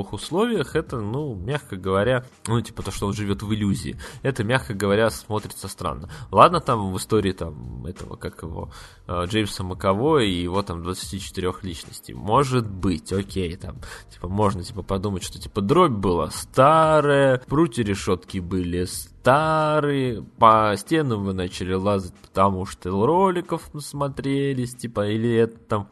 херовых 0.05 0.13
условиях, 0.13 0.75
это, 0.75 0.99
ну, 0.99 1.35
мягко 1.35 1.75
говоря, 1.75 2.23
ну, 2.47 2.61
типа 2.61 2.83
то, 2.83 2.91
что 2.91 3.07
он 3.07 3.13
живет 3.13 3.41
в 3.41 3.53
иллюзии. 3.53 3.97
Это, 4.23 4.43
мягко 4.43 4.73
говоря, 4.73 5.09
смотрится 5.09 5.67
странно. 5.67 6.09
Ладно, 6.31 6.59
там 6.59 6.91
в 6.91 6.97
истории 6.97 7.31
там 7.31 7.85
этого, 7.85 8.15
как 8.15 8.43
его, 8.43 8.69
э, 9.07 9.25
Джеймса 9.25 9.63
Маковой 9.63 10.29
и 10.29 10.43
его 10.43 10.61
там 10.61 10.83
24 10.83 11.53
личностей. 11.63 12.13
Может 12.13 12.67
быть, 12.67 13.11
окей, 13.11 13.55
там, 13.55 13.77
типа, 14.11 14.27
можно, 14.27 14.63
типа, 14.63 14.83
подумать, 14.83 15.23
что, 15.23 15.39
типа, 15.39 15.61
дробь 15.61 15.91
была 15.91 16.29
старая, 16.29 17.41
прутья 17.47 17.83
решетки 17.83 18.39
были 18.39 18.85
старые, 18.85 20.23
по 20.37 20.73
стенам 20.77 21.25
вы 21.25 21.33
начали 21.33 21.73
лазать, 21.73 22.13
потому 22.21 22.65
что 22.65 23.05
роликов 23.05 23.73
насмотрелись, 23.73 24.75
типа, 24.75 25.07
или 25.07 25.33
это 25.35 25.57
там 25.57 25.87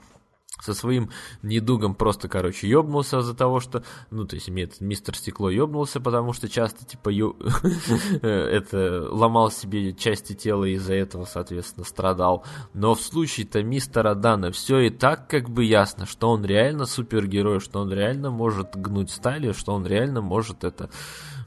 со 0.64 0.74
своим 0.74 1.10
недугом 1.42 1.94
просто, 1.94 2.30
короче, 2.30 2.70
ёбнулся 2.70 3.22
за 3.22 3.34
того, 3.34 3.60
что, 3.60 3.84
ну, 4.12 4.26
то 4.26 4.36
есть, 4.36 4.48
мистер 4.48 5.16
Стекло 5.18 5.50
ёбнулся, 5.50 6.00
потому 6.00 6.32
что 6.32 6.48
часто, 6.48 6.86
типа, 6.86 7.10
это, 8.22 9.08
ломал 9.12 9.52
себе 9.52 9.94
части 9.94 10.34
тела 10.34 10.64
и 10.64 10.74
из-за 10.74 10.94
этого, 10.94 11.26
соответственно, 11.26 11.86
страдал. 11.86 12.46
Но 12.74 12.96
в 12.96 13.02
случае-то 13.02 13.62
мистера 13.62 14.16
Дана 14.16 14.52
все 14.52 14.80
и 14.80 14.90
так 14.90 15.28
как 15.28 15.50
бы 15.50 15.66
ясно, 15.66 16.06
что 16.06 16.30
он 16.30 16.46
реально 16.46 16.86
супергерой, 16.86 17.60
что 17.60 17.82
он 17.82 17.92
реально 17.92 18.32
может 18.32 18.76
гнуть 18.76 19.12
стали, 19.12 19.52
что 19.52 19.74
он 19.74 19.86
реально 19.86 20.22
может 20.22 20.64
это 20.64 20.90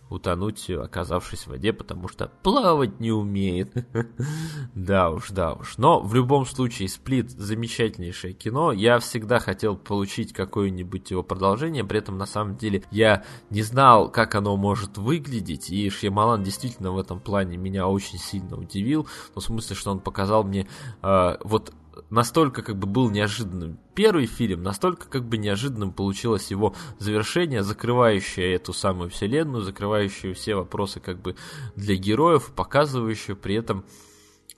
утонуть, 0.09 0.71
оказавшись 0.71 1.43
в 1.43 1.49
воде, 1.49 1.73
потому 1.73 2.09
что 2.09 2.31
плавать 2.43 3.01
не 3.01 3.11
умеет. 3.11 3.73
да 4.75 5.11
уж, 5.11 5.31
да 5.31 5.55
уж. 5.55 5.79
Но 5.79 6.01
в 6.01 6.15
любом 6.15 6.47
случае, 6.47 6.89
Сплит 6.89 7.31
замечательнейшее 7.31 8.33
кино. 8.33 8.73
Я 8.73 8.99
всегда 8.99 9.39
хотел 9.39 9.77
получить 9.77 10.33
какое-нибудь 10.33 11.11
его 11.11 11.23
продолжение, 11.23 11.85
при 11.85 11.99
этом 11.99 12.19
на 12.19 12.27
самом 12.27 12.57
деле 12.57 12.85
я 12.91 13.25
не 13.51 13.63
знал, 13.63 14.11
как 14.11 14.35
оно 14.35 14.57
может 14.57 14.99
выглядеть, 14.99 15.71
и 15.71 15.91
Шьямалан 15.91 16.43
действительно 16.43 16.93
в 16.93 16.99
этом 16.99 17.21
плане 17.21 17.57
меня 17.57 17.87
очень 17.89 18.19
сильно 18.19 18.57
удивил. 18.57 19.07
Ну, 19.35 19.41
в 19.41 19.45
смысле, 19.45 19.77
что 19.77 19.91
он 19.91 20.01
показал 20.01 20.45
мне 20.45 20.67
э, 21.03 21.37
вот 21.45 21.73
настолько 22.11 22.63
как 22.63 22.77
бы 22.77 22.87
был 22.87 23.11
неожиданным 23.11 23.79
первый 23.95 24.27
фильм, 24.27 24.63
настолько 24.63 25.09
как 25.09 25.25
бы 25.25 25.39
неожиданным 25.39 25.93
получилось 25.93 26.51
его 26.51 26.75
завершение, 26.99 27.63
закрывающее 27.63 28.55
эту 28.55 28.73
самую 28.73 29.11
вселенную, 29.11 29.63
закрывающее 29.63 30.35
все 30.35 30.55
вопросы 30.55 31.01
как 31.01 31.21
бы 31.21 31.37
для 31.75 31.97
героев, 31.97 32.53
показывающее 32.55 33.37
при 33.37 33.55
этом, 33.55 33.85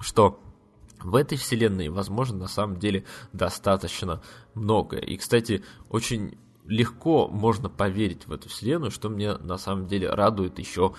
что 0.00 0.40
в 1.02 1.14
этой 1.14 1.38
вселенной, 1.38 1.88
возможно, 1.88 2.38
на 2.38 2.48
самом 2.48 2.78
деле 2.78 3.04
достаточно 3.32 4.20
много. 4.54 4.96
И, 4.96 5.16
кстати, 5.16 5.64
очень 5.90 6.36
легко 6.66 7.28
можно 7.28 7.68
поверить 7.68 8.26
в 8.26 8.32
эту 8.32 8.48
вселенную, 8.48 8.90
что 8.90 9.08
мне 9.08 9.36
на 9.36 9.58
самом 9.58 9.86
деле 9.86 10.10
радует 10.10 10.58
еще 10.58 10.94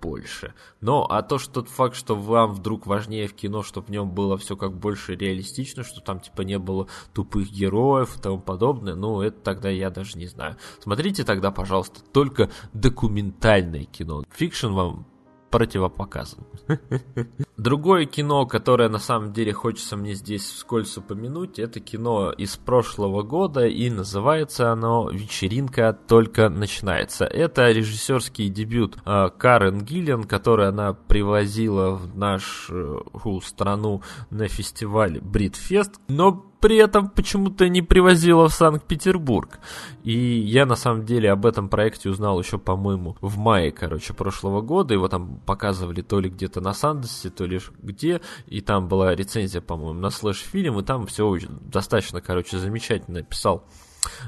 больше. 0.00 0.54
Но 0.80 1.06
а 1.08 1.22
то, 1.22 1.38
что 1.38 1.54
тот 1.54 1.68
факт, 1.68 1.96
что 1.96 2.14
вам 2.14 2.52
вдруг 2.52 2.86
важнее 2.86 3.28
в 3.28 3.34
кино, 3.34 3.62
чтобы 3.62 3.88
в 3.88 3.90
нем 3.90 4.10
было 4.10 4.36
все 4.36 4.56
как 4.56 4.74
больше 4.74 5.14
реалистично, 5.14 5.84
что 5.84 6.00
там 6.00 6.20
типа 6.20 6.42
не 6.42 6.58
было 6.58 6.88
тупых 7.12 7.50
героев 7.50 8.16
и 8.16 8.20
тому 8.20 8.38
подобное, 8.38 8.94
ну 8.94 9.20
это 9.20 9.38
тогда 9.40 9.68
я 9.68 9.90
даже 9.90 10.18
не 10.18 10.26
знаю. 10.26 10.56
Смотрите 10.80 11.24
тогда, 11.24 11.50
пожалуйста, 11.50 12.00
только 12.12 12.50
документальное 12.72 13.84
кино. 13.84 14.24
Фикшн 14.30 14.68
вам 14.68 15.06
противопоказан. 15.52 16.40
Другое 17.56 18.06
кино, 18.06 18.46
которое 18.46 18.88
на 18.88 18.98
самом 18.98 19.32
деле 19.32 19.52
хочется 19.52 19.96
мне 19.96 20.14
здесь 20.14 20.42
вскользь 20.42 20.96
упомянуть, 20.96 21.58
это 21.58 21.78
кино 21.78 22.32
из 22.32 22.56
прошлого 22.56 23.22
года, 23.22 23.66
и 23.66 23.90
называется 23.90 24.72
оно 24.72 25.10
«Вечеринка 25.10 25.96
только 26.08 26.48
начинается». 26.48 27.26
Это 27.26 27.70
режиссерский 27.70 28.48
дебют 28.48 28.96
э, 29.04 29.28
Карен 29.36 29.82
Гиллиан, 29.82 30.24
который 30.24 30.68
она 30.68 30.94
привозила 30.94 31.90
в 31.90 32.16
нашу 32.16 33.04
страну 33.44 34.02
на 34.30 34.48
фестиваль 34.48 35.20
Бритфест, 35.20 36.00
но 36.08 36.51
при 36.62 36.76
этом 36.76 37.10
почему-то 37.10 37.68
не 37.68 37.82
привозила 37.82 38.48
в 38.48 38.54
Санкт-Петербург. 38.54 39.58
И 40.04 40.12
я 40.12 40.64
на 40.64 40.76
самом 40.76 41.04
деле 41.04 41.32
об 41.32 41.44
этом 41.44 41.68
проекте 41.68 42.08
узнал 42.08 42.38
еще, 42.38 42.56
по-моему, 42.56 43.16
в 43.20 43.36
мае, 43.36 43.72
короче, 43.72 44.14
прошлого 44.14 44.60
года. 44.60 44.94
Его 44.94 45.08
там 45.08 45.40
показывали 45.44 46.02
то 46.02 46.20
ли 46.20 46.30
где-то 46.30 46.60
на 46.60 46.72
Сандесе, 46.72 47.30
то 47.30 47.46
ли 47.46 47.60
где. 47.82 48.20
И 48.46 48.60
там 48.60 48.86
была 48.86 49.12
рецензия, 49.16 49.60
по-моему, 49.60 49.98
на 49.98 50.10
слэш-фильм. 50.10 50.78
И 50.78 50.84
там 50.84 51.06
все 51.06 51.36
достаточно, 51.62 52.20
короче, 52.20 52.58
замечательно 52.58 53.24
писал 53.24 53.64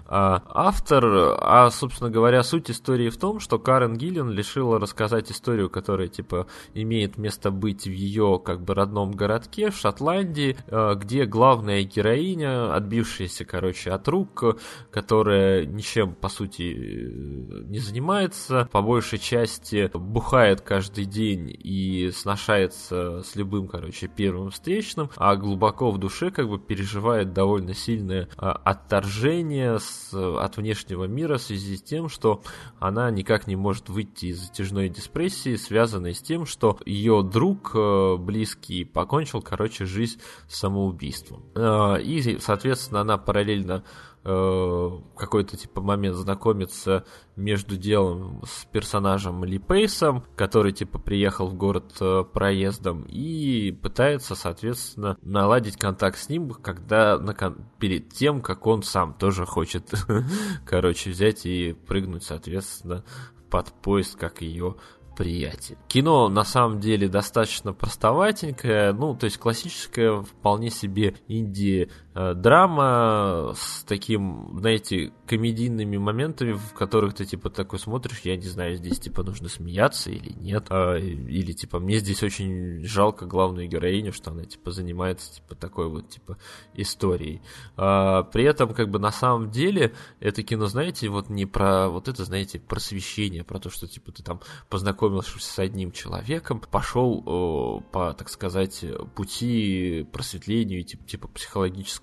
автор, 0.07 1.05
а, 1.41 1.71
собственно 1.71 2.11
говоря, 2.11 2.43
суть 2.43 2.71
истории 2.71 3.11
в 3.11 3.17
том, 3.17 3.41
что 3.41 3.59
Карен 3.59 3.97
Гиллен 3.97 4.31
решила 4.31 4.79
рассказать 4.79 5.31
историю, 5.31 5.71
которая, 5.71 6.09
типа, 6.09 6.47
имеет 6.75 7.19
место 7.19 7.51
быть 7.51 7.85
в 7.85 7.91
ее, 7.91 8.41
как 8.45 8.63
бы, 8.63 8.75
родном 8.75 9.13
городке, 9.13 9.71
в 9.71 9.77
Шотландии, 9.77 10.57
а, 10.69 10.95
где 10.95 11.25
главная 11.25 11.83
героиня, 11.83 12.75
отбившаяся, 12.75 13.45
короче, 13.45 13.91
от 13.91 14.07
рук, 14.09 14.59
которая 14.91 15.65
ничем, 15.67 16.15
по 16.15 16.29
сути, 16.29 16.63
не 16.63 17.79
занимается, 17.79 18.69
по 18.73 18.83
большей 18.83 19.19
части 19.19 19.91
бухает 19.95 20.61
каждый 20.61 21.05
день 21.05 21.51
и 21.53 22.11
сношается 22.11 23.23
с 23.23 23.37
любым, 23.37 23.69
короче, 23.69 24.09
первым 24.09 24.51
встречным, 24.51 25.11
а 25.17 25.37
глубоко 25.37 25.91
в 25.91 25.99
душе, 25.99 26.31
как 26.31 26.49
бы, 26.49 26.59
переживает 26.59 27.33
довольно 27.33 27.75
сильное 27.75 28.29
а, 28.37 28.53
отторжение 28.53 29.64
отделение 29.65 29.79
с, 29.79 30.15
от 30.15 30.57
внешнего 30.57 31.05
мира 31.05 31.39
в 31.39 31.43
связи 31.43 31.77
с 31.77 31.83
тем, 31.83 32.09
что 32.09 32.43
она 32.79 33.11
никак 33.11 33.47
не 33.47 33.57
может 33.57 33.89
выйти 33.89 34.27
из 34.27 34.41
затяжной 34.41 34.89
депрессии, 34.89 35.57
связанной 35.57 36.15
с 36.15 36.23
тем, 36.23 36.47
что 36.47 36.79
ее 36.85 37.23
друг 37.23 37.73
э, 37.75 38.17
близкий 38.17 38.85
покончил, 38.85 39.43
короче, 39.43 39.85
жизнь 39.85 40.21
самоубийством. 40.49 41.45
Э, 41.55 42.01
и, 42.01 42.39
соответственно, 42.39 43.01
она 43.01 43.19
параллельно 43.19 43.85
Э, 43.85 44.14
какой-то 44.25 45.57
типа 45.57 45.83
момент 45.83 46.17
знакомиться 46.17 47.05
между 47.37 47.77
делом 47.77 48.43
с 48.47 48.65
персонажем 48.65 49.45
Ли 49.45 49.59
Пейсом, 49.59 50.25
который 50.35 50.73
типа 50.73 50.99
приехал 50.99 51.49
в 51.49 51.55
город 51.55 51.93
э, 52.01 52.25
проездом 52.33 53.03
и 53.03 53.71
пытается, 53.71 54.35
соответственно, 54.35 55.19
наладить 55.21 55.77
контакт 55.77 56.19
с 56.19 56.31
ним, 56.31 56.51
когда 56.51 57.19
на, 57.19 57.35
перед 57.79 58.15
тем, 58.15 58.41
как 58.41 58.67
он 58.67 58.83
сам 58.83 59.13
тоже 59.13 59.45
хочет, 59.45 59.93
короче, 60.65 61.11
взять 61.11 61.45
и 61.45 61.75
прыгнуть, 61.75 62.25
соответственно, 62.25 63.05
под 63.51 63.73
поезд, 63.83 64.17
как 64.17 64.41
ее 64.41 64.77
приятель. 65.15 65.77
Кино 65.89 66.29
на 66.29 66.45
самом 66.45 66.81
деле 66.81 67.09
достаточно 67.09 67.73
простоватенькое, 67.73 68.93
ну, 68.93 69.15
то 69.15 69.25
есть 69.25 69.39
классическое, 69.39 70.23
вполне 70.23 70.71
себе 70.71 71.15
инди-драма 71.29 71.91
э, 72.15 73.55
с 73.57 73.85
таким, 73.85 74.59
знаете, 74.59 75.13
комедийными 75.27 75.97
моментами, 75.97 76.53
в 76.53 76.73
которых 76.75 77.15
ты, 77.15 77.25
типа, 77.25 77.51
такой 77.51 77.79
смотришь, 77.79 78.21
я 78.25 78.37
не 78.37 78.47
знаю, 78.47 78.77
здесь, 78.77 79.01
типа, 79.01 79.23
нужно 79.23 79.49
смеяться 79.49 80.11
или 80.11 80.33
нет, 80.33 80.67
а, 80.71 80.97
или, 80.97 81.53
типа, 81.53 81.81
мне 81.81 81.99
здесь 81.99 82.23
очень 82.23 82.85
жалко 82.85 83.27
главную 83.27 83.69
героиню, 83.69 84.13
что 84.13 84.31
она, 84.31 84.45
типа, 84.45 84.71
занимается, 84.71 85.35
типа, 85.35 85.55
такой 85.55 85.89
вот, 85.89 86.09
типа, 86.09 86.39
историей. 86.75 87.43
А, 87.77 88.23
при 88.23 88.45
этом, 88.45 88.75
как 88.75 88.91
бы, 88.91 88.99
на 88.99 89.11
самом 89.11 89.51
деле, 89.51 89.95
это 90.21 90.43
кино, 90.43 90.67
знаете, 90.67 91.09
вот 91.09 91.29
не 91.31 91.47
про, 91.47 91.89
вот 91.89 92.09
это, 92.09 92.25
знаете, 92.25 92.61
просвещение, 92.61 93.45
про 93.45 93.59
то, 93.59 93.71
что, 93.71 93.89
типа, 93.89 94.13
ты 94.13 94.23
там 94.23 94.41
познакомился 94.69 95.39
с 95.39 95.59
одним 95.59 95.91
человеком, 95.91 96.61
пошел 96.61 97.83
по, 97.93 98.13
так 98.13 98.29
сказать, 98.29 98.85
пути 99.15 100.07
просветлению, 100.13 100.85
типа, 100.85 101.05
типа, 101.05 101.29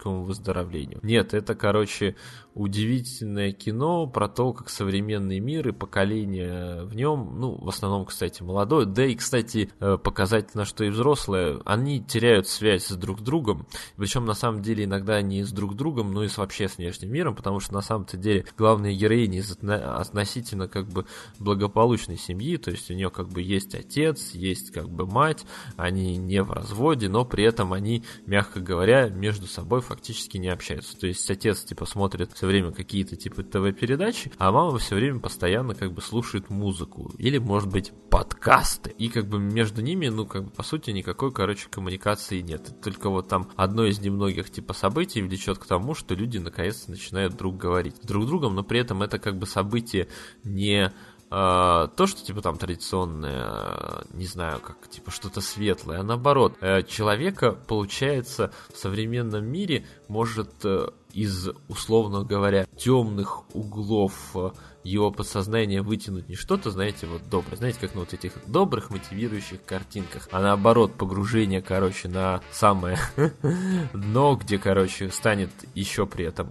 психологическому 0.01 0.23
выздоровлению. 0.23 0.99
Нет, 1.03 1.33
это, 1.33 1.55
короче, 1.55 2.15
удивительное 2.53 3.51
кино 3.51 4.07
про 4.07 4.27
то, 4.27 4.53
как 4.53 4.69
современный 4.69 5.39
мир 5.39 5.69
и 5.69 5.71
поколение 5.71 6.83
в 6.83 6.95
нем, 6.95 7.39
ну, 7.39 7.55
в 7.55 7.69
основном, 7.69 8.05
кстати, 8.05 8.43
молодое, 8.43 8.85
да 8.85 9.05
и, 9.05 9.15
кстати, 9.15 9.71
э, 9.79 9.97
показательно, 9.97 10.65
что 10.65 10.83
и 10.83 10.89
взрослые, 10.89 11.61
они 11.65 12.03
теряют 12.03 12.47
связь 12.47 12.85
с 12.85 12.95
друг 12.95 13.21
другом, 13.21 13.67
причем, 13.95 14.25
на 14.25 14.33
самом 14.33 14.61
деле, 14.61 14.83
иногда 14.83 15.21
не 15.21 15.43
с 15.43 15.51
друг 15.51 15.75
другом, 15.75 16.13
но 16.13 16.23
и 16.23 16.27
с 16.27 16.37
вообще 16.37 16.67
с 16.67 16.77
внешним 16.77 17.11
миром, 17.11 17.35
потому 17.35 17.59
что, 17.59 17.73
на 17.73 17.81
самом-то 17.81 18.17
деле, 18.17 18.45
главные 18.57 18.95
героини 18.95 19.37
из 19.37 19.51
относительно, 19.61 20.67
как 20.67 20.87
бы, 20.87 21.05
благополучной 21.39 22.17
семьи, 22.17 22.57
то 22.57 22.71
есть 22.71 22.89
у 22.91 22.93
нее, 22.93 23.09
как 23.09 23.29
бы, 23.29 23.41
есть 23.41 23.75
отец, 23.75 24.31
есть, 24.33 24.71
как 24.71 24.89
бы, 24.89 25.05
мать, 25.05 25.45
они 25.77 26.17
не 26.17 26.43
в 26.43 26.51
разводе, 26.51 27.07
но 27.07 27.23
при 27.23 27.45
этом 27.45 27.73
они, 27.73 28.03
мягко 28.25 28.59
говоря, 28.59 29.09
между 29.09 29.47
собой 29.47 29.81
фактически 29.91 30.37
не 30.37 30.47
общаются, 30.47 30.97
то 30.97 31.05
есть 31.05 31.29
отец, 31.29 31.63
типа, 31.63 31.85
смотрит 31.85 32.31
все 32.31 32.47
время 32.47 32.71
какие-то 32.71 33.17
типа 33.17 33.43
ТВ-передачи, 33.43 34.31
а 34.37 34.51
мама 34.51 34.77
все 34.77 34.95
время 34.95 35.19
постоянно 35.19 35.75
как 35.75 35.91
бы 35.91 36.01
слушает 36.01 36.49
музыку 36.49 37.11
или, 37.17 37.37
может 37.39 37.69
быть, 37.69 37.91
подкасты. 38.09 38.91
И 38.97 39.09
как 39.09 39.27
бы 39.27 39.37
между 39.37 39.81
ними, 39.81 40.07
ну, 40.07 40.25
как 40.25 40.45
бы, 40.45 40.49
по 40.49 40.63
сути, 40.63 40.91
никакой, 40.91 41.31
короче, 41.33 41.67
коммуникации 41.69 42.39
нет. 42.39 42.73
Только 42.81 43.09
вот 43.09 43.27
там 43.27 43.49
одно 43.55 43.85
из 43.85 43.99
немногих 43.99 44.49
типа 44.49 44.73
событий 44.73 45.21
влечет 45.21 45.57
к 45.57 45.65
тому, 45.65 45.93
что 45.93 46.15
люди 46.15 46.37
наконец-то 46.37 46.91
начинают 46.91 47.35
друг 47.35 47.57
говорить 47.57 47.97
с 47.97 48.05
друг 48.05 48.25
другом, 48.25 48.55
но 48.55 48.63
при 48.63 48.79
этом 48.79 49.03
это 49.03 49.19
как 49.19 49.37
бы 49.37 49.45
событие 49.45 50.07
не 50.43 50.93
Uh, 51.31 51.87
то, 51.95 52.07
что 52.07 52.25
типа 52.25 52.41
там 52.41 52.57
традиционное, 52.57 54.03
не 54.11 54.25
знаю, 54.25 54.59
как 54.59 54.89
типа 54.89 55.11
что-то 55.11 55.39
светлое, 55.39 56.01
а 56.01 56.03
наоборот, 56.03 56.57
uh, 56.59 56.85
человека, 56.85 57.53
получается, 57.53 58.51
в 58.73 58.77
современном 58.77 59.45
мире 59.45 59.85
может 60.09 60.49
uh, 60.65 60.93
из, 61.13 61.49
условно 61.67 62.23
говоря, 62.23 62.65
темных 62.77 63.43
углов 63.55 64.13
э, 64.35 64.51
его 64.83 65.11
подсознания 65.11 65.81
вытянуть 65.81 66.29
не 66.29 66.35
что-то, 66.35 66.71
знаете, 66.71 67.07
вот 67.07 67.21
доброе, 67.29 67.57
знаете, 67.57 67.79
как 67.79 67.93
на 67.93 68.01
вот 68.01 68.13
этих 68.13 68.33
добрых 68.47 68.89
мотивирующих 68.89 69.63
картинках, 69.63 70.27
а 70.31 70.41
наоборот 70.41 70.93
погружение, 70.93 71.61
короче, 71.61 72.07
на 72.07 72.41
самое 72.51 72.97
дно, 73.93 74.35
где, 74.35 74.57
короче, 74.57 75.09
станет 75.11 75.51
еще 75.75 76.05
при 76.05 76.25
этом 76.25 76.49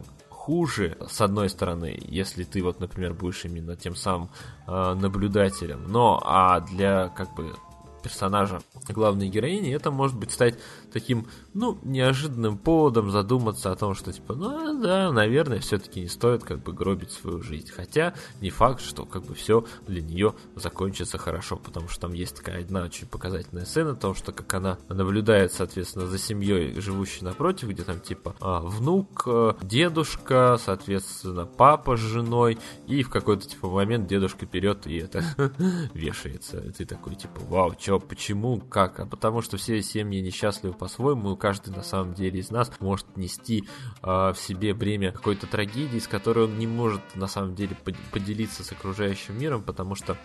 хуже, 0.51 0.97
с 1.09 1.21
одной 1.21 1.49
стороны, 1.49 1.97
если 2.09 2.43
ты 2.43 2.61
вот, 2.61 2.81
например, 2.81 3.15
будешь 3.15 3.45
именно 3.45 3.77
тем 3.77 3.95
самым 3.95 4.31
э, 4.67 4.95
наблюдателем, 4.95 5.85
но 5.87 6.21
а 6.25 6.59
для 6.59 7.09
как 7.11 7.33
бы 7.37 7.55
персонажа 8.03 8.61
главной 8.89 9.29
героини, 9.29 9.73
это 9.73 9.93
может 9.93 10.19
быть 10.19 10.33
стать 10.33 10.57
таким, 10.93 11.27
ну, 11.55 11.79
неожиданным 11.83 12.59
поводом 12.59 13.11
задуматься 13.11 13.71
о 13.71 13.77
том, 13.77 13.95
что, 13.95 14.13
типа, 14.13 14.35
ну, 14.35 14.81
да, 14.81 15.13
наверное, 15.13 15.61
все-таки 15.61 16.01
не 16.01 16.09
стоит, 16.09 16.45
как 16.45 16.63
бы, 16.63 16.73
гробить 16.73 17.13
свою 17.13 17.43
жизнь. 17.43 17.71
Хотя, 17.75 18.15
не 18.41 18.51
факт, 18.51 18.81
что, 18.81 19.05
как 19.05 19.25
бы, 19.25 19.35
все 19.35 19.65
для 19.87 20.03
нее 20.03 20.35
закончится 20.55 21.19
хорошо, 21.19 21.57
потому 21.57 21.89
что 21.89 22.03
там 22.03 22.13
есть 22.13 22.37
такая 22.37 22.63
одна 22.63 22.83
очень 22.83 23.07
показательная 23.07 23.65
сцена, 23.65 23.93
о 23.93 23.97
том, 23.97 24.15
что, 24.15 24.33
как 24.33 24.53
она 24.55 24.79
наблюдает, 24.89 25.53
соответственно, 25.53 26.07
за 26.07 26.19
семьей, 26.19 26.81
живущей 26.81 27.25
напротив, 27.25 27.69
где 27.69 27.83
там, 27.83 28.01
типа, 28.01 28.35
а, 28.41 28.61
внук, 28.61 29.23
э, 29.27 29.55
дедушка, 29.63 30.59
соответственно, 30.63 31.47
папа 31.47 31.97
с 31.97 32.01
женой, 32.01 32.59
и 32.87 33.03
в 33.03 33.11
какой-то, 33.11 33.49
типа, 33.49 33.69
момент 33.69 34.07
дедушка 34.07 34.47
берет 34.47 34.87
и 34.87 34.97
это 34.97 35.25
вешается. 35.95 36.59
И 36.59 36.71
ты 36.71 36.85
такой, 36.85 37.15
типа, 37.15 37.41
вау, 37.49 37.75
чё, 37.75 37.99
почему, 37.99 38.61
как? 38.61 39.01
А 39.01 39.07
потому 39.07 39.43
что 39.43 39.57
все 39.57 39.83
семьи 39.83 40.21
несчастливы 40.21 40.75
по-своему, 40.81 41.35
и 41.35 41.37
каждый 41.37 41.77
на 41.77 41.83
самом 41.83 42.15
деле 42.15 42.41
из 42.41 42.51
нас 42.51 42.73
может 42.81 43.17
нести 43.19 43.69
э, 44.03 44.07
в 44.07 44.37
себе 44.37 44.73
бремя 44.73 45.13
какой-то 45.13 45.47
трагедии, 45.47 45.99
с 45.99 46.09
которой 46.09 46.47
он 46.47 46.59
не 46.59 46.67
может 46.67 47.03
на 47.15 47.27
самом 47.27 47.55
деле 47.55 47.77
поделиться 48.11 48.65
с 48.65 48.73
окружающим 48.73 49.39
миром, 49.39 49.63
потому 49.63 49.95
что 49.95 50.17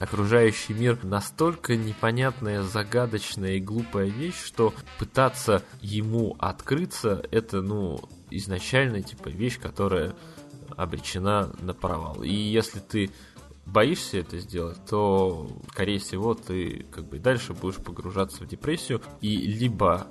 окружающий 0.00 0.74
мир 0.74 0.98
настолько 1.04 1.76
непонятная, 1.76 2.62
загадочная 2.62 3.52
и 3.52 3.60
глупая 3.60 4.06
вещь, 4.06 4.42
что 4.44 4.74
пытаться 4.98 5.62
ему 5.80 6.36
открыться, 6.40 7.24
это, 7.30 7.62
ну, 7.62 8.00
изначально, 8.30 9.00
типа, 9.02 9.28
вещь, 9.28 9.60
которая 9.60 10.16
обречена 10.76 11.52
на 11.60 11.72
провал. 11.72 12.24
И 12.24 12.32
если 12.32 12.80
ты 12.80 13.10
боишься 13.72 14.18
это 14.18 14.38
сделать, 14.38 14.78
то, 14.86 15.48
скорее 15.70 15.98
всего, 15.98 16.34
ты 16.34 16.86
как 16.90 17.08
бы 17.08 17.18
дальше 17.18 17.52
будешь 17.52 17.76
погружаться 17.76 18.44
в 18.44 18.48
депрессию 18.48 19.02
и 19.20 19.36
либо 19.36 20.06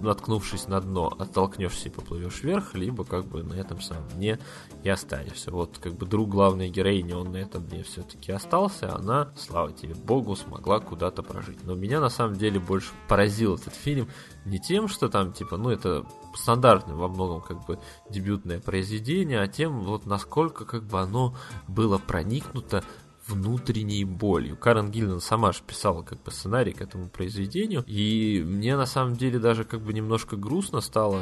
наткнувшись 0.00 0.68
на 0.68 0.80
дно, 0.80 1.12
оттолкнешься 1.18 1.88
и 1.88 1.92
поплывешь 1.92 2.42
вверх, 2.42 2.74
либо 2.74 3.04
как 3.04 3.26
бы 3.26 3.42
на 3.42 3.54
этом 3.54 3.80
самом 3.80 4.08
дне 4.10 4.38
и 4.82 4.88
останешься. 4.88 5.50
Вот 5.50 5.78
как 5.78 5.94
бы 5.94 6.06
друг 6.06 6.30
главной 6.30 6.70
героини, 6.70 7.12
он 7.12 7.32
на 7.32 7.38
этом 7.38 7.66
дне 7.66 7.82
все-таки 7.82 8.32
остался, 8.32 8.94
она, 8.94 9.32
слава 9.36 9.72
тебе 9.72 9.94
богу, 9.94 10.36
смогла 10.36 10.80
куда-то 10.80 11.22
прожить. 11.22 11.62
Но 11.64 11.74
меня 11.74 12.00
на 12.00 12.10
самом 12.10 12.36
деле 12.36 12.58
больше 12.58 12.92
поразил 13.08 13.56
этот 13.56 13.74
фильм 13.74 14.08
не 14.44 14.58
тем, 14.58 14.88
что 14.88 15.08
там 15.08 15.32
типа, 15.32 15.56
ну 15.56 15.70
это 15.70 16.06
стандартное 16.34 16.94
во 16.94 17.08
многом 17.08 17.40
как 17.40 17.64
бы 17.66 17.78
дебютное 18.08 18.60
произведение, 18.60 19.40
а 19.40 19.48
тем 19.48 19.80
вот 19.80 20.06
насколько 20.06 20.64
как 20.64 20.84
бы 20.84 21.00
оно 21.00 21.34
было 21.68 21.98
проникнуто 21.98 22.84
внутренней 23.26 24.04
болью. 24.04 24.56
Карен 24.56 24.90
Гиллен 24.90 25.20
сама 25.20 25.52
же 25.52 25.60
писала 25.66 26.02
как 26.02 26.22
бы 26.22 26.30
сценарий 26.30 26.72
к 26.72 26.80
этому 26.80 27.08
произведению, 27.08 27.84
и 27.86 28.42
мне 28.44 28.76
на 28.76 28.86
самом 28.86 29.14
деле 29.14 29.38
даже 29.38 29.64
как 29.64 29.80
бы 29.80 29.92
немножко 29.92 30.36
грустно 30.36 30.80
стало 30.80 31.20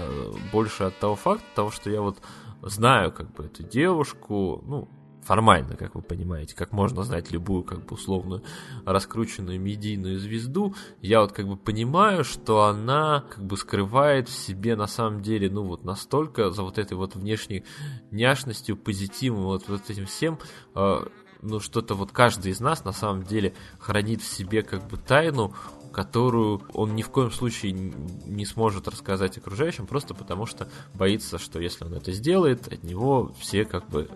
больше 0.53 0.85
от 0.85 0.99
того 0.99 1.17
факта, 1.17 1.45
того, 1.55 1.71
что 1.71 1.91
я 1.91 2.01
вот 2.01 2.19
знаю 2.63 3.13
как 3.13 3.33
бы 3.35 3.45
эту 3.45 3.63
девушку, 3.63 4.63
ну, 4.67 4.89
формально, 5.29 5.77
как 5.77 5.95
вы 5.95 6.01
понимаете, 6.01 6.57
как 6.57 6.73
можно 6.73 7.03
знать 7.03 7.31
любую, 7.31 7.63
как 7.63 7.85
бы, 7.85 7.95
условную 7.97 8.43
раскрученную 8.87 9.61
медийную 9.61 10.19
звезду, 10.19 10.75
я 11.03 11.21
вот, 11.21 11.33
как 11.33 11.47
бы, 11.47 11.59
понимаю, 11.59 12.25
что 12.25 12.63
она, 12.63 13.27
как 13.29 13.45
бы, 13.45 13.59
скрывает 13.59 14.31
в 14.31 14.33
себе, 14.33 14.75
на 14.75 14.87
самом 14.87 15.21
деле, 15.21 15.51
ну, 15.51 15.65
вот 15.65 15.85
настолько 15.85 16.51
за 16.51 16.63
вот 16.63 16.79
этой 16.79 16.97
вот 16.97 17.15
внешней 17.15 17.65
няшностью, 18.11 18.79
позитивом, 18.79 19.43
вот, 19.43 19.69
вот 19.69 19.91
этим 19.91 20.07
всем, 20.07 20.39
э, 20.75 21.01
ну, 21.43 21.61
что-то 21.61 21.95
вот 21.95 22.11
каждый 22.11 22.51
из 22.51 22.61
нас, 22.61 22.87
на 22.87 22.93
самом 22.93 23.23
деле, 23.23 23.53
хранит 23.79 24.23
в 24.23 24.27
себе, 24.27 24.63
как 24.63 24.89
бы, 24.89 24.97
тайну, 24.97 25.53
которую 25.93 26.63
он 26.73 26.95
ни 26.95 27.03
в 27.03 27.11
коем 27.11 27.31
случае 27.31 27.73
не 27.73 28.47
сможет 28.47 28.89
рассказать 28.89 29.37
окружающим, 29.37 29.87
просто 29.87 30.15
потому 30.15 30.47
что 30.47 30.71
боится, 30.95 31.37
что 31.37 31.61
если 31.61 31.85
он 31.85 31.93
это 31.93 32.13
сделает, 32.13 32.73
от 32.73 32.83
него 32.83 33.35
все 33.39 33.67
как 33.67 33.89
бы 33.91 34.09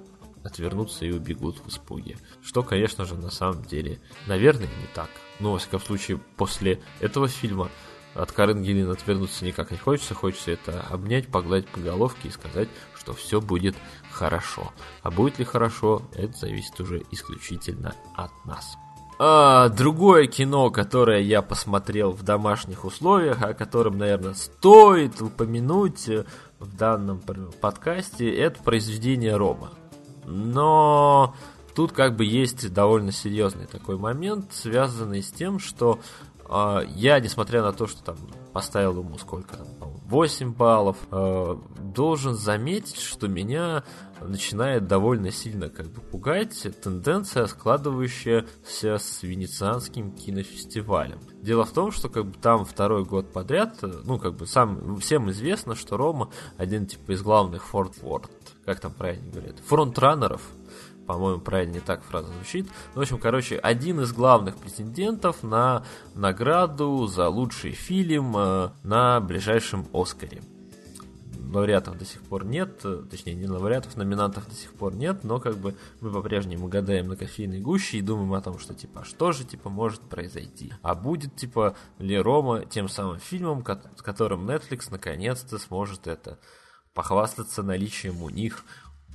отвернутся 0.45 1.05
и 1.05 1.13
убегут 1.13 1.59
в 1.59 1.69
испуге. 1.69 2.17
Что, 2.43 2.63
конечно 2.63 3.05
же, 3.05 3.15
на 3.15 3.31
самом 3.31 3.65
деле, 3.65 4.01
наверное, 4.27 4.67
не 4.67 4.87
так. 4.95 5.11
Но, 5.41 5.53
во 5.53 5.59
всяком 5.59 5.81
случае, 5.81 6.19
после 6.37 6.81
этого 7.01 7.29
фильма 7.29 7.71
от 8.15 8.31
Карен 8.33 8.63
Гиллин 8.63 8.91
отвернуться 8.91 9.45
никак 9.45 9.71
не 9.71 9.79
хочется. 9.79 10.15
Хочется 10.15 10.53
это 10.53 10.83
обнять, 10.91 11.29
погладить 11.29 11.69
по 11.69 11.81
головке 11.81 12.29
и 12.29 12.33
сказать, 12.33 12.69
что 12.95 13.15
все 13.15 13.41
будет 13.41 13.75
хорошо. 14.11 14.73
А 15.03 15.11
будет 15.11 15.39
ли 15.39 15.45
хорошо, 15.45 16.03
это 16.15 16.37
зависит 16.37 16.79
уже 16.81 17.03
исключительно 17.11 17.95
от 18.15 18.31
нас. 18.45 18.77
А, 19.19 19.69
другое 19.69 20.27
кино, 20.27 20.71
которое 20.71 21.21
я 21.21 21.43
посмотрел 21.43 22.11
в 22.13 22.23
домашних 22.23 22.85
условиях, 22.85 23.43
о 23.43 23.55
котором, 23.55 23.99
наверное, 23.99 24.35
стоит 24.35 25.21
упомянуть 25.23 26.09
в 26.59 26.77
данном 26.77 27.21
подкасте, 27.61 28.35
это 28.35 28.63
произведение 28.63 29.37
Рома. 29.37 29.71
Но 30.25 31.35
тут 31.75 31.93
как 31.93 32.17
бы 32.17 32.25
есть 32.25 32.73
довольно 32.73 33.13
серьезный 33.13 33.67
такой 33.67 33.97
момент, 33.99 34.53
связанный 34.53 35.23
с 35.23 35.31
тем, 35.31 35.59
что 35.59 36.01
э, 36.49 36.83
я, 36.95 37.21
несмотря 37.21 37.63
на 37.63 37.73
то, 37.73 37.87
что 37.87 38.03
там 38.03 38.17
поставил 38.53 38.99
ему 39.01 39.19
сколько 39.19 39.57
там, 39.57 39.93
8 40.07 40.53
баллов, 40.53 40.97
э, 41.11 41.57
должен 41.81 42.35
заметить, 42.35 43.01
что 43.01 43.27
меня 43.29 43.83
начинает 44.21 44.87
довольно 44.87 45.31
сильно 45.31 45.69
как 45.69 45.87
бы 45.87 46.01
пугать 46.01 46.67
тенденция, 46.83 47.47
складывающаяся 47.47 48.99
с 48.99 49.23
Венецианским 49.23 50.13
кинофестивалем. 50.13 51.21
Дело 51.41 51.65
в 51.65 51.73
том, 51.73 51.91
что 51.91 52.09
как 52.09 52.27
бы 52.27 52.39
там 52.39 52.65
второй 52.65 53.05
год 53.05 53.33
подряд, 53.33 53.79
ну 53.83 54.19
как 54.19 54.35
бы 54.35 54.47
сам 54.47 54.99
всем 54.99 55.31
известно, 55.31 55.75
что 55.75 55.97
Рома 55.97 56.31
один 56.57 56.87
типа 56.87 57.13
из 57.13 57.23
главных 57.23 57.65
Форт 57.65 57.95
Форд 57.97 58.31
как 58.65 58.81
там 58.81 58.93
правильно 58.93 59.31
говорят, 59.31 59.59
фронтранеров, 59.67 60.43
по-моему, 61.07 61.41
правильно 61.41 61.75
не 61.75 61.81
так 61.81 62.03
фраза 62.03 62.33
звучит. 62.33 62.67
Ну, 62.95 63.01
в 63.01 63.03
общем, 63.03 63.19
короче, 63.19 63.57
один 63.57 64.01
из 64.01 64.13
главных 64.13 64.57
претендентов 64.57 65.43
на 65.43 65.85
награду 66.15 67.07
за 67.07 67.29
лучший 67.29 67.73
фильм 67.73 68.37
э, 68.37 68.71
на 68.83 69.21
ближайшем 69.21 69.87
Оскаре. 69.93 70.43
Лауреатов 71.53 71.99
до 71.99 72.07
сих 72.07 72.23
пор 72.23 72.47
нет, 72.47 72.81
э, 72.85 73.03
точнее, 73.11 73.35
не 73.35 73.47
лауреатов, 73.47 73.97
номинантов 73.97 74.49
до 74.49 74.55
сих 74.55 74.73
пор 74.73 74.95
нет, 74.95 75.23
но 75.25 75.39
как 75.39 75.59
бы 75.59 75.75
мы 76.01 76.11
по-прежнему 76.11 76.69
гадаем 76.69 77.09
на 77.09 77.17
кофейной 77.17 77.61
гуще 77.61 77.99
и 77.99 78.03
думаем 78.03 78.33
о 78.33 78.41
том, 78.41 78.59
что 78.59 78.73
типа, 78.73 79.01
а 79.01 79.05
что 79.05 79.33
же 79.33 79.45
типа 79.45 79.69
может 79.69 80.01
произойти? 80.01 80.73
А 80.83 80.95
будет 80.95 81.37
типа 81.37 81.77
ли 81.99 82.19
Рома 82.19 82.65
тем 82.65 82.89
самым 82.89 83.19
фильмом, 83.19 83.65
с 83.97 84.03
которым 84.03 84.49
Netflix 84.49 84.87
наконец-то 84.91 85.59
сможет 85.59 86.07
это 86.07 86.39
похвастаться 86.95 87.63
наличием 87.63 88.23
у 88.23 88.31
них 88.31 88.65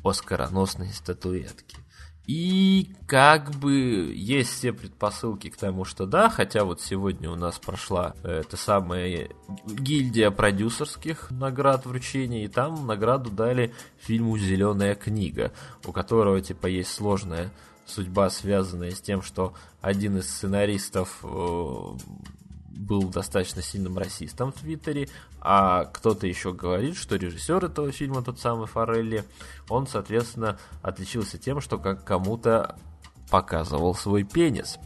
оскароносной 0.03 0.93
статуэтки. 0.93 1.77
И 2.25 2.93
как 3.07 3.51
бы 3.51 4.11
есть 4.13 4.49
все 4.51 4.73
предпосылки 4.73 5.49
к 5.49 5.55
тому, 5.55 5.85
что 5.85 6.05
да, 6.05 6.29
хотя 6.29 6.65
вот 6.65 6.81
сегодня 6.81 7.31
у 7.31 7.35
нас 7.35 7.57
прошла 7.57 8.15
эта 8.21 8.57
самая 8.57 9.29
гильдия 9.65 10.29
продюсерских 10.29 11.31
наград 11.31 11.85
вручения, 11.85 12.43
и 12.43 12.49
там 12.49 12.85
награду 12.85 13.29
дали 13.29 13.73
фильму 13.97 14.37
«Зеленая 14.37 14.95
книга», 14.95 15.53
у 15.85 15.93
которого 15.93 16.41
типа 16.41 16.67
есть 16.67 16.93
сложная 16.93 17.49
судьба, 17.85 18.29
связанная 18.29 18.91
с 18.91 18.99
тем, 18.99 19.21
что 19.21 19.53
один 19.79 20.17
из 20.17 20.29
сценаристов 20.29 21.19
э, 21.23 21.97
был 22.77 23.03
достаточно 23.03 23.61
сильным 23.61 23.97
расистом 23.97 24.51
в 24.51 24.61
Твиттере, 24.61 25.09
а 25.41 25.85
кто-то 25.85 26.27
еще 26.27 26.53
говорит, 26.53 26.95
что 26.95 27.15
режиссер 27.15 27.65
этого 27.65 27.91
фильма, 27.91 28.23
тот 28.23 28.39
самый 28.39 28.67
Форелли, 28.67 29.23
он, 29.69 29.87
соответственно, 29.87 30.57
отличился 30.81 31.37
тем, 31.37 31.59
что 31.61 31.77
как 31.77 32.03
кому-то 32.03 32.77
показывал 33.29 33.95
свой 33.95 34.23
пенис. 34.23 34.77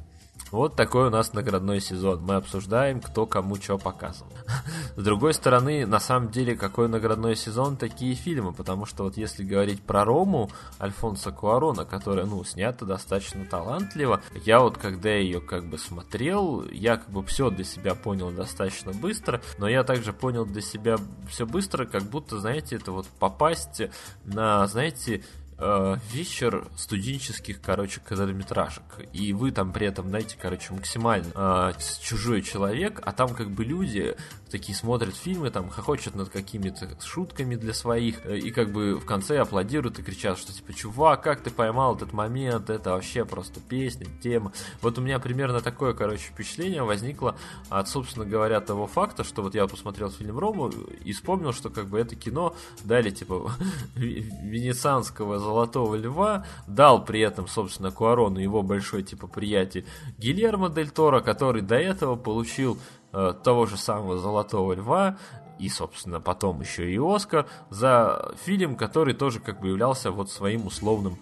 Вот 0.51 0.75
такой 0.75 1.07
у 1.07 1.09
нас 1.09 1.33
наградной 1.33 1.80
сезон. 1.80 2.21
Мы 2.23 2.35
обсуждаем, 2.35 2.99
кто 2.99 3.25
кому 3.25 3.55
что 3.55 3.77
показывал. 3.77 4.31
С 4.97 5.03
другой 5.03 5.33
стороны, 5.33 5.85
на 5.85 5.99
самом 5.99 6.30
деле, 6.30 6.57
какой 6.57 6.89
наградной 6.89 7.38
сезон, 7.38 7.77
такие 7.77 8.15
фильмы. 8.15 8.51
Потому 8.51 8.85
что 8.85 9.03
вот 9.03 9.15
если 9.15 9.43
говорить 9.43 9.81
про 9.81 10.03
Рому 10.03 10.51
Альфонса 10.80 11.31
Куарона, 11.31 11.85
которая, 11.85 12.25
ну, 12.25 12.43
снята 12.43 12.85
достаточно 12.85 13.45
талантливо, 13.45 14.21
я 14.45 14.59
вот 14.59 14.77
когда 14.77 15.11
ее 15.11 15.39
как 15.39 15.65
бы 15.65 15.77
смотрел, 15.77 16.65
я 16.69 16.97
как 16.97 17.09
бы 17.09 17.23
все 17.23 17.49
для 17.49 17.63
себя 17.63 17.95
понял 17.95 18.31
достаточно 18.31 18.91
быстро, 18.91 19.41
но 19.57 19.69
я 19.69 19.85
также 19.85 20.11
понял 20.11 20.45
для 20.45 20.61
себя 20.61 20.97
все 21.30 21.45
быстро, 21.45 21.85
как 21.85 22.03
будто, 22.03 22.39
знаете, 22.39 22.75
это 22.75 22.91
вот 22.91 23.07
попасть 23.19 23.81
на, 24.25 24.67
знаете, 24.67 25.23
э, 25.61 25.98
вечер 26.11 26.67
студенческих, 26.75 27.61
короче, 27.61 28.01
короткометражек. 28.01 28.83
И 29.14 29.33
вы 29.33 29.51
там 29.51 29.72
при 29.72 29.88
этом, 29.88 30.09
знаете, 30.09 30.38
короче, 30.41 30.73
максимально 30.73 31.31
э, 31.33 31.73
чужой 32.01 32.41
человек, 32.41 32.99
а 33.03 33.11
там 33.14 33.30
как 33.30 33.51
бы 33.51 33.64
люди 33.64 34.15
такие 34.51 34.75
смотрят 34.75 35.15
фильмы, 35.15 35.49
там 35.49 35.69
хохочут 35.69 36.15
над 36.15 36.30
какими-то 36.30 36.88
шутками 37.01 37.55
для 37.55 37.73
своих, 37.73 38.25
э, 38.25 38.38
и 38.38 38.51
как 38.51 38.71
бы 38.71 38.95
в 38.95 39.05
конце 39.05 39.39
аплодируют 39.39 39.99
и 39.99 40.03
кричат, 40.03 40.38
что 40.38 40.53
типа, 40.53 40.73
чувак, 40.73 41.23
как 41.23 41.41
ты 41.41 41.49
поймал 41.49 41.95
этот 41.95 42.13
момент, 42.13 42.69
это 42.69 42.91
вообще 42.91 43.25
просто 43.25 43.59
песня, 43.59 44.07
тема. 44.21 44.51
Вот 44.81 44.97
у 44.97 45.01
меня 45.01 45.19
примерно 45.19 45.61
такое, 45.61 45.93
короче, 45.93 46.30
впечатление 46.30 46.83
возникло 46.83 47.35
от, 47.69 47.88
собственно 47.88 48.25
говоря, 48.25 48.59
того 48.59 48.88
факта, 48.88 49.23
что 49.23 49.41
вот 49.41 49.55
я 49.55 49.65
посмотрел 49.67 50.11
фильм 50.11 50.38
Рому 50.38 50.69
и 51.03 51.13
вспомнил, 51.13 51.53
что 51.53 51.69
как 51.69 51.88
бы 51.88 51.99
это 51.99 52.15
кино 52.15 52.55
дали, 52.83 53.09
типа, 53.09 53.51
венецианского 53.95 55.39
Золотого 55.39 55.95
Льва, 55.95 56.45
дал 56.67 57.03
при 57.03 57.21
этом, 57.21 57.47
собственно, 57.47 57.91
Куарону 57.91 58.39
его 58.39 58.61
большой, 58.61 59.03
типа, 59.03 59.27
приятель 59.27 59.85
Гильермо 60.17 60.69
Дель 60.69 60.89
Торо, 60.89 61.21
который 61.21 61.61
до 61.61 61.75
этого 61.75 62.15
получил 62.15 62.77
э, 63.14 63.33
того 63.43 63.65
же 63.65 63.77
самого 63.77 64.17
Золотого 64.17 64.73
Льва 64.73 65.17
и, 65.59 65.69
собственно, 65.69 66.19
потом 66.19 66.61
еще 66.61 66.91
и 66.91 66.98
Оскар 66.98 67.45
за 67.69 68.33
фильм, 68.43 68.75
который 68.75 69.14
тоже 69.14 69.40
как 69.40 69.61
бы 69.61 69.69
являлся 69.69 70.11
вот 70.11 70.31
своим 70.31 70.65
условным, 70.65 71.17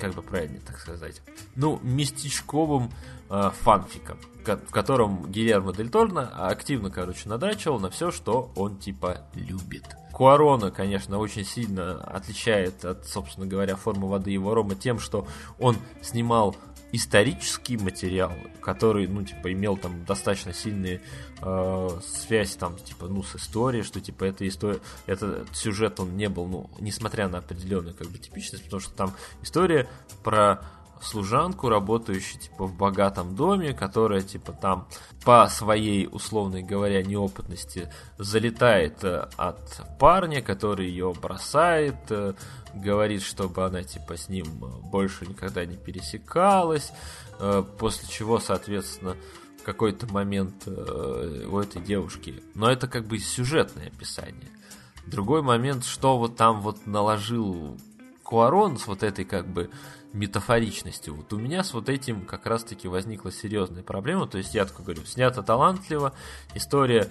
как 0.00 0.14
бы 0.14 0.22
правильно 0.22 0.58
так 0.66 0.78
сказать, 0.78 1.22
ну, 1.54 1.78
местечковым 1.82 2.90
э, 3.28 3.50
фанфиком, 3.60 4.18
в 4.44 4.70
котором 4.72 5.30
Гильермо 5.30 5.72
Дель 5.72 5.90
Торно 5.90 6.28
активно, 6.48 6.90
короче, 6.90 7.28
надрачивал 7.28 7.78
на 7.78 7.90
все, 7.90 8.10
что 8.10 8.50
он, 8.56 8.76
типа, 8.76 9.18
любит. 9.34 9.84
Куарона, 10.12 10.70
конечно, 10.70 11.18
очень 11.18 11.44
сильно 11.44 12.02
отличает 12.02 12.84
от, 12.84 13.06
собственно 13.06 13.46
говоря, 13.46 13.76
формы 13.76 14.08
воды 14.08 14.30
его 14.32 14.52
рома 14.52 14.74
тем, 14.74 14.98
что 14.98 15.26
он 15.58 15.76
снимал 16.02 16.56
исторический 16.92 17.76
материал, 17.76 18.32
который, 18.60 19.06
ну, 19.06 19.24
типа, 19.24 19.52
имел 19.52 19.76
там 19.76 20.04
достаточно 20.04 20.52
сильные 20.52 21.00
э, 21.40 21.88
связь 22.04 22.56
там, 22.56 22.76
типа, 22.76 23.06
ну, 23.06 23.22
с 23.22 23.36
историей, 23.36 23.82
что, 23.82 24.00
типа, 24.00 24.24
эта 24.24 24.46
история, 24.46 24.80
этот 25.06 25.54
сюжет, 25.56 26.00
он 26.00 26.16
не 26.16 26.28
был, 26.28 26.46
ну, 26.46 26.70
несмотря 26.80 27.28
на 27.28 27.38
определенную, 27.38 27.94
как 27.94 28.08
бы, 28.08 28.18
типичность, 28.18 28.64
потому 28.64 28.80
что 28.80 28.92
там 28.92 29.14
история 29.42 29.88
про 30.22 30.62
служанку, 31.02 31.68
работающую, 31.68 32.40
типа, 32.40 32.66
в 32.66 32.76
богатом 32.76 33.34
доме, 33.34 33.72
которая, 33.72 34.22
типа, 34.22 34.52
там 34.52 34.88
по 35.24 35.46
своей, 35.48 36.08
условной 36.10 36.62
говоря, 36.62 37.02
неопытности 37.02 37.92
залетает 38.18 39.02
э, 39.04 39.28
от 39.36 39.82
парня, 39.98 40.42
который 40.42 40.88
ее 40.88 41.12
бросает, 41.20 41.96
э, 42.10 42.34
говорит, 42.74 43.22
чтобы 43.22 43.64
она, 43.64 43.82
типа, 43.82 44.16
с 44.16 44.28
ним 44.28 44.46
больше 44.90 45.26
никогда 45.26 45.64
не 45.64 45.76
пересекалась, 45.76 46.92
э, 47.38 47.62
после 47.78 48.08
чего, 48.08 48.38
соответственно, 48.38 49.16
в 49.60 49.62
какой-то 49.62 50.06
момент 50.06 50.66
у 50.66 51.58
этой 51.58 51.82
девушки, 51.82 52.42
но 52.54 52.70
это 52.70 52.88
как 52.88 53.04
бы 53.06 53.18
сюжетное 53.18 53.88
описание. 53.88 54.48
Другой 55.06 55.42
момент, 55.42 55.84
что 55.84 56.16
вот 56.16 56.36
там 56.36 56.62
вот 56.62 56.86
наложил 56.86 57.76
Куарон 58.30 58.78
с 58.78 58.86
вот 58.86 59.02
этой 59.02 59.24
как 59.24 59.48
бы 59.48 59.70
метафоричностью. 60.12 61.16
Вот 61.16 61.32
у 61.32 61.38
меня 61.38 61.64
с 61.64 61.74
вот 61.74 61.88
этим 61.88 62.24
как 62.24 62.46
раз-таки 62.46 62.86
возникла 62.86 63.32
серьезная 63.32 63.82
проблема. 63.82 64.28
То 64.28 64.38
есть 64.38 64.54
я 64.54 64.64
такой 64.64 64.84
говорю, 64.84 65.04
снято 65.04 65.42
талантливо, 65.42 66.12
история 66.54 67.08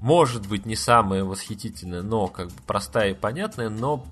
может 0.00 0.48
быть 0.48 0.66
не 0.66 0.76
самая 0.76 1.24
восхитительная, 1.24 2.02
но 2.02 2.28
как 2.28 2.48
бы 2.48 2.54
простая 2.66 3.10
и 3.10 3.14
понятная, 3.14 3.68
но 3.68 4.06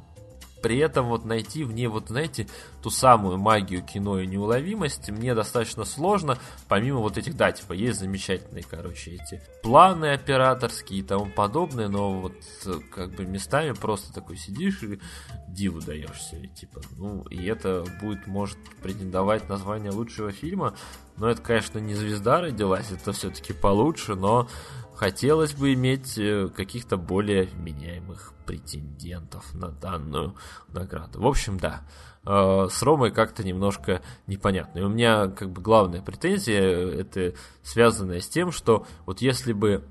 при 0.62 0.78
этом 0.78 1.06
вот 1.06 1.24
найти 1.24 1.64
в 1.64 1.72
ней, 1.72 1.86
вот 1.86 2.08
знаете, 2.08 2.48
ту 2.82 2.90
самую 2.90 3.38
магию 3.38 3.82
кино 3.82 4.20
и 4.20 4.26
неуловимость 4.26 5.10
мне 5.10 5.34
достаточно 5.34 5.84
сложно, 5.84 6.38
помимо 6.68 6.98
вот 6.98 7.18
этих, 7.18 7.36
да, 7.36 7.52
типа, 7.52 7.72
есть 7.72 8.00
замечательные, 8.00 8.64
короче, 8.68 9.12
эти 9.12 9.40
планы 9.62 10.12
операторские 10.12 11.00
и 11.00 11.02
тому 11.02 11.26
подобное, 11.26 11.88
но 11.88 12.20
вот 12.20 12.34
как 12.94 13.14
бы 13.14 13.24
местами 13.24 13.72
просто 13.72 14.12
такой 14.12 14.36
сидишь 14.36 14.82
и 14.82 15.00
диву 15.48 15.80
даешься, 15.80 16.36
и, 16.36 16.48
типа, 16.48 16.80
ну, 16.96 17.22
и 17.24 17.44
это 17.46 17.84
будет, 18.00 18.26
может, 18.26 18.58
претендовать 18.82 19.48
на 19.48 19.56
звание 19.56 19.90
лучшего 19.90 20.30
фильма, 20.30 20.74
но 21.16 21.28
это, 21.28 21.42
конечно, 21.42 21.78
не 21.78 21.94
звезда 21.94 22.40
родилась, 22.40 22.90
это 22.92 23.12
все-таки 23.12 23.52
получше, 23.52 24.14
но 24.14 24.48
хотелось 24.98 25.54
бы 25.54 25.74
иметь 25.74 26.18
э, 26.18 26.48
каких-то 26.48 26.96
более 26.96 27.44
вменяемых 27.44 28.34
претендентов 28.44 29.54
на 29.54 29.68
данную 29.68 30.34
награду. 30.72 31.20
В 31.20 31.26
общем, 31.26 31.58
да, 31.58 31.82
э, 32.26 32.66
с 32.68 32.82
Ромой 32.82 33.12
как-то 33.12 33.44
немножко 33.44 34.02
непонятно. 34.26 34.80
И 34.80 34.82
у 34.82 34.88
меня 34.88 35.28
как 35.28 35.50
бы 35.50 35.62
главная 35.62 36.02
претензия, 36.02 36.60
э, 36.60 37.00
это 37.00 37.34
связанная 37.62 38.20
с 38.20 38.28
тем, 38.28 38.50
что 38.50 38.86
вот 39.06 39.20
если 39.22 39.52
бы 39.52 39.84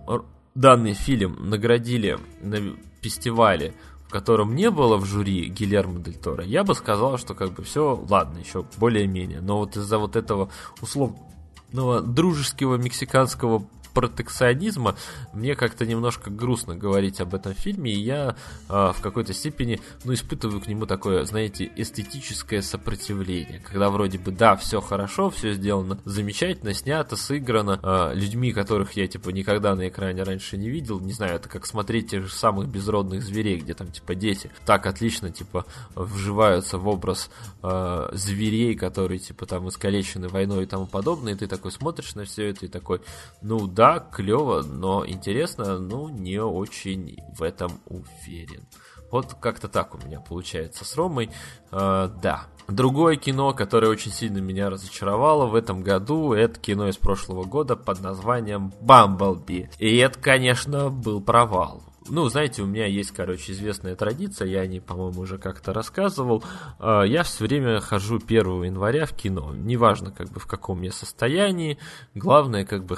данный 0.56 0.94
фильм 0.94 1.50
наградили 1.50 2.19
на 2.42 2.76
фестивале, 3.02 3.76
в 4.08 4.11
котором 4.11 4.56
не 4.56 4.69
было 4.69 4.98
в 4.98 5.06
жюри 5.06 5.48
Гильермо 5.48 6.00
Дель 6.00 6.18
Торо, 6.18 6.44
я 6.44 6.66
бы 6.66 6.76
сказал, 6.76 7.18
что 7.18 7.34
как 7.34 7.53
бы 7.53 7.64
все, 7.64 7.95
ладно, 8.10 8.40
еще 8.40 8.66
более-менее. 8.76 9.40
Но 9.40 9.60
вот 9.60 9.77
из-за 9.77 10.00
вот 10.00 10.18
этого 10.18 10.50
условного 10.82 12.02
дружеского 12.02 12.76
мексиканского 12.76 13.64
протекционизма, 13.98 14.95
мне 15.34 15.56
как-то 15.56 15.84
немножко 15.84 16.30
грустно 16.30 16.76
говорить 16.76 17.19
об 17.19 17.34
этом 17.34 17.56
фильме, 17.56 17.92
и 17.92 18.00
я 18.00 18.35
э, 18.69 18.92
в 18.95 19.01
какой-то 19.01 19.34
степени, 19.34 19.82
ну, 20.03 20.14
испытываю 20.14 20.61
к 20.61 20.67
нему 20.67 20.85
такое, 20.85 21.26
знаете, 21.26 21.72
эстетическое 21.76 22.61
сопротивление, 22.61 23.59
когда 23.59 23.90
вроде 23.90 24.19
бы, 24.19 24.30
да, 24.30 24.56
все 24.56 24.82
хорошо, 24.82 25.32
все 25.32 25.53
сделано 25.53 25.98
замечательно, 26.06 26.76
снято, 26.76 27.16
сыграно, 27.16 27.80
э, 27.82 28.11
людьми, 28.14 28.53
которых 28.53 28.92
я, 28.92 29.08
типа, 29.08 29.30
никогда 29.30 29.74
на 29.74 29.88
экране 29.88 30.22
раньше 30.22 30.58
не 30.58 30.69
видел, 30.69 31.00
не 31.00 31.14
знаю, 31.14 31.38
это 31.38 31.50
как 31.50 31.66
смотреть 31.66 32.11
тех 32.11 32.27
же 32.27 32.32
самых 32.32 32.67
безродных 32.67 33.24
зверей, 33.24 33.58
где 33.58 33.74
там, 33.74 33.92
типа, 33.92 34.14
дети 34.14 34.51
так 34.67 34.85
отлично, 34.85 35.32
типа, 35.32 35.66
вживаются 35.95 36.77
в 36.77 36.88
образ 36.88 37.32
э, 37.64 38.09
зверей, 38.11 38.76
которые, 38.76 39.17
типа, 39.17 39.48
там, 39.48 39.67
искалечены 39.69 40.27
войной 40.27 40.66
и 40.66 40.67
тому 40.67 40.85
подобное, 40.85 41.34
и 41.34 41.35
ты 41.35 41.48
такой 41.48 41.72
смотришь 41.72 42.14
на 42.14 42.26
все 42.26 42.50
это 42.50 42.67
и 42.67 42.69
такой, 42.69 43.01
ну, 43.42 43.66
да, 43.66 43.86
да, 43.88 43.99
клево, 43.99 44.64
но 44.64 45.07
интересно, 45.07 45.80
ну, 45.80 46.09
не 46.09 46.40
очень 46.40 47.17
в 47.38 47.41
этом 47.41 47.72
уверен. 47.85 48.67
Вот 49.11 49.35
как-то 49.40 49.69
так 49.69 49.95
у 49.95 50.06
меня 50.06 50.19
получается 50.19 50.83
с 50.83 50.95
Ромой. 50.98 51.30
Э, 51.72 52.09
да. 52.22 52.48
Другое 52.67 53.16
кино, 53.16 53.53
которое 53.53 53.88
очень 53.88 54.11
сильно 54.11 54.40
меня 54.40 54.69
разочаровало 54.69 55.45
в 55.45 55.56
этом 55.56 55.83
году, 55.83 56.33
это 56.33 56.59
кино 56.59 56.90
из 56.90 56.98
прошлого 56.98 57.45
года 57.45 57.77
под 57.77 58.01
названием 58.01 58.74
«Бамблби». 58.82 59.69
И 59.80 59.95
это, 59.95 60.19
конечно, 60.19 60.90
был 60.90 61.22
провал. 61.22 61.82
Ну, 62.10 62.30
знаете, 62.30 62.61
у 62.61 62.66
меня 62.66 62.86
есть, 62.86 63.11
короче, 63.11 63.52
известная 63.52 63.95
традиция, 63.95 64.48
я 64.48 64.61
о 64.61 64.68
ней, 64.68 64.80
по-моему, 64.80 65.22
уже 65.22 65.38
как-то 65.38 65.74
рассказывал. 65.74 66.44
А, 66.80 67.03
я 67.03 67.24
все 67.24 67.45
время 67.45 67.80
хожу 67.80 68.18
1 68.18 68.64
января 68.64 69.06
в 69.06 69.14
кино. 69.14 69.53
Неважно, 69.53 70.11
как 70.11 70.30
бы 70.30 70.40
в 70.40 70.48
каком 70.48 70.82
я 70.82 70.92
состоянии. 70.92 71.77
Главное, 72.16 72.66
как 72.66 72.86
бы 72.86 72.98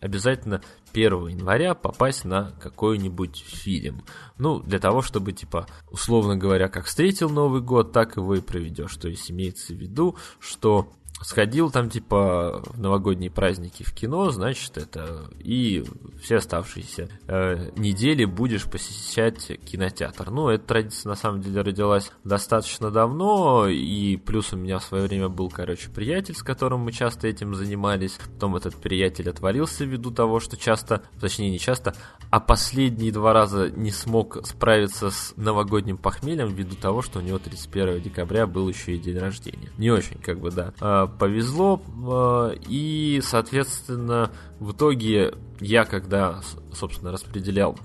обязательно 0.00 0.60
1 0.92 1.28
января 1.28 1.74
попасть 1.74 2.24
на 2.24 2.52
какой-нибудь 2.60 3.44
фильм. 3.46 4.04
Ну, 4.38 4.60
для 4.60 4.78
того, 4.78 5.02
чтобы, 5.02 5.32
типа, 5.32 5.66
условно 5.90 6.36
говоря, 6.36 6.68
как 6.68 6.86
встретил 6.86 7.30
Новый 7.30 7.60
год, 7.60 7.92
так 7.92 8.16
и 8.16 8.20
вы 8.20 8.42
проведешь. 8.42 8.96
То 8.96 9.08
есть 9.08 9.30
имеется 9.30 9.74
в 9.74 9.76
виду, 9.76 10.16
что 10.38 10.92
сходил 11.24 11.70
там 11.70 11.88
типа 11.88 12.62
в 12.66 12.80
новогодние 12.80 13.30
праздники 13.30 13.82
в 13.82 13.92
кино, 13.92 14.30
значит 14.30 14.76
это 14.76 15.30
и 15.38 15.84
все 16.22 16.36
оставшиеся 16.36 17.08
э, 17.26 17.70
недели 17.76 18.24
будешь 18.24 18.64
посещать 18.64 19.50
кинотеатр. 19.64 20.30
Ну, 20.30 20.48
эта 20.48 20.64
традиция 20.66 21.10
на 21.10 21.16
самом 21.16 21.40
деле 21.40 21.62
родилась 21.62 22.12
достаточно 22.24 22.90
давно, 22.90 23.66
и 23.68 24.16
плюс 24.16 24.52
у 24.52 24.56
меня 24.56 24.78
в 24.78 24.84
свое 24.84 25.04
время 25.06 25.28
был, 25.28 25.48
короче, 25.48 25.88
приятель, 25.88 26.34
с 26.34 26.42
которым 26.42 26.80
мы 26.80 26.92
часто 26.92 27.26
этим 27.26 27.54
занимались. 27.54 28.18
Потом 28.34 28.56
этот 28.56 28.76
приятель 28.76 29.30
отвалился 29.30 29.84
ввиду 29.84 30.10
того, 30.10 30.40
что 30.40 30.56
часто, 30.56 31.02
точнее 31.20 31.50
не 31.50 31.58
часто, 31.58 31.94
а 32.30 32.40
последние 32.40 33.12
два 33.12 33.32
раза 33.32 33.70
не 33.70 33.90
смог 33.90 34.44
справиться 34.46 35.10
с 35.10 35.32
новогодним 35.36 35.96
похмельем 35.96 36.48
ввиду 36.48 36.76
того, 36.76 37.00
что 37.00 37.20
у 37.20 37.22
него 37.22 37.38
31 37.38 38.02
декабря 38.02 38.46
был 38.46 38.68
еще 38.68 38.94
и 38.94 38.98
день 38.98 39.18
рождения. 39.18 39.70
Не 39.78 39.90
очень, 39.90 40.18
как 40.18 40.38
бы, 40.38 40.50
да. 40.50 40.74
А, 41.14 41.16
повезло, 41.16 41.80
э, 41.86 42.56
и, 42.68 43.20
соответственно, 43.22 44.30
в 44.58 44.72
итоге 44.72 45.34
я, 45.60 45.84
когда, 45.84 46.40
собственно, 46.72 47.12
распределял 47.12 47.78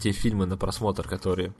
те 0.00 0.12
фильмы 0.12 0.46
на 0.46 0.56
просмотр, 0.56 1.06
которые 1.06 1.54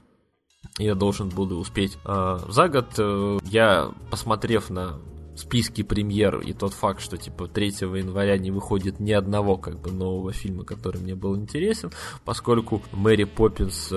я 0.79 0.95
должен 0.95 1.29
буду 1.29 1.57
успеть 1.57 1.97
э, 2.05 2.39
за 2.47 2.67
год, 2.67 2.87
э, 2.97 3.39
я, 3.43 3.91
посмотрев 4.09 4.69
на 4.69 4.99
списки 5.35 5.81
премьер 5.81 6.39
и 6.39 6.53
тот 6.53 6.73
факт, 6.73 7.01
что 7.01 7.17
типа 7.17 7.47
3 7.47 7.67
января 7.97 8.37
не 8.37 8.51
выходит 8.51 8.99
ни 8.99 9.11
одного 9.11 9.57
как 9.57 9.79
бы 9.79 9.91
нового 9.91 10.31
фильма, 10.31 10.63
который 10.63 11.01
мне 11.01 11.15
был 11.15 11.35
интересен, 11.35 11.91
поскольку 12.23 12.83
Мэри 12.91 13.23
Поппинс 13.23 13.89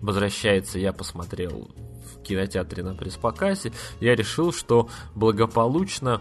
возвращается, 0.00 0.78
я 0.78 0.94
посмотрел 0.94 1.68
кинотеатре 2.24 2.82
на 2.82 2.94
пресс-показе, 2.94 3.72
я 4.00 4.14
решил, 4.16 4.52
что 4.52 4.88
благополучно 5.14 6.20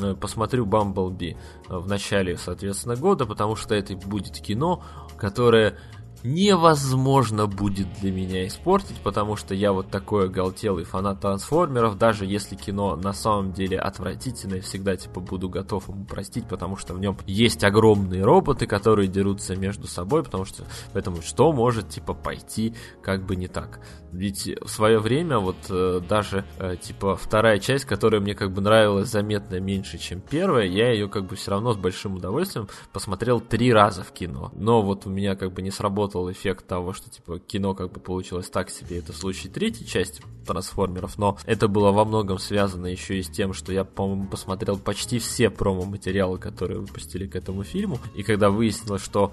э, 0.00 0.14
посмотрю 0.14 0.66
Бамблби 0.66 1.36
в 1.68 1.88
начале, 1.88 2.36
соответственно, 2.36 2.96
года, 2.96 3.26
потому 3.26 3.56
что 3.56 3.74
это 3.74 3.96
будет 3.96 4.38
кино, 4.38 4.84
которое 5.18 5.76
невозможно 6.22 7.46
будет 7.46 7.88
для 8.00 8.12
меня 8.12 8.46
испортить, 8.46 8.96
потому 9.02 9.36
что 9.36 9.54
я 9.54 9.72
вот 9.72 9.90
такой 9.90 10.26
оголтелый 10.26 10.84
фанат 10.84 11.20
трансформеров, 11.20 11.98
даже 11.98 12.26
если 12.26 12.56
кино 12.56 12.96
на 12.96 13.12
самом 13.12 13.52
деле 13.52 13.78
отвратительное, 13.78 14.60
всегда 14.60 14.96
типа 14.96 15.20
буду 15.20 15.48
готов 15.48 15.88
ему 15.88 16.04
простить, 16.04 16.46
потому 16.46 16.76
что 16.76 16.94
в 16.94 17.00
нем 17.00 17.16
есть 17.26 17.64
огромные 17.64 18.22
роботы, 18.22 18.66
которые 18.66 19.08
дерутся 19.08 19.56
между 19.56 19.86
собой, 19.86 20.22
потому 20.22 20.44
что 20.44 20.64
поэтому 20.92 21.22
что 21.22 21.52
может 21.52 21.88
типа 21.88 22.14
пойти 22.14 22.74
как 23.02 23.24
бы 23.24 23.36
не 23.36 23.48
так. 23.48 23.80
Ведь 24.12 24.50
в 24.60 24.68
свое 24.68 24.98
время 24.98 25.38
вот 25.38 25.56
э, 25.68 26.00
даже 26.06 26.44
э, 26.58 26.76
типа 26.80 27.16
вторая 27.16 27.58
часть, 27.58 27.84
которая 27.84 28.20
мне 28.20 28.34
как 28.34 28.52
бы 28.52 28.60
нравилась 28.60 29.08
заметно 29.08 29.60
меньше, 29.60 29.98
чем 29.98 30.20
первая, 30.20 30.66
я 30.66 30.90
ее 30.92 31.08
как 31.08 31.26
бы 31.26 31.36
все 31.36 31.52
равно 31.52 31.72
с 31.72 31.76
большим 31.76 32.16
удовольствием 32.16 32.68
посмотрел 32.92 33.40
три 33.40 33.72
раза 33.72 34.02
в 34.02 34.12
кино. 34.12 34.50
Но 34.54 34.82
вот 34.82 35.06
у 35.06 35.10
меня 35.10 35.36
как 35.36 35.52
бы 35.52 35.62
не 35.62 35.70
сработало 35.70 36.09
сработал 36.10 36.30
эффект 36.30 36.66
того, 36.66 36.92
что 36.92 37.10
типа 37.10 37.38
кино 37.38 37.74
как 37.74 37.92
бы 37.92 38.00
получилось 38.00 38.50
так 38.50 38.70
себе. 38.70 38.98
Это 38.98 39.12
случай 39.12 39.48
третьей 39.48 39.86
части 39.86 40.22
трансформеров, 40.46 41.18
но 41.18 41.38
это 41.46 41.68
было 41.68 41.92
во 41.92 42.04
многом 42.04 42.38
связано 42.38 42.86
еще 42.86 43.18
и 43.18 43.22
с 43.22 43.28
тем, 43.28 43.52
что 43.52 43.72
я, 43.72 43.84
по-моему, 43.84 44.26
посмотрел 44.26 44.78
почти 44.78 45.18
все 45.18 45.50
промо-материалы, 45.50 46.38
которые 46.38 46.80
выпустили 46.80 47.26
к 47.26 47.36
этому 47.36 47.62
фильму. 47.62 47.98
И 48.14 48.22
когда 48.22 48.50
выяснилось, 48.50 49.02
что 49.02 49.32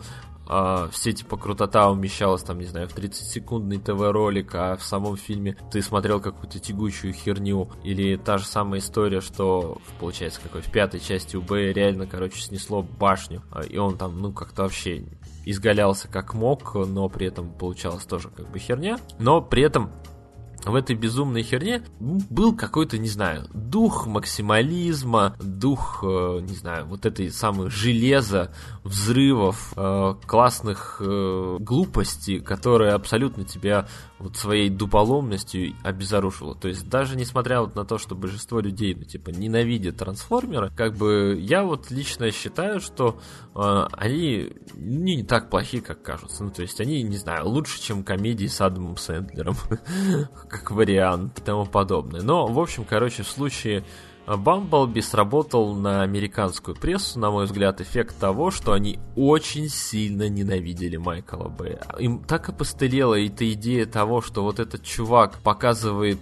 э, 0.50 0.90
все 0.92 1.14
типа 1.14 1.38
крутота 1.38 1.90
умещалась 1.90 2.44
там, 2.44 2.60
не 2.60 2.66
знаю, 2.66 2.88
в 2.88 2.96
30-секундный 2.96 3.80
ТВ-ролик, 3.80 4.56
а 4.56 4.76
в 4.76 4.84
самом 4.84 5.18
фильме 5.18 5.58
ты 5.72 5.82
смотрел 5.82 6.20
какую-то 6.20 6.60
тягучую 6.60 7.14
херню. 7.14 7.70
Или 7.84 8.16
та 8.18 8.38
же 8.38 8.46
самая 8.46 8.80
история, 8.80 9.22
что, 9.22 9.80
получается, 10.00 10.42
какой 10.42 10.62
в 10.62 10.72
пятой 10.72 11.00
части 11.00 11.36
у 11.36 11.42
Б 11.42 11.74
реально, 11.74 12.08
короче, 12.08 12.42
снесло 12.42 12.84
башню, 12.84 13.44
а, 13.52 13.62
и 13.62 13.78
он 13.78 13.98
там, 13.98 14.22
ну, 14.22 14.32
как-то 14.32 14.64
вообще 14.64 15.04
изгалялся 15.46 16.08
как 16.08 16.34
мог, 16.34 16.76
но 16.76 17.08
при 17.08 17.28
этом 17.28 17.50
получалось 17.52 18.04
тоже 18.06 18.30
как 18.30 18.50
бы 18.52 18.60
херня. 18.60 19.00
Но 19.18 19.42
при 19.42 19.64
этом 19.64 19.92
в 20.68 20.76
этой 20.76 20.96
безумной 20.96 21.44
херне 21.44 21.84
был 22.00 22.56
какой-то, 22.56 22.98
не 22.98 23.08
знаю, 23.08 23.48
дух 23.54 24.08
максимализма, 24.08 25.36
дух, 25.40 26.04
э, 26.04 26.40
не 26.42 26.56
знаю, 26.56 26.86
вот 26.86 27.06
этой 27.06 27.32
самой 27.32 27.70
железа, 27.70 28.54
взрывов, 28.84 29.74
э, 29.76 30.16
классных 30.26 31.02
э, 31.02 31.58
глупостей, 31.60 32.40
которые 32.40 32.94
абсолютно 32.94 33.44
тебя 33.44 33.88
вот 34.20 34.36
своей 34.38 34.70
дуполомностью 34.70 35.76
обезоружила. 35.84 36.56
То 36.56 36.68
есть 36.68 36.90
даже 36.90 37.16
несмотря 37.16 37.62
вот 37.62 37.76
на 37.76 37.86
то, 37.86 37.98
что 37.98 38.16
большинство 38.16 38.60
людей, 38.60 38.96
ну, 38.96 39.04
типа, 39.04 39.30
ненавидят 39.30 39.98
трансформера, 39.98 40.72
как 40.76 40.96
бы 40.96 41.38
я 41.40 41.64
вот 41.64 41.92
лично 41.92 42.32
считаю, 42.32 42.80
что 42.80 43.20
они 43.58 44.54
не, 44.76 45.16
не 45.16 45.24
так 45.24 45.50
плохи, 45.50 45.80
как 45.80 46.02
кажутся. 46.02 46.44
Ну, 46.44 46.52
то 46.52 46.62
есть 46.62 46.80
они, 46.80 47.02
не 47.02 47.18
знаю, 47.18 47.48
лучше, 47.48 47.82
чем 47.82 48.04
комедии 48.04 48.48
с 48.48 48.62
Адамом 48.62 48.98
Сэндлером, 48.98 49.56
как 50.50 50.72
вариант 50.72 51.40
и 51.40 51.42
тому 51.42 51.66
подобное. 51.66 52.22
Но, 52.22 52.48
в 52.48 52.60
общем, 52.60 52.86
короче, 52.86 53.24
в 53.24 53.28
случае 53.28 53.84
Бамблби 54.28 55.00
сработал 55.00 55.74
на 55.74 56.02
американскую 56.02 56.76
прессу, 56.76 57.18
на 57.18 57.32
мой 57.32 57.46
взгляд, 57.46 57.80
эффект 57.80 58.20
того, 58.20 58.52
что 58.52 58.74
они 58.74 59.00
очень 59.16 59.70
сильно 59.70 60.28
ненавидели 60.28 60.98
Майкла 60.98 61.48
Бэя. 61.48 61.82
Им 61.98 62.20
так 62.20 62.50
и 62.50 62.52
постылела 62.52 63.18
эта 63.18 63.50
идея 63.54 63.86
того, 63.86 64.22
что 64.22 64.44
вот 64.44 64.60
этот 64.60 64.84
чувак 64.84 65.40
показывает 65.40 66.20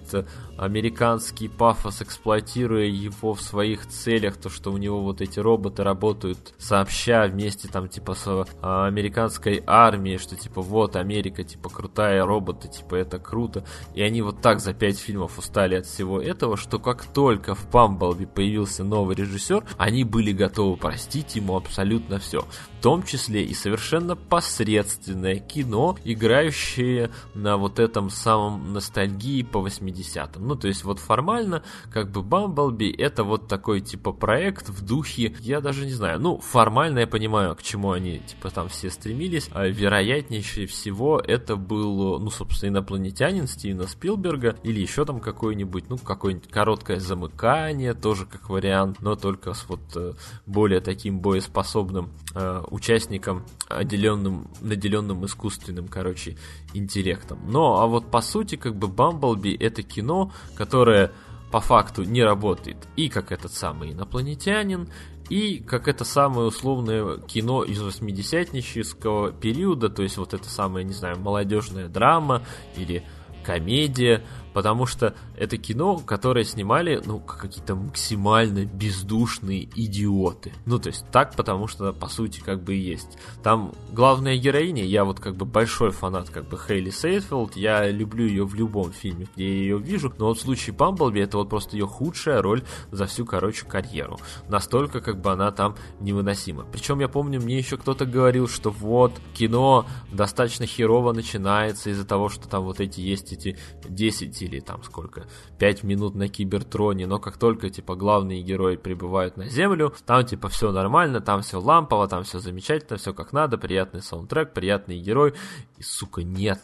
американский 0.58 1.48
пафос, 1.48 2.02
эксплуатируя 2.02 2.86
его 2.86 3.34
в 3.34 3.42
своих 3.42 3.88
целях, 3.88 4.38
то, 4.38 4.50
что 4.50 4.72
у 4.72 4.78
него 4.78 5.02
вот 5.02 5.22
эти 5.22 5.40
роботы 5.40 5.84
работают 5.84 6.54
сообща 6.58 7.28
вместе 7.28 7.68
там 7.68 7.88
типа 7.88 8.14
с 8.14 8.48
а, 8.62 8.88
американской 8.88 9.64
армией, 9.66 10.18
что 10.18 10.36
типа 10.36 10.62
вот 10.62 10.96
Америка 10.96 11.44
типа 11.44 11.70
крутая, 11.70 12.26
роботы 12.26 12.68
типа 12.68 12.96
это 12.96 13.20
круто, 13.20 13.66
и 13.94 14.02
они 14.02 14.22
вот 14.22 14.42
так 14.42 14.60
за 14.60 14.74
пять 14.74 15.00
фильмов 15.00 15.38
устали 15.38 15.76
от 15.76 15.86
всего 15.86 16.22
этого, 16.22 16.58
что 16.58 16.80
как 16.80 17.06
только 17.06 17.56
в 17.56 17.70
Бамблби 17.70 18.26
появился 18.26 18.84
новый 18.84 19.16
режиссер, 19.16 19.64
они 19.78 20.04
были 20.04 20.32
готовы 20.32 20.78
простить 20.78 21.36
ему 21.36 21.56
абсолютно 21.56 22.20
все, 22.20 22.46
том 22.86 23.02
числе 23.02 23.44
и 23.44 23.56
совершенно 23.56 24.16
посредственное 24.16 25.40
кино, 25.40 25.98
играющее 26.04 27.10
на 27.34 27.58
вот 27.58 27.80
этом 27.80 28.12
самом 28.12 28.74
ностальгии 28.74 29.42
по 29.42 29.66
80-м. 29.66 30.48
Ну, 30.48 30.56
то 30.56 30.68
есть 30.68 30.84
вот 30.84 31.00
формально, 31.00 31.64
как 31.92 32.12
бы 32.12 32.22
Бамблби 32.22 32.92
это 32.92 33.24
вот 33.24 33.48
такой 33.48 33.82
типа 33.82 34.12
проект 34.12 34.70
в 34.70 34.86
духе, 34.86 35.36
я 35.40 35.62
даже 35.62 35.86
не 35.86 35.94
знаю, 35.94 36.20
ну, 36.20 36.38
формально 36.38 37.00
я 37.00 37.08
понимаю, 37.08 37.56
к 37.56 37.64
чему 37.64 37.90
они 37.90 38.20
типа 38.20 38.52
там 38.52 38.70
все 38.70 38.92
стремились, 38.92 39.50
а 39.52 39.66
вероятнейшее 39.66 40.68
всего 40.68 41.20
это 41.20 41.56
был, 41.56 42.20
ну, 42.20 42.30
собственно, 42.30 42.70
инопланетянин 42.70 43.48
Стивена 43.48 43.88
Спилберга 43.88 44.58
или 44.62 44.80
еще 44.80 45.06
там 45.06 45.22
какой-нибудь, 45.22 45.90
ну, 45.90 45.98
какое-нибудь 45.98 46.52
короткое 46.52 47.00
замыкание, 47.00 47.96
тоже 47.96 48.28
как 48.28 48.48
вариант, 48.52 48.98
но 49.02 49.16
только 49.16 49.56
с 49.56 49.68
вот 49.68 49.82
э, 49.96 50.14
более 50.46 50.82
таким 50.82 51.20
боеспособным 51.20 52.12
э, 52.36 52.62
участником, 52.76 53.46
отделенным, 53.70 54.50
наделенным 54.60 55.26
искусственным, 55.26 55.88
короче, 55.88 56.38
интеллектом. 56.74 57.40
Но, 57.48 57.82
а 57.82 57.88
вот 57.88 58.12
по 58.12 58.22
сути, 58.22 58.56
как 58.56 58.76
бы 58.76 58.88
Бамблби 58.88 59.56
это 59.56 59.82
кино, 59.82 60.32
которое 60.56 61.12
по 61.52 61.62
факту 61.62 62.04
не 62.04 62.22
работает 62.22 62.78
и 62.98 63.08
как 63.08 63.32
этот 63.32 63.54
самый 63.54 63.94
инопланетянин, 63.94 64.90
и 65.30 65.60
как 65.60 65.88
это 65.88 66.04
самое 66.04 66.48
условное 66.48 67.18
кино 67.20 67.64
из 67.64 67.82
80-нического 67.82 69.32
периода, 69.32 69.90
то 69.90 70.04
есть 70.04 70.18
вот 70.18 70.34
это 70.34 70.50
самое, 70.50 70.86
не 70.86 70.94
знаю, 70.94 71.18
молодежная 71.18 71.88
драма 71.88 72.44
или 72.76 73.04
комедия, 73.44 74.24
потому 74.56 74.86
что 74.86 75.14
это 75.36 75.58
кино, 75.58 75.98
которое 75.98 76.46
снимали, 76.46 77.02
ну, 77.06 77.20
какие-то 77.20 77.76
максимально 77.76 78.64
бездушные 78.64 79.68
идиоты. 79.76 80.54
Ну, 80.66 80.80
то 80.80 80.88
есть 80.88 81.06
так, 81.12 81.36
потому 81.36 81.68
что, 81.68 81.92
по 81.92 82.08
сути, 82.08 82.40
как 82.40 82.64
бы 82.64 82.74
и 82.74 82.80
есть. 82.80 83.18
Там 83.44 83.74
главная 83.92 84.38
героиня, 84.38 84.86
я 84.86 85.04
вот 85.04 85.20
как 85.20 85.36
бы 85.36 85.46
большой 85.46 85.92
фанат 85.92 86.30
как 86.30 86.48
бы 86.48 86.58
Хейли 86.58 86.90
Сейтфилд, 86.90 87.58
я 87.58 87.92
люблю 87.92 88.26
ее 88.26 88.46
в 88.46 88.56
любом 88.56 88.94
фильме, 88.94 89.28
где 89.36 89.46
я 89.46 89.56
ее 89.56 89.78
вижу, 89.78 90.14
но 90.18 90.28
вот 90.28 90.38
в 90.38 90.42
случае 90.42 90.74
Бамблби 90.74 91.20
это 91.20 91.38
вот 91.38 91.50
просто 91.50 91.76
ее 91.76 91.86
худшая 91.86 92.42
роль 92.42 92.64
за 92.92 93.08
всю, 93.08 93.26
короче, 93.26 93.66
карьеру. 93.66 94.18
Настолько 94.48 95.02
как 95.02 95.20
бы 95.20 95.34
она 95.34 95.52
там 95.52 95.76
невыносима. 96.00 96.64
Причем 96.72 97.02
я 97.02 97.10
помню, 97.10 97.42
мне 97.42 97.58
еще 97.58 97.76
кто-то 97.76 98.06
говорил, 98.06 98.48
что 98.48 98.72
вот, 98.72 99.12
кино 99.34 99.86
достаточно 100.14 100.66
херово 100.66 101.12
начинается 101.12 101.90
из-за 101.90 102.06
того, 102.06 102.30
что 102.30 102.48
там 102.48 102.64
вот 102.64 102.80
эти 102.80 103.02
есть 103.02 103.34
эти 103.34 103.58
10 103.84 104.45
или 104.46 104.60
там 104.60 104.84
сколько, 104.84 105.28
5 105.60 105.84
минут 105.84 106.16
на 106.16 106.28
Кибертроне, 106.28 107.08
но 107.08 107.20
как 107.20 107.38
только, 107.38 107.70
типа, 107.70 107.96
главные 107.96 108.42
герои 108.42 108.76
прибывают 108.76 109.38
на 109.38 109.48
Землю, 109.50 109.94
там, 110.06 110.26
типа, 110.26 110.50
все 110.50 110.72
нормально, 110.72 111.22
там 111.22 111.42
все 111.42 111.60
лампово, 111.60 112.08
там 112.08 112.24
все 112.24 112.40
замечательно, 112.40 112.98
все 112.98 113.14
как 113.14 113.34
надо, 113.34 113.58
приятный 113.58 114.02
саундтрек, 114.02 114.54
приятный 114.54 115.00
герой, 115.00 115.34
и, 115.78 115.84
сука, 115.84 116.24
нет, 116.24 116.60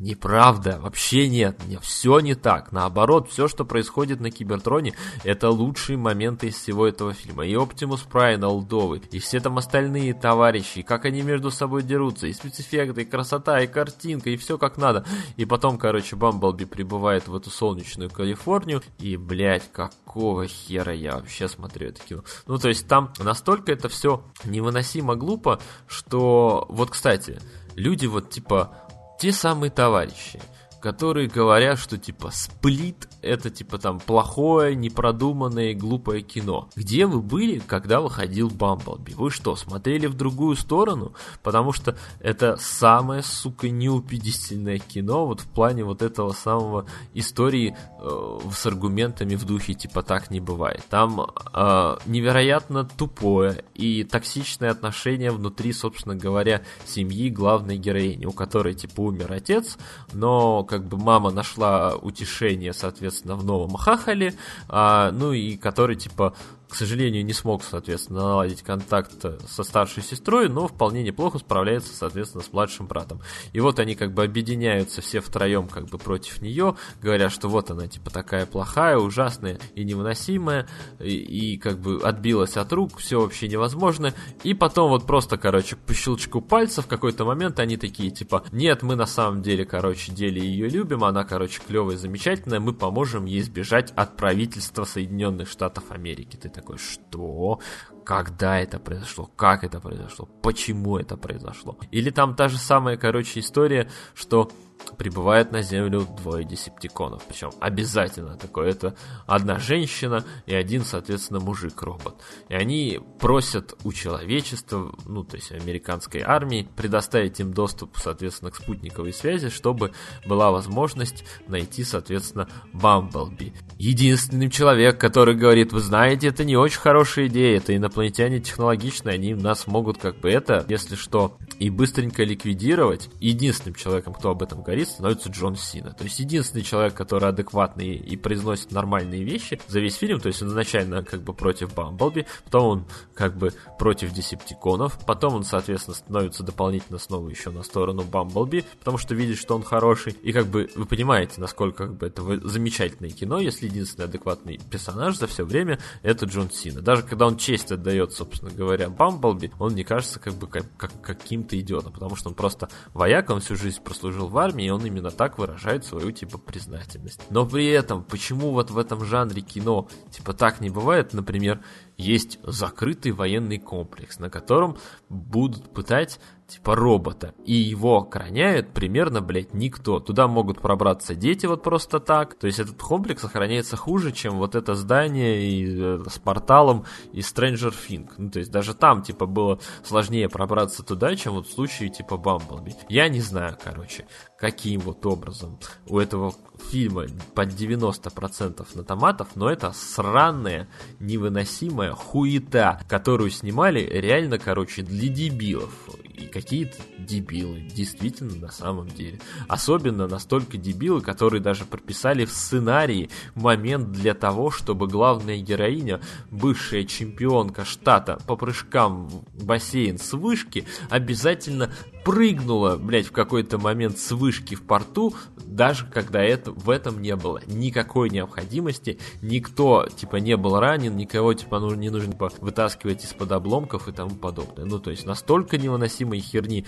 Неправда, 0.00 0.80
вообще 0.80 1.28
нет, 1.28 1.60
не, 1.66 1.76
все 1.76 2.20
не 2.20 2.34
так. 2.34 2.72
Наоборот, 2.72 3.28
все, 3.28 3.48
что 3.48 3.66
происходит 3.66 4.18
на 4.18 4.30
Кибертроне, 4.30 4.94
это 5.24 5.50
лучшие 5.50 5.98
моменты 5.98 6.46
из 6.46 6.54
всего 6.54 6.86
этого 6.86 7.12
фильма. 7.12 7.44
И 7.44 7.54
Оптимус 7.54 8.00
Прайн 8.00 8.42
олдовый, 8.42 9.02
и 9.10 9.18
все 9.18 9.40
там 9.40 9.58
остальные 9.58 10.14
товарищи, 10.14 10.80
как 10.80 11.04
они 11.04 11.20
между 11.20 11.50
собой 11.50 11.82
дерутся, 11.82 12.28
и 12.28 12.32
спецэффекты, 12.32 13.02
и 13.02 13.04
красота, 13.04 13.60
и 13.60 13.66
картинка, 13.66 14.30
и 14.30 14.38
все 14.38 14.56
как 14.56 14.78
надо. 14.78 15.04
И 15.36 15.44
потом, 15.44 15.76
короче, 15.76 16.16
Бамблби 16.16 16.64
прибывает 16.64 17.28
в 17.28 17.36
эту 17.36 17.50
солнечную 17.50 18.08
Калифорнию, 18.08 18.82
и, 19.00 19.18
блядь, 19.18 19.70
какого 19.70 20.46
хера 20.46 20.94
я 20.94 21.16
вообще 21.16 21.46
смотрю 21.46 21.88
это 21.88 22.02
кино. 22.02 22.24
Ну, 22.46 22.56
то 22.56 22.68
есть 22.68 22.88
там 22.88 23.12
настолько 23.18 23.70
это 23.70 23.90
все 23.90 24.24
невыносимо 24.46 25.14
глупо, 25.14 25.60
что, 25.86 26.64
вот, 26.70 26.88
кстати, 26.88 27.38
люди 27.76 28.06
вот 28.06 28.30
типа 28.30 28.86
те 29.20 29.32
самые 29.32 29.70
товарищи, 29.70 30.40
которые 30.80 31.28
говорят, 31.28 31.78
что 31.78 31.98
типа 31.98 32.30
сплит 32.32 33.08
это 33.22 33.50
типа 33.50 33.78
там 33.78 34.00
плохое, 34.00 34.74
непродуманное 34.74 35.72
и 35.72 35.74
глупое 35.74 36.22
кино. 36.22 36.68
Где 36.74 37.06
вы 37.06 37.20
были, 37.20 37.58
когда 37.58 38.00
выходил 38.00 38.48
Бамблби? 38.48 39.12
Вы 39.12 39.30
что, 39.30 39.56
смотрели 39.56 40.06
в 40.06 40.14
другую 40.14 40.56
сторону? 40.56 41.12
Потому 41.42 41.72
что 41.72 41.96
это 42.20 42.56
самое, 42.56 43.22
сука, 43.22 43.68
неупедительное 43.68 44.78
кино 44.78 45.26
вот 45.26 45.40
в 45.40 45.46
плане 45.48 45.84
вот 45.84 46.02
этого 46.02 46.32
самого 46.32 46.86
истории 47.14 47.76
э, 47.98 48.38
с 48.52 48.66
аргументами 48.66 49.34
в 49.34 49.44
духе 49.44 49.74
типа 49.74 50.02
так 50.02 50.30
не 50.30 50.40
бывает. 50.40 50.84
Там 50.88 51.20
э, 51.20 51.96
невероятно 52.06 52.84
тупое 52.84 53.64
и 53.74 54.04
токсичное 54.04 54.70
отношение 54.70 55.30
внутри, 55.30 55.72
собственно 55.72 56.16
говоря, 56.16 56.62
семьи 56.86 57.28
главной 57.28 57.76
героини, 57.76 58.26
у 58.26 58.32
которой 58.32 58.74
типа 58.74 59.00
умер 59.02 59.32
отец, 59.32 59.76
но 60.12 60.64
как 60.70 60.84
бы 60.84 60.96
мама 60.96 61.32
нашла 61.32 61.96
утешение, 61.96 62.72
соответственно, 62.72 63.34
в 63.34 63.44
новом 63.44 63.74
хахале, 63.74 64.34
а, 64.68 65.10
ну 65.10 65.32
и 65.32 65.56
который, 65.56 65.96
типа, 65.96 66.32
к 66.70 66.76
сожалению, 66.76 67.24
не 67.24 67.32
смог, 67.32 67.64
соответственно, 67.64 68.20
наладить 68.20 68.62
контакт 68.62 69.24
со 69.48 69.64
старшей 69.64 70.02
сестрой, 70.02 70.48
но 70.48 70.68
вполне 70.68 71.02
неплохо 71.02 71.38
справляется, 71.38 71.94
соответственно, 71.94 72.44
с 72.44 72.52
младшим 72.52 72.86
братом. 72.86 73.20
И 73.52 73.60
вот 73.60 73.80
они 73.80 73.96
как 73.96 74.14
бы 74.14 74.22
объединяются 74.22 75.02
все 75.02 75.20
втроем 75.20 75.68
как 75.68 75.86
бы 75.86 75.98
против 75.98 76.40
нее, 76.40 76.76
говорят, 77.02 77.32
что 77.32 77.48
вот 77.48 77.70
она 77.70 77.88
типа 77.88 78.10
такая 78.10 78.46
плохая, 78.46 78.96
ужасная 78.96 79.58
и 79.74 79.84
невыносимая, 79.84 80.68
и, 81.00 81.16
и 81.16 81.58
как 81.58 81.80
бы 81.80 82.00
отбилась 82.02 82.56
от 82.56 82.72
рук, 82.72 82.98
все 82.98 83.20
вообще 83.20 83.48
невозможно. 83.48 84.14
И 84.44 84.54
потом 84.54 84.90
вот 84.90 85.06
просто, 85.06 85.38
короче, 85.38 85.74
по 85.74 85.92
щелчку 85.92 86.40
пальцев 86.40 86.84
в 86.84 86.88
какой-то 86.88 87.24
момент 87.24 87.58
они 87.58 87.76
такие 87.76 88.10
типа, 88.10 88.44
нет, 88.52 88.82
мы 88.82 88.94
на 88.94 89.06
самом 89.06 89.42
деле, 89.42 89.64
короче, 89.64 90.12
деле 90.12 90.40
ее 90.40 90.68
любим, 90.68 91.02
она, 91.02 91.24
короче, 91.24 91.60
клевая, 91.66 91.96
замечательная, 91.96 92.60
мы 92.60 92.72
поможем 92.72 93.24
ей 93.24 93.42
сбежать 93.42 93.92
от 93.96 94.16
правительства 94.16 94.84
Соединенных 94.84 95.48
Штатов 95.48 95.90
Америки. 95.90 96.36
Ты 96.36 96.48
такой, 96.60 96.78
что? 96.78 97.58
когда 98.04 98.58
это 98.58 98.80
произошло, 98.80 99.30
как 99.36 99.62
это 99.62 99.80
произошло, 99.80 100.28
почему 100.42 100.96
это 100.96 101.16
произошло. 101.16 101.78
Или 101.92 102.10
там 102.10 102.34
та 102.34 102.48
же 102.48 102.58
самая, 102.58 102.96
короче, 102.96 103.38
история, 103.38 103.88
что 104.14 104.50
прибывает 104.96 105.52
на 105.52 105.62
Землю 105.62 106.06
двое 106.18 106.44
десептиконов. 106.44 107.22
Причем 107.26 107.50
обязательно 107.60 108.36
такое. 108.36 108.70
Это 108.70 108.94
одна 109.26 109.58
женщина 109.58 110.24
и 110.46 110.54
один, 110.54 110.84
соответственно, 110.84 111.40
мужик-робот. 111.40 112.16
И 112.48 112.54
они 112.54 113.00
просят 113.18 113.74
у 113.84 113.92
человечества, 113.92 114.92
ну, 115.06 115.24
то 115.24 115.36
есть 115.36 115.52
американской 115.52 116.20
армии, 116.20 116.68
предоставить 116.76 117.40
им 117.40 117.52
доступ, 117.52 117.96
соответственно, 117.96 118.50
к 118.50 118.56
спутниковой 118.56 119.12
связи, 119.12 119.48
чтобы 119.48 119.92
была 120.26 120.50
возможность 120.50 121.24
найти, 121.48 121.84
соответственно, 121.84 122.48
Бамблби. 122.72 123.54
Единственный 123.78 124.50
человек, 124.50 125.00
который 125.00 125.34
говорит, 125.34 125.72
вы 125.72 125.80
знаете, 125.80 126.28
это 126.28 126.44
не 126.44 126.56
очень 126.56 126.80
хорошая 126.80 127.28
идея, 127.28 127.56
это 127.56 127.76
инопланетяне 127.76 128.40
технологичные, 128.40 129.14
они 129.14 129.34
нас 129.34 129.66
могут 129.66 129.98
как 129.98 130.18
бы 130.20 130.30
это, 130.30 130.64
если 130.68 130.94
что, 130.94 131.38
и 131.60 131.68
быстренько 131.68 132.24
ликвидировать. 132.24 133.08
Единственным 133.20 133.74
человеком, 133.74 134.14
кто 134.14 134.30
об 134.30 134.42
этом 134.42 134.62
говорит, 134.62 134.88
становится 134.88 135.28
Джон 135.28 135.56
Сина. 135.56 135.92
То 135.92 136.04
есть 136.04 136.18
единственный 136.18 136.62
человек, 136.62 136.94
который 136.94 137.28
адекватный 137.28 137.94
и 137.94 138.16
произносит 138.16 138.72
нормальные 138.72 139.22
вещи 139.22 139.60
за 139.68 139.78
весь 139.78 139.96
фильм, 139.96 140.20
то 140.20 140.28
есть 140.28 140.42
он 140.42 140.48
изначально 140.48 141.04
как 141.04 141.22
бы 141.22 141.34
против 141.34 141.74
Бамблби, 141.74 142.26
потом 142.44 142.64
он 142.64 142.84
как 143.14 143.36
бы 143.36 143.52
против 143.78 144.12
Десептиконов, 144.12 144.98
потом 145.06 145.34
он, 145.34 145.44
соответственно, 145.44 145.94
становится 145.94 146.42
дополнительно 146.42 146.98
снова 146.98 147.28
еще 147.28 147.50
на 147.50 147.62
сторону 147.62 148.02
Бамблби, 148.02 148.64
потому 148.78 148.96
что 148.96 149.14
видит, 149.14 149.38
что 149.38 149.54
он 149.54 149.62
хороший. 149.62 150.14
И 150.22 150.32
как 150.32 150.46
бы 150.46 150.70
вы 150.74 150.86
понимаете, 150.86 151.40
насколько 151.40 151.86
как 151.86 151.98
бы 151.98 152.06
это 152.06 152.22
замечательное 152.48 153.10
кино, 153.10 153.38
если 153.38 153.66
единственный 153.66 154.06
адекватный 154.06 154.58
персонаж 154.70 155.18
за 155.18 155.26
все 155.26 155.44
время 155.44 155.78
это 156.02 156.24
Джон 156.24 156.50
Сина. 156.50 156.80
Даже 156.80 157.02
когда 157.02 157.26
он 157.26 157.36
честь 157.36 157.70
отдает, 157.70 158.14
собственно 158.14 158.50
говоря, 158.50 158.88
Бамблби, 158.88 159.52
он 159.58 159.74
не 159.74 159.84
кажется 159.84 160.18
как 160.18 160.34
бы 160.34 160.46
как, 160.46 160.64
как 160.78 160.98
каким-то 161.02 161.49
идиотом, 161.58 161.92
потому 161.92 162.16
что 162.16 162.28
он 162.28 162.34
просто 162.34 162.68
вояк, 162.92 163.30
он 163.30 163.40
всю 163.40 163.56
жизнь 163.56 163.82
прослужил 163.82 164.28
в 164.28 164.38
армии, 164.38 164.66
и 164.66 164.70
он 164.70 164.84
именно 164.84 165.10
так 165.10 165.38
выражает 165.38 165.84
свою, 165.84 166.12
типа, 166.12 166.38
признательность. 166.38 167.20
Но 167.30 167.46
при 167.46 167.66
этом, 167.66 168.04
почему 168.04 168.52
вот 168.52 168.70
в 168.70 168.78
этом 168.78 169.04
жанре 169.04 169.42
кино, 169.42 169.88
типа, 170.10 170.34
так 170.34 170.60
не 170.60 170.70
бывает, 170.70 171.12
например, 171.12 171.62
есть 171.96 172.38
закрытый 172.42 173.12
военный 173.12 173.58
комплекс, 173.58 174.18
на 174.18 174.30
котором 174.30 174.76
будут 175.08 175.72
пытать 175.72 176.20
типа 176.50 176.74
робота, 176.74 177.34
и 177.44 177.54
его 177.54 177.98
охраняет 177.98 178.72
примерно, 178.72 179.20
блядь, 179.20 179.54
никто. 179.54 180.00
Туда 180.00 180.28
могут 180.28 180.60
пробраться 180.60 181.14
дети 181.14 181.46
вот 181.46 181.62
просто 181.62 182.00
так. 182.00 182.34
То 182.34 182.46
есть 182.46 182.58
этот 182.58 182.80
комплекс 182.80 183.24
охраняется 183.24 183.76
хуже, 183.76 184.12
чем 184.12 184.38
вот 184.38 184.54
это 184.54 184.74
здание 184.74 185.42
и, 185.42 185.80
э, 185.80 186.02
с 186.08 186.18
порталом 186.18 186.84
и 187.12 187.20
Stranger 187.20 187.72
Things. 187.72 188.10
Ну, 188.18 188.30
то 188.30 188.40
есть 188.40 188.50
даже 188.50 188.74
там, 188.74 189.02
типа, 189.02 189.26
было 189.26 189.60
сложнее 189.84 190.28
пробраться 190.28 190.82
туда, 190.82 191.14
чем 191.16 191.34
вот 191.34 191.46
в 191.46 191.52
случае, 191.52 191.90
типа, 191.90 192.16
Бамблби. 192.16 192.74
Я 192.88 193.08
не 193.08 193.20
знаю, 193.20 193.56
короче, 193.62 194.06
каким 194.38 194.80
вот 194.80 195.06
образом 195.06 195.58
у 195.86 195.98
этого 195.98 196.34
фильма 196.60 197.06
под 197.34 197.48
90% 197.48 198.66
на 198.74 198.84
томатов, 198.84 199.28
но 199.34 199.50
это 199.50 199.72
сраная, 199.72 200.68
невыносимая 200.98 201.92
хуета, 201.92 202.80
которую 202.88 203.30
снимали 203.30 203.80
реально, 203.80 204.38
короче, 204.38 204.82
для 204.82 205.08
дебилов. 205.08 205.72
И 206.14 206.26
какие-то 206.26 206.76
дебилы, 206.98 207.60
действительно, 207.60 208.34
на 208.36 208.50
самом 208.50 208.88
деле. 208.88 209.20
Особенно 209.48 210.06
настолько 210.06 210.58
дебилы, 210.58 211.00
которые 211.00 211.40
даже 211.40 211.64
прописали 211.64 212.26
в 212.26 212.30
сценарии 212.30 213.10
момент 213.34 213.92
для 213.92 214.12
того, 214.14 214.50
чтобы 214.50 214.86
главная 214.86 215.38
героиня, 215.38 216.00
бывшая 216.30 216.84
чемпионка 216.84 217.64
штата 217.64 218.18
по 218.26 218.36
прыжкам 218.36 219.08
в 219.08 219.44
бассейн 219.44 219.98
с 219.98 220.12
вышки, 220.12 220.66
обязательно 220.90 221.72
прыгнула, 222.04 222.76
блядь, 222.76 223.06
в 223.06 223.12
какой-то 223.12 223.58
момент 223.58 223.98
с 223.98 224.10
вышки 224.12 224.54
в 224.54 224.62
порту, 224.62 225.14
даже 225.36 225.86
когда 225.86 226.22
это, 226.22 226.52
в 226.52 226.70
этом 226.70 227.02
не 227.02 227.14
было 227.16 227.40
никакой 227.46 228.10
необходимости, 228.10 228.98
никто, 229.20 229.86
типа, 229.86 230.16
не 230.16 230.36
был 230.36 230.58
ранен, 230.58 230.96
никого, 230.96 231.34
типа, 231.34 231.60
ну, 231.60 231.74
не 231.74 231.90
нужно 231.90 232.12
типа, 232.12 232.30
вытаскивать 232.40 233.04
из-под 233.04 233.32
обломков 233.32 233.88
и 233.88 233.92
тому 233.92 234.14
подобное. 234.14 234.64
Ну, 234.64 234.78
то 234.78 234.90
есть, 234.90 235.06
настолько 235.06 235.58
невыносимой 235.58 236.20
херни 236.20 236.64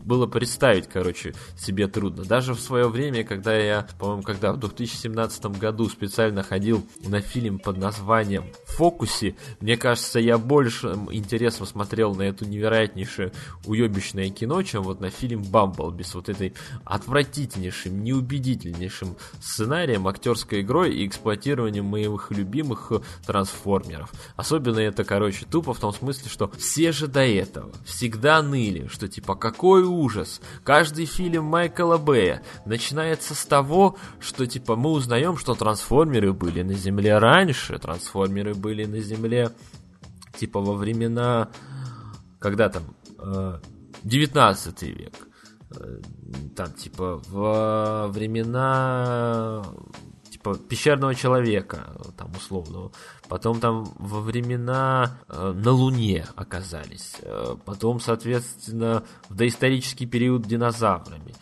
было 0.00 0.26
представить, 0.26 0.88
короче, 0.88 1.34
себе 1.56 1.86
трудно. 1.86 2.24
Даже 2.24 2.54
в 2.54 2.60
свое 2.60 2.88
время, 2.88 3.24
когда 3.24 3.56
я, 3.56 3.86
по-моему, 3.98 4.22
когда 4.22 4.52
в 4.52 4.58
2017 4.58 5.46
году 5.58 5.88
специально 5.88 6.42
ходил 6.42 6.84
на 7.06 7.20
фильм 7.20 7.58
под 7.58 7.76
названием 7.76 8.44
«Фокусе», 8.66 9.36
мне 9.60 9.76
кажется, 9.76 10.18
я 10.18 10.38
больше 10.38 10.88
интересом 11.10 11.66
смотрел 11.66 12.14
на 12.14 12.22
эту 12.22 12.44
невероятнейшее 12.44 13.32
уебищное 13.66 14.30
кино, 14.30 14.63
чем 14.64 14.82
вот 14.82 15.00
на 15.00 15.10
фильм 15.10 15.42
«Бамблби» 15.42 16.02
с 16.02 16.14
вот 16.14 16.28
этой 16.28 16.54
отвратительнейшим, 16.84 18.02
неубедительнейшим 18.02 19.16
сценарием, 19.40 20.08
актерской 20.08 20.62
игрой 20.62 20.94
и 20.94 21.06
эксплуатированием 21.06 21.84
моих 21.84 22.30
любимых 22.30 22.92
трансформеров. 23.26 24.12
Особенно 24.36 24.78
это, 24.78 25.04
короче, 25.04 25.46
тупо 25.46 25.74
в 25.74 25.78
том 25.78 25.92
смысле, 25.92 26.28
что 26.28 26.50
все 26.58 26.92
же 26.92 27.06
до 27.06 27.24
этого 27.24 27.72
всегда 27.84 28.42
ныли, 28.42 28.88
что 28.88 29.08
типа 29.08 29.34
какой 29.34 29.82
ужас. 29.82 30.40
Каждый 30.62 31.06
фильм 31.06 31.44
Майкла 31.44 31.98
Бэя 31.98 32.42
начинается 32.64 33.34
с 33.34 33.44
того, 33.44 33.96
что 34.20 34.46
типа 34.46 34.76
мы 34.76 34.90
узнаем, 34.90 35.36
что 35.36 35.54
трансформеры 35.54 36.32
были 36.32 36.62
на 36.62 36.74
Земле 36.74 37.18
раньше, 37.18 37.78
трансформеры 37.78 38.54
были 38.54 38.84
на 38.84 39.00
Земле 39.00 39.50
типа 40.38 40.60
во 40.60 40.74
времена, 40.74 41.48
когда 42.38 42.68
там, 42.68 42.82
19 44.04 44.82
э, 44.82 44.86
век. 44.86 45.28
Э, 45.76 46.00
там, 46.54 46.72
типа, 46.72 47.20
во 47.28 48.08
времена 48.08 49.64
типа 50.30 50.58
пещерного 50.58 51.14
человека, 51.14 51.96
там 52.16 52.32
условно. 52.36 52.90
Потом 53.28 53.60
там 53.60 53.84
во 53.98 54.20
времена 54.20 55.18
э, 55.28 55.52
на 55.52 55.70
Луне 55.70 56.26
оказались. 56.36 57.16
Э, 57.22 57.56
потом, 57.64 58.00
соответственно, 58.00 59.04
в 59.28 59.34
доисторический 59.34 60.06
период 60.06 60.46
динозаврами. 60.46 61.34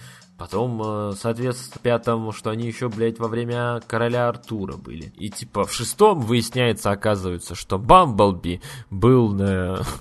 Потом, 0.42 0.82
э, 0.84 1.12
соответственно, 1.16 1.78
пятом, 1.80 2.32
что 2.32 2.50
они 2.50 2.66
еще, 2.66 2.88
блядь, 2.88 3.20
во 3.20 3.28
время 3.28 3.80
короля 3.86 4.28
Артура 4.28 4.76
были. 4.76 5.12
И 5.16 5.30
типа 5.30 5.66
в 5.66 5.72
шестом 5.72 6.20
выясняется, 6.20 6.90
оказывается, 6.90 7.54
что 7.54 7.78
Бамблби 7.78 8.60
был 8.90 9.28
на... 9.28 9.82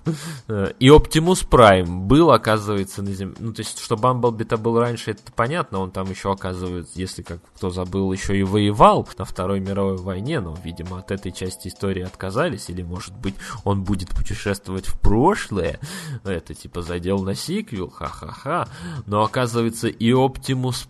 Э, 0.47 0.73
и 0.79 0.89
Оптимус 0.89 1.43
Прайм 1.43 2.07
был, 2.07 2.31
оказывается, 2.31 3.03
на 3.03 3.13
Земле. 3.13 3.35
Ну, 3.39 3.53
то 3.53 3.61
есть, 3.61 3.79
что 3.79 3.95
Бамблби-то 3.95 4.57
был 4.57 4.79
раньше, 4.79 5.11
это 5.11 5.31
понятно. 5.33 5.79
Он 5.79 5.91
там 5.91 6.09
еще, 6.09 6.31
оказывается, 6.31 6.99
если 6.99 7.21
как 7.21 7.39
кто 7.55 7.69
забыл, 7.69 8.11
еще 8.11 8.37
и 8.37 8.43
воевал 8.43 9.07
на 9.17 9.25
Второй 9.25 9.59
мировой 9.59 9.97
войне. 9.97 10.39
Но, 10.39 10.57
видимо, 10.63 10.97
от 10.99 11.11
этой 11.11 11.31
части 11.31 11.67
истории 11.67 12.01
отказались. 12.01 12.69
Или, 12.69 12.81
может 12.81 13.15
быть, 13.15 13.35
он 13.63 13.83
будет 13.83 14.09
путешествовать 14.09 14.87
в 14.87 14.99
прошлое. 14.99 15.79
Это, 16.23 16.55
типа, 16.55 16.81
задел 16.81 17.19
на 17.19 17.35
сиквел. 17.35 17.89
Ха-ха-ха. 17.91 18.67
Но, 19.05 19.23
оказывается, 19.23 19.87
и 19.87 20.11
Оптимус 20.11 20.30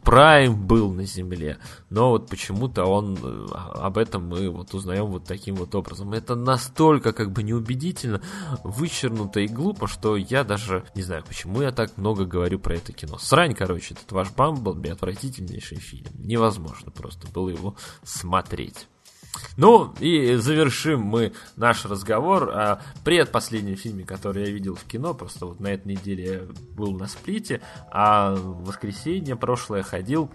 Прайм 0.04 0.68
был 0.68 0.92
на 0.92 1.06
Земле. 1.06 1.58
Но 1.90 2.12
вот 2.12 2.30
почему-то 2.30 2.86
он 2.86 3.18
э, 3.22 3.48
об 3.76 3.98
этом 3.98 4.28
мы 4.28 4.50
вот 4.50 4.74
узнаем 4.74 5.08
вот 5.08 5.26
таким 5.26 5.56
вот 5.56 5.76
образом. 5.76 6.14
Это 6.14 6.36
настолько 6.36 7.14
как 7.14 7.32
бы 7.32 7.44
неубедительно, 7.44 8.22
вычернуто 8.64 9.40
и 9.40 9.48
глупо, 9.48 9.88
что 9.88 10.16
я 10.18 10.44
даже 10.44 10.84
не 10.96 11.02
знаю, 11.02 11.24
почему 11.28 11.62
я 11.62 11.72
так 11.72 11.98
много 11.98 12.26
говорю 12.26 12.60
про 12.60 12.76
это 12.76 12.94
кино. 12.94 13.18
Срань, 13.18 13.54
короче, 13.54 13.94
этот 13.94 14.12
ваш 14.12 14.32
Бамблби 14.32 14.90
отвратительнейший 14.90 15.78
фильм. 15.78 16.12
Невозможно 16.18 16.92
просто 16.92 17.28
было 17.28 17.50
его 17.50 17.76
смотреть. 18.04 18.88
Ну, 19.58 19.94
и 20.00 20.36
завершим 20.36 21.02
мы 21.02 21.34
наш 21.56 21.86
разговор 21.86 22.50
о 22.50 22.82
предпоследнем 23.04 23.76
фильме, 23.76 24.04
который 24.04 24.46
я 24.46 24.52
видел 24.52 24.76
в 24.76 24.84
кино. 24.84 25.14
Просто 25.14 25.46
вот 25.46 25.60
на 25.60 25.68
этой 25.68 25.94
неделе 25.94 26.24
я 26.24 26.42
был 26.76 26.94
на 26.94 27.08
сплите, 27.08 27.62
а 27.92 28.34
в 28.36 28.66
воскресенье 28.66 29.36
прошлое 29.36 29.84
ходил 29.84 30.32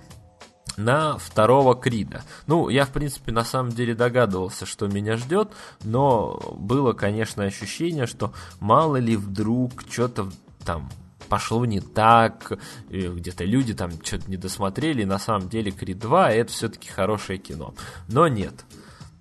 на 0.76 1.16
второго 1.16 1.75
Крида. 1.75 2.23
Ну, 2.47 2.68
я, 2.68 2.84
в 2.84 2.91
принципе, 2.91 3.33
на 3.33 3.44
самом 3.44 3.73
деле 3.73 3.94
догадывался, 3.94 4.66
что 4.66 4.86
меня 4.86 5.16
ждет, 5.16 5.50
но 5.84 6.39
было, 6.58 6.92
конечно, 6.92 7.44
ощущение, 7.44 8.07
что 8.07 8.33
мало 8.60 8.97
ли 8.97 9.16
вдруг 9.16 9.84
что-то 9.91 10.31
там 10.65 10.91
пошло 11.28 11.65
не 11.65 11.81
так, 11.81 12.52
где-то 12.89 13.44
люди 13.44 13.75
там 13.75 13.91
что-то 14.05 14.31
не 14.31 14.36
досмотрели, 14.36 15.05
на 15.05 15.18
самом 15.18 15.49
деле 15.49 15.73
Крид 15.73 15.99
2 15.99 16.31
это 16.33 16.52
все-таки 16.52 16.89
хорошее 16.89 17.39
кино. 17.39 17.75
Но 18.08 18.28
нет. 18.28 18.65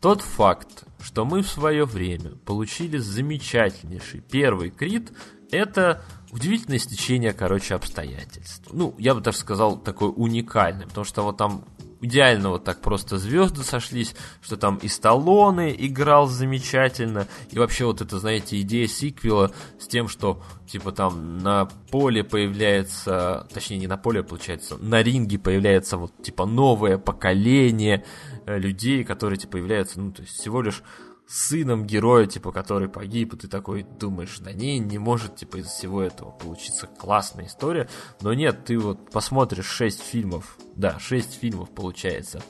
Тот 0.05 0.21
факт, 0.21 0.83
что 1.01 1.25
мы 1.25 1.41
в 1.41 1.47
свое 1.47 1.83
время 1.83 2.35
получили 2.45 2.99
замечательнейший 2.99 4.19
первый 4.19 4.69
крит, 4.69 5.11
это 5.49 6.05
удивительное 6.31 6.77
стечение, 6.77 7.33
короче, 7.33 7.73
обстоятельств. 7.73 8.67
Ну, 8.71 8.93
я 8.99 9.15
бы 9.15 9.21
даже 9.21 9.39
сказал, 9.39 9.79
такое 9.79 10.09
уникальное, 10.09 10.85
потому 10.85 11.05
что 11.05 11.23
вот 11.23 11.37
там 11.37 11.65
идеально 12.05 12.49
вот 12.49 12.63
так 12.63 12.81
просто 12.81 13.17
звезды 13.17 13.63
сошлись, 13.63 14.15
что 14.41 14.57
там 14.57 14.77
и 14.77 14.87
Сталлоне 14.87 15.75
играл 15.85 16.27
замечательно, 16.27 17.27
и 17.51 17.59
вообще 17.59 17.85
вот 17.85 18.01
это, 18.01 18.19
знаете, 18.19 18.59
идея 18.61 18.87
сиквела 18.87 19.51
с 19.79 19.87
тем, 19.87 20.07
что 20.07 20.41
типа 20.67 20.91
там 20.91 21.39
на 21.39 21.65
поле 21.91 22.23
появляется, 22.23 23.47
точнее 23.53 23.77
не 23.77 23.87
на 23.87 23.97
поле 23.97 24.23
получается, 24.23 24.77
на 24.79 25.03
ринге 25.03 25.37
появляется 25.37 25.97
вот 25.97 26.11
типа 26.23 26.45
новое 26.45 26.97
поколение 26.97 28.03
э, 28.45 28.57
людей, 28.57 29.03
которые 29.03 29.37
типа 29.37 29.53
появляются, 29.53 29.99
ну 29.99 30.11
то 30.11 30.21
есть 30.21 30.39
всего 30.39 30.61
лишь 30.61 30.83
сыном 31.27 31.85
героя, 31.85 32.27
типа, 32.27 32.51
который 32.51 32.87
погиб, 32.87 33.33
и 33.33 33.37
ты 33.37 33.47
такой 33.47 33.83
думаешь, 33.83 34.37
да 34.39 34.53
не, 34.53 34.79
не 34.79 34.97
может, 34.97 35.35
типа, 35.35 35.57
из 35.57 35.67
всего 35.67 36.01
этого 36.01 36.31
получиться 36.31 36.87
классная 36.87 37.47
история. 37.47 37.89
Но 38.21 38.33
нет, 38.33 38.65
ты 38.65 38.77
вот 38.77 39.11
посмотришь 39.11 39.65
6 39.65 40.01
фильмов, 40.01 40.57
да, 40.75 40.99
6 40.99 41.33
фильмов 41.39 41.69
получается 41.71 42.41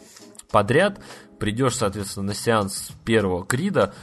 подряд, 0.52 1.02
придешь, 1.40 1.76
соответственно, 1.76 2.28
на 2.28 2.34
сеанс 2.34 2.92
первого 3.04 3.45
Крида, 3.45 3.94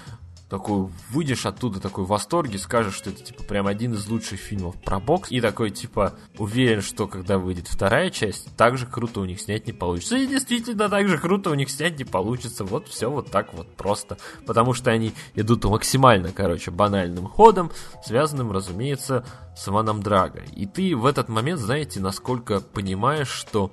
такой 0.52 0.90
выйдешь 1.08 1.46
оттуда 1.46 1.80
такой 1.80 2.04
в 2.04 2.08
восторге, 2.08 2.58
скажешь, 2.58 2.94
что 2.94 3.08
это 3.08 3.22
типа 3.22 3.42
прям 3.44 3.66
один 3.66 3.94
из 3.94 4.06
лучших 4.06 4.38
фильмов 4.38 4.76
про 4.82 5.00
бокс, 5.00 5.32
и 5.32 5.40
такой 5.40 5.70
типа 5.70 6.12
уверен, 6.36 6.82
что 6.82 7.08
когда 7.08 7.38
выйдет 7.38 7.68
вторая 7.68 8.10
часть, 8.10 8.54
так 8.54 8.76
же 8.76 8.84
круто 8.84 9.20
у 9.20 9.24
них 9.24 9.40
снять 9.40 9.66
не 9.66 9.72
получится. 9.72 10.18
И 10.18 10.26
действительно, 10.26 10.90
так 10.90 11.08
же 11.08 11.16
круто 11.16 11.48
у 11.48 11.54
них 11.54 11.70
снять 11.70 11.98
не 11.98 12.04
получится. 12.04 12.66
Вот 12.66 12.86
все 12.86 13.10
вот 13.10 13.30
так 13.30 13.54
вот 13.54 13.74
просто. 13.76 14.18
Потому 14.46 14.74
что 14.74 14.90
они 14.90 15.14
идут 15.34 15.64
максимально, 15.64 16.32
короче, 16.32 16.70
банальным 16.70 17.28
ходом, 17.28 17.72
связанным, 18.04 18.52
разумеется, 18.52 19.24
с 19.56 19.66
Иваном 19.68 20.02
Драго. 20.02 20.42
И 20.54 20.66
ты 20.66 20.94
в 20.94 21.06
этот 21.06 21.30
момент, 21.30 21.60
знаете, 21.60 21.98
насколько 21.98 22.60
понимаешь, 22.60 23.30
что 23.30 23.72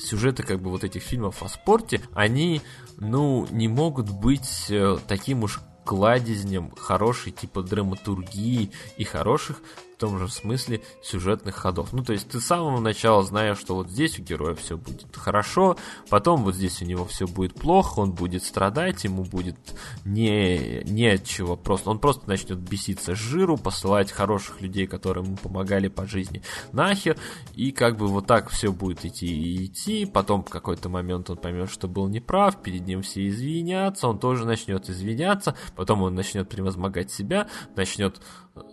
сюжеты 0.00 0.42
как 0.42 0.60
бы 0.60 0.68
вот 0.70 0.82
этих 0.82 1.02
фильмов 1.04 1.44
о 1.44 1.48
спорте, 1.48 2.00
они, 2.12 2.60
ну, 2.98 3.46
не 3.52 3.68
могут 3.68 4.10
быть 4.10 4.66
э, 4.68 4.96
таким 5.06 5.44
уж 5.44 5.60
кладезнем 5.84 6.70
хорошей 6.76 7.32
типа 7.32 7.62
драматургии 7.62 8.70
и 8.96 9.04
хороших 9.04 9.62
том 10.02 10.18
же 10.18 10.28
смысле 10.28 10.80
сюжетных 11.00 11.54
ходов. 11.54 11.92
Ну, 11.92 12.02
то 12.02 12.12
есть 12.12 12.28
ты 12.28 12.40
с 12.40 12.44
самого 12.44 12.80
начала 12.80 13.22
знаешь, 13.22 13.56
что 13.56 13.76
вот 13.76 13.88
здесь 13.88 14.18
у 14.18 14.22
героя 14.22 14.56
все 14.56 14.76
будет 14.76 15.14
хорошо, 15.14 15.76
потом 16.10 16.42
вот 16.42 16.56
здесь 16.56 16.82
у 16.82 16.84
него 16.84 17.04
все 17.04 17.28
будет 17.28 17.54
плохо, 17.54 18.00
он 18.00 18.10
будет 18.10 18.42
страдать, 18.42 19.04
ему 19.04 19.22
будет 19.22 19.56
не, 20.04 20.82
не 20.82 21.06
от 21.06 21.24
чего 21.24 21.56
просто. 21.56 21.90
Он 21.90 22.00
просто 22.00 22.28
начнет 22.28 22.58
беситься 22.58 23.14
с 23.14 23.18
жиру, 23.18 23.56
посылать 23.56 24.10
хороших 24.10 24.60
людей, 24.60 24.88
которые 24.88 25.24
ему 25.24 25.36
помогали 25.36 25.86
по 25.86 26.04
жизни, 26.04 26.42
нахер, 26.72 27.16
и 27.54 27.70
как 27.70 27.96
бы 27.96 28.08
вот 28.08 28.26
так 28.26 28.50
все 28.50 28.72
будет 28.72 29.04
идти 29.04 29.28
и 29.28 29.66
идти, 29.66 30.04
потом 30.04 30.42
в 30.42 30.50
какой-то 30.50 30.88
момент 30.88 31.30
он 31.30 31.36
поймет, 31.36 31.70
что 31.70 31.86
был 31.86 32.08
неправ, 32.08 32.60
перед 32.60 32.84
ним 32.88 33.02
все 33.02 33.28
извинятся, 33.28 34.08
он 34.08 34.18
тоже 34.18 34.46
начнет 34.46 34.90
извиняться, 34.90 35.54
потом 35.76 36.02
он 36.02 36.16
начнет 36.16 36.48
превозмогать 36.48 37.12
себя, 37.12 37.46
начнет 37.76 38.20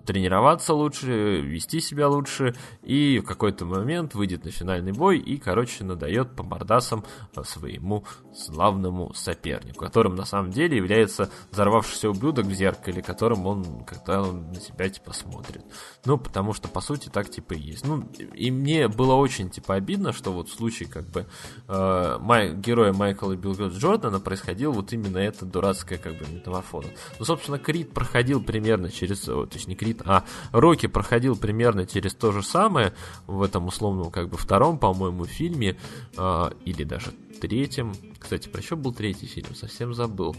тренироваться 0.06 0.74
лучше, 0.74 1.42
вести 1.42 1.80
себя 1.80 2.10
лучше, 2.10 2.56
и 2.84 3.20
в 3.20 3.26
какой-то 3.26 3.66
момент 3.66 4.14
выйдет 4.14 4.44
на 4.44 4.52
финальный 4.52 4.92
бой 4.92 5.20
и, 5.20 5.38
короче, 5.38 5.84
надает 5.84 6.36
по 6.36 6.44
мордасам 6.44 7.06
своему 7.44 8.04
славному 8.34 9.14
сопернику, 9.14 9.86
которым 9.86 10.16
на 10.16 10.26
самом 10.26 10.52
деле 10.52 10.78
является 10.78 11.30
взорвавшийся 11.52 12.10
ублюдок 12.10 12.46
в 12.46 12.54
зеркале, 12.54 13.02
которым 13.02 13.46
он, 13.46 13.86
когда 13.86 14.22
он 14.22 14.50
на 14.50 14.60
себя, 14.60 14.90
типа, 14.90 15.14
смотрит. 15.14 15.64
Ну, 16.06 16.18
потому 16.18 16.54
что, 16.54 16.68
по 16.68 16.82
сути, 16.82 17.10
так, 17.10 17.30
типа, 17.30 17.54
и 17.54 17.60
есть. 17.60 17.86
Ну, 17.86 18.04
и 18.36 18.52
мне 18.52 18.88
было 18.88 19.14
очень, 19.14 19.50
типа, 19.50 19.76
обидно, 19.76 20.12
что 20.12 20.32
вот 20.32 20.50
в 20.50 20.54
случае, 20.54 20.90
как 20.90 21.08
бы, 21.10 21.26
э, 21.68 22.18
май, 22.20 22.54
героя 22.54 22.94
Майкла 22.94 23.36
Билгот 23.36 23.74
Джордана 23.74 24.20
происходил 24.20 24.74
вот 24.74 24.92
именно 24.92 25.18
эта 25.18 25.46
дурацкая, 25.46 25.98
как 25.98 26.18
бы, 26.18 26.26
метаморфоза. 26.30 26.90
Ну, 27.18 27.26
собственно, 27.26 27.60
Крид 27.60 27.94
проходил 27.94 28.44
примерно 28.44 28.90
через, 28.90 29.22
точнее, 29.50 29.69
не 29.70 29.76
Крид, 29.76 30.02
а 30.06 30.26
Рокки 30.52 30.88
проходил 30.88 31.38
примерно 31.38 31.86
через 31.86 32.14
то 32.14 32.32
же 32.32 32.44
самое 32.44 32.94
в 33.28 33.42
этом 33.42 33.68
условном 33.68 34.12
как 34.12 34.30
бы 34.30 34.38
втором, 34.38 34.78
по-моему, 34.78 35.26
фильме, 35.26 35.78
э, 36.18 36.50
или 36.66 36.84
даже 36.84 37.12
третьем. 37.40 37.94
Кстати, 38.20 38.50
про 38.50 38.62
что 38.62 38.76
был 38.76 38.94
третий 38.94 39.28
фильм? 39.28 39.56
Совсем 39.56 39.94
забыл. 39.94 40.36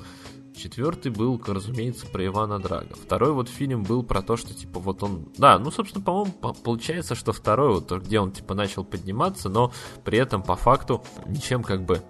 Четвертый 0.54 1.10
был, 1.12 1.40
разумеется, 1.46 2.06
про 2.06 2.26
Ивана 2.26 2.58
Драга. 2.58 2.94
Второй 2.94 3.32
вот 3.32 3.48
фильм 3.48 3.84
был 3.84 4.02
про 4.02 4.20
то, 4.20 4.36
что, 4.36 4.52
типа, 4.52 4.80
вот 4.80 5.02
он... 5.02 5.28
Да, 5.38 5.58
ну, 5.58 5.70
собственно, 5.70 6.04
по-моему, 6.04 6.32
получается, 6.62 7.14
что 7.14 7.32
второй, 7.32 7.74
вот 7.74 7.90
где 8.02 8.20
он, 8.20 8.32
типа, 8.32 8.54
начал 8.54 8.84
подниматься, 8.84 9.48
но 9.48 9.72
при 10.04 10.18
этом, 10.18 10.42
по 10.42 10.56
факту, 10.56 11.02
ничем, 11.26 11.62
как 11.62 11.84
бы, 11.84 12.02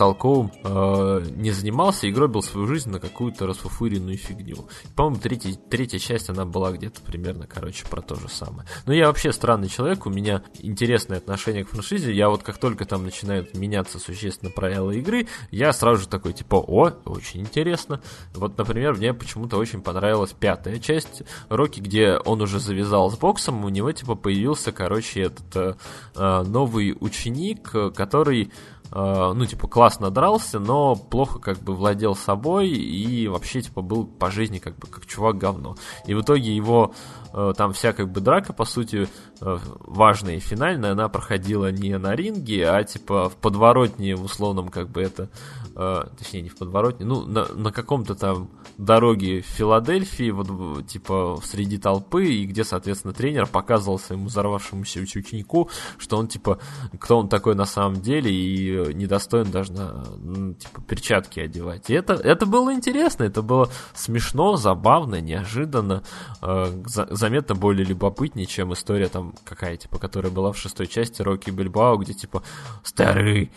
толковым 0.00 0.50
э, 0.64 1.26
не 1.36 1.50
занимался 1.50 2.06
и 2.06 2.10
гробил 2.10 2.40
свою 2.40 2.66
жизнь 2.66 2.88
на 2.88 2.98
какую-то 2.98 3.46
расфуфыренную 3.46 4.16
фигню. 4.16 4.66
По-моему, 4.96 5.20
третья, 5.20 5.52
третья 5.68 5.98
часть, 5.98 6.30
она 6.30 6.46
была 6.46 6.72
где-то 6.72 7.02
примерно, 7.02 7.46
короче, 7.46 7.84
про 7.84 8.00
то 8.00 8.14
же 8.14 8.30
самое. 8.30 8.66
Но 8.86 8.94
я 8.94 9.08
вообще 9.08 9.30
странный 9.30 9.68
человек, 9.68 10.06
у 10.06 10.10
меня 10.10 10.42
интересное 10.58 11.18
отношение 11.18 11.66
к 11.66 11.68
франшизе, 11.68 12.14
я 12.14 12.30
вот 12.30 12.42
как 12.42 12.56
только 12.56 12.86
там 12.86 13.04
начинают 13.04 13.54
меняться 13.54 13.98
существенно 13.98 14.50
правила 14.50 14.90
игры, 14.90 15.28
я 15.50 15.70
сразу 15.74 16.00
же 16.00 16.08
такой, 16.08 16.32
типа, 16.32 16.54
о, 16.56 16.92
очень 17.04 17.42
интересно. 17.42 18.00
Вот, 18.32 18.56
например, 18.56 18.94
мне 18.94 19.12
почему-то 19.12 19.58
очень 19.58 19.82
понравилась 19.82 20.32
пятая 20.32 20.78
часть 20.78 21.24
Рокки, 21.50 21.80
где 21.80 22.16
он 22.16 22.40
уже 22.40 22.58
завязал 22.58 23.10
с 23.10 23.18
боксом, 23.18 23.66
у 23.66 23.68
него, 23.68 23.92
типа, 23.92 24.14
появился, 24.14 24.72
короче, 24.72 25.24
этот 25.24 25.56
э, 25.56 25.74
э 26.14 26.42
новый 26.46 26.96
ученик, 26.98 27.70
который 27.94 28.50
ну, 28.92 29.46
типа, 29.46 29.68
классно 29.68 30.10
дрался, 30.10 30.58
но 30.58 30.96
плохо 30.96 31.38
как 31.38 31.58
бы 31.58 31.74
владел 31.74 32.14
собой 32.16 32.68
и 32.68 33.28
вообще, 33.28 33.62
типа, 33.62 33.82
был 33.82 34.04
по 34.04 34.30
жизни 34.30 34.58
как 34.58 34.76
бы 34.76 34.88
как 34.88 35.06
чувак 35.06 35.38
говно. 35.38 35.76
И 36.06 36.14
в 36.14 36.22
итоге 36.22 36.54
его 36.54 36.92
э, 37.32 37.52
там 37.56 37.72
вся 37.72 37.92
как 37.92 38.10
бы 38.10 38.20
драка, 38.20 38.52
по 38.52 38.64
сути, 38.64 39.08
э, 39.40 39.58
важная 39.80 40.36
и 40.36 40.40
финальная, 40.40 40.92
она 40.92 41.08
проходила 41.08 41.70
не 41.70 41.96
на 41.98 42.16
ринге, 42.16 42.68
а 42.68 42.82
типа 42.82 43.28
в 43.28 43.36
подворотне, 43.36 44.16
в 44.16 44.24
условном 44.24 44.68
как 44.68 44.88
бы 44.88 45.00
это, 45.02 45.28
точнее 46.18 46.42
не 46.42 46.48
в 46.48 46.56
подворотне, 46.56 47.06
ну 47.06 47.24
на, 47.24 47.46
на 47.54 47.72
каком-то 47.72 48.14
там 48.14 48.50
дороге 48.76 49.40
в 49.40 49.46
Филадельфии, 49.46 50.30
вот 50.30 50.86
типа 50.86 51.38
среди 51.42 51.78
толпы, 51.78 52.26
и 52.26 52.44
где, 52.44 52.64
соответственно, 52.64 53.14
тренер 53.14 53.46
показывал 53.46 53.98
своему 53.98 54.26
взорвавшемуся 54.26 55.00
ученику, 55.00 55.70
что 55.96 56.18
он 56.18 56.28
типа, 56.28 56.58
кто 56.98 57.18
он 57.18 57.28
такой 57.28 57.54
на 57.54 57.64
самом 57.64 58.00
деле, 58.00 58.30
и 58.30 58.94
недостоин 58.94 59.50
даже 59.50 59.72
на, 59.72 60.04
ну, 60.18 60.54
типа, 60.54 60.82
перчатки 60.82 61.40
одевать. 61.40 61.88
И 61.88 61.94
это, 61.94 62.12
это 62.14 62.44
было 62.44 62.74
интересно, 62.74 63.24
это 63.24 63.40
было 63.40 63.70
смешно, 63.94 64.56
забавно, 64.56 65.20
неожиданно, 65.20 66.02
э, 66.42 66.82
за, 66.86 67.08
заметно 67.10 67.54
более 67.54 67.86
любопытнее, 67.86 68.46
чем 68.46 68.72
история 68.72 69.08
там 69.08 69.34
какая, 69.44 69.76
типа, 69.76 69.98
которая 69.98 70.30
была 70.30 70.52
в 70.52 70.58
шестой 70.58 70.86
части 70.86 71.22
Рокки 71.22 71.50
Бильбао, 71.50 71.96
где, 71.96 72.12
типа, 72.12 72.42
старый 72.82 73.50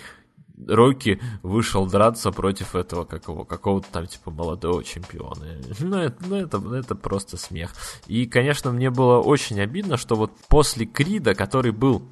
Рокки 0.67 1.19
вышел 1.42 1.85
драться 1.85 2.32
против 2.32 2.75
этого 2.75 3.06
какого, 3.06 3.43
какого-то 3.43 3.88
там 3.92 4.08
типа 4.08 4.32
молодого 4.32 4.83
чемпиона. 4.83 5.45
Ну 5.80 5.98
это, 5.98 6.24
ну, 6.25 6.35
это, 6.35 6.75
это 6.75 6.95
просто 6.95 7.38
смех. 7.38 7.72
И, 8.08 8.25
конечно, 8.25 8.72
мне 8.72 8.90
было 8.90 9.19
очень 9.19 9.59
обидно, 9.59 9.98
что 9.98 10.16
вот 10.16 10.32
после 10.48 10.85
Крида, 10.85 11.33
который 11.35 11.72
был 11.72 12.03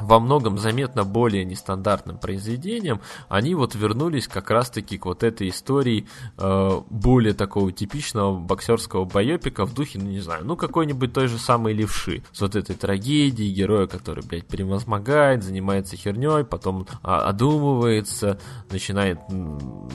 во 0.00 0.20
многом 0.20 0.58
заметно 0.58 1.04
более 1.04 1.44
нестандартным 1.44 2.18
произведением, 2.18 3.00
они 3.28 3.54
вот 3.54 3.74
вернулись 3.74 4.28
как 4.28 4.50
раз-таки 4.50 4.98
к 4.98 5.06
вот 5.06 5.22
этой 5.22 5.48
истории 5.48 6.06
э, 6.38 6.80
более 6.90 7.34
такого 7.34 7.72
типичного 7.72 8.38
боксерского 8.38 9.04
боепика 9.04 9.66
в 9.66 9.74
духе, 9.74 9.98
ну 9.98 10.10
не 10.10 10.20
знаю, 10.20 10.44
ну 10.44 10.56
какой-нибудь 10.56 11.12
той 11.12 11.28
же 11.28 11.38
самой 11.38 11.72
левши, 11.72 12.22
с 12.32 12.40
вот 12.40 12.56
этой 12.56 12.76
трагедией 12.76 13.52
героя, 13.52 13.86
который, 13.86 14.24
блядь, 14.24 14.46
превозмогает, 14.46 15.42
занимается 15.42 15.96
херней, 15.96 16.44
потом 16.44 16.86
а, 17.02 17.28
одумывается, 17.28 18.38
начинает 18.70 19.18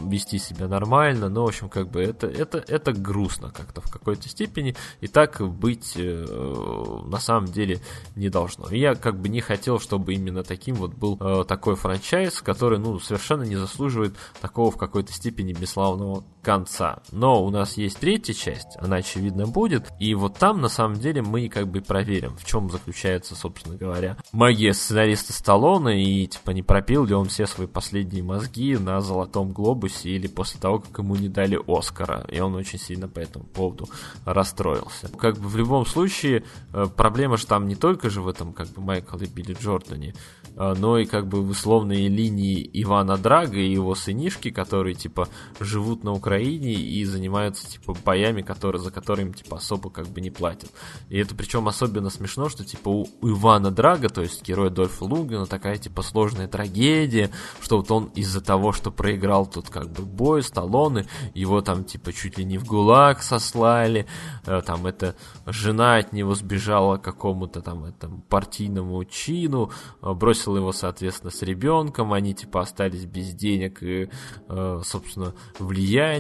вести 0.04 0.38
себя 0.40 0.68
нормально, 0.68 1.30
но, 1.30 1.46
в 1.46 1.48
общем, 1.48 1.70
как 1.70 1.90
бы 1.90 2.02
это, 2.02 2.28
это, 2.28 2.64
это 2.68 2.94
грустно 2.94 3.52
как-то 3.52 3.82
в 3.82 3.90
какой-то 3.90 4.28
степени, 4.30 4.76
и 5.02 5.08
так 5.08 5.42
быть 5.42 5.94
э, 5.96 6.26
на 7.06 7.20
самом 7.20 7.46
деле 7.46 7.80
не 8.16 8.30
должно. 8.30 8.70
Я 8.70 8.96
как 8.96 9.20
бы 9.20 9.30
не 9.30 9.42
хотел, 9.42 9.80
чтобы 9.80 9.95
чтобы 9.96 10.14
именно 10.14 10.44
таким 10.44 10.76
вот 10.76 10.94
был 10.94 11.18
э, 11.22 11.46
такой 11.48 11.76
франчайз, 11.76 12.42
который, 12.42 12.80
ну, 12.80 13.00
совершенно 13.00 13.44
не 13.44 13.56
заслуживает 13.56 14.18
такого 14.42 14.70
в 14.70 14.78
какой-то 14.78 15.14
степени 15.14 15.54
бесславного 15.54 16.26
конца. 16.46 17.00
Но 17.12 17.44
у 17.44 17.50
нас 17.50 17.76
есть 17.76 17.98
третья 17.98 18.34
часть, 18.34 18.78
она, 18.78 18.98
очевидно, 18.98 19.48
будет. 19.48 19.92
И 20.00 20.14
вот 20.14 20.38
там, 20.38 20.62
на 20.62 20.70
самом 20.70 21.00
деле, 21.00 21.24
мы 21.24 21.50
как 21.50 21.68
бы 21.68 21.82
проверим, 21.82 22.38
в 22.38 22.46
чем 22.46 22.70
заключается, 22.70 23.36
собственно 23.36 23.76
говоря, 23.76 24.16
магия 24.32 24.74
сценариста 24.74 25.34
Сталлоне 25.34 26.04
и, 26.04 26.28
типа, 26.28 26.52
не 26.52 26.62
пропил 26.62 27.06
ли 27.06 27.16
он 27.16 27.30
все 27.30 27.48
свои 27.48 27.66
последние 27.66 28.22
мозги 28.22 28.78
на 28.78 29.02
Золотом 29.02 29.54
Глобусе 29.54 30.12
или 30.12 30.28
после 30.28 30.62
того, 30.62 30.80
как 30.80 31.00
ему 31.00 31.16
не 31.16 31.30
дали 31.30 31.60
Оскара. 31.68 32.26
И 32.32 32.40
он 32.40 32.54
очень 32.54 32.78
сильно 32.78 33.08
по 33.08 33.20
этому 33.20 33.46
поводу 33.46 33.90
расстроился. 34.24 35.10
Как 35.18 35.40
бы 35.40 35.50
в 35.50 35.58
любом 35.58 35.88
случае, 35.88 36.44
э, 36.74 36.86
проблема 36.96 37.38
же 37.38 37.48
там 37.48 37.68
не 37.68 37.76
только 37.76 38.12
же 38.12 38.22
в 38.22 38.28
этом, 38.28 38.54
как 38.54 38.68
бы, 38.68 38.84
Майкл 38.84 39.18
и 39.18 39.26
Билли 39.26 39.58
Джордане, 39.60 40.14
э, 40.56 40.76
но 40.78 41.00
и 41.00 41.06
как 41.06 41.28
бы 41.28 41.42
в 41.42 41.50
условные 41.50 42.08
линии 42.08 42.70
Ивана 42.84 43.18
Драга 43.18 43.58
и 43.58 43.72
его 43.72 43.96
сынишки, 43.96 44.52
которые, 44.52 44.94
типа, 44.94 45.28
живут 45.60 46.04
на 46.04 46.12
Украине 46.12 46.35
и 46.40 47.04
занимаются, 47.06 47.68
типа, 47.70 47.96
боями, 48.06 48.42
которые, 48.42 48.82
за 48.82 48.92
которыми, 48.92 49.34
типа, 49.34 49.58
особо 49.58 49.90
как 49.90 50.08
бы 50.08 50.22
не 50.22 50.32
платят. 50.32 50.72
И 51.10 51.18
это 51.18 51.36
причем 51.36 51.68
особенно 51.68 52.10
смешно, 52.10 52.50
что, 52.50 52.64
типа, 52.64 52.90
у, 52.90 53.08
Ивана 53.22 53.72
Драга, 53.72 54.10
то 54.10 54.22
есть 54.22 54.46
героя 54.48 54.70
Дольфа 54.70 55.06
Лунгена, 55.06 55.46
такая, 55.46 55.78
типа, 55.78 56.02
сложная 56.02 56.48
трагедия, 56.48 57.32
что 57.62 57.78
вот 57.78 57.92
он 57.92 58.06
из-за 58.16 58.42
того, 58.42 58.72
что 58.72 58.92
проиграл 58.92 59.46
тут, 59.46 59.70
как 59.70 59.92
бы, 59.92 60.04
бой, 60.04 60.44
Сталлоне, 60.44 61.06
его 61.34 61.62
там, 61.62 61.84
типа, 61.84 62.14
чуть 62.14 62.38
ли 62.38 62.46
не 62.46 62.58
в 62.58 62.66
ГУЛАГ 62.66 63.22
сослали, 63.22 64.08
э, 64.46 64.62
там, 64.66 64.86
это 64.86 65.16
жена 65.46 65.98
от 65.98 66.14
него 66.14 66.36
сбежала 66.36 66.98
какому-то 66.98 67.62
там, 67.62 67.86
этому 67.86 68.22
партийному 68.30 69.04
чину, 69.06 69.72
э, 70.02 70.14
бросила 70.14 70.58
его, 70.58 70.72
соответственно, 70.72 71.32
с 71.32 71.42
ребенком, 71.42 72.14
они, 72.14 72.34
типа, 72.34 72.62
остались 72.62 73.06
без 73.06 73.34
денег 73.34 73.84
и, 73.84 74.10
э, 74.48 74.82
собственно, 74.84 75.34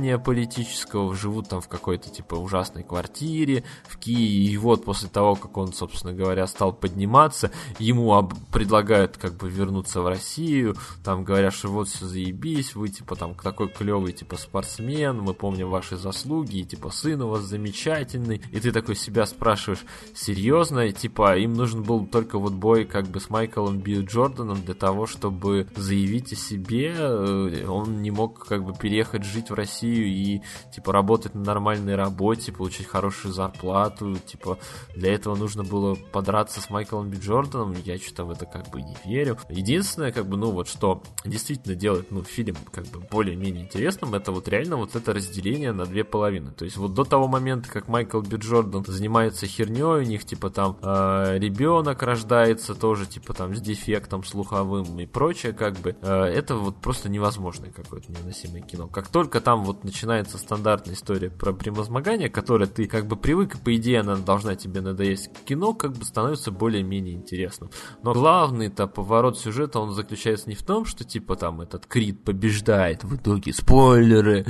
влияния 0.05 0.17
политического, 0.19 1.15
живут 1.15 1.49
там 1.49 1.61
в 1.61 1.67
какой-то, 1.67 2.09
типа, 2.09 2.35
ужасной 2.35 2.83
квартире 2.83 3.63
в 3.87 3.97
Киеве, 3.97 4.53
и 4.53 4.57
вот 4.57 4.85
после 4.85 5.09
того, 5.09 5.35
как 5.35 5.57
он, 5.57 5.73
собственно 5.73 6.13
говоря, 6.13 6.45
стал 6.47 6.73
подниматься, 6.73 7.51
ему 7.79 8.13
об- 8.13 8.33
предлагают, 8.51 9.17
как 9.17 9.33
бы, 9.35 9.49
вернуться 9.49 10.01
в 10.01 10.07
Россию, 10.07 10.75
там 11.03 11.23
говорят, 11.23 11.53
что 11.53 11.69
вот 11.69 11.87
все 11.87 12.05
заебись, 12.05 12.75
вы, 12.75 12.89
типа, 12.89 13.15
там, 13.15 13.35
такой 13.35 13.69
клевый, 13.69 14.13
типа, 14.13 14.37
спортсмен, 14.37 15.19
мы 15.19 15.33
помним 15.33 15.69
ваши 15.69 15.97
заслуги, 15.97 16.57
и, 16.57 16.63
типа, 16.63 16.91
сын 16.91 17.21
у 17.21 17.29
вас 17.29 17.43
замечательный, 17.43 18.41
и 18.51 18.59
ты 18.59 18.71
такой 18.71 18.95
себя 18.95 19.25
спрашиваешь, 19.25 19.85
серьезно, 20.13 20.91
типа, 20.91 21.37
им 21.37 21.53
нужен 21.53 21.83
был 21.83 22.05
только 22.05 22.37
вот 22.37 22.53
бой, 22.53 22.85
как 22.85 23.07
бы, 23.07 23.19
с 23.19 23.29
Майклом 23.29 23.79
Билл 23.79 24.03
Джорданом 24.03 24.61
для 24.61 24.75
того, 24.75 25.07
чтобы 25.07 25.67
заявить 25.75 26.33
о 26.33 26.35
себе, 26.35 26.93
э, 26.95 27.65
он 27.67 28.01
не 28.01 28.11
мог, 28.11 28.45
как 28.45 28.63
бы, 28.63 28.73
переехать 28.73 29.23
жить 29.23 29.49
в 29.49 29.53
Россию 29.55 29.94
и, 30.03 30.41
типа, 30.73 30.91
работать 30.91 31.35
на 31.35 31.41
нормальной 31.41 31.95
работе, 31.95 32.51
получить 32.51 32.87
хорошую 32.87 33.33
зарплату, 33.33 34.15
типа, 34.17 34.57
для 34.95 35.13
этого 35.13 35.35
нужно 35.35 35.63
было 35.63 35.95
подраться 35.95 36.61
с 36.61 36.69
Майклом 36.69 37.09
Би 37.09 37.17
Джорданом, 37.17 37.75
я 37.83 37.97
что-то 37.97 38.25
в 38.25 38.31
это, 38.31 38.45
как 38.45 38.69
бы, 38.69 38.81
не 38.81 38.95
верю. 39.05 39.37
Единственное, 39.49 40.11
как 40.11 40.27
бы, 40.27 40.37
ну, 40.37 40.51
вот 40.51 40.67
что 40.67 41.01
действительно 41.23 41.75
делает, 41.75 42.11
ну, 42.11 42.23
фильм, 42.23 42.55
как 42.71 42.85
бы, 42.87 42.99
более-менее 42.99 43.63
интересным, 43.63 44.13
это 44.13 44.31
вот 44.31 44.47
реально 44.47 44.77
вот 44.77 44.95
это 44.95 45.13
разделение 45.13 45.71
на 45.71 45.85
две 45.85 46.03
половины. 46.03 46.51
То 46.51 46.65
есть 46.65 46.77
вот 46.77 46.93
до 46.93 47.03
того 47.03 47.27
момента, 47.27 47.69
как 47.69 47.87
Майкл 47.87 48.21
Би 48.21 48.37
Джордан 48.37 48.85
занимается 48.85 49.47
херней, 49.47 49.83
у 49.83 50.01
них, 50.01 50.25
типа, 50.25 50.49
там, 50.49 50.77
э, 50.81 51.37
ребенок 51.39 52.03
рождается 52.03 52.75
тоже, 52.75 53.05
типа, 53.05 53.33
там, 53.33 53.55
с 53.55 53.61
дефектом 53.61 54.23
слуховым 54.23 54.99
и 54.99 55.05
прочее, 55.05 55.53
как 55.53 55.77
бы, 55.79 55.95
э, 56.01 56.23
это 56.23 56.55
вот 56.55 56.77
просто 56.77 57.09
невозможное 57.09 57.71
какое-то 57.71 58.11
невыносимое 58.11 58.61
кино. 58.61 58.87
Как 58.87 59.07
только 59.07 59.41
там 59.41 59.63
вот 59.63 59.83
начинается 59.85 60.37
стандартная 60.37 60.95
история 60.95 61.29
про 61.29 61.53
прямозмогание, 61.53 62.29
которая 62.29 62.67
ты, 62.67 62.87
как 62.87 63.07
бы, 63.07 63.15
привык, 63.15 63.55
и, 63.55 63.57
по 63.57 63.75
идее, 63.75 64.01
она 64.01 64.17
должна 64.17 64.55
тебе 64.55 64.81
надоесть, 64.81 65.29
кино, 65.45 65.73
как 65.73 65.93
бы, 65.93 66.03
становится 66.03 66.51
более-менее 66.51 67.15
интересным. 67.15 67.69
Но 68.03 68.13
главный-то 68.13 68.87
поворот 68.87 69.37
сюжета, 69.39 69.79
он 69.79 69.93
заключается 69.93 70.49
не 70.49 70.55
в 70.55 70.63
том, 70.63 70.85
что, 70.85 71.03
типа, 71.03 71.35
там, 71.35 71.61
этот 71.61 71.85
Крид 71.85 72.23
побеждает 72.23 73.03
в 73.03 73.15
итоге, 73.15 73.53
спойлеры, 73.53 74.45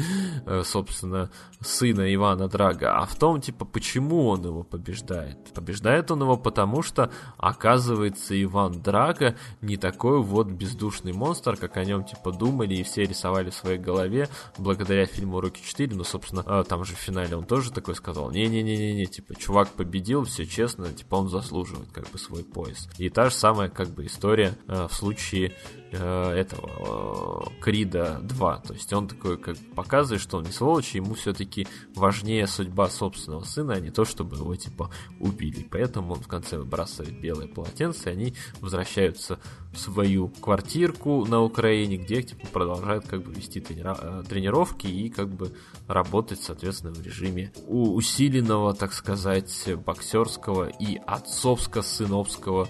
э, 0.46 0.64
собственно, 0.66 1.30
сына 1.60 2.14
Ивана 2.14 2.48
Драга, 2.48 2.98
а 2.98 3.06
в 3.06 3.16
том, 3.16 3.42
типа, 3.42 3.66
почему 3.66 4.28
он 4.28 4.46
его 4.46 4.64
побеждает. 4.64 5.54
Побеждает 5.54 6.12
он 6.12 6.22
его 6.22 6.38
потому, 6.38 6.82
что, 6.82 7.12
оказывается, 7.38 8.42
Иван 8.42 8.82
Драга 8.82 9.36
не 9.62 9.78
такой 9.78 10.22
вот 10.22 10.48
бездушный 10.48 11.14
монстр, 11.14 11.58
как 11.58 11.78
о 11.78 11.86
нем, 11.86 12.04
типа, 12.04 12.32
думали 12.32 12.76
и 12.76 12.84
все 12.84 13.04
рисовали 13.04 13.50
в 13.50 13.56
своей 13.56 13.78
голове, 13.78 14.30
благодаря 14.58 15.06
фильму 15.16 15.40
«Рокки 15.40 15.62
4», 15.62 15.96
ну, 15.96 16.04
собственно, 16.04 16.44
э, 16.46 16.64
там 16.68 16.84
же 16.84 16.94
в 16.94 17.00
финале 17.00 17.36
он 17.36 17.46
тоже 17.46 17.72
такой 17.72 17.96
сказал, 17.96 18.32
не-не-не-не, 18.32 19.06
типа, 19.06 19.36
чувак 19.36 19.70
победил, 19.70 20.26
все 20.26 20.46
честно, 20.46 20.92
типа, 20.92 21.16
он 21.16 21.30
заслуживает, 21.30 21.90
как 21.92 22.10
бы, 22.12 22.20
свой 22.20 22.44
пояс. 22.44 22.90
И 22.98 23.10
та 23.10 23.30
же 23.30 23.36
самая, 23.36 23.70
как 23.70 23.90
бы, 23.90 24.06
история 24.06 24.58
э, 24.68 24.88
в 24.90 24.94
случае 24.94 25.54
этого 25.98 27.50
э, 27.50 27.62
Крида 27.62 28.20
2. 28.22 28.58
То 28.60 28.74
есть 28.74 28.92
он 28.94 29.08
такой, 29.08 29.38
как 29.38 29.58
показывает, 29.76 30.22
что 30.22 30.38
он 30.38 30.44
не 30.44 30.52
сволочь, 30.52 30.96
ему 30.96 31.16
все-таки 31.16 31.68
важнее 31.96 32.48
судьба 32.48 32.90
собственного 32.90 33.44
сына, 33.44 33.74
а 33.74 33.80
не 33.80 33.92
то, 33.92 34.06
чтобы 34.06 34.38
его, 34.38 34.56
типа, 34.56 34.92
убили. 35.20 35.68
Поэтому 35.70 36.14
он 36.14 36.20
в 36.20 36.28
конце 36.28 36.58
выбрасывает 36.58 37.20
белое 37.20 37.48
полотенце, 37.48 38.10
и 38.10 38.14
они 38.14 38.34
возвращаются 38.62 39.40
в 39.74 39.80
свою 39.80 40.30
квартирку 40.30 41.26
на 41.26 41.42
Украине, 41.42 41.98
где, 41.98 42.24
типа, 42.24 42.48
продолжают, 42.48 43.08
как 43.08 43.24
бы, 43.24 43.34
вести 43.34 43.60
тренира- 43.60 44.22
э, 44.22 44.24
тренировки 44.24 44.88
и, 44.88 45.10
как 45.10 45.30
бы, 45.30 45.52
работать, 45.88 46.42
соответственно, 46.42 46.94
в 46.94 47.02
режиме 47.02 47.52
усиленного, 47.68 48.74
так 48.74 48.94
сказать, 48.94 49.52
боксерского 49.86 50.70
и 50.70 50.98
отцовско-сыновского 50.98 52.68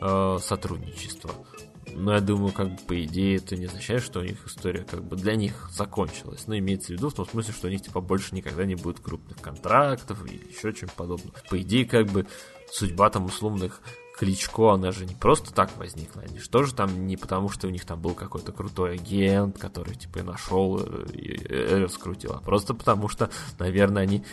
э, 0.00 0.38
сотрудничества. 0.40 1.30
Но 1.98 2.12
я 2.14 2.20
думаю, 2.20 2.52
как 2.52 2.68
бы 2.70 2.76
по 2.86 3.04
идее 3.04 3.36
это 3.36 3.56
не 3.56 3.66
означает, 3.66 4.02
что 4.02 4.20
у 4.20 4.22
них 4.22 4.46
история 4.46 4.84
как 4.84 5.04
бы 5.04 5.16
для 5.16 5.34
них 5.34 5.68
закончилась. 5.72 6.46
Но 6.46 6.56
имеется 6.56 6.88
в 6.88 6.90
виду 6.90 7.10
в 7.10 7.14
том 7.14 7.26
смысле, 7.28 7.52
что 7.52 7.66
у 7.66 7.70
них 7.70 7.82
типа 7.82 8.00
больше 8.00 8.34
никогда 8.34 8.64
не 8.64 8.76
будет 8.76 9.00
крупных 9.00 9.38
контрактов 9.38 10.24
или 10.24 10.40
еще 10.48 10.72
чем 10.72 10.88
подобного. 10.96 11.34
По 11.50 11.60
идее, 11.60 11.84
как 11.84 12.06
бы 12.06 12.26
судьба 12.70 13.10
там 13.10 13.24
условных 13.26 13.80
Кличко, 14.18 14.72
она 14.72 14.90
же 14.90 15.06
не 15.06 15.14
просто 15.14 15.54
так 15.54 15.76
возникла. 15.76 16.22
Они 16.22 16.40
же 16.40 16.48
тоже 16.48 16.74
там 16.74 17.06
не 17.06 17.16
потому, 17.16 17.48
что 17.50 17.68
у 17.68 17.70
них 17.70 17.84
там 17.84 18.00
был 18.00 18.14
какой-то 18.14 18.50
крутой 18.50 18.94
агент, 18.94 19.58
который 19.58 19.94
типа 19.94 20.24
нашел 20.24 20.76
и, 20.78 21.18
и, 21.18 21.36
и 21.36 21.74
раскрутил, 21.84 22.32
а 22.32 22.40
просто 22.40 22.74
потому 22.74 23.08
что, 23.08 23.30
наверное, 23.60 24.02
они 24.02 24.24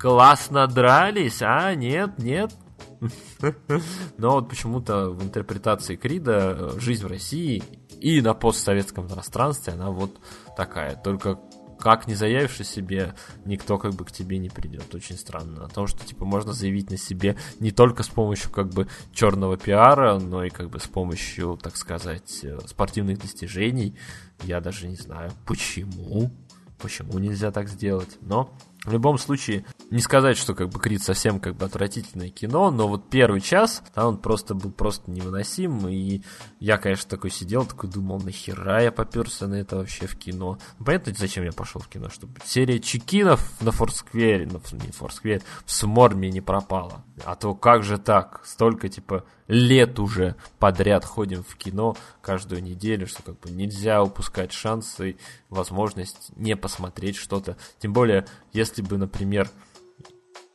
классно 0.00 0.66
дрались, 0.66 1.42
а 1.42 1.72
нет, 1.76 2.18
нет, 2.18 2.52
но 4.18 4.32
вот 4.32 4.48
почему-то 4.48 5.10
в 5.10 5.22
интерпретации 5.22 5.96
Крида 5.96 6.78
жизнь 6.78 7.04
в 7.04 7.06
России 7.06 7.62
и 8.00 8.20
на 8.20 8.34
постсоветском 8.34 9.08
пространстве, 9.08 9.72
она 9.72 9.90
вот 9.90 10.20
такая. 10.56 10.96
Только 10.96 11.38
как 11.80 12.06
не 12.06 12.14
заявишь 12.14 12.60
о 12.60 12.64
себе, 12.64 13.14
никто 13.44 13.78
как 13.78 13.94
бы 13.94 14.04
к 14.04 14.12
тебе 14.12 14.38
не 14.38 14.50
придет. 14.50 14.94
Очень 14.94 15.16
странно. 15.16 15.64
О 15.64 15.68
том, 15.68 15.86
что 15.86 16.04
типа 16.06 16.24
можно 16.24 16.52
заявить 16.52 16.90
на 16.90 16.98
себе 16.98 17.36
не 17.58 17.70
только 17.70 18.02
с 18.02 18.08
помощью 18.08 18.50
как 18.50 18.68
бы 18.68 18.86
черного 19.12 19.56
пиара, 19.56 20.18
но 20.18 20.44
и 20.44 20.50
как 20.50 20.68
бы 20.68 20.78
с 20.78 20.86
помощью, 20.86 21.58
так 21.60 21.76
сказать, 21.76 22.44
спортивных 22.66 23.18
достижений. 23.18 23.96
Я 24.42 24.60
даже 24.60 24.88
не 24.88 24.96
знаю, 24.96 25.32
почему. 25.46 26.30
Почему 26.78 27.18
нельзя 27.18 27.50
так 27.50 27.68
сделать. 27.68 28.18
Но 28.20 28.54
в 28.84 28.92
любом 28.92 29.18
случае, 29.18 29.64
не 29.90 30.00
сказать, 30.00 30.38
что 30.38 30.54
как 30.54 30.70
бы 30.70 30.80
Крид 30.80 31.02
совсем 31.02 31.38
как 31.38 31.54
бы 31.54 31.66
отвратительное 31.66 32.30
кино, 32.30 32.70
но 32.70 32.88
вот 32.88 33.10
первый 33.10 33.40
час, 33.40 33.82
да, 33.94 34.08
он 34.08 34.16
просто 34.16 34.54
был 34.54 34.70
просто 34.70 35.10
невыносим, 35.10 35.86
и 35.86 36.22
я, 36.60 36.78
конечно, 36.78 37.08
такой 37.08 37.30
сидел, 37.30 37.66
такой 37.66 37.90
думал, 37.90 38.20
нахера 38.20 38.82
я 38.82 38.90
поперся 38.90 39.46
на 39.46 39.56
это 39.56 39.76
вообще 39.76 40.06
в 40.06 40.16
кино. 40.16 40.58
Ну, 40.78 40.84
понятно, 40.84 41.12
зачем 41.16 41.44
я 41.44 41.52
пошел 41.52 41.80
в 41.80 41.88
кино, 41.88 42.08
чтобы 42.08 42.34
серия 42.44 42.80
чекинов 42.80 43.60
на 43.60 43.70
Форсквере, 43.70 44.48
ну, 44.50 44.60
не 44.72 44.92
Форсквере, 44.92 45.42
в 45.66 45.72
Сморме 45.72 46.30
не 46.30 46.40
пропала. 46.40 47.04
А 47.24 47.34
то 47.34 47.54
как 47.54 47.82
же 47.82 47.98
так? 47.98 48.42
Столько, 48.44 48.88
типа, 48.88 49.24
лет 49.48 49.98
уже 49.98 50.36
подряд 50.58 51.04
ходим 51.04 51.42
в 51.42 51.56
кино 51.56 51.96
каждую 52.22 52.62
неделю, 52.62 53.06
что 53.06 53.22
как 53.22 53.40
бы 53.40 53.50
нельзя 53.50 54.02
упускать 54.02 54.52
шансы, 54.52 55.16
возможность 55.48 56.30
не 56.36 56.56
посмотреть 56.56 57.16
что-то. 57.16 57.56
Тем 57.78 57.92
более, 57.92 58.26
если 58.52 58.82
бы, 58.82 58.96
например, 58.98 59.50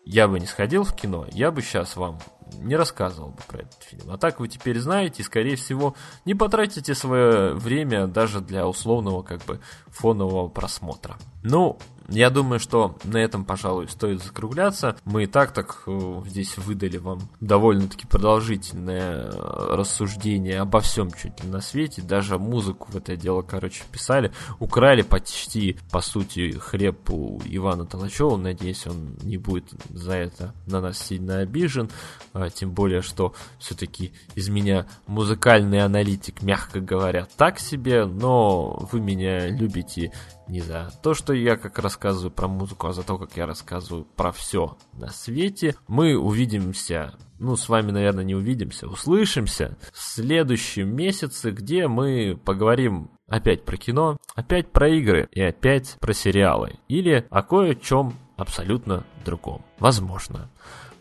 я 0.05 0.27
бы 0.27 0.39
не 0.39 0.45
сходил 0.45 0.83
в 0.83 0.95
кино, 0.95 1.27
я 1.31 1.51
бы 1.51 1.61
сейчас 1.61 1.95
вам 1.95 2.19
не 2.53 2.75
рассказывал 2.75 3.29
бы 3.29 3.41
про 3.47 3.61
этот 3.61 3.81
фильм. 3.83 4.11
А 4.11 4.17
так 4.17 4.39
вы 4.39 4.47
теперь 4.47 4.79
знаете, 4.79 5.21
и, 5.21 5.25
скорее 5.25 5.55
всего, 5.55 5.95
не 6.25 6.35
потратите 6.35 6.93
свое 6.93 7.53
время 7.53 8.07
даже 8.07 8.39
для 8.39 8.67
условного, 8.67 9.23
как 9.23 9.43
бы, 9.45 9.59
фонового 9.87 10.47
просмотра. 10.47 11.17
Ну, 11.43 11.79
я 12.07 12.29
думаю, 12.29 12.59
что 12.59 12.97
на 13.03 13.17
этом, 13.17 13.45
пожалуй, 13.45 13.87
стоит 13.89 14.23
закругляться. 14.23 14.95
Мы 15.05 15.23
и 15.23 15.27
так 15.27 15.53
так 15.53 15.83
э, 15.87 16.21
здесь 16.27 16.57
выдали 16.57 16.97
вам 16.97 17.19
довольно-таки 17.39 18.05
продолжительное 18.05 19.31
э, 19.31 19.75
рассуждение 19.75 20.59
обо 20.59 20.81
всем 20.81 21.11
чуть 21.11 21.43
ли 21.43 21.49
на 21.49 21.61
свете. 21.61 22.01
Даже 22.01 22.37
музыку 22.37 22.91
в 22.91 22.95
это 22.95 23.15
дело, 23.15 23.41
короче, 23.41 23.83
писали. 23.91 24.31
Украли 24.59 25.01
почти, 25.01 25.77
по 25.91 26.01
сути, 26.01 26.51
хлеб 26.51 27.09
у 27.09 27.41
Ивана 27.45 27.85
Толачева. 27.85 28.37
Надеюсь, 28.37 28.85
он 28.85 29.15
не 29.23 29.37
будет 29.37 29.65
за 29.89 30.13
это 30.13 30.53
на 30.67 30.81
нас 30.81 30.99
сильно 30.99 31.39
обижен. 31.39 31.89
А, 32.33 32.49
тем 32.49 32.71
более, 32.71 33.01
что 33.01 33.33
все-таки 33.57 34.13
из 34.35 34.49
меня 34.49 34.85
музыкальный 35.07 35.83
аналитик, 35.83 36.41
мягко 36.41 36.79
говоря, 36.79 37.27
так 37.37 37.59
себе. 37.59 38.05
Но 38.05 38.87
вы 38.91 38.99
меня 38.99 39.47
любите 39.47 40.11
не 40.47 40.61
за 40.61 40.91
то, 41.01 41.13
что 41.13 41.33
я 41.33 41.57
как 41.57 41.79
рассказываю 41.79 42.31
про 42.31 42.47
музыку, 42.47 42.87
а 42.87 42.93
за 42.93 43.03
то, 43.03 43.17
как 43.17 43.35
я 43.35 43.45
рассказываю 43.45 44.05
про 44.15 44.31
все 44.31 44.77
на 44.93 45.09
свете. 45.09 45.75
Мы 45.87 46.17
увидимся, 46.17 47.15
ну, 47.39 47.55
с 47.55 47.69
вами, 47.69 47.91
наверное, 47.91 48.23
не 48.23 48.35
увидимся, 48.35 48.87
услышимся 48.87 49.77
в 49.93 49.99
следующем 49.99 50.95
месяце, 50.95 51.51
где 51.51 51.87
мы 51.87 52.39
поговорим 52.43 53.09
опять 53.27 53.65
про 53.65 53.77
кино, 53.77 54.17
опять 54.35 54.71
про 54.71 54.89
игры 54.89 55.27
и 55.31 55.41
опять 55.41 55.97
про 55.99 56.13
сериалы. 56.13 56.79
Или 56.87 57.25
о 57.29 57.41
кое-чем 57.41 58.13
абсолютно 58.37 59.03
другом. 59.23 59.63
Возможно. 59.79 60.49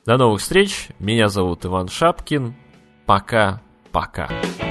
До 0.07 0.17
новых 0.17 0.41
встреч. 0.41 0.89
Меня 0.99 1.29
зовут 1.29 1.65
Иван 1.65 1.89
Шапкин. 1.89 2.55
Пока-пока. 3.07 4.29
I 4.29 4.43
see 4.43 4.64